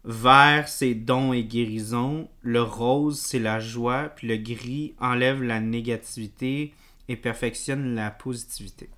Vert, 0.06 0.68
c'est 0.70 0.94
dons 0.96 1.34
et 1.34 1.44
guérison. 1.44 2.28
Le 2.42 2.62
rose, 2.62 3.20
c'est 3.20 3.40
la 3.40 3.60
joie. 3.60 4.10
Puis 4.16 4.28
le 4.28 4.38
gris 4.38 4.94
enlève 5.00 5.44
la 5.44 5.60
négativité 5.60 6.74
et 7.08 7.16
perfectionne 7.16 7.96
la 7.96 8.10
positivité. 8.12 8.90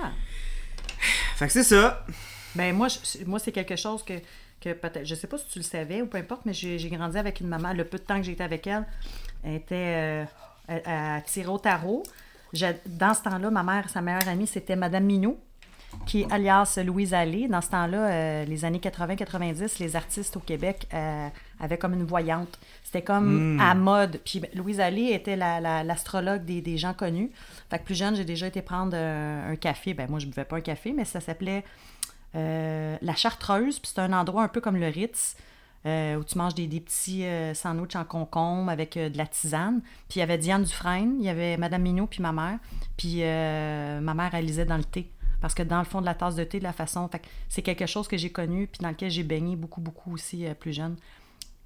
Ah. 0.00 0.12
Fait 1.36 1.46
que 1.46 1.52
c'est 1.52 1.64
ça. 1.64 2.04
Ben 2.54 2.74
moi, 2.74 2.88
je- 2.88 3.24
moi 3.26 3.38
c'est 3.38 3.52
quelque 3.52 3.76
chose 3.76 4.02
que, 4.02 4.14
que 4.60 4.72
peut-être, 4.72 5.04
je 5.06 5.14
sais 5.14 5.26
pas 5.26 5.38
si 5.38 5.46
tu 5.48 5.58
le 5.58 5.64
savais 5.64 6.02
ou 6.02 6.06
peu 6.06 6.18
importe, 6.18 6.42
mais 6.46 6.52
j'ai 6.52 6.76
grandi 6.90 7.16
avec 7.18 7.40
une 7.40 7.48
maman. 7.48 7.72
Le 7.72 7.84
peu 7.84 7.98
de 7.98 8.02
temps 8.02 8.16
que 8.16 8.22
j'ai 8.24 8.32
été 8.32 8.42
avec 8.42 8.66
elle, 8.66 8.86
elle 9.44 9.54
était 9.54 9.74
euh, 9.76 10.24
elle 10.68 11.22
tirait 11.24 11.48
au 11.48 11.58
tarot. 11.58 12.02
Dans 12.86 13.14
ce 13.14 13.22
temps-là, 13.22 13.50
ma 13.50 13.62
mère, 13.62 13.88
sa 13.90 14.00
meilleure 14.02 14.26
amie, 14.28 14.46
c'était 14.46 14.74
Madame 14.76 15.04
Minou, 15.04 15.38
qui 16.06 16.22
est 16.22 16.32
alias 16.32 16.78
Louise 16.84 17.14
Allé. 17.14 17.48
Dans 17.48 17.60
ce 17.60 17.68
temps-là, 17.70 18.10
euh, 18.10 18.44
les 18.44 18.64
années 18.64 18.78
80-90, 18.80 19.78
les 19.80 19.96
artistes 19.96 20.36
au 20.36 20.40
Québec 20.40 20.86
euh, 20.94 21.28
avaient 21.60 21.78
comme 21.78 21.94
une 21.94 22.04
voyante. 22.04 22.58
C'était 22.84 23.02
comme 23.02 23.56
Mm. 23.56 23.60
à 23.60 23.74
mode. 23.74 24.20
Puis 24.24 24.40
ben, 24.40 24.50
Louise 24.54 24.80
Allé 24.80 25.12
était 25.12 25.36
la- 25.36 25.60
la- 25.60 25.84
l'astrologue 25.84 26.44
des, 26.44 26.60
des 26.60 26.76
gens 26.78 26.94
connus. 26.94 27.30
Fait 27.70 27.78
que 27.78 27.84
plus 27.84 27.94
jeune, 27.94 28.16
j'ai 28.16 28.24
déjà 28.24 28.46
été 28.46 28.62
prendre 28.62 28.96
un 28.96 29.56
café. 29.56 29.94
Ben 29.94 30.08
moi, 30.10 30.18
je 30.18 30.26
buvais 30.26 30.44
pas 30.44 30.56
un 30.56 30.60
café, 30.60 30.92
mais 30.92 31.04
ça 31.04 31.20
s'appelait 31.20 31.64
euh, 32.34 32.96
la 33.02 33.14
Chartreuse. 33.14 33.78
Puis 33.78 33.92
c'est 33.94 34.00
un 34.00 34.12
endroit 34.12 34.42
un 34.42 34.48
peu 34.48 34.60
comme 34.60 34.76
le 34.76 34.88
Ritz. 34.88 35.36
euh, 35.86 36.16
où 36.16 36.24
tu 36.24 36.36
manges 36.36 36.54
des, 36.54 36.66
des 36.66 36.78
petits 36.80 37.24
euh, 37.24 37.54
sandwichs 37.54 37.96
en 37.96 38.04
concombre 38.04 38.70
avec 38.70 38.98
euh, 38.98 39.08
de 39.08 39.16
la 39.16 39.24
tisane. 39.26 39.80
Puis 40.10 40.16
il 40.16 40.18
y 40.18 40.22
avait 40.22 40.36
Diane 40.36 40.62
Dufresne, 40.62 41.14
il 41.20 41.24
y 41.24 41.30
avait 41.30 41.56
Madame 41.56 41.80
Mignot, 41.80 42.06
puis 42.06 42.20
ma 42.20 42.32
mère. 42.32 42.58
Puis 42.98 43.20
ma 43.20 44.12
mère, 44.14 44.28
elle 44.34 44.44
lisait 44.44 44.66
dans 44.66 44.76
le 44.76 44.84
thé. 44.84 45.10
Parce 45.40 45.54
que 45.54 45.62
dans 45.62 45.78
le 45.78 45.84
fond 45.84 46.00
de 46.00 46.06
la 46.06 46.14
tasse 46.14 46.34
de 46.34 46.44
thé, 46.44 46.58
de 46.58 46.64
la 46.64 46.72
façon. 46.72 47.08
Fait 47.08 47.20
que 47.20 47.26
c'est 47.48 47.62
quelque 47.62 47.86
chose 47.86 48.08
que 48.08 48.16
j'ai 48.16 48.30
connu, 48.30 48.66
puis 48.66 48.80
dans 48.82 48.90
lequel 48.90 49.10
j'ai 49.10 49.22
baigné 49.22 49.56
beaucoup, 49.56 49.80
beaucoup 49.80 50.12
aussi 50.12 50.46
euh, 50.46 50.54
plus 50.54 50.72
jeune. 50.72 50.96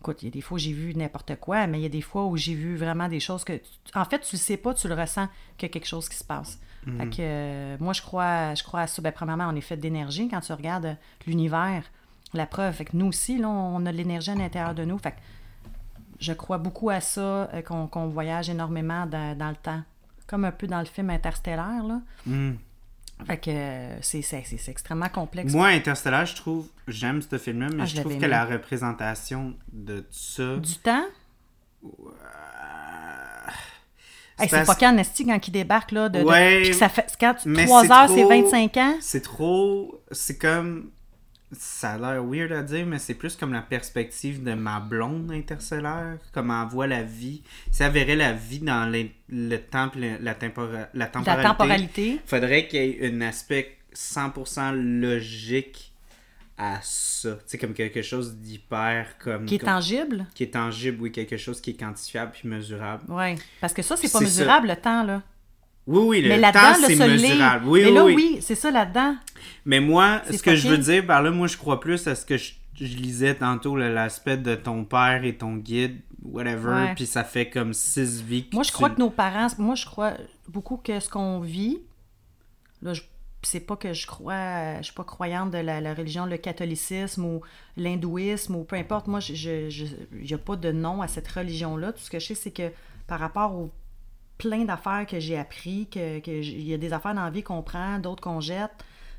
écoute, 0.01 0.23
il 0.23 0.27
y 0.27 0.29
a 0.29 0.31
des 0.31 0.41
fois 0.41 0.57
où 0.57 0.59
j'ai 0.59 0.73
vu 0.73 0.95
n'importe 0.95 1.37
quoi, 1.37 1.67
mais 1.67 1.79
il 1.81 1.83
y 1.83 1.87
a 1.87 1.91
des 1.91 2.01
fois 2.01 2.27
où 2.27 2.37
j'ai 2.37 2.55
vu 2.55 2.77
vraiment 2.77 3.09
des 3.09 3.21
choses 3.21 3.45
que. 3.45 3.61
En 3.95 4.05
fait, 4.05 4.21
tu 4.21 4.37
le 4.37 4.41
sais 4.41 4.57
pas, 4.57 4.75
tu 4.75 4.89
le 4.89 4.95
ressens 4.95 5.29
qu'il 5.57 5.69
y 5.69 5.71
a 5.71 5.73
quelque 5.73 5.89
chose 5.89 6.09
qui 6.09 6.17
se 6.17 6.25
passe. 6.25 6.59
Fait 6.99 7.09
que 7.09 7.17
euh, 7.21 7.77
moi, 7.81 7.95
je 7.95 8.03
crois, 8.03 8.55
je 8.55 8.63
crois 8.63 8.81
à 8.83 8.87
ça. 8.87 9.01
Ben, 9.01 9.11
premièrement, 9.11 9.49
on 9.49 9.57
est 9.57 9.63
fait 9.63 9.77
d'énergie 9.77 10.29
quand 10.29 10.41
tu 10.41 10.53
regardes 10.53 10.99
l'univers, 11.27 11.83
la 12.35 12.47
preuve. 12.47 12.75
Fait 12.75 12.85
que 12.85 12.95
nous 12.95 13.07
aussi, 13.07 13.39
là, 13.39 13.49
on 13.49 13.87
a 13.87 13.93
de 13.93 13.97
l'énergie 13.97 14.31
à 14.31 14.35
l'intérieur 14.35 14.75
de 14.75 14.85
nous. 14.85 14.99
Fait 14.99 15.13
que 15.13 15.17
je 16.21 16.33
crois 16.33 16.59
beaucoup 16.59 16.91
à 16.91 17.01
ça, 17.01 17.49
euh, 17.55 17.63
qu'on 17.63 17.87
qu'on 17.87 18.09
voyage 18.09 18.51
énormément 18.51 19.07
dans, 19.07 19.37
dans 19.37 19.49
le 19.49 19.57
temps. 19.57 19.83
Comme 20.27 20.45
un 20.45 20.53
peu 20.53 20.67
dans 20.67 20.79
le 20.79 20.87
film 20.87 21.11
Interstellaire, 21.11 21.85
là. 21.85 22.01
Hmm. 22.27 22.55
Fait 23.27 23.39
que 23.39 23.51
euh, 23.51 23.97
c'est 24.03 24.23
c'est- 24.23 24.69
extrêmement 24.69 25.09
complexe. 25.09 25.53
Moi, 25.53 25.69
Interstellar, 25.69 26.27
je 26.27 26.35
trouve, 26.35 26.69
j'aime 26.89 27.23
ce 27.23 27.39
film-là, 27.39 27.69
mais 27.73 27.83
Ah, 27.83 27.87
je 27.87 27.97
je 27.97 28.01
trouve 28.01 28.19
que 28.19 28.27
la 28.27 28.45
représentation 28.45 29.55
de 29.73 30.05
ça. 30.11 30.57
Du 30.57 30.75
temps, 30.77 31.05
c'est 34.37 34.43
hey, 34.45 34.49
c'est 34.49 34.57
parce- 34.57 34.67
pas 34.67 34.75
quand 34.75 34.93
Nasty 34.93 35.25
quand 35.27 35.49
il 35.49 35.51
débarque, 35.53 35.93
là, 35.93 36.09
de, 36.09 36.19
de- 36.21 36.25
Ouais, 36.25 36.61
puis 36.63 36.71
que 36.71 36.77
ça 36.77 36.89
fait, 36.89 37.07
quand 37.21 37.35
mais 37.47 37.67
3 37.67 37.83
c'est 37.83 37.93
heures, 37.93 38.09
c'est 38.09 38.21
trop- 38.23 38.29
25 38.29 38.77
ans? 38.79 38.97
C'est 39.01 39.21
trop. 39.23 40.03
C'est 40.11 40.39
comme. 40.39 40.91
Ça 41.57 41.93
a 41.93 41.99
l'air 41.99 42.25
weird 42.25 42.53
à 42.53 42.63
dire, 42.63 42.85
mais 42.87 42.99
c'est 42.99 43.15
plus 43.15 43.37
comme 43.37 43.53
la 43.53 43.63
perspective 43.63 44.43
de 44.43 44.55
ma 44.55 44.81
blonde 44.81 45.31
interstellaire, 45.33 46.19
comment 46.33 46.63
elle 46.63 46.69
voit 46.69 46.87
la 46.87 47.03
vie. 47.03 47.43
Si 47.71 47.83
elle 47.83 47.93
verrait 47.93 48.17
la 48.17 48.33
vie 48.33 48.61
dans 48.61 48.91
les- 48.91 49.15
le 49.29 49.57
temps 49.59 49.91
la, 49.97 50.35
tempora- 50.35 50.71
la 50.73 50.89
La 50.95 51.07
temporalité, 51.07 51.49
temporalité. 51.49 52.21
faudrait 52.27 52.67
qu'il 52.69 52.81
y 52.83 52.89
ait 53.05 53.13
un 53.13 53.21
aspect 53.21 53.77
100% 53.95 54.73
logique 54.73 55.93
à 56.57 56.79
ça. 56.83 57.37
C'est 57.47 57.59
comme 57.59 57.75
quelque 57.75 58.03
chose 58.03 58.37
d'hyper 58.37 59.19
comme, 59.19 59.45
Qui 59.47 59.57
est 59.57 59.59
comme- 59.59 59.69
tangible. 59.71 60.27
qui 60.35 60.45
est 60.45 60.53
tangible, 60.53 61.03
oui, 61.03 61.13
quelque 61.13 61.37
chose 61.37 61.61
qui 61.61 61.71
est 61.71 61.79
quantifiable 61.81 62.33
puis 62.33 62.49
mesurable. 62.49 63.03
Oui. 63.09 63.35
Parce 63.61 63.73
que 63.73 63.83
ça, 63.83 63.97
c'est 63.97 64.13
pas 64.13 64.21
mesurable, 64.21 64.69
le 64.69 64.77
temps, 64.77 65.03
là. 65.03 65.23
Oui, 65.87 66.03
oui, 66.07 66.23
le 66.23 66.29
mais 66.41 66.53
temps, 66.53 66.75
c'est 66.75 66.97
mesurable. 66.97 67.67
Oui, 67.69 67.81
mais 67.83 67.89
oui, 67.89 67.95
là, 67.95 68.05
oui. 68.05 68.15
oui, 68.17 68.39
c'est 68.41 68.55
ça 68.55 68.71
là-dedans. 68.71 69.17
Mais 69.67 69.81
moi, 69.81 70.23
ce 70.31 70.43
que 70.43 70.57
je 70.57 70.69
veux 70.69 70.79
dire 70.79 71.07
par 71.07 71.23
là, 71.23 71.31
moi, 71.31 71.47
je 71.47 71.57
crois 71.57 71.79
plus 71.81 72.07
à 72.07 72.15
ce 72.15 72.25
que 72.25 72.37
je, 72.39 72.53
je 72.75 72.85
lisais 72.97 73.35
tantôt, 73.35 73.77
l'aspect 73.77 74.37
de 74.39 74.55
ton 74.55 74.85
père 74.85 75.25
et 75.25 75.37
ton 75.37 75.57
guide, 75.57 76.01
whatever, 76.23 76.93
puis 76.97 77.05
ça 77.07 77.23
fait 77.23 77.51
comme 77.51 77.75
six 77.75 78.23
vies. 78.23 78.47
Moi, 78.53 78.63
je 78.63 78.69
tu- 78.71 78.75
crois 78.75 78.91
que 78.91 78.99
nos 78.99 79.11
parents, 79.11 79.49
moi, 79.59 79.75
je 79.75 79.85
crois 79.85 80.15
beaucoup 80.49 80.79
que 80.79 80.99
ce 81.01 81.09
qu'on 81.11 81.41
vit, 81.41 81.81
là, 82.83 82.95
je 82.95 83.03
c'est 83.47 83.61
pas 83.61 83.77
que 83.77 83.93
je 83.93 84.07
crois, 84.07 84.79
je 84.79 84.85
suis 84.85 84.95
pas 84.95 85.05
croyante 85.05 85.51
de 85.51 85.59
la, 85.59 85.79
la 85.83 85.93
religion, 85.93 86.25
le 86.25 86.39
catholicisme 86.39 87.27
ou 87.27 87.43
l'hindouisme 87.77 88.57
ou 88.57 88.65
peu 88.65 88.77
importe. 88.77 89.07
Moi, 89.07 89.21
il 89.29 89.69
n'y 90.23 90.33
a 90.33 90.39
pas 90.39 90.57
de 90.57 90.73
nom 90.73 91.03
à 91.03 91.09
cette 91.09 91.29
religion-là. 91.29 91.93
Tout 91.93 92.01
ce 92.01 92.09
que 92.09 92.19
je 92.19 92.29
sais, 92.29 92.35
c'est 92.35 92.51
que 92.53 92.71
par 93.07 93.21
rapport 93.21 93.55
aux 93.55 93.71
plein 94.39 94.65
d'affaires 94.65 95.07
que 95.07 95.21
j'ai 95.21 95.39
appris, 95.39 95.87
que, 95.91 96.19
que 96.21 96.31
y 96.31 96.75
a 96.75 96.79
des 96.79 96.93
affaires 96.93 97.15
dans 97.15 97.25
la 97.25 97.31
vie 97.31 97.43
qu'on 97.43 97.63
prend, 97.63 97.99
d'autres 97.99 98.23
qu'on 98.23 98.41
jette. 98.41 98.73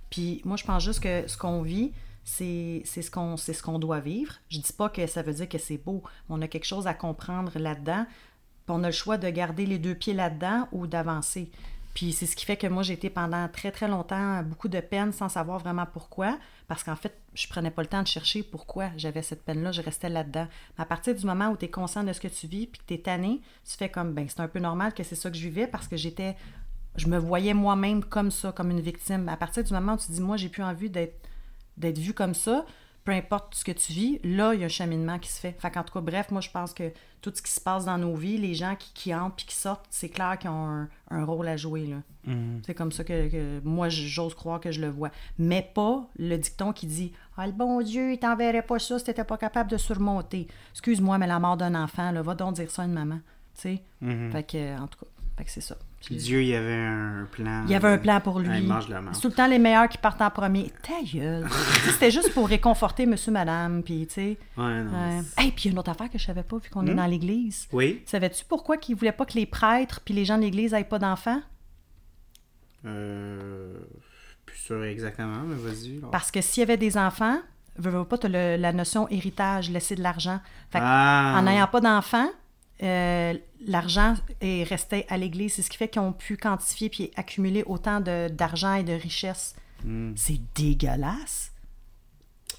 Puis 0.10 0.42
moi, 0.46 0.58
je 0.58 0.64
pense 0.64 0.84
juste 0.84 1.02
que 1.02 1.28
ce 1.28 1.38
qu'on 1.38 1.62
vit, 1.62 1.92
c'est 2.24 2.84
ce 2.86 3.12
qu'on 3.12 3.38
ce 3.38 3.62
qu'on 3.62 3.80
doit 3.80 4.00
vivre. 4.00 4.34
Je 4.50 4.60
dis 4.60 4.74
pas 4.74 4.90
que 4.90 5.06
ça 5.08 5.22
veut 5.22 5.34
dire 5.34 5.48
que 5.48 5.58
c'est 5.58 5.78
beau. 5.78 6.04
On 6.30 6.42
a 6.42 6.48
quelque 6.48 6.66
chose 6.66 6.88
à 6.88 6.94
comprendre 6.94 7.58
là-dedans. 7.58 8.06
On 8.68 8.84
a 8.84 8.88
le 8.88 8.94
choix 8.94 9.18
de 9.18 9.30
garder 9.30 9.66
les 9.66 9.78
deux 9.78 9.94
pieds 9.94 10.14
là-dedans 10.14 10.68
ou 10.72 10.88
d'avancer. 10.88 11.52
Puis 11.96 12.12
c'est 12.12 12.26
ce 12.26 12.36
qui 12.36 12.46
fait 12.46 12.58
que 12.58 12.68
moi, 12.68 12.84
j'ai 12.84 12.94
été 12.94 13.10
pendant 13.10 13.48
très, 13.48 13.72
très 13.72 13.88
longtemps 13.88 14.44
beaucoup 14.44 14.68
de 14.68 14.82
peine 14.82 15.14
sans 15.14 15.30
savoir 15.30 15.60
vraiment 15.60 15.86
pourquoi. 15.86 16.38
Parce 16.68 16.84
qu'en 16.84 16.98
fait, 16.98 17.18
je 17.34 17.48
prenais 17.48 17.72
pas 17.72 17.82
le 17.82 17.88
temps 17.88 18.04
de 18.04 18.08
chercher 18.08 18.44
pourquoi 18.44 18.90
j'avais 18.98 19.22
cette 19.22 19.44
peine-là. 19.46 19.72
Je 19.72 19.82
restais 19.82 20.10
là-dedans. 20.10 20.48
Mais 20.78 20.84
à 20.84 20.86
partir 20.86 21.16
du 21.16 21.26
moment 21.26 21.50
où 21.50 21.58
tu 21.58 21.66
es 21.66 21.70
conscient 21.70 22.04
de 22.04 22.12
ce 22.12 22.20
que 22.20 22.28
tu 22.28 22.48
vis 22.48 22.68
puis 22.68 22.82
que 22.82 22.86
tu 22.86 22.94
es 22.96 22.98
tanné, 22.98 23.42
tu 23.64 23.78
fais 23.78 23.90
comme, 23.90 24.14
ben 24.14 24.28
c'est 24.28 24.42
un 24.42 24.50
peu 24.50 24.60
normal 24.60 24.94
que 24.94 25.04
c'est 25.04 25.16
ça 25.16 25.32
que 25.32 25.38
je 25.38 25.44
vivais 25.48 25.68
parce 25.68 25.88
que 25.88 25.96
j'étais... 25.96 26.36
Je 26.98 27.08
me 27.08 27.18
voyais 27.18 27.54
moi-même 27.54 28.04
comme 28.04 28.30
ça, 28.30 28.52
comme 28.52 28.72
une 28.72 28.82
victime. 28.82 29.28
À 29.30 29.38
partir 29.38 29.64
du 29.64 29.74
moment 29.74 29.94
où 29.94 29.98
tu 29.98 30.12
dis, 30.12 30.22
moi, 30.22 30.36
j'ai 30.38 30.50
plus 30.50 30.64
envie 30.64 30.90
d'être 30.90 31.18
d'être 31.78 31.98
vu 31.98 32.14
comme 32.14 32.34
ça, 32.34 32.66
peu 33.06 33.12
importe 33.12 33.54
ce 33.54 33.64
que 33.64 33.72
tu 33.72 33.94
vis, 33.94 34.20
là, 34.24 34.56
il 34.56 34.60
y 34.62 34.64
a 34.64 34.66
un 34.66 34.70
cheminement 34.70 35.20
qui 35.20 35.30
se 35.30 35.40
fait. 35.40 35.56
Fait 35.60 35.70
qu'en 35.70 35.84
tout 35.84 35.94
cas, 35.94 36.02
bref, 36.02 36.32
moi, 36.32 36.42
je 36.42 36.50
pense 36.50 36.74
que 36.74 36.92
tout 37.22 37.32
ce 37.34 37.42
qui 37.42 37.52
se 37.52 37.62
passe 37.62 37.86
dans 37.86 38.00
nos 38.00 38.16
vies, 38.16 38.40
les 38.40 38.56
gens 38.56 38.76
qui, 38.76 38.92
qui 38.94 39.14
entrent 39.14 39.36
puis 39.36 39.46
qui 39.46 39.56
sortent, 39.56 39.86
c'est 39.92 40.10
clair 40.10 40.40
qu'ils 40.40 40.50
ont 40.50 40.68
un, 40.68 40.90
un 41.12 41.24
rôle 41.24 41.48
à 41.48 41.56
jouer, 41.56 41.86
là. 41.86 41.98
Mhm. 42.26 42.64
C'est 42.66 42.74
comme 42.74 42.92
ça 42.92 43.04
que, 43.04 43.30
que 43.30 43.62
moi, 43.64 43.90
j'ose 43.90 44.34
croire 44.34 44.60
que 44.60 44.72
je 44.72 44.82
le 44.82 44.90
vois. 44.90 45.12
Mais 45.38 45.62
pas 45.62 46.08
le 46.18 46.36
dicton 46.38 46.74
qui 46.74 46.88
dit 46.88 47.14
«Ah, 47.38 47.46
le 47.46 47.54
bon 47.54 47.80
Dieu, 47.84 48.14
il 48.14 48.18
t'enverrait 48.18 48.64
pas 48.64 48.80
ça 48.80 48.98
si 48.98 49.06
t'étais 49.06 49.24
pas 49.24 49.38
capable 49.38 49.70
de 49.70 49.78
surmonter. 49.78 50.48
Excuse-moi, 50.72 51.20
mais 51.20 51.28
la 51.28 51.40
mort 51.40 51.58
d'un 51.58 51.76
enfant, 51.76 52.12
là, 52.12 52.24
va 52.24 52.34
donc 52.34 52.56
dire 52.56 52.72
ça 52.72 52.82
à 52.82 52.86
une 52.86 52.94
maman.» 52.94 53.20
Tu 53.56 53.62
sais? 53.62 53.84
Mhm. 54.02 54.32
Fait 54.32 54.44
que, 54.44 54.80
en 54.80 54.88
tout 54.88 55.00
cas, 55.00 55.12
fait 55.38 55.46
que 55.46 55.52
c'est 55.52 55.62
ça. 55.62 55.78
Puis 56.06 56.16
Dieu, 56.18 56.42
il 56.44 56.50
y 56.50 56.56
avait 56.56 56.72
un 56.86 57.28
plan. 57.32 57.64
Il 57.66 57.72
y 57.72 57.76
avait 57.76 57.88
un 57.88 57.98
plan 57.98 58.22
pour 58.22 58.40
lui. 58.40 58.50
Il 58.60 58.68
mange 58.68 58.88
la. 58.90 59.02
C'est 59.14 59.22
tout 59.22 59.28
le 59.30 59.34
temps 59.34 59.48
les 59.48 59.58
meilleurs 59.60 59.90
qui 59.90 59.98
partent 59.98 60.22
en 60.22 60.30
premier. 60.30 60.72
Ta 60.84 61.02
gueule! 61.04 61.48
C'était 61.92 62.12
juste 62.12 62.32
pour 62.34 62.48
réconforter 62.48 63.06
monsieur, 63.08 63.32
madame, 63.32 63.82
puis 63.82 64.06
tu 64.08 64.14
sais. 64.14 64.38
Ouais, 64.56 64.84
non. 64.84 64.92
Euh... 64.94 65.22
Hey, 65.38 65.52
puis 65.52 65.64
il 65.64 65.66
y 65.66 65.70
a 65.70 65.72
une 65.72 65.80
autre 65.80 65.90
affaire 65.92 66.10
que 66.12 66.20
je 66.20 66.26
savais 66.26 66.44
pas, 66.44 66.58
vu 66.58 66.70
qu'on 66.70 66.86
est 66.86 66.92
Hmm? 66.94 66.98
dans 66.98 67.06
l'église. 67.08 67.68
Oui. 67.72 68.04
Savais-tu 68.06 68.46
pourquoi 68.46 68.78
qu'ils 68.78 68.96
voulaient 68.96 69.12
pas 69.12 69.26
que 69.26 69.34
les 69.34 69.46
prêtres 69.48 70.02
puis 70.06 70.14
les 70.14 70.26
gens 70.26 70.38
de 70.38 70.44
l'église 70.44 70.74
aient 70.76 70.84
pas 70.84 71.00
d'enfants? 71.00 71.42
Euh... 72.86 73.74
Plus 74.46 74.58
sûr 74.58 74.84
exactement, 74.84 75.42
mais 75.46 75.56
vas-y. 75.56 76.00
Parce 76.12 76.30
que 76.30 76.40
s'il 76.42 76.62
y 76.62 76.64
avait 76.64 76.78
des 76.78 76.98
enfants, 76.98 77.40
veux, 77.78 77.90
veux 77.90 78.06
pas, 78.06 78.18
le- 78.26 78.58
la 78.58 78.74
notion 78.74 79.08
héritage, 79.10 79.72
laisser 79.72 79.96
de 79.96 80.04
l'argent. 80.04 80.40
Fait 80.70 80.78
que, 80.80 80.84
Ah. 80.86 81.36
en 81.38 81.42
n'ayant 81.42 81.68
pas 81.68 81.82
d'enfants, 81.82 82.30
euh, 82.84 83.34
l'argent 83.68 84.16
est 84.42 84.64
resté 84.64 85.06
à 85.10 85.18
l'église. 85.18 85.54
C'est 85.54 85.62
ce 85.62 85.70
qui 85.70 85.78
fait 85.78 85.88
qu'ils 85.88 86.02
ont 86.02 86.12
pu 86.14 86.38
quantifier 86.38 86.90
puis 86.90 87.12
accumuler 87.16 87.64
autant 87.66 88.00
de- 88.02 88.28
d'argent 88.30 88.74
et 88.76 88.84
de 88.84 88.94
richesse. 88.94 89.56
Hmm. 89.84 90.12
C'est 90.16 90.40
dégueulasse. 90.56 91.52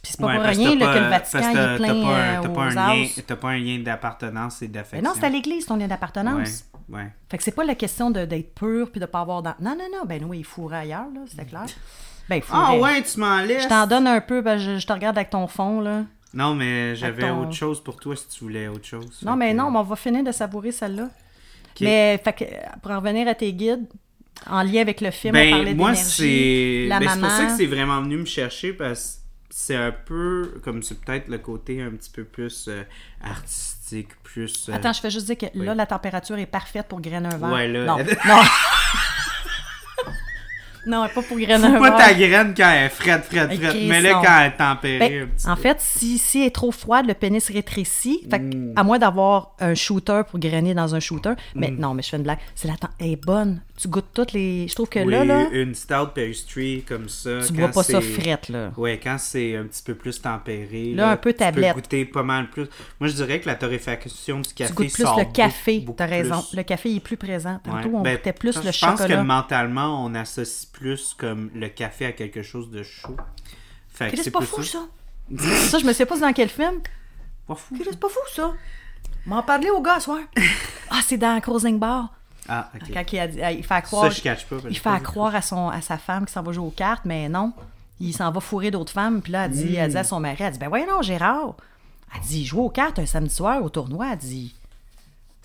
Puis 0.02 0.12
c'est 0.12 0.20
pas 0.20 0.26
Ouais, 0.28 0.34
pour 0.36 0.44
rien 0.44 0.70
que 0.76 0.98
le 0.98 1.08
Vatican 1.08 1.38
est 1.50 1.76
plein 1.76 1.88
pas 1.88 1.92
un- 1.94 2.38
euh, 2.38 2.42
T'as 2.42 2.48
pas, 2.48 2.60
aux 2.60 2.60
un 2.60 2.70
lien- 2.74 3.04
as. 3.18 3.22
t'as 3.22 3.36
pas 3.36 3.48
un 3.50 3.58
lien 3.58 3.78
d'appartenance 3.80 4.62
et 4.62 4.66
Mais 4.66 4.72
d'affection. 4.74 5.08
non, 5.10 5.16
c'est 5.18 5.26
à 5.26 5.28
l'église 5.28 5.66
ton 5.66 5.76
lien 5.76 5.88
d'appartenance. 5.88 6.64
Ouais, 6.88 6.98
ouais. 6.98 7.12
Fait 7.28 7.38
que 7.38 7.42
c'est 7.44 7.50
pas 7.50 7.64
la 7.64 7.74
question 7.74 8.10
de- 8.10 8.24
d'être 8.24 8.54
pur 8.54 8.90
puis 8.90 9.00
de 9.00 9.06
pas 9.06 9.20
avoir 9.20 9.42
d'en- 9.42 9.54
Non, 9.60 9.72
non, 9.76 9.88
non, 9.92 10.04
ben 10.06 10.22
oui, 10.24 10.38
il 10.38 10.44
fourrait 10.44 10.78
ailleurs, 10.78 11.06
là, 11.12 11.20
c'était 11.28 11.44
clair. 11.46 11.64
Ben, 12.28 12.36
il 12.36 12.42
Ah 12.50 12.66
fourrait. 12.66 12.80
ouais, 12.80 13.02
tu 13.04 13.20
m'en 13.20 13.40
laisses. 13.40 13.62
Je 13.64 13.68
t'en 13.68 13.86
donne 13.86 14.06
un 14.08 14.20
peu, 14.20 14.40
ben, 14.42 14.58
je, 14.58 14.78
je 14.78 14.86
te 14.86 14.92
regarde 14.92 15.16
avec 15.16 15.30
ton 15.30 15.46
fond, 15.46 15.80
là. 15.80 16.02
Non, 16.36 16.54
mais 16.54 16.94
j'avais 16.94 17.22
ton- 17.22 17.42
autre 17.42 17.52
chose 17.52 17.82
pour 17.82 17.96
toi 17.96 18.14
si 18.14 18.28
tu 18.28 18.44
voulais 18.44 18.68
autre 18.68 18.84
chose. 18.86 19.20
Non, 19.22 19.34
mais 19.36 19.52
non, 19.54 19.70
mais 19.70 19.78
on 19.78 19.82
va 19.82 19.96
finir 19.96 20.22
de 20.22 20.30
savourer 20.32 20.70
celle-là. 20.70 21.08
Mais, 21.80 22.20
fait 22.22 22.32
que, 22.32 22.44
pour 22.80 22.90
en 22.90 22.96
revenir 23.00 23.26
à 23.28 23.34
tes 23.34 23.52
guides, 23.52 23.86
en 24.48 24.62
lien 24.62 24.80
avec 24.82 25.00
le 25.00 25.10
film, 25.10 25.34
on 25.34 25.50
parlait 25.50 25.64
Ben, 25.72 25.76
moi, 25.76 25.94
c'est. 25.94 26.86
Ben, 26.88 26.98
c'est 27.00 27.04
pour 27.06 27.10
ça 27.30 27.38
maman. 27.38 27.46
que 27.50 27.56
c'est 27.56 27.66
vraiment 27.66 28.02
venu 28.02 28.18
me 28.18 28.24
chercher 28.26 28.72
parce 28.74 29.22
que 29.48 29.54
c'est 29.54 29.76
un 29.76 29.92
peu. 29.92 30.60
Comme 30.62 30.82
c'est 30.82 31.00
peut-être 31.00 31.28
le 31.28 31.38
côté 31.38 31.80
un 31.82 31.90
petit 31.90 32.10
peu 32.10 32.24
plus 32.24 32.66
euh, 32.68 32.82
artistique, 33.22 34.08
plus. 34.22 34.68
euh, 34.68 34.74
Attends, 34.74 34.92
je 34.92 35.00
fais 35.00 35.10
juste 35.10 35.26
dire 35.26 35.38
que 35.38 35.46
là, 35.58 35.74
la 35.74 35.86
température 35.86 36.38
est 36.38 36.46
parfaite 36.46 36.86
pour 36.88 37.00
grainer 37.00 37.28
un 37.28 37.38
verre. 37.38 37.50
Ouais, 37.52 37.68
là. 37.68 37.84
Non, 37.86 37.96
non. 38.26 38.42
Non, 40.86 41.06
pas 41.14 41.22
pour 41.22 41.38
grainer 41.38 41.64
un 41.66 41.78
Pas 41.78 41.90
ta 41.92 42.14
graine 42.14 42.54
quand 42.56 42.70
elle 42.70 42.86
est 42.86 42.88
frette, 42.88 43.24
frette, 43.24 43.52
frette. 43.54 43.76
Mais 43.86 44.00
là, 44.00 44.20
quand 44.24 44.40
elle 44.40 44.46
est 44.52 44.56
tempérée 44.56 45.26
Ben, 45.44 45.50
en 45.50 45.56
peu. 45.56 45.62
fait, 45.62 45.76
si, 45.80 46.18
si 46.18 46.40
elle 46.40 46.46
est 46.46 46.50
trop 46.50 46.70
froide, 46.72 47.06
le 47.06 47.14
pénis 47.14 47.48
rétrécit. 47.50 48.20
Fait 48.30 48.38
Mm. 48.38 48.72
à 48.76 48.84
moins 48.84 48.98
d'avoir 48.98 49.52
un 49.60 49.74
shooter 49.74 50.22
pour 50.30 50.38
grainer 50.38 50.74
dans 50.74 50.94
un 50.94 51.00
shooter. 51.00 51.32
Mais 51.54 51.70
non, 51.70 51.94
mais 51.94 52.02
je 52.02 52.10
fais 52.10 52.16
une 52.16 52.22
blague. 52.22 52.38
C'est 52.54 52.68
la 52.68 52.74
Elle 52.98 53.12
est 53.12 53.16
bonne. 53.24 53.60
Tu 53.78 53.88
goûtes 53.88 54.06
toutes 54.14 54.32
les. 54.32 54.66
Je 54.68 54.74
trouve 54.74 54.88
que 54.88 55.00
Oui, 55.00 55.12
là, 55.12 55.24
là, 55.24 55.48
une 55.52 55.74
stout 55.74 56.08
pastry 56.14 56.82
comme 56.88 57.08
ça. 57.10 57.40
tu 57.46 57.52
vois 57.52 57.68
pas 57.68 57.82
ça 57.82 58.00
frette, 58.00 58.48
là. 58.48 58.70
Ouais, 58.76 58.98
quand 59.02 59.16
c'est 59.18 59.54
un 59.56 59.64
petit 59.64 59.82
peu 59.82 59.94
plus 59.94 60.20
tempéré. 60.22 60.92
Là, 60.94 61.10
un 61.10 61.16
peu 61.16 61.32
tu 61.32 61.38
tablette. 61.38 61.74
peux 61.74 61.80
goûter 61.82 62.04
pas 62.06 62.22
mal 62.22 62.48
plus. 62.48 62.66
Moi, 63.00 63.08
je 63.08 63.14
dirais 63.14 63.38
que 63.40 63.46
la 63.46 63.54
torréfaction 63.54 64.40
du 64.40 64.48
café 64.54 64.70
Tu 64.70 64.74
goûtes 64.76 64.92
plus 64.92 65.02
sort 65.02 65.18
le 65.18 65.24
café. 65.26 65.84
T'as 65.96 66.06
raison. 66.06 66.40
plus. 66.42 66.56
Le 66.56 66.62
café 66.62 66.90
il 66.90 66.96
est 66.96 67.00
plus 67.00 67.16
présent. 67.18 67.60
Tantôt, 67.64 67.88
Ouais. 67.88 67.94
on 67.96 68.02
Ben, 68.02 68.16
goûtait 68.16 68.32
plus 68.32 68.52
je 68.54 68.58
le 68.60 68.64
pense 68.66 68.76
que 68.76 68.86
chocolat. 69.02 69.22
mentalement, 69.24 70.04
on 70.04 70.14
associe 70.14 70.66
plus 70.76 71.14
comme 71.18 71.50
le 71.54 71.68
café 71.68 72.06
à 72.06 72.12
quelque 72.12 72.42
chose 72.42 72.70
de 72.70 72.82
chaud. 72.82 73.16
Fait 73.88 74.10
que 74.10 74.22
c'est 74.22 74.30
pas 74.30 74.42
fou, 74.42 74.62
ça. 74.62 74.86
ça, 75.38 75.78
je 75.78 75.86
me 75.86 75.92
sais 75.92 76.04
pas 76.04 76.18
dans 76.18 76.32
quel 76.32 76.50
film. 76.50 76.80
Pas 77.46 77.54
fou. 77.54 77.76
C'est 77.82 77.98
pas 77.98 78.08
fou, 78.08 78.20
ça. 78.34 78.52
M'en 79.24 79.42
parler 79.42 79.70
au 79.70 79.80
gars, 79.80 80.00
soir. 80.00 80.18
ah, 80.90 81.00
c'est 81.04 81.16
dans 81.16 81.40
Cruising 81.40 81.78
Bar. 81.78 82.12
Ah, 82.48 82.70
ok. 82.74 82.92
Quand 82.92 83.12
il, 83.12 83.18
a 83.18 83.52
il 83.52 83.64
fait 83.64 83.74
à 83.74 83.80
Ça, 83.80 83.82
croire. 83.82 84.10
je 84.10 84.20
catch 84.20 84.44
pas. 84.44 84.56
Il 84.68 84.78
fait 84.78 84.88
à 84.88 85.00
croire 85.00 85.34
à, 85.34 85.42
son, 85.42 85.68
à 85.68 85.80
sa 85.80 85.96
femme 85.96 86.26
qui 86.26 86.32
s'en 86.32 86.42
va 86.42 86.52
jouer 86.52 86.66
aux 86.66 86.70
cartes, 86.70 87.04
mais 87.06 87.28
non. 87.28 87.52
Il 87.98 88.12
s'en 88.12 88.30
va 88.30 88.40
fourrer 88.40 88.70
d'autres 88.70 88.92
femmes. 88.92 89.22
Puis 89.22 89.32
là, 89.32 89.46
elle 89.46 89.52
dit, 89.52 89.74
elle 89.76 89.90
dit 89.90 89.96
à 89.96 90.04
son 90.04 90.20
mari, 90.20 90.36
elle 90.40 90.52
dit, 90.52 90.58
ben 90.58 90.68
voyons 90.68 90.86
non, 90.86 91.02
Gérard. 91.02 91.54
Elle 92.14 92.20
dit, 92.20 92.44
jouer 92.44 92.60
aux 92.60 92.70
cartes 92.70 92.98
un 92.98 93.06
samedi 93.06 93.34
soir 93.34 93.62
au 93.62 93.70
tournoi. 93.70 94.08
Elle 94.12 94.18
dit, 94.18 94.54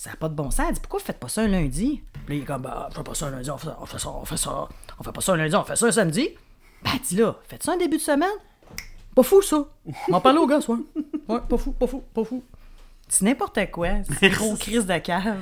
ça 0.01 0.09
n'a 0.09 0.15
pas 0.15 0.29
de 0.29 0.33
bon 0.33 0.49
sens. 0.49 0.65
Elle 0.67 0.73
dit, 0.73 0.79
pourquoi 0.79 0.97
vous 0.99 1.05
faites 1.05 1.19
pas 1.19 1.27
ça 1.27 1.43
un 1.43 1.47
lundi? 1.47 2.01
Puis 2.25 2.37
il 2.37 2.41
est 2.41 2.45
comme, 2.45 2.63
bah, 2.63 2.87
on 2.89 2.91
fait 2.91 3.03
pas 3.03 3.13
ça 3.13 3.27
un 3.27 3.29
lundi, 3.29 3.51
on 3.51 3.57
fait 3.59 3.67
ça, 3.67 3.77
on 3.79 3.85
fait 3.85 3.99
ça, 3.99 4.09
on 4.09 4.25
fait 4.25 4.37
ça. 4.37 4.67
On 4.99 5.03
fait 5.03 5.11
pas 5.11 5.21
ça 5.21 5.33
un 5.33 5.37
lundi, 5.37 5.55
on 5.55 5.63
fait 5.63 5.75
ça 5.75 5.85
un 5.85 5.91
samedi. 5.91 6.29
Ben, 6.83 6.89
dit 7.07 7.15
là, 7.17 7.35
faites 7.47 7.61
ça 7.61 7.73
un 7.73 7.77
début 7.77 7.97
de 7.97 8.01
semaine. 8.01 8.31
Pas 9.13 9.21
fou, 9.21 9.43
ça. 9.43 9.63
M'en 10.09 10.19
parler 10.19 10.39
au 10.39 10.47
gars, 10.47 10.59
ce 10.59 10.65
soir. 10.65 10.79
Ouais, 11.29 11.37
pas 11.47 11.55
fou, 11.55 11.73
pas 11.73 11.85
fou, 11.85 12.03
pas 12.15 12.23
fou. 12.23 12.43
C'est 13.07 13.25
n'importe 13.25 13.59
quoi. 13.69 13.89
C'est 14.19 14.29
gros 14.29 14.55
crise 14.55 14.87
de 14.87 14.97
cave. 14.97 15.37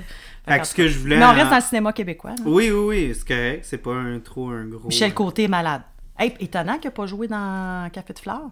Fait 0.45 0.59
que 0.59 0.67
ce 0.67 0.75
que 0.75 0.89
je 0.89 0.99
voulais. 0.99 1.17
Mais 1.17 1.23
on 1.23 1.29
en- 1.29 1.33
reste 1.35 1.51
dans 1.51 1.55
le 1.55 1.61
cinéma 1.61 1.93
québécois. 1.93 2.31
là. 2.31 2.43
Oui, 2.45 2.69
oui, 2.69 2.85
oui, 3.07 3.15
c'est 3.15 3.25
correct. 3.25 3.63
C'est 3.65 3.77
pas 3.77 3.93
un 3.93 4.19
trop 4.19 4.49
un 4.49 4.65
gros. 4.65 4.89
Michel 4.89 5.13
Côté 5.13 5.43
est 5.43 5.47
malade. 5.47 5.83
Hey, 6.17 6.35
étonnant 6.41 6.73
qu'il 6.79 6.87
n'a 6.89 6.91
pas 6.91 7.05
joué 7.05 7.29
dans 7.29 7.89
Café 7.93 8.11
de 8.11 8.19
Flore. 8.19 8.49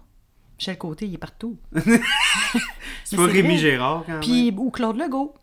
Michel 0.57 0.77
Côté, 0.77 1.05
il 1.05 1.15
est 1.15 1.17
partout. 1.17 1.57
C'est 3.03 3.17
pas 3.17 3.25
Rémi. 3.25 3.57
Gérard 3.57 4.03
quand 4.05 4.21
Puis, 4.21 4.53
ou 4.57 4.71
Claude 4.71 4.95
Legault. 4.95 5.33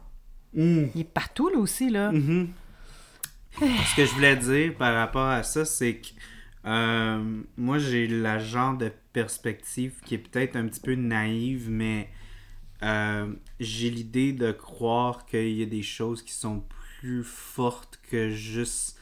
Même. 0.55 0.90
Il 0.94 1.01
est 1.02 1.05
partout, 1.05 1.48
là 1.48 1.59
aussi, 1.59 1.90
là. 1.90 2.12
Mhm. 2.12 2.48
Ce 3.60 3.97
que 3.97 4.05
je 4.05 4.12
voulais 4.14 4.36
dire 4.36 4.74
par 4.74 4.94
rapport 4.94 5.28
à 5.28 5.43
ça, 5.43 5.64
c'est 5.64 5.97
que 5.97 6.09
euh, 6.66 7.43
moi, 7.56 7.78
j'ai 7.78 8.06
la 8.06 8.39
genre 8.39 8.76
de 8.76 8.90
perspective 9.12 9.94
qui 10.05 10.14
est 10.14 10.18
peut-être 10.18 10.56
un 10.56 10.66
petit 10.66 10.81
peu 10.81 10.94
naïve, 10.94 11.68
mais 11.70 12.09
euh, 12.82 13.32
j'ai 13.60 13.90
l'idée 13.90 14.32
de 14.32 14.51
croire 14.51 15.26
qu'il 15.26 15.52
y 15.52 15.62
a 15.62 15.66
des 15.66 15.82
choses 15.82 16.22
qui 16.22 16.32
sont 16.32 16.64
plus 17.01 17.22
fortes 17.22 18.01
que 18.10 18.31
juste. 18.31 18.94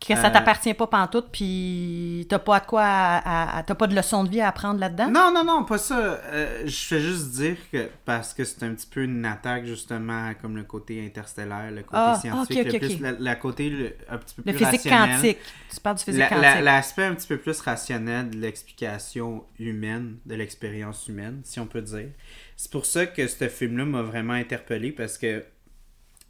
Que 0.00 0.14
ça 0.14 0.28
Euh, 0.28 0.32
t'appartient 0.32 0.74
pas 0.74 0.86
pantoute, 0.86 1.26
puis 1.32 2.24
t'as 2.28 2.38
pas 2.38 2.60
de 2.60 2.66
quoi 2.66 2.82
à- 2.84 3.16
à- 3.18 3.58
à- 3.58 3.62
t'as 3.64 3.74
pas 3.74 3.88
de 3.88 3.96
leçon 3.96 4.22
de 4.22 4.30
vie 4.30 4.40
à 4.40 4.46
apprendre 4.48 4.78
là-dedans? 4.78 5.10
Non, 5.10 5.32
non, 5.34 5.42
non, 5.44 5.64
pas 5.64 5.76
ça. 5.76 5.98
Euh, 5.98 6.62
je 6.66 6.76
fais 6.86 7.00
juste 7.00 7.32
dire 7.32 7.56
que 7.72 7.88
parce 8.04 8.32
que 8.32 8.44
c'est 8.44 8.62
un 8.62 8.72
petit 8.74 8.86
peu 8.86 9.02
une 9.02 9.24
attaque, 9.24 9.64
justement, 9.66 10.32
comme 10.40 10.56
le 10.56 10.62
côté 10.62 11.04
interstellaire, 11.04 11.72
le 11.72 11.82
côté 11.82 11.96
Ah, 12.00 12.18
scientifique, 12.20 12.60
ok, 12.60 12.66
ok, 12.66 12.72
le 12.74 12.78
plus, 12.88 13.00
la, 13.00 13.12
la 13.12 13.34
côté 13.34 13.70
le- 13.70 13.96
un 14.08 14.18
petit 14.18 14.34
peu 14.36 14.42
Le 14.46 14.52
plus 14.56 14.64
physique 14.64 14.88
rationnel. 14.90 15.16
quantique. 15.16 15.38
Tu 15.74 15.80
parles 15.80 15.96
du 15.96 16.04
physique 16.04 16.20
La- 16.20 16.28
quantique. 16.28 16.42
la- 16.44 16.60
L'aspect 16.62 17.04
un 17.04 17.14
petit 17.14 17.28
peu 17.28 17.36
plus 17.38 17.60
rationnel 17.60 18.30
de 18.30 18.36
l'explication 18.38 19.44
humaine, 19.58 20.18
de 20.26 20.34
l'expérience 20.36 21.08
humaine, 21.08 21.40
si 21.42 21.58
on 21.58 21.66
peut 21.66 21.82
dire. 21.82 22.10
C'est 22.56 22.70
pour 22.70 22.86
ça 22.86 23.06
que 23.06 23.26
ce 23.26 23.48
film-là 23.48 23.84
m'a 23.84 24.02
vraiment 24.02 24.34
interpellé 24.34 24.92
parce 24.92 25.18
que 25.18 25.44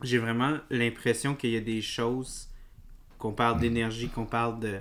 j'ai 0.02 0.18
vraiment 0.18 0.56
l'impression 0.70 1.34
qu'il 1.34 1.50
y 1.50 1.56
a 1.56 1.60
des 1.60 1.82
choses, 1.82 2.47
qu'on 3.18 3.32
parle 3.32 3.60
d'énergie, 3.60 4.08
qu'on 4.08 4.26
parle 4.26 4.60
de 4.60 4.80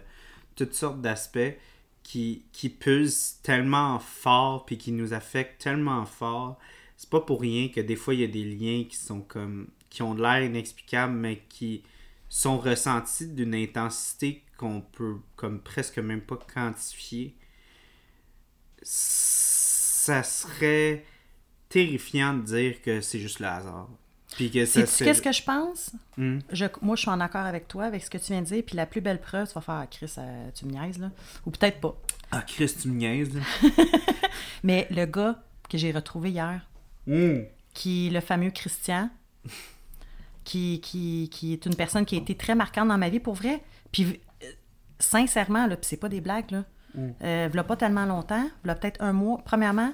toutes 0.55 0.73
sortes 0.73 1.01
d'aspects 1.01 1.57
qui, 2.03 2.45
qui 2.53 2.69
pulsent 2.69 3.39
tellement 3.43 3.99
fort 3.99 4.65
puis 4.65 4.77
qui 4.77 4.91
nous 4.91 5.14
affectent 5.14 5.61
tellement 5.61 6.05
fort. 6.05 6.57
C'est 6.95 7.09
pas 7.09 7.22
pour 7.22 7.41
rien 7.41 7.69
que 7.69 7.81
des 7.81 7.95
fois 7.95 8.14
il 8.14 8.22
y 8.22 8.23
a 8.23 8.27
des 8.27 8.45
liens 8.45 8.85
qui 8.89 8.95
sont 8.95 9.22
comme 9.22 9.69
qui 9.89 10.01
ont 10.01 10.15
de 10.15 10.22
l'air 10.22 10.43
inexplicables 10.43 11.14
mais 11.14 11.43
qui 11.49 11.84
sont 12.30 12.57
ressentis 12.57 13.27
d'une 13.27 13.55
intensité 13.55 14.43
qu'on 14.57 14.81
peut 14.81 15.18
comme 15.35 15.61
presque 15.61 15.99
même 15.99 16.22
pas 16.22 16.38
quantifier. 16.53 17.35
Ça 18.81 20.23
serait 20.23 21.05
terrifiant 21.69 22.34
de 22.34 22.41
dire 22.41 22.81
que 22.81 23.01
c'est 23.01 23.19
juste 23.19 23.39
le 23.39 23.47
hasard. 23.47 23.89
Puis 24.38 24.49
que 24.51 24.65
ça 24.65 24.85
Sais-tu 24.85 25.03
qu'est-ce 25.03 25.22
que 25.22 25.31
je 25.31 25.43
pense? 25.43 25.91
Hmm. 26.15 26.39
Je, 26.51 26.65
moi, 26.81 26.95
je 26.95 27.01
suis 27.01 27.09
en 27.09 27.19
accord 27.19 27.45
avec 27.45 27.68
toi, 27.68 27.85
avec 27.85 28.03
ce 28.03 28.09
que 28.09 28.18
tu 28.18 28.31
viens 28.31 28.41
de 28.41 28.45
dire, 28.45 28.64
puis 28.65 28.76
la 28.77 28.85
plus 28.85 29.01
belle 29.01 29.19
preuve, 29.19 29.47
tu 29.47 29.53
vas 29.55 29.61
faire, 29.61 29.76
Ah, 29.76 29.88
Chris, 29.88 30.14
euh, 30.19 30.49
tu 30.53 30.65
me 30.65 30.72
niaises, 30.72 30.99
là. 30.99 31.09
Ou 31.45 31.51
peut-être 31.51 31.80
pas. 31.81 31.95
Ah, 32.31 32.43
Chris, 32.45 32.72
tu 32.80 32.88
me 32.88 32.95
niaises, 32.95 33.34
là. 33.34 33.41
Mais 34.64 34.88
le 34.91 35.05
gars 35.05 35.41
que 35.69 35.77
j'ai 35.77 35.91
retrouvé 35.91 36.30
hier, 36.31 36.61
Hmm. 37.07 37.39
qui 37.73 38.07
est 38.07 38.09
le 38.11 38.19
fameux 38.22 38.51
Christian, 38.51 39.09
qui, 40.43 40.80
qui, 40.81 41.30
qui 41.31 41.53
est 41.53 41.65
une 41.65 41.76
personne 41.76 42.05
qui 42.05 42.15
a 42.15 42.19
été 42.19 42.35
très 42.35 42.55
marquante 42.55 42.88
dans 42.88 42.97
ma 42.97 43.09
vie, 43.09 43.19
pour 43.19 43.34
vrai. 43.34 43.61
Puis, 43.91 44.19
euh, 44.43 44.45
sincèrement, 44.99 45.68
là, 45.68 45.76
puis 45.76 45.85
c'est 45.88 45.97
pas 45.97 46.09
des 46.09 46.22
blagues, 46.22 46.51
là. 46.51 46.64
Euh, 47.23 47.47
v'là 47.51 47.64
pas 47.64 47.76
tellement 47.76 48.05
longtemps, 48.05 48.49
v'là 48.64 48.73
peut-être 48.76 49.01
un 49.03 49.14
mois. 49.14 49.39
Premièrement, 49.45 49.93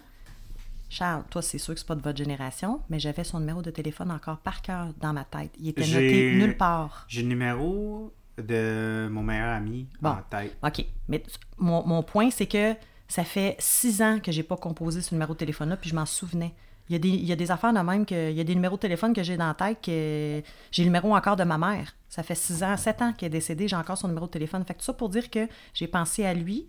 Charles, 0.93 1.23
toi, 1.29 1.41
c'est 1.41 1.57
sûr 1.57 1.73
que 1.73 1.79
c'est 1.79 1.87
pas 1.87 1.95
de 1.95 2.01
votre 2.01 2.17
génération, 2.17 2.81
mais 2.89 2.99
j'avais 2.99 3.23
son 3.23 3.39
numéro 3.39 3.61
de 3.63 3.71
téléphone 3.71 4.11
encore 4.11 4.37
par 4.37 4.61
cœur 4.61 4.89
dans 5.01 5.11
ma 5.11 5.23
tête. 5.23 5.51
Il 5.59 5.69
était 5.69 5.81
noté 5.87 6.35
nulle 6.35 6.55
part. 6.55 7.05
J'ai 7.07 7.23
le 7.23 7.29
numéro 7.29 8.13
de 8.37 9.07
mon 9.11 9.23
meilleur 9.23 9.49
ami 9.49 9.87
Bon. 10.01 10.09
en 10.09 10.21
tête. 10.29 10.55
OK. 10.63 10.85
Mais 11.07 11.23
mon, 11.57 11.85
mon 11.85 12.03
point, 12.03 12.29
c'est 12.29 12.45
que 12.47 12.75
ça 13.07 13.23
fait 13.23 13.55
six 13.59 14.01
ans 14.01 14.19
que 14.21 14.31
j'ai 14.31 14.43
pas 14.43 14.55
composé 14.57 15.01
ce 15.01 15.13
numéro 15.15 15.33
de 15.33 15.37
téléphone-là, 15.39 15.77
puis 15.77 15.89
je 15.89 15.95
m'en 15.95 16.05
souvenais. 16.05 16.53
Il 16.89 16.93
y, 16.93 16.95
a 16.95 16.99
des, 16.99 17.09
il 17.09 17.23
y 17.25 17.31
a 17.31 17.35
des 17.37 17.49
affaires 17.49 17.73
de 17.73 17.79
même 17.79 18.05
que. 18.05 18.29
Il 18.29 18.35
y 18.35 18.41
a 18.41 18.43
des 18.43 18.55
numéros 18.55 18.75
de 18.75 18.81
téléphone 18.81 19.13
que 19.13 19.23
j'ai 19.23 19.37
dans 19.37 19.47
la 19.47 19.53
tête 19.53 19.77
que. 19.81 20.43
J'ai 20.71 20.83
le 20.83 20.89
numéro 20.89 21.15
encore 21.15 21.37
de 21.37 21.43
ma 21.43 21.57
mère. 21.57 21.95
Ça 22.09 22.23
fait 22.23 22.35
six 22.35 22.61
ans, 22.61 22.75
sept 22.77 23.01
ans 23.01 23.13
qu'elle 23.13 23.27
est 23.27 23.29
décédée, 23.31 23.67
j'ai 23.67 23.75
encore 23.75 23.97
son 23.97 24.09
numéro 24.09 24.27
de 24.27 24.31
téléphone. 24.31 24.63
Fait 24.65 24.73
que 24.73 24.79
tout 24.79 24.85
ça 24.85 24.93
pour 24.93 25.09
dire 25.09 25.29
que 25.31 25.47
j'ai 25.73 25.87
pensé 25.87 26.25
à 26.25 26.33
lui 26.33 26.67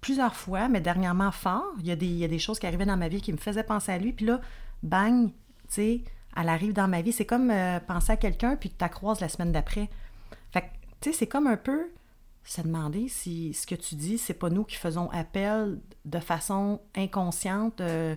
plusieurs 0.00 0.34
fois, 0.34 0.68
mais 0.68 0.80
dernièrement 0.80 1.32
fort. 1.32 1.72
Il 1.80 1.86
y, 1.86 1.90
a 1.90 1.96
des, 1.96 2.06
y 2.06 2.24
a 2.24 2.28
des 2.28 2.38
choses 2.38 2.58
qui 2.58 2.66
arrivaient 2.66 2.86
dans 2.86 2.96
ma 2.96 3.08
vie 3.08 3.20
qui 3.20 3.32
me 3.32 3.38
faisaient 3.38 3.64
penser 3.64 3.92
à 3.92 3.98
lui. 3.98 4.12
Puis 4.12 4.26
là, 4.26 4.40
bang, 4.82 5.28
tu 5.28 5.34
sais, 5.68 6.00
elle 6.36 6.48
arrive 6.48 6.72
dans 6.72 6.88
ma 6.88 7.02
vie. 7.02 7.12
C'est 7.12 7.26
comme 7.26 7.50
euh, 7.50 7.80
penser 7.80 8.12
à 8.12 8.16
quelqu'un 8.16 8.56
puis 8.56 8.70
que 8.70 8.82
tu 8.82 8.90
croises 8.90 9.20
la 9.20 9.28
semaine 9.28 9.52
d'après. 9.52 9.88
Fait 10.52 10.62
que, 10.62 10.66
tu 11.00 11.10
sais, 11.10 11.18
c'est 11.18 11.26
comme 11.26 11.46
un 11.46 11.56
peu 11.56 11.90
se 12.44 12.62
demander 12.62 13.08
si 13.08 13.52
ce 13.52 13.66
que 13.66 13.74
tu 13.74 13.94
dis, 13.94 14.16
c'est 14.16 14.34
pas 14.34 14.48
nous 14.48 14.64
qui 14.64 14.76
faisons 14.76 15.10
appel 15.10 15.80
de 16.04 16.18
façon 16.18 16.80
inconsciente. 16.96 17.80
euh. 17.80 18.16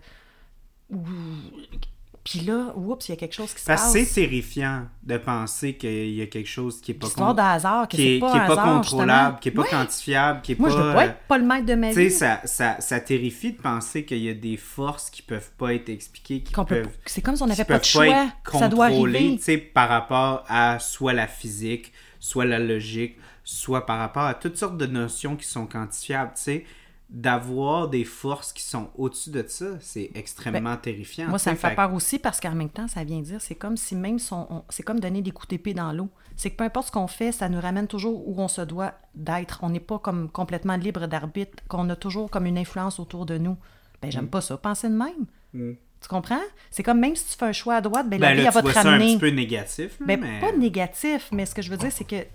Puis 2.23 2.41
là, 2.41 2.71
oups, 2.75 3.07
il 3.09 3.11
y 3.11 3.13
a 3.13 3.15
quelque 3.17 3.33
chose 3.33 3.51
qui 3.51 3.61
se 3.61 3.65
Parce 3.65 3.81
passe. 3.81 3.91
c'est 3.93 4.05
terrifiant 4.21 4.83
de 5.01 5.17
penser 5.17 5.73
qu'il 5.75 6.11
y 6.13 6.21
a 6.21 6.27
quelque 6.27 6.47
chose 6.47 6.79
qui 6.79 6.91
est 6.91 6.93
pas, 6.93 7.07
con- 7.09 7.33
de 7.33 7.39
hasard, 7.41 7.87
que 7.87 7.95
qui 7.97 8.15
est, 8.17 8.19
pas 8.19 8.31
qui 8.31 8.37
est 8.37 8.41
un 8.41 8.45
pas 8.45 8.53
hasard, 8.53 8.73
contrôlable, 8.75 9.11
justement. 9.21 9.39
qui 9.39 9.49
est 9.49 9.51
pas 9.51 9.61
Ouais. 9.63 9.67
quantifiable, 9.69 10.41
qui 10.43 10.51
est 10.51 10.59
Moi, 10.59 10.69
pas... 10.69 10.75
je 10.75 10.81
veux 10.81 10.93
pas 10.93 11.05
être 11.05 11.17
pas 11.27 11.37
le 11.39 11.45
maître 11.45 11.65
de 11.65 11.73
ma 11.73 11.87
Tu 11.89 11.95
sais, 11.95 12.03
vie. 12.05 12.11
ça, 12.11 12.41
ça, 12.45 12.79
ça 12.79 12.99
terrifie 12.99 13.53
de 13.53 13.61
penser 13.61 14.05
qu'il 14.05 14.19
y 14.19 14.29
a 14.29 14.35
des 14.35 14.55
forces 14.57 15.09
qui 15.09 15.23
peuvent 15.23 15.49
pas 15.57 15.73
être 15.73 15.89
expliquées, 15.89 16.41
qui 16.43 16.53
peut- 16.53 16.63
peuvent... 16.65 16.89
C'est 17.07 17.21
comme 17.23 17.35
si 17.35 17.41
on 17.41 17.47
n'avait 17.47 17.65
pas 17.65 17.79
de 17.79 17.83
choix. 17.85 18.05
être 18.07 18.57
Ça 18.59 18.67
doit 18.67 18.85
arriver. 18.85 19.37
tu 19.37 19.41
sais, 19.41 19.57
par 19.57 19.89
rapport 19.89 20.43
à 20.47 20.77
soit 20.77 21.13
la 21.13 21.25
physique, 21.27 21.91
soit 22.19 22.45
la 22.45 22.59
logique, 22.59 23.17
soit 23.43 23.87
par 23.87 23.97
rapport 23.97 24.23
à 24.25 24.35
toutes 24.35 24.57
sortes 24.57 24.77
de 24.77 24.85
notions 24.85 25.35
qui 25.35 25.47
sont 25.47 25.65
quantifiables, 25.65 26.33
tu 26.35 26.43
sais. 26.43 26.65
D'avoir 27.13 27.89
des 27.89 28.05
forces 28.05 28.53
qui 28.53 28.63
sont 28.63 28.89
au-dessus 28.97 29.31
de 29.31 29.43
ça, 29.45 29.65
c'est 29.81 30.11
extrêmement 30.15 30.77
terrifiant. 30.77 31.25
Ben, 31.25 31.31
Moi, 31.31 31.39
tu 31.39 31.43
ça 31.43 31.51
me 31.51 31.57
fait 31.57 31.69
Fait- 31.71 31.75
peur 31.75 31.93
aussi 31.93 32.19
parce 32.19 32.39
qu'en 32.39 32.55
même 32.55 32.69
temps, 32.69 32.87
ça 32.87 33.03
vient 33.03 33.19
dire, 33.19 33.41
c'est 33.41 33.55
comme 33.55 33.75
si 33.75 33.95
même 33.97 34.17
son, 34.17 34.47
on- 34.49 34.63
c'est 34.69 34.83
comme 34.83 35.01
donner 35.01 35.21
des 35.21 35.31
coups 35.31 35.49
d'épée 35.49 35.73
dans 35.73 35.91
l'eau. 35.91 36.07
C'est 36.37 36.51
que 36.51 36.55
peu 36.55 36.63
importe 36.63 36.87
ce 36.87 36.91
qu'on 36.93 37.07
fait, 37.07 37.33
ça 37.33 37.49
nous 37.49 37.59
ramène 37.59 37.87
toujours 37.87 38.25
où 38.29 38.41
on 38.41 38.47
se 38.47 38.61
doit 38.61 38.93
d'être. 39.13 39.59
On 39.63 39.69
n'est 39.69 39.81
pas 39.81 39.99
comme 39.99 40.29
complètement 40.29 40.77
libre 40.77 41.05
d'arbitre, 41.07 41.61
qu'on 41.67 41.89
a 41.89 41.97
toujours 41.97 42.29
comme 42.31 42.45
une 42.45 42.57
influence 42.57 42.97
autour 42.97 43.25
de 43.25 43.37
nous. 43.37 43.57
Ben, 44.01 44.07
Mm. 44.07 44.11
j'aime 44.11 44.27
pas 44.29 44.39
ça, 44.39 44.55
penser 44.57 44.87
de 44.87 44.95
même. 44.95 45.75
Tu 45.99 46.07
comprends? 46.07 46.39
C'est 46.71 46.81
comme 46.81 46.99
même 47.01 47.15
si 47.17 47.25
tu 47.29 47.37
fais 47.37 47.45
un 47.45 47.51
choix 47.51 47.75
à 47.75 47.81
droite, 47.81 48.09
ben, 48.09 48.19
Ben 48.21 48.29
la 48.29 48.35
vie, 48.35 48.41
là, 48.43 48.47
elle 48.47 48.53
va 48.53 48.61
te 48.61 48.65
vois 48.67 48.73
ça 48.73 48.87
un 48.87 48.91
ramener. 48.93 49.07
petit 49.15 49.19
peu 49.19 49.29
négatif, 49.31 49.99
là, 49.99 50.05
Ben, 50.07 50.19
mais 50.21 50.39
pas 50.39 50.53
négatif, 50.57 51.27
mais 51.33 51.45
ce 51.45 51.53
que 51.53 51.61
je 51.61 51.69
veux 51.69 51.77
dire, 51.77 51.91
c'est 51.91 52.05
que 52.07 52.25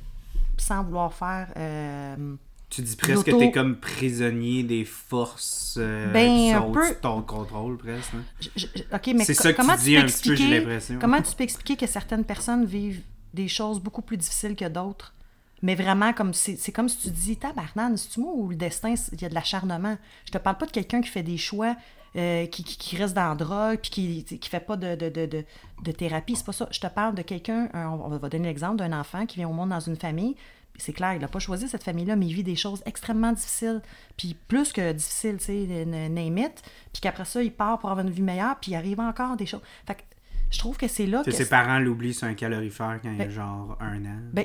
sans 0.59 0.85
vouloir 0.85 1.12
faire. 1.15 1.48
euh, 1.57 2.36
tu 2.68 2.82
dis 2.82 2.97
presque 2.97 3.24
que 3.26 3.30
t'es 3.30 3.52
comme 3.52 3.76
prisonnier 3.76 4.62
des 4.64 4.84
forces 4.84 5.76
euh, 5.78 6.12
Ben, 6.12 6.36
qui 6.36 6.52
sont 6.52 6.72
peu. 6.72 6.88
de 6.88 6.94
ton 6.94 7.22
contrôle, 7.22 7.78
presque. 7.78 8.10
hein. 8.14 8.22
Je- 8.40 8.48
je- 8.56 8.66
je- 8.74 8.82
OK, 8.94 9.06
mais 9.14 9.24
C'est 9.24 9.34
co- 9.36 9.43
ça 9.44 9.52
que 9.52 9.56
comment 9.56 9.76
tu 9.76 9.82
dis 9.84 9.94
peux 9.94 10.01
un 10.01 10.05
petit 10.06 10.28
peu, 10.28 10.34
j'ai 10.36 10.43
expliquer 10.44 10.59
l'impression. 10.60 10.98
comment 11.01 11.22
tu 11.22 11.34
peux 11.36 11.44
expliquer 11.44 11.76
que 11.76 11.86
certaines 11.86 12.24
personnes 12.24 12.64
vivent 12.64 13.02
des 13.34 13.48
choses 13.48 13.80
beaucoup 13.80 14.02
plus 14.02 14.16
difficiles 14.16 14.56
que 14.56 14.68
d'autres? 14.68 15.14
Mais 15.62 15.74
vraiment 15.74 16.12
comme 16.12 16.34
c'est 16.34 16.70
comme 16.72 16.88
si 16.88 16.98
tu 16.98 17.10
dis 17.10 17.36
tabarnane 17.36 17.97
c'est 17.97 18.10
tu 18.10 18.20
moi 18.20 18.32
ou 18.34 18.51
le 18.51 18.56
destin 18.56 18.94
il 19.12 19.20
y 19.22 19.24
a 19.24 19.28
de 19.30 19.34
l'acharnement? 19.34 19.97
Je 20.26 20.32
te 20.32 20.38
parle 20.38 20.59
pas 20.59 20.66
de 20.66 20.70
quelqu'un 20.70 21.01
qui 21.01 21.09
fait 21.09 21.22
des 21.22 21.38
choix 21.38 21.74
euh, 22.16 22.44
qui, 22.47 22.62
qui, 22.62 22.76
qui 22.76 22.97
reste 22.97 23.14
dans 23.14 23.28
la 23.30 23.34
drogue 23.34 23.78
puis 23.80 23.90
qui 23.90 24.38
qui 24.38 24.48
fait 24.51 24.60
pas 24.60 24.76
de, 24.76 24.94
de, 24.97 25.09
de, 25.09 25.44
de, 25.82 25.93
thérapie 25.93 26.34
c'est 26.36 26.44
pas 26.47 26.52
ça 26.52 26.68
je 26.70 26.78
te 26.80 26.86
parle 26.86 27.14
de 27.14 27.22
quelqu'un 27.22 27.68
un- 27.74 27.88
on 27.88 28.09
va 28.18 28.28
donner 28.28 28.48
l'exemple 28.48 28.76
d'un 28.76 28.93
enfant 28.98 29.24
qui 29.26 29.36
vient 29.36 29.48
au 29.48 29.52
monde 29.52 29.70
dans 29.70 29.80
une 29.80 29.97
famille 29.97 30.34
c'est 30.78 30.93
clair, 30.93 31.15
il 31.15 31.20
n'a 31.20 31.28
pas 31.28 31.39
choisi 31.39 31.69
cette 31.69 31.85
famille-là, 31.85 32.16
mais 32.16 32.27
il 32.27 32.35
vit 32.35 32.43
des 32.43 32.57
choses 32.57 32.82
extrêmement 32.86 33.32
difficiles. 33.32 33.81
Puis 34.16 34.36
plus 34.48 34.73
que 34.73 34.93
difficiles, 34.93 35.39
tu 35.39 35.44
sais, 35.44 35.85
name 35.86 36.39
it. 36.39 36.62
Puis 36.93 37.01
qu'après 37.01 37.24
ça, 37.24 37.43
il 37.43 37.53
part 37.53 37.78
pour 37.78 37.90
avoir 37.90 38.07
une 38.07 38.12
vie 38.12 38.23
meilleure, 38.23 38.57
puis 38.61 38.73
il 38.73 38.74
arrive 38.74 39.01
encore 39.01 39.36
des 39.36 39.47
choses. 39.47 39.62
Fait 39.86 39.94
que 39.94 40.03
je 40.51 40.59
trouve 40.59 40.77
que 40.77 40.89
c'est 40.89 41.07
là 41.07 41.23
Que 41.24 41.31
ses 41.31 41.48
parents 41.48 41.78
l'oublient 41.78 42.15
sur 42.15 42.27
un 42.27 42.35
calorifère 42.35 43.01
quand 43.03 43.11
il 43.12 43.20
a 43.20 43.24
Ben- 43.24 43.31
genre 43.31 43.77
un 43.81 44.05
an. 44.05 44.19
Ben, 44.32 44.44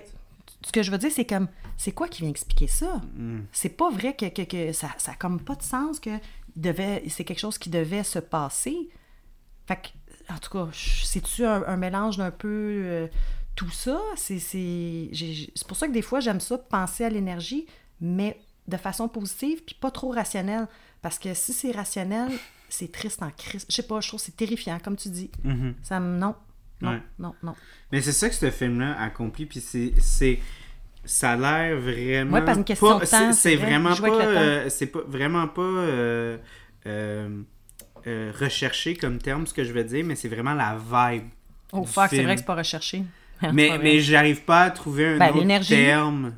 ce 0.64 0.72
que 0.72 0.84
je 0.84 0.92
veux 0.92 0.98
dire, 0.98 1.12
c'est 1.12 1.26
comme, 1.26 1.48
c'est 1.78 1.92
quoi 1.92 2.08
qui 2.08 2.22
vient 2.22 2.30
expliquer 2.30 2.68
ça? 2.68 3.02
Mm. 3.16 3.42
C'est 3.52 3.70
pas 3.78 3.90
vrai 3.90 4.16
que, 4.16 4.28
que, 4.30 4.44
que 4.44 4.74
ça, 4.74 4.90
ça 4.98 5.12
a 5.12 5.16
comme 5.16 5.40
pas 5.40 5.56
de 5.56 5.64
sens 5.64 6.00
que 6.00 6.12
devait, 6.56 7.04
c'est 7.10 7.24
quelque 7.24 7.40
chose 7.40 7.58
qui 7.58 7.70
devait 7.70 8.04
se 8.04 8.20
passer. 8.20 8.90
Fait 9.68 9.78
que, 9.78 10.34
en 10.34 10.38
tout 10.38 10.50
cas, 10.52 10.70
c'est-tu 10.74 11.46
un, 11.46 11.64
un 11.66 11.78
mélange 11.78 12.18
d'un 12.18 12.32
peu 12.32 12.48
euh, 12.48 13.08
tout 13.56 13.70
ça? 13.70 14.00
C'est, 14.16 14.40
c'est, 14.40 15.10
pour 15.68 15.78
ça 15.78 15.88
que 15.88 15.92
des 15.94 16.02
fois, 16.02 16.20
j'aime 16.20 16.40
ça, 16.40 16.58
penser 16.58 17.04
à 17.06 17.10
l'énergie, 17.10 17.66
mais 18.00 18.40
de 18.68 18.78
façon 18.78 19.08
positive, 19.08 19.64
puis 19.66 19.76
pas 19.80 19.92
trop 19.92 20.12
rationnelle. 20.12 20.68
Parce 21.02 21.18
que 21.20 21.34
si 21.34 21.54
c'est 21.54 21.72
rationnel, 21.72 22.30
c'est 22.70 22.92
triste 22.92 23.22
en 23.24 23.32
crise. 23.32 23.66
Je 23.70 23.76
sais 23.76 23.84
pas, 23.84 24.00
je 24.02 24.08
trouve 24.08 24.20
que 24.20 24.26
c'est 24.26 24.38
terrifiant, 24.38 24.80
comme 24.84 24.96
tu 24.96 25.10
dis. 25.10 25.32
Mhm. 25.44 25.76
Ça 25.84 26.00
me... 26.00 26.18
Non. 26.18 26.36
Non, 26.82 26.92
Ouais. 26.92 27.02
non, 27.20 27.36
non. 27.44 27.54
Mais 27.92 28.02
c'est 28.02 28.12
ça 28.12 28.28
que 28.28 28.34
ce 28.36 28.50
film-là 28.50 29.00
accomplit, 29.00 29.46
puis 29.46 29.60
c'est, 29.60 29.94
c'est, 30.00 30.40
ça 31.06 31.34
a 31.34 31.38
l'air 31.38 31.80
vraiment. 31.80 32.34
Ouais, 32.38 32.46
parce 32.46 32.58
une 32.58 32.64
question 32.66 32.88
pas- 32.98 33.06
de 33.06 33.10
temps, 33.10 33.34
c'est, 33.34 33.34
c'est 33.34 33.50
c'est 33.52 33.56
vrai, 33.56 33.66
vraiment 33.78 33.96
pas, 33.96 34.26
euh, 34.26 34.70
c'est 34.70 34.88
pas 34.88 35.02
vraiment 35.06 35.48
pas 35.48 35.62
euh, 35.62 36.38
euh, 36.88 38.32
recherché 38.40 38.96
comme 38.96 39.20
terme 39.20 39.46
ce 39.46 39.54
que 39.54 39.64
je 39.64 39.74
veux 39.74 39.84
dire, 39.84 40.04
mais 40.06 40.16
c'est 40.16 40.28
vraiment 40.30 40.54
la 40.56 40.76
vibe. 40.78 41.28
Oh 41.72 41.86
fuck, 41.86 42.10
c'est 42.10 42.24
vrai 42.24 42.34
que 42.36 42.42
c'est 42.42 42.46
pas 42.48 42.56
recherché. 42.56 43.04
Mais, 43.54 43.78
mais 43.82 44.00
j'arrive 44.00 44.42
pas 44.44 44.62
à 44.64 44.70
trouver 44.72 45.08
un 45.08 45.18
Ben, 45.18 45.32
autre 45.34 45.68
terme 45.68 46.34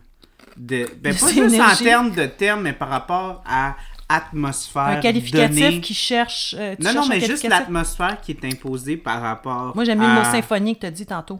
de. 0.57 0.87
Ben, 1.01 1.13
pas 1.19 1.27
juste 1.27 1.37
énergie. 1.37 1.81
en 1.81 1.83
termes 1.83 2.11
de 2.11 2.25
terme, 2.25 2.61
mais 2.61 2.73
par 2.73 2.89
rapport 2.89 3.43
à 3.47 3.75
atmosphère. 4.09 4.83
un 4.83 4.95
qualificatif 4.99 5.59
donnée. 5.59 5.81
qui 5.81 5.93
cherche. 5.93 6.55
euh, 6.57 6.75
Non, 6.79 6.93
non, 6.93 7.07
mais 7.07 7.19
juste 7.19 7.43
l'atmosphère 7.47 8.21
qui 8.21 8.31
est 8.31 8.45
imposée 8.45 8.97
par 8.97 9.21
rapport. 9.21 9.73
Moi, 9.75 9.83
j'aime 9.85 9.99
mieux 9.99 10.07
le 10.07 10.13
mot 10.13 10.23
symphonie 10.23 10.75
que 10.75 10.81
tu 10.81 10.85
as 10.87 10.91
dit 10.91 11.05
tantôt. 11.05 11.39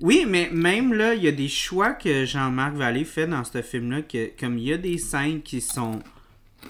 Oui, 0.00 0.24
mais 0.26 0.48
même 0.52 0.94
là, 0.94 1.14
il 1.14 1.22
y 1.22 1.28
a 1.28 1.32
des 1.32 1.48
choix 1.48 1.92
que 1.92 2.24
Jean-Marc 2.24 2.74
Vallée 2.74 3.04
fait 3.04 3.26
dans 3.26 3.44
ce 3.44 3.60
film-là, 3.62 4.02
que 4.02 4.30
comme 4.38 4.58
il 4.58 4.64
y 4.68 4.72
a 4.72 4.78
des 4.78 4.98
scènes 4.98 5.42
qui 5.42 5.60
sont 5.60 6.00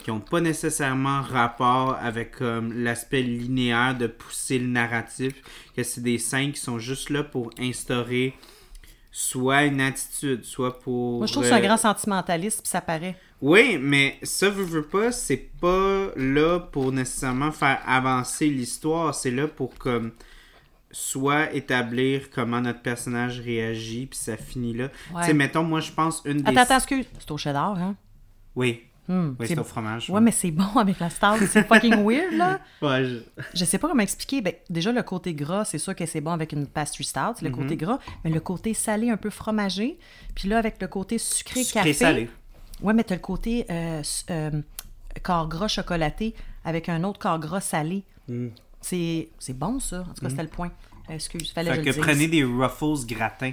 qui 0.03 0.11
ont 0.11 0.21
pas 0.21 0.41
nécessairement 0.41 1.21
rapport 1.21 1.97
avec 2.01 2.37
comme 2.37 2.73
l'aspect 2.73 3.23
linéaire 3.23 3.97
de 3.97 4.07
pousser 4.07 4.59
le 4.59 4.69
narratif, 4.69 5.35
que 5.77 5.83
c'est 5.83 6.01
des 6.01 6.19
scènes 6.19 6.53
qui 6.53 6.61
sont 6.61 6.79
juste 6.79 7.11
là 7.11 7.23
pour 7.23 7.51
instaurer 7.59 8.35
soit 9.13 9.65
une 9.65 9.81
attitude, 9.81 10.45
soit 10.45 10.79
pour 10.79 11.19
Moi, 11.19 11.27
je 11.27 11.33
trouve 11.33 11.43
que 11.43 11.49
c'est 11.49 11.55
un 11.55 11.59
euh, 11.59 11.67
grand 11.67 11.77
sentimentaliste, 11.77 12.63
puis 12.63 12.69
ça 12.69 12.81
paraît. 12.81 13.17
oui, 13.41 13.77
mais 13.79 14.19
ça, 14.23 14.49
veut, 14.49 14.65
veut 14.65 14.87
pas, 14.87 15.11
c'est 15.13 15.51
pas 15.61 16.09
là 16.17 16.61
pour 16.61 16.93
nécessairement 16.93 17.51
faire 17.51 17.81
avancer 17.87 18.47
l'histoire, 18.49 19.15
c'est 19.15 19.33
là 19.33 19.49
pour 19.49 19.75
comme 19.75 20.13
soit 20.93 21.53
établir 21.55 22.31
comment 22.31 22.61
notre 22.61 22.83
personnage 22.83 23.41
réagit, 23.41 24.07
puis 24.07 24.19
ça 24.19 24.37
finit 24.37 24.75
là. 24.75 24.91
Ouais. 25.15 25.21
Tu 25.23 25.29
sais, 25.29 25.35
mettons, 25.35 25.63
moi, 25.63 25.81
je 25.81 25.93
pense 25.93 26.23
une 26.25 26.43
des... 26.43 26.51
Attends, 26.51 26.63
attends, 26.63 26.77
excuse. 26.77 27.07
C'est 27.19 27.31
au 27.31 27.37
cheddar, 27.37 27.79
hein? 27.79 27.97
Oui, 28.57 28.83
Hmm, 29.13 29.35
oui 29.41 29.49
c'est- 29.49 29.59
au 29.59 29.65
fromage. 29.65 30.09
Ouais, 30.09 30.21
mais 30.21 30.31
c'est 30.31 30.53
bon 30.53 30.77
avec 30.77 31.01
la 31.01 31.11
star. 31.11 31.37
C'est 31.39 31.67
fucking 31.67 31.97
weird, 32.09 32.33
là. 32.35 32.61
Ouais, 32.81 33.05
je- 33.05 33.43
Je 33.55 33.65
sais 33.65 33.79
pas 33.79 33.89
comment 33.89 34.03
expliquer. 34.03 34.41
Ben, 34.41 34.55
déjà, 34.69 34.93
le 34.93 35.03
côté 35.03 35.35
gras, 35.35 35.65
c'est 35.65 35.79
sûr 35.79 35.97
que 35.97 36.07
c'est 36.07 36.21
bon 36.21 36.31
avec 36.31 36.53
une 36.53 36.67
pastry 36.69 37.03
stout, 37.03 37.35
c'est 37.37 37.45
le 37.45 37.51
Mhm. 37.51 37.57
côté 37.57 37.77
gras. 37.77 37.99
Mais 38.25 38.31
le 38.31 38.39
côté 38.41 38.73
salé, 38.73 39.11
un 39.11 39.17
peu 39.17 39.31
fromagé. 39.31 39.99
Puis 40.37 40.49
là, 40.49 40.59
avec 40.59 40.81
le 40.81 40.87
côté 40.87 41.19
sucré, 41.19 41.65
Sucré 41.65 41.81
café. 41.81 41.93
salé. 41.93 42.31
Ouais, 42.83 42.95
mais 42.95 43.03
t'as 43.05 43.17
le 43.17 43.21
côté 43.21 43.67
euh, 43.69 44.01
euh, 44.31 44.51
corps 45.23 45.49
gras 45.49 45.69
chocolaté 45.69 46.35
avec 46.65 46.89
un 46.89 47.03
autre 47.03 47.19
corps 47.19 47.41
gras 47.41 47.61
salé. 47.61 48.05
C'est 48.81 49.29
c'est 49.39 49.59
bon, 49.59 49.79
ça. 49.81 50.01
En 50.09 50.15
tout 50.15 50.23
cas, 50.23 50.31
c'était 50.31 50.43
le 50.45 50.49
point. 50.49 50.71
Euh, 51.11 51.15
Excuse, 51.15 51.51
fallait 51.53 51.71
Mm. 51.71 51.75
Fait 51.75 51.81
que 51.81 51.85
que 51.87 51.93
je 51.93 51.97
le 51.99 52.05
dise. 52.07 52.13
prenez 52.13 52.29
des 52.29 52.45
Ruffles 52.45 53.07
gratins. 53.07 53.53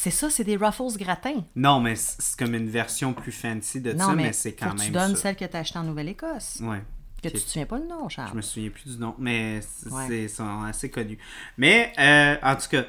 C'est 0.00 0.12
ça, 0.12 0.30
c'est 0.30 0.44
des 0.44 0.56
Ruffles 0.56 0.96
gratins. 0.96 1.44
Non, 1.56 1.80
mais 1.80 1.96
c'est 1.96 2.38
comme 2.38 2.54
une 2.54 2.68
version 2.68 3.12
plus 3.14 3.32
fancy 3.32 3.80
de 3.80 3.92
Non, 3.94 4.06
ça, 4.06 4.14
mais, 4.14 4.22
mais, 4.24 4.32
c'est 4.32 4.52
quand 4.52 4.70
que 4.70 4.76
même 4.78 4.86
tu 4.86 4.92
donnes 4.92 5.16
ça. 5.16 5.22
celle 5.22 5.34
que 5.36 5.44
t'as 5.44 5.58
achetée 5.58 5.78
en 5.80 5.82
Nouvelle-Écosse. 5.82 6.58
Ouais. 6.62 6.82
Que 7.20 7.26
Ok. 7.28 7.34
tu 7.34 7.40
te 7.42 7.48
souviens 7.48 7.66
pas 7.66 7.78
le 7.78 7.86
nom, 7.88 8.08
Charles. 8.08 8.28
Je 8.30 8.36
me 8.36 8.42
souviens 8.42 8.70
plus 8.70 8.94
du 8.94 9.02
nom, 9.02 9.16
mais 9.18 9.58
Ouais. 9.90 10.04
c'est 10.06 10.28
sont 10.28 10.62
assez 10.62 10.88
connus. 10.88 11.18
Mais 11.56 11.92
euh, 11.98 12.36
en 12.44 12.54
tout 12.54 12.68
cas, 12.70 12.84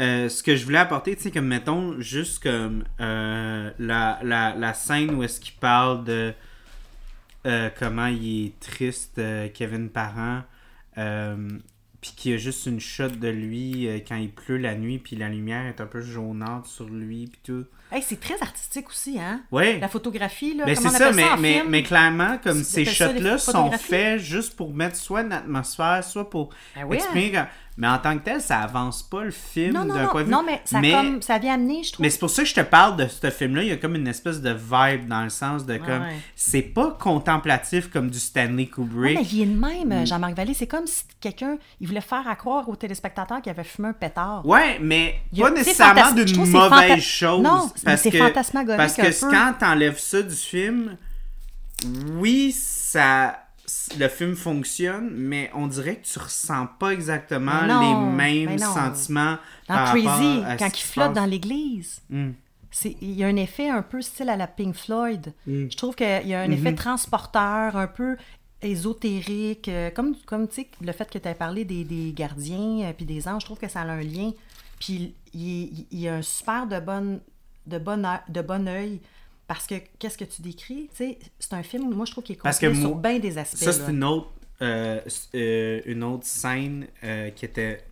euh, 0.00 0.28
ce 0.28 0.42
que 0.42 0.56
je 0.56 0.64
voulais 0.64 0.78
apporter, 0.78 1.14
tu 1.14 1.22
sais, 1.22 1.30
comme 1.30 1.46
mettons, 1.46 2.00
juste 2.00 2.42
comme 2.42 2.82
euh, 3.00 3.70
la, 3.78 4.18
la, 4.24 4.56
la 4.56 4.74
scène 4.74 5.14
où 5.14 5.22
est-ce 5.22 5.38
qu'il 5.38 5.54
parle 5.54 6.02
de 6.02 6.34
euh, 7.46 7.70
comment 7.78 8.06
il 8.06 8.46
est 8.46 8.58
triste, 8.58 9.20
Kevin 9.54 9.88
Parent, 9.88 10.42
puis 12.00 12.12
qu'il 12.16 12.32
y 12.32 12.34
a 12.34 12.38
juste 12.38 12.66
une 12.66 12.80
shot 12.80 13.08
de 13.08 13.28
lui 13.28 13.88
euh, 13.88 13.98
quand 14.06 14.16
il 14.16 14.30
pleut 14.30 14.56
la 14.56 14.74
nuit, 14.74 14.98
puis 14.98 15.16
la 15.16 15.28
lumière 15.28 15.66
est 15.66 15.80
un 15.80 15.86
peu 15.86 16.00
jaunâtre 16.00 16.66
sur 16.66 16.88
lui, 16.88 17.26
puis 17.26 17.40
tout. 17.42 17.66
Hey, 17.92 18.02
c'est 18.06 18.20
très 18.20 18.40
artistique 18.40 18.88
aussi, 18.88 19.18
hein? 19.18 19.40
Ouais. 19.50 19.78
La 19.80 19.88
photographie, 19.88 20.54
là, 20.56 20.64
Mais 20.66 20.74
comment 20.74 20.90
c'est 20.90 20.96
on 20.96 20.98
ça, 20.98 21.04
appelle 21.06 21.16
mais, 21.16 21.30
en 21.30 21.36
mais, 21.38 21.52
film? 21.54 21.68
mais 21.70 21.82
clairement, 21.82 22.38
comme 22.42 22.62
ces 22.62 22.84
ça 22.84 23.08
shots-là 23.08 23.38
sont 23.38 23.70
faits 23.72 24.20
juste 24.20 24.54
pour 24.56 24.72
mettre 24.72 24.96
soit 24.96 25.22
une 25.22 25.32
atmosphère, 25.32 26.04
soit 26.04 26.28
pour 26.30 26.50
Ben 26.76 26.84
oui, 26.88 26.96
exprimer. 26.96 27.42
Mais 27.76 27.88
en 27.88 27.96
tant 27.98 28.18
que 28.18 28.24
tel, 28.24 28.42
ça 28.42 28.58
avance 28.60 29.02
pas 29.02 29.24
le 29.24 29.30
film 29.30 29.72
Non, 29.72 29.86
non, 29.86 29.94
d'un 29.94 30.02
non, 30.02 30.08
point 30.10 30.20
de 30.20 30.26
vue. 30.26 30.32
non, 30.32 30.42
mais 30.44 30.60
ça, 30.66 30.82
Comme, 30.82 31.22
ça 31.22 31.38
vient 31.38 31.54
amener, 31.54 31.82
je 31.82 31.92
trouve. 31.92 32.04
mais 32.04 32.10
c'est 32.10 32.18
pour 32.18 32.28
ça 32.28 32.42
que 32.42 32.48
je 32.48 32.54
te 32.54 32.60
parle 32.60 32.96
de 32.96 33.06
ce 33.06 33.30
film-là. 33.30 33.62
Il 33.62 33.68
y 33.68 33.72
a 33.72 33.76
comme 33.76 33.94
une 33.94 34.08
espèce 34.08 34.42
de 34.42 34.50
vibe 34.50 35.08
dans 35.08 35.22
le 35.22 35.30
sens 35.30 35.64
de 35.64 35.78
comme. 35.78 36.02
ouais. 36.02 36.16
C'est 36.36 36.60
pas 36.60 36.90
contemplatif 37.00 37.88
comme 37.88 38.10
du 38.10 38.18
Stanley 38.18 38.66
Kubrick. 38.66 39.16
mais 39.18 39.24
il 39.32 39.42
est 39.42 39.46
de 39.46 39.56
Mm. 39.56 39.88
même, 39.88 40.06
Jean-Marc 40.06 40.34
Vallée. 40.34 40.52
C'est 40.52 40.66
comme 40.66 40.86
si 40.86 41.04
quelqu'un, 41.20 41.56
il 41.80 41.86
voulait 41.86 42.00
faire 42.02 42.26
à 42.28 42.36
croire 42.36 42.68
aux 42.68 42.76
téléspectateurs 42.76 43.40
qu'il 43.40 43.50
avait 43.50 43.64
fumé 43.64 43.88
un 43.88 43.92
pétard. 43.94 44.44
Ouais, 44.44 44.78
mais 44.82 45.14
a- 45.38 45.40
pas 45.42 45.50
nécessairement 45.50 46.12
d'une 46.12 46.46
mauvaise 46.50 47.00
chose. 47.02 47.42
Non, 47.42 47.70
parce 47.84 48.02
c'est 48.02 48.10
que, 48.10 48.18
fantasmagorique 48.18 48.78
Parce 48.78 48.94
que 48.96 49.02
un 49.26 49.28
peu. 49.30 49.36
quand 49.36 49.54
t'enlèves 49.58 49.98
ça 49.98 50.22
du 50.22 50.34
film, 50.36 50.96
oui, 52.16 52.52
ça, 52.56 53.38
le 53.98 54.08
film 54.08 54.34
fonctionne, 54.36 55.10
mais 55.12 55.50
on 55.54 55.66
dirait 55.66 55.96
que 55.96 56.06
tu 56.06 56.18
ressens 56.18 56.66
pas 56.78 56.90
exactement 56.90 57.62
non, 57.66 58.10
les 58.10 58.16
mêmes 58.46 58.58
sentiments. 58.58 59.38
Dans 59.68 59.74
par 59.74 59.90
Crazy, 59.92 60.42
à 60.46 60.56
quand 60.56 60.78
il 60.78 60.82
flotte 60.82 61.12
dans 61.14 61.26
l'église. 61.26 62.00
Hmm. 62.10 62.30
C'est- 62.72 62.96
Il 63.00 63.12
y 63.12 63.24
a 63.24 63.26
un 63.26 63.34
effet 63.36 63.68
un 63.68 63.82
peu 63.82 64.00
style 64.00 64.28
à 64.28 64.36
la 64.36 64.46
Pink 64.46 64.76
Floyd. 64.76 65.32
Mm. 65.44 65.66
Je 65.72 65.76
trouve 65.76 65.96
qu'il 65.96 66.06
y 66.28 66.34
a 66.34 66.40
un 66.42 66.50
effet 66.52 66.72
transporteur, 66.72 67.76
un 67.76 67.88
peu 67.88 68.16
ésotérique, 68.62 69.68
euh, 69.68 69.90
comme, 69.90 70.14
comme 70.26 70.46
le 70.80 70.92
fait 70.92 71.10
que 71.10 71.18
tu 71.18 71.26
as 71.28 71.34
parlé 71.34 71.64
des, 71.64 71.82
des 71.82 72.12
gardiens 72.12 72.82
euh, 72.88 72.92
puis 72.92 73.04
des 73.06 73.26
anges, 73.26 73.40
je 73.42 73.46
trouve 73.46 73.58
que 73.58 73.68
ça 73.68 73.80
a 73.80 73.86
un 73.88 74.02
lien. 74.02 74.30
Puis 74.78 75.14
il, 75.34 75.40
il- 75.40 75.86
il 75.90 75.98
y 76.00 76.08
a 76.08 76.14
un 76.14 76.22
super 76.22 76.66
de 76.68 76.78
bon, 76.78 77.20
de 77.70 77.78
bon, 77.78 78.04
œil- 78.04 78.20
de 78.28 78.42
bon 78.42 78.66
parce 79.46 79.66
que 79.66 79.74
qu'est-ce 79.98 80.18
que 80.18 80.24
tu 80.24 80.42
décris? 80.42 80.88
C'est 80.94 81.18
un 81.52 81.62
film, 81.62 81.92
moi 81.94 82.04
je 82.06 82.12
trouve 82.12 82.22
qu'il 82.24 82.34
est 82.34 82.38
que 82.38 82.42
construit 82.42 82.76
sur 82.76 82.94
bien 82.96 83.18
des 83.18 83.36
aspects. 83.38 83.56
Ça, 83.56 83.72
c'est 83.72 83.90
une 83.90 84.04
autre, 84.04 84.28
euh, 84.62 85.00
euh, 85.34 85.80
une 85.86 86.04
autre 86.04 86.24
scène 86.26 86.86
euh, 87.02 87.30
qui 87.30 87.46
était 87.46 87.82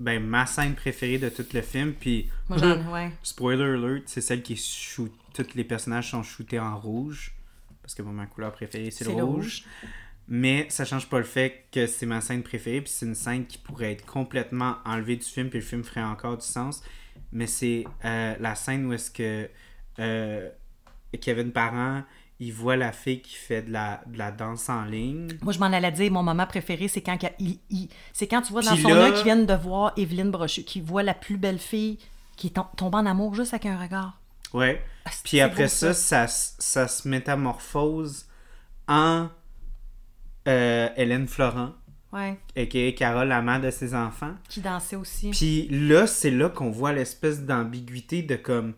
ben, 0.00 0.18
ma 0.24 0.46
scène 0.46 0.74
préférée 0.74 1.18
de 1.18 1.28
tout 1.28 1.46
le 1.52 1.60
film. 1.62 1.92
Puis, 1.92 2.28
Moi, 2.48 2.58
j'en- 2.58 2.92
ouais. 2.92 3.12
spoiler 3.22 3.62
alert, 3.64 4.02
c'est 4.06 4.20
celle 4.22 4.42
qui 4.42 4.56
shoot. 4.56 5.12
Tous 5.34 5.46
les 5.54 5.64
personnages 5.64 6.10
sont 6.10 6.22
shootés 6.22 6.58
en 6.58 6.76
rouge. 6.78 7.32
Parce 7.82 7.94
que 7.94 8.02
ma 8.02 8.26
couleur 8.26 8.50
préférée, 8.52 8.90
c'est 8.90 9.04
le, 9.04 9.10
C'est 9.10 9.16
le 9.16 9.24
rouge. 9.24 9.44
rouge. 9.44 9.64
Mais 10.26 10.66
ça 10.70 10.84
change 10.86 11.06
pas 11.08 11.18
le 11.18 11.24
fait 11.24 11.64
que 11.70 11.86
c'est 11.86 12.06
ma 12.06 12.20
scène 12.22 12.42
préférée. 12.42 12.80
Puis 12.80 12.92
c'est 12.96 13.04
une 13.06 13.14
scène 13.14 13.44
qui 13.46 13.58
pourrait 13.58 13.92
être 13.92 14.06
complètement 14.06 14.76
enlevée 14.86 15.16
du 15.16 15.24
film. 15.26 15.48
Puis 15.50 15.58
le 15.58 15.64
film 15.64 15.84
ferait 15.84 16.02
encore 16.02 16.38
du 16.38 16.46
sens. 16.46 16.82
Mais 17.34 17.46
c'est 17.46 17.84
euh, 18.04 18.34
la 18.40 18.54
scène 18.54 18.86
où 18.86 18.92
est-ce 18.94 19.10
que 19.10 19.50
euh, 19.98 20.48
Kevin 21.20 21.50
Parent, 21.52 22.02
il 22.40 22.52
voit 22.52 22.76
la 22.76 22.92
fille 22.92 23.20
qui 23.22 23.34
fait 23.34 23.62
de 23.62 23.72
la, 23.72 24.02
de 24.06 24.16
la 24.18 24.30
danse 24.32 24.68
en 24.68 24.84
ligne. 24.84 25.28
Moi, 25.42 25.52
je 25.52 25.58
m'en 25.58 25.66
allais 25.66 25.92
dire, 25.92 26.10
mon 26.12 26.22
moment 26.22 26.46
préféré, 26.46 26.88
c'est 26.88 27.02
quand, 27.02 27.18
il, 27.38 27.58
il- 27.70 27.88
c'est 28.12 28.26
quand 28.26 28.40
tu 28.42 28.52
vois 28.52 28.62
dans 28.62 28.72
Puis 28.72 28.82
son 28.82 28.88
là- 28.88 29.02
œil 29.06 29.12
qu'ils 29.14 29.24
viennent 29.24 29.46
de 29.46 29.54
voir 29.54 29.92
Evelyne 29.96 30.30
Brochu, 30.30 30.62
qui 30.64 30.80
voit 30.80 31.02
la 31.02 31.14
plus 31.14 31.36
belle 31.36 31.58
fille 31.58 31.98
qui 32.36 32.48
est 32.48 32.50
tom- 32.50 32.66
tombée 32.76 32.98
en 32.98 33.06
amour 33.06 33.34
juste 33.34 33.52
avec 33.54 33.66
un 33.66 33.78
regard. 33.80 34.20
Ouais. 34.52 34.82
Ah, 35.04 35.10
Puis 35.24 35.40
après 35.40 35.68
ça, 35.68 35.92
ça, 35.94 36.24
s- 36.24 36.56
ça 36.58 36.88
se 36.88 37.06
métamorphose 37.08 38.26
en 38.88 39.28
euh, 40.48 40.88
Hélène 40.96 41.26
Florent, 41.26 41.72
Ouais. 42.14 42.38
et 42.54 42.94
Carole, 42.94 43.28
la 43.28 43.42
mère 43.42 43.60
de 43.60 43.70
ses 43.70 43.94
enfants. 43.94 44.34
Qui 44.48 44.60
dansait 44.60 44.96
aussi. 44.96 45.30
Puis 45.30 45.68
là, 45.68 46.06
c'est 46.06 46.30
là 46.30 46.48
qu'on 46.48 46.70
voit 46.70 46.92
l'espèce 46.92 47.42
d'ambiguïté 47.42 48.22
de 48.22 48.36
comme. 48.36 48.74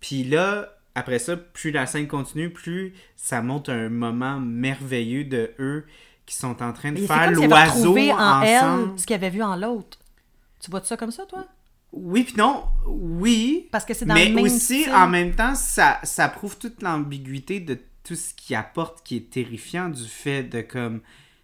Puis 0.00 0.24
là, 0.24 0.76
après 0.94 1.18
ça, 1.18 1.36
plus 1.36 1.70
la 1.70 1.86
scène 1.86 2.08
continue, 2.08 2.50
plus 2.50 2.94
ça 3.16 3.42
montre 3.42 3.70
un 3.70 3.88
moment 3.90 4.40
merveilleux 4.40 5.24
de 5.24 5.50
eux 5.58 5.84
qui 6.26 6.34
sont 6.34 6.62
en 6.62 6.72
train 6.72 6.92
de 6.92 7.00
Mais 7.00 7.06
faire 7.06 7.30
l'oiseau 7.30 7.90
retrouvé 7.90 8.12
en 8.12 8.16
ensemble. 8.16 8.90
elle 8.94 8.98
ce 8.98 9.06
qu'il 9.06 9.14
avait 9.16 9.30
vu 9.30 9.42
en 9.42 9.56
l'autre. 9.56 9.98
Tu 10.60 10.70
vois 10.70 10.82
ça 10.82 10.96
comme 10.96 11.10
ça, 11.10 11.24
toi? 11.26 11.46
Oui, 11.92 12.22
puis 12.22 12.34
non, 12.36 12.64
oui. 12.86 13.68
Parce 13.72 13.84
que 13.84 13.94
c'est 13.94 14.04
dans 14.06 14.14
Mais 14.14 14.28
le 14.28 14.36
même 14.36 14.44
aussi, 14.44 14.82
style. 14.82 14.94
en 14.94 15.08
même 15.08 15.34
temps, 15.34 15.54
ça, 15.54 15.98
ça 16.04 16.28
prouve 16.28 16.56
toute 16.56 16.82
l'ambiguïté 16.82 17.60
de 17.60 17.78
tout 18.04 18.14
ce 18.14 18.32
qui 18.32 18.54
apporte, 18.54 19.02
qui 19.04 19.16
est 19.16 19.30
terrifiant 19.30 19.88
du 19.88 20.04
fait 20.04 20.44
de 20.44 20.60
comme. 20.60 21.00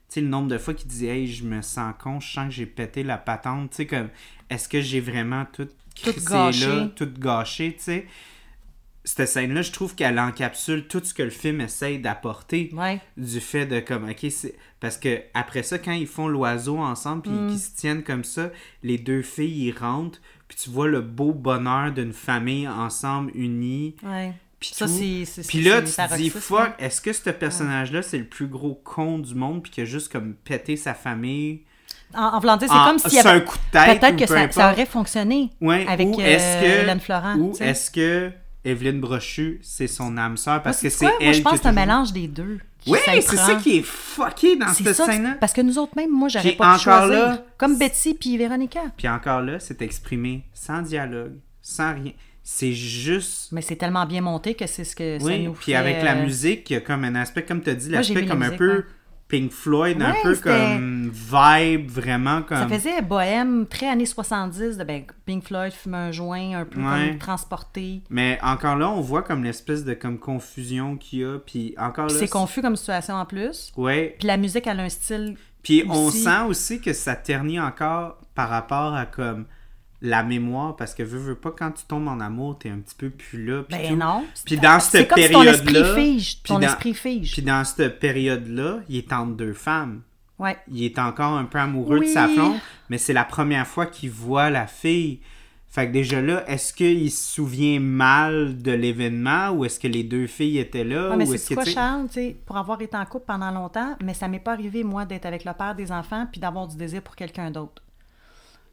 Sais, 0.08 0.20
le 0.20 0.28
nombre 0.28 0.48
de 0.48 0.58
fois 0.58 0.72
qu'il 0.74 0.88
dit 0.88 1.06
Hey, 1.06 1.26
je 1.26 1.44
me 1.44 1.62
sens 1.62 1.94
con, 1.98 2.20
je 2.20 2.30
sens 2.32 2.46
que 2.46 2.52
j'ai 2.54 2.66
pété 2.66 3.02
la 3.02 3.18
patente. 3.18 3.70
Tu 3.70 3.76
sais, 3.76 3.86
comme, 3.86 4.08
est-ce 4.50 4.68
que 4.68 4.80
j'ai 4.80 5.00
vraiment 5.00 5.44
tout 5.52 5.68
crissé 5.94 6.20
gâché. 6.30 6.66
là, 6.66 6.88
tout 6.94 7.10
gâché, 7.18 7.72
tu 7.76 7.82
sais? 7.82 8.06
Cette 9.04 9.28
scène-là, 9.28 9.62
je 9.62 9.70
trouve 9.70 9.94
qu'elle 9.94 10.18
encapsule 10.18 10.88
tout 10.88 11.00
ce 11.04 11.14
que 11.14 11.22
le 11.22 11.30
film 11.30 11.60
essaye 11.60 12.00
d'apporter 12.00 12.70
Ouais. 12.74 13.00
du 13.16 13.38
fait 13.38 13.64
de 13.64 13.78
comme 13.78 14.08
ok 14.10 14.26
c'est 14.30 14.56
parce 14.80 14.98
que 14.98 15.22
après 15.32 15.62
ça 15.62 15.78
quand 15.78 15.92
ils 15.92 16.08
font 16.08 16.26
l'oiseau 16.26 16.78
ensemble 16.78 17.22
puis 17.22 17.30
Mm. 17.30 17.46
qu'ils 17.48 17.58
se 17.60 17.76
tiennent 17.76 18.02
comme 18.02 18.24
ça 18.24 18.50
les 18.82 18.98
deux 18.98 19.22
filles 19.22 19.68
ils 19.68 19.78
rentrent 19.78 20.20
puis 20.48 20.58
tu 20.60 20.70
vois 20.70 20.88
le 20.88 21.02
beau 21.02 21.32
bonheur 21.32 21.92
d'une 21.92 22.12
famille 22.12 22.66
ensemble 22.66 23.30
unie 23.36 23.94
Ouais. 24.02 24.32
Puis 24.60 24.70
Ça, 24.72 24.88
c'est- 24.88 25.24
c'est- 25.26 25.46
puis 25.46 25.62
là 25.62 25.80
c'est 25.84 26.02
tu 26.06 26.08
te 26.12 26.16
dis 26.16 26.30
fuck 26.30 26.70
est-ce 26.78 27.00
que 27.00 27.12
ce 27.12 27.28
personnage 27.30 27.92
là 27.92 28.02
c'est 28.02 28.18
le 28.18 28.24
plus 28.26 28.46
gros 28.46 28.74
con 28.84 29.18
du 29.18 29.34
monde 29.34 29.62
puis 29.62 29.70
qui 29.72 29.80
a 29.82 29.84
juste 29.84 30.10
comme 30.10 30.34
pété 30.34 30.76
sa 30.76 30.94
famille? 30.94 31.62
En, 32.14 32.22
en 32.22 32.38
voulant 32.40 32.56
dire, 32.56 32.68
c'est 32.70 32.88
comme 32.88 32.98
s'il 32.98 33.12
y 33.18 33.20
sur 33.20 33.26
avait... 33.26 33.38
un 33.40 33.40
coup 33.40 33.56
de 33.58 33.70
tête 33.72 34.00
Peut-être 34.00 34.16
que 34.16 34.24
peu 34.46 34.52
ça, 34.52 34.72
aurait 34.72 34.86
fonctionné 34.86 35.50
Ouais, 35.60 35.84
avec 35.88 36.06
ou 36.08 36.20
euh, 36.20 36.24
est-ce 36.24 36.60
que 36.62 36.82
Hélène 36.82 37.00
Florent. 37.00 37.34
ou 37.36 37.52
est-ce 37.60 37.90
que 37.90 38.30
Evelyne 38.64 39.00
Brochu 39.00 39.58
c'est 39.62 39.86
son 39.88 40.16
âme 40.16 40.36
sœur? 40.36 40.62
Parce 40.62 40.82
Moi, 40.82 40.90
que 40.90 40.96
c'est 40.96 41.06
elle 41.06 41.24
Moi, 41.24 41.32
je 41.32 41.42
pense 41.42 41.52
que 41.54 41.58
c'est 41.62 41.66
un 41.68 41.72
mélange 41.72 42.12
des 42.12 42.28
deux 42.28 42.58
Oui, 42.86 42.98
c'est 43.04 43.20
ça 43.36 43.56
qui 43.56 43.78
est 43.78 43.82
fucké 43.82 44.56
dans 44.56 44.68
C'est 44.72 44.84
cette 44.84 45.04
scène-là. 45.04 45.36
parce 45.40 45.52
que 45.52 45.60
nous 45.60 45.76
autres 45.78 45.92
même, 45.96 46.10
moi, 46.10 46.28
j'aurais 46.28 46.52
pas 46.52 46.64
pu 46.64 46.70
encore 46.70 46.78
choisir. 46.78 47.08
là, 47.28 47.44
Comme 47.58 47.76
Betty 47.76 48.14
puis 48.14 48.36
Véronica. 48.38 48.80
Puis 48.96 49.08
encore 49.08 49.40
là, 49.42 49.58
c'est 49.58 49.82
exprimé 49.82 50.44
sans 50.54 50.82
dialogue, 50.82 51.34
sans 51.60 51.92
rien. 51.94 52.12
C'est 52.48 52.72
juste. 52.72 53.50
Mais 53.50 53.60
c'est 53.60 53.74
tellement 53.74 54.06
bien 54.06 54.20
monté 54.20 54.54
que 54.54 54.68
c'est 54.68 54.84
ce 54.84 54.94
que 54.94 55.18
ça 55.18 55.24
Oui, 55.24 55.42
nous 55.42 55.52
puis 55.54 55.72
fait, 55.72 55.74
avec 55.74 56.00
la 56.00 56.14
euh, 56.14 56.22
musique, 56.22 56.70
il 56.70 56.74
y 56.74 56.76
a 56.76 56.80
comme 56.80 57.02
un 57.02 57.16
aspect, 57.16 57.42
comme 57.44 57.60
tu 57.60 57.70
as 57.70 57.74
dit, 57.74 57.88
l'aspect 57.88 58.22
la 58.22 58.28
comme 58.28 58.42
un 58.44 58.50
peu 58.52 58.76
ouais. 58.76 58.84
Pink 59.26 59.50
Floyd, 59.50 60.00
un 60.00 60.14
peu 60.22 60.36
comme 60.36 61.10
vibe, 61.12 61.90
vraiment 61.90 62.42
comme. 62.42 62.58
Ça 62.58 62.68
faisait 62.68 63.02
bohème, 63.02 63.66
très 63.66 63.88
années 63.88 64.06
70, 64.06 64.78
de 64.78 64.84
ben, 64.84 65.02
Pink 65.24 65.42
Floyd 65.42 65.72
fume 65.72 65.94
un 65.94 66.12
joint, 66.12 66.60
un 66.60 66.64
peu 66.64 66.80
Ouais. 66.80 67.08
comme 67.08 67.18
transporté. 67.18 68.02
Mais 68.10 68.38
encore 68.40 68.76
là, 68.76 68.90
on 68.90 69.00
voit 69.00 69.22
comme 69.22 69.42
l'espèce 69.42 69.84
de 69.84 69.94
comme 69.94 70.20
confusion 70.20 70.96
qu'il 70.96 71.18
y 71.18 71.24
a, 71.24 71.40
puis 71.40 71.74
encore 71.76 72.12
c'est 72.12 72.28
confus 72.28 72.62
comme 72.62 72.76
situation 72.76 73.14
en 73.14 73.26
plus. 73.26 73.72
Ouais. 73.76 74.14
Puis 74.20 74.28
la 74.28 74.36
musique, 74.36 74.68
elle 74.68 74.78
a 74.78 74.84
un 74.84 74.88
style. 74.88 75.36
Puis 75.64 75.82
on 75.88 76.12
sent 76.12 76.42
aussi 76.46 76.80
que 76.80 76.92
ça 76.92 77.16
ternit 77.16 77.58
encore 77.58 78.20
par 78.36 78.50
rapport 78.50 78.94
à 78.94 79.04
comme 79.04 79.46
la 80.02 80.22
mémoire, 80.22 80.76
parce 80.76 80.94
que 80.94 81.02
veux, 81.02 81.18
veux 81.18 81.34
pas, 81.34 81.52
quand 81.56 81.70
tu 81.72 81.84
tombes 81.84 82.08
en 82.08 82.20
amour, 82.20 82.58
t'es 82.58 82.68
un 82.70 82.78
petit 82.78 82.94
peu 82.94 83.10
plus 83.10 83.44
là. 83.44 83.62
puis 83.62 83.78
Ben 83.78 83.98
non. 83.98 84.24
Puis 84.44 84.56
dans 84.58 84.78
cette 84.78 85.08
comme 85.08 85.22
si 85.22 85.30
ton 85.30 85.42
esprit 85.42 85.72
période-là. 85.72 85.94
fige. 85.94 86.42
Ton 86.42 86.54
dans- 86.58 86.66
esprit 86.66 86.94
fige. 86.94 87.32
Puis 87.32 87.42
dans 87.42 87.64
cette 87.64 87.98
période-là, 87.98 88.80
il 88.88 88.96
est 88.98 89.12
entre 89.12 89.32
deux 89.36 89.54
femmes. 89.54 90.02
Ouais. 90.38 90.56
Il 90.70 90.84
est 90.84 90.98
encore 90.98 91.32
un 91.38 91.44
peu 91.44 91.58
amoureux 91.58 92.00
de 92.00 92.04
sa 92.06 92.26
blonde, 92.28 92.58
mais 92.90 92.98
c'est 92.98 93.14
la 93.14 93.24
première 93.24 93.66
fois 93.66 93.86
qu'il 93.86 94.10
voit 94.10 94.50
la 94.50 94.66
fille. 94.66 95.20
Fait 95.68 95.86
que 95.88 95.92
déjà 95.92 96.20
là, 96.22 96.44
est-ce 96.48 96.72
qu'il 96.72 97.10
se 97.10 97.34
souvient 97.34 97.80
mal 97.80 98.62
de 98.62 98.72
l'événement 98.72 99.50
ou 99.50 99.64
est-ce 99.64 99.80
que 99.80 99.88
les 99.88 100.04
deux 100.04 100.26
filles 100.26 100.58
étaient 100.58 100.84
là? 100.84 101.10
Ouais, 101.10 101.16
mais 101.16 101.26
c'est 101.26 101.54
que, 101.54 101.60
quoi, 101.60 101.64
Charles, 101.70 102.06
tu 102.08 102.14
sais, 102.14 102.36
pour 102.46 102.56
avoir 102.56 102.80
été 102.80 102.96
en 102.96 103.04
couple 103.04 103.24
pendant 103.26 103.50
longtemps, 103.50 103.96
mais 104.02 104.14
ça 104.14 104.28
m'est 104.28 104.38
pas 104.40 104.52
arrivé, 104.52 104.84
moi, 104.84 105.04
d'être 105.06 105.26
avec 105.26 105.44
le 105.44 105.52
père 105.52 105.74
des 105.74 105.90
enfants 105.92 106.26
puis 106.30 106.40
d'avoir 106.40 106.66
du 106.68 106.76
désir 106.76 107.02
pour 107.02 107.14
quelqu'un 107.16 107.50
d'autre. 107.50 107.82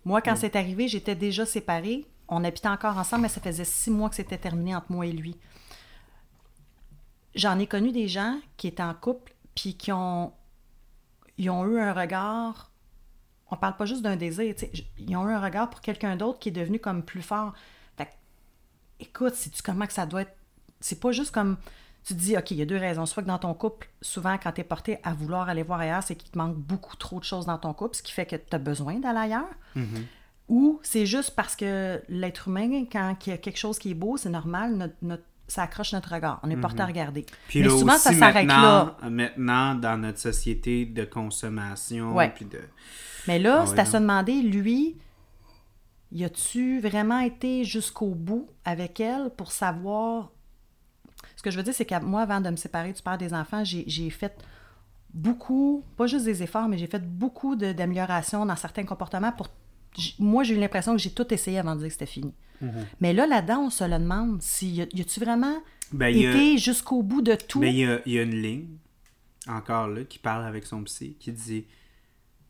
Moi, 0.05 0.21
quand 0.21 0.35
c'est 0.35 0.55
arrivé, 0.55 0.88
j'étais 0.88 1.15
déjà 1.15 1.45
séparée. 1.45 2.05
On 2.27 2.43
habitait 2.43 2.67
encore 2.67 2.97
ensemble, 2.97 3.23
mais 3.23 3.30
ça 3.30 3.41
faisait 3.41 3.65
six 3.65 3.89
mois 3.91 4.09
que 4.09 4.15
c'était 4.15 4.38
terminé 4.38 4.75
entre 4.75 4.91
moi 4.91 5.05
et 5.05 5.11
lui. 5.11 5.35
J'en 7.35 7.57
ai 7.59 7.67
connu 7.67 7.91
des 7.91 8.07
gens 8.07 8.39
qui 8.57 8.67
étaient 8.67 8.84
en 8.84 8.93
couple 8.93 9.34
puis 9.55 9.75
qui 9.75 9.91
ont, 9.91 10.34
ils 11.38 11.49
ont 11.49 11.65
eu 11.65 11.80
un 11.80 11.93
regard. 11.93 12.71
On 13.49 13.55
parle 13.57 13.75
pas 13.75 13.85
juste 13.85 14.01
d'un 14.01 14.15
désir, 14.15 14.53
tu 14.55 14.61
sais, 14.61 14.69
j- 14.73 14.88
ils 14.97 15.15
ont 15.15 15.27
eu 15.30 15.34
un 15.34 15.41
regard 15.41 15.69
pour 15.69 15.81
quelqu'un 15.81 16.15
d'autre 16.15 16.39
qui 16.39 16.49
est 16.49 16.53
devenu 16.53 16.80
comme 16.80 17.03
plus 17.03 17.21
fort. 17.21 17.53
Fait 17.97 18.05
que, 18.05 18.11
écoute, 18.99 19.35
sais-tu 19.35 19.61
comment 19.61 19.85
que 19.85 19.93
ça 19.93 20.05
doit 20.05 20.23
être? 20.23 20.35
C'est 20.80 20.99
pas 20.99 21.11
juste 21.11 21.31
comme. 21.31 21.57
Tu 22.05 22.13
te 22.15 22.19
dis, 22.19 22.38
OK, 22.38 22.51
il 22.51 22.57
y 22.57 22.61
a 22.61 22.65
deux 22.65 22.77
raisons. 22.77 23.05
Soit 23.05 23.23
que 23.23 23.27
dans 23.30 23.38
ton 23.38 23.53
couple, 23.53 23.89
souvent, 24.01 24.38
quand 24.41 24.51
tu 24.51 24.61
es 24.61 24.63
porté 24.65 24.97
à 25.03 25.13
vouloir 25.13 25.47
aller 25.47 25.63
voir 25.63 25.80
ailleurs, 25.80 26.03
c'est 26.03 26.15
qu'il 26.15 26.30
te 26.31 26.38
manque 26.38 26.55
beaucoup 26.57 26.97
trop 26.97 27.19
de 27.19 27.23
choses 27.23 27.45
dans 27.45 27.57
ton 27.57 27.73
couple, 27.73 27.95
ce 27.95 28.03
qui 28.03 28.11
fait 28.11 28.25
que 28.25 28.35
tu 28.35 28.43
as 28.55 28.59
besoin 28.59 28.95
d'aller 28.99 29.19
ailleurs. 29.19 29.49
Mm-hmm. 29.77 30.03
Ou 30.49 30.80
c'est 30.84 31.05
juste 31.05 31.31
parce 31.35 31.55
que 31.55 32.01
l'être 32.09 32.49
humain, 32.49 32.84
quand 32.91 33.15
il 33.25 33.30
y 33.30 33.34
a 33.34 33.38
quelque 33.38 33.57
chose 33.57 33.80
qui 33.80 33.91
est 33.91 33.95
beau, 33.95 34.17
c'est 34.17 34.30
normal, 34.30 34.75
notre, 34.75 34.95
notre- 35.01 35.23
ça 35.47 35.63
accroche 35.63 35.93
notre 35.93 36.13
regard. 36.13 36.39
On 36.43 36.49
est 36.49 36.57
porté 36.57 36.81
à 36.81 36.85
regarder. 36.85 37.21
Mm-hmm. 37.21 37.47
Puis 37.47 37.59
Mais 37.61 37.65
là 37.67 37.71
souvent, 37.71 37.93
aussi, 37.93 38.01
ça 38.03 38.13
s'arrête 38.13 38.47
là. 38.47 38.97
maintenant, 39.09 39.75
dans 39.75 39.97
notre 40.01 40.19
société 40.19 40.85
de 40.85 41.05
consommation, 41.05 42.13
Ouais. 42.15 42.31
puis 42.35 42.43
de... 42.45 42.59
Mais 43.30 43.39
là, 43.39 43.59
Ah 43.61 43.65
c'est 43.67 43.80
à 43.80 43.85
se 43.85 43.95
demander, 43.95 44.41
lui, 44.41 44.97
y 46.11 46.25
a-tu 46.25 46.81
vraiment 46.81 47.19
été 47.19 47.63
jusqu'au 47.63 48.13
bout 48.13 48.49
avec 48.65 48.99
elle 48.99 49.30
pour 49.38 49.53
savoir. 49.53 50.31
Ce 51.44 51.49
que 51.49 51.52
je 51.52 51.57
veux 51.57 51.64
dire, 51.64 51.74
c'est 51.74 51.84
que 51.84 51.99
moi, 52.02 52.22
avant 52.22 52.40
de 52.40 52.49
me 52.49 52.56
séparer 52.56 52.94
du 52.94 53.02
père 53.02 53.18
des 53.18 53.34
enfants, 53.34 53.65
j'ai 53.65 54.10
fait 54.10 54.34
beaucoup, 55.14 55.84
pas 55.98 56.07
juste 56.07 56.24
des 56.24 56.41
efforts, 56.41 56.70
mais 56.70 56.78
j'ai 56.78 56.88
fait 56.88 57.06
beaucoup 57.06 57.57
d'améliorations 57.57 58.45
dans 58.45 58.56
certains 58.56 58.86
comportements 58.86 59.34
pour. 59.34 59.49
Moi, 60.20 60.44
j'ai 60.44 60.56
eu 60.56 60.60
l'impression 60.60 60.94
que 60.94 60.99
j'ai 60.99 61.11
tout 61.11 61.34
essayé 61.34 61.60
avant 61.60 61.76
de 61.76 61.80
dire 61.82 61.88
que 61.88 61.91
c'était 61.94 62.06
fini. 62.06 62.34
Mm-hmm. 62.64 62.70
Mais 63.02 63.11
là, 63.14 63.28
là-dedans, 63.28 63.64
on 63.65 63.70
se 63.70 63.84
le 63.84 63.99
demande, 63.99 64.41
si 64.41 64.72
y 64.76 64.82
a-tu 65.02 65.20
vraiment 65.20 65.57
Ben, 65.91 66.06
a- 66.06 66.10
été 66.18 66.57
jusqu'au 66.57 67.03
bout 67.03 67.22
de 67.22 67.36
tout? 67.36 67.60
Mais 67.60 67.74
il 67.74 67.80
y 67.80 67.86
a, 67.86 67.99
il 68.06 68.14
y 68.14 68.20
a 68.20 68.24
une 68.24 68.41
ligne, 68.41 68.70
encore 69.45 69.90
là, 69.90 70.06
qui 70.06 70.20
parle 70.20 70.45
avec 70.45 70.65
son 70.65 70.82
psy, 70.84 71.18
qui 71.20 71.34
dit 71.34 71.65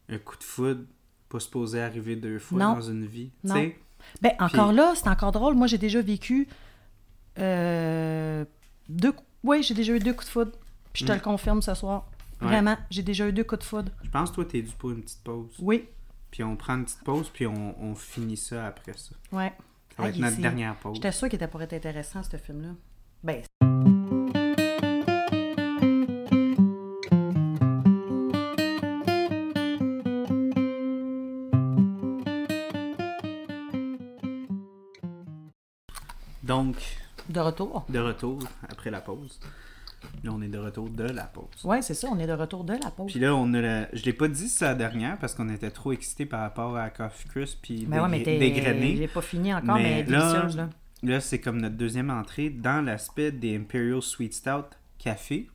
un 0.07 0.20
coup 0.20 0.38
de 0.38 0.44
foudre, 0.44 0.84
pas 1.30 1.40
supposé 1.40 1.82
arriver 1.82 2.15
deux 2.15 2.38
fois 2.38 2.60
Non. 2.60 2.74
dans 2.76 2.82
une 2.82 3.07
vie. 3.07 3.32
Non. 3.44 3.72
Ben, 4.22 4.34
encore 4.40 4.72
là, 4.72 4.94
c'est 4.95 5.07
encore 5.10 5.32
drôle. 5.32 5.56
Moi, 5.56 5.65
j'ai 5.65 5.80
déjà 5.80 5.99
vécu 5.99 6.48
euh, 7.40 8.45
deux. 8.89 9.14
Oui, 9.43 9.64
j'ai 9.64 9.73
déjà 9.73 9.93
eu 9.93 9.99
deux 9.99 10.14
coups 10.14 10.26
de 10.27 10.31
foudre. 10.31 10.51
Puis 10.93 11.03
je 11.03 11.07
te 11.07 11.14
le 11.14 11.19
confirme 11.19 11.61
ce 11.61 11.73
soir. 11.73 12.05
Mm. 12.39 12.45
Ouais. 12.45 12.51
Vraiment, 12.51 12.77
j'ai 12.89 13.03
déjà 13.03 13.27
eu 13.27 13.34
deux 13.34 13.43
coups 13.43 13.60
de 13.60 13.64
foudre. 13.65 13.91
Je 14.03 14.10
pense 14.10 14.30
que 14.30 14.35
toi, 14.35 14.45
t'es 14.45 14.61
dû 14.61 14.72
pour 14.77 14.91
une 14.91 15.01
petite 15.01 15.23
pause. 15.23 15.55
Oui, 15.60 15.88
Puis 16.31 16.43
on 16.43 16.55
prend 16.55 16.76
une 16.76 16.85
petite 16.85 17.03
pause, 17.03 17.30
puis 17.34 17.45
on, 17.47 17.76
on 17.84 17.95
finit 17.95 18.38
ça 18.38 18.68
après 18.68 18.93
ça. 18.93 19.15
ouais. 19.31 19.53
Ça 19.95 20.01
va 20.01 20.07
Ah, 20.07 20.10
être 20.10 20.18
notre 20.18 20.38
dernière 20.41 20.76
pause. 20.77 20.95
J'étais 20.95 21.11
sûre 21.11 21.30
qu'il 21.30 21.35
était 21.35 21.47
pour 21.47 21.61
être 21.61 21.73
intéressant, 21.73 22.23
ce 22.23 22.35
film-là. 22.38 22.69
Ben, 23.23 23.43
Donc, 36.43 36.76
de 37.29 37.39
retour. 37.39 37.85
de 37.89 37.99
retour 37.99 38.39
après 38.69 38.91
la 38.91 39.01
pause. 39.01 39.39
Là, 40.23 40.31
on 40.33 40.41
est 40.41 40.49
de 40.49 40.57
retour 40.57 40.89
de 40.89 41.03
la 41.05 41.23
pause. 41.23 41.45
Oui, 41.63 41.77
c'est 41.81 41.93
ça, 41.93 42.09
on 42.11 42.19
est 42.19 42.27
de 42.27 42.33
retour 42.33 42.65
de 42.65 42.73
la 42.73 42.91
pause. 42.91 43.09
Puis 43.11 43.21
là, 43.21 43.33
on 43.35 43.53
a 43.53 43.61
la... 43.61 43.95
je 43.95 44.03
l'ai 44.03 44.11
pas 44.13 44.27
dit 44.27 44.49
ça 44.49 44.67
la 44.69 44.75
dernière 44.75 45.17
parce 45.17 45.33
qu'on 45.33 45.47
était 45.47 45.71
trop 45.71 45.93
excités 45.93 46.25
par 46.25 46.41
rapport 46.41 46.75
à 46.75 46.89
Coffee 46.89 47.27
Crisp 47.29 47.59
puis 47.61 47.85
Ben 47.85 48.05
ouais, 48.09 48.19
dégrené. 48.19 48.97
j'ai 48.97 49.07
pas 49.07 49.21
fini 49.21 49.53
encore, 49.53 49.75
mais, 49.77 50.03
Mais 50.05 50.11
là- 50.11 50.47
là. 50.55 50.69
Là, 51.03 51.19
c'est 51.21 51.39
comme 51.39 51.59
notre 51.61 51.75
deuxième 51.75 52.09
entrée 52.09 52.49
dans 52.49 52.81
l'aspect 52.83 53.31
des 53.31 53.55
Imperial 53.57 54.01
Sweet 54.01 54.33
Stout 54.33 54.65
Café. 54.99 55.49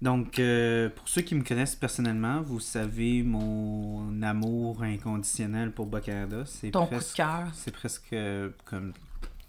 Donc, 0.00 0.38
euh, 0.40 0.88
pour 0.88 1.08
ceux 1.08 1.22
qui 1.22 1.34
me 1.34 1.44
connaissent 1.44 1.76
personnellement, 1.76 2.42
vous 2.42 2.58
savez 2.58 3.22
mon 3.22 4.20
amour 4.22 4.82
inconditionnel 4.82 5.70
pour 5.70 5.86
Bas-Canada. 5.86 6.42
C'est 6.44 6.70
Ton 6.72 6.86
coup 6.86 6.94
de 6.94 6.96
presque, 6.96 7.16
cœur. 7.16 7.48
c'est 7.54 7.70
presque 7.70 8.12
euh, 8.12 8.50
comme 8.64 8.92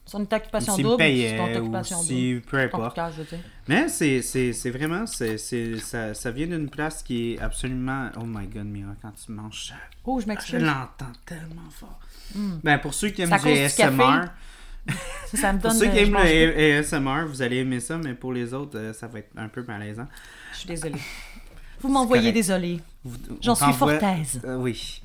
Son 0.06 0.22
occupation 0.22 0.76
S'il 0.76 0.84
me 0.86 0.90
double, 0.92 1.02
c'est 1.04 1.08
payait 1.10 1.38
ton 1.38 1.48
ou 1.48 1.58
occupation 1.64 2.02
si- 2.02 2.34
double. 2.34 2.46
peu 2.46 2.58
importe. 2.60 3.00
je. 3.18 3.36
Mais 3.68 3.88
c'est, 3.88 4.22
c'est, 4.22 4.52
c'est 4.54 4.70
vraiment, 4.70 5.06
c'est, 5.08 5.38
c'est- 5.38 5.78
ça, 5.78 6.14
ça 6.14 6.30
vient 6.32 6.48
d'une 6.48 6.70
place 6.70 7.02
qui 7.04 7.34
est 7.34 7.40
absolument... 7.40 8.10
Oh 8.18 8.24
my 8.26 8.46
God, 8.48 8.66
Mira, 8.66 8.92
quand 9.02 9.12
tu 9.12 9.32
manges 9.32 9.68
ça, 9.70 9.76
Oh, 10.06 10.20
je 10.20 10.24
je 10.26 10.28
m'excuse. 10.28 10.62
l'entends 10.62 11.12
tellement 11.26 11.70
fort. 11.72 12.00
Ben, 12.64 12.78
pour 12.80 12.94
ceux 12.94 13.10
qui 13.10 13.22
aiment 13.22 13.30
du 13.30 13.48
ASMR. 13.50 14.26
Ça, 15.34 15.54
me 15.54 15.60
pour 15.60 15.70
donne... 15.70 15.80
ceux 15.80 15.86
qui 15.86 15.92
euh, 16.00 16.06
je 16.06 16.12
aiment 16.12 16.18
le 16.18 16.80
ASMR, 16.80 17.26
vous 17.28 17.42
allez 17.42 17.58
aimer 17.60 17.80
ça, 17.80 17.98
mais 17.98 18.14
pour 18.14 18.34
les 18.34 18.54
autres, 18.54 18.78
euh, 18.78 18.92
ça 18.92 19.08
va 19.08 19.20
être 19.20 19.30
un 19.38 19.48
peu 19.48 19.64
malaisant. 19.64 20.08
Je 20.52 20.58
suis 20.58 20.68
désolée. 20.68 21.00
Vous 21.80 21.88
m'envoyez 21.88 22.34
désolée. 22.34 22.82
J'en 23.42 23.56
suis 23.56 23.66
t'envoie- 23.66 23.98
fort 23.98 24.10
aise. 24.10 24.42
Euh, 24.44 24.58
oui. 24.58 25.02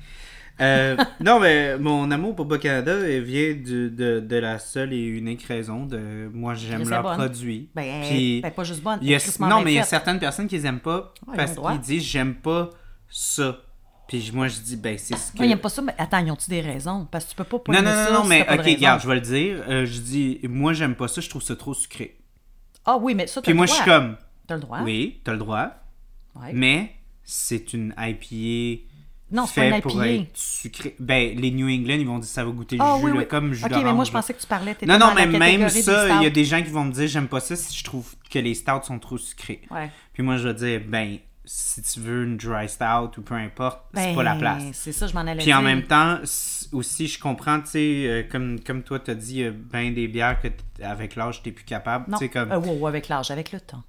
Euh, 0.61 0.97
non, 1.21 1.39
mais 1.39 1.77
mon 1.77 2.09
amour 2.11 2.35
pour 2.35 2.45
Bas-Canada 2.45 2.97
vient 3.21 3.53
du- 3.53 3.89
de, 3.89 4.19
de 4.19 4.35
la 4.35 4.59
seule 4.59 4.93
et 4.93 5.03
unique 5.05 5.43
raison 5.43 5.85
de 5.85 6.29
moi 6.33 6.53
j'aime 6.53 6.87
leurs 6.87 7.01
bonne. 7.03 7.15
produits. 7.17 7.69
Ben, 7.75 8.01
Puis- 8.09 8.41
ben, 8.41 8.51
pas 8.51 8.63
juste 8.63 8.81
bonne. 8.83 8.99
Y 9.01 9.15
a- 9.15 9.47
non, 9.47 9.61
mais 9.61 9.71
il 9.73 9.75
y 9.75 9.79
a 9.79 9.83
certaines 9.83 10.19
personnes 10.19 10.47
qui 10.47 10.55
les 10.57 10.65
aiment 10.65 10.79
pas 10.79 11.13
Ouais, 11.27 11.35
parce 11.37 11.53
qu'ils 11.55 11.79
disent 11.79 12.03
j'aime 12.03 12.35
pas 12.35 12.69
ça. 13.07 13.57
Puis 14.07 14.31
moi 14.33 14.47
je 14.47 14.59
dis 14.59 14.75
ben 14.75 14.97
c'est 14.97 15.15
ce 15.15 15.31
que. 15.31 15.37
Ouais, 15.39 15.47
ils 15.47 15.51
aiment 15.51 15.59
pas 15.59 15.69
ça, 15.69 15.81
mais 15.83 15.93
attends, 15.97 16.17
ils 16.17 16.31
ont-tu 16.31 16.49
des 16.49 16.61
raisons? 16.61 17.07
Parce 17.11 17.25
que 17.25 17.29
tu 17.29 17.35
peux 17.35 17.43
pas 17.43 17.59
pas 17.59 17.73
non, 17.73 17.81
non, 17.83 17.95
non, 18.11 18.13
non, 18.21 18.25
mais 18.27 18.41
ok, 18.41 18.65
regarde, 18.65 19.01
je 19.01 19.07
vais 19.07 19.15
le 19.15 19.21
dire. 19.21 19.63
Euh, 19.69 19.85
je 19.85 19.99
dis 19.99 20.39
moi 20.43 20.73
j'aime 20.73 20.95
pas 20.95 21.07
ça, 21.07 21.21
je 21.21 21.29
trouve 21.29 21.43
ça 21.43 21.55
trop 21.55 21.73
sucré. 21.75 22.17
Ah 22.85 22.97
oui, 22.97 23.13
mais 23.13 23.27
ça, 23.27 23.35
t'as 23.35 23.43
Puis 23.43 23.51
le 23.51 23.57
moi 23.57 23.65
je 23.67 23.73
suis 23.73 23.85
comme 23.85 24.17
T'as 24.47 24.55
le 24.55 24.61
droit. 24.61 24.79
oui, 24.81 25.21
t'as 25.23 25.33
le 25.33 25.37
droit, 25.37 25.71
Ouais. 26.35 26.51
mais 26.53 26.91
c'est 27.23 27.73
une 27.73 27.93
IPA. 27.99 28.81
Non, 29.31 29.45
c'est 29.45 29.55
pas 29.61 29.69
fait 29.69 29.75
une 29.75 29.81
pour 29.81 30.03
être 30.03 30.27
sucré. 30.33 30.95
Ben, 30.99 31.37
les 31.37 31.51
New 31.51 31.67
England, 31.67 31.95
ils 31.99 32.07
vont 32.07 32.19
dire 32.19 32.29
ça 32.29 32.43
va 32.43 32.51
goûter 32.51 32.77
le 32.77 32.81
Ah 32.83 32.95
jus, 32.97 33.05
oui, 33.05 33.11
là, 33.11 33.17
oui. 33.19 33.27
comme 33.27 33.53
jus 33.53 33.65
Ok, 33.65 33.71
mais 33.83 33.93
moi, 33.93 34.05
je 34.05 34.11
pensais 34.11 34.33
que 34.33 34.41
tu 34.41 34.47
parlais. 34.47 34.75
Non, 34.85 34.97
non, 34.99 35.13
mais 35.15 35.25
même 35.27 35.69
ça, 35.69 36.15
il 36.17 36.23
y 36.23 36.27
a 36.27 36.29
des 36.29 36.45
gens 36.45 36.61
qui 36.61 36.69
vont 36.69 36.85
me 36.85 36.91
dire 36.91 37.07
j'aime 37.07 37.27
pas 37.27 37.39
ça 37.39 37.55
si 37.55 37.77
je 37.77 37.83
trouve 37.83 38.15
que 38.29 38.39
les 38.39 38.53
stouts 38.55 38.83
sont 38.83 38.99
trop 38.99 39.17
sucrés. 39.17 39.61
Ouais. 39.71 39.89
Puis 40.13 40.23
moi, 40.23 40.37
je 40.37 40.47
vais 40.47 40.53
dire, 40.53 40.81
ben, 40.87 41.17
si 41.45 41.81
tu 41.81 41.99
veux 41.99 42.25
une 42.25 42.37
dry 42.37 42.69
stout 42.69 43.17
ou 43.17 43.21
peu 43.21 43.33
importe, 43.33 43.81
c'est 43.93 44.07
Ben, 44.09 44.15
pas 44.15 44.23
la 44.23 44.35
place. 44.35 44.63
C'est 44.73 44.91
ça, 44.91 45.07
je 45.07 45.13
m'en 45.13 45.21
allais 45.21 45.37
Puis 45.37 45.45
dire. 45.45 45.57
en 45.57 45.63
même 45.63 45.83
temps, 45.83 46.19
aussi, 46.71 47.07
je 47.07 47.19
comprends, 47.19 47.59
tu 47.61 47.69
sais, 47.71 48.03
euh, 48.07 48.23
comme, 48.31 48.59
comme 48.59 48.83
toi, 48.83 48.99
t'as 48.99 49.15
dit, 49.15 49.33
il 49.35 49.39
y 49.39 49.45
a 49.45 49.51
ben 49.51 49.91
des 49.93 50.07
bières 50.07 50.39
que 50.39 50.47
avec 50.83 51.15
l'âge, 51.15 51.41
t'es 51.41 51.51
plus 51.51 51.65
capable. 51.65 52.05
Non, 52.11 52.19
comme. 52.31 52.51
Euh, 52.51 52.59
wow, 52.59 52.85
avec 52.87 53.07
l'âge, 53.07 53.31
avec 53.31 53.51
le 53.51 53.59
temps. 53.61 53.83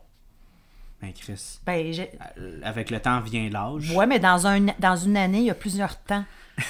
Ben, 1.03 1.13
Chris. 1.13 1.59
Ben, 1.65 1.93
j'ai- 1.93 2.11
euh, 2.39 2.61
Avec 2.63 2.91
le 2.91 3.01
temps 3.01 3.21
vient 3.21 3.49
l'âge. 3.51 3.91
ouais, 3.93 4.07
mais 4.07 4.19
dans, 4.19 4.47
un, 4.47 4.67
dans 4.79 4.97
une 4.97 5.17
année, 5.17 5.39
il 5.39 5.45
y 5.45 5.51
a 5.51 5.55
plusieurs 5.55 5.97
temps. 6.03 6.25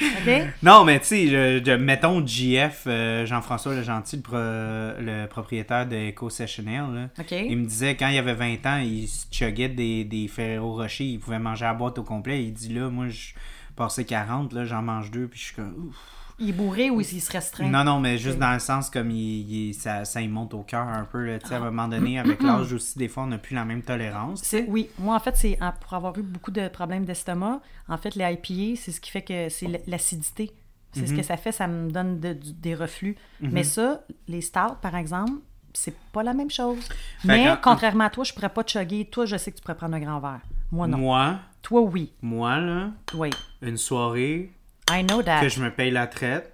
OK? 0.00 0.30
Non, 0.62 0.84
mais 0.84 0.98
tu 1.00 1.06
sais, 1.30 1.76
mettons 1.78 2.24
JF, 2.26 2.84
euh, 2.86 3.26
Jean-François 3.26 3.74
Le 3.74 3.82
Gentil, 3.82 4.16
le, 4.16 4.22
pro- 4.22 4.36
le 4.36 5.26
propriétaire 5.26 5.86
de 5.86 6.10
Eco 6.10 6.30
Sessionnaire, 6.30 6.88
là. 6.88 7.08
OK. 7.18 7.30
Il 7.32 7.56
me 7.58 7.64
disait 7.66 7.96
quand 7.96 8.08
il 8.08 8.18
avait 8.18 8.34
20 8.34 8.66
ans, 8.66 8.78
il 8.78 9.06
se 9.08 9.26
chuggait 9.30 9.68
des, 9.68 10.04
des 10.04 10.28
Ferrero 10.28 10.74
Rocher, 10.74 11.04
il 11.04 11.18
pouvait 11.20 11.38
manger 11.38 11.64
la 11.64 11.74
boîte 11.74 11.98
au 11.98 12.02
complet. 12.04 12.42
Il 12.44 12.52
dit 12.52 12.72
là, 12.72 12.88
moi, 12.90 13.08
je 13.08 13.32
passé 13.76 14.04
40, 14.04 14.52
là, 14.52 14.64
j'en 14.64 14.82
mange 14.82 15.10
deux, 15.10 15.28
puis 15.28 15.38
je 15.38 15.44
suis 15.46 15.54
comme. 15.54 15.88
ouf. 15.88 15.96
Il 16.40 16.50
est 16.50 16.52
bourré 16.52 16.88
ou 16.90 17.00
il 17.00 17.04
se 17.20 17.32
restreint? 17.32 17.68
Non, 17.68 17.82
non, 17.84 17.98
mais 18.00 18.16
juste 18.18 18.38
dans 18.38 18.52
le 18.52 18.60
sens 18.60 18.90
comme 18.90 19.10
il, 19.10 19.50
il- 19.68 19.74
ça, 19.74 20.04
ça 20.04 20.20
y 20.20 20.28
monte 20.28 20.54
au 20.54 20.62
cœur 20.62 20.86
un 20.86 21.04
peu. 21.04 21.24
là, 21.24 21.38
tu 21.38 21.48
sais, 21.48 21.54
À 21.54 21.58
un 21.58 21.64
moment 21.64 21.88
donné, 21.88 22.18
avec 22.18 22.42
l'âge 22.44 22.72
aussi, 22.72 22.98
des 22.98 23.08
fois, 23.08 23.24
on 23.24 23.26
n'a 23.28 23.38
plus 23.38 23.54
la 23.56 23.64
même 23.64 23.82
tolérance. 23.82 24.54
Oui, 24.68 24.88
moi 24.98 25.16
en 25.16 25.20
fait, 25.20 25.36
c'est 25.36 25.58
pour 25.80 25.94
avoir 25.94 26.16
eu 26.18 26.22
beaucoup 26.22 26.50
de 26.52 26.68
problèmes 26.68 27.04
d'estomac, 27.04 27.60
en 27.88 27.96
fait, 27.98 28.14
les 28.14 28.24
IPA, 28.24 28.80
c'est 28.80 28.92
ce 28.92 29.00
qui 29.00 29.10
fait 29.10 29.22
que 29.22 29.48
c'est 29.48 29.82
l'acidité. 29.88 30.52
C'est 30.92 31.02
Mhm. 31.02 31.06
ce 31.08 31.12
que 31.14 31.22
ça 31.22 31.36
fait, 31.36 31.52
ça 31.52 31.66
me 31.66 31.90
donne 31.90 32.18
de- 32.20 32.32
des 32.34 32.74
reflux. 32.74 33.16
Mais 33.40 33.62
ça, 33.64 34.02
les 34.28 34.40
stouts, 34.40 34.76
par 34.80 34.94
exemple, 34.96 35.32
c'est 35.74 35.94
pas 36.12 36.22
la 36.22 36.32
même 36.34 36.50
chose. 36.50 36.78
Mais 37.24 37.44
que- 37.44 37.60
contrairement 37.62 38.04
à 38.04 38.10
toi, 38.10 38.24
je 38.24 38.32
pourrais 38.32 38.48
pas 38.48 38.64
te 38.64 38.70
chugger. 38.72 39.04
Toi, 39.04 39.26
je 39.26 39.36
sais 39.36 39.50
que 39.50 39.56
tu 39.56 39.62
pourrais 39.62 39.76
prendre 39.76 39.94
un 39.96 40.00
grand 40.00 40.18
verre. 40.20 40.40
Moi, 40.72 40.86
non. 40.86 40.98
Moi, 40.98 41.38
Toi, 41.62 41.82
oui. 41.82 42.12
moi, 42.22 42.58
là, 42.58 42.90
Oui. 43.14 43.30
une 43.62 43.76
soirée 43.76 44.50
I 44.90 45.02
know 45.04 45.22
that. 45.22 45.40
que 45.40 45.48
je 45.48 45.60
me 45.62 45.70
paye 45.70 45.90
la 45.90 46.06
traite, 46.06 46.52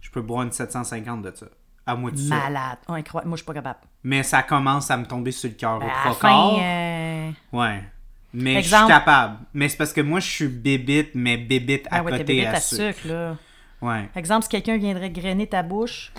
je 0.00 0.10
peux 0.10 0.20
boire 0.22 0.42
une 0.42 0.52
750 0.52 1.22
de 1.22 1.32
ça. 1.34 1.46
À 1.86 1.94
moi 1.94 2.10
de. 2.10 2.20
Malade. 2.28 2.78
Oh, 2.88 2.92
incroyable. 2.94 3.28
Moi, 3.28 3.36
je 3.36 3.42
suis 3.42 3.46
pas 3.46 3.54
capable. 3.54 3.78
Mais 4.02 4.22
ça 4.22 4.42
commence 4.42 4.90
à 4.90 4.96
me 4.96 5.04
tomber 5.06 5.30
sur 5.32 5.48
le 5.48 5.54
cœur 5.54 5.78
Ben, 5.78 5.86
au 5.86 5.88
à 5.88 6.14
trois 6.14 6.14
quarts. 6.30 6.58
euh, 6.60 7.30
Ouais. 7.52 7.82
Mais 8.34 8.62
je 8.62 8.74
suis 8.76 8.86
capable. 8.86 9.38
Mais 9.54 9.68
c'est 9.68 9.76
parce 9.76 9.92
que 9.92 10.00
moi, 10.00 10.18
je 10.20 10.28
suis 10.28 10.48
bébite, 10.48 11.10
mais 11.14 11.36
bébite 11.36 11.86
à 11.90 11.98
Ah 11.98 12.02
ouais, 12.02 12.10
t'es 12.12 12.18
côté 12.18 12.34
bébête 12.36 12.54
à, 12.54 12.56
à 12.56 12.60
sucre. 12.60 12.94
sucre, 12.96 13.08
là. 13.08 13.36
Ouais. 13.80 14.08
Exemple, 14.16 14.42
si 14.44 14.48
quelqu'un 14.48 14.76
viendrait 14.78 15.10
grainer 15.10 15.46
ta 15.46 15.62
bouche 15.62 16.12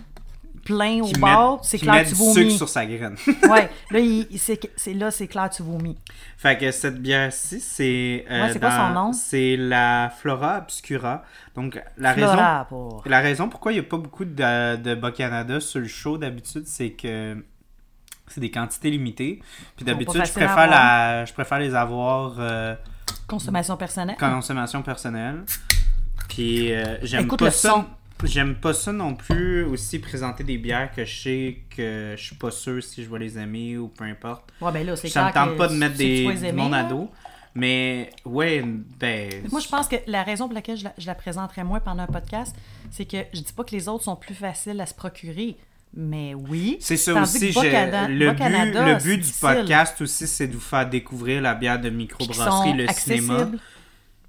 plein 0.58 1.02
au 1.02 1.12
bord, 1.20 1.60
c'est 1.64 1.78
clair 1.78 2.04
que 2.04 2.10
tu 2.10 2.16
du 2.16 2.16
sucre 2.16 2.34
vomis. 2.34 2.58
sur 2.58 2.70
sa 2.70 2.86
graine. 2.86 3.16
ouais, 3.50 3.70
là, 3.92 4.00
il, 4.00 4.28
il- 4.32 4.40
c'est, 4.40 4.94
là, 4.94 5.12
c'est 5.12 5.28
clair, 5.28 5.50
tu 5.50 5.64
vomis. 5.64 5.98
fait 6.38 6.58
que 6.58 6.72
cette 6.72 7.02
bière-ci, 7.02 7.60
c'est... 7.60 8.26
euh, 8.30 8.46
Ouais, 8.48 8.54
c'est 8.54 8.60
quoi 8.60 8.72
son 8.72 8.94
nom? 8.94 9.14
C'est 9.14 9.56
la 9.58 10.12
Flora 10.20 10.60
Obscura. 10.60 11.24
Donc, 11.56 11.82
la 11.98 12.14
raison... 12.14 12.28
Flora 12.34 12.66
pour. 12.70 13.04
La 13.06 13.20
raison 13.20 13.50
pourquoi 13.50 13.72
il 13.72 13.76
n'y 13.76 13.82
a 13.82 13.84
pas 13.90 13.98
beaucoup 13.98 14.26
de, 14.26 14.76
de 14.76 14.96
Bas-Canada 14.96 15.60
sur 15.60 15.80
le 15.80 15.88
show 15.88 16.18
d'habitude, 16.18 16.64
c'est 16.66 16.92
que 16.92 17.44
c'est 18.28 18.42
des 18.42 18.52
quantités 18.52 18.90
limitées. 18.92 19.42
Puis 19.76 19.86
d'habitude, 19.86 20.22
je 20.26 20.32
préfère, 20.34 20.68
la, 20.68 21.24
je 21.26 21.34
préfère 21.34 21.60
les 21.60 21.74
avoir 21.74 22.36
euh, 22.40 22.76
Consommation 23.26 23.78
personnelle. 23.78 24.18
consommation 24.20 24.82
personnelle. 24.82 25.44
Puis 26.30 26.74
euh, 26.74 26.98
j'aime 27.04 27.24
Écoute 27.26 27.40
pas 27.40 27.46
le 27.46 27.52
ça. 27.52 27.70
son. 27.70 27.86
J'aime 28.24 28.56
pas 28.56 28.74
ça 28.74 28.92
non 28.92 29.14
plus 29.16 29.64
aussi 29.64 30.00
présenter 30.00 30.44
des 30.44 30.58
bières 30.58 30.92
que 30.96 31.06
je 31.06 31.22
sais 31.22 31.58
que 31.76 32.16
je 32.18 32.24
suis 32.24 32.36
pas 32.36 32.52
sûr 32.52 32.84
si 32.84 33.04
je 33.04 33.10
vais 33.10 33.20
les 33.20 33.38
aimer 33.38 33.78
ou 33.78 33.88
peu 33.88 34.04
importe. 34.06 34.52
Ouais, 34.62 34.72
ben 34.72 34.86
là, 34.86 34.96
c'est 34.96 35.10
Ça 35.10 35.28
me 35.28 35.34
tente 35.34 35.52
que 35.52 35.58
pas 35.58 35.68
de 35.68 35.76
mettre 35.76 35.96
des, 35.96 36.24
aimer, 36.46 36.70
là. 36.70 36.84
dos. 36.84 37.10
Mais 37.56 38.12
ouais, 38.26 38.64
ben. 39.00 39.30
Moi, 39.52 39.60
je 39.60 39.68
pense 39.68 39.88
que 39.88 39.96
la 40.06 40.24
raison 40.24 40.46
pour 40.46 40.54
laquelle 40.54 40.78
je 40.78 40.84
la, 40.84 40.94
je 40.98 41.08
la 41.08 41.16
présenterai 41.16 41.64
moins 41.64 41.80
pendant 41.80 42.04
un 42.04 42.08
podcast, 42.08 42.56
c'est 42.92 43.06
que 43.06 43.18
je 43.34 43.42
dis 43.42 43.54
pas 43.54 43.64
que 43.64 43.72
les 43.72 43.88
autres 43.88 44.04
sont 44.04 44.16
plus 44.16 44.36
faciles 44.36 44.80
à 44.80 44.86
se 44.86 44.94
procurer. 44.94 45.58
Mais 45.96 46.36
oui. 46.36 46.78
C'est 46.80 46.98
ça 46.98 47.20
aussi. 47.22 47.52
le, 47.52 47.52
but, 47.52 48.26
Bas-Canada, 48.26 48.86
le 48.86 48.96
but 49.02 49.16
du 49.16 49.18
difficile. 49.18 49.40
podcast 49.42 50.02
aussi, 50.02 50.28
c'est 50.28 50.48
de 50.48 50.54
vous 50.54 50.60
faire 50.60 50.88
découvrir 50.88 51.42
la 51.42 51.56
bière 51.56 51.80
de 51.80 51.90
microbrasserie, 51.90 52.74
le 52.74 52.88
cinéma. 52.90 53.34
accessibles. 53.36 53.60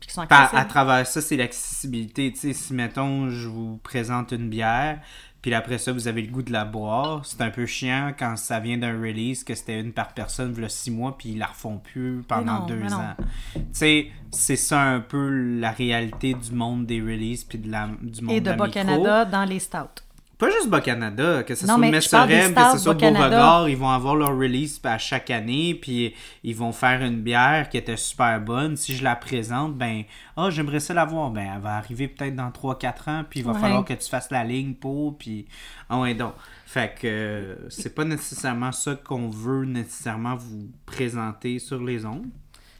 Qui 0.07 0.13
sont 0.15 0.27
Par- 0.27 0.41
accessibles. 0.43 0.61
à 0.61 0.65
travers 0.65 1.07
ça, 1.07 1.21
c'est 1.21 1.37
l'accessibilité. 1.37 2.33
Si, 2.35 2.73
mettons, 2.75 3.31
je 3.31 3.49
vous 3.49 3.79
présente 3.79 4.33
une 4.33 4.49
bière, 4.49 5.01
puis 5.43 5.55
après 5.55 5.79
ça, 5.79 5.93
vous 5.93 6.09
avez 6.09 6.23
le 6.23 6.29
goût 6.33 6.43
de 6.43 6.53
la 6.53 6.65
boire, 6.65 7.25
c'est 7.25 7.41
un 7.41 7.51
peu 7.51 7.65
chiant 7.67 8.13
quand 8.19 8.37
ça 8.37 8.59
vient 8.61 8.79
d'un 8.79 8.99
release, 9.01 9.45
que 9.45 9.55
c'était 9.55 9.81
une 9.81 9.93
par 9.93 10.13
personne, 10.15 10.55
il 10.57 10.69
six 10.71 10.91
mois, 10.91 11.17
puis 11.17 11.31
ils 11.31 11.39
la 11.39 11.47
refont 11.47 11.79
plus 11.79 12.23
pendant 12.27 12.61
non, 12.61 12.67
deux 12.67 12.93
ans. 12.93 13.15
Tu 13.55 13.61
sais, 13.73 14.11
c'est 14.31 14.57
ça 14.57 14.81
un 14.83 15.01
peu 15.01 15.29
la 15.59 15.71
réalité 15.71 16.35
du 16.35 16.53
monde 16.53 16.87
des 16.87 17.01
releases, 17.01 17.45
puis 17.45 17.59
de 17.59 17.71
la, 17.71 17.89
du 18.01 18.23
monde 18.23 18.35
Et 18.37 18.41
de 18.41 18.45
de 18.47 18.51
la 18.51 18.57
micro. 18.57 18.67
Bas-Canada 18.67 19.25
dans 19.27 19.45
les 19.45 19.59
stouts. 19.61 20.03
Pas 20.39 20.51
juste 20.51 20.69
Bas-Canada, 20.69 21.43
que 21.43 21.57
ce 21.57 21.67
Non, 21.67 21.75
soit 21.79 21.91
Messorem, 21.91 22.55
que 22.55 22.73
ce 22.73 22.79
soit. 22.79 22.95
Beauregard, 22.95 23.69
ils 23.69 23.77
vont 23.77 23.91
avoir 23.91 24.15
leur 24.15 24.29
release 24.39 24.81
à 24.85 24.97
chaque 24.97 25.31
année, 25.31 25.75
puis 25.75 26.15
ils 26.45 26.55
vont 26.55 26.71
faire 26.71 27.03
une 27.03 27.21
bière 27.23 27.69
qui 27.69 27.77
était 27.77 27.97
super 27.97 28.41
bonne. 28.41 28.77
Si 28.77 28.95
je 28.95 29.03
la 29.03 29.17
présente, 29.17 29.75
ben, 29.75 30.05
ah, 30.37 30.49
j'aimerais 30.51 30.79
ça 30.79 30.95
la 30.95 31.05
voir. 31.05 31.31
Ben, 31.31 31.55
elle 31.57 31.61
va 31.61 31.75
arriver 31.77 32.07
peut-être 32.07 32.37
dans 32.37 32.51
3-4 32.53 33.09
ans, 33.11 33.25
puis 33.29 33.41
il 33.41 33.47
va 33.47 33.53
Ouais. 33.53 33.59
falloir 33.61 33.85
que 33.85 33.95
tu 33.95 34.09
fasses 34.09 34.31
la 34.31 34.45
ligne 34.45 34.75
pour, 34.75 35.19
puis, 35.19 35.47
ah 35.91 35.99
ouais, 35.99 36.15
donc. 36.15 36.35
Fait 36.67 36.95
que 36.95 37.07
euh, 37.07 37.57
c'est 37.71 37.95
pas 37.95 38.05
nécessairement 38.05 38.71
ça 38.73 38.95
qu'on 38.95 39.31
veut 39.31 39.65
nécessairement 39.65 40.37
vous 40.37 40.69
présenter 40.87 41.59
sur 41.59 41.83
les 41.83 42.05
ondes. 42.05 42.27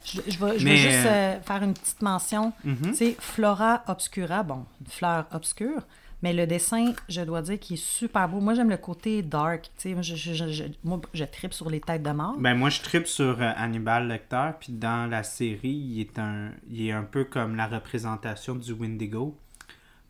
Je, 0.05 0.21
je 0.27 0.37
vais, 0.45 0.57
je 0.59 0.63
Mais, 0.63 0.71
vais 0.71 0.77
juste 0.77 1.05
euh, 1.07 1.35
euh, 1.35 1.41
faire 1.41 1.61
une 1.63 1.73
petite 1.73 2.01
mention. 2.01 2.53
Tu 2.63 2.93
sais, 2.95 3.17
Flora 3.19 3.83
Obscura, 3.87 4.43
bon, 4.43 4.63
une 4.79 4.87
fleur 4.91 5.25
obscure, 5.33 5.81
mais 6.21 6.33
le 6.33 6.45
dessin, 6.47 6.93
je 7.07 7.21
dois 7.21 7.41
dire 7.41 7.59
qu'il 7.59 7.75
est 7.75 7.83
super 7.83 8.27
beau. 8.27 8.39
Moi, 8.41 8.53
j'aime 8.53 8.69
le 8.69 8.77
côté 8.77 9.21
dark. 9.21 9.63
Tu 9.63 9.69
sais, 9.89 9.93
moi, 9.93 10.01
je, 10.01 10.15
je, 10.15 10.33
je, 10.33 10.51
je- 10.51 10.63
moi, 10.83 10.99
je 11.13 11.23
tripe 11.23 11.53
sur 11.53 11.69
les 11.69 11.79
têtes 11.79 12.03
de 12.03 12.11
mort. 12.11 12.35
Ben 12.37 12.55
moi 12.55 12.69
je 12.69 12.81
tripe 12.81 13.07
sur 13.07 13.41
euh, 13.41 13.51
Hannibal 13.55 14.07
Lecter 14.07 14.49
puis 14.59 14.73
dans 14.73 15.09
la 15.09 15.23
série 15.23 15.69
il 15.69 16.01
est 16.01 16.19
un 16.19 16.51
il 16.69 16.87
est 16.87 16.91
un 16.91 17.03
peu 17.03 17.23
comme 17.25 17.55
la 17.55 17.67
représentation 17.67 18.55
du 18.55 18.73
Wendigo. 18.73 19.37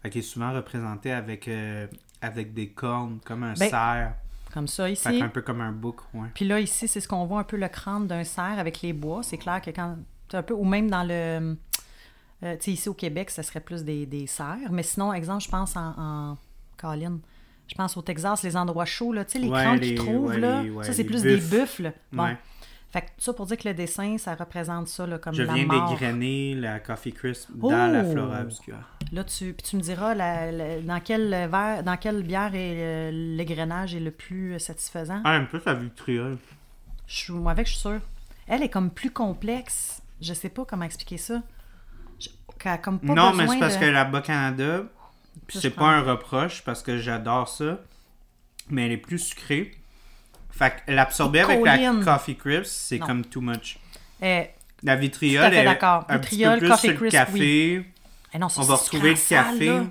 Fait 0.01 0.09
qu'il 0.09 0.19
est 0.19 0.23
souvent 0.23 0.53
représenté 0.53 1.11
avec 1.11 1.47
euh, 1.47 1.87
avec 2.21 2.53
des 2.53 2.69
cornes 2.69 3.19
comme 3.25 3.43
un 3.43 3.53
Ben, 3.53 3.69
cerf. 3.69 4.13
Comme 4.53 4.67
ça, 4.67 4.85
Fait 4.85 4.93
ici. 4.93 5.19
qu'un 5.19 5.29
peu 5.29 5.41
comme 5.43 5.61
un 5.61 5.71
bouc, 5.71 5.97
ouais. 6.15 6.27
Puis 6.33 6.43
là, 6.47 6.59
ici, 6.59 6.87
c'est 6.87 6.99
ce 6.99 7.07
qu'on 7.07 7.25
voit 7.25 7.39
un 7.41 7.43
peu 7.43 7.55
le 7.55 7.67
crâne 7.67 8.07
d'un 8.07 8.23
cerf 8.23 8.57
avec 8.57 8.81
les 8.81 8.93
bois. 8.93 9.21
C'est 9.21 9.37
clair 9.37 9.61
que 9.61 9.69
quand. 9.69 9.95
c'est 10.31 10.37
un 10.37 10.41
peu, 10.43 10.55
ou 10.55 10.65
même 10.65 10.89
dans 10.89 11.03
le. 11.03 11.55
Euh, 12.43 12.55
tu 12.57 12.63
sais, 12.65 12.71
ici 12.71 12.89
au 12.89 12.93
Québec, 12.93 13.29
ça 13.29 13.43
serait 13.43 13.59
plus 13.59 13.83
des, 13.83 14.05
des 14.05 14.27
cerfs. 14.27 14.71
Mais 14.71 14.83
sinon, 14.83 15.13
exemple, 15.13 15.43
je 15.43 15.49
pense 15.49 15.75
en. 15.75 15.93
en 15.97 16.37
Colin. 16.77 17.19
Je 17.67 17.75
pense 17.75 17.95
au 17.97 18.01
Texas, 18.01 18.41
les 18.43 18.57
endroits 18.57 18.85
chauds, 18.85 19.13
là. 19.13 19.25
Tu 19.25 19.33
sais, 19.33 19.39
les 19.39 19.47
Ouais, 19.49 19.61
crânes 19.61 19.79
qu'ils 19.79 19.95
trouvent, 19.95 20.29
ouais, 20.29 20.39
là. 20.39 20.63
ouais, 20.63 20.83
ça, 20.83 20.91
c'est 20.93 21.03
plus 21.03 21.21
des 21.21 21.37
buffles. 21.37 21.93
Bon. 22.11 22.35
Fait 22.91 23.01
que 23.01 23.07
ça 23.19 23.33
pour 23.33 23.45
dire 23.45 23.57
que 23.57 23.67
le 23.67 23.75
dessin, 23.75 24.17
ça 24.17 24.33
représente 24.33 24.87
ça, 24.87 25.05
là, 25.05 25.19
comme 25.19 25.35
Je 25.35 25.43
la 25.43 25.53
viens 25.53 25.67
dégrainer 25.67 26.55
la 26.55 26.79
Coffee 26.79 27.13
Crisp 27.13 27.49
dans 27.53 27.69
la 27.91 28.01
Oh! 28.03 28.11
Flora 28.11 28.41
Obscura. 28.41 28.79
Là, 29.11 29.23
tu, 29.23 29.53
puis 29.53 29.63
tu 29.69 29.75
me 29.75 29.81
diras 29.81 30.15
la- 30.15 30.51
la- 30.51 30.81
dans, 30.81 30.99
quel 30.99 31.29
verre, 31.51 31.83
dans 31.83 31.97
quelle 31.97 32.23
bière 32.23 32.55
est, 32.55 32.75
euh, 32.77 33.11
l'égrenage 33.11 33.93
est 33.93 33.99
le 33.99 34.09
plus 34.09 34.59
satisfaisant? 34.59 35.21
Ah, 35.23 35.35
un 35.35 35.45
peu 35.45 35.59
sa 35.59 35.75
vitriol. 35.75 36.39
Je 37.05 37.15
suis, 37.15 37.33
moi, 37.33 37.51
avec, 37.51 37.67
je 37.67 37.73
suis 37.73 37.81
sûre. 37.81 38.01
Elle 38.47 38.63
est 38.63 38.69
comme 38.69 38.89
plus 38.89 39.11
complexe. 39.11 40.01
Je 40.19 40.33
sais 40.33 40.49
pas 40.49 40.65
comment 40.65 40.85
expliquer 40.85 41.17
ça. 41.17 41.43
Je- 42.59 42.63
qu'elle 42.63 42.71
a 42.73 42.77
comme 42.77 42.99
pas 42.99 43.13
Non, 43.13 43.33
mais 43.33 43.47
c'est 43.47 43.59
parce 43.59 43.75
de- 43.75 43.79
que 43.81 43.85
la 43.85 44.05
Bas-Canada, 44.05 44.83
puis 45.47 45.57
Ça, 45.57 45.61
c'est 45.63 45.69
pas 45.71 45.87
un 45.87 46.01
reproche 46.01 46.61
parce 46.63 46.83
que 46.83 46.97
j'adore 46.97 47.47
ça, 47.49 47.79
mais 48.69 48.85
elle 48.85 48.91
est 48.91 48.97
plus 48.97 49.19
sucrée. 49.19 49.71
Fait 50.51 50.71
que 50.85 50.91
l'absorber 50.91 51.41
avec 51.41 51.63
la. 51.63 52.03
Coffee 52.03 52.35
Crisp, 52.35 52.65
c'est 52.65 52.99
comme 52.99 53.23
too 53.25 53.41
much. 53.41 53.79
Euh, 54.21 54.43
La 54.83 54.95
vitriole 54.95 55.53
est 55.53 55.67
un 55.67 55.75
petit 56.19 56.43
peu 56.43 56.57
plus 56.57 56.77
sur 56.77 56.91
le 57.01 57.09
café. 57.09 57.85
eh 58.33 58.37
non, 58.37 58.47
On 58.57 58.61
va 58.63 58.75
retrouver 58.75 59.11
le 59.11 59.29
café. 59.29 59.65
là. 59.67 59.83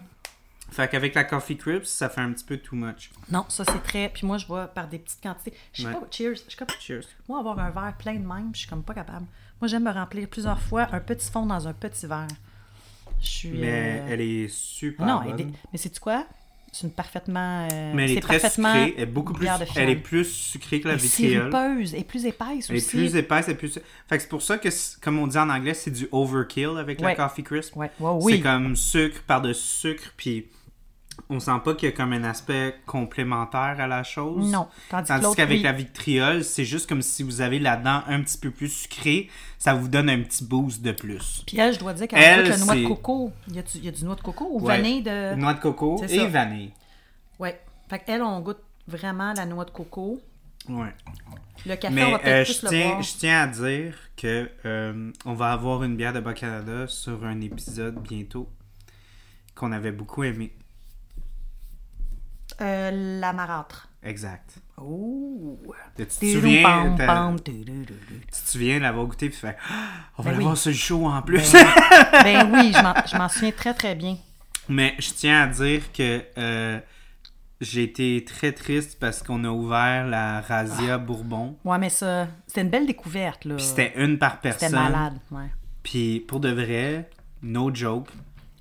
Fait 0.71 0.87
qu'avec 0.87 1.15
la 1.15 1.25
Coffee 1.25 1.57
Crisp, 1.57 1.85
ça 1.87 2.11
fait 2.11 2.21
un 2.21 2.31
petit 2.33 2.45
peu 2.45 2.59
too 2.59 2.77
much. 2.77 3.11
Non, 3.31 3.47
ça 3.49 3.65
c'est 3.65 3.83
très. 3.83 4.11
Puis 4.11 4.27
moi, 4.27 4.37
je 4.37 4.47
vois 4.47 4.67
par 4.67 4.87
des 4.87 4.99
petites 4.99 5.23
quantités. 5.23 5.55
Je 5.73 5.83
sais 5.83 5.89
Ouais. 5.89 5.95
pas, 5.95 6.07
cheers. 6.11 6.35
Je 6.35 6.43
suis 6.49 6.57
comme... 6.59 6.69
Cheers. 6.79 7.05
Moi, 7.27 7.39
avoir 7.39 7.59
un 7.59 7.71
verre 7.71 7.95
plein 7.99 8.15
de 8.15 8.27
même, 8.27 8.51
je 8.53 8.59
suis 8.61 8.69
comme 8.69 8.83
pas 8.83 8.93
capable. 8.93 9.25
Moi, 9.63 9.69
j'aime 9.69 9.85
me 9.85 9.91
remplir 9.91 10.29
plusieurs 10.29 10.61
fois 10.61 10.87
un 10.93 11.01
petit 11.01 11.31
fond 11.31 11.47
dans 11.47 11.67
un 11.67 11.73
petit 11.73 12.07
verre. 12.07 12.27
Je 13.21 13.29
suis. 13.29 13.49
Mais 13.51 14.01
euh, 14.01 14.07
elle 14.11 14.21
est 14.21 14.49
super 14.49 15.07
Non, 15.07 15.21
bonne. 15.23 15.33
elle 15.35 15.41
est- 15.43 15.49
mais 15.73 15.79
c'est 15.79 15.99
quoi? 15.99 16.27
C'est 16.71 16.87
une 16.87 16.93
parfaitement. 16.93 17.67
euh, 17.73 17.93
Mais 17.95 18.05
elle 18.05 18.11
est 18.11 18.15
c'est 18.17 18.21
très 18.21 18.39
parfaitement 18.39 18.75
sucrée. 18.75 18.95
Elle 18.97 19.03
est 19.03 19.07
beaucoup 19.07 19.33
plus, 19.33 19.49
elle 19.77 19.89
est 19.89 19.97
plus 19.97 20.25
sucrée 20.27 20.81
que 20.83 20.89
la 20.89 20.97
vitriole. 20.97 21.51
sirupeuse 21.51 21.95
et 21.95 22.05
plus 22.05 22.27
épaisse 22.27 22.67
Elle 22.69 22.77
est 22.77 22.79
aussi. 22.79 22.97
plus 22.97 23.17
épaisse 23.17 23.49
et 23.49 23.55
plus. 23.55 23.79
Fait 24.07 24.17
que 24.17 24.23
c'est 24.23 24.29
pour 24.29 24.43
ça 24.43 24.59
que, 24.59 24.69
comme 25.01 25.19
on 25.19 25.27
dit 25.27 25.39
en 25.39 25.49
anglais, 25.49 25.73
c'est 25.75 25.91
du 25.91 26.07
overkill 26.13 26.77
avec 26.79 27.01
Ouais. 27.01 27.15
la 27.17 27.27
Coffee 27.29 27.43
Crisp. 27.43 27.75
Ouais, 27.75 27.91
C'est 28.29 28.41
comme 28.41 28.77
sucre 28.77 29.23
par-dessus 29.27 29.63
sucre, 29.67 30.13
puis 30.17 30.47
on 31.31 31.41
sent 31.41 31.51
pas 31.65 31.75
qu'il 31.75 31.89
y 31.89 31.93
a 31.93 31.95
comme 31.95 32.13
un 32.13 32.25
aspect 32.25 32.77
complémentaire 32.87 33.77
à 33.79 33.87
la 33.87 34.03
chose. 34.03 34.51
Non. 34.51 34.69
Tandis, 34.89 35.13
qu'avec 35.37 35.59
oui. 35.59 35.63
la 35.63 35.73
vitriole, 35.73 36.45
c'est 36.45 36.65
juste 36.65 36.89
comme 36.89 37.03
si 37.03 37.23
vous 37.23 37.41
avez 37.41 37.59
là-dedans 37.59 38.03
un 38.07 38.23
petit 38.23 38.39
peu 38.39 38.51
plus 38.51 38.69
sucré, 38.69 39.29
ça 39.59 39.75
vous 39.75 39.89
donne 39.89 40.09
un 40.09 40.23
petit 40.23 40.45
boost 40.45 40.83
de 40.83 40.93
plus. 40.93 41.43
Puis 41.47 41.59
elle, 41.59 41.75
je 41.75 41.79
dois 41.79 41.93
dire 41.93 42.09
qu'elle 42.09 42.49
le 42.49 42.57
noix 42.65 42.75
de 42.77 42.87
coco. 42.87 43.33
Y 43.53 43.59
a-tu- 43.59 43.79
y 43.79 43.89
a 43.89 43.93
du 43.93 44.05
noix 44.05 44.15
de 44.15 44.21
coco 44.23 44.49
ou 44.51 44.61
Ouais. 44.61 44.77
vanille 44.79 45.03
de. 45.03 45.35
Noix 45.35 45.55
de 45.55 45.61
coco 45.61 46.03
et 46.05 46.09
ça. 46.09 46.27
vanille. 46.27 46.73
Ouais. 47.39 47.61
Fait 47.89 47.99
qu'elle, 47.99 48.23
on 48.23 48.41
goûte 48.41 48.63
vraiment 48.87 49.33
la 49.35 49.47
noix 49.47 49.65
de 49.65 49.71
coco. 49.71 50.21
Ouais. 50.69 50.95
Le 51.67 51.75
café, 51.77 51.89
on 51.93 51.95
Mais 51.95 52.11
va 52.11 52.17
euh, 52.17 52.21
peut-être 52.21 52.47
je, 52.47 52.53
plus 52.59 52.63
le 52.65 52.69
tiens, 52.69 53.01
je 53.01 53.13
tiens 53.19 53.43
à 53.43 53.47
dire 53.47 53.95
que 54.17 54.51
euh, 54.65 55.11
on 55.25 55.35
va 55.35 55.53
avoir 55.53 55.83
une 55.83 55.97
bière 55.97 56.13
de 56.13 56.21
Bas-Canada 56.21 56.87
sur 56.87 57.25
un 57.25 57.41
épisode 57.41 58.01
bientôt 58.03 58.49
qu'on 59.55 59.73
avait 59.73 59.91
beaucoup 59.93 60.23
aimé. 60.25 60.53
Euh, 62.61 63.19
la 63.21 63.33
marâtre. 63.33 63.89
Exact. 64.03 64.59
Oh! 64.81 65.59
Tu 65.97 66.07
te 66.07 66.13
souviens, 66.15 66.95
tu 66.97 68.31
te 68.31 68.49
souviens 68.49 68.79
l'avoir 68.79 69.07
goûté 69.07 69.29
puis 69.29 69.39
faire 69.39 69.57
Ah, 69.71 69.75
on 70.19 70.23
va 70.23 70.31
Ben 70.31 70.37
oui. 70.37 70.43
l'avoir 70.43 70.57
sur 70.57 70.71
le 70.71 70.77
show 70.77 71.07
en 71.07 71.21
plus. 71.23 71.53
Ben 72.23 72.51
oui, 72.53 72.73
je 72.75 72.83
m'en- 72.83 72.95
je 73.07 73.17
m'en 73.17 73.29
souviens 73.29 73.51
très 73.53 73.75
très 73.75 73.95
bien. 73.95 74.17
Mais 74.69 74.95
je 74.99 75.11
tiens 75.13 75.43
à 75.43 75.47
dire 75.49 75.93
que 75.93 76.23
euh, 76.39 76.79
j'ai 77.61 77.83
été 77.85 78.25
très 78.25 78.53
triste 78.53 78.99
parce 79.01 79.23
qu'on 79.23 79.43
a 79.45 79.49
ouvert 79.51 80.07
la 80.07 80.41
Razia 80.43 80.95
Ah. 80.95 80.99
Bourbon. 80.99 81.57
Ouais, 81.65 81.79
mais 81.79 81.91
ça, 81.91 82.29
c'était 82.47 82.61
une 82.63 82.71
belle 82.71 82.87
découverte, 82.87 83.45
là. 83.45 83.59
C'était 83.59 83.93
une 83.97 84.19
par 84.19 84.37
C'était 84.43 84.51
personne. 84.51 84.73
malade, 84.73 85.19
ouais. 85.33 85.51
Puis 85.83 86.21
pour 86.21 86.39
de 86.41 86.51
vrai, 86.51 87.11
no 87.43 87.75
joke, 87.75 88.11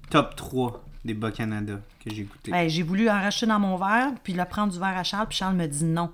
top 0.10 0.36
3 0.36 0.84
des 1.06 1.14
Bas-Canada 1.14 1.80
que 2.08 2.16
j'ai 2.16 2.24
goûté. 2.24 2.52
Ben, 2.52 2.70
j'ai 2.70 2.84
voulu 2.84 3.10
en 3.10 3.14
racheter 3.22 3.46
dans 3.46 3.60
mon 3.60 3.78
verre, 3.78 4.12
puis 4.24 4.34
le 4.34 4.46
prendre 4.46 4.72
du 4.74 4.80
verre 4.80 4.98
à 4.98 5.04
Charles, 5.04 5.28
puis 5.28 5.38
Charles 5.38 5.56
me 5.56 5.66
dit 5.68 5.84
non. 5.86 6.10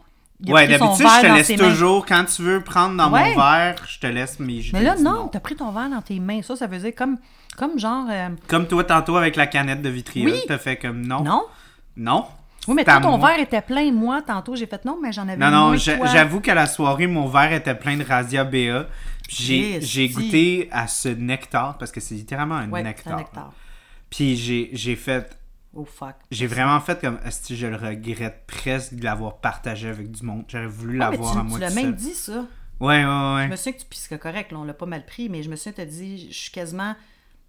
Il 0.45 0.51
Ouais, 0.51 0.67
d'habitude, 0.67 1.07
je 1.07 1.21
te 1.21 1.33
laisse 1.33 1.49
mains. 1.51 1.69
toujours, 1.69 2.05
quand 2.05 2.25
tu 2.25 2.41
veux 2.41 2.61
prendre 2.61 2.97
dans 2.97 3.09
Ouais. 3.11 3.29
mon 3.33 3.41
verre, 3.41 3.75
je 3.87 3.99
te 3.99 4.07
laisse, 4.07 4.39
mais 4.39 4.59
je 4.61 4.73
Mais 4.75 4.83
là, 4.83 4.95
non, 4.97 5.29
t'as 5.31 5.39
pris 5.39 5.55
ton 5.55 5.71
verre 5.71 5.89
dans 5.89 6.01
tes 6.01 6.19
mains. 6.19 6.41
Ça, 6.41 6.55
ça 6.57 6.67
faisait 6.67 6.91
comme, 6.91 7.17
comme 7.57 7.79
genre. 7.79 8.07
euh, 8.09 8.29
Comme 8.47 8.67
toi, 8.67 8.83
tantôt, 8.83 9.15
avec 9.15 9.35
la 9.37 9.47
canette 9.47 9.81
de 9.81 9.87
vitriol, 9.89 10.31
Oui. 10.31 10.41
t'as 10.47 10.57
fait 10.57 10.75
comme 10.75 11.05
non. 11.05 11.21
Non? 11.23 11.43
Non? 11.95 12.25
Oui, 12.67 12.73
mais 12.75 12.83
toi, 12.83 12.99
ton 12.99 13.17
moi. 13.17 13.29
verre 13.29 13.39
était 13.39 13.61
plein. 13.61 13.91
Moi, 13.91 14.21
tantôt, 14.21 14.55
j'ai 14.55 14.65
fait 14.65 14.83
non, 14.83 14.97
mais 15.01 15.11
j'en 15.13 15.23
avais 15.29 15.37
Non, 15.37 15.49
non, 15.51 15.77
j'avoue 15.77 16.41
qu'à 16.41 16.55
la 16.55 16.65
soirée, 16.65 17.07
mon 17.07 17.27
verre 17.27 17.53
était 17.53 17.75
plein 17.75 17.95
de 17.95 18.03
Razia 18.03 18.43
BA. 18.43 18.87
J'ai 19.29 20.09
goûté 20.09 20.67
à 20.71 20.87
ce 20.87 21.07
nectar, 21.09 21.77
parce 21.77 21.91
que 21.91 22.01
c'est 22.01 22.15
littéralement 22.15 22.55
un 22.55 22.69
Ouais, 22.69 22.83
nectar. 22.83 23.13
un 23.13 23.17
nectar. 23.17 23.53
Puis 24.09 24.35
j'ai 24.35 24.95
fait 24.97 25.37
Oh 25.75 25.85
fuck. 25.85 26.15
J'ai 26.29 26.45
vraiment 26.47 26.79
fait 26.79 27.01
comme 27.01 27.19
si 27.31 27.55
je 27.57 27.65
le 27.67 27.75
regrette 27.75 28.43
presque 28.45 28.93
de 28.93 29.03
l'avoir 29.03 29.37
partagé 29.37 29.89
avec 29.89 30.11
du 30.11 30.23
monde. 30.23 30.43
J'aurais 30.47 30.67
voulu 30.67 31.01
Ah, 31.01 31.09
l'avoir 31.09 31.37
à 31.37 31.41
tu, 31.41 31.47
moi 31.47 31.57
tu 31.57 31.61
l'as 31.65 31.73
même 31.73 31.85
seul. 31.85 31.95
dit, 31.95 32.13
ça. 32.13 32.45
Ouais, 32.79 32.87
ouais, 32.87 33.01
Je 33.03 33.35
ouais. 33.35 33.47
me 33.47 33.55
souviens 33.55 33.71
que 33.73 33.77
tu. 33.79 33.85
Puis 33.89 33.99
c'est 33.99 34.19
correct, 34.19 34.51
là, 34.51 34.59
on 34.59 34.63
l'a 34.65 34.73
pas 34.73 34.85
mal 34.85 35.05
pris, 35.05 35.29
mais 35.29 35.41
je 35.41 35.49
me 35.49 35.55
souviens 35.55 35.71
que 35.71 35.77
t'as 35.77 35.85
dit, 35.85 36.27
je 36.31 36.37
suis 36.37 36.51
quasiment. 36.51 36.95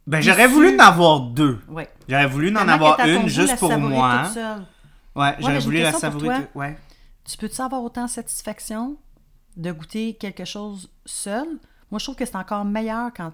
Ben, 0.07 0.21
j'aurais 0.21 0.47
voulu 0.47 0.75
en 0.77 0.79
avoir 0.79 1.21
deux. 1.21 1.61
Ouais. 1.69 1.89
J'aurais 2.09 2.27
voulu 2.27 2.51
en 2.57 2.69
avoir 2.69 2.99
une 3.01 3.29
juste 3.29 3.59
pour 3.59 3.77
moi. 3.79 4.23
toute 4.25 4.35
seule. 4.35 4.63
Ouais, 5.17 5.35
j'aurais 5.39 5.59
voulu 5.61 5.81
la 5.81 5.93
savourer. 5.93 6.27
toi. 6.27 6.39
tout- 6.41 6.59
Ouais. 6.59 6.77
Tu 7.25 7.37
peux-tu 7.39 7.61
avoir 7.61 7.83
autant 7.83 8.05
de 8.05 8.11
satisfaction 8.11 8.97
de 9.57 9.73
goûter 9.73 10.15
quelque 10.15 10.45
chose 10.45 10.91
seul? 11.07 11.47
Moi, 11.91 11.99
je 11.99 12.05
trouve 12.05 12.17
que 12.17 12.25
c'est 12.27 12.37
encore 12.37 12.65
meilleur 12.65 13.11
quand 13.17 13.33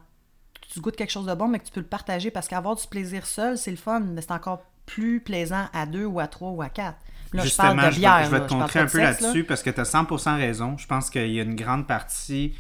tu 0.73 0.81
goûtes 0.81 0.95
quelque 0.97 1.11
chose 1.11 1.27
de 1.27 1.35
bon, 1.35 1.49
mais 1.49 1.59
que 1.59 1.65
tu 1.65 1.73
peux 1.73 1.81
le 1.81 1.87
partager 1.87 2.31
parce 2.31 2.47
qu'avoir 2.47 2.77
du 2.77 2.87
plaisir 2.87 3.27
seul, 3.27 3.59
c'est 3.59 3.71
le 3.73 3.77
fun, 3.77 4.01
mais 4.01 4.21
c'est 4.21 4.31
encore 4.31 4.63
plus 4.95 5.21
plaisant 5.21 5.67
à 5.73 5.87
deux 5.87 6.05
ou 6.05 6.21
à 6.21 6.27
trois 6.27 6.51
ou 6.51 6.63
à 6.63 6.69
quatre. 6.69 6.99
Là, 7.33 7.45
Justement, 7.45 7.69
je 7.71 7.77
parle 7.77 7.91
de 7.91 7.95
je 7.95 8.01
vais, 8.01 8.25
je 8.25 8.31
vais 8.31 8.39
là, 8.39 8.45
te 8.45 8.53
contrer 8.53 8.81
un 8.81 8.87
peu 8.87 8.99
là. 8.99 9.05
là-dessus 9.13 9.45
parce 9.45 9.63
que 9.63 9.71
tu 9.71 9.81
as 9.81 9.85
100% 9.85 10.37
raison. 10.37 10.77
Je 10.79 10.87
pense 10.87 11.11
qu'il 11.11 11.31
y 11.31 11.39
a 11.39 11.45
une 11.45 11.55
grande 11.55 11.87
partie 11.87 12.55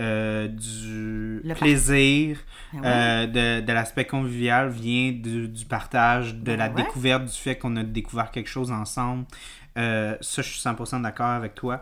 euh, 0.00 0.48
du 0.48 1.40
Le 1.44 1.54
plaisir, 1.54 2.38
Ah 2.74 2.76
euh, 2.84 3.26
de, 3.26 3.64
de 3.64 3.72
l'aspect 3.72 4.04
convivial 4.04 4.68
vient 4.68 5.12
du, 5.12 5.48
du 5.48 5.64
partage, 5.64 6.34
de 6.34 6.40
Ben 6.40 6.58
la 6.58 6.68
ouais. 6.68 6.74
découverte 6.74 7.24
du 7.24 7.32
fait 7.32 7.56
qu'on 7.56 7.76
a 7.76 7.82
découvert 7.84 8.30
quelque 8.30 8.50
chose 8.50 8.72
ensemble. 8.72 9.24
Euh, 9.78 10.16
ça, 10.20 10.42
je 10.42 10.48
suis 10.48 10.60
100% 10.60 11.02
d'accord 11.02 11.26
avec 11.26 11.54
toi. 11.54 11.80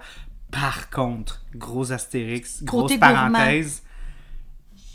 Par 0.50 0.90
contre, 0.90 1.42
gros 1.56 1.92
astérix, 1.92 2.62
Côté 2.66 2.98
grosse 2.98 2.98
parenthèse, 2.98 3.82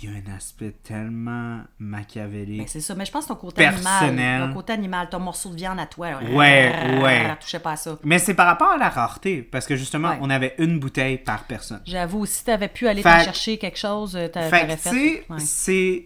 il 0.01 0.09
y 0.09 0.13
a 0.13 0.15
un 0.17 0.35
aspect 0.35 0.71
tellement 0.84 1.59
machiavélique. 1.80 2.59
Ben, 2.59 2.67
c'est 2.67 2.80
ça, 2.81 2.95
mais 2.95 3.05
je 3.05 3.11
pense 3.11 3.26
que 3.26 3.30
ton 3.30 3.35
côté 3.35 3.63
Personnel. 3.63 4.03
animal, 4.19 4.47
ton 4.49 4.53
côté 4.55 4.73
animal, 4.73 5.09
ton 5.09 5.19
morceau 5.19 5.49
de 5.49 5.55
viande 5.55 5.80
à 5.80 5.85
toi, 5.85 6.11
là, 6.11 6.19
Ouais, 6.31 7.01
ouais. 7.03 7.35
touchais 7.39 7.59
pas 7.59 7.71
à 7.73 7.76
ça. 7.76 7.97
Mais 8.03 8.17
c'est 8.19 8.34
par 8.34 8.47
rapport 8.47 8.69
à 8.71 8.77
la 8.77 8.89
rareté, 8.89 9.41
parce 9.41 9.65
que 9.67 9.76
justement, 9.76 10.09
Ouais. 10.11 10.19
on 10.21 10.30
avait 10.30 10.55
une 10.57 10.80
bouteille 10.80 11.17
par 11.17 11.43
personne. 11.45 11.81
J'avoue, 11.85 12.26
si 12.26 12.45
t'avais 12.45 12.69
pu 12.69 12.88
aller 12.88 13.01
Fait- 13.01 13.17
t'en 13.17 13.23
chercher 13.26 13.57
quelque 13.57 13.77
chose, 13.77 14.15
euh, 14.15 14.27
t'a- 14.30 14.43
Fait 14.49 14.61
t'aurais 14.61 14.77
fait. 14.77 14.89
sais, 14.89 15.26
Ouais. 15.30 15.39
c'est 15.39 16.05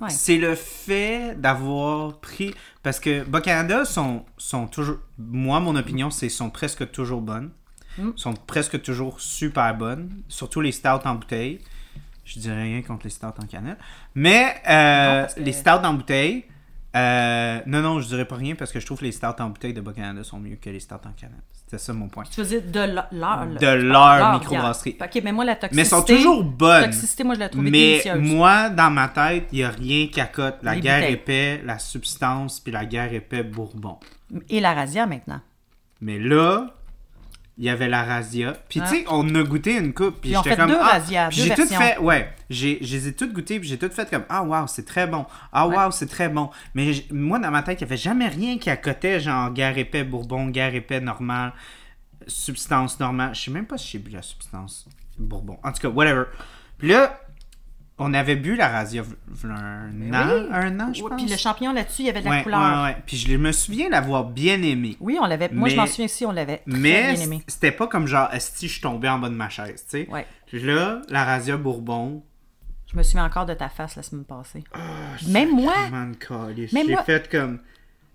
Ouais. 0.00 0.08
c'est 0.08 0.36
le 0.36 0.54
fait 0.54 1.34
d'avoir 1.40 2.20
pris 2.20 2.54
parce 2.82 3.00
que 3.00 3.24
Bas 3.24 3.40
Canada 3.40 3.84
sont 3.84 4.24
sont 4.36 4.68
toujours 4.68 4.98
moi 5.18 5.58
mon 5.58 5.74
opinion 5.74 6.10
c'est 6.10 6.28
sont 6.28 6.48
presque 6.48 6.88
toujours 6.92 7.20
bonnes. 7.20 7.50
Mm. 7.98 8.10
Sont 8.14 8.34
presque 8.34 8.80
toujours 8.82 9.20
super 9.20 9.74
bonnes, 9.76 10.22
surtout 10.28 10.60
les 10.60 10.70
stouts 10.70 11.04
en 11.04 11.16
bouteille. 11.16 11.58
Je 12.24 12.38
dirais 12.38 12.62
rien 12.62 12.82
contre 12.82 13.04
les 13.04 13.10
stouts 13.10 13.26
en 13.26 13.46
canette, 13.46 13.78
mais 14.14 14.54
euh, 14.68 15.22
Non, 15.22 15.28
que- 15.34 15.40
les 15.40 15.52
stouts 15.52 15.70
en 15.70 15.94
bouteille 15.94 16.44
euh, 16.96 17.60
non 17.66 17.82
non, 17.82 18.00
je 18.00 18.08
dirais 18.08 18.24
pas 18.24 18.34
rien 18.34 18.56
parce 18.56 18.72
que 18.72 18.80
je 18.80 18.86
trouve 18.86 18.98
que 18.98 19.04
les 19.04 19.12
stouts 19.12 19.26
en 19.38 19.50
bouteille 19.50 19.72
de 19.72 19.80
Bas 19.80 19.92
Canada 19.92 20.24
sont 20.24 20.40
mieux 20.40 20.56
que 20.56 20.70
les 20.70 20.80
stouts 20.80 20.94
en 20.96 21.12
canette. 21.12 21.38
C'était 21.52 21.78
ça 21.78 21.92
mon 21.92 22.08
point. 22.08 22.24
Tu 22.24 22.32
faisais 22.32 22.60
de 22.62 22.80
leur. 22.80 23.46
De 23.46 23.66
leur 23.86 24.32
microbrasserie. 24.40 24.96
Ok, 25.00 25.20
mais 25.22 25.30
moi, 25.30 25.44
la 25.44 25.54
toxicité. 25.54 25.76
Mais 25.76 25.84
sont 25.84 26.02
toujours 26.02 26.42
bonnes. 26.42 26.80
La 26.80 26.86
toxicité, 26.88 27.22
moi, 27.22 27.36
je 27.36 27.40
la 27.40 27.48
trouvais 27.48 27.70
Mais 27.70 28.02
moi, 28.18 28.70
dans 28.70 28.90
ma 28.90 29.06
tête, 29.06 29.46
il 29.52 29.58
n'y 29.58 29.62
a 29.64 29.70
rien 29.70 30.08
qui 30.08 30.20
accote 30.20 30.56
la 30.62 30.74
Les 30.74 30.80
guerre 30.80 30.98
bouteilles. 30.98 31.14
épais, 31.14 31.62
la 31.64 31.78
substance, 31.78 32.58
puis 32.58 32.72
la 32.72 32.84
guerre 32.84 33.12
épais 33.14 33.44
bourbon. 33.44 34.00
Et 34.48 34.58
la 34.58 34.74
razzia 34.74 35.06
maintenant. 35.06 35.40
Mais 36.00 36.18
là, 36.18 36.74
il 37.60 37.66
y 37.66 37.68
avait 37.68 37.88
la 37.90 38.02
Razia. 38.04 38.54
Puis 38.70 38.80
Ah. 38.82 38.88
tu 38.88 38.96
sais, 38.96 39.04
on 39.08 39.34
a 39.34 39.42
goûté 39.42 39.76
une 39.76 39.92
coupe. 39.92 40.22
Puis 40.22 40.34
j'étais 40.34 40.56
comme. 40.56 40.70
deux 40.70 40.78
ah, 40.80 40.98
j'ai 41.28 41.54
tout 41.54 41.66
fait. 41.66 41.98
Ouais, 41.98 42.32
j'ai, 42.48 42.78
je 42.80 42.96
les 42.96 43.08
ai 43.08 43.12
toutes 43.12 43.34
goûtées. 43.34 43.60
Puis 43.60 43.68
j'ai 43.68 43.76
toutes 43.76 43.92
fait 43.92 44.08
comme. 44.08 44.24
Ah, 44.30 44.42
waouh, 44.42 44.66
c'est 44.66 44.86
très 44.86 45.06
bon. 45.06 45.26
Ah, 45.52 45.68
waouh, 45.68 45.90
c'est 45.90 46.06
très 46.06 46.30
bon. 46.30 46.48
Mais 46.74 46.90
moi, 47.10 47.38
dans 47.38 47.50
ma 47.50 47.62
tête, 47.62 47.78
il 47.82 47.84
n'y 47.84 47.88
avait 47.88 47.98
jamais 47.98 48.28
rien 48.28 48.56
qui 48.56 48.70
accotait, 48.70 49.20
genre 49.20 49.52
guerre 49.52 49.76
épais 49.76 50.04
bourbon, 50.04 50.46
guerre 50.46 50.74
épais 50.74 51.00
normal, 51.00 51.52
substance 52.26 52.98
normale. 52.98 53.34
Je 53.34 53.42
sais 53.42 53.50
même 53.50 53.66
pas 53.66 53.76
si 53.76 53.88
j'ai 53.88 53.98
bu 53.98 54.10
la 54.10 54.22
substance 54.22 54.86
bourbon. 55.18 55.58
En 55.62 55.70
tout 55.70 55.82
cas, 55.82 55.88
whatever. 55.90 56.24
Puis 56.78 56.88
là, 56.88 57.20
on 58.02 58.14
avait 58.14 58.34
bu 58.36 58.56
la 58.56 58.82
v'là 58.84 59.54
un 59.54 59.90
Mais 59.92 60.16
an, 60.16 60.22
oui. 60.28 60.46
un 60.50 60.80
an, 60.80 60.92
je 60.92 61.02
pense. 61.02 61.20
Puis 61.22 61.30
le 61.30 61.36
champignon 61.36 61.72
là-dessus, 61.72 62.02
il 62.02 62.06
y 62.06 62.08
avait 62.10 62.20
de 62.20 62.24
la 62.24 62.30
ouais, 62.30 62.42
couleur. 62.42 62.60
ouais, 62.60 62.82
ouais. 62.84 62.96
Puis 63.06 63.16
je 63.18 63.36
me 63.36 63.52
souviens 63.52 63.88
l'avoir 63.90 64.24
bien 64.24 64.60
aimé. 64.62 64.96
Oui, 65.00 65.18
on 65.20 65.26
l'avait. 65.26 65.50
Moi, 65.52 65.68
je 65.68 65.76
m'en 65.76 65.86
souviens 65.86 66.06
aussi, 66.06 66.24
on 66.26 66.32
l'avait 66.32 66.62
Mais 66.66 67.12
bien 67.12 67.14
aimé. 67.22 67.42
c'était 67.46 67.72
pas 67.72 67.86
comme 67.86 68.06
genre, 68.06 68.28
si 68.38 68.68
je 68.68 68.80
tombais 68.80 69.08
en 69.08 69.18
bas 69.18 69.28
de 69.28 69.34
ma 69.34 69.48
chaise, 69.48 69.84
tu 69.88 70.04
sais. 70.04 70.08
Ouais. 70.10 70.26
Là, 70.52 71.02
la 71.08 71.24
Razia 71.24 71.56
Bourbon. 71.56 72.22
Je 72.92 72.96
me 72.98 73.02
souviens 73.04 73.24
encore 73.24 73.46
de 73.46 73.54
ta 73.54 73.68
face 73.68 73.94
la 73.94 74.02
semaine 74.02 74.24
passée. 74.24 74.64
Même 75.28 75.54
moi. 75.54 75.74
Même 75.92 76.16
J'ai 76.66 76.92
moi- 76.92 77.04
fait 77.04 77.30
comme. 77.30 77.60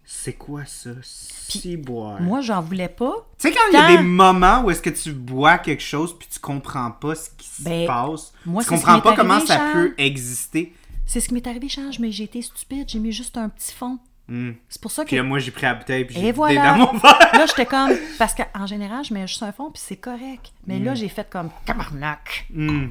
C'est 0.07 0.34
quoi 0.34 0.65
ça? 0.65 0.91
Si 1.02 1.77
boire. 1.77 2.22
moi, 2.22 2.41
j'en 2.41 2.61
voulais 2.61 2.90
pas. 2.90 3.14
Tu 3.40 3.48
sais, 3.49 3.53
quand 3.53 3.60
il 3.72 3.73
y 3.73 3.77
a 3.77 3.98
des 3.98 4.03
moments 4.03 4.61
où 4.64 4.69
est-ce 4.72 4.82
que 4.82 4.90
tu 4.91 5.11
bois 5.11 5.57
quelque 5.57 5.82
chose 5.84 6.18
puis 6.18 6.27
tu 6.32 6.40
comprends 6.40 6.91
pas 6.91 7.15
ce 7.15 7.30
qui 7.38 7.48
se 7.48 7.64
Ben, 7.64 7.88
passe, 7.88 8.32
moi, 8.45 8.64
tu 8.64 8.69
comprends 8.69 8.99
pas 9.02 9.15
comment 9.15 9.40
ça 9.40 9.57
Charles. 9.57 9.73
peut 9.73 9.94
exister. 9.98 10.73
C'est 11.07 11.19
ce 11.19 11.27
qui 11.27 11.34
m'est 11.34 11.48
arrivé, 11.48 11.69
Charles, 11.69 11.94
mais 11.99 12.11
j'ai 12.11 12.23
été 12.26 12.41
stupide. 12.41 12.86
J'ai 12.88 12.99
mis 12.99 13.11
juste 13.11 13.38
un 13.38 13.49
petit 13.49 13.73
fond. 13.73 13.99
Hmm. 14.27 14.52
C'est 14.69 14.82
pour 14.82 14.90
ça 14.91 15.03
que. 15.03 15.10
Puis 15.10 15.18
là, 15.18 15.23
moi, 15.23 15.38
j'ai 15.40 15.52
pris 15.52 15.64
la 15.64 15.76
bouteille 15.76 16.06
puis 16.06 16.15
j'ai 16.19 16.32
voilà. 16.32 16.72
dans 16.72 16.77
mon 16.77 16.94
verre. 16.99 17.30
Là, 17.34 17.45
j'étais 17.48 17.65
comme. 17.68 17.91
Parce 18.18 18.34
qu'en 18.34 18.65
général, 18.65 19.03
je 19.06 19.14
mets 19.14 19.27
juste 19.27 19.44
un 19.44 19.52
fond, 19.52 19.69
puis 19.72 19.82
c'est 19.86 19.98
correct. 19.98 20.52
Mais 20.65 20.80
Mm. 20.80 20.84
là, 20.86 20.95
j'ai 20.95 21.10
fait 21.10 21.30
comme. 21.30 21.49
Tabarnak. 21.65 22.48
Hmm. 22.53 22.88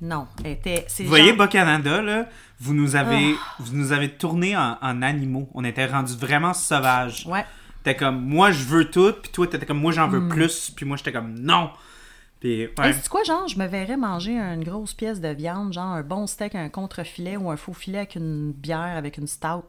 Non. 0.00 0.26
était. 0.44 0.86
Vous 1.00 1.08
voyez, 1.08 1.32
Bas-Canada, 1.34 2.00
là, 2.00 2.28
vous 2.60 2.74
nous 2.74 2.96
avez, 2.96 3.34
Ah. 3.38 3.54
vous 3.60 3.76
nous 3.76 3.92
avez 3.92 4.10
tourné 4.10 4.56
en, 4.56 4.76
en 4.80 5.02
animaux. 5.02 5.48
On 5.54 5.64
était 5.64 5.86
rendus 5.86 6.16
vraiment 6.16 6.54
sauvages. 6.54 7.26
Ouais. 7.26 7.44
T'es 7.84 7.94
comme, 7.96 8.20
moi, 8.24 8.50
je 8.50 8.64
veux 8.64 8.90
tout, 8.90 9.12
puis 9.22 9.30
toi, 9.32 9.46
t'étais 9.46 9.64
comme, 9.66 9.80
moi, 9.80 9.92
j'en 9.92 10.08
Hmm. 10.08 10.12
veux 10.12 10.28
plus, 10.28 10.70
puis 10.70 10.84
moi, 10.84 10.96
j'étais 10.96 11.12
comme, 11.12 11.34
non. 11.38 11.70
Puis, 12.40 12.66
ouais. 12.78 12.92
C'est 12.92 13.08
quoi, 13.08 13.22
genre, 13.24 13.48
je 13.48 13.58
me 13.58 13.66
verrais 13.66 13.96
manger 13.96 14.36
une 14.38 14.62
grosse 14.62 14.94
pièce 14.94 15.20
de 15.20 15.28
viande, 15.28 15.72
genre 15.72 15.86
un 15.92 16.02
bon 16.02 16.26
steak, 16.26 16.54
un 16.54 16.68
contre-filet 16.68 17.36
ou 17.36 17.50
un 17.50 17.56
faux 17.56 17.72
filet 17.72 17.98
avec 17.98 18.14
une 18.16 18.52
bière, 18.52 18.96
avec 18.96 19.18
une 19.18 19.26
stout? 19.26 19.64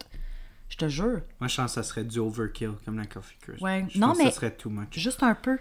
Je 0.69 0.77
te 0.77 0.87
jure. 0.87 1.21
Moi, 1.39 1.47
je 1.47 1.55
pense 1.55 1.65
que 1.75 1.81
ça 1.81 1.83
serait 1.83 2.03
du 2.03 2.19
overkill, 2.19 2.73
comme 2.85 2.97
la 2.97 3.05
Coffee 3.07 3.35
Crisp. 3.41 3.61
Ouais. 3.61 3.85
Je 3.89 3.99
Non, 3.99 4.09
pense 4.09 4.17
que 4.19 4.23
mais- 4.23 4.29
ça 4.29 4.35
serait 4.35 4.51
too 4.51 4.69
much. 4.69 4.87
Juste 4.91 5.23
un 5.23 5.33
peu. 5.33 5.57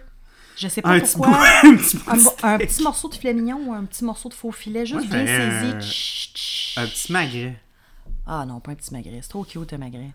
Je 0.55 0.67
sais 0.67 0.81
pas 0.81 0.89
Un 0.89 0.99
petit, 0.99 1.15
pourquoi. 1.15 1.37
un 1.63 1.75
petit 1.75 1.97
Un, 2.43 2.57
petit 2.57 2.83
morceau 2.83 3.09
de 3.09 3.15
filet 3.15 3.33
mignon 3.33 3.59
ou 3.67 3.73
un 3.73 3.85
petit 3.85 4.03
morceau 4.03 4.29
de 4.29 4.33
faux 4.33 4.51
filet, 4.51 4.85
juste 4.85 5.07
bien 5.09 5.25
ferais 5.25 5.61
saisi. 5.61 5.73
Tch, 5.79 6.33
tch. 6.33 6.77
Un 6.77 6.85
petit 6.85 7.11
magret. 7.11 7.61
Ah 8.25 8.45
non, 8.45 8.59
pas 8.59 8.71
un 8.71 8.75
petit 8.75 8.93
magret. 8.93 9.19
C'est 9.21 9.29
trop 9.29 9.43
cute, 9.43 9.73
un 9.73 9.77
magret. 9.77 10.11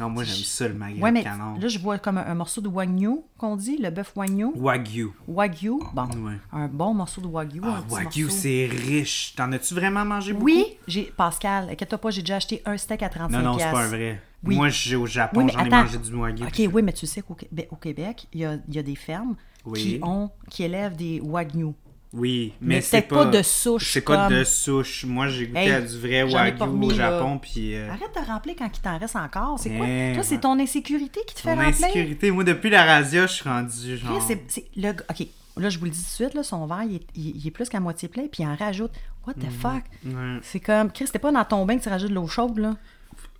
Non, 0.00 0.08
moi, 0.08 0.24
j'aime 0.24 0.36
ça, 0.36 0.66
le 0.66 0.72
magret 0.72 0.98
Ouais, 0.98 1.12
mais 1.12 1.22
canon. 1.22 1.58
là, 1.58 1.68
je 1.68 1.78
vois 1.78 1.98
comme 1.98 2.16
un, 2.16 2.34
morceau 2.34 2.62
de 2.62 2.68
wagyu, 2.68 3.20
qu'on 3.36 3.54
dit, 3.54 3.76
le 3.76 3.90
bœuf 3.90 4.12
wagyu. 4.16 4.46
Wagyu. 4.54 5.10
Wagyu, 5.28 5.78
bon. 5.92 6.08
Ouais. 6.24 6.38
Un 6.52 6.68
bon 6.68 6.94
morceau 6.94 7.20
de 7.20 7.26
wagyu. 7.26 7.60
Ah, 7.62 7.84
Wagyu, 7.90 8.30
c'est 8.30 8.66
riche. 8.70 9.34
T'en 9.36 9.52
as-tu 9.52 9.74
vraiment 9.74 10.06
mangé 10.06 10.32
beaucoup? 10.32 10.46
Oui, 10.46 10.78
j'ai 10.88 11.12
Pascal, 11.14 11.68
inquiète-toi 11.68 11.98
pas, 11.98 12.10
j'ai 12.10 12.22
déjà 12.22 12.36
acheté 12.36 12.62
un 12.64 12.78
steak 12.78 13.02
à 13.02 13.10
35 13.10 13.36
Non, 13.36 13.52
non, 13.52 13.58
c'est 13.58 13.70
pas 13.70 13.82
un 13.84 13.88
vrai. 13.88 14.22
Oui. 14.42 14.56
Moi, 14.56 14.70
j'ai 14.70 14.96
au 14.96 15.04
Japon, 15.04 15.42
Oui, 15.44 15.52
j'en 15.52 15.66
ai 15.66 15.68
mangé 15.68 15.98
du 15.98 16.14
Wagyu. 16.14 16.44
OK, 16.46 16.72
oui, 16.72 16.82
mais 16.82 16.94
tu 16.94 17.06
sais 17.06 17.20
qu'au 17.20 17.34
Québec, 17.34 17.68
au 17.70 17.76
Québec, 17.76 18.26
il 18.32 18.40
y 18.40 18.44
a, 18.46 18.56
il 18.68 18.74
y 18.74 18.78
a 18.78 18.82
des 18.82 18.96
fermes 18.96 19.36
Oui. 19.66 19.80
qui 19.80 19.98
ont, 20.02 20.30
qui 20.50 20.62
élèvent 20.64 20.96
des 20.96 21.20
Wagyu. 21.22 21.68
Oui, 22.12 22.54
Mais, 22.60 22.76
mais, 22.76 22.80
c'est 22.80 23.02
pas, 23.02 23.24
de 23.26 23.40
souche. 23.40 23.92
C'est 23.92 24.00
pas 24.00 24.26
comme- 24.28 24.36
de 24.38 24.42
souche. 24.42 25.04
Moi, 25.04 25.28
j'ai 25.28 25.46
goûté 25.46 25.60
Hey, 25.60 25.70
à 25.70 25.80
du 25.80 25.96
vrai 25.96 26.24
Wagyu 26.24 26.60
remis, 26.60 26.86
au. 26.88 26.90
Japon, 26.90 27.38
puis... 27.38 27.76
euh, 27.76 27.88
Arrête 27.88 28.10
de 28.12 28.26
remplir 28.26 28.56
quand 28.58 28.68
il 28.76 28.80
t'en 28.80 28.98
reste 28.98 29.14
encore. 29.14 29.58
C'est 29.60 29.70
quoi? 29.70 29.86
Eh, 29.88 30.12
Toi, 30.14 30.24
c'est 30.24 30.40
ton 30.40 30.58
insécurité 30.58 31.20
qui 31.24 31.34
te 31.36 31.40
fait 31.40 31.54
Mon 31.54 31.62
remplir? 31.62 31.86
insécurité. 31.86 32.30
Moi, 32.32 32.42
depuis 32.42 32.68
la 32.70 32.84
razzia, 32.84 33.28
je 33.28 33.32
suis 33.34 33.48
rendu 33.48 33.96
genre... 33.96 34.20
C'est- 34.22 34.64
le 34.76 34.90
OK, 34.90 35.26
là, 35.56 35.68
je 35.70 35.78
vous 35.78 35.84
le 35.84 35.90
dis 35.92 35.98
tout 35.98 36.04
de 36.04 36.08
suite, 36.26 36.34
là, 36.34 36.42
son 36.42 36.66
verre, 36.66 36.82
il 36.88 36.96
est, 36.96 37.06
il- 37.14 37.46
est 37.46 37.50
plus 37.52 37.68
qu'à 37.68 37.78
moitié 37.78 38.08
plein, 38.08 38.24
puis 38.26 38.42
il 38.42 38.46
en 38.46 38.56
rajoute. 38.56 38.90
What 39.26 39.34
the 39.34 39.50
fuck? 39.50 39.84
Ouais. 40.04 40.38
C'est 40.42 40.58
comme, 40.60 40.90
Chris, 40.90 41.04
t'es 41.12 41.18
pas 41.20 41.30
dans 41.30 41.44
ton 41.44 41.64
bain 41.64 41.76
que 41.78 41.82
tu 41.84 41.88
rajoutes 41.90 42.08
de 42.10 42.14
l'eau 42.14 42.26
chaude, 42.26 42.58
là? 42.58 42.74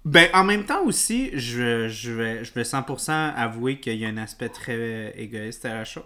Ben, 0.05 0.29
en 0.33 0.45
même 0.45 0.65
temps 0.65 0.83
aussi, 0.85 1.31
je, 1.35 1.89
je, 1.89 2.13
vais, 2.13 2.45
je 2.45 2.53
vais 2.55 2.63
100% 2.63 3.11
avouer 3.37 3.79
qu'il 3.81 3.97
y 3.97 4.07
a 4.07 4.09
un 4.09 4.17
aspect 4.17 4.49
très 4.49 4.75
euh, 4.77 5.11
égoïste 5.15 5.65
à 5.67 5.75
la 5.75 5.85
chose. 5.85 6.05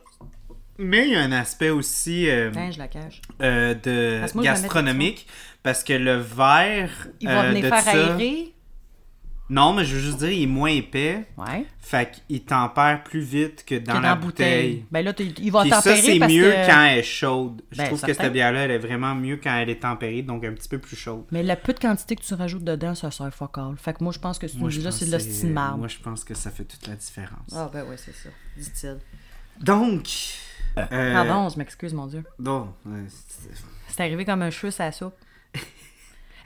Mais 0.78 1.06
il 1.06 1.12
y 1.12 1.16
a 1.16 1.20
un 1.20 1.30
aspect 1.30 1.70
aussi 1.70 2.28
euh, 2.28 2.50
Hein, 2.56 2.70
je 2.72 2.78
la 2.78 2.88
cache. 2.88 3.22
euh, 3.40 3.74
de 3.74 4.18
Parce 4.20 4.34
moi, 4.34 4.42
gastronomique, 4.44 5.28
parce 5.62 5.84
que 5.84 5.92
le 5.92 6.16
verre 6.16 6.90
Il 7.20 7.28
va 7.28 7.44
euh, 7.44 7.48
venir 7.50 7.62
de 7.62 7.68
faire 7.68 7.80
ça- 7.82 7.90
aérer. 7.92 8.53
Non, 9.50 9.74
mais 9.74 9.84
je 9.84 9.94
veux 9.96 10.00
juste 10.00 10.18
dire, 10.18 10.30
il 10.30 10.44
est 10.44 10.46
moins 10.46 10.70
épais, 10.70 11.26
Ouais. 11.36 11.66
fait 11.78 12.22
qu'il 12.26 12.42
tempère 12.44 13.04
plus 13.04 13.20
vite 13.20 13.62
que 13.66 13.74
dans 13.74 13.98
que 13.98 14.02
la 14.02 14.14
bouteille. 14.14 14.86
Ben 14.90 15.04
là, 15.04 15.12
il 15.18 15.52
va 15.52 15.60
Puis 15.60 15.70
ça, 15.70 15.76
tempérer 15.82 16.00
c'est 16.00 16.18
parce 16.18 16.32
mieux 16.32 16.50
que... 16.50 16.66
quand 16.66 16.82
elle 16.84 16.98
est 16.98 17.02
chaude. 17.02 17.62
Je 17.70 17.76
Ben, 17.76 17.86
trouve 17.88 18.00
que 18.00 18.14
cette 18.14 18.32
bière-là, 18.32 18.60
elle 18.60 18.70
est 18.70 18.78
vraiment 18.78 19.14
mieux 19.14 19.36
quand 19.36 19.54
elle 19.54 19.68
est 19.68 19.80
tempérée, 19.82 20.22
donc 20.22 20.44
un 20.46 20.52
petit 20.54 20.68
peu 20.68 20.78
plus 20.78 20.96
chaude. 20.96 21.24
Mais 21.30 21.42
la 21.42 21.56
peu 21.56 21.74
de 21.74 21.78
quantité 21.78 22.16
que 22.16 22.22
tu 22.22 22.32
rajoutes 22.32 22.64
dedans, 22.64 22.94
ça 22.94 23.10
sert 23.10 23.34
fuck 23.34 23.58
all. 23.58 23.76
Fait 23.76 23.92
que 23.92 24.02
moi, 24.02 24.12
je 24.14 24.18
pense 24.18 24.38
que 24.38 24.48
celui-là, 24.48 24.90
pense 24.90 24.98
c'est 24.98 25.06
de 25.06 25.12
l'hostie. 25.12 25.46
Moi, 25.46 25.88
je 25.88 25.98
pense 25.98 26.24
que 26.24 26.32
ça 26.34 26.50
fait 26.50 26.64
toute 26.64 26.86
la 26.86 26.94
différence. 26.96 27.52
Ah, 27.54 27.70
ben 27.70 27.84
ouais, 27.84 27.96
c'est 27.98 28.14
ça, 28.14 28.30
dit-il. 28.56 28.96
Donc... 29.62 30.08
euh, 30.78 31.12
Pardon, 31.12 31.50
je 31.50 31.58
m'excuse, 31.58 31.92
mon 31.92 32.06
Dieu. 32.06 32.24
Ouais, 32.86 33.02
c'est- 33.08 33.50
C'est 33.88 34.00
arrivé 34.00 34.24
comme 34.24 34.40
un 34.42 34.50
cheveu 34.50 34.72
à 34.78 34.86
la 34.86 34.92
soupe. 34.92 35.14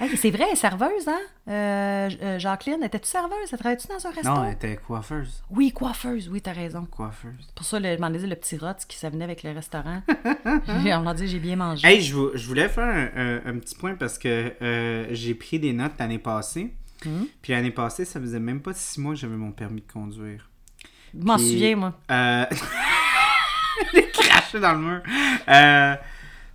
Hey, 0.01 0.17
c'est 0.17 0.31
vrai, 0.31 0.45
elle 0.47 0.53
est 0.53 0.57
serveuse, 0.57 1.09
hein? 1.09 1.19
Euh, 1.49 2.09
euh, 2.23 2.39
Jacqueline, 2.39 2.85
étais-tu 2.85 3.09
serveuse? 3.09 3.49
Elle 3.51 3.59
travaillait-tu 3.59 3.89
dans 3.89 4.07
un 4.07 4.11
resto? 4.13 4.29
non, 4.31 4.45
elle 4.45 4.53
était 4.53 4.77
coiffeuse. 4.77 5.43
Oui, 5.51 5.73
coiffeuse, 5.73 6.29
oui, 6.29 6.41
t'as 6.41 6.53
raison. 6.53 6.85
Coiffeuse. 6.89 7.49
Pour 7.57 7.67
ça, 7.67 7.81
le, 7.81 7.97
je 7.97 8.01
m'en 8.01 8.09
disais 8.11 8.29
le 8.29 8.37
petit 8.37 8.57
rot 8.59 8.75
qui 8.87 8.97
ça 8.97 9.11
venait 9.11 9.25
avec 9.25 9.43
le 9.43 9.51
restaurant. 9.53 10.01
On 10.69 11.01
m'a 11.01 11.15
dit 11.15 11.27
j'ai 11.27 11.41
bien 11.41 11.57
mangé. 11.57 11.85
Hey, 11.87 12.01
je, 12.01 12.15
vou- 12.15 12.31
je 12.35 12.47
voulais 12.47 12.69
faire 12.69 12.85
un, 12.85 13.09
un- 13.21 13.41
un 13.55 13.59
petit 13.59 13.75
point 13.75 13.97
parce 13.97 14.19
que 14.19 14.53
euh, 14.63 15.07
j'ai 15.11 15.35
pris 15.35 15.59
des 15.59 15.73
notes 15.73 15.95
l'année 15.99 16.21
passée. 16.21 16.73
Mhm. 17.05 17.27
Puis 17.43 17.53
l'année 17.53 17.73
passée, 17.73 18.05
ça 18.05 18.21
faisait 18.21 18.39
même 18.41 18.61
pas 18.61 18.75
six 18.75 19.01
mois 19.01 19.15
que 19.15 19.19
j'avais 19.21 19.37
mon 19.37 19.51
permis 19.51 19.81
de 19.81 19.93
conduire. 19.93 20.49
je 21.13 21.25
m'en 21.25 21.39
souviens, 21.39 21.75
moi. 21.75 21.95
Euh... 22.11 22.45
J'ai 23.95 24.09
craché 24.11 24.61
dans 24.61 24.73
le 24.75 24.79
mur. 24.79 25.03
Euh, 25.49 25.95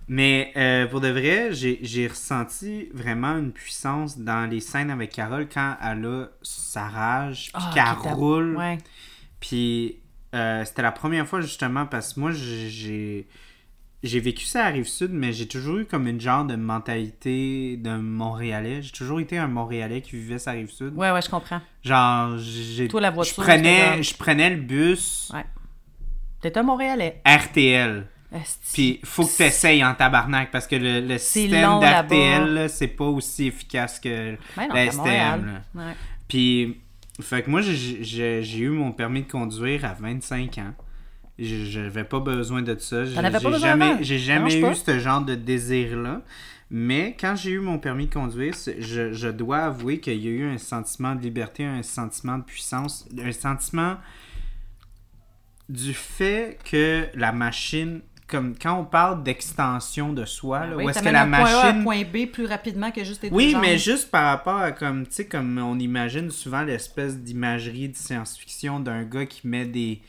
Mais 0.06 0.52
euh, 0.56 0.86
pour 0.86 1.00
de 1.00 1.08
vrai, 1.08 1.48
j'ai 1.52 2.06
ressenti 2.06 2.88
vraiment 2.92 3.36
une 3.38 3.52
puissance 3.52 4.18
dans 4.18 4.48
les 4.50 4.60
scènes 4.60 4.90
avec 4.90 5.12
Carole 5.12 5.48
quand 5.52 5.76
elle 5.82 6.04
a 6.04 6.26
sa 6.42 6.88
rage, 6.88 7.50
puis 7.54 7.62
Ah, 7.80 7.96
qu'elle 8.02 8.12
roule. 8.12 8.56
Ouais. 8.56 8.78
Puis 9.40 10.00
euh, 10.34 10.64
c'était 10.64 10.82
la 10.82 10.92
première 10.92 11.26
fois 11.26 11.40
justement 11.40 11.86
parce 11.86 12.14
que 12.14 12.20
moi 12.20 12.32
j'ai 12.32 13.26
j'ai 14.02 14.20
vécu 14.20 14.44
ça 14.44 14.66
à 14.66 14.68
Rive-Sud, 14.68 15.12
mais 15.12 15.32
j'ai 15.32 15.48
toujours 15.48 15.78
eu 15.78 15.86
comme 15.86 16.06
une 16.06 16.20
genre 16.20 16.44
de 16.44 16.56
mentalité 16.56 17.78
de 17.78 17.96
Montréalais. 17.96 18.82
J'ai 18.82 18.90
toujours 18.92 19.18
été 19.18 19.38
un 19.38 19.46
Montréalais 19.46 20.02
qui 20.02 20.16
vivait 20.16 20.38
sa 20.38 20.50
Rive-Sud. 20.50 20.92
Ouais, 20.94 21.10
ouais, 21.10 21.22
je 21.22 21.30
comprends. 21.30 21.62
Genre, 21.82 22.36
j'ai, 22.36 22.86
Toi, 22.88 23.00
la 23.00 23.10
voiture, 23.10 23.34
je 23.34 23.40
prenais, 23.40 24.02
je 24.02 24.14
prenais 24.14 24.50
le 24.50 24.60
bus 24.60 25.30
Ouais. 25.32 25.46
T'es 26.42 26.58
un 26.58 26.62
Montréalais. 26.62 27.22
RTL. 27.24 28.06
Puis 28.72 29.00
faut 29.04 29.24
que 29.24 29.36
tu 29.36 29.42
essayes 29.44 29.84
en 29.84 29.94
tabarnak 29.94 30.50
parce 30.50 30.66
que 30.66 30.76
le, 30.76 31.00
le 31.00 31.18
système 31.18 31.60
d'RTL, 31.80 32.68
c'est 32.68 32.88
pas 32.88 33.04
aussi 33.06 33.46
efficace 33.46 34.00
que 34.00 34.36
Ben 34.56 34.68
non, 34.68 34.74
la 34.74 34.90
STM. 34.90 35.60
Ouais. 35.74 35.82
Puis, 36.28 36.80
fait 37.20 37.42
que 37.42 37.50
moi, 37.50 37.60
j'ai- 37.62 38.58
eu 38.58 38.68
mon 38.70 38.92
permis 38.92 39.22
de 39.22 39.30
conduire 39.30 39.84
à 39.84 39.94
25 39.94 40.58
ans. 40.58 40.74
Je- 41.38 41.64
J'avais 41.64 42.04
pas 42.04 42.20
besoin 42.20 42.62
de 42.62 42.76
ça. 42.78 43.04
J'ai 43.04 43.14
jamais, 43.58 44.02
jamais 44.18 44.50
eu 44.70 44.74
ce 44.74 44.98
genre 44.98 45.20
de 45.22 45.34
désir-là. 45.34 46.22
Mais 46.70 47.14
quand 47.20 47.36
j'ai 47.36 47.50
eu 47.52 47.60
mon 47.60 47.78
permis 47.78 48.06
de 48.06 48.14
conduire, 48.14 48.54
je, 48.80 49.12
je 49.12 49.28
dois 49.28 49.58
avouer 49.58 50.00
qu'il 50.00 50.14
y 50.24 50.26
a 50.26 50.30
eu 50.30 50.44
un 50.48 50.58
sentiment 50.58 51.14
de 51.14 51.20
liberté, 51.20 51.64
un 51.64 51.82
sentiment 51.82 52.38
de 52.38 52.42
puissance, 52.42 53.06
un 53.22 53.30
sentiment 53.32 53.96
du 55.68 55.94
fait 55.94 56.58
que 56.64 57.06
la 57.14 57.32
machine, 57.32 58.00
comme 58.26 58.54
quand 58.56 58.80
on 58.80 58.84
parle 58.84 59.22
d'extension 59.22 60.12
de 60.12 60.24
soi, 60.24 60.60
là, 60.60 60.70
Ben 60.70 60.76
Oui, 60.76 60.84
où 60.84 60.90
est-ce 60.90 61.00
que 61.00 61.08
la 61.08 61.22
un 61.22 61.28
point 61.28 61.44
A 61.44 61.60
à 61.60 61.64
machine 61.64 61.84
point 61.84 62.02
B 62.04 62.26
plus 62.30 62.46
rapidement 62.46 62.90
que 62.90 63.04
juste 63.04 63.22
deux 63.22 63.28
oui, 63.30 63.54
mais 63.60 63.76
juste 63.76 64.10
par 64.10 64.24
rapport 64.24 64.56
à 64.56 64.72
comme, 64.72 65.06
tu 65.06 65.14
sais, 65.14 65.26
comme 65.26 65.58
on 65.58 65.78
imagine 65.78 66.30
souvent 66.30 66.62
l'espèce 66.62 67.18
d'imagerie 67.18 67.88
de 67.88 67.96
science-fiction 67.96 68.80
d'un 68.80 69.04
gars 69.04 69.26
qui 69.26 69.46
met 69.46 69.66
des 69.66 70.00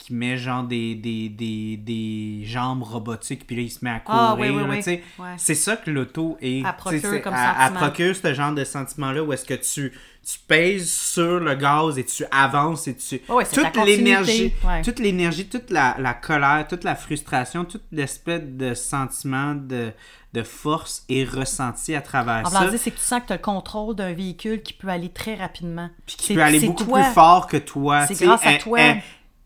qui 0.00 0.14
met 0.14 0.36
genre 0.38 0.64
des, 0.64 0.94
des, 0.96 1.28
des, 1.28 1.76
des 1.76 2.40
jambes 2.44 2.82
robotiques 2.82 3.46
puis 3.46 3.54
là 3.56 3.62
il 3.62 3.70
se 3.70 3.84
met 3.84 3.90
à 3.90 4.00
courir 4.00 4.20
Ah, 4.20 4.36
oui, 4.38 4.48
oui, 4.48 4.62
oui. 4.68 4.76
tu 4.78 4.82
sais. 4.82 5.02
Ouais. 5.18 5.34
c'est 5.36 5.54
ça 5.54 5.76
que 5.76 5.90
l'auto 5.90 6.36
est 6.40 6.60
Elle 6.60 6.64
sais, 6.66 6.72
procure 6.76 7.22
comme 7.22 7.34
elle 7.34 7.56
sentiment. 7.60 7.78
procure 7.80 8.16
ce 8.16 8.34
genre 8.34 8.52
de 8.52 8.64
sentiment 8.64 9.12
là 9.12 9.22
où 9.22 9.32
est-ce 9.32 9.44
que 9.44 9.54
tu 9.54 9.92
tu 10.22 10.38
pèses 10.46 10.90
sur 10.92 11.40
le 11.40 11.54
gaz 11.54 11.96
et 11.98 12.04
tu 12.04 12.24
avances 12.30 12.86
et 12.88 12.94
tu 12.96 13.20
ta 13.20 13.44
toute 13.70 13.84
l'énergie 13.86 14.52
ouais. 14.66 14.82
toute 14.82 14.98
l'énergie 14.98 15.46
toute 15.48 15.70
la, 15.70 15.96
la 15.98 16.12
colère 16.14 16.66
toute 16.68 16.84
la 16.84 16.94
frustration 16.94 17.64
toute 17.64 17.84
l'espèce 17.92 18.42
de 18.44 18.74
sentiment 18.74 19.54
de 19.54 19.92
de 20.32 20.42
force 20.44 21.04
est 21.08 21.24
ressenti 21.28 21.92
à 21.94 22.00
travers 22.02 22.42
En 22.46 22.50
ça 22.50 22.70
c'est 22.78 22.90
que 22.92 22.96
tu 22.98 23.02
sens 23.02 23.20
que 23.22 23.26
tu 23.26 23.32
as 23.32 23.36
le 23.36 23.42
contrôle 23.42 23.96
d'un 23.96 24.12
véhicule 24.12 24.62
qui 24.62 24.72
peut 24.74 24.86
aller 24.88 25.08
très 25.08 25.34
rapidement. 25.34 25.90
puis 26.06 26.14
qui 26.16 26.26
C'est- 26.28 26.34
peut 26.34 26.42
aller 26.42 26.60
beaucoup 26.60 26.84
toi. 26.84 27.02
plus 27.02 27.12
fort 27.12 27.46
que 27.48 27.56
toi. 27.56 28.06
C'est 28.06 28.24
grâce 28.24 28.46
à 28.46 28.52
elle, 28.52 28.58
toi. 28.60 28.78
Elle, 28.80 28.96
elle 28.98 29.02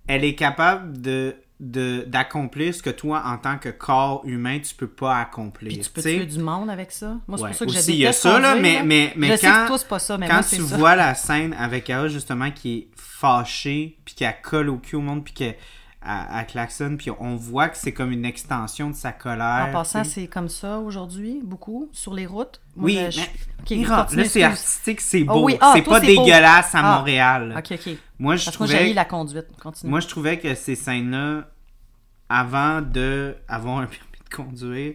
est 0.09 0.35
capable 0.35 1.01
de 1.01 1.36
d'accomplir 1.60 2.74
ce 2.74 2.82
que 2.82 2.90
toi, 2.90 3.22
en 3.24 3.39
tant 3.39 3.59
que 3.59 3.68
corps 3.68 4.22
humain, 4.26 4.59
tu 4.59 4.74
peux 4.74 4.89
pas 4.89 5.18
accomplir. 5.18 5.72
Puis 5.72 5.81
tu 5.81 5.90
peux 5.90 6.02
tu 6.02 6.09
sais? 6.10 6.16
tuer 6.16 6.26
du 6.26 6.39
monde 6.40 6.68
avec 6.68 6.90
ça? 6.90 7.16
Moi, 7.26 7.39
c'est 7.39 7.44
Ouais. 7.44 7.51
pour 7.51 7.59
ça 7.59 7.64
que 7.66 7.72
je 7.72 7.90
il 7.93 7.97
y 7.97 8.06
a 8.06 8.12
ça, 8.12 8.39
là, 8.40 8.56
mais, 8.56 8.82
mais, 8.85 9.12
mais 9.16 9.28
je 9.28 9.36
sais 9.36 9.47
quand, 9.47 9.62
que 9.62 9.68
toi, 9.68 9.78
c'est 9.78 9.89
pas 9.89 9.98
ça, 10.01 10.18
mais 10.18 10.26
quand 10.26 10.35
moi, 10.35 10.43
tu 10.43 10.56
ça. 10.56 10.76
vois 10.76 10.97
la 10.97 11.14
scène 11.14 11.55
avec 11.59 11.85
Carole, 11.85 12.10
justement, 12.10 12.51
qui 12.51 12.76
est 12.78 12.89
fâchée, 12.97 13.97
puis 14.05 14.14
qu'elle 14.16 14.35
colle 14.43 14.68
au 14.68 14.78
cul 14.78 14.97
au 14.97 15.01
monde, 15.01 15.24
puis 15.24 15.32
qu'elle 15.32 15.56
elle- 16.06 16.39
elle 16.40 16.47
klaxonne, 16.47 16.97
puis 16.97 17.10
on 17.18 17.36
voit 17.36 17.68
que 17.68 17.76
c'est 17.76 17.93
comme 17.93 18.12
une 18.12 18.24
extension 18.24 18.90
de 18.90 18.94
sa 18.94 19.12
colère. 19.12 19.66
En 19.68 19.72
passant, 19.72 20.05
c'est 20.05 20.26
comme 20.26 20.48
ça 20.48 20.78
aujourd'hui, 20.78 21.40
beaucoup, 21.43 21.89
sur 21.93 22.14
les 22.14 22.26
routes. 22.26 22.60
Moi, 22.76 22.86
Oui, 22.86 22.94
je- 22.94 23.20
mais 23.20 23.85
je- 23.85 23.89
là, 23.90 24.24
c'est 24.24 24.43
artistique, 24.43 25.01
c'est 25.01 25.24
Ah 25.28 25.32
beau. 25.32 25.44
oui, 25.44 25.56
ah, 25.60 25.72
c'est 25.74 25.82
pas 25.82 26.01
beau. 26.01 26.06
dégueulasse 26.06 26.74
à 26.74 26.81
Ah. 26.82 26.98
Montréal. 26.98 27.55
Ok, 27.56 27.72
ok. 27.72 27.97
Moi, 28.18 28.36
je 28.36 28.44
Parce 28.44 28.59
moi, 28.59 28.68
trouvais... 28.68 28.86
j'ai 28.89 28.94
la 28.94 29.05
conduite. 29.05 29.47
Continue. 29.62 29.90
Moi, 29.90 30.01
je 30.01 30.09
trouvais 30.09 30.39
que 30.39 30.55
ces 30.55 30.74
scènes-là, 30.74 31.44
avant 32.28 32.81
de 32.82 33.36
avoir 33.48 33.78
un 33.78 33.86
permis 33.86 34.18
de 34.31 34.35
conduire, 34.35 34.94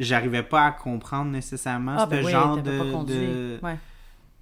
j'arrivais 0.00 0.42
pas 0.42 0.66
à 0.66 0.70
comprendre 0.72 1.30
nécessairement 1.30 1.96
ah, 1.98 2.04
ce 2.04 2.10
ben 2.10 2.24
oui, 2.24 2.32
genre 2.32 2.56
pas 2.56 2.62
de, 2.62 2.92
conduit. 2.92 3.14
de- 3.16 3.58
Ouais. 3.62 3.76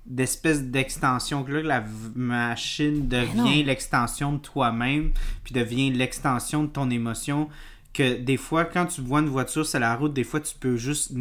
D'espèce 0.06 0.62
d'extension 0.64 1.44
que 1.44 1.52
là, 1.52 1.62
la 1.62 1.84
machine 2.14 3.08
devient 3.08 3.62
l'extension 3.62 4.32
de 4.32 4.38
toi-même, 4.38 5.12
puis 5.44 5.54
devient 5.54 5.90
l'extension 5.92 6.64
de 6.64 6.68
ton 6.68 6.90
émotion. 6.90 7.48
Que 7.94 8.16
des 8.16 8.36
fois, 8.38 8.64
quand 8.64 8.86
tu 8.86 9.00
vois 9.02 9.20
une 9.20 9.28
voiture 9.28 9.66
sur 9.66 9.78
la 9.78 9.94
route, 9.94 10.12
des 10.14 10.24
fois, 10.24 10.40
tu 10.40 10.54
peux 10.58 10.76
juste 10.76 11.12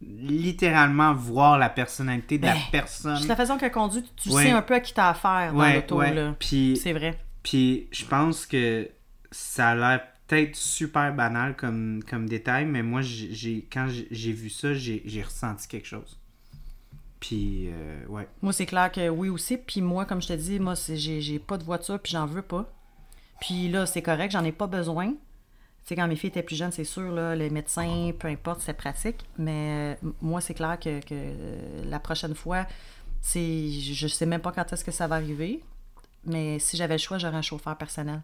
littéralement 0.00 1.12
voir 1.14 1.58
la 1.58 1.68
personnalité 1.68 2.38
de 2.38 2.46
la 2.46 2.54
Ben, 2.54 2.60
personne. 2.72 3.16
Juste 3.16 3.28
la 3.28 3.36
façon 3.36 3.56
qu'elle 3.58 3.72
conduit, 3.72 4.02
tu 4.16 4.30
Ouais. 4.30 4.44
sais 4.44 4.50
un 4.50 4.62
peu 4.62 4.74
à 4.74 4.80
qui 4.80 4.94
t'as 4.94 5.10
affaire 5.10 5.52
dans 5.52 5.60
Ouais, 5.60 5.74
l'auto. 5.76 5.96
ouais. 5.98 6.14
là. 6.14 6.34
C'est 6.40 6.92
vrai. 6.92 7.18
Puis 7.42 7.88
je 7.92 8.04
pense 8.04 8.46
que 8.46 8.88
ça 9.30 9.70
a 9.70 9.74
l'air 9.74 10.00
peut-être 10.26 10.56
super 10.56 11.14
banal 11.14 11.56
comme, 11.56 12.02
comme 12.08 12.28
détail, 12.28 12.64
mais 12.66 12.82
moi, 12.82 13.00
j'ai, 13.02 13.66
quand 13.72 13.88
j'ai, 14.10 14.32
vu 14.32 14.50
ça, 14.50 14.74
j'ai 14.74 15.22
ressenti 15.22 15.66
quelque 15.68 15.86
chose. 15.88 16.17
Puis, 17.20 17.68
euh, 17.70 18.06
ouais. 18.06 18.28
Moi, 18.42 18.52
c'est 18.52 18.66
clair 18.66 18.92
que 18.92 19.08
oui 19.08 19.28
aussi. 19.28 19.56
Puis 19.56 19.80
moi, 19.80 20.04
comme 20.04 20.22
je 20.22 20.28
te 20.28 20.32
dis, 20.34 20.58
moi, 20.60 20.74
j'ai 20.94 21.38
pas 21.38 21.58
de 21.58 21.64
voiture, 21.64 21.98
puis 22.00 22.12
j'en 22.12 22.26
veux 22.26 22.42
pas. 22.42 22.70
Puis 23.40 23.68
là, 23.68 23.86
c'est 23.86 24.02
correct, 24.02 24.30
j'en 24.32 24.44
ai 24.44 24.52
pas 24.52 24.66
besoin. 24.66 25.08
Tu 25.10 25.14
sais, 25.94 25.96
quand 25.96 26.06
mes 26.06 26.16
filles 26.16 26.28
étaient 26.30 26.42
plus 26.42 26.56
jeunes, 26.56 26.72
c'est 26.72 26.84
sûr, 26.84 27.10
là, 27.12 27.34
les 27.34 27.50
médecins, 27.50 28.12
peu 28.18 28.28
importe, 28.28 28.60
c'est 28.60 28.74
pratique. 28.74 29.24
Mais 29.38 29.96
euh, 30.02 30.08
moi, 30.20 30.40
c'est 30.40 30.54
clair 30.54 30.78
que, 30.78 31.00
que, 31.00 31.06
euh, 31.12 31.84
la 31.86 31.98
prochaine 31.98 32.34
fois, 32.34 32.66
c'est 33.20 33.68
je 33.70 34.06
sais 34.06 34.26
même 34.26 34.40
pas 34.40 34.52
quand 34.52 34.72
est-ce 34.72 34.84
que 34.84 34.90
ça 34.92 35.06
va 35.06 35.16
arriver. 35.16 35.62
Mais 36.24 36.58
si 36.58 36.76
j'avais 36.76 36.94
le 36.94 36.98
choix, 36.98 37.18
j'aurais 37.18 37.36
un 37.36 37.42
chauffeur 37.42 37.76
personnel. 37.76 38.20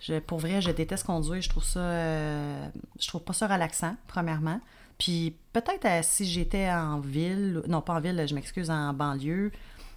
Je- 0.00 0.18
pour 0.18 0.38
vrai, 0.38 0.60
je 0.60 0.70
déteste 0.70 1.06
conduire. 1.06 1.40
Je 1.40 1.48
trouve 1.48 1.64
ça. 1.64 1.80
euh, 1.80 2.68
je 3.00 3.06
trouve 3.08 3.22
pas 3.22 3.32
ça 3.32 3.46
relaxant, 3.46 3.96
premièrement. 4.08 4.60
Puis 4.98 5.36
peut-être 5.52 6.04
si 6.04 6.24
j'étais 6.24 6.70
en 6.70 7.00
ville, 7.00 7.62
non 7.68 7.80
pas 7.80 7.94
en 7.94 8.00
ville, 8.00 8.24
je 8.28 8.34
m'excuse, 8.34 8.70
en 8.70 8.92
banlieue, 8.92 9.52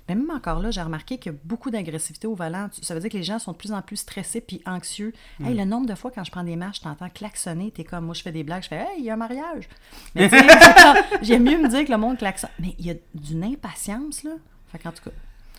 Mais 0.07 0.15
même 0.15 0.30
encore 0.31 0.59
là, 0.59 0.71
j'ai 0.71 0.81
remarqué 0.81 1.17
qu'il 1.17 1.31
y 1.31 1.35
a 1.35 1.38
beaucoup 1.43 1.69
d'agressivité 1.69 2.27
au 2.27 2.35
volant. 2.35 2.67
Ça 2.81 2.93
veut 2.93 2.99
dire 2.99 3.09
que 3.09 3.17
les 3.17 3.23
gens 3.23 3.39
sont 3.39 3.53
de 3.53 3.57
plus 3.57 3.71
en 3.71 3.81
plus 3.81 3.97
stressés 3.97 4.41
puis 4.41 4.61
anxieux. 4.65 5.13
Hey, 5.43 5.55
le 5.55 5.65
nombre 5.65 5.88
de 5.88 5.95
fois 5.95 6.11
quand 6.11 6.23
je 6.23 6.31
prends 6.31 6.43
des 6.43 6.55
marches, 6.55 6.77
je 6.77 6.84
t'entends 6.84 7.09
klaxonner, 7.09 7.71
t'es 7.71 7.84
comme, 7.84 8.05
moi 8.05 8.13
je 8.13 8.23
fais 8.23 8.31
des 8.31 8.43
blagues, 8.43 8.63
je 8.63 8.69
fais, 8.69 8.77
hey, 8.77 8.99
il 8.99 9.05
y 9.05 9.09
a 9.09 9.13
un 9.13 9.17
mariage. 9.17 9.69
Mais 10.15 10.30
tu 10.30 10.38
sais, 10.38 10.45
j'aime 11.21 11.43
mieux 11.43 11.61
me 11.61 11.69
dire 11.69 11.85
que 11.85 11.91
le 11.91 11.97
monde 11.97 12.17
klaxonne. 12.17 12.49
Mais 12.59 12.76
il 12.80 12.85
y 12.88 12.91
a 12.91 12.95
d'une 13.13 13.43
impatience, 13.43 14.23
là. 14.23 14.31
Fait 14.71 14.80
qu'en 14.80 14.91
tout 14.91 15.03
cas. 15.03 15.15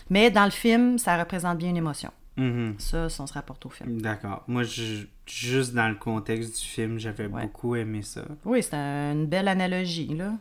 Mais 0.09 0.29
dans 0.29 0.45
le 0.45 0.51
film, 0.51 0.97
ça 0.97 1.17
représente 1.17 1.57
bien 1.57 1.69
une 1.69 1.77
émotion. 1.77 2.11
Mhm. 2.37 2.75
Ça, 2.79 3.09
ça, 3.09 3.23
on 3.23 3.27
se 3.27 3.33
rapporte 3.33 3.65
au 3.65 3.69
film. 3.69 4.01
D'accord. 4.01 4.43
Moi, 4.47 4.63
je- 4.63 5.05
juste 5.25 5.73
dans 5.73 5.89
le 5.89 5.95
contexte 5.95 6.59
du 6.61 6.65
film, 6.67 6.97
j'avais 6.97 7.27
Ouais. 7.27 7.41
beaucoup 7.43 7.75
aimé 7.75 8.01
ça. 8.01 8.23
Oui, 8.45 8.65
un- 8.71 9.11
une 9.13 9.25
belle 9.27 9.47
analogie, 9.47 10.07
là. 10.15 10.33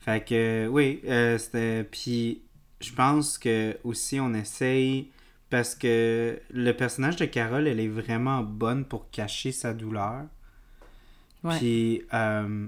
Fait 0.00 0.24
que, 0.24 0.66
oui, 0.68 1.00
euh, 1.06 1.36
c'était. 1.36 1.84
Puis, 1.84 2.40
je 2.80 2.92
pense 2.92 3.36
que 3.38 3.76
aussi, 3.84 4.18
on 4.18 4.32
essaye. 4.34 5.10
Parce 5.50 5.74
que 5.74 6.40
le 6.52 6.72
personnage 6.72 7.16
de 7.16 7.24
Carole, 7.24 7.66
elle 7.66 7.80
est 7.80 7.88
vraiment 7.88 8.40
bonne 8.42 8.84
pour 8.84 9.10
cacher 9.10 9.50
sa 9.52 9.74
douleur. 9.74 10.22
Ouais. 11.42 11.56
Puis, 11.58 12.02
euh, 12.14 12.66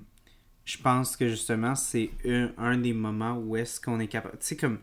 je 0.64 0.78
pense 0.78 1.16
que 1.16 1.28
justement, 1.28 1.74
c'est 1.76 2.10
un, 2.26 2.50
un 2.58 2.76
des 2.76 2.92
moments 2.92 3.36
où 3.38 3.56
est-ce 3.56 3.80
qu'on 3.80 4.00
est 4.00 4.08
capable. 4.08 4.36
Tu 4.40 4.46
sais, 4.46 4.56
comme. 4.56 4.78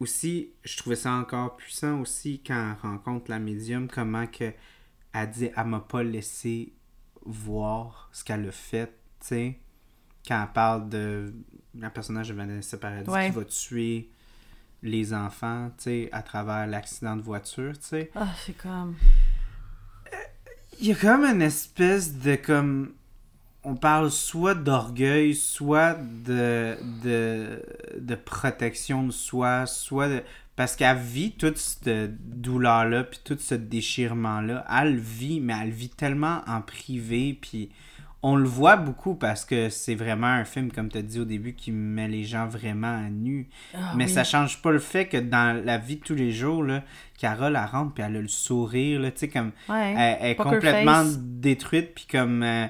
Aussi, 0.00 0.52
je 0.64 0.76
trouvais 0.76 0.96
ça 0.96 1.12
encore 1.12 1.56
puissant 1.56 2.00
aussi 2.00 2.42
quand 2.44 2.72
elle 2.74 2.88
rencontre 2.90 3.30
la 3.30 3.38
médium, 3.38 3.88
comment 3.88 4.26
que 4.26 4.52
elle 5.12 5.30
dit 5.30 5.50
elle 5.56 5.66
m'a 5.66 5.80
pas 5.80 6.02
laissé 6.02 6.72
voir 7.24 8.08
ce 8.12 8.24
qu'elle 8.24 8.48
a 8.48 8.52
fait, 8.52 8.88
tu 9.20 9.26
sais. 9.26 9.58
Quand 10.26 10.42
elle 10.42 10.52
parle 10.52 10.88
de 10.88 11.32
la 11.76 11.90
personnage 11.90 12.28
de 12.28 12.34
Vanessa 12.34 12.76
Paradis 12.76 13.08
Ouais. 13.10 13.26
qui 13.30 13.36
va 13.36 13.44
tuer 13.44 14.10
les 14.82 15.14
enfants, 15.14 15.70
tu 15.78 15.84
sais, 15.84 16.08
à 16.12 16.22
travers 16.22 16.66
l'accident 16.66 17.16
de 17.16 17.22
voiture, 17.22 17.78
tu 17.78 17.84
sais. 17.86 18.10
Ah, 18.14 18.28
c'est 18.44 18.56
comme. 18.56 18.96
Il 20.80 20.88
y 20.88 20.92
a 20.92 20.96
comme 20.96 21.24
une 21.24 21.40
espèce 21.42 22.14
de 22.18 22.34
comme 22.34 22.94
on 23.64 23.74
parle 23.76 24.10
soit 24.10 24.54
d'orgueil, 24.54 25.34
soit 25.34 25.94
de, 25.94 26.76
de 27.02 27.62
de 27.98 28.14
protection 28.14 29.04
de 29.04 29.12
soi, 29.12 29.66
soit 29.66 30.08
de 30.08 30.22
parce 30.56 30.76
qu'elle 30.76 30.96
vit 30.96 31.32
toute 31.32 31.58
cette 31.58 32.40
douleur-là, 32.40 33.04
puis 33.04 33.20
tout 33.24 33.36
ce 33.38 33.54
déchirement-là. 33.54 34.64
Elle 34.70 34.94
le 34.94 35.00
vit, 35.00 35.40
mais 35.40 35.54
elle 35.60 35.70
le 35.70 35.74
vit 35.74 35.88
tellement 35.88 36.42
en 36.46 36.60
privé, 36.60 37.36
puis 37.40 37.70
on 38.22 38.36
le 38.36 38.48
voit 38.48 38.76
beaucoup 38.76 39.16
parce 39.16 39.44
que 39.44 39.68
c'est 39.68 39.96
vraiment 39.96 40.28
un 40.28 40.44
film, 40.44 40.70
comme 40.70 40.88
tu 40.88 40.98
as 40.98 41.02
dit 41.02 41.20
au 41.20 41.24
début, 41.24 41.54
qui 41.54 41.72
met 41.72 42.08
les 42.08 42.24
gens 42.24 42.46
vraiment 42.46 43.04
à 43.04 43.10
nu. 43.10 43.48
Ah, 43.74 43.92
mais 43.96 44.04
oui. 44.04 44.10
ça 44.10 44.24
change 44.24 44.62
pas 44.62 44.70
le 44.70 44.78
fait 44.78 45.08
que 45.08 45.16
dans 45.16 45.62
la 45.64 45.76
vie 45.76 45.96
de 45.96 46.04
tous 46.04 46.14
les 46.14 46.32
jours, 46.32 46.62
là, 46.62 46.84
Carole, 47.18 47.58
elle 47.60 47.70
rentre, 47.70 47.92
puis 47.92 48.04
elle 48.04 48.16
a 48.16 48.20
le 48.20 48.28
sourire, 48.28 49.00
là, 49.00 49.10
tu 49.10 49.18
sais, 49.18 49.28
comme... 49.28 49.50
Ouais. 49.68 49.94
Elle, 49.98 50.16
elle 50.20 50.30
est 50.30 50.36
complètement 50.36 51.02
face. 51.02 51.18
détruite, 51.18 51.94
puis 51.94 52.06
comme 52.10 52.42
euh, 52.42 52.66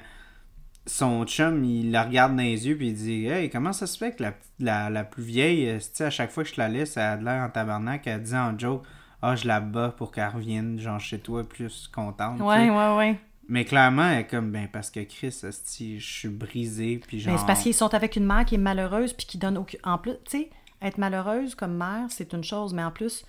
son 0.86 1.24
chum, 1.24 1.64
il 1.64 1.90
la 1.90 2.04
regarde 2.04 2.32
dans 2.36 2.42
les 2.42 2.66
yeux, 2.68 2.76
puis 2.76 2.88
il 2.88 2.94
dit 2.94 3.26
Hey, 3.26 3.48
comment 3.50 3.72
ça 3.72 3.86
se 3.86 3.96
fait 3.96 4.14
que 4.16 4.22
la, 4.22 4.32
la, 4.60 4.90
la 4.90 5.04
plus 5.04 5.22
vieille, 5.22 5.68
euh, 5.68 5.78
tu 5.78 5.86
sais, 5.92 6.04
à 6.04 6.10
chaque 6.10 6.30
fois 6.30 6.44
que 6.44 6.50
je 6.50 6.56
la 6.58 6.68
laisse, 6.68 6.96
elle 6.96 7.02
a 7.02 7.16
de 7.16 7.24
l'air 7.24 7.42
en 7.42 7.48
tabarnak, 7.48 8.06
elle 8.06 8.22
dit 8.22 8.34
en 8.36 8.58
joke 8.58 8.84
Ah, 9.22 9.34
je 9.36 9.46
la 9.48 9.60
bats 9.60 9.94
pour 9.96 10.12
qu'elle 10.12 10.28
revienne, 10.28 10.78
genre 10.78 11.00
chez 11.00 11.18
toi, 11.18 11.42
plus 11.48 11.88
contente. 11.94 12.40
Ouais, 12.40 12.68
ouais, 12.70 12.96
ouais. 12.96 13.18
Mais 13.48 13.64
clairement, 13.64 14.08
elle 14.08 14.20
est 14.20 14.26
comme 14.26 14.50
Ben, 14.50 14.68
parce 14.72 14.90
que 14.90 15.00
Chris, 15.00 15.34
je 15.42 15.98
suis 16.00 16.28
brisé, 16.28 17.00
puis 17.06 17.20
genre. 17.20 17.32
Mais 17.34 17.38
c'est 17.38 17.46
parce 17.46 17.62
qu'ils 17.62 17.74
sont 17.74 17.94
avec 17.94 18.16
une 18.16 18.24
mère 18.26 18.44
qui 18.44 18.54
est 18.54 18.58
malheureuse 18.58 19.12
puis 19.12 19.26
qui 19.26 19.38
donne 19.38 19.58
aucun. 19.58 19.78
En 19.84 19.98
plus, 19.98 20.12
tu 20.24 20.38
sais, 20.38 20.50
être 20.82 20.98
malheureuse 20.98 21.54
comme 21.54 21.76
mère, 21.76 22.06
c'est 22.10 22.32
une 22.32 22.44
chose, 22.44 22.72
mais 22.74 22.82
en 22.84 22.90
plus, 22.90 23.24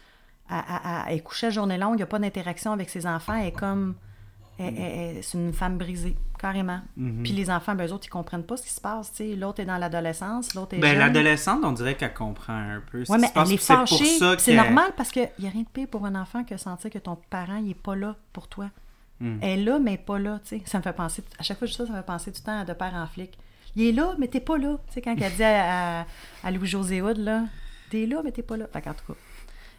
elle, 0.50 0.58
elle- 0.58 0.76
elle- 0.86 1.02
elle 1.08 1.14
est 1.16 1.20
couchée 1.22 1.48
à 1.48 1.50
journée 1.50 1.78
longue, 1.78 1.94
il 1.94 1.98
n'y 1.98 2.04
a 2.04 2.08
pas 2.08 2.20
d'interaction 2.20 2.72
avec 2.74 2.90
ses 2.90 3.06
enfants, 3.08 3.36
elle 3.36 3.48
est 3.48 3.52
comme. 3.52 3.96
elle- 4.58 5.22
c'est 5.24 5.38
une 5.38 5.52
femme 5.52 5.78
brisée, 5.78 6.16
carrément. 6.38 6.80
Mhm. 6.98 7.24
Puis 7.24 7.34
les 7.34 7.50
enfants, 7.50 7.76
ben, 7.76 7.88
eux 7.88 7.94
autres, 7.94 8.06
ils 8.08 8.10
comprennent 8.10 8.44
pas 8.44 8.58
ce 8.58 8.64
qui 8.64 8.70
se 8.70 8.82
passe. 8.82 9.12
L'autre 9.38 9.62
est 9.62 9.66
dans 9.66 9.78
l'adolescence, 9.78 10.54
l'autre 10.54 10.76
est. 10.76 10.80
Ben, 10.80 10.98
l'adolescente, 10.98 11.62
on 11.64 11.72
dirait 11.72 11.96
qu'elle 11.96 12.14
comprend 12.14 12.54
un 12.54 12.82
peu. 12.92 13.06
ce 13.06 13.12
Ouais, 13.12 13.18
qui 13.18 13.22
mais 13.22 13.28
se 13.28 13.34
passe, 13.34 13.48
elle 13.50 13.56
est 13.56 13.58
fâchée. 13.58 14.38
C'est 14.40 14.56
normal 14.56 14.92
parce 14.98 15.12
qu'il 15.12 15.30
n'y 15.40 15.48
a 15.48 15.52
rien 15.52 15.62
de 15.64 15.68
pire 15.68 15.88
pour 15.88 16.06
un 16.06 16.16
enfant 16.16 16.44
que 16.44 16.58
sentir 16.58 16.90
que 16.92 17.00
ton 17.00 17.18
parent 17.30 17.58
il 17.58 17.72
est 17.72 17.74
pas 17.74 17.96
là 17.96 18.16
pour 18.34 18.48
toi. 18.48 18.70
Mm. 19.20 19.38
Elle 19.42 19.60
est 19.60 19.64
là, 19.64 19.80
mais 19.80 19.98
pas 19.98 20.20
là. 20.20 20.40
tu 20.44 20.58
sais. 20.58 20.64
Ça 20.66 20.78
me 20.78 20.84
fait 20.84 20.94
penser, 20.94 21.24
à 21.40 21.44
chaque 21.44 21.58
fois 21.58 21.68
que 21.68 21.72
je 21.74 21.78
dis 21.78 21.84
ça, 21.84 21.88
ça 21.88 21.94
me 21.94 21.98
fait 21.98 22.06
penser 22.06 22.32
tout 22.32 22.40
le 22.42 22.46
temps 22.46 22.60
à 22.60 22.66
de 22.66 22.74
père 22.74 22.94
en 22.94 23.08
flic. 23.08 23.38
Il 23.78 23.86
est 23.88 23.92
là, 23.92 24.14
mais 24.18 24.28
t'es 24.28 24.40
pas 24.40 24.58
là. 24.58 24.78
Tu 24.88 24.94
sais, 24.96 25.02
quand 25.02 25.16
elle 25.20 25.34
dit 25.34 25.44
à, 25.44 26.02
à, 26.02 26.06
à 26.44 26.52
Louis-José 26.52 27.02
Hood, 27.02 27.18
là, 27.18 27.44
t'es 27.90 28.06
là, 28.06 28.22
mais 28.24 28.32
t'es 28.32 28.42
pas 28.44 28.58
là. 28.58 28.66
Fait 28.72 28.82
qu'en 28.82 28.94
tout 28.94 29.14
cas. 29.14 29.20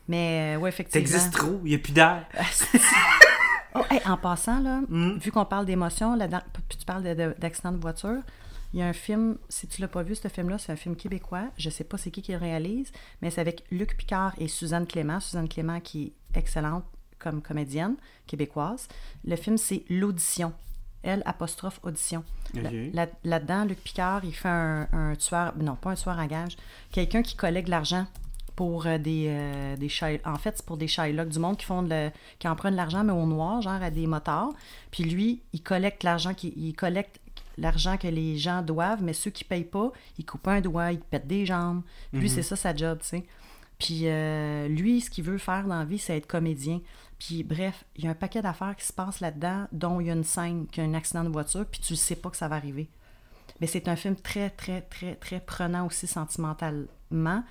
Mais, 0.09 0.57
euh, 0.57 0.61
ouais, 0.61 0.69
effectivement. 0.69 1.05
T'existes 1.05 1.33
trop, 1.33 1.61
il 1.65 1.71
n'y 1.71 1.75
a 1.75 1.79
plus 1.79 1.93
d'air. 1.93 2.25
Oh, 3.79 3.85
hey, 3.91 4.01
en 4.07 4.17
passant, 4.17 4.61
là, 4.61 4.81
Mm. 4.89 5.19
vu 5.19 5.31
qu'on 5.33 5.45
parle 5.45 5.67
d'émotion, 5.67 6.17
puis 6.69 6.79
tu 6.79 6.85
parles 6.85 7.03
de- 7.03 7.15
de- 7.15 7.35
d'accident 7.39 7.73
de, 7.73 7.79
voiture, 7.79 8.21
il 8.73 8.81
y 8.81 8.83
a 8.83 8.87
un 8.87 8.93
film, 8.93 9.37
si 9.49 9.67
tu 9.67 9.81
l'as 9.81 9.89
pas 9.89 10.03
vu, 10.03 10.15
ce 10.15 10.29
film-là, 10.29 10.59
c'est 10.59 10.73
un 10.73 10.77
film 10.77 10.97
québécois. 10.97 11.45
Je 11.59 11.71
sais 11.71 11.85
pas 11.85 11.97
c'est 11.99 12.11
qui 12.11 12.23
qui 12.23 12.33
le 12.33 12.39
réalise, 12.39 12.91
mais 13.23 13.31
c'est 13.31 13.41
avec 13.41 13.65
Luc 13.71 13.97
Picard 13.97 14.35
et 14.39 14.49
Suzanne 14.49 14.87
Clément. 14.87 15.21
Suzanne 15.21 15.49
Clément 15.49 15.81
qui 15.81 16.13
est 16.35 16.39
excellente 16.39 16.85
comme 17.19 17.41
comédienne 17.43 17.97
québécoise. 18.27 18.89
Le 19.25 19.37
film, 19.37 19.57
c'est 19.59 19.85
L'Audition. 19.89 20.53
L 21.03 21.23
apostrophe 21.25 21.79
audition. 21.85 22.25
Là- 22.55 22.69
Ok. 22.69 22.75
là- 22.93 23.07
Là-dedans, 23.23 23.65
Luc 23.65 23.79
Picard, 23.79 24.25
il 24.25 24.35
fait 24.35 24.49
un, 24.49 24.89
un 24.93 25.15
tueur, 25.15 25.55
non, 25.57 25.77
pas 25.77 25.91
un 25.91 25.95
tueur 25.95 26.19
à 26.19 26.27
gage, 26.27 26.57
quelqu'un 26.91 27.23
qui 27.23 27.37
collecte 27.37 27.69
l'argent 27.69 28.07
pour 28.57 28.87
euh, 28.87 28.99
des, 28.99 29.27
euh, 29.29 29.77
des 29.77 29.89
Shy- 29.89 30.21
En 30.25 30.37
fait, 30.37 30.55
c'est 30.57 30.67
pour 30.67 30.77
des 30.79 30.89
Shylocks 30.89 31.29
du 31.29 31.39
monde 31.39 31.57
qui 31.59 31.67
font 31.67 31.83
le- 31.83 32.11
qui 32.39 32.49
empruntent 32.49 32.75
l'argent, 32.75 33.05
mais 33.05 33.13
au 33.13 33.27
noir, 33.27 33.61
genre 33.63 33.83
à 33.83 33.91
des 33.91 34.07
motards. 34.07 34.53
Puis 34.91 35.05
lui, 35.05 35.43
il 35.53 35.63
collecte 35.63 36.03
l'argent 36.03 36.35
qui, 36.35 36.53
il 36.57 36.75
collecte 36.75 37.21
l'argent 37.59 37.97
que 37.97 38.09
les 38.09 38.37
gens 38.39 38.63
doivent, 38.63 39.03
mais 39.03 39.13
ceux 39.13 39.31
qui 39.31 39.45
payent 39.45 39.65
pas, 39.65 39.93
il 40.19 40.25
coupe 40.27 40.49
un 40.49 40.61
doigt, 40.61 40.93
il 40.93 41.01
pète 41.01 41.27
des 41.27 41.47
jambes. 41.47 41.83
Lui, 42.13 42.29
c'est 42.31 42.43
ça 42.43 42.57
sa 42.57 42.75
job, 42.75 42.99
tu 43.03 43.09
sais. 43.09 43.25
Puis 43.79 44.03
euh, 44.05 44.69
lui, 44.69 45.03
ce 45.03 45.11
qu'il 45.11 45.25
veut 45.25 45.37
faire 45.39 45.67
dans 45.67 45.79
la 45.79 45.85
vie, 45.85 45.99
c'est 45.99 46.17
être 46.17 46.27
comédien. 46.27 46.81
Puis 47.19 47.43
bref, 47.45 47.85
il 47.97 48.05
y 48.05 48.09
a 48.09 48.11
un 48.11 48.15
paquet 48.15 48.41
d'affaires 48.43 48.75
qui 48.77 48.87
se 48.87 48.93
passent 48.93 49.21
là-dedans, 49.21 49.67
dont 49.73 50.01
il 50.01 50.07
y 50.07 50.11
a 50.11 50.15
une 50.15 50.25
scène 50.25 50.67
qui 50.67 50.81
a 50.81 50.85
un 50.85 50.95
accident 50.95 51.25
de 51.25 51.29
voiture, 51.31 51.65
puis 51.67 51.81
tu 51.81 51.93
ne 51.93 51.99
sais 51.99 52.17
pas 52.17 52.31
que 52.31 52.37
ça 52.39 52.49
va 52.49 52.57
arriver. 52.57 52.89
Mais 53.61 53.67
c'est 53.67 53.89
un 53.89 53.97
film 53.97 54.17
très, 54.17 54.51
très, 54.51 54.83
très, 54.83 55.15
très 55.15 55.41
prenant 55.41 55.87
aussi 55.87 56.07
sentimentalement. 56.07 57.43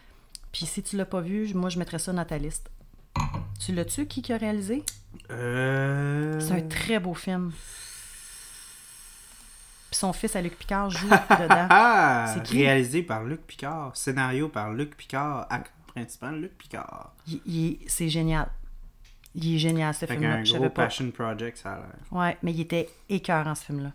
Puis 0.55 0.65
si 0.65 0.81
tu 0.81 0.95
l'as 0.95 1.03
pas 1.05 1.19
vu, 1.19 1.53
moi, 1.53 1.69
je 1.69 1.77
mettrais 1.77 1.99
ça 1.99 2.13
dans 2.13 2.23
ta 2.23 2.37
liste. 2.37 2.71
Tu 3.59 3.73
l'as-tu, 3.73 4.05
qui, 4.05 4.21
qui 4.21 4.31
a 4.31 4.37
réalisé? 4.37 4.83
Euh... 5.29 6.39
C'est 6.39 6.53
un 6.53 6.61
très 6.61 6.97
beau 6.97 7.13
film. 7.13 7.51
Puis 9.91 9.99
son 9.99 10.13
fils, 10.13 10.33
à 10.37 10.41
Luc 10.41 10.57
Picard, 10.57 10.89
joue 10.89 11.07
dedans. 11.09 11.67
Ah! 11.69 12.31
C'est 12.33 12.41
qui? 12.43 12.59
Réalisé 12.63 13.03
par 13.03 13.25
Luc 13.25 13.41
Picard. 13.45 13.97
Scénario 13.97 14.47
par 14.47 14.71
Luc 14.71 14.95
Picard. 14.95 15.45
Acteur 15.49 15.73
principal, 15.87 16.39
Luc 16.39 16.57
Picard. 16.57 17.13
Il- 17.27 17.41
il- 17.45 17.79
c'est 17.87 18.07
génial. 18.07 18.47
Il 19.33 19.55
est 19.55 19.57
génial, 19.57 19.93
ce 19.93 20.05
film-là. 20.05 20.41
Je 20.45 20.53
gros 20.53 20.69
pas. 20.69 20.83
passion 20.85 21.11
project, 21.11 21.57
ça 21.57 21.73
a 21.73 21.77
l'air. 21.79 21.95
Ouais, 22.11 22.37
mais 22.43 22.53
il 22.53 22.61
était 22.61 22.87
écœurant, 23.09 23.55
ce 23.55 23.65
film-là. 23.65 23.91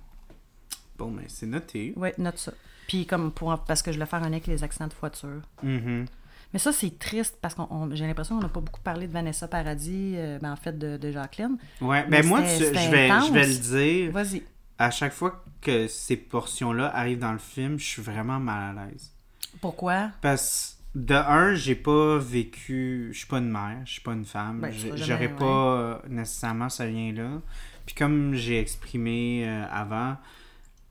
Bon, 0.99 1.11
mais 1.11 1.24
c'est 1.28 1.47
noté. 1.47 1.95
Ouais, 1.97 2.15
note 2.19 2.37
ça. 2.37 2.53
Puis 2.87 3.07
comme 3.07 3.32
pour 3.32 3.59
parce 3.61 3.81
que 3.81 3.93
je 3.93 3.97
voulais 3.97 4.05
faire 4.11 4.19
un 4.23 4.27
lien 4.28 4.32
avec 4.32 4.47
les 4.47 4.62
accidents 4.62 4.89
de 4.89 4.95
voiture. 5.01 5.41
Mhm. 5.62 6.05
Mais 6.52 6.59
ça, 6.59 6.72
c'est 6.72 6.98
triste 6.98 7.39
parce 7.40 7.55
que 7.55 7.62
j'ai 7.93 8.06
l'impression 8.06 8.36
qu'on 8.36 8.43
n'a 8.43 8.48
pas 8.48 8.60
beaucoup 8.60 8.81
parlé 8.81 9.06
de 9.06 9.12
Vanessa 9.12 9.47
Paradis, 9.48 10.14
euh, 10.16 10.39
ben, 10.40 10.52
en 10.52 10.56
fait 10.56 10.77
de, 10.78 10.97
de 10.97 11.12
Jacqueline. 11.12 11.56
Ouais, 11.81 12.05
Mais 12.09 12.22
ben 12.22 12.28
moi, 12.28 12.40
tu- 12.43 12.47
je 12.64 12.90
vais, 12.90 13.09
je 13.09 13.32
vais 13.32 13.47
le 13.47 13.55
dire. 13.56 14.12
Vas-y. 14.12 14.43
À 14.78 14.90
chaque 14.90 15.12
fois 15.12 15.44
que 15.60 15.86
ces 15.86 16.16
portions-là 16.16 16.90
arrivent 16.94 17.18
dans 17.18 17.32
le 17.32 17.39
film, 17.39 17.78
je 17.78 17.85
suis 17.85 18.02
vraiment 18.02 18.40
mal 18.40 18.77
à 18.78 18.85
l'aise. 18.86 19.12
Pourquoi? 19.60 20.10
Parce 20.22 20.78
de 20.94 21.14
un, 21.14 21.55
j'ai 21.55 21.74
pas 21.77 22.18
vécu. 22.18 23.10
Je 23.12 23.18
suis 23.18 23.27
pas 23.28 23.39
une 23.39 23.51
mère, 23.51 23.78
je 23.85 23.93
suis 23.93 24.01
pas 24.01 24.12
une 24.12 24.24
femme. 24.24 24.60
Ben, 24.60 24.72
J'aurais 24.97 25.28
pas 25.28 26.02
nécessairement 26.09 26.68
ce 26.68 26.82
lien-là. 26.82 27.40
Puis 27.86 27.94
comme 27.94 28.35
j'ai 28.35 28.59
exprimé 28.60 29.44
euh, 29.47 29.64
avant, 29.70 30.16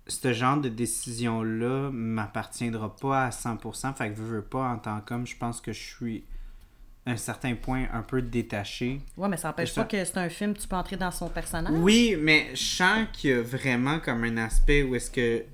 ce 0.09 0.33
genre 0.33 0.57
de 0.57 0.69
décision-là 0.69 1.89
m'appartiendra 1.91 2.95
pas 2.95 3.25
à 3.25 3.29
100%. 3.29 3.93
Fait 3.95 4.09
que 4.09 4.15
veux, 4.15 4.37
veux 4.37 4.41
pas, 4.41 4.69
en 4.69 4.77
tant 4.77 4.99
qu'homme, 5.01 5.25
je 5.25 5.37
pense 5.37 5.61
que 5.61 5.71
je 5.71 5.79
suis 5.79 6.23
à 7.05 7.11
un 7.11 7.17
certain 7.17 7.55
point 7.55 7.85
un 7.93 8.01
peu 8.01 8.21
détaché. 8.21 9.01
Ouais, 9.15 9.29
mais 9.29 9.37
ça 9.37 9.49
n'empêche 9.49 9.73
pas 9.73 9.81
ça. 9.81 9.87
que 9.87 10.03
c'est 10.03 10.17
un 10.17 10.29
film, 10.29 10.55
tu 10.55 10.67
peux 10.67 10.75
entrer 10.75 10.97
dans 10.97 11.11
son 11.11 11.29
personnage. 11.29 11.73
Oui, 11.75 12.15
mais 12.19 12.47
je 12.53 12.63
sens 12.63 13.07
qu'il 13.13 13.29
y 13.29 13.33
a 13.33 13.41
vraiment 13.41 13.99
comme 13.99 14.23
un 14.23 14.37
aspect 14.37 14.83
où 14.83 14.95
est-ce 14.95 15.11
que 15.11 15.39
Tu 15.39 15.45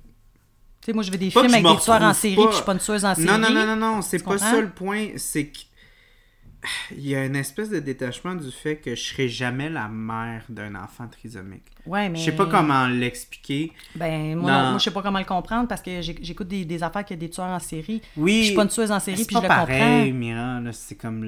sais, 0.85 0.93
moi, 0.93 1.03
je 1.03 1.11
veux 1.11 1.17
des 1.17 1.31
Pas 1.31 1.41
films 1.41 1.53
avec 1.53 1.67
je 1.67 1.73
des 1.73 1.81
tueurs 1.81 2.01
en 2.01 2.13
série, 2.13 2.35
puis 2.35 2.45
je 2.49 2.55
suis 2.55 2.65
pas 2.65 2.73
une 2.73 2.79
tueuse 2.79 3.05
en 3.05 3.15
série. 3.15 3.27
Non, 3.27 3.37
non, 3.37 3.51
non, 3.51 3.65
non, 3.65 3.75
non, 3.75 4.01
c'est 4.01 4.19
pas 4.19 4.31
comprends? 4.31 4.51
ça 4.51 4.61
le 4.61 4.69
point. 4.69 5.09
C'est 5.17 5.47
que 5.47 5.59
il 6.91 7.07
y 7.07 7.15
a 7.15 7.25
une 7.25 7.35
espèce 7.35 7.69
de 7.69 7.79
détachement 7.79 8.35
du 8.35 8.51
fait 8.51 8.77
que 8.77 8.95
je 8.95 9.01
serai 9.01 9.29
jamais 9.29 9.69
la 9.69 9.87
mère 9.87 10.45
d'un 10.49 10.75
enfant 10.75 11.07
trisomique. 11.07 11.74
Ouais, 11.85 12.09
mais. 12.09 12.17
Je 12.19 12.23
sais 12.25 12.31
pas 12.35 12.45
comment 12.47 12.87
l'expliquer. 12.87 13.71
Ben, 13.95 14.35
moi, 14.35 14.51
non, 14.51 14.69
moi, 14.71 14.77
je 14.79 14.83
sais 14.85 14.91
pas 14.91 15.01
comment 15.01 15.19
le 15.19 15.25
comprendre 15.25 15.67
parce 15.67 15.81
que 15.81 16.01
j'ai- 16.01 16.17
j'écoute 16.21 16.47
des, 16.47 16.65
des 16.65 16.81
affaires 16.83 17.05
qu'il 17.05 17.15
y 17.15 17.19
a 17.19 17.21
des 17.21 17.29
tueurs 17.29 17.47
en 17.47 17.59
série. 17.59 18.01
Oui. 18.17 18.39
Je 18.41 18.45
suis 18.47 18.55
pas 18.55 18.63
une 18.63 18.69
tueuse 18.69 18.91
en 18.91 18.99
série, 18.99 19.23
puis 19.25 19.33
pas 19.33 19.39
je 19.39 19.43
le 19.43 19.47
pareil, 19.47 20.11
comprends. 20.11 20.19
Mira, 20.19 20.59
c'est 20.71 20.95
comme 20.95 21.23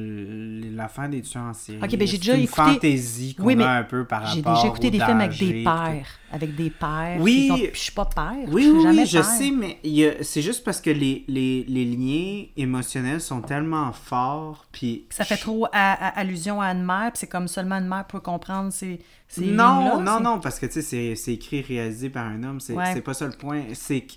l'affaire 0.75 1.09
des 1.09 1.21
tueurs 1.21 1.43
en 1.43 1.53
série. 1.53 1.79
Ok, 1.83 1.95
ben, 1.97 2.07
j'ai 2.07 2.17
déjà 2.17 2.35
une 2.35 2.43
écouté- 2.43 2.61
fantaisie 2.61 3.35
qu'on 3.35 3.43
Oui, 3.43 3.55
mais 3.55 3.63
a 3.63 3.71
un 3.73 3.83
peu 3.83 4.05
par 4.05 4.25
J'ai 4.27 4.41
rapport 4.41 4.55
déjà 4.55 4.67
écouté 4.67 4.91
des 4.91 4.99
films 4.99 5.21
avec 5.21 5.37
des 5.37 5.63
pères. 5.63 6.07
Avec 6.31 6.55
des 6.55 6.69
pères. 6.69 7.17
Oui. 7.19 7.47
sont- 7.47 7.57
je 7.73 7.79
suis 7.79 7.91
pas 7.93 8.05
père. 8.05 8.33
Oui, 8.47 8.63
je 8.63 8.67
suis 8.67 8.77
oui, 8.77 8.83
jamais 8.83 9.01
oui, 9.03 9.05
je 9.07 9.17
père. 9.17 9.25
sais, 9.25 9.51
mais 9.51 9.79
a- 10.05 10.23
c'est 10.23 10.41
juste 10.41 10.63
parce 10.63 10.81
que 10.81 10.89
les, 10.89 11.23
les, 11.27 11.63
les 11.67 11.85
liens 11.85 12.43
émotionnels 12.57 13.21
sont 13.21 13.41
tellement 13.41 13.91
forts, 13.93 14.65
puis... 14.71 15.05
Ça 15.09 15.23
fait 15.23 15.37
trop 15.37 15.65
à- 15.67 15.93
à- 15.93 16.19
allusion 16.19 16.59
à 16.61 16.67
une 16.71 16.83
mère, 16.83 17.11
puis 17.11 17.19
c'est 17.19 17.27
comme 17.27 17.47
seulement 17.47 17.75
une 17.77 17.87
mère 17.87 18.05
peut 18.07 18.19
comprendre 18.19 18.71
ces, 18.73 18.99
ces 19.27 19.45
Non, 19.45 20.01
non, 20.01 20.19
non, 20.19 20.39
parce 20.39 20.59
que, 20.59 20.65
tu 20.65 20.73
sais, 20.73 20.81
c'est- 20.81 21.15
c'est 21.15 21.33
écrit, 21.33 21.61
réalisé 21.61 22.09
par 22.09 22.25
un 22.25 22.43
homme, 22.43 22.59
c'est 22.59 22.73
Ouais. 22.73 23.01
pas 23.01 23.13
ça 23.13 23.25
le 23.27 23.33
point, 23.33 23.63
c'est 23.73 24.01
que 24.01 24.13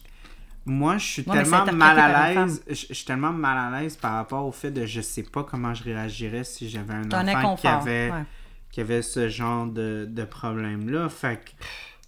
moi, 0.66 0.98
je 0.98 1.06
suis 1.06 1.22
Ouais, 1.26 1.42
tellement 1.42 1.64
mal 1.72 1.98
à 1.98 2.34
l'aise, 2.34 2.62
je 2.68 2.74
je 2.74 2.94
suis 2.94 3.04
tellement 3.04 3.32
mal 3.32 3.74
à 3.74 3.80
l'aise 3.80 3.96
par 3.96 4.12
rapport 4.14 4.46
au 4.46 4.52
fait 4.52 4.70
de 4.70 4.86
je 4.86 5.00
sais 5.00 5.22
pas 5.22 5.42
comment 5.42 5.74
je 5.74 5.82
réagirais 5.84 6.44
si 6.44 6.68
j'avais 6.68 6.94
un 6.94 7.10
un 7.12 7.28
enfant 7.28 7.56
qui 7.56 7.66
avait, 7.66 8.10
ouais. 8.10 8.24
qui 8.70 8.80
avait 8.80 9.02
ce 9.02 9.28
genre 9.28 9.66
de, 9.66 10.06
de 10.08 10.24
problème-là, 10.24 11.08
fait 11.08 11.44
que... 11.44 11.50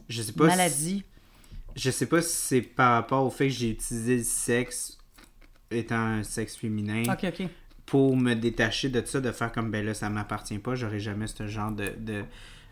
Je 0.08 0.22
sais 0.22 0.32
pas 0.32 0.50
si- 0.50 0.56
Maladie. 0.56 1.04
Je 1.74 1.90
sais 1.90 2.06
pas 2.06 2.20
si 2.20 2.36
c'est 2.36 2.62
par 2.62 2.92
rapport 2.92 3.24
au 3.24 3.30
fait 3.30 3.48
que 3.48 3.54
j'ai 3.54 3.70
utilisé 3.70 4.18
le 4.18 4.22
sexe 4.24 4.98
étant 5.70 5.96
un 5.96 6.22
sexe 6.22 6.56
féminin 6.56 7.02
Ok, 7.10 7.24
ok. 7.24 7.48
pour 7.86 8.16
me 8.16 8.34
détacher 8.34 8.90
de 8.90 9.02
ça, 9.04 9.20
de 9.20 9.32
faire 9.32 9.50
comme 9.52 9.70
ben 9.70 9.84
là 9.84 9.94
ça 9.94 10.10
m'appartient 10.10 10.58
pas, 10.58 10.74
j'aurais 10.74 11.00
jamais 11.00 11.26
ce 11.26 11.46
genre 11.46 11.72
de 11.72 11.94
de 11.98 12.24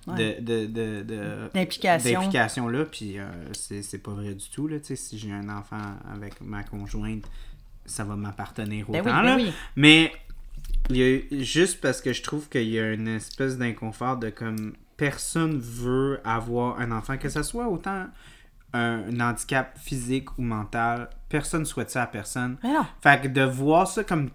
Ouais. 0.06 0.40
de, 0.40 0.40
de, 0.40 0.66
de, 0.66 1.02
de- 1.02 1.50
D'implication. 1.52 2.20
d'implication 2.20 2.68
là 2.68 2.84
puis 2.86 3.18
euh, 3.18 3.26
c'est 3.52 3.82
c'est 3.82 3.98
pas 3.98 4.12
vrai 4.12 4.34
du 4.34 4.48
tout 4.48 4.66
là 4.66 4.78
tu 4.80 4.86
sais 4.86 4.96
si 4.96 5.18
j'ai 5.18 5.30
un 5.30 5.48
enfant 5.50 5.76
avec 6.10 6.40
ma 6.40 6.62
conjointe 6.62 7.24
ça 7.84 8.04
va 8.04 8.16
m'appartenir 8.16 8.88
autant 8.88 9.02
Ben 9.02 9.04
oui, 9.04 9.12
ben 9.12 9.22
là 9.22 9.36
oui. 9.36 9.52
mais 9.76 10.12
il 10.88 10.96
y 10.96 11.02
a 11.02 11.42
juste 11.44 11.80
parce 11.82 12.00
que 12.00 12.12
je 12.14 12.22
trouve 12.22 12.48
qu'il 12.48 12.68
y 12.70 12.78
a 12.80 12.92
une 12.92 13.08
espèce 13.08 13.58
d'inconfort 13.58 14.16
de 14.16 14.30
comme 14.30 14.72
personne 14.96 15.58
veut 15.58 16.20
avoir 16.24 16.80
un 16.80 16.92
enfant, 16.92 17.16
que 17.18 17.28
ce 17.28 17.42
soit 17.42 17.68
autant 17.68 18.06
un 18.72 19.18
handicap 19.20 19.76
physique 19.78 20.36
ou 20.38 20.42
mental, 20.42 21.10
personne 21.28 21.64
souhaite 21.64 21.90
ça 21.90 22.02
à 22.04 22.06
personne. 22.06 22.56
Mais 22.62 22.72
non. 22.72 22.86
Fait 23.02 23.20
que 23.20 23.28
de 23.28 23.42
voir 23.42 23.86
ça 23.88 24.04
comme, 24.04 24.30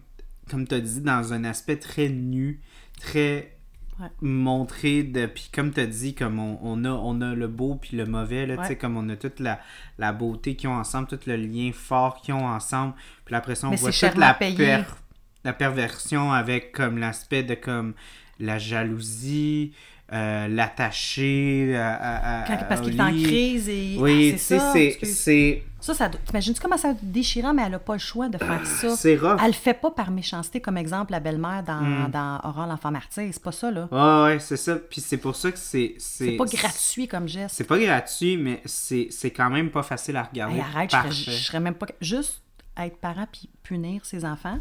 comme 0.50 0.68
tu 0.68 0.76
as 0.76 0.80
dit, 0.82 1.02
dans 1.02 1.34
un 1.34 1.44
aspect 1.44 1.78
très 1.78 2.10
nu, 2.10 2.60
très 3.00 3.55
Ouais. 3.98 4.08
montré 4.22 5.04
de 5.04 5.26
puis 5.26 5.50
comme 5.54 5.72
tu 5.72 5.80
as 5.80 5.86
dit 5.86 6.16
comme 6.16 6.38
on, 6.38 6.60
on 6.62 6.84
a 6.84 6.90
on 6.90 7.22
a 7.22 7.34
le 7.34 7.48
beau 7.48 7.76
puis 7.76 7.96
le 7.96 8.06
mauvais 8.06 8.46
là 8.46 8.58
tu 8.58 8.64
sais 8.64 8.70
Ouais. 8.70 8.76
comme 8.78 8.98
on 8.98 9.08
a 9.08 9.16
toute 9.16 9.40
la, 9.40 9.60
la 9.98 10.12
beauté 10.12 10.56
qu'ils 10.58 10.68
ont 10.68 10.74
ensemble 10.76 11.08
tout 11.08 11.20
le 11.28 11.38
lien 11.38 11.72
fort 11.74 12.20
qu'ils 12.22 12.34
ont 12.34 12.46
ensemble 12.46 12.94
puis 13.24 13.36
après 13.36 13.56
ça 13.56 13.68
on 13.68 13.72
Mais 13.72 13.78
voit 13.78 13.92
toute 13.92 14.16
la 14.18 14.34
per- 14.34 14.84
la 15.46 15.54
perversion 15.54 16.34
avec 16.34 16.74
comme 16.74 16.98
l'aspect 16.98 17.44
de 17.44 17.56
comme 17.56 17.94
la 18.38 18.58
jalousie 18.60 19.72
euh, 20.14 20.48
l'attacher 20.48 21.76
à, 21.76 21.94
à- 21.96 22.42
à- 22.44 22.48
Quand- 22.48 22.66
parce 22.70 22.82
qu'il 22.82 22.96
est 22.96 23.02
en 23.02 23.10
crise 23.12 23.70
et. 23.70 23.96
oui 24.00 24.34
Ah, 24.36 24.38
c'est 24.38 24.60
ça. 24.60 24.72
c'est 24.74 25.64
Ça, 25.80 25.94
ça 25.94 26.10
T'imagines-tu 26.10 26.60
comment 26.62 26.78
ça 26.78 26.94
déchirant, 27.02 27.54
mais 27.54 27.64
elle 27.66 27.72
n'a 27.72 27.80
pas 27.80 27.94
le 27.94 28.00
choix 28.00 28.28
de 28.30 28.38
faire 28.38 28.66
ça. 28.66 28.90
c'est 28.96 29.16
rough 29.18 29.38
Elle 29.42 29.48
le 29.48 29.54
fait 29.54 29.74
pas 29.74 29.92
par 29.92 30.12
méchanceté, 30.12 30.62
comme 30.62 30.78
exemple 30.78 31.12
la 31.12 31.20
belle-mère 31.20 31.64
dans, 31.64 31.82
Mm. 31.82 32.12
dans 32.12 32.40
Aurore 32.44 32.68
l'enfant 32.68 32.92
martyr. 32.92 33.28
C'est 33.32 33.42
pas 33.44 33.52
ça, 33.52 33.72
là. 33.72 33.88
ouais 33.92 34.34
ouais 34.34 34.40
c'est 34.40 34.58
ça 34.58 34.76
puis 34.76 35.02
c'est 35.02 35.18
pour 35.18 35.36
ça 35.36 35.52
que 35.52 35.58
c'est 35.60 35.96
c'est 35.98 36.32
pas 36.38 36.46
gratuit 36.46 37.08
comme 37.08 37.28
geste. 37.28 37.56
c'est 37.56 37.64
pas 37.64 37.78
gratuit 37.80 38.38
mais 38.38 38.62
c'est 38.66 39.32
quand 39.36 39.50
même 39.50 39.70
pas 39.72 39.84
facile 39.84 40.18
à 40.18 40.24
regarder 40.24 40.56
Hey, 40.56 40.62
arrête, 40.62 40.92
je 40.92 40.98
serais, 40.98 41.12
je 41.38 41.44
serais 41.46 41.60
même 41.60 41.76
pas. 41.76 41.88
Juste 42.02 42.42
être 42.78 42.98
parent 42.98 43.26
puis 43.32 43.50
punir 43.64 44.06
ses 44.06 44.24
enfants. 44.26 44.60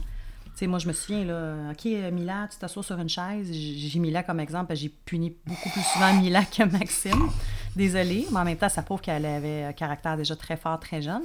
Sais, 0.64 0.68
moi, 0.68 0.78
je 0.78 0.88
me 0.88 0.94
souviens, 0.94 1.26
là, 1.26 1.72
OK, 1.72 1.84
euh, 1.84 2.10
Mila, 2.10 2.48
tu 2.50 2.56
t'assois 2.56 2.82
sur 2.82 2.98
une 2.98 3.08
chaise. 3.08 3.52
J'ai 3.52 3.98
Mila 3.98 4.22
comme 4.22 4.40
exemple, 4.40 4.74
j'ai 4.74 4.88
puni 4.88 5.36
beaucoup 5.44 5.68
plus 5.68 5.82
souvent 5.82 6.14
Mila 6.22 6.42
que 6.42 6.62
Maxime. 6.62 7.28
Désolée, 7.76 8.26
mais 8.30 8.38
en 8.38 8.44
même 8.44 8.56
temps, 8.56 8.70
ça 8.70 8.80
prouve 8.80 9.02
qu'elle 9.02 9.26
avait 9.26 9.64
un 9.64 9.74
caractère 9.74 10.16
déjà 10.16 10.34
très 10.36 10.56
fort, 10.56 10.80
très 10.80 11.02
jeune. 11.02 11.24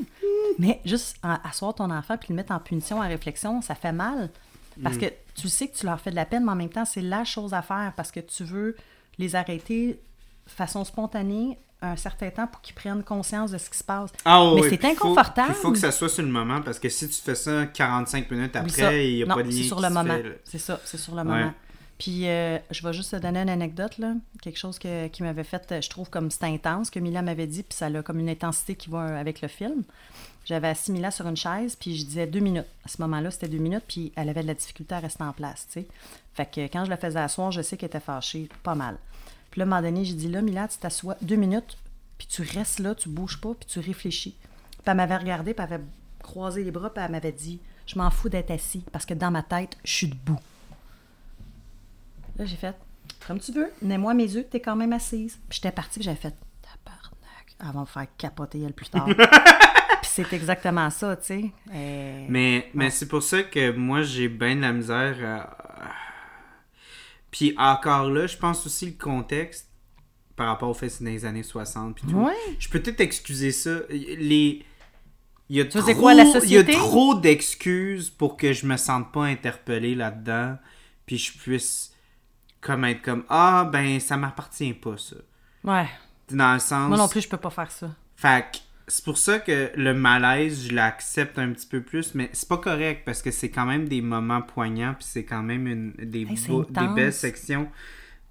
Mais 0.58 0.82
juste 0.84 1.18
asseoir 1.24 1.74
ton 1.74 1.90
enfant 1.90 2.18
puis 2.18 2.28
le 2.32 2.36
mettre 2.36 2.52
en 2.52 2.60
punition, 2.60 2.98
en 2.98 3.08
réflexion, 3.08 3.62
ça 3.62 3.76
fait 3.76 3.94
mal. 3.94 4.30
Parce 4.84 4.98
que 4.98 5.06
tu 5.36 5.48
sais 5.48 5.70
que 5.70 5.78
tu 5.78 5.86
leur 5.86 6.02
fais 6.02 6.12
de 6.12 6.18
la 6.18 6.26
peine, 6.26 6.44
mais 6.44 6.52
en 6.52 6.56
même 6.56 6.70
temps, 6.70 6.86
c'est 6.86 7.02
la 7.02 7.24
chose 7.24 7.54
à 7.54 7.62
faire 7.62 7.94
parce 7.96 8.12
que 8.12 8.20
tu 8.20 8.44
veux 8.44 8.76
les 9.20 9.36
arrêter 9.36 9.94
de 10.48 10.52
façon 10.52 10.84
spontanée 10.84 11.58
un 11.82 11.96
certain 11.96 12.30
temps 12.30 12.48
pour 12.48 12.62
qu'ils 12.62 12.76
prennent 12.76 13.04
conscience 13.04 13.52
de 13.52 13.58
ce 13.58 13.70
qui 13.70 13.78
se 13.78 13.84
passe. 13.84 14.12
Ah 14.26 14.44
ouais, 14.54 14.62
mais 14.62 14.70
c'est 14.70 14.86
inconfortable. 14.86 15.50
Il 15.58 15.62
faut, 15.62 15.72
que 15.72 15.78
ça 15.78 15.92
soit 15.92 16.10
sur 16.10 16.24
le 16.24 16.30
moment 16.30 16.62
parce 16.62 16.78
que 16.80 16.90
si 16.90 17.08
tu 17.08 17.22
fais 17.22 17.36
ça 17.36 17.66
45 17.68 18.30
minutes 18.32 18.56
après, 18.56 19.08
il 19.10 19.16
n'y 19.16 19.24
a 19.24 19.26
non, 19.26 19.36
pas 19.36 19.44
de 19.44 19.50
lien. 19.50 19.56
c'est 19.58 19.64
sur 19.64 19.80
le 19.80 19.90
moment. 19.90 20.18
C'est 20.44 20.58
ça, 20.60 20.80
c'est 20.84 20.98
sur 20.98 21.14
le 21.16 21.20
Ouais. 21.22 21.24
moment. 21.26 21.54
Puis 21.98 22.28
euh, 22.30 22.58
je 22.72 22.86
vais 22.88 22.94
juste 22.94 23.12
te 23.12 23.18
donner 23.18 23.40
une 23.42 23.50
anecdote, 23.50 23.98
là. 23.98 24.14
quelque 24.42 24.58
chose 24.58 24.80
que- 24.80 25.08
qui 25.08 25.22
m'avait 25.22 25.44
fait, 25.44 25.70
euh, 25.72 25.82
je 25.82 25.90
trouve, 25.90 26.10
comme 26.10 26.32
c'était 26.32 26.46
intense, 26.46 26.90
que 26.90 27.00
Mila 27.00 27.22
m'avait 27.22 27.48
dit, 27.48 27.62
puis 27.64 27.78
ça 27.78 27.88
a 27.88 28.02
comme 28.04 28.20
une 28.20 28.30
intensité 28.30 28.76
qui 28.76 28.90
va 28.90 29.20
avec 29.20 29.42
le 29.42 29.50
film. 29.50 29.84
J'avais 30.46 30.70
assis 30.70 30.92
Mila 30.94 31.12
sur 31.12 31.28
une 31.28 31.36
chaise, 31.36 31.76
puis 31.76 31.98
je 31.98 32.06
disais 32.06 32.26
deux 32.26 32.40
minutes. 32.40 32.66
À 32.86 32.88
ce 32.88 33.02
moment-là, 33.02 33.32
c'était 33.32 33.50
deux 33.50 33.58
minutes, 33.58 33.84
puis 33.88 34.14
elle 34.16 34.30
avait 34.30 34.42
de 34.44 34.48
la 34.48 34.54
difficulté 34.54 34.96
à 34.96 35.00
rester 35.00 35.24
en 35.24 35.34
place, 35.34 35.68
sais. 35.70 35.86
Fait 36.34 36.46
que 36.50 36.62
quand 36.62 36.86
je 36.86 36.90
la 36.90 36.96
faisais 36.98 37.20
asseoir, 37.20 37.52
je 37.52 37.62
sais 37.62 37.76
qu'elle 37.76 37.88
était 37.88 38.00
fâchée, 38.00 38.48
pas 38.64 38.76
mal. 38.76 38.98
Puis 39.52 39.60
là, 39.60 39.64
à 39.64 39.68
un 39.68 39.70
moment 39.70 39.82
donné, 39.82 40.06
j'ai 40.06 40.14
dit, 40.14 40.30
là, 40.30 40.42
Mila, 40.42 40.68
tu 40.68 40.78
t'assois 40.78 41.16
deux 41.22 41.36
minutes, 41.36 41.78
puis 42.18 42.28
tu 42.28 42.42
restes 42.42 42.80
là, 42.80 42.96
tu 42.96 43.10
bouges 43.10 43.40
pas, 43.40 43.54
puis 43.54 43.68
tu 43.68 43.80
réfléchis. 43.80 44.36
Puis 44.72 44.82
elle 44.86 44.96
m'avait 44.98 45.18
regardé, 45.18 45.54
puis 45.54 45.66
elle 45.68 45.74
avait 45.74 45.84
croisé 46.22 46.64
les 46.64 46.72
bras, 46.72 46.94
puis 46.94 47.04
elle 47.04 47.12
m'avait 47.12 47.32
dit, 47.32 47.60
je 47.88 47.98
m'en 47.98 48.10
fous 48.12 48.30
d'être 48.30 48.52
assis, 48.52 48.84
parce 48.92 49.06
que 49.06 49.14
dans 49.14 49.32
ma 49.32 49.42
tête, 49.42 49.78
je 49.84 49.92
suis 49.92 50.08
debout. 50.08 50.40
Là, 52.38 52.46
j'ai 52.46 52.56
fait, 52.56 52.76
comme 53.28 53.40
tu 53.40 53.52
veux, 53.52 53.72
mets-moi 53.82 54.14
mes 54.14 54.24
yeux, 54.32 54.46
t'es 54.50 54.60
quand 54.60 54.76
même 54.76 54.94
assise. 54.94 55.38
Puis 55.50 55.58
j'étais 55.58 55.72
partie, 55.72 56.00
puis 56.00 56.04
j'avais 56.06 56.18
fait, 56.18 56.36
tabarnak, 56.62 57.56
elle 57.60 57.74
va 57.74 57.80
me 57.82 57.86
faire 57.86 58.08
capoter 58.18 58.62
elle 58.62 58.74
plus 58.74 58.90
tard. 58.90 59.06
puis 59.08 59.16
c'est 60.04 60.32
exactement 60.34 60.90
ça, 60.90 61.16
tu 61.18 61.26
sais. 61.26 61.52
Euh, 61.74 62.26
Mais, 62.30 62.70
mais 62.74 62.90
c'est 62.92 63.08
pour 63.08 63.24
ça 63.24 63.44
que 63.44 63.72
moi, 63.72 64.04
j'ai 64.04 64.30
bien 64.30 64.56
de 64.56 64.62
la 64.62 64.72
misère 64.72 65.18
à... 65.26 65.90
Puis 67.32 67.54
encore 67.58 68.10
là, 68.10 68.28
je 68.28 68.38
pense 68.38 68.66
aussi 68.66 68.88
le 68.88 68.94
contexte 68.94 69.70
par 70.36 70.48
rapport 70.48 70.70
au 70.70 70.74
fait 70.74 70.88
que 70.88 70.94
c'est 70.94 71.04
dans 71.04 71.10
les 71.10 71.26
années 71.26 71.44
60 71.44 71.96
puis 71.96 72.08
tout. 72.08 72.16
Ouais. 72.16 72.34
Je 72.60 72.70
peux 72.70 72.80
peut-être 72.82 73.02
excuser 73.02 73.52
ça. 73.52 73.82
Les... 73.90 74.64
Il 75.50 75.58
y 75.58 75.62
a 75.62 75.66
trop, 75.66 75.82
quoi, 75.96 76.14
la 76.14 76.24
il 76.24 76.52
y 76.52 76.58
a 76.58 76.64
trop 76.64 77.16
d'excuses 77.16 78.12
pour 78.12 78.38
que 78.38 78.54
je 78.54 78.68
me 78.68 78.78
sente 78.78 79.12
pas 79.12 79.24
interpellé 79.24 79.96
là-dedans, 79.96 80.58
puis 81.08 81.18
je 81.18 81.36
puisse 81.36 81.92
comme 82.62 82.86
être 82.86 83.02
comme 83.02 83.24
ah 83.30 83.68
ben 83.72 84.00
ça 84.00 84.16
m'appartient 84.16 84.74
pas 84.74 84.96
ça. 84.98 85.16
Ouais. 85.64 85.90
Dans 86.30 86.54
le 86.54 86.60
sens 86.60 86.88
Moi 86.88 86.98
non 86.98 87.08
plus, 87.08 87.22
je 87.22 87.30
peux 87.30 87.38
pas 87.38 87.50
faire 87.50 87.72
ça. 87.72 87.90
fait 88.16 88.46
que 88.52 88.58
c'est 88.90 89.06
pour 89.06 89.18
ça 89.18 89.40
que 89.40 89.72
le 89.76 89.94
malaise, 89.94 90.68
je 90.68 90.74
l'accepte 90.76 91.40
un 91.40 91.52
petit 91.54 91.68
peu 91.68 91.82
plus, 91.82 92.14
mais 92.16 92.30
c'est 92.34 92.48
pas 92.50 92.58
correct 92.58 93.04
parce 93.06 93.22
que 93.22 93.32
c'est 93.32 93.50
quand 93.50 93.66
même 93.66 93.88
des 93.88 94.02
moments 94.02 94.42
poignants, 94.42 94.94
puis 94.96 95.06
c'est 95.10 95.24
quand 95.24 95.44
même 95.44 95.68
une, 95.68 95.92
des, 95.94 96.22
Hey, 96.24 96.36
c'est 96.38 96.50
beaux- 96.50 96.66
des 96.66 96.88
belles 96.96 97.14
sections. 97.14 97.70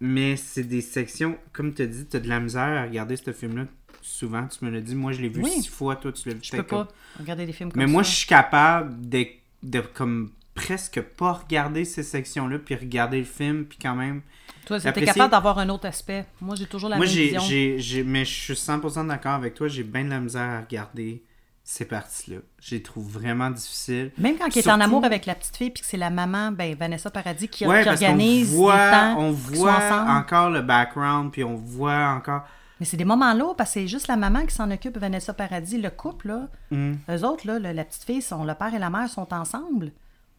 Mais 0.01 0.37
c'est 0.37 0.63
des 0.65 0.81
sections, 0.81 1.37
comme 1.53 1.75
tu 1.75 1.83
as 1.83 1.87
dit, 1.87 2.07
tu 2.09 2.17
as 2.17 2.21
de 2.21 2.29
la 2.29 2.39
misère 2.39 2.63
à 2.63 2.83
regarder 2.85 3.17
ce 3.17 3.33
film-là. 3.33 3.65
Souvent, 4.01 4.47
tu 4.47 4.65
me 4.65 4.71
l'as 4.71 4.81
dit, 4.81 4.95
moi 4.95 5.11
je 5.13 5.21
l'ai 5.21 5.29
vu 5.29 5.43
Oui. 5.43 5.51
six 5.51 5.69
fois, 5.69 5.97
toi 5.97 6.13
tu 6.13 6.29
l'as 6.29 6.35
vu 6.35 6.41
Je 6.43 6.53
peux 6.53 6.63
pas 6.63 6.87
regarder 7.19 7.47
des 7.47 7.53
films 7.53 7.73
comme 7.73 7.81
Mais 7.81 7.87
ça. 7.87 7.93
moi 7.93 8.03
je 8.05 8.11
suis 8.11 8.27
capable 8.29 9.09
de, 9.09 9.27
de 9.65 9.81
comme 9.81 10.31
presque 10.55 11.01
pas 11.01 11.33
regarder 11.33 11.85
ces 11.85 12.03
sections-là, 12.05 12.59
puis 12.61 12.75
regarder 12.77 13.19
le 13.19 13.25
film, 13.25 13.65
puis 13.65 13.79
quand 13.83 13.97
même. 13.97 14.23
Toi, 14.69 14.79
c'était 14.81 15.05
capable 15.05 15.31
d'avoir 15.31 15.59
un 15.59 15.69
autre 15.71 15.87
aspect. 15.87 16.27
Moi, 16.41 16.55
j'ai 16.57 16.67
toujours 16.67 16.89
la 16.91 16.97
Moi, 16.97 17.07
même 17.07 17.15
vision. 17.15 17.41
mais 18.07 18.25
je 18.25 18.31
suis 18.31 18.53
100% 18.55 19.07
d'accord 19.09 19.33
avec 19.33 19.55
toi. 19.55 19.67
J'ai 19.67 19.83
bien 19.83 20.05
de 20.05 20.11
la 20.11 20.21
misère 20.21 20.43
à 20.43 20.61
regarder 20.61 21.23
ces 21.65 21.85
parties-là. 21.87 22.39
Je 22.61 22.75
les 22.77 22.83
trouve 22.83 23.11
vraiment 23.11 23.51
difficiles. 23.51 24.11
Même 24.19 24.37
quand 24.39 24.55
il 24.55 24.59
est 24.59 24.69
en 24.71 24.81
amour 24.81 25.05
avec 25.05 25.27
la 25.27 25.35
petite 25.35 25.57
fille, 25.57 25.71
puis 25.71 25.83
que 25.83 25.89
c'est 25.89 25.97
la 25.97 26.11
maman, 26.11 26.53
ben 26.53 26.75
Vanessa 26.75 27.11
Paradis, 27.11 27.49
qui, 27.49 27.67
Ouais, 27.67 27.83
qui 27.83 27.89
organise 27.89 28.55
voit, 28.55 28.75
les 28.77 28.91
temps 28.93 29.19
on 29.21 29.35
qu'ils 29.35 29.57
sont 29.57 29.63
voit 29.63 30.07
encore 30.09 30.51
le 30.51 30.63
background, 30.63 31.33
puis 31.33 31.45
on 31.45 31.57
voit 31.57 32.09
encore. 32.17 32.43
Mais 32.81 32.87
c'est 32.87 32.97
des 32.97 33.05
moments 33.05 33.35
lourds 33.35 33.57
parce 33.57 33.71
que 33.71 33.81
c'est 33.81 33.89
juste 33.89 34.07
la 34.07 34.17
maman 34.17 34.47
qui 34.47 34.55
s'en 34.55 34.71
occupe, 34.71 34.97
Vanessa 34.99 35.33
Paradis. 35.33 35.79
Le 35.79 35.91
couple, 35.91 36.29
là, 36.29 36.49
Hmm. 36.71 36.95
eux 37.11 37.25
autres, 37.25 37.47
là, 37.47 37.59
la 37.59 37.85
petite 37.85 38.05
fille, 38.05 38.23
sont, 38.23 38.45
le 38.45 38.55
père 38.55 38.73
et 38.75 38.79
la 38.79 38.89
mère 38.91 39.09
sont 39.09 39.33
ensemble. 39.35 39.93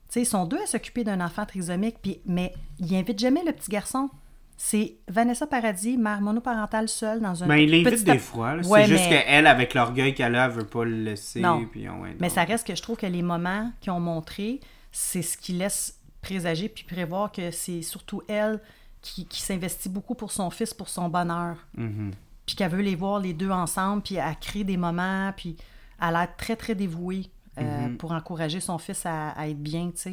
Tu 0.09 0.13
sais, 0.13 0.21
ils 0.23 0.25
sont 0.25 0.45
deux 0.45 0.57
à 0.61 0.65
s'occuper 0.65 1.03
d'un 1.03 1.21
enfant 1.21 1.45
trisomique, 1.45 1.97
puis, 2.01 2.19
mais 2.25 2.53
ils 2.79 2.95
invitent 2.95 3.19
jamais 3.19 3.43
le 3.45 3.51
petit 3.53 3.69
garçon. 3.69 4.09
C'est 4.57 4.95
Vanessa 5.07 5.47
Paradis, 5.47 5.97
mère 5.97 6.19
monoparentale 6.19 6.89
seule 6.89 7.21
dans 7.21 7.43
un 7.43 7.47
Ben, 7.47 7.55
il 7.57 7.69
l'invite 7.71 7.89
petit 7.91 8.03
des 8.03 8.17
fois. 8.19 8.55
Ouais, 8.57 8.81
c'est 8.83 8.87
juste 8.89 9.03
mais- 9.09 9.23
qu'elle, 9.23 9.47
avec 9.47 9.73
l'orgueil 9.73 10.13
qu'elle 10.13 10.35
a, 10.35 10.49
veut 10.49 10.65
pas 10.65 10.83
le 10.83 11.03
laisser. 11.03 11.39
Non. 11.39 11.63
Puis, 11.71 11.87
on- 11.87 12.01
ouais, 12.01 12.15
Mais 12.19 12.27
ça 12.29 12.43
reste 12.43 12.67
que 12.67 12.75
je 12.75 12.81
trouve 12.81 12.97
que 12.97 13.05
les 13.05 13.21
moments 13.21 13.71
qu'ils 13.79 13.91
ont 13.93 13.99
montrés, 14.01 14.59
c'est 14.91 15.21
ce 15.21 15.37
qui 15.37 15.53
laisse 15.53 15.97
présager 16.21 16.67
puis 16.67 16.83
prévoir 16.83 17.31
que 17.31 17.51
c'est 17.51 17.81
surtout 17.83 18.21
elle 18.27 18.59
qui, 19.01 19.25
qui 19.27 19.41
s'investit 19.41 19.87
beaucoup 19.87 20.15
pour 20.15 20.31
son 20.33 20.49
fils, 20.49 20.73
pour 20.73 20.89
son 20.89 21.07
bonheur. 21.07 21.55
Mhm. 21.77 22.11
Puis 22.45 22.55
qu'elle 22.57 22.71
veut 22.71 22.81
les 22.81 22.95
voir 22.95 23.19
les 23.19 23.33
deux 23.33 23.51
ensemble, 23.51 24.01
puis 24.01 24.15
elle 24.15 24.35
crée 24.41 24.63
des 24.65 24.75
moments, 24.75 25.31
puis 25.37 25.55
elle 26.01 26.07
a 26.07 26.11
l'air 26.11 26.35
très, 26.35 26.55
très 26.57 26.75
dévouée 26.75 27.27
euh, 27.57 27.87
Mhm. 27.87 27.97
pour 27.97 28.11
encourager 28.11 28.59
son 28.59 28.77
fils 28.77 29.05
à, 29.05 29.29
à 29.29 29.47
être 29.47 29.61
bien, 29.61 29.91
tu 29.91 29.97
sais. 29.97 30.11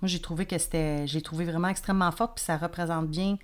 Moi, 0.00 0.08
j'ai 0.08 0.20
trouvé 0.20 0.46
que 0.46 0.58
c'était... 0.58 1.06
J'ai 1.06 1.22
trouvé 1.22 1.44
vraiment 1.44 1.68
extrêmement 1.68 2.10
forte, 2.12 2.36
puis 2.36 2.44
ça 2.44 2.56
représente 2.56 3.08
bien... 3.08 3.38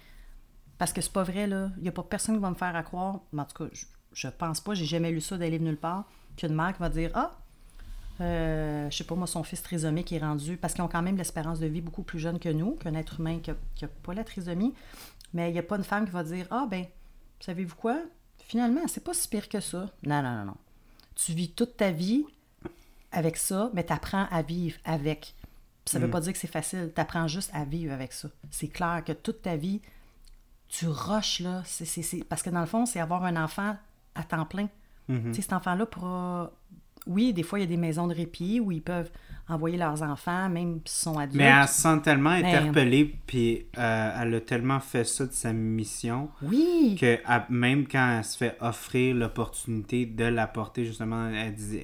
Parce 0.79 0.93
que 0.93 1.01
c'est 1.01 1.13
pas 1.13 1.25
vrai, 1.25 1.47
là. 1.49 1.71
Il 1.79 1.85
y 1.85 1.89
a 1.89 1.93
pas 1.93 2.05
personne 2.05 2.37
qui 2.37 2.41
va 2.41 2.51
me 2.51 2.55
faire 2.55 2.77
à 2.77 2.83
croire, 2.85 3.21
mais 3.33 3.43
en 3.43 3.45
tout 3.45 3.65
cas, 3.65 3.71
je, 3.73 3.85
je 4.13 4.29
pense 4.29 4.61
pas, 4.61 4.75
j'ai 4.75 4.85
jamais 4.85 5.11
lu 5.11 5.21
ça 5.21 5.37
d'un 5.37 5.49
livre 5.49 5.65
nulle 5.65 5.77
part, 5.77 6.05
qu'une 6.37 6.55
mère 6.55 6.73
qui 6.73 6.79
va 6.79 6.89
dire 6.89 7.11
«Ah, 7.15 7.37
euh, 8.21 8.89
je 8.89 8.97
sais 8.97 9.03
pas, 9.05 9.17
moi, 9.17 9.27
son 9.27 9.43
fils 9.43 9.61
trisomique 9.63 10.13
est 10.13 10.21
rendu...» 10.21 10.57
Parce 10.61 10.75
qu'ils 10.75 10.83
ont 10.85 10.89
quand 10.89 11.03
même 11.03 11.17
l'espérance 11.17 11.59
de 11.59 11.67
vie 11.67 11.81
beaucoup 11.81 12.05
plus 12.05 12.21
jeune 12.21 12.39
que 12.39 12.49
nous, 12.49 12.77
qu'un 12.77 12.95
être 12.95 13.19
humain 13.19 13.41
qui 13.41 13.51
n'a 13.51 13.89
pas 14.05 14.15
la 14.15 14.23
trisomie. 14.23 14.73
Mais 15.35 15.51
il 15.51 15.53
n'y 15.53 15.59
a 15.59 15.65
pas 15.65 15.77
une 15.77 15.85
femme 15.85 16.07
qui 16.07 16.13
va 16.13 16.23
dire 16.23 16.47
«Ah, 16.51 16.67
ben, 16.71 16.87
savez-vous 17.41 17.75
quoi? 17.75 17.99
Finalement, 18.39 18.83
c'est 18.87 19.03
pas 19.03 19.15
si 19.15 19.27
pire 19.29 19.49
que 19.49 19.59
ça.» 19.61 19.91
Non, 20.05 20.23
non, 20.23 20.37
non, 20.37 20.45
non. 20.45 20.57
Tu 21.17 21.33
vis 21.33 21.51
toute 21.51 21.77
ta 21.77 21.91
vie 21.91 22.25
avec 23.13 23.37
ça, 23.37 23.71
mais 23.75 23.85
tu 23.85 23.93
apprends 23.93 24.27
à 24.31 24.43
vivre 24.43 24.77
avec. 24.85 25.35
Puis 25.85 25.93
ça 25.93 25.99
veut 25.99 26.11
pas 26.11 26.21
dire 26.21 26.33
que 26.33 26.39
c'est 26.39 26.47
facile. 26.47 26.93
Tu 26.95 27.01
apprends 27.01 27.27
juste 27.29 27.51
à 27.55 27.65
vivre 27.65 27.93
avec 27.95 28.13
ça. 28.13 28.29
C'est 28.51 28.69
clair 28.69 29.03
que 29.07 29.13
toute 29.13 29.43
ta 29.43 29.57
vie, 29.57 29.81
tu 30.69 30.87
rushes, 30.87 31.41
là. 31.41 31.63
Parce 32.29 32.43
que 32.43 32.51
dans 32.51 32.61
le 32.61 32.67
fond, 32.67 32.85
c'est 32.87 33.01
avoir 33.01 33.25
un 33.25 33.43
enfant 33.43 33.77
à 34.15 34.23
temps 34.23 34.45
plein. 34.45 34.69
Sais, 35.33 35.41
cet 35.43 35.53
enfant-là 35.55 35.87
pourra... 35.87 36.53
Oui, 37.07 37.33
des 37.33 37.43
fois, 37.43 37.59
il 37.59 37.63
y 37.63 37.65
a 37.65 37.69
des 37.69 37.79
maisons 37.79 38.07
de 38.07 38.15
répit 38.15 38.61
où 38.61 38.71
ils 38.71 38.83
peuvent 38.83 39.11
envoyer 39.49 39.79
leurs 39.79 40.03
enfants, 40.03 40.51
même 40.51 40.81
s'ils 40.85 41.05
sont 41.11 41.19
adultes. 41.19 41.37
Mais 41.39 41.45
elle 41.47 41.67
se 41.67 41.81
sent 41.81 42.03
tellement 42.03 42.29
interpellée, 42.31 43.19
puis 43.27 43.65
euh, 43.79 44.11
elle 44.21 44.35
a 44.35 44.41
tellement 44.43 44.81
fait 44.81 45.05
ça 45.05 45.25
de 45.25 45.33
sa 45.33 45.55
mission, 45.55 46.29
Oui! 46.43 46.99
que 47.01 47.07
elle- 47.27 47.45
même 47.49 47.89
quand 47.89 48.19
elle 48.19 48.25
se 48.27 48.37
fait 48.37 48.59
offrir 48.61 49.15
l'opportunité 49.15 50.05
de 50.05 50.25
l'apporter, 50.25 50.85
justement, 50.85 51.31
elle 51.31 51.55
dit, 51.55 51.81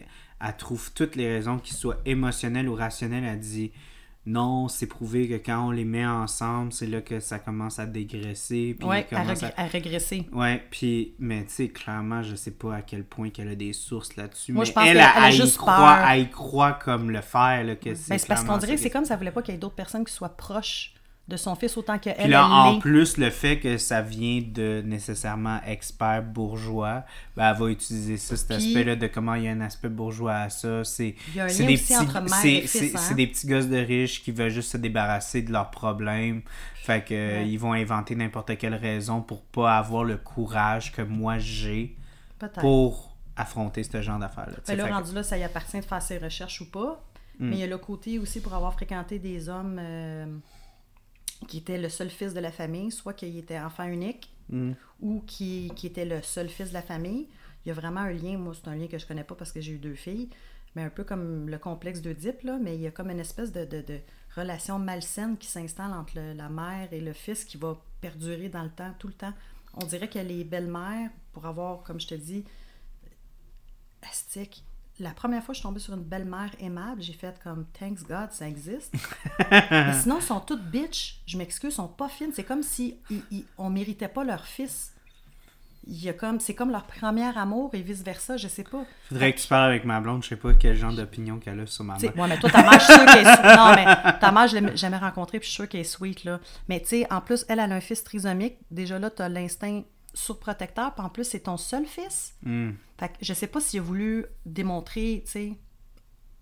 elle 0.47 0.57
trouve 0.57 0.93
toutes 0.93 1.17
les 1.17 1.29
raisons, 1.29 1.59
qu'ils 1.59 1.77
soient 1.77 2.01
émotionnelles 2.05 2.69
ou 2.69 2.75
rationnelles, 2.75 3.25
elle 3.25 3.41
dit 3.41 3.73
non, 4.27 4.69
c'est 4.69 4.87
prouvé 4.87 5.29
que 5.29 5.35
quand 5.35 5.67
on 5.67 5.71
les 5.71 5.85
met 5.85 6.07
ensemble, 6.07 6.73
c'est 6.73 6.87
là 6.87 7.03
que 7.03 7.21
ça 7.21 7.39
commence 7.39 7.79
à 7.79 7.85
dégraisser. 7.85 8.75
Puis 8.79 8.89
Oui, 8.89 9.05
à, 9.13 9.67
régresser. 9.67 10.27
Ouais, 10.33 10.63
puis, 10.71 11.15
mais 11.19 11.45
tu 11.45 11.53
sais, 11.53 11.69
clairement, 11.69 12.23
je 12.23 12.35
sais 12.35 12.53
pas 12.53 12.77
à 12.77 12.83
quel 12.83 13.05
point 13.05 13.29
qu'elle 13.29 13.49
a 13.49 13.55
des 13.55 13.75
sources 13.75 14.17
là-dessus. 14.17 14.53
Moi, 14.55 14.63
mais 14.63 14.67
je 14.67 14.73
pense 14.73 14.85
elle, 14.87 14.93
qu'elle 14.97 15.03
a 15.03 15.29
elle, 15.29 15.35
y 15.35 15.37
juste 15.37 15.59
croit, 15.59 15.77
peur. 15.77 16.09
elle 16.09 16.21
y 16.23 16.31
croit 16.31 16.73
comme 16.73 17.11
le 17.11 17.21
faire, 17.21 17.65
là, 17.65 17.77
que 17.77 17.95
c'est 17.95 18.09
Ben, 18.09 18.19
c'est 18.19 18.27
parce 18.27 18.45
qu'on 18.45 18.57
dirait 18.57 18.77
que 18.77 18.81
c'est 18.81 18.91
comme 18.91 19.05
ça 19.05 19.17
voulait 19.17 19.31
pas 19.31 19.43
qu'il 19.43 19.53
y 19.53 19.57
ait 19.57 19.61
d'autres 19.61 19.75
personnes 19.75 20.07
qui 20.07 20.13
soient 20.13 20.35
proches 20.35 20.94
de 21.27 21.37
son 21.39 21.55
fils 21.55 21.77
autant 21.79 21.99
qu'elle, 21.99 22.17
Puis 22.17 22.29
là, 22.29 22.47
en 22.47 22.79
plus, 22.79 23.17
le 23.17 23.31
fait 23.31 23.59
que 23.59 23.79
ça 23.79 24.03
vient 24.03 24.43
de 24.47 24.83
nécessairement 24.85 25.59
experts 25.67 26.23
bourgeois, 26.23 27.05
ben, 27.35 27.51
elle 27.51 27.57
va 27.59 27.71
utiliser 27.71 28.19
ça, 28.19 28.37
cet 28.37 28.51
aspect-là 28.51 28.95
de 28.97 29.07
comment 29.07 29.35
il 29.35 29.45
y 29.45 29.49
a 29.49 29.53
un 29.53 29.63
aspect 29.63 29.89
bourgeois 29.89 30.35
à 30.35 30.51
ça. 30.51 30.85
C'est 30.85 31.15
des 31.35 31.77
petits, 31.77 31.95
hein. 31.95 33.15
des 33.17 33.27
petits 33.27 33.47
gosses 33.47 33.69
de 33.69 33.79
riches 33.79 34.23
qui 34.23 34.33
veulent 34.33 34.51
juste 34.51 34.73
se 34.73 34.77
débarrasser 34.77 35.41
de 35.41 35.51
leurs 35.51 35.71
problèmes. 35.71 36.43
Fait 36.75 37.03
que 37.03 37.15
euh, 37.15 37.39
Ouais. 37.41 37.49
ils 37.49 37.57
vont 37.57 37.73
inventer 37.73 38.15
n'importe 38.15 38.59
quelle 38.59 38.75
raison 38.75 39.23
pour 39.23 39.41
pas 39.45 39.79
avoir 39.79 40.05
le 40.05 40.19
courage 40.19 40.93
que 40.93 41.01
moi 41.01 41.39
j'ai 41.39 41.97
pour 42.61 43.17
affronter 43.37 43.83
ce 43.83 44.03
genre 44.03 44.19
d'affaires-là. 44.19 44.57
tu 44.57 44.61
sais. 44.65 44.77
Ben 44.77 44.83
là, 44.83 44.89
que- 44.91 44.95
rendu 44.95 45.15
là, 45.15 45.23
ça 45.23 45.39
y 45.39 45.43
appartient 45.43 45.81
de 45.81 45.85
faire 45.87 46.03
ses 46.03 46.19
recherches 46.19 46.61
ou 46.61 46.71
pas. 46.71 47.03
Mm. 47.39 47.49
Mais 47.49 47.57
il 47.57 47.61
y 47.61 47.63
a 47.63 47.67
le 47.67 47.79
côté 47.79 48.19
aussi 48.19 48.41
pour 48.41 48.53
avoir 48.55 48.75
fréquenté 48.75 49.19
des 49.19 49.49
hommes 49.49 49.79
euh, 49.81 50.27
qui 51.47 51.59
étaient 51.59 51.79
le 51.79 51.89
seul 51.89 52.11
fils 52.11 52.35
de 52.35 52.41
la 52.41 52.51
famille, 52.53 52.91
soit 52.91 53.15
qu'il 53.15 53.37
était 53.39 53.59
enfant 53.61 53.85
unique 53.85 54.31
Mm. 54.51 54.73
ou 55.01 55.23
qui, 55.27 55.73
qui 55.75 55.87
était 55.87 56.05
le 56.05 56.21
seul 56.21 56.51
fils 56.51 56.69
de 56.69 56.75
la 56.75 56.83
famille. 56.83 57.29
Il 57.65 57.69
y 57.69 57.71
a 57.71 57.75
vraiment 57.75 58.01
un 58.01 58.13
lien, 58.13 58.37
moi 58.37 58.53
c'est 58.55 58.69
un 58.69 58.75
lien 58.77 58.89
que 58.89 58.99
je 58.99 59.07
connais 59.07 59.25
pas 59.25 59.35
parce 59.35 59.53
que 59.53 59.61
j'ai 59.63 59.73
eu 59.73 59.79
deux 59.79 59.95
filles, 59.95 60.29
mais 60.77 60.83
un 60.83 60.91
peu 60.91 61.03
comme 61.03 61.49
le 61.49 61.57
complexe 61.59 62.03
d'Oedipe, 62.03 62.43
là, 62.43 62.59
mais 62.61 62.75
il 62.75 62.83
y 62.83 62.87
a 62.87 62.91
comme 62.91 63.09
une 63.11 63.21
espèce 63.21 63.53
de, 63.53 63.65
de- 63.65 63.81
de 63.81 64.01
relation 64.37 64.79
malsaine 64.79 65.39
qui 65.39 65.47
s'installe 65.47 65.95
entre 65.95 66.17
le- 66.17 66.35
la 66.35 66.51
mère 66.51 66.93
et 66.93 67.01
le 67.01 67.15
fils 67.15 67.47
qui 67.47 67.57
va 67.57 67.81
perdurer 68.03 68.51
dans 68.51 68.65
le 68.65 68.69
temps, 68.71 68.93
tout 68.99 69.07
le 69.07 69.15
temps. 69.15 69.33
On 69.81 69.87
dirait 69.87 70.09
que 70.09 70.19
les 70.19 70.45
belles-mères, 70.45 71.09
pour 71.33 71.47
avoir, 71.47 71.83
comme 71.83 71.99
je 71.99 72.09
te 72.09 72.15
dis, 72.15 72.45
astique. 74.03 74.63
La 75.01 75.11
première 75.11 75.43
fois 75.43 75.53
que 75.53 75.57
je 75.57 75.61
suis 75.61 75.69
tombée 75.69 75.81
sur 75.81 75.95
une 75.95 76.05
belle-mère 76.05 76.51
aimable, 76.61 77.03
j'ai 77.03 77.15
fait 77.15 77.35
comme 77.43 77.67
Thanks 77.79 78.07
God, 78.09 78.29
ça 78.31 78.47
existe. 78.49 78.95
Mais 79.51 79.93
sinon, 80.01 80.19
ils 80.21 80.23
sont 80.25 80.39
toutes 80.41 80.63
bitch. 80.65 81.21
Je 81.27 81.37
m'excuse, 81.37 81.73
ils 81.73 81.77
sont 81.77 81.89
pas 81.89 82.09
fines. 82.09 82.31
C'est 82.33 82.45
comme 82.45 82.63
si 82.63 82.97
ils, 83.11 83.23
ils- 83.33 83.45
on 83.59 83.71
méritait 83.71 84.07
pas 84.09 84.23
leur 84.23 84.45
fils. 84.45 84.93
Il 85.87 86.03
y 86.03 86.09
a 86.09 86.13
comme, 86.15 86.41
c'est 86.41 86.55
comme 86.55 86.71
leur 86.71 86.85
premier 86.85 87.37
amour 87.37 87.71
et 87.75 87.83
vice 87.83 88.03
versa, 88.03 88.37
je 88.39 88.49
sais 88.49 88.63
pas. 88.63 88.85
Faudrait 89.09 89.35
que 89.35 89.41
tu 89.41 89.49
parles 89.49 89.69
avec 89.69 89.85
ma 89.85 90.01
blonde, 90.01 90.23
je 90.23 90.29
sais 90.31 90.37
pas 90.37 90.55
quel 90.55 90.77
genre 90.77 90.93
d'opinion 90.95 91.39
qu'elle 91.39 91.61
a 91.61 91.67
sur 91.67 91.85
ma 91.85 91.99
mère. 91.99 92.17
ouais, 92.17 92.29
mais 92.29 92.39
toi, 92.39 92.49
ta 92.51 92.63
mère, 92.63 92.79
je 92.81 92.85
suis 92.85 92.95
sûre 92.95 93.05
qu'elle 93.05 93.27
est 93.27 93.35
sweet. 93.37 93.57
Non, 93.57 93.75
mais 93.75 94.19
ta 94.21 94.33
mère, 94.33 94.47
je 94.49 94.57
l'ai 94.59 94.77
jamais 94.79 94.97
rencontrée, 94.97 95.41
puis 95.41 95.47
je 95.49 95.53
suis 95.53 95.57
sûre 95.63 95.69
qu'elle 95.69 95.81
est 95.83 95.85
sweet, 95.85 96.25
là. 96.25 96.41
Mais 96.69 96.81
tu 96.81 96.87
sais, 96.87 97.13
en 97.13 97.21
plus, 97.21 97.45
elle, 97.49 97.59
elle 97.59 97.71
a 97.73 97.75
un 97.75 97.81
fils 97.81 98.03
trisomique. 98.03 98.57
Déjà 98.71 98.99
là, 98.99 99.11
tu 99.11 99.21
as 99.21 99.29
l'instinct 99.29 99.83
surprotecteur, 100.15 100.95
puis 100.95 101.05
en 101.05 101.09
plus, 101.11 101.25
c'est 101.25 101.41
ton 101.41 101.57
seul 101.59 101.85
fils. 101.85 102.35
Hmm. 102.43 102.71
Fait 102.99 103.09
que 103.09 103.15
je 103.23 103.33
sais 103.35 103.47
pas 103.49 103.61
s'il 103.61 103.81
a 103.81 103.83
voulu 103.83 104.25
démontrer, 104.47 105.23
tu 105.25 105.31
sais, 105.33 105.53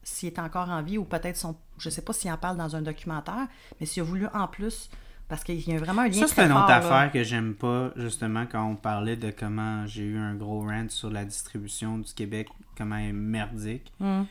s'il 0.03 0.29
est 0.29 0.39
encore 0.39 0.69
en 0.69 0.83
vie 0.83 0.99
ou 0.99 1.05
peut-être 1.05 1.37
son. 1.37 1.57
Je 1.79 1.89
sais 1.91 2.03
pas 2.03 2.13
s'il 2.13 2.31
en 2.31 2.37
parle 2.37 2.57
dans 2.57 2.77
un 2.77 2.83
documentaire, 2.83 3.49
mais 3.81 3.87
s'il 3.87 4.03
a 4.03 4.05
voulu 4.05 4.27
en 4.35 4.49
plus. 4.49 4.91
Parce 5.29 5.45
qu'il 5.45 5.67
y 5.67 5.73
a 5.75 5.79
vraiment 5.79 6.03
un 6.03 6.09
lien 6.09 6.27
Ça, 6.27 6.29
c'est 6.29 6.45
une 6.45 6.53
autre 6.53 6.69
là. 6.69 6.77
affaire 6.77 7.11
que 7.11 7.23
j'aime 7.25 7.55
pas, 7.55 7.93
justement, 7.97 8.45
quand 8.45 8.67
on 8.69 8.77
parlait 8.77 9.17
de 9.17 9.31
comment 9.31 9.87
j'ai 9.87 10.03
eu 10.03 10.19
un 10.19 10.35
gros 10.35 10.61
rant 10.61 10.87
sur 10.91 11.09
la 11.11 11.25
distribution 11.25 11.97
du 11.99 12.13
Québec, 12.13 12.49
comment 12.77 12.97
elle 12.97 13.11
est 13.11 13.13
merdique. 13.13 13.91
Hmm. 13.99 14.25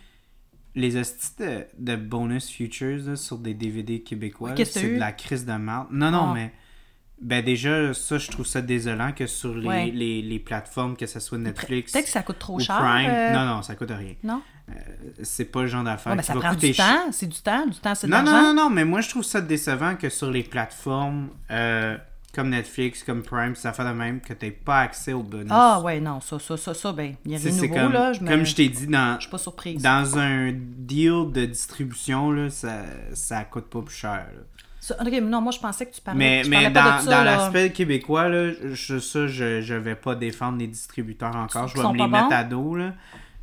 Les 0.75 0.98
hosties 0.98 1.32
de, 1.40 1.66
de 1.80 1.95
bonus 1.95 2.48
futures 2.50 3.03
là, 3.09 3.16
sur 3.16 3.40
des 3.40 3.56
DVD 3.56 4.03
québécois, 4.03 4.53
Oui, 4.56 4.64
c'est 4.66 4.93
de 4.93 5.00
la 5.00 5.11
crise 5.11 5.43
de 5.45 5.53
merde. 5.53 5.88
Non, 5.90 6.11
non, 6.11 6.27
Ah. 6.30 6.33
mais. 6.35 6.53
Ben 7.22 7.43
déjà, 7.45 7.93
ça, 7.93 8.17
je 8.17 8.30
trouve 8.32 8.48
ça 8.48 8.61
désolant 8.61 9.11
que 9.11 9.27
sur 9.27 9.53
les, 9.53 9.67
Ouais. 9.67 9.91
les, 9.93 10.22
les 10.24 10.40
plateformes, 10.40 10.98
que 10.98 11.06
ce 11.06 11.19
soit 11.19 11.38
Netflix 11.38 11.91
Peut-être 11.91 12.06
que 12.06 12.11
ça 12.11 12.24
coûte 12.24 12.40
trop 12.40 12.56
ou 12.56 12.59
cher. 12.59 12.77
Prime. 12.77 13.09
euh, 13.09 13.32
Non, 13.33 13.45
non, 13.45 13.61
ça 13.61 13.75
coûte 13.75 13.91
rien. 13.91 14.16
Non? 14.24 14.41
C'est 15.22 15.45
pas 15.45 15.61
le 15.61 15.67
genre 15.67 15.83
d'affaire 15.83 16.14
Ouais, 16.14 16.19
qui 16.19 16.25
ça 16.25 16.33
va 16.33 16.40
prend 16.40 16.50
coûter 16.51 16.72
du 16.72 16.77
temps. 16.77 17.11
C'est 17.11 17.27
du 17.27 17.40
temps. 17.41 17.67
Du 17.67 17.77
temps, 17.77 17.93
c'est 17.93 18.08
de 18.08 18.11
Non, 18.11 18.24
non, 18.24 18.32
non, 18.41 18.53
non, 18.53 18.69
mais 18.69 18.85
moi 18.85 19.01
je 19.01 19.09
trouve 19.09 19.24
ça 19.24 19.41
décevant 19.41 19.95
que 19.95 20.09
sur 20.09 20.32
les 20.32 20.43
plateformes 20.43 21.30
euh, 21.51 21.98
comme 22.33 22.50
Netflix, 22.50 23.03
comme 23.03 23.22
Prime, 23.22 23.53
ça 23.56 23.74
fait 23.74 23.83
de 23.83 23.90
même 23.90 24.22
que 24.22 24.32
t'aies 24.33 24.50
pas 24.51 24.80
accès 24.80 25.11
aux 25.14 25.22
bonus. 25.24 25.50
Ah, 25.51 25.82
ouais, 25.82 26.00
non. 26.00 26.22
Ça, 26.22 26.40
ça, 26.40 26.56
ça, 26.58 26.74
ça, 26.74 26.93
ben, 26.93 27.16
il 27.25 27.32
y 27.32 27.35
a 27.35 27.38
rien 27.38 27.50
de 27.51 27.56
nouveau, 27.61 27.74
comme, 27.75 27.91
là. 27.93 28.14
Je 28.14 28.22
me- 28.22 28.27
comme 28.30 28.45
je 28.45 28.56
t'ai 28.56 28.69
dit, 28.69 28.88
dans, 28.88 29.16
je 29.17 29.22
suis 29.24 29.30
pas 29.32 29.38
surprise. 29.38 29.82
dans 29.82 30.17
un 30.17 30.51
deal 30.53 31.25
de 31.33 31.45
distribution, 31.45 32.32
là, 32.32 32.50
ça, 32.50 32.83
ça 33.14 33.43
coûte 33.43 33.66
pas 33.66 33.82
plus 33.82 33.95
cher. 33.95 34.25
là. 34.33 34.41
Non, 35.21 35.41
moi, 35.41 35.51
je 35.51 35.59
pensais 35.59 35.85
que 35.85 35.93
tu 35.93 36.01
parlais, 36.01 36.17
Mais, 36.19 36.41
tu 36.43 36.49
mais 36.49 36.71
parlais 36.71 37.05
dans, 37.05 37.11
dans 37.11 37.23
l'aspect 37.23 37.71
québécois, 37.71 38.29
là, 38.29 38.51
je, 38.73 38.99
ça, 38.99 39.27
je, 39.27 39.61
je 39.61 39.73
vais 39.75 39.95
pas 39.95 40.15
défendre 40.15 40.57
les 40.57 40.67
distributeurs 40.67 41.35
encore. 41.35 41.67
Je 41.67 41.77
vais 41.77 41.87
me 41.87 41.97
les 41.97 42.07
mettre 42.07 42.29
bons? 42.29 42.35
à 42.35 42.43
dos, 42.43 42.75
là. 42.75 42.93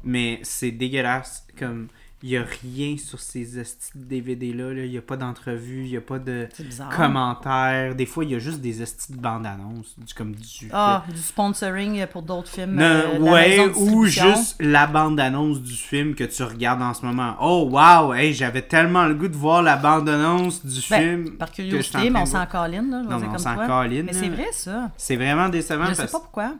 Mais 0.04 0.40
c'est 0.42 0.70
dégueulasse. 0.70 1.46
Comme, 1.58 1.88
il 2.22 2.30
y 2.30 2.36
a 2.36 2.42
rien 2.62 2.96
sur 2.96 3.20
ces 3.20 3.46
DVD-là. 3.94 4.72
là. 4.74 4.84
Il 4.84 4.90
y 4.92 4.98
a 4.98 5.02
pas 5.02 5.16
d'entrevue, 5.16 5.82
il 5.84 5.90
y 5.90 5.96
a 5.96 6.00
pas 6.00 6.18
de 6.18 6.48
commentaires. 6.96 7.94
Des 7.94 8.06
fois, 8.06 8.24
il 8.24 8.30
y 8.30 8.34
a 8.34 8.38
juste 8.38 8.60
des 8.60 8.82
hosties 8.82 9.12
de 9.12 9.18
bandes-annonces. 9.18 9.94
du- 9.98 10.14
Comme 10.14 10.34
du... 10.34 10.68
Ah, 10.72 11.04
du 11.08 11.16
sponsoring 11.20 12.06
pour 12.06 12.22
d'autres 12.22 12.48
films. 12.50 12.74
Non, 12.74 12.82
euh, 12.84 13.18
ouais, 13.20 13.68
ou 13.76 14.04
juste 14.06 14.56
la 14.60 14.86
bande-annonce 14.86 15.60
du 15.62 15.74
film 15.74 16.14
que 16.14 16.24
tu 16.24 16.42
regardes 16.42 16.82
en 16.82 16.94
ce 16.94 17.04
moment. 17.06 17.36
Oh, 17.40 17.68
wow! 17.70 18.12
Hey, 18.14 18.32
j'avais 18.34 18.62
tellement 18.62 19.06
le 19.06 19.14
goût 19.14 19.28
de 19.28 19.36
voir 19.36 19.62
la 19.62 19.76
bande-annonce 19.76 20.64
du 20.64 20.80
Ben, 20.90 21.24
film. 21.24 21.36
par 21.36 21.50
curiosité, 21.52 22.10
mais 22.10 22.20
on 22.20 22.26
s'en 22.26 22.46
colline, 22.46 22.90
là, 22.90 23.00
je 23.02 23.08
vais 23.08 23.14
Non, 23.14 23.20
dire 23.20 23.30
on 23.32 23.38
s'en 23.38 23.56
colline, 23.66 24.06
Mais 24.06 24.12
c'est 24.12 24.28
vrai, 24.28 24.48
ça. 24.52 24.90
C'est 24.96 25.16
vraiment 25.16 25.48
décevant 25.48 25.86
Je 25.86 25.90
sais 25.94 25.96
parce 26.02 26.12
pas 26.12 26.20
pourquoi. 26.20 26.54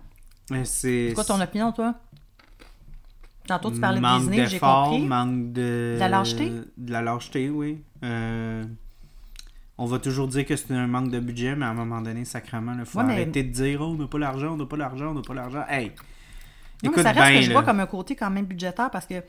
C'est 0.64 1.12
quoi 1.14 1.24
ton 1.24 1.40
opinion, 1.40 1.72
toi? 1.72 1.94
Tantôt, 3.48 3.70
tu 3.72 3.80
parlais 3.80 3.96
de 3.96 4.02
manque 4.02 4.20
Disney, 4.20 4.46
j'ai 4.46 4.58
compris. 4.60 5.00
manque 5.00 5.52
de... 5.52 5.94
De 5.94 5.98
la 5.98 6.08
lâcheté? 6.08 6.52
De 6.76 6.92
la 6.92 7.02
lâcheté, 7.02 7.48
oui. 7.50 7.82
Euh, 8.04 8.62
On 9.78 9.86
va 9.86 9.98
toujours 9.98 10.28
dire 10.28 10.44
que 10.44 10.54
c'est 10.54 10.72
un 10.74 10.86
manque 10.86 11.10
de 11.10 11.18
budget, 11.20 11.56
mais 11.56 11.64
à 11.64 11.70
un 11.70 11.74
moment 11.74 12.00
donné, 12.00 12.24
sacrément, 12.24 12.74
il 12.78 12.84
faut 12.84 12.98
Ouais, 12.98 13.04
mais- 13.06 13.12
arrêter 13.14 13.42
de 13.44 13.50
dire 13.52 13.80
«Oh, 13.82 13.86
on 13.86 13.94
n'a 13.94 14.06
pas 14.06 14.18
l'argent, 14.18 14.52
on 14.52 14.56
n'a 14.56 14.66
pas 14.66 14.76
l'argent, 14.76 15.10
on 15.10 15.14
n'a 15.14 15.22
pas 15.22 15.34
l'argent.» 15.34 15.64
Hey! 15.68 15.86
Non, 15.86 15.92
mais 16.82 16.88
Écoute 16.90 17.02
ça 17.04 17.12
reste 17.12 17.26
bien, 17.30 17.38
que 17.38 17.42
je 17.44 17.48
là. 17.48 17.54
vois 17.54 17.62
comme 17.64 17.80
un 17.80 17.86
côté 17.86 18.14
quand 18.16 18.30
même 18.30 18.44
budgétaire 18.44 18.90
parce 18.90 19.06
que 19.06 19.22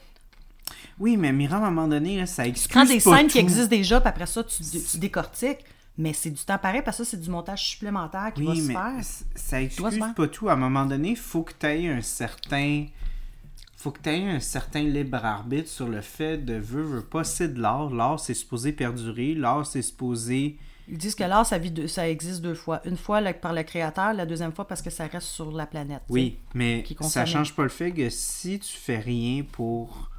Oui, 1.00 1.18
mais 1.18 1.32
Miram, 1.32 1.64
à 1.64 1.68
un 1.68 1.72
moment 1.72 1.88
donné, 1.88 2.26
ça 2.26 2.44
tu 2.44 2.50
excuse 2.50 2.68
prends 2.68 2.84
des 2.86 3.00
pas 3.00 3.18
scènes 3.18 3.28
qui 3.28 3.40
existent 3.40 3.70
déjà, 3.70 4.02
puis 4.02 4.10
après 4.10 4.26
ça, 4.26 4.44
tu, 4.44 4.62
tu 4.64 4.98
décortiques. 4.98 5.64
Mais 5.98 6.14
c'est 6.14 6.30
du 6.32 6.42
temps 6.44 6.58
pareil, 6.58 6.82
parce 6.84 6.98
que 6.98 7.04
ça, 7.04 7.12
c'est 7.12 7.20
du 7.22 7.30
montage 7.30 7.62
supplémentaire 7.72 8.32
qui 8.34 8.44
va 8.44 8.52
Oui, 8.52 8.62
se 8.62 8.68
mais 8.68 8.74
faire. 8.74 8.94
ça 9.36 9.62
excuse 9.62 10.00
pas 10.16 10.28
tout. 10.28 10.48
À 10.50 10.54
un 10.54 10.56
moment 10.56 10.86
donné, 10.86 11.10
il 11.10 11.18
faut 11.18 11.44
que 11.44 11.54
tu 11.60 11.66
aies 11.68 11.90
un 11.90 12.02
certain... 12.02 12.86
faut 13.82 13.92
que 13.92 14.02
tu 14.02 14.10
aies 14.10 14.30
un 14.30 14.42
certain 14.42 14.82
libre 14.84 15.24
arbitre 15.24 15.70
sur 15.70 15.88
le 15.88 16.02
fait 16.02 16.38
de 16.38 16.56
veux, 16.56 16.82
veux 16.84 17.02
pas, 17.02 17.24
c'est 17.24 17.48
de 17.54 17.62
l'art. 17.62 17.90
L'art, 17.90 18.20
c'est 18.20 18.34
supposé 18.34 18.74
perdurer. 18.74 19.34
L'art, 19.36 19.66
c'est 19.66 19.82
supposé. 19.82 20.58
Ils 20.90 20.98
disent 20.98 21.16
que 21.16 21.24
l'art, 21.24 21.46
ça, 21.46 21.58
vit 21.58 21.88
ça 21.88 22.10
existe 22.10 22.42
deux 22.42 22.56
fois. 22.56 22.82
Une 22.84 22.98
fois 22.98 23.22
par 23.34 23.54
le 23.54 23.64
créateur, 23.64 24.12
la 24.12 24.26
deuxième 24.26 24.52
fois 24.52 24.68
parce 24.68 24.82
que 24.82 24.90
ça 24.90 25.06
reste 25.08 25.28
sur 25.28 25.52
la 25.54 25.66
planète. 25.66 26.02
Oui, 26.10 26.40
mais 26.54 26.84
ça 27.02 27.26
change 27.26 27.56
pas 27.56 27.64
le 27.64 27.70
fait 27.70 27.92
que 27.94 28.10
si 28.10 28.60
tu 28.60 28.76
fais 28.78 28.98
rien 29.00 29.44
pour 29.50 30.10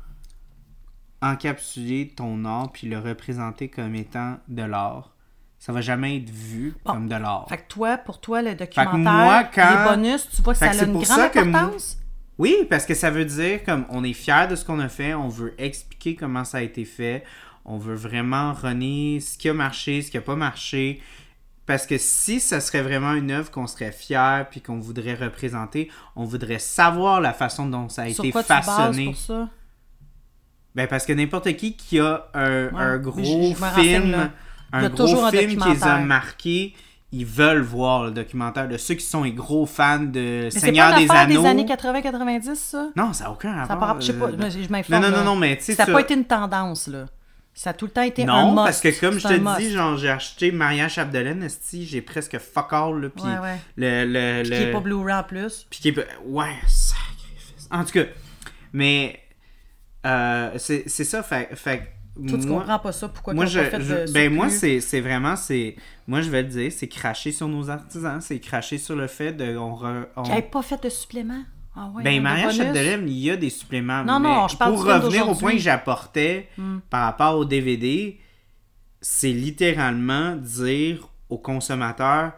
encapsuler 1.23 2.09
ton 2.17 2.45
art 2.47 2.73
puis 2.73 2.89
le 2.89 2.99
représenter 2.99 3.69
comme 3.69 3.95
étant 3.95 4.39
de 4.49 4.63
l'art, 4.63 5.15
ça 5.59 5.73
va 5.73 5.83
jamais 5.83 6.17
être 6.17 6.31
vu 6.31 6.75
Bon. 6.85 6.93
comme 6.93 7.09
de 7.09 7.15
l'art. 7.17 7.45
sais. 7.49 7.57
Fait 7.57 7.63
que 7.65 7.69
toi, 7.69 7.99
pour 7.99 8.21
toi, 8.21 8.41
le 8.41 8.55
documentaire, 8.55 8.97
moi, 8.99 9.45
quand- 9.55 9.69
les 9.91 9.97
bonus, 9.97 10.29
tu 10.31 10.41
vois 10.41 10.55
que 10.55 10.59
Fait 10.61 10.73
ça 10.73 10.83
a 10.85 10.87
une 10.87 10.93
grande 10.99 11.21
importance? 11.21 11.99
Oui, 12.41 12.57
parce 12.70 12.86
que 12.86 12.94
ça 12.94 13.10
veut 13.10 13.27
dire 13.27 13.62
comme 13.65 13.85
on 13.91 14.02
est 14.02 14.15
fier 14.15 14.49
de 14.49 14.57
ce 14.57 14.65
qu'on 14.65 14.81
a 14.81 14.89
fait, 14.89 15.12
on 15.12 15.28
veut 15.28 15.52
expliquer 15.59 16.15
comment 16.15 16.43
ça 16.43 16.57
a 16.59 16.62
été 16.62 16.86
fait, 16.86 17.23
on 17.67 17.77
veut 17.77 17.94
vraiment 17.94 18.55
renier 18.55 19.20
ce 19.20 19.36
qui 19.36 19.51
a 19.51 19.52
marché, 19.52 20.01
ce 20.01 20.10
qui 20.10 20.17
a 20.17 20.23
pas 20.23 20.36
marché. 20.36 21.02
Parce 21.67 21.86
que 21.86 21.99
si 21.99 22.41
ça 22.41 22.60
serait 22.60 22.81
vraiment 22.81 23.12
une 23.12 23.31
œuvre 23.31 23.51
qu'on 23.51 23.67
serait 23.67 23.93
fier 23.93 24.47
puis 24.51 24.62
qu'on 24.62 24.78
voudrait 24.81 25.17
représenter, 25.17 25.91
on 26.17 26.25
voudrait 26.25 26.59
savoir 26.59 27.20
la 27.20 27.35
façon 27.35 27.67
dont 27.67 27.91
ça 27.91 28.05
a 28.05 28.10
Sur 28.10 28.25
été 28.25 28.33
quoi 28.33 28.43
tu 28.43 28.49
façonné. 28.49 29.05
pour 29.05 29.17
ça? 29.17 29.49
Ben 30.75 30.86
parce 30.89 31.05
que 31.05 31.12
n'importe 31.12 31.55
qui 31.57 31.77
qui 31.77 32.01
a 32.01 32.27
un, 32.33 32.69
Ouais, 32.69 32.81
un 32.81 32.97
mais 32.97 33.02
gros 33.05 33.55
film, 33.75 34.31
un 34.73 34.85
a 34.85 34.89
gros 34.89 35.25
un 35.25 35.31
film 35.31 35.60
qui 35.60 35.69
les 35.69 35.83
a 35.85 35.99
marqués, 35.99 36.75
ils 37.13 37.27
veulent 37.27 37.63
voir 37.63 38.05
le 38.05 38.11
documentaire 38.13 38.69
de 38.69 38.77
ceux 38.77 38.95
qui 38.95 39.05
sont 39.05 39.25
les 39.25 39.33
gros 39.33 39.67
fans 39.67 39.99
de 39.99 40.45
Mais 40.45 40.51
Seigneur 40.51 40.91
pas 40.93 40.99
des 41.01 41.11
Anneaux. 41.11 41.43
des 41.43 41.49
années 41.49 41.65
80-90, 41.67 42.55
ça? 42.55 42.89
Non, 42.97 43.13
ça 43.13 43.25
n'a 43.25 43.31
aucun 43.33 43.53
Ça 43.67 43.75
rapport. 43.75 43.89
a 43.91 43.95
pas- 43.95 44.01
Je 44.01 44.07
sais 44.07 44.13
pas, 44.13 44.27
euh, 44.27 44.51
je 44.51 44.59
Non, 44.59 44.67
m'informe. 44.71 45.03
non, 45.03 45.11
non, 45.11 45.25
non, 45.25 45.37
mais 45.37 45.57
tu 45.57 45.65
sais, 45.65 45.75
Ça 45.75 45.83
n'a 45.83 45.87
ça- 45.87 45.93
pas 45.93 46.01
été 46.03 46.15
une 46.15 46.25
tendance, 46.25 46.87
là. 46.87 47.07
Ça 47.53 47.71
a 47.71 47.73
tout 47.73 47.87
le 47.87 47.91
temps 47.91 48.03
été 48.03 48.23
un 48.23 48.27
Non, 48.27 48.55
parce 48.55 48.81
que 48.81 48.89
comme 49.01 49.19
je 49.19 49.27
te 49.27 49.59
dis, 49.61 49.71
genre, 49.73 49.97
j'ai 49.97 50.09
acheté 50.09 50.53
Maria 50.53 50.89
Chapdelaine, 50.89 51.43
esti, 51.43 51.85
j'ai 51.85 52.01
presque 52.01 52.39
fuck 52.39 52.73
all, 52.73 53.01
là, 53.01 53.09
puis 53.09 53.25
Ouais, 53.25 53.39
ouais. 53.39 53.57
le... 53.77 54.05
le, 54.07 54.43
Puis 54.43 54.51
le... 54.53 54.57
qui 54.57 54.63
est 54.63 54.73
pas 54.73 54.81
Blu-ray 54.81 55.15
en 55.17 55.23
plus. 55.25 55.67
Puis 55.69 55.81
qui 55.81 55.89
est 55.89 55.93
pas- 55.93 56.03
Ouais, 56.25 56.55
sacrifice. 56.69 57.69
En 57.73 57.85
tout 57.85 57.91
cas, 57.93 58.05
mais... 58.73 59.19
euh, 60.07 60.51
c'est 60.59 60.85
c'est 60.87 61.05
ça, 61.05 61.23
fait, 61.25 61.49
fait 61.57 61.93
Toi, 62.29 62.39
tu 62.39 62.47
moi- 62.47 62.61
comprends 62.61 62.79
pas 62.79 62.93
ça. 62.93 63.09
Pourquoi 63.09 63.35
moi, 63.35 63.47
je, 63.47 63.59
pas 63.61 63.65
fait 63.67 63.81
je- 63.81 64.07
de 64.09 64.13
ben 64.13 64.33
moi, 64.35 64.49
c'est 64.51 64.81
c'est 64.81 65.01
vraiment, 65.01 65.37
c'est, 65.37 65.77
moi, 66.07 66.21
je 66.21 66.31
vais 66.31 66.43
le 66.43 66.49
dire, 66.49 66.73
c'est 66.73 66.89
cracher 66.89 67.33
sur 67.33 67.49
nos 67.49 67.71
artisans, 67.71 68.21
c'est 68.21 68.39
cracher 68.41 68.79
sur 68.79 68.97
le 68.97 69.07
fait 69.07 69.33
de, 69.33 69.57
on, 69.57 69.75
re- 69.75 70.07
on- 70.17 70.43
pas 70.43 70.63
fait 70.63 70.83
de 70.83 70.89
supplément? 70.89 71.43
Ah 71.77 71.89
ouais, 71.95 72.03
ben 72.03 72.17
de 72.17 72.21
Maria 72.21 72.47
bonus? 72.47 72.57
Chapdelaine, 72.59 73.09
il 73.09 73.19
y 73.19 73.31
a 73.31 73.37
des 73.37 73.49
suppléments. 73.49 74.03
Non, 74.05 74.19
mais 74.19 74.29
non, 74.29 74.49
je 74.49 74.57
parle 74.57 74.75
pour 74.75 74.85
revenir 74.85 75.29
au 75.29 75.35
point 75.35 75.53
que 75.53 75.59
j'apportais 75.59 76.49
Hmm. 76.59 76.79
par 76.91 77.05
rapport 77.05 77.37
au 77.39 77.45
DVD, 77.45 78.19
c'est 79.01 79.33
littéralement 79.33 80.35
dire 80.37 81.09
au 81.29 81.39
consommateur, 81.39 82.33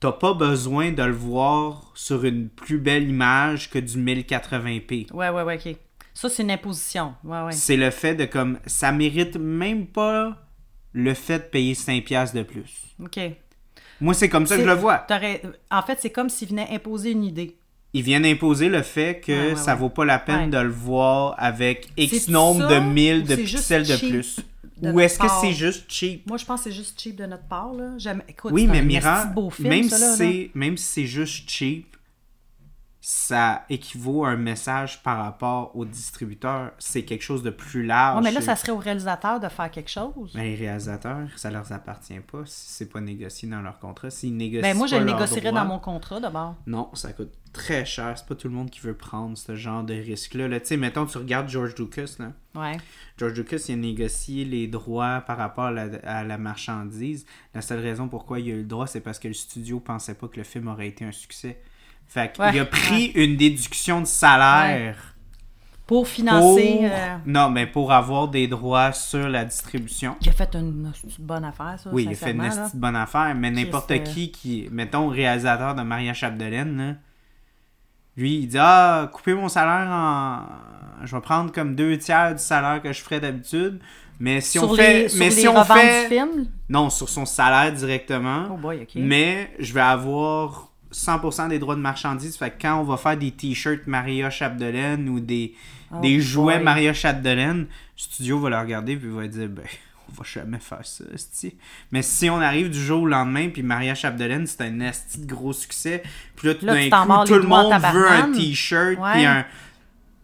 t'as 0.00 0.12
pas 0.12 0.32
besoin 0.32 0.92
de 0.92 1.02
le 1.02 1.12
voir 1.12 1.90
sur 1.94 2.24
une 2.24 2.48
plus 2.48 2.78
belle 2.78 3.08
image 3.08 3.68
que 3.68 3.80
du 3.80 3.98
1080p. 3.98 5.08
Ouais, 5.12 5.28
ouais, 5.28 5.42
ouais, 5.42 5.56
ok. 5.56 5.76
Ça, 6.20 6.28
c'est 6.28 6.42
une 6.42 6.50
imposition. 6.50 7.14
Ouais, 7.22 7.42
ouais. 7.42 7.52
C'est 7.52 7.76
le 7.76 7.92
fait 7.92 8.16
de 8.16 8.24
comme 8.24 8.58
ça 8.66 8.90
mérite 8.90 9.36
même 9.36 9.86
pas 9.86 10.36
le 10.92 11.14
fait 11.14 11.38
de 11.38 11.44
payer 11.44 11.74
5 11.74 12.04
piastres 12.04 12.36
de 12.36 12.42
plus. 12.42 12.72
Ok. 13.00 13.20
Moi, 14.00 14.14
c'est 14.14 14.28
comme 14.28 14.44
ça 14.44 14.56
que 14.56 14.62
je 14.62 14.66
le 14.66 14.74
vois. 14.74 15.06
En 15.70 15.82
fait, 15.82 15.98
c'est 16.00 16.10
comme 16.10 16.28
s'ils 16.28 16.48
venaient 16.48 16.66
imposer 16.72 17.12
une 17.12 17.22
idée. 17.22 17.56
Ils 17.92 18.02
viennent 18.02 18.26
imposer 18.26 18.68
le 18.68 18.82
fait 18.82 19.20
que 19.20 19.30
Ouais, 19.30 19.48
ouais, 19.50 19.56
ça 19.56 19.76
vaut 19.76 19.90
pas 19.90 20.04
la 20.04 20.18
peine 20.18 20.50
de 20.50 20.58
le 20.58 20.70
voir 20.70 21.36
avec 21.38 21.88
X 21.96 22.26
nombre 22.26 22.66
de 22.66 22.80
mille 22.80 23.22
de 23.22 23.36
pixels 23.36 23.86
de 23.86 23.96
plus? 23.96 24.40
de 24.78 24.90
Ou 24.90 24.98
est-ce 24.98 25.20
que 25.20 25.28
c'est 25.40 25.52
juste 25.52 25.84
cheap? 25.88 26.26
Moi, 26.26 26.36
je 26.36 26.44
pense 26.44 26.64
que 26.64 26.70
c'est 26.70 26.76
juste 26.76 27.00
cheap 27.00 27.14
de 27.14 27.26
notre 27.26 27.46
part. 27.46 27.72
Là. 27.74 27.92
Écoute, 28.26 28.50
Oui, 28.52 28.62
c'est 28.66 28.72
mais 28.72 28.78
un 28.78 28.82
Mira, 28.82 29.24
beau 29.26 29.50
film, 29.50 29.68
même, 29.68 29.88
ça, 29.88 30.16
si 30.16 30.42
là, 30.42 30.48
même 30.54 30.76
si 30.76 30.84
c'est 30.84 31.06
juste 31.06 31.48
cheap, 31.48 31.96
ça 33.10 33.64
équivaut 33.70 34.26
à 34.26 34.28
un 34.28 34.36
message 34.36 35.02
par 35.02 35.24
rapport 35.24 35.74
au 35.74 35.86
distributeur. 35.86 36.72
C'est 36.78 37.06
quelque 37.06 37.22
chose 37.22 37.42
de 37.42 37.48
plus 37.48 37.82
large. 37.82 38.18
Ouais, 38.18 38.22
mais 38.22 38.30
là, 38.30 38.42
ça 38.42 38.54
serait 38.54 38.72
au 38.72 38.76
réalisateur 38.76 39.40
de 39.40 39.48
faire 39.48 39.70
quelque 39.70 39.88
chose. 39.88 40.34
Ben, 40.34 40.42
les 40.42 40.56
réalisateurs, 40.56 41.26
ça 41.36 41.50
leur 41.50 41.72
appartient 41.72 42.20
pas 42.20 42.42
si 42.44 42.70
c'est 42.70 42.92
pas 42.92 43.00
négocié 43.00 43.48
dans 43.48 43.62
leur 43.62 43.78
contrat. 43.78 44.10
S'ils 44.10 44.36
négocient 44.36 44.60
Ben, 44.60 44.76
moi, 44.76 44.86
je 44.86 44.96
le 44.96 45.04
négocierais 45.04 45.52
dans 45.52 45.64
mon 45.64 45.78
contrat 45.78 46.20
d'abord. 46.20 46.56
Non, 46.66 46.90
ça 46.92 47.14
coûte 47.14 47.32
très 47.54 47.86
cher. 47.86 48.12
C'est 48.18 48.26
pas 48.26 48.34
tout 48.34 48.48
le 48.48 48.52
monde 48.52 48.68
qui 48.68 48.80
veut 48.80 48.92
prendre 48.92 49.38
ce 49.38 49.56
genre 49.56 49.84
de 49.84 49.94
risque-là. 49.94 50.46
Là, 50.46 50.60
tu 50.60 50.66
sais, 50.66 50.76
mettons, 50.76 51.06
tu 51.06 51.16
regardes 51.16 51.48
George 51.48 51.76
Lucas, 51.78 52.16
là. 52.18 52.32
Ouais. 52.56 52.76
George 53.16 53.32
Lucas, 53.32 53.64
il 53.70 53.72
a 53.72 53.76
négocié 53.76 54.44
les 54.44 54.66
droits 54.66 55.22
par 55.22 55.38
rapport 55.38 55.64
à 55.64 55.72
la, 55.72 55.84
à 56.02 56.24
la 56.24 56.36
marchandise. 56.36 57.24
La 57.54 57.62
seule 57.62 57.80
raison 57.80 58.06
pourquoi 58.06 58.38
il 58.38 58.50
a 58.50 58.54
eu 58.54 58.58
le 58.58 58.64
droit, 58.64 58.86
c'est 58.86 59.00
parce 59.00 59.18
que 59.18 59.28
le 59.28 59.34
studio 59.34 59.80
pensait 59.80 60.14
pas 60.14 60.28
que 60.28 60.36
le 60.36 60.44
film 60.44 60.68
aurait 60.68 60.88
été 60.88 61.06
un 61.06 61.12
succès. 61.12 61.58
Fait 62.08 62.32
qu'il 62.32 62.42
Ouais, 62.44 62.58
a 62.58 62.64
pris 62.64 63.06
une 63.14 63.36
déduction 63.36 64.00
de 64.00 64.06
salaire 64.06 64.96
Pour 65.86 66.04
pour... 66.04 66.08
financer. 66.08 66.80
euh, 66.82 67.16
Non, 67.26 67.50
mais 67.50 67.66
pour 67.66 67.92
avoir 67.92 68.28
des 68.28 68.48
droits 68.48 68.92
sur 68.92 69.28
la 69.28 69.44
distribution. 69.44 70.16
Il 70.22 70.28
a 70.28 70.32
fait 70.32 70.54
une, 70.54 70.90
une 71.04 71.24
bonne 71.26 71.44
affaire, 71.44 71.76
ça. 71.78 71.90
Oui, 71.92 72.04
il 72.08 72.12
a 72.12 72.14
fait 72.14 72.30
une 72.32 72.42
là. 72.42 72.70
bonne 72.74 72.96
affaire, 72.96 73.34
mais 73.34 73.50
n'importe 73.50 73.90
euh, 73.90 73.98
qui 73.98 74.30
qui, 74.30 74.68
mettons, 74.72 75.08
réalisateur 75.08 75.74
de 75.74 75.82
Maria 75.82 76.14
Chapdelaine, 76.14 76.76
là, 76.78 76.94
lui, 78.16 78.38
il 78.38 78.48
dit 78.48 78.56
Ah, 78.58 79.10
coupez 79.12 79.34
mon 79.34 79.48
salaire 79.48 79.88
en. 79.90 80.40
Je 81.04 81.14
vais 81.14 81.22
prendre 81.22 81.52
comme 81.52 81.76
deux 81.76 81.96
tiers 81.98 82.34
du 82.34 82.42
salaire 82.42 82.82
que 82.82 82.92
je 82.92 83.00
ferais 83.02 83.20
d'habitude. 83.20 83.78
Mais 84.18 84.40
si 84.40 84.58
sur 84.58 84.68
on 84.68 84.72
les, 84.74 84.82
fait. 84.82 85.08
sur 85.10 85.18
mais 85.20 85.24
les 85.26 85.30
si 85.30 85.46
on 85.46 85.64
fait. 85.64 86.02
du 86.08 86.14
film? 86.16 86.46
Non, 86.68 86.90
sur 86.90 87.08
son 87.08 87.24
salaire 87.24 87.72
directement. 87.72 88.46
Oh 88.52 88.56
boy, 88.56 88.80
ok. 88.82 88.90
Mais 88.96 89.52
je 89.60 89.72
vais 89.72 89.80
avoir 89.80 90.67
100% 90.92 91.48
des 91.48 91.58
droits 91.58 91.76
de 91.76 91.80
marchandises. 91.80 92.36
Fait 92.36 92.50
que 92.50 92.62
quand 92.62 92.80
on 92.80 92.84
va 92.84 92.96
faire 92.96 93.16
des 93.16 93.30
t-shirts 93.30 93.86
Maria 93.86 94.30
Chapdelaine 94.30 95.08
ou 95.08 95.20
des, 95.20 95.54
Oh 95.92 96.00
des 96.00 96.20
jouets 96.20 96.56
boy. 96.56 96.64
Maria 96.64 96.92
Chapdelaine, 96.92 97.60
le 97.60 97.66
studio 97.96 98.38
va 98.38 98.50
le 98.50 98.58
regarder 98.58 98.96
puis 98.96 99.08
va 99.08 99.26
dire 99.26 99.48
ben 99.48 99.64
on 100.10 100.12
va 100.12 100.24
jamais 100.24 100.58
faire 100.58 100.84
ça. 100.84 101.04
Mais 101.92 102.02
si 102.02 102.28
on 102.30 102.40
arrive 102.40 102.70
du 102.70 102.80
jour 102.80 103.02
au 103.02 103.06
lendemain 103.06 103.48
puis 103.48 103.62
Maria 103.62 103.94
Chapdelaine, 103.94 104.46
c'est 104.46 104.62
un 104.62 104.80
esti 104.80 105.20
de 105.20 105.26
gros 105.26 105.52
succès, 105.52 106.02
puis 106.36 106.48
là 106.48 106.54
tout 106.54 106.66
d'un 106.66 106.88
coup 107.24 107.34
le 107.34 107.42
monde 107.42 107.72
veut 107.92 108.10
un 108.10 108.32
t-shirt 108.32 108.98
puis 109.12 109.24
un 109.24 109.44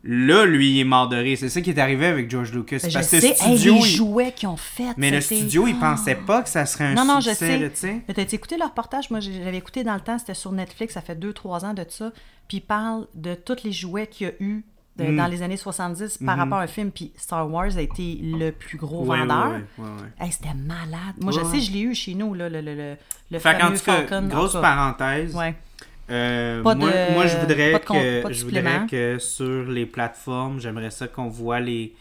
Là, 0.07 0.45
lui, 0.45 0.73
il 0.73 0.81
est 0.81 0.85
mort 0.85 1.09
de 1.09 1.17
rire. 1.17 1.39
C'est 1.41 1.49
ça 1.49 1.61
qui 1.63 1.71
est 1.71 1.79
arrivé 1.79 2.05
avec 2.07 2.31
George 2.31 2.53
Lucas. 2.53 2.79
Ben, 2.83 2.91
je 2.91 2.95
parce 2.95 3.09
que 3.11 3.17
le 3.17 3.23
sais, 3.23 3.29
hey, 3.29 3.35
studio, 3.37 3.75
les 3.75 3.81
il- 3.81 3.97
jouets 3.97 4.33
qu'ils 4.33 4.49
ont 4.51 4.57
fait. 4.59 4.93
mais 4.99 5.11
le 5.11 5.21
studio, 5.23 5.67
il 5.67 5.77
Ah. 5.81 5.95
pensait 5.97 6.15
pas 6.17 6.43
que 6.43 6.49
ça 6.51 6.67
serait 6.67 6.85
un 6.85 6.95
Non, 6.95 7.07
non, 7.07 7.21
je 7.21 7.31
succès, 7.31 7.47
sais. 7.47 7.59
là, 7.59 7.69
tu 7.71 7.77
sais. 7.77 8.03
Mais 8.07 8.13
t'as 8.15 8.23
écouté 8.23 8.57
le 8.59 8.65
reportage? 8.65 9.11
Moi, 9.11 9.21
j'avais 9.21 9.57
écouté 9.57 9.83
dans 9.83 9.95
le 9.95 10.01
temps, 10.01 10.19
c'était 10.19 10.35
sur 10.35 10.53
Netflix, 10.53 10.93
ça 10.95 11.01
fait 11.01 11.15
2-3 11.19 11.65
ans 11.65 11.73
de 11.73 11.87
ça. 11.89 12.13
Puis 12.49 12.59
il 12.59 12.61
parle 12.61 13.07
de 13.15 13.35
tous 13.35 13.65
les 13.65 13.73
jouets 13.73 14.07
qu'il 14.07 14.27
y 14.27 14.31
a 14.31 14.35
eu 14.41 14.63
de- 14.99 15.05
Mm. 15.11 15.17
dans 15.17 15.27
les 15.27 15.41
années 15.43 15.57
70 15.57 16.19
par 16.25 16.37
rapport 16.37 16.59
à 16.59 16.63
un 16.65 16.67
film. 16.69 16.91
Puis 16.91 17.11
Star 17.17 17.51
Wars 17.51 17.75
a 17.77 17.81
été 17.81 18.21
le 18.23 18.51
plus 18.51 18.77
gros 18.77 19.05
Mm-hmm. 19.07 19.19
Vendeur. 19.21 19.47
ouais, 19.49 19.53
ouais, 19.55 19.65
ouais, 19.79 19.91
ouais. 20.03 20.25
Hey, 20.27 20.31
c'était 20.33 20.53
malade. 20.55 21.15
Moi, 21.21 21.33
je 21.33 21.43
sais, 21.47 21.61
je 21.61 21.73
l'ai 21.73 21.81
eu 21.81 21.95
chez 21.95 22.15
nous, 22.15 22.35
là, 22.35 22.49
le, 22.51 22.61
le, 22.61 22.75
le, 22.75 22.97
le 23.31 23.39
Fait 23.39 23.55
fameux 23.59 23.77
tout 23.79 23.85
cas, 23.85 24.07
Falcon. 24.07 24.29
grosse 24.29 24.55
En 24.55 24.61
parenthèse. 24.61 25.35
Ouais. 25.35 25.55
Euh, 26.11 26.63
moi, 26.63 26.75
de- 26.75 27.13
moi, 27.15 27.27
je 27.27 27.37
voudrais 27.39 27.73
que 27.81 28.23
je 28.33 28.45
voudrais 28.45 28.63
que 28.87 29.19
sur 29.19 29.65
les 29.71 29.87
plateformes, 29.87 30.61
j'aimerais 30.61 30.91
ça 30.91 31.09
qu'on 31.09 31.29
voit 31.29 31.61
les 31.61 31.95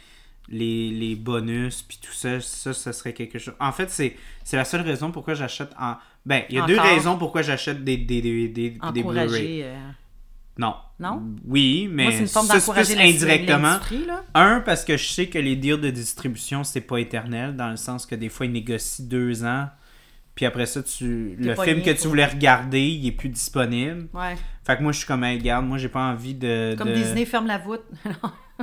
les, 0.50 0.90
les 0.92 1.16
bonus 1.16 1.82
puis 1.84 1.98
tout 2.02 2.12
ça, 2.12 2.42
ça, 2.42 2.74
ça 2.74 2.92
serait 2.92 3.14
quelque 3.14 3.40
chose. 3.40 3.54
En 3.62 3.72
fait, 3.72 3.90
c'est 3.90 4.18
c'est 4.44 4.58
la 4.58 4.66
seule 4.66 4.82
raison 4.82 5.12
pourquoi 5.12 5.36
j'achète 5.36 5.70
en. 5.80 5.96
Ben, 6.26 6.44
il 6.50 6.56
y 6.56 6.60
a 6.60 6.64
deux 6.68 6.76
raisons 6.96 7.18
pourquoi 7.18 7.42
j'achète 7.44 7.84
des 7.84 7.96
des 7.98 8.22
des 8.22 8.48
des, 8.50 8.70
des 8.94 9.04
Blu-ray. 9.26 9.64
Euh, 9.64 9.76
Non. 10.58 10.76
Non? 11.00 11.24
Oui, 11.46 11.88
mais 11.90 12.04
Moi, 12.04 12.12
c'est 12.12 12.20
une 12.20 12.28
forme 12.28 12.48
ça, 12.48 12.60
c'est 12.60 12.72
plus 12.96 13.02
indirectement. 13.24 13.80
là. 14.06 14.24
Un, 14.36 14.60
parce 14.60 14.84
que 14.86 14.96
je 14.98 15.06
sais 15.08 15.28
que 15.28 15.40
les 15.40 15.56
deals 15.56 15.80
de 15.82 15.90
distribution, 15.90 16.64
c'est 16.66 16.82
pas 16.82 16.98
éternel, 16.98 17.56
dans 17.56 17.70
le 17.70 17.78
sens 17.78 18.06
que 18.06 18.16
des 18.16 18.30
fois, 18.30 18.46
ils 18.46 18.52
négocient 18.52 19.06
deux 19.06 19.44
ans, 19.46 19.68
puis 20.36 20.46
après 20.46 20.66
ça, 20.66 20.82
tu 20.82 21.36
le 21.38 21.56
film 21.56 21.82
que 21.82 21.92
tu 21.92 22.08
voulais 22.08 22.26
regarder, 22.26 22.82
il 22.88 23.06
est 23.08 23.12
plus 23.12 23.30
disponible. 23.30 24.08
Ouais. 24.14 24.36
Fait 24.66 24.78
que 24.78 24.82
moi, 24.84 24.92
je 24.92 24.98
suis 25.00 25.08
comme, 25.08 25.24
hey, 25.24 25.38
regarde, 25.38 25.66
moi, 25.66 25.78
j'ai 25.78 25.90
pas 25.90 26.02
envie 26.02 26.34
de. 26.36 26.76
Comme 26.78 26.90
de... 26.90 26.94
Disney 26.96 27.26
ferme 27.26 27.48
la 27.48 27.58
voûte. 27.58 27.84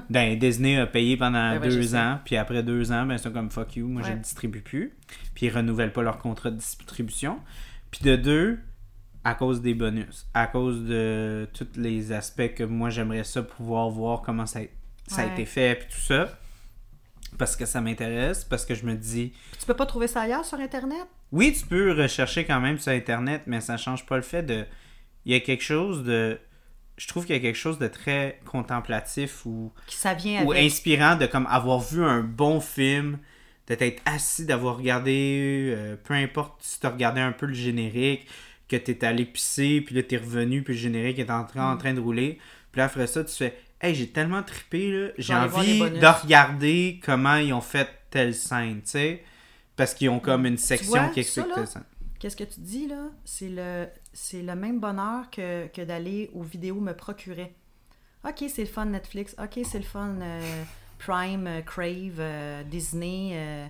Ben, 0.09 0.39
Disney 0.39 0.79
a 0.79 0.87
payé 0.87 1.17
pendant 1.17 1.59
Ouais, 1.59 1.69
deux 1.69 1.97
ans, 1.97 2.21
puis 2.25 2.37
après 2.37 2.63
deux 2.63 2.93
ans, 2.93 3.05
ben, 3.07 3.19
c'est 3.19 3.33
comme 3.33 3.51
fuck 3.51 3.75
you, 3.75 3.89
moi, 3.89 4.03
je 4.03 4.13
le 4.13 4.19
distribue 4.19 4.61
plus. 4.61 4.93
Puis 5.35 5.47
ils 5.47 5.51
renouvellent 5.51 5.93
pas 5.93 6.03
leur 6.03 6.19
contrat 6.19 6.51
de 6.53 6.57
distribution. 6.57 7.41
Puis 7.91 8.03
de 8.05 8.15
deux, 8.15 8.61
à 9.25 9.35
cause 9.35 9.61
des 9.61 9.75
bonus, 9.75 10.29
à 10.33 10.47
cause 10.47 10.85
de 10.85 11.49
tous 11.53 11.67
les 11.77 12.13
aspects 12.13 12.55
que 12.55 12.63
moi, 12.63 12.89
j'aimerais 12.89 13.25
ça 13.25 13.43
pouvoir 13.43 13.91
voir 13.91 14.23
comment 14.23 14.47
ça 14.47 14.61
a, 14.61 14.63
ça 15.09 15.23
a 15.23 15.27
Ouais. 15.27 15.33
été 15.33 15.45
fait, 15.45 15.75
puis 15.81 15.89
tout 15.93 16.01
ça. 16.01 16.39
Parce 17.37 17.57
que 17.57 17.67
ça 17.67 17.81
m'intéresse, 17.81 18.45
parce 18.45 18.65
que 18.65 18.75
je 18.77 18.87
me 18.87 18.95
dis, 18.95 19.33
tu 19.59 19.67
peux 19.67 19.75
pas 19.75 19.87
trouver 19.87 20.07
ça 20.07 20.23
ailleurs 20.23 20.45
sur 20.45 20.59
Internet? 20.61 21.07
Oui, 21.33 21.53
tu 21.59 21.65
peux 21.67 21.93
rechercher 21.93 22.45
quand 22.45 22.61
même 22.61 22.79
sur 22.79 22.93
Internet, 22.93 23.43
mais 23.47 23.61
ça 23.61 23.77
change 23.77 24.07
pas 24.07 24.17
le 24.17 24.23
fait 24.23 24.43
de. 24.43 24.65
Il 25.25 25.33
y 25.33 25.35
a 25.37 25.41
quelque 25.41 25.63
chose 25.65 26.03
de. 26.05 26.39
je 26.97 27.07
trouve 27.09 27.27
qu'il 27.27 27.35
y 27.37 27.39
a 27.39 27.43
quelque 27.43 27.59
chose 27.59 27.79
de 27.79 27.87
très 27.89 28.41
contemplatif 28.47 29.45
ou, 29.47 29.73
Qui 29.87 29.97
ça 29.97 30.15
vient 30.15 30.45
ou 30.45 30.53
avec. 30.53 30.65
inspirant 30.65 31.17
de 31.17 31.27
comme 31.27 31.47
avoir 31.49 31.81
vu 31.81 32.03
un 32.05 32.21
bon 32.23 32.61
film, 32.61 33.19
de 33.69 33.75
t'être 33.75 34.03
assis, 34.07 34.47
d'avoir 34.47 34.77
regardé, 34.79 35.73
euh, 35.77 35.97
peu 36.03 36.15
importe 36.15 36.57
si 36.63 36.81
t'as 36.81 36.91
regardé 36.91 37.21
un 37.21 37.33
peu 37.33 37.47
le 37.47 37.55
générique, 37.55 38.27
que 38.69 38.77
t'es 38.77 39.05
allé 39.05 39.25
pisser, 39.25 39.81
puis 39.81 39.95
là 39.95 40.03
t'es 40.03 40.17
revenu, 40.17 40.63
puis 40.63 40.75
le 40.75 40.81
générique 40.81 41.19
est 41.19 41.31
en 41.31 41.45
train, 41.45 41.73
en 41.73 41.75
Mm. 41.75 41.79
train 41.79 41.95
de 41.95 42.01
rouler. 42.01 42.39
Puis 42.73 42.79
là, 42.79 42.85
après 42.87 43.07
ça, 43.07 43.25
tu 43.25 43.35
fais 43.35 43.55
Hey, 43.83 43.95
j'ai 43.95 44.09
tellement 44.09 44.43
trippé, 44.43 44.93
là, 44.93 45.09
j'ai 45.19 45.33
envie 45.35 45.79
de 46.01 46.07
regarder 46.23 47.01
comment 47.03 47.37
ils 47.37 47.53
ont 47.55 47.61
fait 47.63 47.89
telle 48.11 48.35
scène, 48.35 48.83
tu 48.83 48.91
sais. 48.91 49.25
Parce 49.77 49.95
qu'ils 49.95 50.11
ont 50.11 50.21
comme 50.21 50.47
une 50.47 50.59
section 50.59 50.91
vois, 50.91 51.09
qui 51.09 51.23
ça, 51.25 51.41
explique 51.43 51.55
telle 51.55 51.67
scène. 51.67 51.85
Qu'est-ce 52.19 52.37
que 52.37 52.45
tu 52.45 52.61
dis 52.61 52.87
là? 52.87 53.09
C'est 53.25 53.49
le, 53.49 53.89
c'est 54.13 54.43
le 54.43 54.55
même 54.55 54.79
bonheur 54.79 55.31
que, 55.31 55.69
que 55.69 55.81
d'aller 55.83 56.31
aux 56.35 56.43
vidéos 56.43 56.81
me 56.81 56.93
procurait. 56.93 57.55
Ok, 58.29 58.45
c'est 58.49 58.63
le 58.63 58.69
fun 58.69 58.85
Netflix. 58.87 59.35
Ok, 59.43 59.61
c'est 59.65 59.79
le 59.79 59.85
fun 59.85 60.21
euh, 60.21 60.65
Prime, 60.99 61.47
euh, 61.47 61.63
Crave, 61.63 62.19
euh, 62.19 62.63
Disney. 62.65 63.69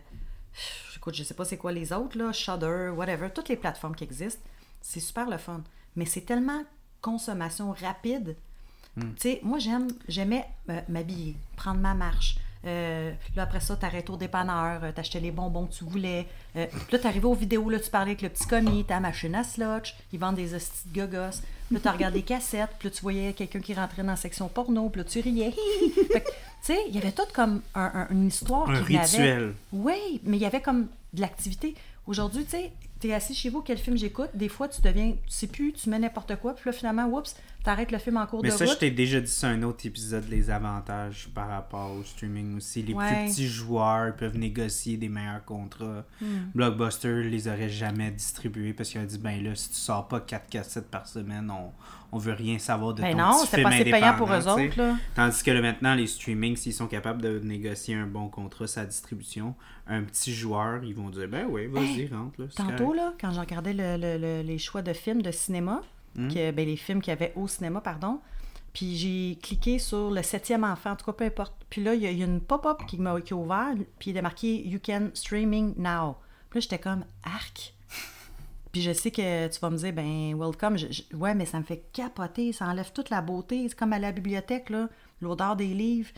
écoute, 0.97 1.15
je 1.15 1.23
sais 1.23 1.35
pas 1.35 1.45
c'est 1.45 1.57
quoi 1.57 1.71
les 1.71 1.93
autres, 1.93 2.19
là, 2.19 2.33
Shudder, 2.33 2.91
whatever. 2.97 3.29
Toutes 3.33 3.49
les 3.49 3.57
plateformes 3.57 3.95
qui 3.95 4.03
existent. 4.03 4.43
C'est 4.81 4.99
super 4.99 5.31
le 5.31 5.39
fun. 5.39 5.63
Mais 5.95 6.07
c'est 6.07 6.23
tellement 6.23 6.65
consommation 7.01 7.73
rapide. 7.73 8.37
Tu 8.97 9.07
sais, 9.17 9.41
moi, 9.45 9.59
j'aime, 9.59 9.89
j'aimais 10.09 10.45
m'habiller, 10.89 11.37
prendre 11.57 11.81
ma 11.81 11.95
marche. 11.95 12.37
Euh, 12.67 13.13
là, 13.37 13.45
après 13.45 13.61
ça, 13.61 13.75
t'arrêtais 13.77 14.11
au 14.11 14.17
dépanneur, 14.17 14.85
euh, 14.85 14.93
t'achetais 14.93 15.21
les 15.21 15.31
bonbons 15.31 15.67
que 15.67 15.73
tu 15.73 15.85
voulais. 15.85 16.27
Euh, 16.57 16.67
puis 16.67 16.93
là, 16.93 16.99
t'arrivais 16.99 17.25
aux 17.27 17.35
vidéos, 17.35 17.71
là, 17.71 17.81
tu 17.81 17.89
parlais 17.91 18.11
avec 18.11 18.23
le 18.23 18.29
petit 18.29 18.47
commis, 18.47 18.85
ta 18.85 19.01
machine 19.01 19.35
à 19.35 19.45
slotch, 19.45 19.95
ils 20.13 20.19
vendent 20.19 20.37
des 20.37 20.55
hosties 20.55 20.89
de 20.89 21.01
gogos. 21.07 21.39
Puis 21.67 21.75
là, 21.77 21.81
t'as 21.83 21.93
regardé 21.93 22.19
des 22.19 22.25
cassettes, 22.25 22.71
puis 22.79 22.89
là, 22.89 22.95
tu 22.95 23.01
voyais 23.01 23.33
quelqu'un 23.33 23.61
qui 23.61 23.73
rentrait 23.73 24.03
dans 24.03 24.09
la 24.11 24.17
section 24.17 24.49
porno, 24.49 24.91
puis 24.91 25.01
là, 25.01 25.05
tu 25.09 25.21
riais. 25.21 25.55
Tu 26.63 26.75
sais, 26.75 26.79
il 26.91 26.95
y 26.95 26.99
avait 26.99 27.13
tout 27.13 27.23
comme 27.33 27.63
un- 27.75 27.91
un- 27.95 28.09
une 28.11 28.27
histoire 28.29 28.69
Un 28.69 28.83
rituel. 28.83 29.55
Oui, 29.73 30.21
mais 30.25 30.37
il 30.37 30.41
y 30.43 30.45
avait 30.45 30.61
comme 30.61 30.89
de 31.15 31.21
l'activité. 31.23 31.75
Aujourd'hui, 32.07 32.45
tu 32.45 32.51
sais, 32.51 32.71
t'es 33.01 33.15
assis 33.15 33.35
chez 33.35 33.49
vous, 33.49 33.63
quel 33.63 33.79
film 33.79 33.97
j'écoute, 33.97 34.29
des 34.35 34.51
fois, 34.51 34.69
tu 34.69 34.83
deviens, 34.83 35.13
tu 35.13 35.17
sais 35.29 35.47
plus, 35.47 35.73
tu 35.73 35.89
mets 35.89 35.99
n'importe 35.99 36.37
quoi, 36.37 36.53
puis 36.55 36.65
là, 36.67 36.73
finalement, 36.73 37.07
oups, 37.07 37.35
t'arrêtes 37.65 37.93
le 37.93 37.99
film 37.99 38.17
en 38.17 38.27
cours 38.27 38.43
Mais 38.43 38.49
de 38.51 38.55
ça, 38.55 38.65
route. 38.65 38.75
je 38.75 38.79
t'ai 38.79 38.91
déjà 38.91 39.21
dit 39.21 39.31
sur 39.31 39.49
un 39.49 39.63
autre 39.63 39.85
épisode, 39.87 40.25
les 40.29 40.51
avantages 40.51 41.29
par 41.35 41.49
rapport 41.49 41.93
au 41.93 42.03
streaming 42.03 42.57
aussi. 42.57 42.83
Les 42.83 42.95
Ouais. 42.95 43.07
plus 43.25 43.33
petits 43.33 43.47
joueurs 43.47 44.15
peuvent 44.17 44.37
négocier 44.37 44.97
des 44.97 45.09
meilleurs 45.09 45.45
contrats. 45.45 46.05
Hmm. 46.21 46.27
Blockbuster 46.55 47.23
les 47.25 47.49
aurait 47.49 47.69
jamais 47.69 48.11
distribués 48.11 48.73
parce 48.73 48.89
qu'il 48.91 49.01
a 49.01 49.05
dit 49.05 49.19
ben 49.19 49.43
là, 49.43 49.55
si 49.55 49.69
tu 49.71 49.77
sors 49.77 50.09
pas 50.09 50.21
4 50.21 50.49
cassettes 50.49 50.91
par 50.91 51.07
semaine, 51.07 51.51
on, 51.51 51.71
on 52.13 52.19
veut 52.19 52.33
rien 52.33 52.59
savoir 52.59 52.95
de 52.95 53.03
Ben 53.03 53.13
ton 53.13 53.19
non, 53.19 53.39
petit 53.41 53.47
film 53.49 53.63
pas 53.63 53.69
assez 53.75 53.85
payant 53.85 54.15
pour 54.17 54.29
eux 54.31 54.35
indépendant, 54.35 54.65
autres, 54.65 54.79
là. 54.79 54.97
Tandis 55.15 55.43
que 55.43 55.51
là, 55.53 55.61
maintenant, 55.61 55.95
les 55.95 56.07
streamings, 56.07 56.57
s'ils 56.57 56.73
sont 56.75 56.87
capables 56.89 57.23
de 57.23 57.39
négocier 57.39 57.95
un 57.95 58.07
bon 58.07 58.29
contrat, 58.29 58.67
sa 58.67 58.85
distribution, 58.85 59.55
un 59.87 60.03
petit 60.03 60.35
joueur, 60.35 60.83
ils 60.83 60.95
vont 60.95 61.11
dire 61.11 61.29
ben 61.29 61.47
oui, 61.49 61.67
vas-y, 61.67 62.01
Hey, 62.01 62.09
rentre. 62.09 62.41
Là, 62.41 62.47
Tantôt, 62.55 62.85
correct. 62.87 62.97
là, 62.97 63.15
quand 63.21 63.31
j'ai 63.33 63.41
regardé 63.41 63.73
le- 63.73 63.97
le- 63.97 64.19
le- 64.19 64.43
les 64.43 64.59
choix 64.59 64.83
de 64.83 64.93
films 64.93 65.23
de 65.23 65.31
cinéma, 65.31 65.83
Hmm. 66.17 66.29
que, 66.29 66.51
ben, 66.51 66.67
les 66.67 66.77
films 66.77 67.01
qu'il 67.01 67.11
y 67.11 67.17
avait 67.17 67.33
au 67.37 67.47
cinéma, 67.49 67.81
pardon, 67.81 68.21
puis 68.73 68.97
j'ai 68.97 69.39
cliqué 69.43 69.79
sur 69.79 70.11
le 70.11 70.23
septième 70.23 70.65
enfant, 70.65 70.91
en 70.93 70.97
tout 70.97 71.05
cas, 71.07 71.13
peu 71.13 71.25
importe. 71.25 71.55
Puis 71.71 71.83
là, 71.83 71.95
il 71.95 72.03
y, 72.03 72.13
y 72.15 72.23
a 72.23 72.27
une 72.27 72.41
pop-up 72.41 72.83
qui 72.87 72.99
m'a 72.99 73.21
qui 73.21 73.33
a 73.33 73.37
ouvert, 73.37 73.75
puis 73.99 74.11
il 74.11 74.17
est 74.17 74.23
marqué 74.23 74.67
You 74.67 74.79
can 74.85 75.11
streaming 75.15 75.75
now. 75.77 76.17
Puis 76.51 76.59
là, 76.59 76.61
j'étais 76.63 76.79
comme 76.79 77.05
arc. 77.25 77.75
Puis 78.73 78.83
je 78.83 78.93
sais 78.93 79.11
que 79.11 79.49
tu 79.49 79.59
vas 79.61 79.71
me 79.71 79.77
dire, 79.77 79.93
ben, 79.93 80.35
welcome. 80.37 80.77
Je- 80.79 80.87
je- 80.93 81.17
ouais, 81.17 81.35
mais 81.35 81.45
ça 81.47 81.59
me 81.59 81.65
fait 81.65 81.83
capoter, 81.93 82.53
ça 82.53 82.67
enlève 82.67 82.93
toute 82.93 83.11
la 83.11 83.21
beauté. 83.21 83.67
C'est 83.69 83.77
comme 83.77 83.93
à 83.93 83.99
la 83.99 84.13
bibliothèque, 84.13 84.71
là, 84.71 84.89
l'odeur 85.21 85.57
des 85.57 85.67
livres. 85.75 86.11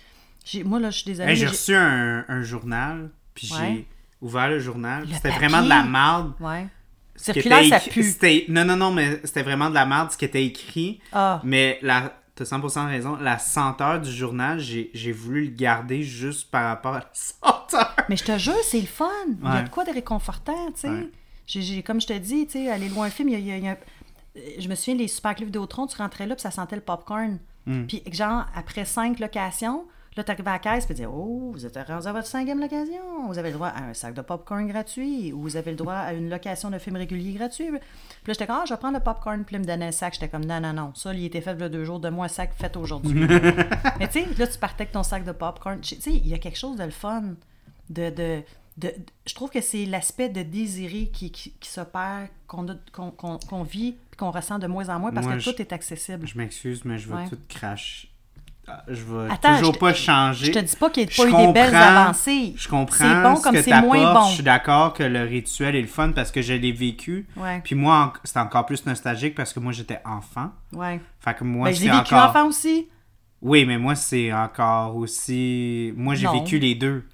Moi, 0.65 0.79
là, 0.81 0.91
je 0.91 0.97
suis 0.99 1.07
désolée. 1.07 1.31
Hey, 1.31 1.37
j'ai 1.37 1.47
reçu 1.47 1.75
un, 1.75 2.25
un 2.29 2.43
journal, 2.43 3.11
puis 3.35 3.51
Ouais. 3.53 3.59
j'ai 3.59 3.87
ouvert 4.21 4.49
le 4.49 4.59
journal. 4.59 5.07
C'était 5.12 5.31
vraiment 5.31 5.62
de 5.62 5.69
la 5.69 5.83
merde. 5.85 6.33
Ouais. 6.41 6.67
Circulaire, 7.15 7.65
ça 7.68 7.81
pue. 7.81 8.05
Non, 8.49 8.65
non, 8.65 8.76
non, 8.76 8.91
mais 8.91 9.20
c'était 9.24 9.42
vraiment 9.42 9.68
de 9.70 9.74
la 9.74 9.86
merde 9.86 10.10
ce 10.10 10.16
qui 10.16 10.24
était 10.24 10.44
écrit. 10.44 11.00
Ah. 11.12 11.41
Mais 11.44 11.78
la... 11.82 12.12
t'as 12.34 12.44
100% 12.44 12.86
raison. 12.86 13.16
La 13.16 13.39
senteur 13.39 14.00
du 14.00 14.10
journal, 14.10 14.58
j'ai 14.58 15.12
voulu 15.12 15.44
le 15.47 15.50
garder 15.50 16.02
juste 16.02 16.50
par 16.50 16.65
rapport 16.66 16.94
à 16.94 16.99
la 17.00 17.10
senteur. 17.12 17.94
Mais 18.08 18.16
je 18.16 18.24
te 18.24 18.36
jure, 18.39 18.55
c'est 18.65 18.81
le 18.81 18.86
fun. 18.86 19.07
Il 19.42 19.47
y 19.47 19.50
a 19.57 19.62
de 19.62 19.68
quoi 19.68 19.84
de 19.84 19.92
réconfortant, 19.92 20.73
tu 20.74 20.81
sais. 20.81 20.89
Ouais. 20.89 21.08
J'ai- 21.47 21.62
j'ai- 21.62 21.82
comme 21.82 22.00
je 22.00 22.07
te 22.07 22.12
dis, 22.12 22.47
tu 22.47 22.52
sais, 22.52 22.70
aller 22.70 22.89
loin 22.89 23.07
un 23.07 23.10
film, 23.10 23.28
il 23.28 23.41
y 23.41 23.52
a, 23.52 23.57
il 23.58 23.65
y 23.65 23.68
a- 23.68 23.76
Je 24.58 24.68
me 24.68 24.74
souviens, 24.74 24.94
les 24.94 25.08
super 25.08 25.34
clips 25.34 25.49
Vidéotron, 25.49 25.86
tu 25.86 25.97
rentrais 25.99 26.26
là, 26.26 26.34
puis 26.34 26.42
ça 26.42 26.50
sentait 26.50 26.76
le 26.76 26.82
popcorn. 26.82 27.39
Hmm. 27.66 27.84
Puis, 27.86 28.02
genre, 28.10 28.47
après 28.55 28.84
cinq 28.86 29.18
locations, 29.20 29.84
là, 30.16 30.24
t'arrivais 30.24 30.50
à 30.50 30.52
la 30.55 30.58
caisse, 30.58 30.86
tu 30.86 30.92
disais, 30.94 31.07
oh, 31.07 31.50
vous 31.52 31.65
êtes 31.66 31.76
rendu 31.86 32.07
à 32.07 32.12
votre 32.12 32.26
cinquième 32.26 32.60
location. 32.60 33.26
Vous 33.28 33.39
avez 33.39 33.49
le 33.50 33.55
droit 33.57 33.68
à 33.68 33.84
un 33.84 33.94
sac 33.94 34.15
de 34.15 34.20
popcorn 34.23 34.66
gratuit, 34.66 35.32
ou 35.32 35.41
vous 35.42 35.57
avez 35.57 35.70
le 35.70 35.76
droit 35.76 35.94
à 35.94 36.12
une 36.12 36.28
location 36.28 36.70
de 36.70 36.78
film 36.78 36.97
régulier 36.97 37.32
gratuit. 37.32 37.66
Puis 37.68 37.78
là, 37.78 38.32
j'étais 38.34 38.47
comme, 38.47 38.57
ah, 38.60 38.65
je 38.66 38.74
vais 38.74 38.78
prendre 38.78 38.99
le 38.99 39.02
popcorn, 39.02 39.44
puis 39.44 39.58
me 39.58 39.65
donnait 39.65 39.86
un 39.86 39.92
sac. 39.92 40.15
J'étais 40.15 40.28
comme, 40.28 40.44
non, 40.44 40.60
non, 40.60 40.73
non, 40.73 40.92
ça, 40.94 41.15
il 41.15 41.24
était 41.24 41.41
fait 41.41 41.60
a 41.62 41.68
deux 41.68 41.84
jours, 41.84 42.00
donne-moi 42.00 42.26
un 42.26 42.28
sac 42.28 42.52
fait 42.55 42.76
aujourd'hui. 42.76 43.15
Mais 43.99 44.08
tu 44.08 44.20
sais, 44.20 44.26
là, 44.39 44.47
tu 44.47 44.58
partais 44.58 44.82
avec 44.82 44.92
ton 44.92 45.02
sac 45.02 45.24
de 45.24 45.32
popcorn. 45.32 45.81
Tu 45.81 45.97
sais, 46.00 46.10
il 46.12 46.28
y 46.28 46.34
a 46.34 46.39
quelque 46.39 46.58
chose 46.58 46.76
de 46.76 46.84
le 46.84 46.91
fun. 46.91 47.23
De, 47.91 48.10
de, 48.10 48.42
de- 48.78 48.89
de- 48.89 48.94
je 49.26 49.34
trouve 49.34 49.50
que 49.50 49.60
c'est 49.60 49.84
l'aspect 49.84 50.28
de 50.31 50.42
désirer 50.42 51.10
qui, 51.12 51.31
qui, 51.31 51.52
qui 51.60 51.68
s'opère, 51.68 52.28
qu'on 52.47 52.65
qu'on- 52.92 53.10
qu'on 53.39 53.62
vit, 53.65 53.97
qu'on 54.16 54.31
ressent 54.31 54.58
de 54.58 54.66
moins 54.66 54.89
en 54.89 54.99
moins 54.99 55.12
parce 55.12 55.26
Moi, 55.26 55.34
que 55.34 55.41
je- 55.41 55.50
tout 55.50 55.60
est 55.60 55.73
accessible. 55.74 56.26
Je 56.26 56.39
m'excuse, 56.39 56.82
mais 56.86 56.97
je 56.99 57.08
vais 57.08 57.15
Ouais. 57.16 57.28
tout 57.28 57.36
crash. 57.49 58.08
Ah, 58.68 58.84
Je 58.89 58.94
vais 59.02 59.31
Attends, 59.32 59.57
toujours 59.58 59.74
je 59.74 59.78
pas 59.81 59.92
changer. 59.94 60.47
Je 60.47 60.52
te 60.52 60.58
dis 60.60 60.76
pas 60.76 60.89
qu'il 60.91 61.05
n'y 61.07 61.10
Je 61.10 61.20
a 61.20 61.24
pas 61.24 61.42
eu 61.42 61.47
des 61.47 61.52
belles 61.52 61.74
avancées. 61.74 62.55
Je 62.57 62.68
comprends 62.68 62.97
C'est 62.97 63.23
bon 63.23 63.36
ce 63.36 63.42
comme 63.42 63.55
que 63.57 63.62
c'est 63.62 63.81
moins 63.81 64.15
bon. 64.15 64.26
Je 64.28 64.34
suis 64.34 64.42
d'accord 64.42 64.92
que 64.94 65.02
le 65.02 65.23
rituel 65.24 65.74
est 65.74 65.81
le 65.81 65.89
fun 65.89 66.12
parce 66.12 66.31
que 66.31 66.42
je 66.42 66.52
l'ai 66.55 66.70
vécu. 66.73 67.26
Ouais. 67.36 67.60
Puis 67.65 67.74
moi, 67.74 68.12
c'est 68.23 68.39
encore 68.39 68.65
plus 68.66 68.86
nostalgique 68.86 69.34
parce 69.34 69.52
que 69.52 69.58
moi, 69.60 69.73
j'étais 69.73 69.99
enfant. 70.05 70.50
Ouais. 70.73 71.00
Fait 71.20 71.34
que 71.34 71.42
moi, 71.44 71.68
Ben, 71.70 71.74
c'est 71.74 71.84
vécu 71.86 71.97
encore... 72.15 72.31
enfant 72.31 72.47
aussi. 72.47 72.89
Oui, 73.41 73.65
mais 73.65 73.78
moi, 73.78 73.97
c'est 73.97 74.32
encore 74.32 74.94
aussi... 74.97 75.92
Moi, 75.97 76.15
j'ai 76.15 76.28
vécu 76.28 76.58
les 76.60 76.76
deux. 76.76 77.05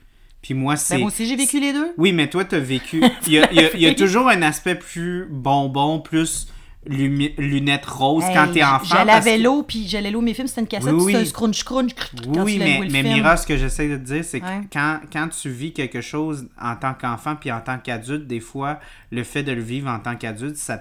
Puis 0.43 0.53
moi, 0.53 0.77
c'est... 0.77 0.95
Ben, 0.97 1.01
moi 1.01 1.09
aussi, 1.09 1.25
j'ai 1.27 1.37
vécu 1.37 1.59
les 1.59 1.73
deux. 1.73 1.95
Oui, 1.97 2.13
mais 2.13 2.29
toi, 2.29 2.45
t'as 2.45 2.59
vécu... 2.59 3.03
Il 3.27 3.33
y 3.33 3.39
a, 3.39 3.51
il 3.51 3.57
y 3.61 3.65
a- 3.65 3.75
il 3.75 3.81
y 3.81 3.87
a 3.87 3.95
toujours 3.97 4.29
un 4.29 4.43
aspect 4.43 4.75
plus 4.75 5.27
bonbon, 5.31 6.01
plus 6.01 6.47
lumi- 6.87 7.35
lunettes 7.39 7.85
roses 7.87 8.25
quand 8.33 8.49
t'es 8.53 8.63
enfant. 8.65 8.85
J'allais 8.85 9.11
à 9.11 9.15
parce 9.15 9.25
que- 9.27 9.31
vélo, 9.31 9.63
puis 9.63 9.87
j'allais 9.89 10.11
louer 10.11 10.25
mes 10.25 10.35
films, 10.35 10.47
c'était 10.47 10.61
une 10.63 10.67
cassette, 10.69 10.93
Oui, 10.95 11.01
c'était 11.07 11.17
un 11.17 11.21
oui. 11.21 11.27
scrunch 11.27 11.65
crunch 11.65 11.95
quand 11.95 12.43
Oui, 12.45 12.57
mais, 12.59 12.79
mais 12.91 13.03
film. 13.03 13.15
Mira, 13.15 13.37
ce 13.37 13.47
que 13.47 13.57
j'essaie 13.57 13.89
de 13.89 13.97
te 13.97 14.03
dire, 14.05 14.25
c'est 14.25 14.41
que 14.41 14.47
Ouais. 14.47 14.61
quand, 14.73 15.01
quand 15.13 15.29
tu 15.29 15.51
vis 15.51 15.73
quelque 15.73 16.01
chose 16.01 16.49
en 16.61 16.77
tant 16.77 16.95
qu'enfant 16.95 17.37
puis 17.37 17.51
en 17.53 17.61
tant 17.61 17.79
qu'adulte, 17.79 18.27
des 18.27 18.41
fois, 18.41 18.79
le 19.11 19.25
fait 19.25 19.43
de 19.43 19.53
le 19.53 19.61
vivre 19.61 19.91
en 19.91 19.99
tant 19.99 20.17
qu'adulte, 20.17 20.57
ça, 20.57 20.81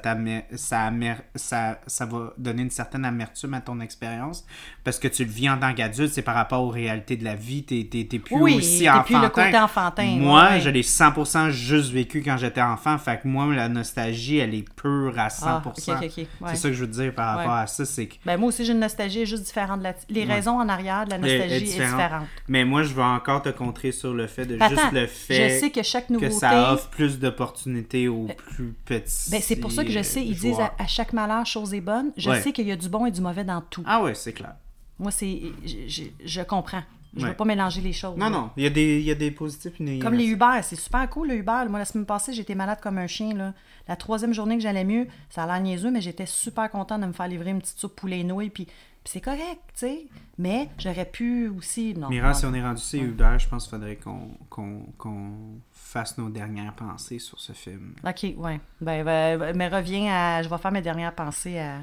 ça, 0.56 0.82
amer- 0.86 1.22
ça, 1.36 1.80
ça 1.88 2.06
va 2.06 2.34
donner 2.38 2.62
une 2.64 2.70
certaine 2.70 3.04
amertume 3.06 3.54
à 3.54 3.62
ton 3.62 3.80
expérience 3.80 4.46
parce 4.84 5.00
que 5.00 5.08
tu 5.08 5.26
le 5.26 5.32
vis 5.32 5.50
en 5.50 5.58
tant 5.58 5.74
qu'adulte, 5.74 6.14
c'est 6.14 6.22
par 6.22 6.36
rapport 6.36 6.62
aux 6.64 6.70
réalités 6.70 7.18
de 7.18 7.24
la 7.24 7.36
vie, 7.36 7.64
t'es 7.64 7.88
t'es- 7.90 8.06
t'es 8.10 8.20
plus 8.20 8.36
Oui, 8.36 8.56
aussi 8.56 8.80
t'es 8.80 8.86
plus 9.06 9.16
enfantin. 9.16 9.22
le 9.22 9.30
côté 9.30 9.58
enfantin, 9.58 10.16
Moi, 10.20 10.44
ouais, 10.52 10.62
je 10.62 10.70
l'ai 10.70 10.84
100% 10.84 11.50
juste 11.50 11.92
vécu 11.92 12.22
quand 12.24 12.38
j'étais 12.38 12.62
enfant, 12.62 12.98
fait 12.98 13.20
que 13.22 13.28
moi, 13.28 13.48
la 13.54 13.68
nostalgie, 13.70 14.38
elle 14.38 14.54
est 14.54 14.66
pure 14.76 15.14
à 15.18 15.30
100%. 15.30 15.87
Ah, 15.87 15.87
ok, 15.94 16.04
ok, 16.04 16.04
ok, 16.06 16.18
ouais. 16.18 16.26
C'est 16.52 16.56
ça 16.58 16.68
que 16.70 16.74
je 16.76 16.82
veux 16.84 16.88
te 16.92 16.96
dire 17.02 17.14
par 17.14 17.36
rapport 17.38 17.54
Ouais. 17.54 17.60
à 17.62 17.68
ça, 17.68 17.86
c'est 17.86 18.08
que 18.08 18.16
Ben, 18.26 18.38
moi 18.38 18.50
aussi, 18.50 18.66
j'ai 18.66 18.74
une 18.74 18.80
nostalgie 18.80 19.26
juste 19.26 19.44
différente. 19.44 19.80
de 19.80 19.84
la- 19.86 19.94
Les 20.10 20.24
raisons 20.26 20.60
en 20.60 20.68
arrière 20.70 21.06
de 21.06 21.12
la 21.12 21.18
Elle 21.18 21.26
est 21.26 21.38
nostalgie 21.40 21.56
est 21.56 21.60
différente. 21.68 21.92
différente. 21.96 22.28
Mais 22.48 22.66
moi, 22.66 22.84
je 22.84 22.94
vais 22.94 23.04
encore 23.04 23.42
te 23.42 23.50
contrer 23.50 23.92
sur 23.92 24.14
le 24.14 24.28
fait 24.28 24.46
de 24.46 24.56
Attends, 24.56 24.70
juste 24.70 24.92
le 24.94 25.08
fait 25.08 25.50
je 25.50 25.60
sais 25.60 25.70
que 25.72 25.84
chaque 25.84 26.08
que 26.08 26.14
nouveauté... 26.14 26.32
ça 26.32 26.74
offre 26.74 26.90
plus 26.90 27.20
d'opportunités 27.20 28.08
aux 28.08 28.28
plus 28.48 28.74
petits. 28.86 29.30
Ben, 29.32 29.42
c'est 29.42 29.56
pour 29.58 29.72
ça 29.72 29.84
que 29.84 29.92
je 29.92 30.02
sais, 30.04 30.24
ils 30.24 30.38
disent 30.38 30.60
à, 30.60 30.74
à 30.80 30.88
chaque 30.88 31.14
malheur, 31.14 31.46
chose 31.46 31.74
est 31.74 31.82
bonne. 31.82 32.12
Je 32.18 32.32
sais 32.42 32.52
qu'il 32.52 32.68
y 32.68 32.72
a 32.72 32.76
du 32.76 32.90
bon 32.90 33.06
et 33.06 33.12
du 33.12 33.22
mauvais 33.22 33.44
dans 33.44 33.62
tout. 33.62 33.84
Ah 33.86 34.02
ouais, 34.04 34.16
c'est 34.16 34.34
clair. 34.34 34.56
Moi, 35.00 35.12
c'est... 35.12 35.42
Je, 35.66 35.76
je- 35.88 36.04
je 36.26 36.42
comprends. 36.42 36.82
Je 37.14 37.20
ne 37.20 37.24
Ouais. 37.26 37.30
veux 37.32 37.36
pas 37.38 37.46
mélanger 37.46 37.82
les 37.82 37.94
choses. 37.94 38.18
Non, 38.18 38.26
là. 38.26 38.30
non, 38.30 38.50
il 38.58 38.64
y, 38.64 38.68
a 38.68 38.70
des, 38.70 39.00
il 39.00 39.06
y 39.06 39.12
a 39.12 39.16
des 39.16 39.32
positifs 39.32 39.80
et 39.80 39.84
des 39.84 40.00
Comme 40.00 40.14
les. 40.14 40.26
Uber, 40.26 40.60
c'est 40.62 40.76
super 40.76 41.10
cool 41.10 41.30
le 41.30 41.36
Uber. 41.36 41.64
Moi, 41.70 41.80
la 41.80 41.86
semaine 41.86 42.06
passée, 42.06 42.34
j'étais 42.34 42.56
malade 42.56 42.80
comme 42.82 42.98
un 42.98 43.08
chien. 43.08 43.34
Là. 43.34 43.54
La 43.88 43.96
troisième 43.96 44.34
journée 44.34 44.56
que 44.58 44.64
j'allais 44.64 44.84
mieux, 44.84 45.08
ça 45.30 45.44
a 45.44 45.48
l'air 45.48 45.60
niaiseux, 45.62 45.90
mais 45.92 46.02
j'étais 46.02 46.26
super 46.26 46.70
contente 46.70 47.02
de 47.02 47.08
me 47.08 47.14
faire 47.14 47.28
livrer 47.28 47.52
une 47.52 47.60
petite 47.60 47.80
soupe 47.80 47.96
poulet 47.96 48.24
nouilles. 48.24 48.50
Puis, 48.50 48.66
puis 48.66 48.76
c'est 49.06 49.22
correct, 49.22 49.62
tu 49.74 49.80
sais. 49.80 50.06
Mais 50.38 50.70
j'aurais 50.78 51.06
pu 51.06 51.48
aussi. 51.48 51.94
Non, 51.96 52.10
Mira, 52.10 52.28
non. 52.30 52.34
si 52.34 52.46
on 52.46 52.54
est 52.54 52.62
rendu 52.62 52.82
chez 52.82 53.00
Uber, 53.00 53.38
je 53.40 53.48
pense 53.48 53.64
qu'il 53.68 53.72
faudrait 53.78 53.96
qu'on 53.96 54.32
qu'on 54.50 54.82
qu'on 54.98 55.32
fasse 55.72 56.18
nos 56.18 56.30
dernières 56.30 56.74
pensées 56.74 57.20
sur 57.20 57.40
ce 57.40 57.54
film. 57.54 57.94
Ok, 58.06 58.24
ouais. 58.38 58.60
Ben, 58.82 59.04
ben, 59.06 59.40
ben, 59.40 59.56
mais 59.56 59.70
reviens 59.70 60.12
à. 60.14 60.44
Je 60.44 60.50
vais 60.50 60.58
faire 60.58 60.72
mes 60.74 60.82
dernières 60.82 61.16
pensées 61.16 61.58
à. 61.58 61.78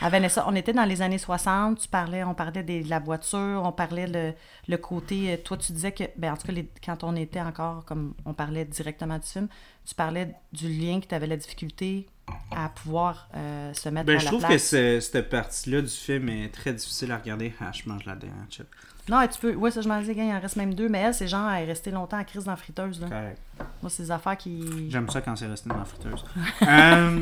À 0.00 0.08
Vanessa, 0.08 0.44
on 0.48 0.54
était 0.54 0.72
dans 0.72 0.84
les 0.84 1.02
années 1.02 1.18
60, 1.18 1.78
tu 1.80 1.88
parlais, 1.88 2.24
on 2.24 2.34
parlait 2.34 2.62
des- 2.62 2.82
de 2.82 2.88
la 2.90 2.98
voiture, 3.00 3.62
on 3.64 3.72
parlait 3.72 4.06
le, 4.06 4.32
le 4.68 4.76
côté. 4.78 5.32
euh, 5.32 5.36
Toi, 5.42 5.56
tu 5.56 5.72
disais 5.72 5.92
que, 5.92 6.04
ben, 6.16 6.32
en 6.32 6.36
tout 6.36 6.46
cas, 6.46 6.52
les- 6.52 6.68
quand 6.84 7.04
on 7.04 7.14
était 7.16 7.40
encore, 7.40 7.84
comme 7.84 8.14
on 8.24 8.32
parlait 8.32 8.64
directement 8.64 9.18
du 9.18 9.26
film, 9.26 9.48
tu 9.86 9.94
parlais 9.94 10.34
du 10.52 10.68
lien 10.68 11.00
que 11.00 11.06
tu 11.06 11.14
avais 11.14 11.26
la 11.26 11.36
difficulté 11.36 12.06
à 12.54 12.68
pouvoir 12.68 13.28
euh, 13.36 13.72
se 13.74 13.88
mettre 13.88 14.06
Ben, 14.06 14.16
à 14.16 14.18
je 14.20 14.24
la 14.24 14.30
trouve 14.30 14.42
que 14.42 14.46
place. 14.46 14.64
ce- 14.68 15.00
cette 15.00 15.28
partie-là 15.28 15.82
du 15.82 15.88
film 15.88 16.28
est 16.28 16.48
très 16.54 16.72
difficile 16.72 17.10
à 17.12 17.18
regarder. 17.18 17.52
Ah, 17.60 17.70
je 17.72 17.88
mange 17.88 18.04
la 18.04 18.14
dernière 18.14 18.46
chip. 18.48 18.66
Non, 19.08 19.26
tu 19.26 19.40
peux. 19.40 19.54
Ouais, 19.54 19.70
ça, 19.72 19.80
je 19.80 19.88
m'en 19.88 19.98
disais, 19.98 20.14
il 20.14 20.32
en 20.32 20.38
reste 20.38 20.54
même 20.56 20.72
deux, 20.74 20.88
mais 20.88 20.98
elle, 21.00 21.14
c'est 21.14 21.26
genre, 21.26 21.50
elle 21.50 21.64
est 21.64 21.66
restée 21.66 21.90
longtemps 21.90 22.18
à 22.18 22.24
crise 22.24 22.44
dans 22.44 22.52
la 22.52 22.56
friteuse. 22.56 23.00
Là. 23.00 23.08
Correct. 23.08 23.38
Moi, 23.82 23.90
c'est 23.90 24.04
des 24.04 24.10
affaires 24.12 24.36
qui. 24.36 24.88
J'aime 24.90 25.08
ça 25.10 25.20
quand 25.20 25.34
c'est 25.34 25.46
resté 25.48 25.68
dans 25.68 25.78
la 25.78 25.84
friteuse. 25.84 26.24
Euh, 26.62 27.20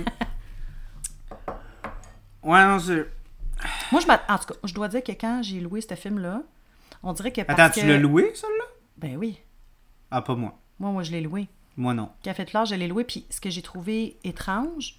Ouais, 2.48 2.64
non, 2.64 2.78
c'est. 2.78 3.06
Moi, 3.92 4.00
je 4.00 4.06
en 4.10 4.38
tout 4.38 4.46
cas, 4.46 4.54
je 4.64 4.72
dois 4.72 4.88
dire 4.88 5.02
que 5.02 5.12
quand 5.12 5.42
j'ai 5.42 5.60
loué 5.60 5.82
ce 5.82 5.94
film-là, 5.94 6.42
on 7.02 7.12
dirait 7.12 7.30
que. 7.30 7.42
Parce 7.42 7.60
Attends, 7.60 7.80
tu 7.80 7.86
l'as 7.86 7.98
loué, 7.98 8.32
celle-là? 8.34 8.64
Ben 8.96 9.16
oui. 9.18 9.38
Ah, 10.10 10.22
pas 10.22 10.34
moi. 10.34 10.58
Moi, 10.78 10.90
moi, 10.90 11.02
je 11.02 11.12
l'ai 11.12 11.20
loué. 11.20 11.48
Moi, 11.76 11.92
non. 11.92 12.10
Café 12.22 12.44
de 12.44 12.50
flore, 12.50 12.64
je 12.64 12.74
l'ai 12.74 12.88
loué. 12.88 13.04
Puis 13.04 13.26
ce 13.28 13.40
que 13.40 13.50
j'ai 13.50 13.60
trouvé 13.60 14.18
étrange, 14.24 14.94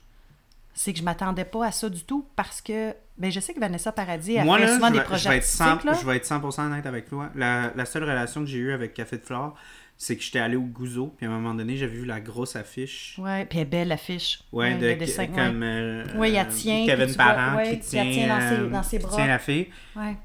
c'est 0.75 0.93
que 0.93 0.99
je 0.99 1.03
m'attendais 1.03 1.43
pas 1.43 1.65
à 1.65 1.71
ça 1.71 1.89
du 1.89 2.03
tout 2.03 2.27
parce 2.35 2.61
que. 2.61 2.93
Ben, 3.17 3.31
je 3.31 3.39
sais 3.39 3.53
que 3.55 3.59
Vanessa 3.59 3.91
Paradis 3.91 4.37
a 4.37 4.45
Moi, 4.45 4.59
fait 4.59 4.65
là, 4.67 4.75
souvent 4.75 4.87
je 4.87 4.91
des 4.93 4.97
vais, 4.99 5.03
je 5.03 5.09
projets 5.09 5.29
vais 5.29 5.37
être 5.37 5.43
100, 5.43 5.63
artistiques, 5.65 5.89
là. 5.91 5.97
je 5.99 6.05
vais 6.05 6.15
être 6.17 6.25
100% 6.27 6.61
honnête 6.67 6.85
avec 6.85 7.09
toi. 7.09 7.29
La, 7.35 7.71
la 7.75 7.85
seule 7.85 8.03
relation 8.03 8.41
que 8.41 8.47
j'ai 8.47 8.59
eue 8.59 8.71
avec 8.73 8.93
Café 8.93 9.17
de 9.17 9.23
Flore, 9.23 9.55
c'est 10.01 10.15
que 10.15 10.23
j'étais 10.23 10.39
allé 10.39 10.55
au 10.55 10.61
Gouzo, 10.61 11.13
puis 11.17 11.25
à 11.25 11.29
un 11.29 11.33
moment 11.33 11.53
donné, 11.53 11.75
j'avais 11.75 11.91
vu 11.93 12.05
la 12.05 12.21
grosse 12.21 12.55
affiche. 12.55 13.15
Ouais, 13.19 13.45
puis 13.45 13.59
elle 13.59 13.63
est 13.63 13.69
belle 13.69 13.89
l'affiche. 13.89 14.39
Ouais, 14.53 14.75
de, 14.75 14.93
dessin, 14.97 15.23
ouais. 15.23 15.27
comme. 15.27 15.61
euh, 15.61 16.05
Ouais, 16.17 16.29
il 16.29 16.35
la 16.35 16.45
euh, 16.45 16.49
tient, 16.49 16.77
puis 16.77 16.85
Kevin 16.87 17.07
tu 17.07 17.13
vois- 17.15 17.25
Parent 17.25 17.57
ouais, 17.57 17.71
qui 17.71 17.79
tient, 17.89 18.09
tient 18.09 18.27
dans 18.29 18.39
ses- 18.49 18.55
euh, 18.61 18.69
dans 18.69 18.83
ses 18.83 18.99
bras. 18.99 19.15
tient 19.17 19.27
la 19.27 19.39
fille. 19.39 19.67
Ouais. 19.97 20.15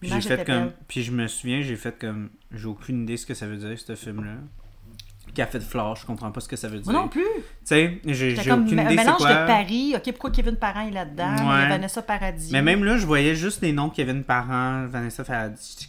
Puis 0.00 0.08
j'ai 0.10 0.20
fait 0.22 0.44
comme. 0.46 0.64
belle. 0.64 0.72
Puis 0.88 1.02
je 1.02 1.12
me 1.12 1.26
souviens, 1.28 1.60
j'ai 1.60 1.76
fait 1.76 1.98
comme. 1.98 2.30
J'ai 2.50 2.66
aucune 2.66 3.02
idée 3.02 3.18
ce 3.18 3.26
que 3.26 3.34
ça 3.34 3.46
veut 3.46 3.56
dire, 3.58 3.78
ce 3.78 3.94
film-là. 3.94 4.36
Café 5.34 5.58
de 5.58 5.64
Flore, 5.64 5.96
je 5.96 6.06
comprends 6.06 6.30
pas 6.30 6.40
ce 6.40 6.48
que 6.48 6.54
ça 6.56 6.68
veut 6.68 6.78
dire. 6.78 6.90
Moi 6.92 7.02
non 7.02 7.08
plus. 7.08 7.22
Tu 7.22 7.40
sais, 7.64 8.00
j'ai 8.06 8.32
aucune 8.52 8.78
un 8.78 8.84
idée 8.84 8.96
c'est 8.96 9.04
mélange 9.04 9.16
quoi. 9.18 9.42
de 9.42 9.46
Paris. 9.48 9.92
OK, 9.96 10.02
pourquoi 10.12 10.30
Kevin 10.30 10.54
Parent 10.56 10.86
est 10.86 10.92
là-dedans? 10.92 11.36
Y 11.36 11.40
a 11.40 11.44
Ouais. 11.62 11.68
Vanessa 11.68 12.02
Paradis. 12.02 12.50
Mais 12.52 12.62
même 12.62 12.84
là, 12.84 12.96
je 12.96 13.04
voyais 13.04 13.34
juste 13.34 13.60
les 13.60 13.72
noms 13.72 13.88
de 13.88 13.94
Kevin 13.94 14.22
Parent, 14.22 14.86
Vanessa 14.86 15.24
Paradis. 15.24 15.88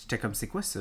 J'étais 0.00 0.16
comme, 0.18 0.32
c'est 0.32 0.46
quoi 0.46 0.62
ça? 0.62 0.80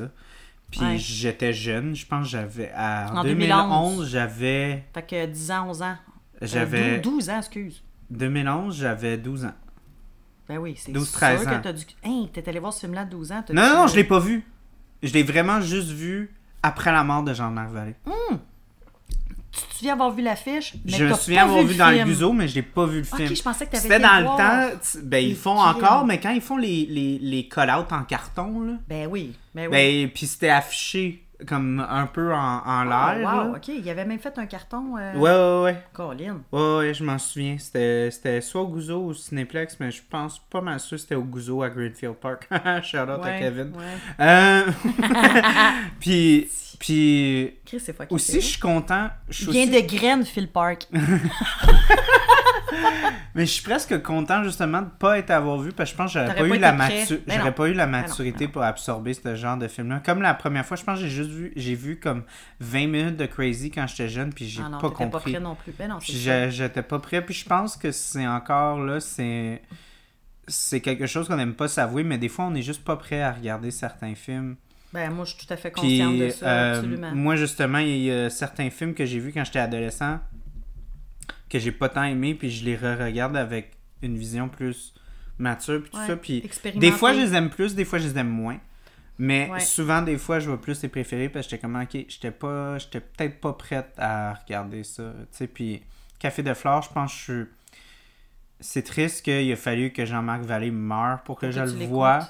Puis 0.72 0.82
Ouais. 0.82 0.98
j'étais 0.98 1.54
jeune, 1.54 1.96
je 1.96 2.06
pense 2.06 2.26
que 2.26 2.32
j'avais. 2.32 2.72
En, 2.76 3.18
En 3.20 3.24
2011, 3.24 3.58
2011, 3.60 4.10
j'avais. 4.10 4.84
Fait 4.94 5.02
que 5.08 5.26
10 5.26 5.52
ans, 5.52 5.68
11 5.70 5.82
ans. 5.82 5.96
Euh, 6.42 6.46
J'avais. 6.48 7.00
12, 7.00 7.14
12 7.14 7.30
ans, 7.30 7.38
excuse. 7.38 7.84
2011, 8.12 8.78
j'avais 8.78 9.18
12 9.18 9.46
ans. 9.46 9.54
Ben 10.48 10.58
oui, 10.60 10.76
c'est 10.78 10.92
12, 10.92 11.08
sûr 11.10 11.18
13 11.18 11.46
que 11.46 11.50
ans. 11.50 11.60
t'as 11.64 11.74
dû... 11.74 11.84
Hein, 12.06 12.28
t'es 12.32 12.48
allé 12.48 12.60
voir 12.60 12.72
ce 12.74 12.82
film-là 12.82 13.02
à 13.02 13.06
12 13.06 13.32
ans. 13.32 13.44
Non, 13.52 13.62
non, 13.70 13.76
non, 13.82 13.88
je 13.88 13.96
l'ai 13.96 14.04
pas 14.04 14.20
vu. 14.20 14.46
Je 15.04 15.12
l'ai 15.14 15.24
vraiment 15.24 15.60
juste 15.62 15.90
vu 15.90 16.34
après 16.64 16.92
la 16.92 17.04
mort 17.04 17.24
de 17.24 17.34
Jean-Marc 17.34 17.70
Vallée. 17.72 17.96
Tu 19.58 19.68
te 19.68 19.74
souviens 19.76 19.94
avoir 19.94 20.12
vu 20.12 20.22
l'affiche, 20.24 20.76
mais 20.86 20.92
je 20.94 21.06
me 21.06 21.14
souviens 21.14 21.44
avoir 21.44 21.64
vu 21.64 21.76
dans 21.76 21.90
le. 21.90 22.04
Guzo, 22.04 22.32
mais 22.34 22.48
je 22.48 22.56
l'ai 22.56 22.62
pas 22.62 22.86
vu 22.86 23.02
le 23.02 23.08
Ok, 23.08 23.18
film. 23.18 23.36
je 23.36 23.42
pensais 23.44 23.66
que 23.66 23.72
t'avais 23.72 23.84
C'était 23.84 24.00
dans 24.00 24.20
le 24.20 24.26
temps, 24.26 24.78
tu- 24.92 25.02
ben 25.04 25.24
ils 25.24 25.36
font 25.36 25.60
encore, 25.60 26.06
mais 26.06 26.20
quand 26.20 26.32
ils 26.32 26.42
font 26.42 26.58
les, 26.58 26.86
les, 26.90 27.20
les 27.22 27.48
call-outs 27.48 27.92
en 27.94 28.04
carton, 28.04 28.62
là, 28.62 28.74
Ben 28.88 29.08
oui, 29.10 29.34
ben 29.56 29.68
oui. 29.68 29.72
ben, 29.72 30.10
puis 30.10 30.26
c'était 30.28 30.50
affiché 30.50 31.24
comme 31.48 31.86
un 31.88 32.08
peu 32.08 32.34
en, 32.34 32.38
en 32.38 32.62
Ah, 32.66 33.14
l'air. 33.16 33.24
wow, 33.28 33.52
là. 33.52 33.58
ok. 33.58 33.68
Il 33.68 33.88
avait 33.92 34.06
même 34.06 34.18
fait 34.18 34.36
un 34.40 34.48
carton. 34.48 34.96
Euh... 34.98 35.14
Ouais, 35.14 35.30
ouais, 35.30 35.64
ouais. 35.74 35.84
Colin. 35.94 36.42
Ouais, 36.52 36.78
ouais, 36.78 36.94
je 36.96 37.04
m'en 37.04 37.20
souviens. 37.20 37.58
C'était, 37.60 38.42
soit 38.42 38.62
au 38.62 38.68
Gouzo 38.68 38.98
ou 38.98 39.10
au 39.10 39.14
Cinéplex, 39.14 39.78
mais 39.80 39.92
je 39.92 40.02
pense 40.10 40.40
pas 40.50 40.62
mal 40.62 40.80
sûr 40.80 40.98
que 40.98 41.02
c'était 41.02 41.14
au 41.14 41.22
Gouzo 41.22 41.62
à 41.62 41.70
Greenfield 41.70 42.16
Park. 42.16 42.48
Shout 42.84 42.98
out 42.98 43.24
à 43.24 43.38
Kevin. 43.38 43.72
ouais. 43.78 44.26
Euh, 44.26 44.64
puis, 46.00 46.48
puis 46.80 47.56
Chris, 47.66 47.80
c'est 47.80 47.94
fucking 47.96 48.16
aussi, 48.16 48.42
je 48.42 48.46
suis 48.46 48.60
content. 48.60 49.10
Je 49.30 49.34
suis 49.36 49.46
Il 49.48 49.52
vient 49.52 49.64
aussi- 49.64 49.82
de 49.84 49.96
graines, 49.98 50.26
Phil 50.26 50.48
Park. 50.48 50.88
Mais 53.34 53.46
je 53.46 53.52
suis 53.52 53.64
presque 53.64 54.02
content 54.02 54.44
justement 54.44 54.82
de 54.82 54.90
pas 55.00 55.20
être 55.20 55.30
avoir 55.32 55.58
vu 55.60 55.72
parce 55.72 55.90
que 55.92 55.94
je 55.94 55.98
pense 55.98 56.14
que 56.14 56.20
j'aurais 56.20 56.36
pas, 56.36 56.42
pas 56.48 56.56
eu 56.56 56.60
la 56.60 56.74
matu- 56.74 57.22
Ben 57.26 57.38
j'aurais 57.38 57.54
pas 57.56 57.68
eu 57.70 57.74
la 57.74 57.86
non, 57.86 57.92
maturité 57.92 58.48
ben 58.48 58.52
pour 58.52 58.64
absorber 58.64 59.14
ce 59.14 59.36
genre 59.36 59.58
de 59.58 59.68
film 59.68 59.90
là. 59.90 60.02
Comme 60.06 60.22
la 60.22 60.34
première 60.34 60.66
fois, 60.66 60.76
je 60.76 60.84
pense 60.84 61.00
que 61.00 61.06
j'ai 61.06 61.12
juste 61.12 61.30
vu 61.30 61.54
j'ai 61.56 61.76
vu 61.76 62.00
comme 62.00 62.24
20 62.60 62.88
minutes 62.88 63.18
de 63.18 63.26
Crazy 63.26 63.70
quand 63.72 63.86
j'étais 63.88 64.10
jeune 64.10 64.34
puis 64.34 64.48
j'ai 64.48 64.62
Ah 64.66 64.70
non, 64.70 64.80
pas 64.80 64.90
t'étais 64.90 65.06
pas 65.06 65.12
compris. 65.18 65.32
prêt 65.34 65.40
non 65.42 65.56
plus. 65.56 65.72
Ben 65.78 65.88
non, 65.88 66.00
j'étais 66.02 66.82
pas 66.82 67.00
prêt 67.00 67.22
puis 67.22 67.34
je 67.36 67.46
pense 67.46 67.78
que 67.78 67.92
c'est 67.92 68.28
encore 68.28 68.80
là 68.80 69.00
c'est 69.00 69.62
c'est 70.48 70.82
quelque 70.82 71.06
chose 71.08 71.28
qu'on 71.28 71.36
n'aime 71.38 71.56
pas 71.56 71.68
s'avouer 71.68 72.04
mais 72.04 72.18
des 72.18 72.30
fois 72.30 72.46
on 72.46 72.56
est 72.56 72.62
juste 72.64 72.84
pas 72.84 72.96
prêt 72.98 73.22
à 73.22 73.32
regarder 73.32 73.72
certains 73.72 74.16
films. 74.16 74.56
Ben 74.98 75.12
moi, 75.12 75.26
je 75.26 75.36
suis 75.36 75.46
tout 75.46 75.54
à 75.54 75.58
fait 75.58 75.70
Puis 75.70 75.82
consciente 75.82 76.18
de 76.18 76.30
ça, 76.30 76.46
euh, 76.48 76.76
absolument. 76.78 77.12
moi 77.14 77.36
justement, 77.36 77.78
il 77.78 77.98
y 78.04 78.12
a 78.12 78.30
certains 78.32 78.70
films 78.72 78.94
que 78.96 79.06
j'ai 79.06 79.20
vus 79.20 79.32
quand 79.32 79.44
j'étais 79.44 79.60
adolescent 79.60 80.20
que 81.50 81.60
j'ai 81.60 81.72
pas 81.72 81.88
tant 81.88 82.04
aimé 82.04 82.34
puis 82.36 82.50
je 82.50 82.66
les 82.66 82.76
re-regarde 82.76 83.38
avec 83.38 83.72
une 84.02 84.18
vision 84.18 84.50
plus 84.50 84.94
mature 85.38 85.82
puis 85.82 85.92
tout 85.92 85.98
Ouais, 85.98 86.08
ça 86.08 86.16
puis 86.18 86.44
des 86.76 86.92
fois 86.92 87.14
je 87.14 87.20
les 87.20 87.34
aime 87.36 87.50
plus, 87.50 87.76
des 87.76 87.86
fois 87.86 88.00
je 88.00 88.08
les 88.08 88.18
aime 88.18 88.28
moins. 88.30 88.60
Mais 89.20 89.50
Ouais. 89.52 89.60
souvent 89.60 90.02
des 90.02 90.18
fois 90.18 90.40
je 90.40 90.50
vais 90.50 90.58
plus 90.58 90.82
les 90.82 90.90
préférer 90.90 91.30
parce 91.30 91.46
que 91.46 91.52
j'étais 91.52 91.62
comme 91.62 91.76
OK, 91.80 92.06
j'étais 92.10 92.32
pas 92.32 92.78
j'étais 92.80 93.00
peut-être 93.00 93.40
pas 93.40 93.54
prête 93.54 93.94
à 93.98 94.34
regarder 94.34 94.84
ça, 94.84 95.14
tu 95.32 95.38
sais 95.38 95.48
puis 95.48 95.84
Café 96.20 96.42
de 96.42 96.54
fleurs, 96.56 96.82
je 96.82 96.90
pense 96.90 97.12
que 97.14 97.18
je 97.20 97.24
suis 97.24 97.46
c'est 98.60 98.82
triste 98.82 99.24
qu'il 99.24 99.52
a 99.52 99.56
fallu 99.56 99.92
que 99.92 100.04
Jean-Marc 100.06 100.42
Vallée 100.42 100.72
meure 100.72 101.22
pour 101.24 101.38
que 101.40 101.52
je 101.52 101.60
le 101.60 101.86
vois. 101.86 102.28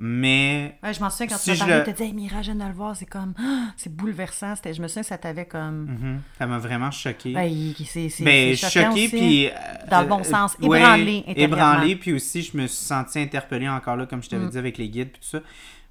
Mais 0.00 0.78
Ouais, 0.82 0.94
je 0.94 1.00
m'en 1.00 1.10
souviens 1.10 1.26
quand 1.26 1.36
Si 1.38 1.52
tu 1.52 1.58
m'as 1.58 1.66
parlé, 1.66 1.84
tu 1.84 1.90
te 1.90 1.96
disais, 1.96 2.06
hey, 2.08 2.14
Mira, 2.14 2.40
je 2.42 2.52
viens 2.52 2.64
de 2.64 2.68
le 2.68 2.74
voir, 2.74 2.94
c'est 2.94 3.06
comme, 3.06 3.34
c'est 3.76 3.94
bouleversant. 3.94 4.54
Je 4.64 4.80
me 4.80 4.86
souviens 4.86 5.02
que 5.02 5.08
ça 5.08 5.18
t'avait 5.18 5.46
comme. 5.46 5.86
mhm, 5.86 6.20
ça 6.38 6.46
m'a 6.46 6.58
vraiment 6.58 6.90
choqué. 6.92 7.32
Ben, 7.32 7.52
c'est 7.84 8.08
c'est- 8.08 8.24
Ben, 8.24 8.54
c'est 8.56 8.70
choquant 8.70 8.90
choqué, 8.92 9.08
puis... 9.08 9.48
euh, 9.48 9.52
Dans 9.90 10.02
le 10.02 10.06
bon 10.08 10.20
euh, 10.20 10.24
sens, 10.24 10.56
ouais, 10.62 10.78
ébranlé 10.80 11.24
ébranlé, 11.26 11.96
puis 11.96 12.12
aussi, 12.12 12.42
je 12.42 12.56
me 12.56 12.66
suis 12.68 12.84
senti 12.84 13.18
interpellé 13.18 13.68
encore 13.68 13.96
là, 13.96 14.06
comme 14.06 14.22
je 14.22 14.28
t'avais 14.30 14.44
Mm. 14.46 14.50
dit, 14.50 14.58
avec 14.58 14.78
les 14.78 14.88
guides, 14.88 15.10
puis 15.10 15.20
tout 15.20 15.28
ça. 15.28 15.40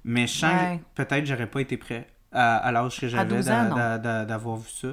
Mais 0.04 0.26
je 0.26 0.32
sens 0.38 0.52
Ouais. 0.52 0.80
que 0.94 1.02
peut-être 1.04 1.26
j'aurais 1.26 1.46
pas 1.50 1.60
été 1.60 1.76
prêt 1.76 2.06
à, 2.32 2.56
à 2.56 2.72
l'âge 2.72 2.98
que 3.00 3.08
j'avais 3.08 3.28
12 3.36 3.48
ans, 3.50 3.62
d'a- 3.64 3.68
non. 3.68 3.76
d'a- 3.76 3.98
d'a- 3.98 4.24
d'avoir 4.24 4.56
vu 4.56 4.70
ça. 4.70 4.88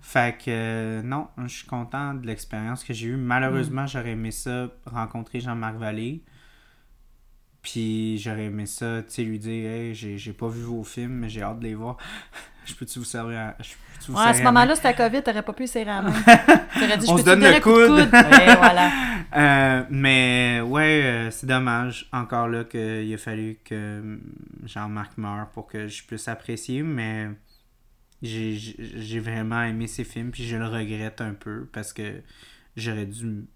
Fait 0.00 0.36
que, 0.36 0.44
euh, 0.48 1.02
non, 1.02 1.28
je 1.44 1.48
suis 1.48 1.66
content 1.66 2.14
de 2.14 2.26
l'expérience 2.26 2.82
que 2.84 2.92
j'ai 2.92 3.08
eue. 3.08 3.16
Malheureusement, 3.16 3.82
Mm. 3.84 3.88
j'aurais 3.88 4.10
aimé 4.10 4.30
ça, 4.32 4.68
rencontrer 4.86 5.38
Jean-Marc 5.40 5.76
Vallée. 5.76 6.22
Puis 7.66 8.16
j'aurais 8.18 8.44
aimé 8.44 8.64
ça, 8.64 9.02
tu 9.02 9.12
sais, 9.12 9.22
lui 9.24 9.40
dire, 9.40 9.68
hey, 9.68 9.92
j'ai 9.92 10.16
j'ai 10.18 10.32
pas 10.32 10.46
vu 10.46 10.62
vos 10.62 10.84
films, 10.84 11.14
mais 11.14 11.28
j'ai 11.28 11.42
hâte 11.42 11.58
de 11.58 11.64
les 11.64 11.74
voir. 11.74 11.96
je 12.64 12.72
peux-tu 12.74 13.00
vous 13.00 13.04
servir 13.04 13.38
à... 13.40 13.56
je 13.60 13.74
Ouais, 14.12 14.20
à 14.20 14.34
ce 14.34 14.42
moment-là, 14.44 14.76
c'était 14.76 14.88
la 14.88 14.94
COVID, 14.94 15.22
t'aurais 15.24 15.42
pas 15.42 15.52
pu 15.52 15.66
serrer 15.66 15.86
la 15.86 16.02
main. 16.02 16.12
T'aurais 16.74 16.96
dit, 16.96 17.06
je 17.06 17.10
On 17.10 17.14
peux 17.16 17.22
se 17.22 17.24
te 17.24 17.30
donne 17.30 17.40
le 17.40 17.60
coude. 17.60 17.88
coude? 17.88 18.12
Ouais, 18.12 18.54
voilà. 18.54 18.90
Euh, 19.34 19.84
mais 19.90 20.60
ouais, 20.60 21.02
euh, 21.02 21.30
c'est 21.32 21.48
dommage 21.48 22.08
encore 22.12 22.46
là 22.46 22.62
qu'il 22.62 23.12
a 23.12 23.18
fallu 23.18 23.58
que 23.64 24.20
Jean-Marc 24.64 25.18
meure 25.18 25.48
pour 25.48 25.66
que 25.66 25.88
je 25.88 26.04
puisse 26.04 26.28
apprécier, 26.28 26.82
mais 26.84 27.30
j'ai 28.22 28.54
j'ai 28.54 29.18
vraiment 29.18 29.62
aimé 29.62 29.88
ces 29.88 30.04
films, 30.04 30.30
puis 30.30 30.46
je 30.46 30.56
le 30.56 30.66
regrette 30.66 31.20
un 31.20 31.34
peu 31.34 31.66
parce 31.72 31.92
que 31.92 32.22
j'aurais 32.76 33.06
dû 33.06 33.46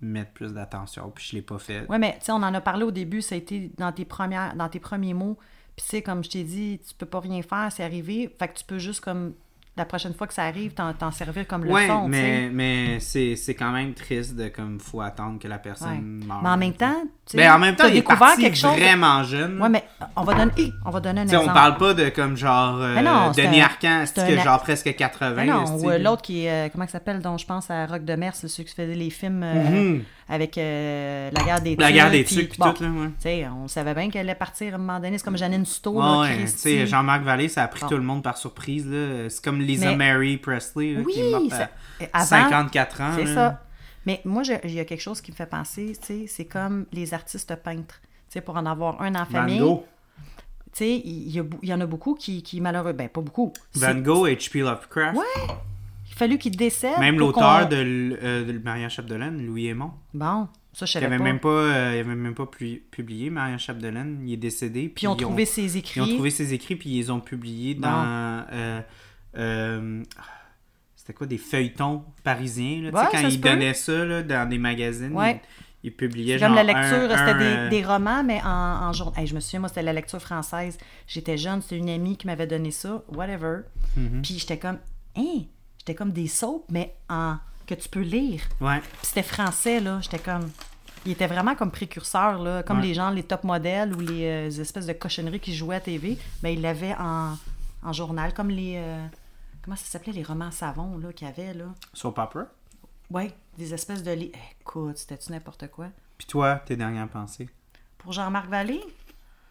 mettre 0.00 0.32
plus 0.32 0.52
d'attention, 0.52 1.10
puis 1.14 1.24
je 1.30 1.36
l'ai 1.36 1.42
pas 1.42 1.58
fait. 1.58 1.86
Ouais, 1.88 1.98
mais 1.98 2.14
tu 2.18 2.26
sais, 2.26 2.32
on 2.32 2.36
en 2.36 2.54
a 2.54 2.60
parlé 2.60 2.84
au 2.84 2.90
début, 2.90 3.22
ça 3.22 3.34
a 3.34 3.38
été 3.38 3.70
dans 3.78 3.92
tes, 3.92 4.04
premières, 4.04 4.54
dans 4.56 4.68
tes 4.68 4.80
premiers 4.80 5.14
mots. 5.14 5.36
Puis 5.76 5.84
tu 5.84 5.90
sais, 5.90 6.02
comme 6.02 6.24
je 6.24 6.30
t'ai 6.30 6.44
dit, 6.44 6.80
tu 6.86 6.94
peux 6.94 7.06
pas 7.06 7.20
rien 7.20 7.42
faire, 7.42 7.70
c'est 7.70 7.84
arrivé. 7.84 8.34
Fait 8.38 8.48
que 8.48 8.58
tu 8.58 8.64
peux 8.64 8.78
juste, 8.78 9.00
comme, 9.00 9.34
la 9.76 9.84
prochaine 9.86 10.12
fois 10.12 10.26
que 10.26 10.34
ça 10.34 10.42
arrive, 10.44 10.72
t'en, 10.74 10.92
t'en 10.92 11.10
servir 11.10 11.46
comme 11.46 11.64
Ouais, 11.66 11.84
leçon, 11.86 12.02
sais. 12.04 12.08
mais, 12.10 12.50
mais 12.52 13.00
c'est 13.00 13.34
c'est 13.36 13.54
quand 13.54 13.70
même 13.70 13.94
triste 13.94 14.34
de 14.36 14.48
comme 14.48 14.78
faut 14.78 15.00
attendre 15.00 15.38
que 15.38 15.48
la 15.48 15.58
personne 15.58 16.24
meure. 16.26 16.40
Mais 16.42 16.48
en 16.50 16.56
même 16.58 16.72
temps, 16.74 17.02
tu 17.24 17.32
sais, 17.32 17.36
Ben, 17.38 17.54
en 17.54 17.58
même 17.58 17.76
temps, 17.76 17.84
t'as 17.84 17.88
il 17.88 17.92
est 17.92 18.00
découvert 18.00 18.18
parti 18.18 18.42
quelque 18.42 18.56
chose. 18.58 18.76
vraiment 18.76 19.22
jeune. 19.22 19.60
Ouais, 19.62 19.68
mais 19.70 19.84
on 20.16 20.22
va 20.24 20.34
donner, 20.34 20.72
on 20.84 20.90
va 20.90 21.00
donner 21.00 21.20
un 21.20 21.24
exemple. 21.24 21.46
on 21.48 21.54
parle 21.54 21.76
pas 21.78 21.94
de 21.94 22.08
comme 22.10 22.36
genre 22.36 22.76
euh, 22.80 23.00
non, 23.00 23.30
Denis 23.30 23.60
un- 23.60 23.64
Arcand, 23.64 24.04
c'est 24.06 24.18
un 24.20 24.26
que 24.26 24.38
a- 24.38 24.44
genre 24.44 24.60
presque 24.60 24.94
80. 24.94 25.34
Mais 25.36 25.46
non, 25.46 25.64
ou 25.76 25.90
l'autre 26.02 26.22
qui 26.22 26.44
est, 26.44 26.50
euh, 26.50 26.68
comment 26.70 26.84
il 26.84 26.90
s'appelle, 26.90 27.20
dont 27.20 27.38
je 27.38 27.46
pense 27.46 27.70
à 27.70 27.86
Rock 27.86 28.04
de 28.04 28.14
Mer, 28.16 28.34
c'est 28.34 28.48
celui 28.48 28.68
qui 28.68 28.74
faisait 28.74 28.94
les 28.94 29.10
films 29.10 29.42
euh, 29.42 29.54
Mhm. 29.70 30.02
Avec 30.30 30.56
euh, 30.56 31.28
la 31.32 31.42
guerre 31.42 31.60
des 31.60 31.74
La 31.76 31.90
guerre 31.92 32.10
des 32.10 32.22
puis- 32.22 32.44
pis 32.46 32.56
bon, 32.58 32.72
tout, 32.72 32.84
là, 32.84 32.90
ouais. 33.24 33.48
On 33.48 33.66
savait 33.68 33.94
bien 33.94 34.08
qu'elle 34.10 34.22
allait 34.28 34.34
partir 34.38 34.72
à 34.72 34.76
un 34.76 34.78
moment 34.78 35.00
donné. 35.00 35.18
C'est 35.18 35.24
comme 35.24 35.36
Janine 35.36 35.66
Souto, 35.66 36.00
Ouais, 36.00 36.46
ouais, 36.64 36.86
Jean-Marc 36.86 37.22
Vallée, 37.24 37.48
ça 37.48 37.64
a 37.64 37.68
pris 37.68 37.80
Bon. 37.80 37.88
tout 37.88 37.96
le 37.96 38.02
monde 38.02 38.22
par 38.22 38.38
surprise, 38.38 38.86
là. 38.86 39.28
C'est 39.28 39.42
comme 39.44 39.60
Lisa 39.60 39.90
Mais- 39.90 39.96
Mary 40.12 40.36
Presley, 40.36 40.94
là, 40.94 41.00
Oui, 41.04 41.12
qui 41.12 41.20
est 41.20 41.30
morte 41.30 41.50
ça- 41.50 41.68
à 42.12 42.18
avant, 42.18 42.26
54 42.26 43.00
ans. 43.00 43.12
c'est 43.16 43.26
ça. 43.34 43.60
Mais 44.06 44.20
moi, 44.24 44.42
il 44.64 44.72
y 44.72 44.80
a 44.80 44.84
quelque 44.84 45.00
chose 45.02 45.20
qui 45.20 45.30
me 45.32 45.36
fait 45.36 45.46
penser, 45.50 45.92
c'est 46.26 46.44
comme 46.46 46.86
les 46.92 47.12
artistes 47.12 47.54
peintres. 47.56 48.00
Tu 48.30 48.34
sais, 48.34 48.40
pour 48.40 48.56
en 48.56 48.64
avoir 48.66 49.02
un 49.02 49.14
en 49.16 49.24
Van 49.24 49.26
famille, 49.26 49.58
Gogh. 49.58 49.82
tu 50.72 50.78
sais, 50.78 51.02
il 51.04 51.28
y, 51.36 51.42
il 51.62 51.68
y 51.68 51.74
en 51.74 51.80
a 51.80 51.86
beaucoup 51.86 52.14
qui, 52.14 52.42
qui 52.44 52.60
malheureux, 52.60 52.92
ben 52.92 53.08
pas 53.08 53.20
beaucoup. 53.20 53.52
Van 53.74 53.94
Gogh, 53.96 54.28
H.P. 54.28 54.60
Lovecraft. 54.60 55.18
Ouais. 55.18 55.54
Fallu 56.20 56.38
qu'il 56.38 56.56
décède. 56.56 56.98
Même 57.00 57.18
l'auteur 57.18 57.68
de, 57.68 57.76
euh, 58.22 58.44
de 58.44 58.58
Maria 58.58 58.88
Chapdelaine, 58.88 59.44
Louis 59.44 59.66
Aymon, 59.66 59.90
Bon, 60.14 60.48
ça, 60.72 60.86
je 60.86 60.92
savais 60.92 61.06
avait 61.06 61.18
pas. 61.18 61.24
même 61.24 61.40
pas, 61.40 61.48
euh, 61.48 61.92
il 61.96 62.00
avait 62.00 62.14
même 62.14 62.34
pas 62.34 62.46
pu- 62.46 62.82
publié 62.90 63.28
Maria 63.30 63.58
Chapdelaine, 63.58 64.20
il 64.26 64.32
est 64.34 64.36
décédé. 64.36 64.88
Puis 64.94 65.04
ils 65.04 65.08
ont 65.08 65.16
trouvé 65.16 65.44
ses 65.44 65.76
écrits. 65.76 66.00
Ils 66.00 66.02
ont 66.02 66.14
trouvé 66.14 66.30
ses 66.30 66.54
écrits, 66.54 66.76
puis 66.76 66.90
ils 66.90 66.96
les 66.98 67.10
ont 67.10 67.20
publiés 67.20 67.74
dans. 67.74 68.44
euh, 68.52 68.80
euh, 69.36 70.02
c'était 70.94 71.12
quoi, 71.14 71.26
des 71.26 71.38
feuilletons 71.38 72.04
parisiens, 72.22 72.82
là, 72.82 72.90
Ouais, 72.90 73.08
quand 73.10 73.26
ils 73.28 73.40
donnaient 73.40 73.74
ça 73.74 74.04
là, 74.04 74.22
dans 74.22 74.48
des 74.48 74.58
magazines. 74.58 75.12
Ouais. 75.12 75.40
Ils, 75.82 75.88
ils 75.88 75.96
publiaient 75.96 76.34
C'est 76.38 76.44
comme 76.44 76.54
genre 76.54 76.64
la 76.64 76.72
lecture, 76.74 77.10
c'était 77.18 77.38
des, 77.38 77.44
euh, 77.56 77.68
des 77.70 77.82
romans, 77.84 78.22
mais 78.22 78.40
en, 78.44 78.48
en 78.88 78.92
jour. 78.92 79.12
Hey, 79.16 79.26
je 79.26 79.34
me 79.34 79.40
souviens, 79.40 79.60
moi, 79.60 79.68
c'était 79.70 79.82
la 79.82 79.94
lecture 79.94 80.20
française. 80.20 80.76
J'étais 81.06 81.38
jeune, 81.38 81.62
c'était 81.62 81.78
une 81.78 81.88
amie 81.88 82.16
qui 82.18 82.26
m'avait 82.26 82.46
donné 82.46 82.70
ça, 82.70 83.02
whatever. 83.08 83.60
Mhm. 83.96 84.20
Puis 84.22 84.38
j'étais 84.38 84.58
comme, 84.58 84.78
hein, 85.16 85.40
j'étais 85.80 85.94
comme 85.96 86.12
des 86.12 86.28
soaps, 86.28 86.64
mais 86.70 86.94
en 87.08 87.36
que 87.66 87.74
tu 87.74 87.88
peux 87.88 88.00
lire. 88.00 88.42
Ouais. 88.60 88.80
Puis 88.80 88.90
c'était 89.02 89.22
français, 89.22 89.80
là. 89.80 89.98
J'étais 90.00 90.18
comme. 90.18 90.50
Il 91.06 91.12
était 91.12 91.26
vraiment 91.28 91.54
comme 91.54 91.70
précurseur, 91.70 92.38
là. 92.42 92.62
Comme 92.62 92.78
Ouais. 92.80 92.86
les 92.88 92.94
gens, 92.94 93.10
les 93.10 93.22
top 93.22 93.44
modèles 93.44 93.94
ou 93.94 94.00
les 94.00 94.24
euh, 94.26 94.60
espèces 94.60 94.86
de 94.86 94.92
cochonneries 94.92 95.40
qui 95.40 95.54
jouaient 95.54 95.76
à 95.76 95.80
TV. 95.80 96.18
Ben, 96.42 96.50
il 96.50 96.60
l'avait 96.60 96.94
en, 96.98 97.36
en 97.82 97.92
journal, 97.92 98.34
comme 98.34 98.50
les. 98.50 98.74
euh, 98.76 99.06
comment 99.62 99.76
ça 99.76 99.84
s'appelait, 99.86 100.12
les 100.12 100.22
romans 100.24 100.50
savons, 100.50 100.98
là, 100.98 101.12
qu'il 101.12 101.26
y 101.26 101.30
avait, 101.30 101.54
là. 101.54 101.66
Soap 101.94 102.18
opera? 102.18 102.44
Ouais, 103.10 103.32
des 103.56 103.72
espèces 103.72 104.02
de. 104.02 104.10
li- 104.10 104.32
Écoute, 104.60 104.98
c'était-tu 104.98 105.32
n'importe 105.32 105.68
quoi? 105.68 105.86
Puis 106.18 106.26
toi, 106.26 106.56
tes 106.66 106.76
dernières 106.76 107.08
pensées? 107.08 107.48
Pour 107.98 108.12
Jean-Marc 108.12 108.48
Vallée? 108.48 108.82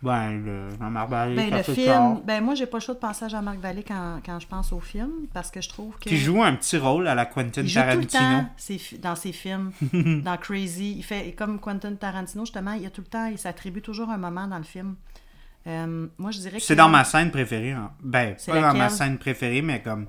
Ben, 0.01 0.41
le 0.45 0.69
Jean-Marc 0.79 1.09
Barry, 1.09 1.35
Ben, 1.35 1.49
le 1.51 1.61
film, 1.63 2.21
ben 2.23 2.41
moi 2.41 2.55
j'ai 2.55 2.65
pas 2.67 2.77
le 2.77 2.81
choix 2.83 2.95
de 2.95 2.99
penser 2.99 3.25
à 3.25 3.27
Jean-Marc 3.27 3.57
Vallée 3.59 3.83
quand, 3.85 4.21
quand 4.25 4.39
je 4.39 4.47
pense 4.47 4.71
au 4.71 4.79
film 4.79 5.09
parce 5.33 5.51
que 5.51 5.59
je 5.59 5.67
trouve 5.67 5.93
que 5.95 6.07
Qui 6.09 6.15
joue 6.17 6.41
un 6.41 6.55
petit 6.55 6.77
rôle 6.77 7.05
à 7.07 7.15
la 7.15 7.25
Quentin 7.25 7.61
il 7.63 7.67
joue 7.67 7.81
tout 7.81 7.85
le 7.97 8.05
Tarantino. 8.05 8.41
temps 8.41 8.49
fi- 8.57 8.97
dans 8.97 9.15
ses 9.17 9.33
films, 9.33 9.71
dans 10.23 10.37
Crazy, 10.37 10.95
il 10.97 11.03
fait 11.03 11.33
comme 11.37 11.59
Quentin 11.59 11.93
Tarantino 11.95 12.45
justement, 12.45 12.71
il 12.73 12.83
y 12.83 12.85
a 12.85 12.89
tout 12.89 13.01
le 13.01 13.07
temps, 13.07 13.25
il 13.25 13.37
s'attribue 13.37 13.81
toujours 13.81 14.09
un 14.09 14.17
moment 14.17 14.47
dans 14.47 14.57
le 14.57 14.63
film. 14.63 14.95
Euh, 15.67 16.07
moi 16.17 16.31
je 16.31 16.39
dirais 16.39 16.59
que 16.59 16.63
C'est 16.63 16.77
dans 16.77 16.87
ma 16.87 17.03
scène 17.03 17.29
préférée. 17.29 17.71
hein. 17.73 17.91
Ben, 18.01 18.35
C'est 18.37 18.53
pas 18.53 18.61
dans 18.71 18.77
ma 18.77 18.87
scène 18.89 19.17
préférée, 19.17 19.61
mais 19.61 19.81
comme 19.81 20.05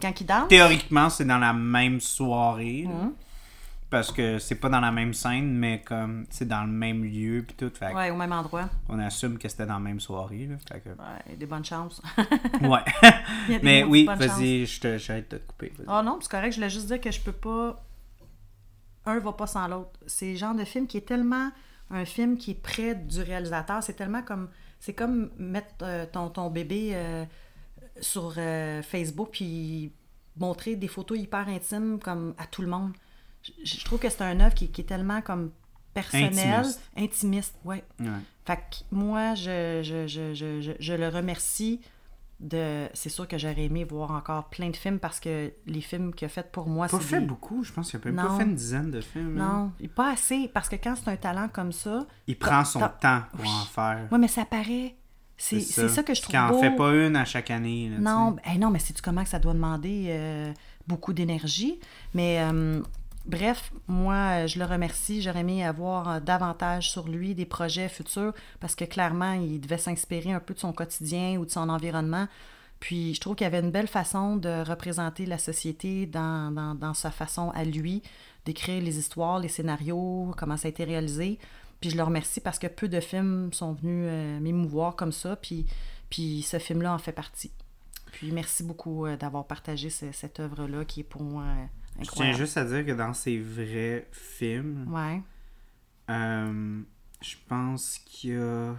quand 0.00 0.20
il 0.20 0.26
danse, 0.26 0.48
théoriquement, 0.48 1.08
c'est 1.08 1.24
dans 1.24 1.38
la 1.38 1.52
même 1.52 2.00
soirée. 2.00 2.88
Parce 3.92 4.10
que 4.10 4.38
c'est 4.38 4.54
pas 4.54 4.70
dans 4.70 4.80
la 4.80 4.90
même 4.90 5.12
scène, 5.12 5.52
mais 5.54 5.82
comme 5.82 6.24
c'est 6.30 6.48
dans 6.48 6.62
le 6.64 6.72
même 6.72 7.04
lieu 7.04 7.44
puis 7.46 7.54
tout. 7.54 7.70
Fait 7.78 7.92
ouais, 7.94 8.10
au 8.10 8.16
même 8.16 8.32
endroit, 8.32 8.70
on 8.88 8.98
assume 8.98 9.36
que 9.36 9.48
c'était 9.50 9.66
dans 9.66 9.74
la 9.74 9.80
même 9.80 10.00
soirée. 10.00 10.46
Là. 10.46 10.56
Fait 10.66 10.80
que- 10.80 10.88
ouais, 10.88 11.36
des 11.36 11.44
bonnes 11.44 11.64
chances. 11.64 12.00
Ouais. 12.62 12.80
Mais 13.62 13.84
oui, 13.84 14.06
vas-y, 14.06 14.64
je 14.64 14.80
te- 14.80 14.96
j'arrête 14.98 15.30
de 15.30 15.36
te 15.36 15.46
couper. 15.46 15.72
Oh 15.86 16.00
non, 16.02 16.18
c'est 16.22 16.30
correct, 16.30 16.52
je 16.52 16.56
voulais 16.56 16.70
juste 16.70 16.86
dire 16.86 17.00
que 17.02 17.10
je 17.10 17.20
peux 17.20 17.32
pas. 17.32 17.84
Un 19.04 19.18
va 19.18 19.32
pas 19.32 19.46
sans 19.46 19.68
l'autre. 19.68 20.00
C'est 20.06 20.32
le 20.32 20.36
genre 20.38 20.54
de 20.54 20.64
film 20.64 20.86
qui 20.86 20.96
est 20.96 21.06
tellement 21.06 21.50
un 21.90 22.06
film 22.06 22.38
qui 22.38 22.52
est 22.52 22.62
près 22.62 22.94
du 22.94 23.20
réalisateur. 23.20 23.82
C'est 23.82 23.92
tellement 23.94 24.22
comme. 24.22 24.48
C'est 24.80 24.94
comme 24.94 25.30
mettre 25.38 25.74
euh, 25.82 26.06
ton, 26.10 26.30
ton 26.30 26.50
bébé 26.50 26.92
euh, 26.94 27.24
sur 28.00 28.32
euh, 28.38 28.82
Facebook 28.82 29.28
puis 29.32 29.92
montrer 30.38 30.76
des 30.76 30.88
photos 30.88 31.18
hyper 31.18 31.46
intimes 31.48 31.98
comme 32.00 32.34
à 32.38 32.46
tout 32.46 32.62
le 32.62 32.68
monde. 32.68 32.92
Je, 33.42 33.52
je 33.64 33.84
trouve 33.84 33.98
que 33.98 34.08
c'est 34.08 34.22
un 34.22 34.38
œuvre 34.40 34.54
qui, 34.54 34.68
qui 34.70 34.82
est 34.82 34.84
tellement 34.84 35.20
comme 35.20 35.50
personnel, 35.94 36.32
Intimiste. 36.32 36.80
intimiste, 36.96 37.54
ouais. 37.64 37.84
Ouais. 38.00 38.06
Fait 38.46 38.56
que 38.56 38.94
moi, 38.94 39.34
je, 39.34 39.80
je, 39.82 40.06
je, 40.06 40.34
je, 40.34 40.60
je, 40.60 40.72
je 40.78 40.92
le 40.94 41.08
remercie 41.08 41.80
de. 42.40 42.88
C'est 42.94 43.08
sûr 43.08 43.28
que 43.28 43.38
j'aurais 43.38 43.64
aimé 43.64 43.84
voir 43.84 44.10
encore 44.12 44.48
plein 44.48 44.70
de 44.70 44.76
films 44.76 44.98
parce 44.98 45.20
que 45.20 45.52
les 45.66 45.80
films 45.80 46.14
qu'il 46.14 46.26
a 46.26 46.28
fait 46.28 46.50
pour 46.50 46.66
moi, 46.68 46.86
Pas 46.88 46.98
c'est. 46.98 47.04
fait 47.04 47.20
des- 47.20 47.26
beaucoup, 47.26 47.62
je 47.62 47.72
pense 47.72 47.90
qu'il 47.90 48.00
a 48.00 48.04
même 48.10 48.16
pas 48.16 48.36
fait 48.36 48.44
une 48.44 48.54
dizaine 48.54 48.90
de 48.90 49.00
films. 49.00 49.34
Non, 49.34 49.72
pas 49.94 50.12
assez. 50.12 50.48
Parce 50.52 50.68
que 50.68 50.76
quand 50.76 50.94
c'est 50.96 51.10
un 51.10 51.16
talent 51.16 51.48
comme 51.52 51.72
ça. 51.72 52.06
Il 52.26 52.38
prend 52.38 52.64
son 52.64 52.80
temps 53.00 53.22
pour 53.32 53.40
Oui. 53.42 53.48
en 53.48 53.64
faire. 53.66 54.08
Ouais, 54.10 54.18
mais 54.18 54.28
ça 54.28 54.44
paraît. 54.44 54.96
C'est 55.36 55.60
c'est 55.60 55.88
ça. 55.88 56.02
que 56.04 56.14
je 56.14 56.22
trouve 56.22 56.36
en 56.36 56.48
beau. 56.50 56.60
fait 56.60 56.70
pas 56.76 56.92
une 56.94 57.16
à 57.16 57.24
chaque 57.24 57.50
année. 57.50 57.88
là, 57.88 57.96
tu 57.96 58.02
Non, 58.02 58.30
ben, 58.44 58.60
non, 58.60 58.70
mais 58.70 58.78
sais-tu 58.78 59.02
comment 59.02 59.24
que 59.24 59.28
ça 59.30 59.40
doit 59.40 59.54
demander 59.54 60.06
euh, 60.10 60.52
beaucoup 60.86 61.12
d'énergie? 61.12 61.80
Mais 62.14 62.38
euh, 62.40 62.80
bref, 63.26 63.72
moi, 63.88 64.46
je 64.46 64.58
le 64.58 64.64
remercie. 64.64 65.22
J'aurais 65.22 65.40
aimé 65.40 65.64
avoir 65.64 66.08
euh, 66.08 66.20
davantage 66.20 66.90
sur 66.90 67.08
lui 67.08 67.34
des 67.34 67.46
projets 67.46 67.88
futurs 67.88 68.32
parce 68.60 68.74
que 68.74 68.84
clairement, 68.84 69.32
il 69.32 69.60
devait 69.60 69.78
s'inspirer 69.78 70.32
un 70.32 70.40
peu 70.40 70.54
de 70.54 70.58
son 70.58 70.72
quotidien 70.72 71.36
ou 71.38 71.44
de 71.46 71.50
son 71.50 71.68
environnement. 71.68 72.28
Puis 72.80 73.14
je 73.14 73.20
trouve 73.20 73.36
qu'il 73.36 73.44
y 73.44 73.46
avait 73.46 73.60
une 73.60 73.70
belle 73.70 73.86
façon 73.86 74.36
de 74.36 74.62
représenter 74.68 75.24
la 75.26 75.38
société 75.38 76.06
dans, 76.06 76.74
dans, 76.74 76.94
sa 76.94 77.10
façon 77.12 77.50
à 77.50 77.64
lui, 77.64 78.02
d'écrire 78.44 78.82
les 78.82 78.98
histoires, 78.98 79.38
les 79.38 79.48
scénarios, 79.48 80.34
comment 80.36 80.56
ça 80.56 80.66
a 80.66 80.70
été 80.70 80.82
réalisé. 80.84 81.38
Puis 81.80 81.90
je 81.90 81.96
le 81.96 82.02
remercie 82.02 82.40
parce 82.40 82.58
que 82.58 82.66
peu 82.66 82.88
de 82.88 82.98
films 83.00 83.52
sont 83.52 83.72
venus 83.74 84.06
euh, 84.10 84.40
m'émouvoir 84.40 84.96
comme 84.96 85.12
ça. 85.12 85.36
Puis, 85.36 85.66
puis 86.10 86.42
ce 86.42 86.58
film-là 86.58 86.92
en 86.92 86.98
fait 86.98 87.12
partie. 87.12 87.52
Puis 88.10 88.32
merci 88.32 88.62
beaucoup 88.64 89.06
euh, 89.06 89.16
d'avoir 89.16 89.46
partagé 89.46 89.88
ce- 89.88 90.10
cette 90.12 90.40
œuvre-là 90.40 90.84
qui 90.84 91.00
est 91.00 91.04
pour 91.04 91.22
moi 91.22 91.44
Je 92.00 92.10
tiens 92.10 92.32
juste 92.32 92.56
à 92.56 92.64
dire 92.64 92.84
que 92.86 92.92
dans 92.92 93.12
ces 93.14 93.38
vrais 93.38 94.06
films, 94.12 94.86
Ouais. 94.92 95.20
euh, 96.10 96.80
je 97.20 97.34
pense 97.48 97.98
qu'il 98.06 98.30
y 98.30 98.36
a. 98.36 98.74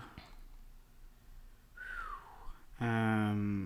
Euh, 2.81 3.65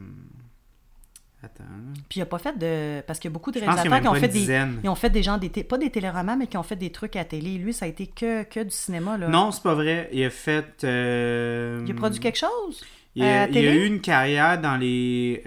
Attends. 1.43 1.63
Puis 2.09 2.19
il 2.19 2.21
a 2.23 2.25
pas 2.25 2.39
fait 2.39 2.57
de. 2.57 3.01
Parce 3.05 3.19
qu'il 3.19 3.29
y 3.29 3.31
a 3.31 3.33
beaucoup 3.33 3.51
de 3.51 3.59
réalisateurs 3.59 4.01
qui 4.01 4.07
ont 4.07 4.13
fait 4.15 4.27
des. 4.27 4.45
Ils 4.83 4.89
ont 4.89 4.95
fait 4.95 5.09
des 5.11 5.21
gens, 5.23 5.37
des 5.37 5.49
té- 5.51 5.63
pas 5.63 5.77
des 5.77 5.89
téléromans, 5.91 6.35
mais 6.37 6.47
qui 6.47 6.57
ont 6.57 6.63
fait 6.63 6.75
des 6.75 6.91
trucs 6.91 7.15
à 7.15 7.23
télé. 7.25 7.57
Lui, 7.57 7.73
ça 7.73 7.85
a 7.85 7.87
été 7.87 8.07
que, 8.07 8.43
que 8.43 8.63
du 8.63 8.71
cinéma. 8.71 9.17
Là. 9.17 9.27
Non, 9.27 9.51
c'est 9.51 9.61
pas 9.63 9.75
vrai. 9.75 10.09
Il 10.11 10.23
a 10.23 10.29
fait. 10.31 10.83
euh, 10.83 11.83
Il 11.85 11.91
a 11.91 11.93
produit 11.95 12.19
quelque 12.19 12.39
chose? 12.39 12.83
Il 13.15 13.23
a, 13.23 13.47
il 13.49 13.57
eu 13.57 13.85
une 13.85 14.01
carrière 14.01 14.59
dans 14.59 14.77
les 14.77 15.41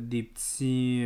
des 0.00 0.22
petits 0.22 1.04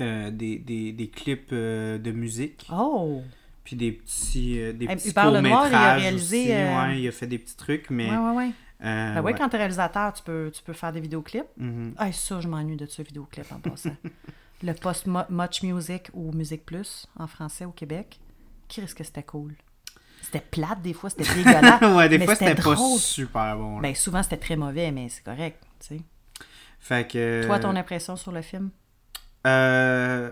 euh, 0.00 0.04
euh, 0.04 0.26
euh, 0.28 0.30
des, 0.30 0.58
des, 0.58 0.92
des 0.92 1.08
clips 1.08 1.50
euh, 1.52 1.98
de 1.98 2.10
musique 2.12 2.68
Oh! 2.72 3.22
puis 3.64 3.76
des 3.76 3.92
petits 3.92 4.58
euh, 4.60 4.72
des 4.72 4.86
petits 4.88 5.08
Lenoir, 5.14 5.30
il 5.32 5.36
a 5.36 5.40
courts-métrages 5.50 6.02
réalisé, 6.02 6.40
aussi. 6.42 6.52
euh, 6.52 6.78
Ouais, 6.86 7.00
il 7.00 7.08
a 7.08 7.12
fait 7.12 7.26
des 7.26 7.38
petits 7.38 7.56
trucs 7.56 7.90
mais 7.90 8.10
Ouais, 8.10 8.16
ouais, 8.16 8.36
ouais. 8.36 8.50
euh, 8.84 9.14
Ben 9.14 9.20
oui, 9.20 9.32
ouais. 9.32 9.38
quand 9.38 9.48
t'es 9.48 9.58
réalisateur, 9.58 10.12
tu 10.12 10.22
peux, 10.22 10.50
tu 10.54 10.62
peux 10.62 10.72
faire 10.72 10.92
des 10.92 11.00
vidéoclips. 11.00 11.46
Mhm. 11.56 11.94
Ah, 11.98 12.10
ça, 12.12 12.40
je 12.40 12.48
m'ennuie 12.48 12.76
de 12.76 12.86
ce 12.86 13.02
vidéoclip 13.02 13.50
en 13.52 13.60
passant. 13.60 13.96
Le 14.62 14.72
post 14.74 15.06
Mo- 15.06 15.24
Much 15.30 15.62
Music 15.62 16.10
ou 16.12 16.32
Musique 16.32 16.66
Plus 16.66 17.06
en 17.18 17.26
français 17.26 17.64
au 17.64 17.70
Québec. 17.72 18.18
Qui 18.68 18.80
risque 18.82 18.98
que 18.98 19.04
c'était 19.04 19.22
cool? 19.22 19.54
C'était 20.22 20.40
plate 20.40 20.82
des 20.82 20.92
fois, 20.92 21.08
c'était 21.10 21.24
dégueulasse. 21.34 21.80
ouais 21.80 22.08
des 22.10 22.18
mais 22.18 22.26
fois 22.26 22.34
c'était 22.34 22.54
pas 22.54 22.76
super 22.98 23.56
bon 23.56 23.76
là. 23.76 23.82
Ben, 23.82 23.94
souvent, 23.94 24.22
c'était 24.22 24.36
très 24.36 24.56
mauvais, 24.56 24.90
mais 24.92 25.08
c'est 25.08 25.24
correct, 25.24 25.62
tu 25.80 25.86
sais. 25.96 26.00
fait 26.78 27.10
que 27.10 27.46
Toi, 27.46 27.58
ton 27.58 27.74
impression 27.74 28.16
sur 28.16 28.30
le 28.32 28.42
film? 28.42 28.70
Euh, 29.46 30.30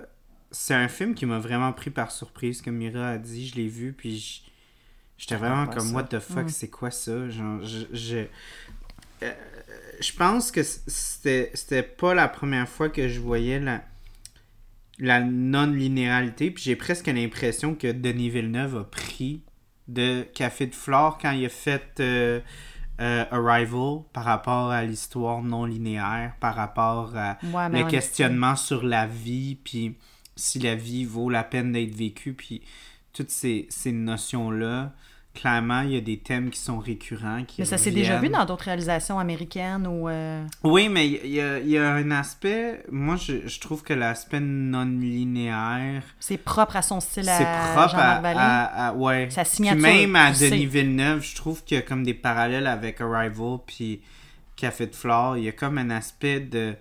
c'est 0.50 0.74
un 0.74 0.88
film 0.88 1.14
qui 1.14 1.26
m'a 1.26 1.38
vraiment 1.38 1.72
pris 1.72 1.90
par 1.90 2.10
surprise, 2.10 2.62
comme 2.62 2.76
Mira 2.76 3.10
a 3.10 3.18
dit. 3.18 3.48
Je 3.48 3.56
l'ai 3.56 3.68
vu, 3.68 3.92
puis 3.92 4.42
j'étais 5.18 5.36
vraiment 5.36 5.66
comme, 5.66 5.88
ça? 5.88 5.94
what 5.94 6.04
the 6.04 6.18
fuck, 6.20 6.46
Mm. 6.46 6.48
c'est 6.48 6.68
quoi 6.70 6.90
ça? 6.90 7.28
Genre, 7.28 7.62
je, 7.64 7.84
je, 7.92 8.24
euh, 9.22 9.32
je 10.00 10.12
pense 10.12 10.50
que 10.50 10.62
c'était 10.62 11.82
pas 11.82 12.14
la 12.14 12.28
première 12.28 12.68
fois 12.68 12.88
que 12.88 13.08
je 13.08 13.20
voyais 13.20 13.60
la, 13.60 13.82
la 14.98 15.20
non-linéarité, 15.20 16.50
puis 16.50 16.62
j'ai 16.64 16.76
presque 16.76 17.06
l'impression 17.06 17.74
que 17.74 17.90
Denis 17.92 18.30
Villeneuve 18.30 18.76
a 18.76 18.84
pris 18.84 19.42
de 19.86 20.22
Café 20.34 20.66
de 20.66 20.74
Flore 20.74 21.18
quand 21.20 21.30
il 21.32 21.46
a 21.46 21.48
fait 21.48 22.00
euh, 22.00 22.40
euh, 23.00 23.24
Arrival 23.30 24.02
par 24.12 24.24
rapport 24.24 24.70
à 24.70 24.84
l'histoire 24.84 25.42
non 25.42 25.64
linéaire, 25.64 26.34
par 26.40 26.54
rapport 26.54 27.16
à 27.16 27.38
Ouais, 27.52 27.68
le 27.68 27.84
en 27.84 27.88
questionnement 27.88 28.56
sur 28.56 28.84
la 28.84 29.06
vie, 29.06 29.56
puis 29.56 29.96
si 30.36 30.58
la 30.58 30.74
vie 30.74 31.04
vaut 31.04 31.30
la 31.30 31.44
peine 31.44 31.72
d'être 31.72 31.94
vécue, 31.94 32.34
puis 32.34 32.62
toutes 33.12 33.30
ces, 33.30 33.66
ces 33.70 33.92
notions-là. 33.92 34.92
Clairement, 35.40 35.82
il 35.82 35.92
y 35.92 35.96
a 35.96 36.00
des 36.00 36.18
thèmes 36.18 36.50
qui 36.50 36.58
sont 36.58 36.80
récurrents. 36.80 37.44
Qui 37.44 37.60
Mais 37.60 37.64
ça 37.64 37.78
s'est 37.78 37.92
déjà 37.92 38.18
vu 38.18 38.28
dans 38.28 38.44
d'autres 38.44 38.64
réalisations 38.64 39.20
américaines 39.20 39.86
ou. 39.86 40.08
euh, 40.08 40.44
Oui, 40.64 40.88
mais 40.88 41.06
il 41.06 41.30
y 41.30 41.40
a, 41.40 41.60
y 41.60 41.78
a 41.78 41.92
un 41.92 42.10
aspect. 42.10 42.82
Moi, 42.90 43.14
je, 43.14 43.46
je 43.46 43.60
trouve 43.60 43.84
que 43.84 43.92
l'aspect 43.94 44.40
non-linéaire, 44.40 46.02
C'est 46.18 46.38
propre 46.38 46.74
à 46.74 46.82
son 46.82 46.98
style 46.98 47.28
à 47.28 47.38
c'est 47.38 47.72
propre 47.72 47.94
à, 47.96 48.92
Ouais. 48.94 49.28
Sa 49.30 49.44
Puis 49.44 49.74
même 49.74 50.16
à 50.16 50.34
sais. 50.34 50.50
Denis 50.50 50.66
Villeneuve, 50.66 51.22
je 51.22 51.36
trouve 51.36 51.62
qu'il 51.62 51.76
y 51.76 51.78
a 51.78 51.82
comme 51.82 52.02
des 52.02 52.14
parallèles 52.14 52.66
avec 52.66 53.00
Arrival, 53.00 53.58
puis 53.64 54.00
Café 54.56 54.88
de 54.88 54.94
Flore. 54.96 55.36
Il 55.36 55.44
y 55.44 55.48
a 55.48 55.52
comme 55.52 55.78
un 55.78 55.90
aspect 55.90 56.40
de. 56.40 56.74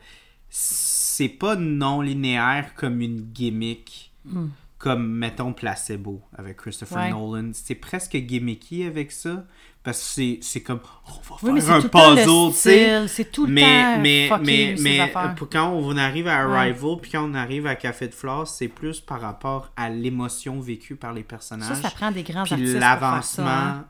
C'est 0.50 1.30
pas 1.30 1.56
non-linéaire 1.56 2.74
comme 2.76 3.02
une 3.02 3.22
gimmick. 3.22 4.12
Hmm. 4.26 4.48
Comme, 4.78 5.08
mettons, 5.12 5.54
Placebo 5.54 6.22
avec 6.38 6.58
Christopher 6.58 6.98
Ouais. 6.98 7.10
Nolan. 7.10 7.50
C'est 7.54 7.76
presque 7.76 8.16
gimmicky 8.16 8.84
avec 8.84 9.12
ça. 9.12 9.46
Parce 9.84 10.16
que 10.16 10.38
c'est- 10.42 10.60
comme, 10.62 10.82
on 11.08 11.36
va 11.54 11.62
faire 11.62 11.76
un 11.76 11.82
puzzle, 11.82 12.52
tu 12.52 12.58
sais. 12.58 13.08
c'est 13.08 13.32
tout 13.32 13.46
le 13.46 13.54
mais, 13.54 13.62
temps 13.62 14.00
mais, 14.02 14.30
mais, 14.44 14.76
mais 14.82 15.14
quand 15.50 15.70
on 15.72 15.96
arrive 15.96 16.28
à 16.28 16.46
Ouais. 16.46 16.58
Arrival, 16.58 16.98
puis 17.02 17.12
quand 17.12 17.24
on 17.30 17.34
arrive 17.34 17.66
à 17.68 17.76
Café 17.76 18.10
de 18.10 18.14
Flore, 18.14 18.46
c'est 18.48 18.68
plus 18.68 19.00
par 19.00 19.22
rapport 19.22 19.72
à 19.78 19.90
l'émotion 19.90 20.60
vécue 20.60 20.98
par 20.98 21.14
les 21.14 21.24
personnages. 21.24 21.70
Ça, 21.70 21.76
ça 21.76 21.90
prend 21.90 22.12
des 22.12 22.24
grands 22.24 22.44
puis 22.44 22.74
l'avancement 22.74 23.48
hein. 23.48 23.86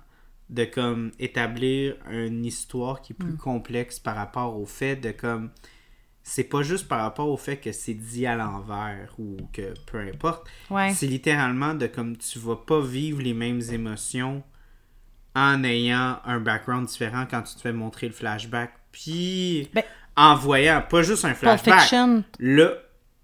de 0.52 0.66
comme 0.66 1.12
établir 1.20 1.96
une 2.12 2.46
histoire 2.46 3.02
qui 3.02 3.14
est 3.14 3.16
plus 3.16 3.34
Mm. 3.34 3.38
complexe 3.38 4.00
par 4.00 4.16
rapport 4.16 4.56
au 4.60 4.68
fait 4.68 4.96
de 4.98 5.10
comme 5.12 5.50
c'est 6.30 6.44
pas 6.44 6.62
juste 6.62 6.90
par 6.90 7.00
rapport 7.00 7.30
au 7.30 7.38
fait 7.38 7.56
que 7.56 7.72
c'est 7.72 7.94
dit 7.94 8.28
à 8.28 8.36
l'envers 8.36 9.14
ou 9.18 9.38
que 9.54 9.74
peu 9.90 10.00
importe 10.00 10.46
Ouais. 10.70 10.92
c'est 10.94 11.08
littéralement 11.08 11.74
de 11.74 11.88
comme 11.88 12.18
tu 12.18 12.38
vas 12.38 12.58
pas 12.58 12.82
vivre 12.82 13.22
les 13.22 13.34
mêmes 13.34 13.62
émotions 13.72 14.44
en 15.36 15.64
ayant 15.64 16.20
un 16.26 16.40
background 16.40 16.88
différent 16.88 17.26
quand 17.30 17.44
tu 17.44 17.56
te 17.56 17.62
fais 17.62 17.72
montrer 17.72 18.08
le 18.08 18.14
flashback 18.14 18.74
puis 18.92 19.70
Ben- 19.74 19.84
en 20.18 20.36
voyant 20.36 20.82
pas 20.88 21.02
juste 21.02 21.24
un 21.24 21.34
flashback 21.34 21.80
Fiction, 21.80 22.24
Là, 22.40 22.72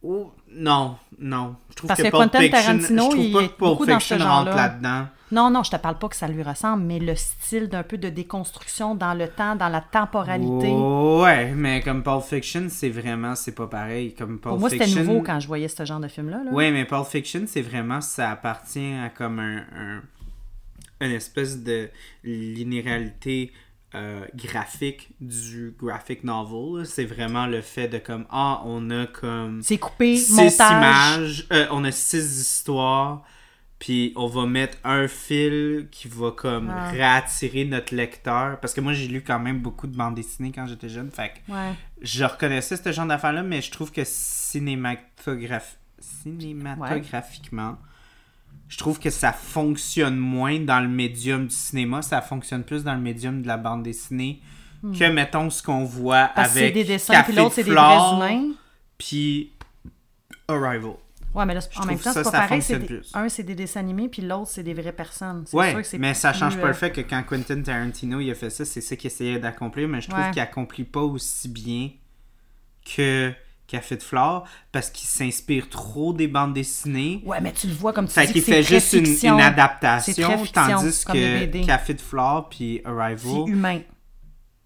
oh, 0.01 0.31
non, 0.51 0.95
non. 1.19 1.55
Je 1.71 1.75
trouve 1.75 1.87
Parce 1.89 1.99
que, 2.01 2.05
que 2.07 2.11
Pulp 2.11 2.23
Quentin 2.31 2.39
Fiction, 2.39 2.61
Tarantino, 2.61 3.03
je 3.03 3.09
trouve 3.09 3.25
il 3.25 3.33
pas 3.33 3.39
que 3.41 3.47
Pulp 3.47 3.59
beaucoup 3.59 3.85
dans 3.85 3.99
Fiction 3.99 4.17
rentre 4.25 4.55
là-dedans. 4.55 5.07
Non, 5.33 5.49
non, 5.49 5.63
je 5.63 5.71
te 5.71 5.77
parle 5.77 5.97
pas 5.97 6.07
que 6.09 6.15
ça 6.15 6.27
lui 6.27 6.43
ressemble, 6.43 6.83
mais 6.83 6.99
le 6.99 7.15
style 7.15 7.67
d'un 7.67 7.81
peu 7.83 7.97
de 7.97 8.09
déconstruction 8.09 8.93
dans 8.95 9.13
le 9.15 9.27
temps, 9.27 9.55
dans 9.55 9.69
la 9.69 9.81
temporalité. 9.81 10.69
Ouais, 10.69 11.51
mais 11.55 11.81
comme 11.81 12.03
Pulp 12.03 12.21
Fiction, 12.23 12.67
c'est 12.69 12.89
vraiment, 12.89 13.35
c'est 13.35 13.55
pas 13.55 13.67
pareil. 13.67 14.13
Comme 14.13 14.39
Pulp 14.39 14.43
Pour 14.43 14.59
moi, 14.59 14.69
c'était 14.69 14.87
nouveau 14.87 15.21
quand 15.21 15.39
je 15.39 15.47
voyais 15.47 15.67
ce 15.67 15.83
genre 15.85 15.99
de 15.99 16.07
film-là. 16.07 16.43
là. 16.45 16.51
Ouais, 16.51 16.71
mais 16.71 16.85
Pulp 16.85 17.05
Fiction, 17.07 17.43
c'est 17.47 17.61
vraiment, 17.63 17.99
ça 18.01 18.29
appartient 18.31 18.93
à 19.03 19.09
comme 19.09 19.39
un, 19.39 19.65
un- 19.75 20.01
une 21.01 21.11
espèce 21.11 21.63
de 21.63 21.89
linéarité 22.23 23.51
euh, 23.95 24.25
graphique 24.35 25.09
du 25.21 25.75
graphic 25.79 26.23
novel. 26.23 26.85
C'est 26.85 27.05
vraiment 27.05 27.45
le 27.45 27.61
fait 27.61 27.87
de 27.87 27.99
comme, 27.99 28.25
ah, 28.31 28.61
on 28.65 28.89
a 28.89 29.05
comme 29.05 29.61
C'est 29.61 29.77
coupé, 29.77 30.15
six 30.17 30.33
montage. 30.33 30.71
images, 30.71 31.47
euh, 31.51 31.65
on 31.71 31.83
a 31.83 31.91
six 31.91 32.39
histoires, 32.41 33.23
puis 33.85 34.13
on 34.15 34.27
va 34.27 34.45
mettre 34.45 34.77
un 34.85 35.09
fil 35.09 35.89
qui 35.91 36.07
va 36.07 36.31
comme 36.31 36.69
Ah. 36.73 36.89
réattirer 36.89 37.65
notre 37.65 37.93
lecteur. 37.93 38.57
Parce 38.61 38.73
que 38.73 38.79
moi, 38.79 38.93
j'ai 38.93 39.09
lu 39.09 39.21
quand 39.21 39.39
même 39.39 39.59
beaucoup 39.59 39.87
de 39.87 39.95
bandes 39.97 40.15
dessinées 40.15 40.53
quand 40.55 40.65
j'étais 40.67 40.87
jeune, 40.87 41.11
fait 41.11 41.33
que 41.45 41.51
Ouais. 41.51 41.73
je 42.01 42.23
reconnaissais 42.23 42.77
ce 42.77 42.91
genre 42.93 43.05
d'affaires-là, 43.07 43.43
mais 43.43 43.61
je 43.61 43.71
trouve 43.71 43.91
que 43.91 44.03
cinématograph... 44.05 45.75
cinématographiquement, 45.99 47.77
je 48.69 48.77
trouve 48.77 48.99
que 48.99 49.09
ça 49.09 49.33
fonctionne 49.33 50.15
moins 50.15 50.59
dans 50.61 50.79
le 50.79 50.87
médium 50.87 51.47
du 51.47 51.53
cinéma, 51.55 52.01
ça 52.01 52.21
fonctionne 52.21 52.63
plus 52.63 52.85
dans 52.85 52.93
le 52.95 53.01
médium 53.01 53.41
de 53.41 53.47
la 53.47 53.57
bande 53.57 53.83
dessinée 53.83 54.41
que, 54.81 55.09
mettons, 55.11 55.49
ce 55.49 55.61
qu'on 55.61 55.83
voit 55.83 56.25
Hmm. 56.27 56.31
Parce 56.35 56.47
que 56.49 56.53
c'est 56.55 56.61
avec 56.63 56.73
des 56.73 56.83
dessins, 56.85 57.23
puis 57.23 57.33
l'autre, 57.35 57.55
c'est 57.55 57.63
des 57.65 57.71
vrais 57.71 58.15
humains. 58.15 58.53
puis 58.97 59.51
Arrival. 60.47 60.93
Ouais, 61.33 61.45
mais 61.45 61.53
là, 61.55 61.61
c'est- 61.61 61.77
en 61.79 61.85
même 61.85 61.97
temps, 61.99 62.11
c'est 62.13 62.23
pas 62.23 62.31
ça 62.31 62.39
pareil. 62.41 62.61
c'est 62.61 62.79
plus. 62.79 63.11
Un, 63.13 63.27
c'est 63.29 63.43
des 63.43 63.55
dessins 63.55 63.79
animés, 63.79 64.07
puis 64.07 64.21
l'autre, 64.21 64.49
c'est 64.51 64.63
des 64.63 64.73
vraies 64.73 64.91
personnes. 64.91 65.43
C'est 65.45 65.51
sûr 65.51 65.59
Ouais, 65.59 65.73
que 65.73 65.83
c'est 65.83 65.97
mais 65.97 66.13
ça 66.13 66.31
plus, 66.31 66.39
change 66.39 66.57
pas 66.57 66.65
euh, 66.65 66.67
le 66.67 66.73
fait 66.73 66.91
que 66.91 67.01
quand 67.01 67.23
Quentin 67.23 67.61
Tarantino 67.61 68.19
il 68.19 68.29
a 68.31 68.35
fait 68.35 68.49
ça, 68.49 68.65
c'est 68.65 68.81
ça 68.81 68.95
qu'il 68.95 69.07
essayait 69.07 69.39
d'accomplir, 69.39 69.87
mais 69.87 69.99
je 70.01 70.09
trouve 70.09 70.23
Ouais. 70.23 70.31
qu'il 70.31 70.41
accomplit 70.41 70.83
pas 70.83 71.01
aussi 71.01 71.49
bien 71.49 71.89
que 72.95 73.31
Café 73.65 73.95
de 73.95 74.03
Flore 74.03 74.45
parce 74.71 74.89
qu'il 74.91 75.07
s'inspire 75.07 75.69
trop 75.69 76.13
des 76.13 76.27
bandes 76.27 76.53
dessinées. 76.53 77.23
Ouais, 77.25 77.39
mais 77.41 77.53
tu 77.53 77.67
le 77.67 77.73
vois 77.73 77.93
comme 77.93 78.07
tu 78.07 78.13
Fait 78.13 78.27
dis 78.27 78.33
qu'il 78.33 78.43
c'est 78.43 78.61
fait 78.61 78.63
juste 78.63 78.93
une, 78.93 79.05
fiction. 79.05 79.33
une 79.35 79.39
C'est 79.39 79.45
adaptation, 79.47 80.37
fiction, 80.43 80.53
tandis 80.53 81.05
que 81.05 81.39
BD. 81.39 81.61
Café 81.61 81.93
de 81.93 82.01
Flore 82.01 82.49
puis 82.49 82.81
C'est 82.83 82.87
Arrival, 82.89 83.49
humain. 83.49 83.79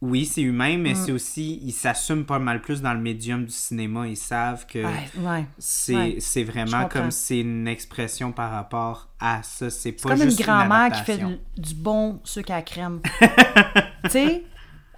Oui, 0.02 0.26
c'est 0.26 0.42
humain, 0.42 0.78
mais 0.78 0.94
Mm. 0.94 0.96
c'est 0.96 1.12
aussi, 1.12 1.60
ils 1.64 1.72
s'assument 1.72 2.26
pas 2.26 2.38
mal 2.40 2.62
plus 2.62 2.82
dans 2.82 2.94
le 2.94 3.00
médium 3.00 3.46
du 3.46 3.52
cinéma. 3.52 4.08
Ils 4.08 4.16
savent 4.18 4.66
que 4.68 4.80
Ouais, 4.86 5.10
ouais. 5.20 5.46
c'est 5.58 5.96
ouais, 5.96 6.44
vraiment 6.44 6.88
comme 6.88 7.10
c'est 7.12 7.40
une 7.40 7.68
expression 7.68 8.32
par 8.32 8.52
rapport 8.52 9.10
à 9.20 9.42
ça. 9.44 9.70
C'est 9.70 9.80
C'est 9.80 9.92
pas 9.94 10.10
comme 10.10 10.22
une 10.22 10.30
juste 10.30 10.42
grand-mère 10.44 10.92
qui 10.92 11.02
fait 11.04 11.18
du, 11.18 11.38
du 11.58 11.74
bon 11.74 12.20
sucre 12.24 12.52
à 12.54 12.62
crème. 12.62 13.02
tu 14.04 14.10
sais, 14.12 14.44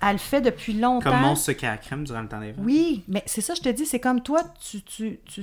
elle 0.01 0.13
le 0.13 0.17
fait 0.17 0.41
depuis 0.41 0.73
longtemps. 0.73 1.11
Comme 1.11 1.21
mon 1.21 1.35
sucre 1.35 1.63
à 1.65 1.71
la 1.71 1.77
crème 1.77 2.03
durant 2.03 2.21
le 2.21 2.27
temps 2.27 2.39
des 2.39 2.47
fêtes. 2.53 2.63
Oui, 2.63 3.03
mais 3.07 3.23
c'est 3.25 3.41
ça, 3.41 3.53
je 3.55 3.61
te 3.61 3.69
dis, 3.69 3.85
c'est 3.85 3.99
comme 3.99 4.21
toi, 4.21 4.41
tu, 4.59 4.81
tu, 4.83 5.19
tu, 5.25 5.41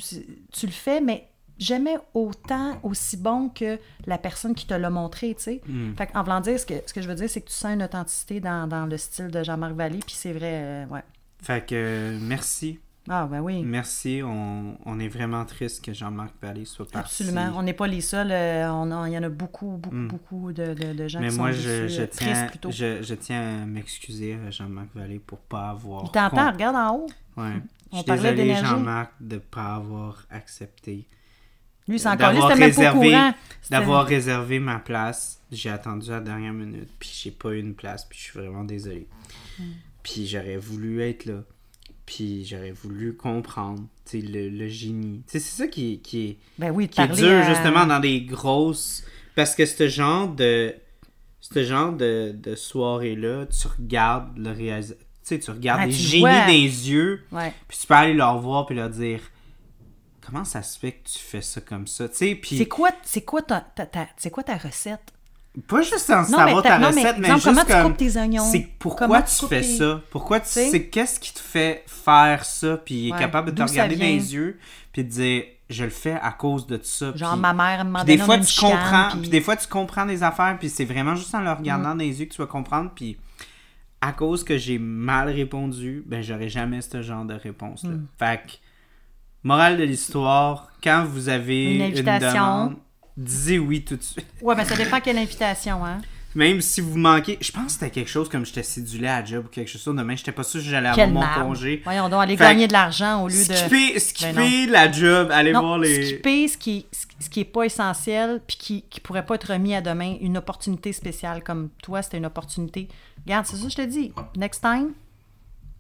tu 0.53 0.67
le 0.67 0.73
fais, 0.73 1.01
mais 1.01 1.29
jamais 1.59 1.97
autant 2.15 2.79
aussi 2.83 3.17
bon 3.17 3.49
que 3.49 3.79
la 4.07 4.19
personne 4.19 4.55
qui 4.55 4.67
te 4.67 4.75
l'a 4.75 4.91
montré, 4.91 5.35
tu 5.35 5.43
sais. 5.43 5.61
Mm. 5.67 5.95
Fait 5.97 6.09
en 6.15 6.23
voulant 6.23 6.41
dire, 6.41 6.59
ce 6.61 6.67
que, 6.67 6.75
ce 6.87 6.93
que 6.93 7.01
je 7.03 7.09
veux 7.09 7.15
dire, 7.15 7.29
c'est 7.31 7.41
que 7.41 7.49
tu 7.49 7.55
sens 7.55 7.73
une 7.75 7.83
authenticité 7.83 8.41
dans, 8.41 8.67
dans 8.67 8.87
le 8.87 8.97
style 8.97 9.29
de 9.29 9.43
Jean-Marc 9.43 9.73
Vallée, 9.75 10.01
puis 10.05 10.15
c'est 10.15 10.33
vrai, 10.33 10.53
euh, 10.63 10.87
ouais. 10.87 11.03
Fait 11.43 11.65
que 11.67 11.75
euh, 11.75 12.19
merci. 12.21 12.79
Ah, 13.09 13.29
ben 13.31 13.41
oui, 13.41 13.63
Merci. 13.63 14.21
On, 14.25 14.77
on 14.85 14.99
est 14.99 15.07
vraiment 15.07 15.45
triste 15.45 15.85
que 15.85 15.93
Jean-Marc 15.93 16.33
Vallée 16.43 16.65
soit 16.65 16.91
parti. 16.91 17.23
absolument. 17.23 17.53
On 17.57 17.63
n'est 17.63 17.73
pas 17.73 17.87
les 17.87 18.01
seuls, 18.01 18.33
euh, 18.33 18.69
on 18.73 19.05
il 19.07 19.13
y 19.13 19.19
en 19.19 19.23
a 19.23 19.29
beaucoup, 19.29 19.77
beaucoup, 19.79 19.95
Mm. 19.95 20.09
beaucoup 20.09 20.53
de, 20.53 20.75
de, 20.75 20.93
de 20.93 21.07
gens 21.07 21.21
Mais 21.21 21.29
qui 21.29 21.37
moi, 21.39 21.53
sont 21.53 21.59
je, 21.61 21.87
je 21.87 22.03
tiens, 22.03 22.33
tristes 22.33 22.47
plutôt. 22.51 22.71
je, 22.73 23.03
je 23.03 23.15
tiens 23.15 23.63
à 23.63 23.67
m'excuser 23.67 24.37
à 24.45 24.51
Jean-Marc 24.51 24.89
Vallée 24.93 25.21
pour 25.21 25.39
pas 25.39 25.69
avoir. 25.71 26.03
Il 26.07 26.11
t'entend, 26.11 26.51
regarde 26.51 26.75
en 26.75 26.97
haut. 26.97 27.07
Ouais. 27.37 27.53
Je 27.55 27.61
On 27.93 27.97
suis 27.99 28.07
parlait 28.07 28.35
désolé. 28.35 28.55
Jean-Marc, 28.57 29.13
de 29.21 29.39
pas 29.39 29.77
avoir 29.77 30.27
accepté. 30.29 31.07
Lui, 31.89 31.99
c'est 31.99 32.09
encore 32.09 32.29
c'était 32.33 32.59
même 32.61 32.75
pas 32.75 32.81
au 32.93 32.99
réservé- 33.01 33.11
courant. 33.11 33.35
C'était- 33.63 33.71
D'avoir 33.77 34.07
réservé 34.07 34.59
ma 34.61 34.79
place. 34.79 35.41
J'ai 35.53 35.71
attendu 35.71 36.11
à 36.11 36.15
la 36.15 36.21
dernière 36.21 36.53
minute, 36.53 36.89
puis 36.99 37.11
j'ai 37.13 37.31
pas 37.31 37.51
eu 37.51 37.59
une 37.61 37.75
place, 37.75 38.05
puis 38.09 38.19
je 38.19 38.25
suis 38.25 38.39
vraiment 38.39 38.65
désolé. 38.65 39.07
Mm. 39.59 39.63
Puis 40.03 40.27
j'aurais 40.27 40.57
voulu 40.57 41.03
être 41.03 41.25
là. 41.27 41.43
Puis 42.05 42.45
j'aurais 42.45 42.71
voulu 42.73 43.17
comprendre, 43.17 43.83
tu 44.09 44.21
sais, 44.21 44.27
le, 44.27 44.49
le 44.49 44.69
génie. 44.69 45.23
Tu 45.27 45.33
sais, 45.33 45.39
c'est 45.41 45.63
ça 45.63 45.67
qui, 45.69 45.95
est- 45.95 45.97
qui 45.99 46.27
est 46.29 46.39
Ben 46.59 46.71
oui, 46.71 46.89
qui 46.89 47.01
est 47.01 47.09
dur 47.09 47.29
à- 47.29 47.49
justement 47.49 47.87
dans 47.87 47.99
des 47.99 48.21
grosses 48.21 49.05
parce 49.35 49.55
que 49.57 49.67
ce 49.67 49.89
genre 49.89 50.29
de 50.29 50.75
ce 51.41 51.63
genre 51.65 51.93
de, 51.93 52.33
de 52.33 52.55
soirée 52.57 53.15
là 53.15 53.47
tu 53.47 53.69
regardes 53.69 54.37
le 54.37 54.51
réalisateur 54.51 54.99
tu 54.99 55.07
sais 55.23 55.39
tu 55.39 55.51
regardes 55.53 55.81
Ah, 55.83 55.87
les 55.87 55.93
tu 55.93 55.99
génies 55.99 56.21
vois. 56.21 56.47
des 56.47 56.91
yeux 56.91 57.25
Ouais. 57.31 57.53
puis 57.69 57.79
tu 57.81 57.87
peux 57.87 57.95
aller 57.95 58.15
leur 58.15 58.39
voir 58.41 58.67
puis 58.67 58.75
leur 58.75 58.89
dire 58.91 59.21
comment 60.27 60.45
ça 60.45 60.63
se 60.63 60.79
fait 60.79 60.93
que 60.93 61.09
tu 61.09 61.19
fais 61.19 61.41
ça 61.43 61.61
comme 61.61 61.87
ça? 61.87 62.09
Tu 62.09 62.17
sais 62.17 62.35
puis 62.35 62.59
C'est 62.59 62.67
quoi, 62.67 62.91
c'est 63.03 63.23
quoi 63.23 63.43
ta, 63.43 63.61
ta- 63.61 63.87
ta- 63.87 64.09
c'est 64.17 64.31
quoi 64.31 64.43
ta 64.43 64.57
recette? 64.57 65.13
pas 65.69 65.81
juste 65.81 66.11
en 66.11 66.23
savoir 66.23 66.63
ta 66.63 66.79
non, 66.79 66.89
recette 66.89 67.17
mais, 67.19 67.29
exemple, 67.29 67.35
juste 67.37 67.45
comment 67.47 67.65
tu 67.65 67.73
comme 67.73 67.83
coupes 67.85 67.97
tes 67.97 68.17
oignons? 68.19 68.45
c'est 68.45 68.69
pourquoi 68.79 69.07
Comment 69.07 69.23
tu, 69.23 69.35
tu 69.39 69.47
fais 69.47 69.63
tes- 69.63 69.77
ça? 69.79 70.03
Pourquoi 70.11 70.41
tu 70.41 70.49
sais? 70.51 70.71
sais 70.71 70.87
qu'est-ce 70.89 71.19
qui 71.19 71.33
te 71.33 71.39
fait 71.39 71.83
faire 71.87 72.45
ça 72.45 72.77
puis 72.77 73.09
est 73.09 73.19
capable 73.19 73.53
de 73.53 73.57
te 73.65 73.69
regarder 73.71 73.97
dans 73.97 74.03
les 74.05 74.35
yeux 74.35 74.59
puis 74.93 75.03
de 75.05 75.09
dire 75.09 75.45
je 75.71 75.85
le 75.85 75.91
fais 75.91 76.13
à 76.23 76.31
cause 76.33 76.67
de 76.67 76.79
ça 76.83 77.13
Genre, 77.17 77.33
puis- 77.33 77.41
ma 77.41 77.55
mère 77.55 77.85
m'a 77.87 78.01
donné 78.05 78.17
des 78.19 78.23
fois, 78.23 78.37
une 78.37 78.45
tu 78.45 78.53
chicane, 78.53 78.71
comprends. 78.73 79.09
puis- 79.13 79.21
Puis 79.21 79.29
des 79.31 79.41
fois, 79.41 79.57
tu 79.57 79.67
comprends 79.67 80.07
des 80.07 80.23
affaires. 80.23 80.57
Puis 80.61 80.69
c'est 80.69 80.85
vraiment 80.85 81.17
juste 81.17 81.35
en 81.35 81.41
le 81.41 81.51
regardant 81.51 81.89
Mm. 81.95 81.99
dans 81.99 82.05
les 82.05 82.21
yeux 82.21 82.27
que 82.27 82.33
tu 82.35 82.39
vas 82.41 82.47
comprendre. 82.47 82.93
Puis 82.95 83.17
à 84.03 84.13
cause 84.13 84.45
que 84.45 84.59
j'ai 84.59 84.79
mal 84.79 85.29
répondu, 85.31 86.05
ben 86.07 86.23
j'aurai 86.23 86.49
jamais 86.51 86.83
ce 86.83 87.01
genre 87.03 87.25
de 87.25 87.35
réponse-là. 87.35 87.91
Mm. 87.91 88.07
Fait 88.19 88.43
que, 88.47 88.53
morale 89.47 89.77
de 89.77 89.85
l'histoire, 89.85 90.73
quand 90.83 91.05
vous 91.05 91.29
avez 91.29 91.75
Une 91.77 91.81
une, 91.81 91.83
invitation. 91.83 92.31
demande, 92.31 92.77
disez 93.17 93.59
oui 93.61 93.85
tout 93.85 93.97
de 93.97 94.03
suite. 94.03 94.27
Ouais, 94.43 94.57
ben 94.57 94.65
ça 94.65 94.77
dépend 94.77 95.01
quelle 95.01 95.19
invitation, 95.19 95.85
hein. 95.85 95.99
Même 96.35 96.61
si 96.61 96.83
vous 96.83 96.99
manquez, 96.99 97.39
je 97.41 97.51
pense 97.51 97.65
que 97.67 97.73
c'était 97.73 97.91
quelque 97.91 98.11
chose 98.11 98.29
comme 98.29 98.45
j'étais 98.45 98.63
cédulé 98.63 99.07
à 99.07 99.21
la 99.21 99.25
job 99.25 99.47
ou 99.47 99.49
quelque 99.49 99.71
chose. 99.71 99.83
Demain, 99.85 100.17
j'étais 100.17 100.33
pas 100.33 100.43
sûr 100.43 100.61
que 100.61 100.67
j'allais 100.67 100.89
avoir 100.89 101.09
mon 101.09 101.21
marde. 101.21 101.43
congé. 101.43 101.81
Voyons 101.85 102.11
donc, 102.11 102.23
aller 102.23 102.37
Fait 102.37 102.45
gagner 102.45 102.67
de 102.67 102.75
l'argent 102.75 103.23
au 103.23 103.29
lieu 103.29 103.39
de... 103.43 103.55
Skipper, 103.55 103.99
skipper 103.99 104.33
Ben 104.35 104.71
la 104.71 104.93
job, 104.93 105.31
aller 105.31 105.53
non, 105.53 105.61
voir 105.61 105.79
les. 105.79 106.05
skipper 106.05 106.49
ce 106.49 106.59
qui, 106.59 106.85
ce 107.21 107.31
qui 107.31 107.41
est 107.41 107.45
pas 107.45 107.63
essentiel, 107.63 108.43
puis 108.47 108.57
qui, 108.59 108.83
qui 108.91 109.01
pourrait 109.01 109.25
pas 109.25 109.37
être 109.37 109.53
remis 109.53 109.75
à 109.75 109.81
demain, 109.81 110.17
une 110.21 110.37
opportunité 110.37 110.93
spéciale 110.93 111.43
comme 111.43 111.71
toi, 111.83 112.03
c'était 112.03 112.19
une 112.19 112.27
opportunité. 112.27 112.89
Regarde, 113.25 113.47
c'est 113.47 113.57
ça 113.57 113.65
que 113.65 113.71
je 113.71 113.77
te 113.77 113.87
dis. 113.87 114.13
Next 114.37 114.61
time, 114.61 114.91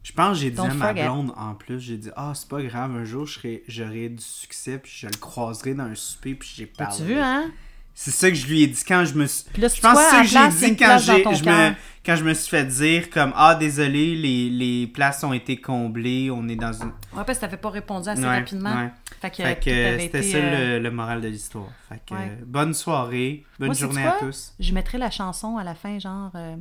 Je 0.07 0.12
pense 0.12 0.36
que 0.39 0.44
j'ai 0.44 0.51
dit 0.51 0.57
Don't 0.57 0.70
à 0.70 0.75
ma 0.75 0.93
blonde 0.93 1.33
en 1.36 1.55
plus, 1.55 1.81
j'ai 1.81 1.97
dit 1.97 2.10
Ah, 2.15 2.31
c'est 2.33 2.49
pas 2.49 2.62
grave, 2.62 2.94
un 2.97 3.05
jour 3.05 3.26
j'aurai 3.26 4.09
du 4.09 4.23
succès, 4.23 4.78
puis 4.78 4.93
je 4.97 5.09
le 5.09 5.17
croiserai 5.17 5.75
dans 5.75 5.83
un 5.83 5.97
souper, 5.97 6.36
puis 6.36 6.49
j'ai 6.55 6.67
parlé. 6.67 6.97
tu 6.97 7.02
vu, 7.02 7.18
hein? 7.18 7.51
C'est 7.93 8.12
ça 8.12 8.28
que 8.28 8.36
je 8.36 8.47
lui 8.47 8.62
ai 8.62 8.67
dit 8.68 8.83
quand 8.86 9.05
je 9.05 9.15
me 9.15 9.26
suis. 9.26 9.47
Là, 9.60 9.67
je 9.67 9.81
pense 9.81 9.94
que 9.99 10.05
c'est 10.05 10.26
ça 10.28 10.47
que 10.49 10.52
j'ai 10.59 10.68
dit 10.70 10.76
quand, 10.76 10.99
je 10.99 11.44
me, 11.44 11.75
quand 12.05 12.15
je 12.15 12.23
me 12.25 12.35
suis 12.35 12.51
fait 12.51 12.65
dire 12.67 13.10
comme 13.10 13.33
Ah, 13.35 13.57
désolé, 13.57 14.15
les, 14.15 14.49
les 14.49 14.86
places 14.86 15.25
ont 15.25 15.33
été 15.33 15.60
comblées, 15.60 16.31
on 16.31 16.47
est 16.47 16.57
dans 16.57 16.73
une. 16.75 16.89
Ouais, 17.12 17.25
parce 17.26 17.39
que 17.39 17.41
t'avais 17.41 17.57
pas 17.57 17.70
répondu 17.70 18.09
assez 18.09 18.23
Ouais, 18.23 18.28
rapidement. 18.39 18.76
ouais. 18.76 18.91
Fait 19.20 19.31
que, 19.31 19.36
Fait 19.43 19.55
tout 19.57 19.65
que 19.65 19.70
avait 19.94 19.99
c'était 20.02 20.23
ça 20.23 20.36
euh, 20.36 20.76
le, 20.76 20.83
le 20.85 20.91
moral 20.93 21.20
de 21.20 21.28
l'histoire. 21.28 21.68
Fait 21.89 22.01
que 22.07 22.15
Ouais. 22.15 22.20
euh, 22.20 22.44
bonne 22.47 22.75
soirée, 22.75 23.44
bonne 23.59 23.68
Moi, 23.68 23.75
journée 23.75 24.07
à 24.07 24.17
tous. 24.20 24.52
Je 24.60 24.73
mettrais 24.73 24.99
la 24.99 25.10
chanson 25.10 25.57
à 25.57 25.65
la 25.65 25.75
fin, 25.75 25.99
genre 25.99 26.31
euh, 26.36 26.55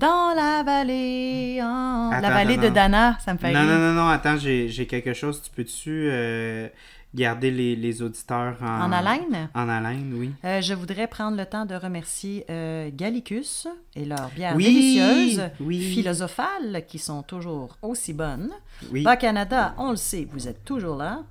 Dans 0.00 0.32
la 0.34 0.62
vallée, 0.62 1.60
en- 1.62 2.10
la 2.10 2.16
Attends, 2.16 2.28
vallée 2.30 2.54
attends, 2.54 2.62
de 2.62 2.68
non. 2.68 2.74
Dana, 2.74 3.18
ça 3.24 3.34
me 3.34 3.38
fait 3.38 3.52
Non, 3.52 3.60
rire. 3.60 3.68
non, 3.68 3.78
non, 3.78 3.92
non, 3.92 4.08
attends, 4.08 4.36
j'ai 4.38 4.86
quelque 4.86 5.12
chose. 5.12 5.42
Tu 5.42 5.50
peux-tu. 5.50 6.08
euh, 6.10 6.68
garder 7.12 7.50
les, 7.50 7.74
les 7.74 8.02
auditeurs 8.02 8.56
en, 8.62 8.82
En 8.82 8.92
haleine? 8.92 9.48
En 9.54 9.68
haleine, 9.68 10.14
oui. 10.16 10.30
Euh, 10.44 10.60
je 10.60 10.74
voudrais 10.74 11.08
prendre 11.08 11.36
le 11.36 11.44
temps 11.44 11.66
de 11.66 11.74
remercier 11.74 12.44
euh, 12.48 12.88
Gallicus 12.94 13.66
et 13.96 14.04
leurs 14.04 14.28
bières 14.28 14.54
Oui, 14.54 14.62
délicieuses, 14.62 15.50
oui. 15.58 15.80
philosophales, 15.80 16.84
qui 16.86 17.00
sont 17.00 17.24
toujours 17.24 17.76
aussi 17.82 18.12
bonnes. 18.12 18.52
Oui, 18.92 19.02
Bas 19.02 19.16
Canada, 19.16 19.74
on 19.78 19.90
le 19.90 19.96
sait, 19.96 20.28
vous 20.32 20.46
êtes 20.46 20.64
toujours 20.64 20.96
là. 20.96 21.22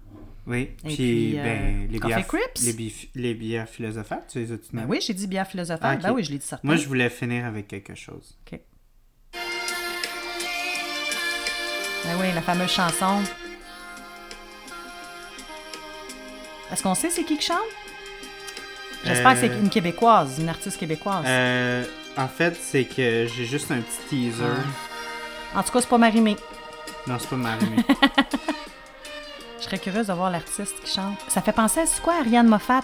Oui. 0.50 0.62
Et 0.84 0.88
Puis, 0.88 0.96
puis, 0.96 1.40
euh, 1.40 1.44
ben, 1.44 1.88
les 1.92 2.00
bières, 2.00 2.26
les, 2.64 2.74
bif- 2.74 3.08
les 3.16 3.34
bières 3.34 3.70
philosophales, 3.70 4.24
tu 4.32 4.40
les 4.40 4.52
as-tu 4.52 4.68
Ben 4.74 4.86
oui, 4.90 5.00
j'ai 5.02 5.14
dit 5.14 5.28
bière 5.28 5.48
philosophale. 5.48 6.00
Ah. 6.04 6.08
Ben 6.08 6.14
oui, 6.14 6.24
je 6.24 6.32
l'ai 6.32 6.38
dit 6.40 6.46
certain. 6.46 6.68
Moi, 6.68 6.76
je 6.76 6.88
voulais 6.88 7.10
finir 7.10 7.46
avec 7.46 7.68
quelque 7.68 7.96
chose. 7.96 8.38
OK. 8.52 8.60
Ben 12.06 12.16
oui, 12.20 12.28
la 12.34 12.42
fameuse 12.42 12.72
chanson. 12.72 13.22
Est-ce 16.72 16.84
qu'on 16.84 16.96
sait 16.96 17.10
c'est 17.10 17.24
qui 17.24 17.38
qui 17.38 17.46
chante? 17.46 17.58
J'espère 19.06 19.34
que 19.34 19.40
c'est 19.40 19.50
Euh, 19.50 19.60
une 19.62 19.70
Québécoise, 19.70 20.40
une 20.40 20.50
artiste 20.50 20.78
québécoise. 20.78 21.24
Euh, 21.26 21.84
en 22.18 22.28
fait, 22.28 22.56
c'est 22.62 22.84
que 22.86 23.28
j'ai 23.34 23.46
juste 23.46 23.72
un 23.72 23.80
petit 23.82 24.32
teaser. 24.32 24.44
En 25.56 25.64
tout 25.64 25.72
cas, 25.72 25.82
c'est 25.82 25.90
pas 25.90 25.98
Marimé. 25.98 26.36
Non, 27.08 27.18
c'est 27.18 27.30
pas 27.30 27.38
Marimé. 27.38 27.78
Je 29.60 29.66
serais 29.66 29.80
curieuse 29.80 30.08
de 30.08 30.14
voir 30.14 30.32
l'artiste 30.32 30.76
qui 30.84 30.92
chante. 30.94 31.18
Ça 31.28 31.42
fait 31.42 31.52
penser 31.52 31.82
à 31.82 31.86
c'est 31.86 32.02
quoi 32.02 32.16
Ariane 32.20 32.48
Moffat? 32.48 32.82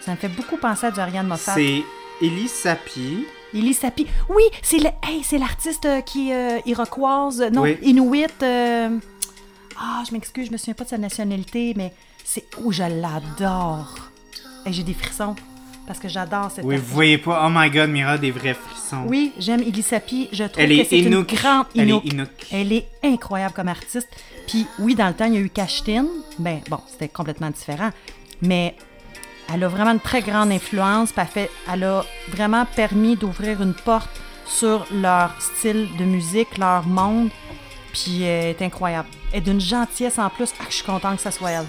Ça 0.00 0.12
me 0.12 0.16
fait 0.16 0.28
beaucoup 0.28 0.56
penser 0.56 0.86
à 0.86 0.90
du 0.90 0.98
Ariane 1.00 1.26
Moffat. 1.26 1.54
c'est 1.54 1.82
Ellie 2.22 2.48
Sapi. 2.48 3.24
Ellie 3.54 3.74
Sapi. 3.74 4.06
Oui, 4.28 4.42
c'est 4.62 4.78
le, 4.78 4.88
hey, 5.08 5.22
c'est 5.22 5.38
l'artiste 5.38 5.84
euh, 5.86 6.00
qui 6.00 6.30
est 6.30 6.58
euh, 6.58 6.60
iroquoise, 6.66 7.40
non, 7.52 7.62
Oui. 7.62 7.78
Inuit. 7.82 8.30
euh, 8.42 8.98
Ah, 9.78 10.02
je 10.08 10.12
m'excuse, 10.12 10.46
je 10.46 10.52
me 10.52 10.56
souviens 10.56 10.74
pas 10.74 10.84
de 10.84 10.90
sa 10.90 10.98
nationalité, 10.98 11.74
mais 11.76 11.92
c'est 12.24 12.44
où 12.62 12.72
je 12.72 12.82
l'adore. 12.82 13.94
Hey, 14.66 14.72
J'ai 14.72 14.82
des 14.82 14.94
frissons 14.94 15.34
parce 15.90 15.98
que 15.98 16.08
j'adore 16.08 16.52
cette 16.52 16.64
Oui, 16.64 16.74
artiste. 16.74 16.88
vous 16.88 16.94
voyez 16.94 17.18
pas. 17.18 17.42
Oh 17.44 17.50
my 17.52 17.68
god, 17.68 17.90
Mira, 17.90 18.16
des 18.16 18.30
vrais 18.30 18.54
frissons. 18.54 19.02
Oui, 19.08 19.32
j'aime 19.40 19.58
Ellie 19.60 19.82
Sapi. 19.82 20.28
Je 20.30 20.44
trouve 20.44 20.62
Elle 20.62 20.68
que 20.70 20.74
est 20.82 20.84
c'est 20.84 21.00
une 21.00 21.06
Inuk. 21.06 21.34
grande 21.34 21.66
Elle 21.74 21.80
est 21.80 21.84
Inuk. 21.88 22.04
Inuk. 22.12 22.28
Elle 22.52 22.72
est 22.72 22.86
incroyable 23.02 23.52
comme 23.54 23.66
artiste. 23.66 24.06
Puis 24.46 24.68
oui, 24.78 24.94
dans 24.94 25.08
le 25.08 25.14
temps, 25.14 25.24
il 25.24 25.34
y 25.34 25.36
a 25.36 25.40
eu 25.40 25.50
Cashtin. 25.50 26.06
Ben 26.38 26.60
bon, 26.70 26.78
c'était 26.86 27.08
complètement 27.08 27.50
différent. 27.50 27.90
Mais 28.40 28.76
elle 29.52 29.64
a 29.64 29.68
vraiment 29.68 29.90
une 29.90 29.98
très 29.98 30.22
grande 30.22 30.52
influence. 30.52 31.10
Puis 31.10 31.22
elle, 31.22 31.26
fait- 31.26 31.50
elle 31.72 31.82
a 31.82 32.04
vraiment 32.28 32.64
permis 32.76 33.16
d'ouvrir 33.16 33.60
une 33.60 33.74
porte 33.74 34.10
sur 34.46 34.86
leur 34.92 35.34
style 35.42 35.88
de 35.98 36.04
musique, 36.04 36.56
leur 36.56 36.86
monde. 36.86 37.30
Puis 37.92 38.22
elle 38.22 38.50
est 38.50 38.62
incroyable. 38.62 39.08
Elle 39.32 39.38
est 39.38 39.42
d'une 39.42 39.60
gentillesse 39.60 40.20
en 40.20 40.30
plus. 40.30 40.50
Ah, 40.60 40.66
je 40.68 40.74
suis 40.76 40.84
contente 40.84 41.16
que 41.16 41.22
ça 41.22 41.32
soit 41.32 41.50
elle. 41.50 41.66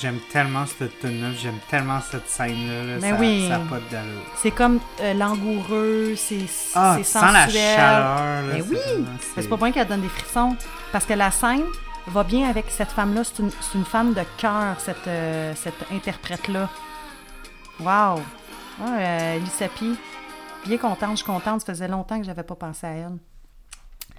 J'aime 0.00 0.18
tellement 0.32 0.66
cette 0.66 0.98
tune 1.00 1.22
là 1.22 1.28
j'aime 1.32 1.58
tellement 1.70 2.00
cette 2.00 2.28
scène-là. 2.28 2.84
là. 2.84 2.98
Ben 3.00 3.14
ça, 3.14 3.20
oui. 3.20 3.46
ça 3.48 3.56
a 3.56 3.58
pas 3.60 3.78
d'allure. 3.90 4.22
C'est 4.36 4.50
comme 4.50 4.80
euh, 5.00 5.14
langoureux, 5.14 6.14
c'est 6.16 6.46
Ah, 6.74 6.98
sensuel. 7.04 7.32
la 7.32 7.48
chaleur. 7.48 8.42
là, 8.42 8.42
Ben 8.52 8.64
oui. 8.70 8.78
Mais 8.98 9.06
C'est 9.42 9.48
pas 9.48 9.56
pour 9.56 9.64
rien 9.64 9.72
qu'elle 9.72 9.86
donne 9.86 10.00
des 10.02 10.08
frissons. 10.08 10.56
Parce 10.92 11.04
que 11.04 11.14
la 11.14 11.30
scène 11.30 11.62
va 12.08 12.24
bien 12.24 12.48
avec 12.50 12.66
cette 12.70 12.90
femme-là. 12.90 13.22
C'est 13.24 13.42
une, 13.74 13.84
femme 13.84 14.14
de 14.14 14.22
cœur, 14.36 14.78
cette, 14.80 15.06
euh, 15.06 15.52
cette 15.54 15.86
interprète-là. 15.92 16.68
Wow! 17.80 18.16
Ouais, 18.80 18.88
euh, 18.98 19.38
Lissapi. 19.38 19.96
Bien 20.66 20.78
contente, 20.78 21.10
je 21.12 21.16
suis 21.16 21.24
contente. 21.26 21.60
Ça 21.60 21.66
faisait 21.72 21.88
longtemps 21.88 22.18
que 22.18 22.26
j'avais 22.26 22.42
pas 22.42 22.54
pensé 22.56 22.86
à 22.86 22.90
elle. 22.90 23.18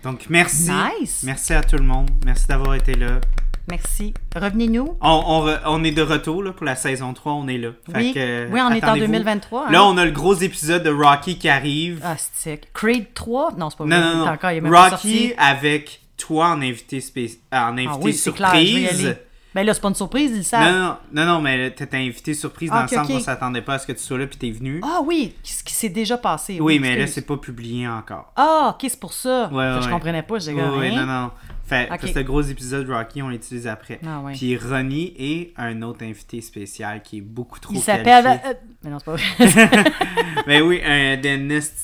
Donc, 0.04 0.26
merci. 0.30 0.72
Nice! 0.72 1.24
Merci 1.24 1.54
à 1.54 1.62
tout 1.64 1.78
le 1.78 1.84
monde. 1.84 2.10
Merci 2.24 2.48
d'avoir 2.48 2.76
été 2.76 2.94
là. 2.94 3.20
Merci. 3.70 4.14
Revenez-nous. 4.36 4.98
On, 5.02 5.24
on, 5.26 5.48
re- 5.48 5.60
on 5.66 5.84
est 5.84 5.92
de 5.92 6.02
retour 6.02 6.44
là, 6.44 6.52
pour 6.52 6.66
la 6.66 6.76
saison 6.76 7.14
3. 7.14 7.34
On 7.34 7.48
est 7.48 7.58
là. 7.58 7.70
Fait 7.92 7.98
Oui, 7.98 8.14
que, 8.14 8.48
oui 8.52 8.60
on 8.62 8.70
est 8.70 8.76
en 8.84 8.88
attendez-vous. 8.88 9.08
2023. 9.08 9.68
hein? 9.68 9.72
Là, 9.72 9.84
on 9.86 9.98
a 9.98 10.06
le 10.06 10.12
gros 10.12 10.36
épisode 10.36 10.84
de 10.84 10.90
Rocky 10.92 11.38
qui 11.40 11.50
arrive. 11.50 12.00
Ah, 12.04 12.16
c'est 12.18 12.62
Creed 12.74 13.14
3? 13.14 13.54
Non, 13.58 13.70
c'est 13.70 13.78
pas 13.78 13.86
non, 13.86 13.90
vrai. 13.98 14.00
non, 14.06 14.12
est 14.12 14.26
non. 14.26 14.32
Encore, 14.32 14.52
il 14.52 14.58
est 14.58 14.62
même 14.62 14.74
Rocky 14.76 15.34
avec 15.38 16.02
toi 16.18 16.50
en 16.50 16.62
invité, 16.62 17.00
spé- 17.02 17.40
en 17.52 17.74
invité 17.74 17.88
Ah 17.92 17.98
oui, 18.02 18.12
clair, 18.12 18.22
surprise. 18.52 19.00
aller. 19.06 19.14
Ben 19.54 19.66
là, 19.66 19.74
c'est 19.74 19.80
pas 19.82 19.88
une 19.88 19.96
surprise, 19.96 20.32
ils 20.32 20.34
le 20.34 20.38
non, 20.40 20.44
savent. 20.44 20.98
non, 21.14 21.26
non, 21.26 21.26
non, 21.36 21.42
mais 21.42 21.72
t'étais 21.72 21.96
invité 21.96 22.34
surprise 22.34 22.70
Ah, 22.74 22.76
dans 22.76 22.82
le 22.84 22.88
sens 22.90 23.08
ok. 23.08 23.14
qu'on 23.16 23.20
s'attendait 23.22 23.62
pas 23.62 23.76
à 23.76 23.80
ce 23.80 23.88
que 23.88 23.94
tu 23.94 24.00
sois 24.04 24.18
là 24.18 24.28
puis 24.28 24.36
t'es 24.38 24.52
venu. 24.52 24.82
Ah 24.84 25.00
oui, 25.06 25.34
ce 25.44 25.64
qui 25.64 25.74
s'est 25.74 25.88
déjà 25.88 26.18
passé. 26.18 26.58
oui, 26.60 26.78
mais 26.78 26.98
là, 26.98 27.08
c'est 27.08 27.26
pas 27.26 27.38
publié 27.38 27.88
encore. 27.88 28.34
Ah, 28.36 28.76
ok, 28.76 28.86
c'est 28.90 29.00
pour 29.00 29.14
ça. 29.14 29.48
Ouais, 29.54 29.76
que 29.78 29.80
Je 29.82 29.86
ouais. 29.86 29.92
comprenais 29.94 30.24
pas, 30.24 30.40
j'ai 30.40 30.52
oui, 30.54 30.62
rien. 30.62 31.06
non, 31.06 31.22
non. 31.22 31.32
Fait, 31.66 31.90
Ok. 31.92 32.02
fait 32.02 32.08
ce 32.14 32.20
gros 32.20 32.42
épisode 32.44 32.88
Rocky, 32.90 33.24
on 33.24 33.30
l'utilise 33.30 33.66
après. 33.66 34.00
Ah, 34.06 34.20
ouais. 34.22 34.34
Puis 34.34 34.56
Ronnie 34.56 35.14
et 35.18 35.52
un 35.58 35.82
autre 35.82 36.04
invité 36.06 36.40
spécial 36.42 37.02
qui 37.02 37.18
est 37.18 37.22
beaucoup 37.22 37.60
trop 37.60 37.74
Il 37.74 37.80
s'appelle. 37.80 38.24
qualifié. 38.24 38.50
euh, 38.52 38.54
Mais 38.84 38.90
non, 38.92 39.00
c'est 39.00 39.06
pas 39.06 39.16
vrai. 39.16 39.92
Mais 40.48 40.62
oui, 40.62 40.80
un 40.86 41.18
des 41.18 41.38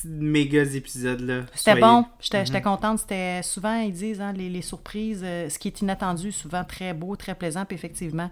méga 0.04 0.62
épisodes 0.62 1.20
là. 1.20 1.40
C'était 1.54 1.72
Soyez- 1.72 1.80
bon. 1.80 2.04
J'étais 2.20 2.44
Mhm. 2.60 2.62
contente. 2.62 2.98
C'était 3.00 3.42
souvent, 3.42 3.74
ils 3.80 3.92
disent, 3.92 4.20
hein, 4.20 4.32
les, 4.32 4.48
les 4.48 4.62
surprises, 4.62 5.22
euh, 5.24 5.48
ce 5.48 5.58
qui 5.58 5.66
est 5.68 5.80
inattendu, 5.80 6.30
souvent 6.30 6.62
très 6.64 6.94
beau, 6.94 7.16
très 7.16 7.34
plaisant, 7.34 7.64
puis 7.64 7.74
effectivement. 7.74 8.30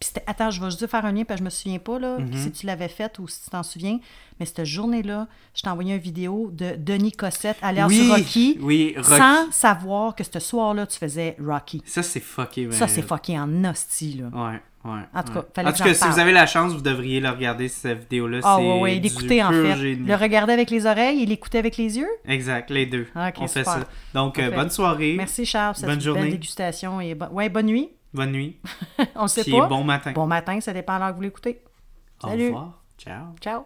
Puis 0.00 0.08
c'était- 0.08 0.24
attends, 0.26 0.50
je 0.50 0.60
vais 0.60 0.70
juste 0.70 0.86
faire 0.86 1.04
un 1.04 1.12
lien, 1.12 1.24
parce 1.24 1.38
que 1.38 1.42
je 1.42 1.44
me 1.44 1.50
souviens 1.50 1.78
pas 1.78 1.98
là, 1.98 2.18
Mhm. 2.18 2.32
si 2.32 2.50
tu 2.52 2.66
l'avais 2.66 2.88
fait 2.88 3.18
ou 3.18 3.28
si 3.28 3.44
tu 3.44 3.50
t'en 3.50 3.62
souviens. 3.62 3.98
Mais 4.40 4.46
cette 4.46 4.64
journée-là, 4.64 5.28
je 5.54 5.62
t'ai 5.62 5.68
envoyé 5.68 5.94
une 5.94 6.00
vidéo 6.00 6.50
de 6.52 6.74
Denis 6.76 7.12
Cossette, 7.12 7.56
alias 7.62 7.86
Oui, 7.86 8.10
Rocky, 8.10 8.58
oui, 8.60 8.94
Rocky. 8.96 9.08
sans 9.16 9.50
savoir 9.52 10.14
que 10.16 10.24
ce 10.24 10.40
soir-là, 10.40 10.86
tu 10.86 10.98
faisais 10.98 11.36
Rocky. 11.44 11.82
Ça, 11.86 12.02
c'est 12.02 12.20
fucké. 12.20 12.68
Ça, 12.72 12.86
ben, 12.86 12.92
c'est 12.92 13.02
fucké 13.02 13.38
en 13.38 13.64
hostie, 13.64 14.14
là. 14.22 14.26
Ouais, 14.32 14.60
ouais. 14.92 15.00
En 15.14 15.22
tout 15.22 15.32
cas, 15.32 15.38
ouais. 15.40 15.44
fallait 15.54 15.68
En 15.68 15.72
tout 15.72 15.84
cas, 15.84 15.94
si 15.94 16.08
vous 16.08 16.18
avez 16.18 16.32
la 16.32 16.46
chance, 16.46 16.72
vous 16.72 16.80
devriez 16.80 17.20
le 17.20 17.28
regarder, 17.30 17.68
cette 17.68 18.00
vidéo-là. 18.00 18.40
Ah 18.42 18.56
c'est 18.58 18.66
ouais, 18.66 18.80
ouais, 18.80 18.94
l'écouter 18.98 19.44
en 19.44 19.50
fait. 19.52 19.76
génie. 19.76 20.06
Le 20.06 20.14
regarder 20.16 20.52
avec 20.54 20.70
les 20.70 20.86
oreilles 20.86 21.22
et 21.22 21.26
l'écouter 21.26 21.58
avec 21.58 21.76
les 21.76 21.98
yeux? 21.98 22.08
Exact, 22.26 22.70
les 22.70 22.86
deux. 22.86 23.06
On 23.38 23.46
fait 23.46 23.64
ça. 23.64 23.86
Donc, 24.14 24.38
euh, 24.38 24.50
bonne 24.50 24.70
soirée. 24.70 25.14
Merci 25.16 25.46
Charles, 25.46 25.76
Bonne 25.80 25.90
belle 25.90 26.00
journée. 26.00 26.30
dégustation 26.30 27.00
et 27.00 27.14
ouais, 27.32 27.48
bonne 27.48 27.66
nuit. 27.66 27.90
Bonne 28.14 28.30
nuit. 28.32 28.60
On 29.16 29.26
sait 29.26 29.42
Puis 29.42 29.52
pas. 29.52 29.66
bon 29.66 29.82
matin. 29.84 30.12
Bon 30.12 30.26
matin, 30.26 30.60
ça 30.60 30.72
dépend 30.72 30.94
à 30.94 30.98
l'heure 31.00 31.10
que 31.10 31.16
vous 31.16 31.22
l'écoutez. 31.22 31.62
Au 32.22 32.28
Salut. 32.28 32.46
revoir. 32.46 32.80
Ciao. 32.96 33.34
Ciao. 33.40 33.64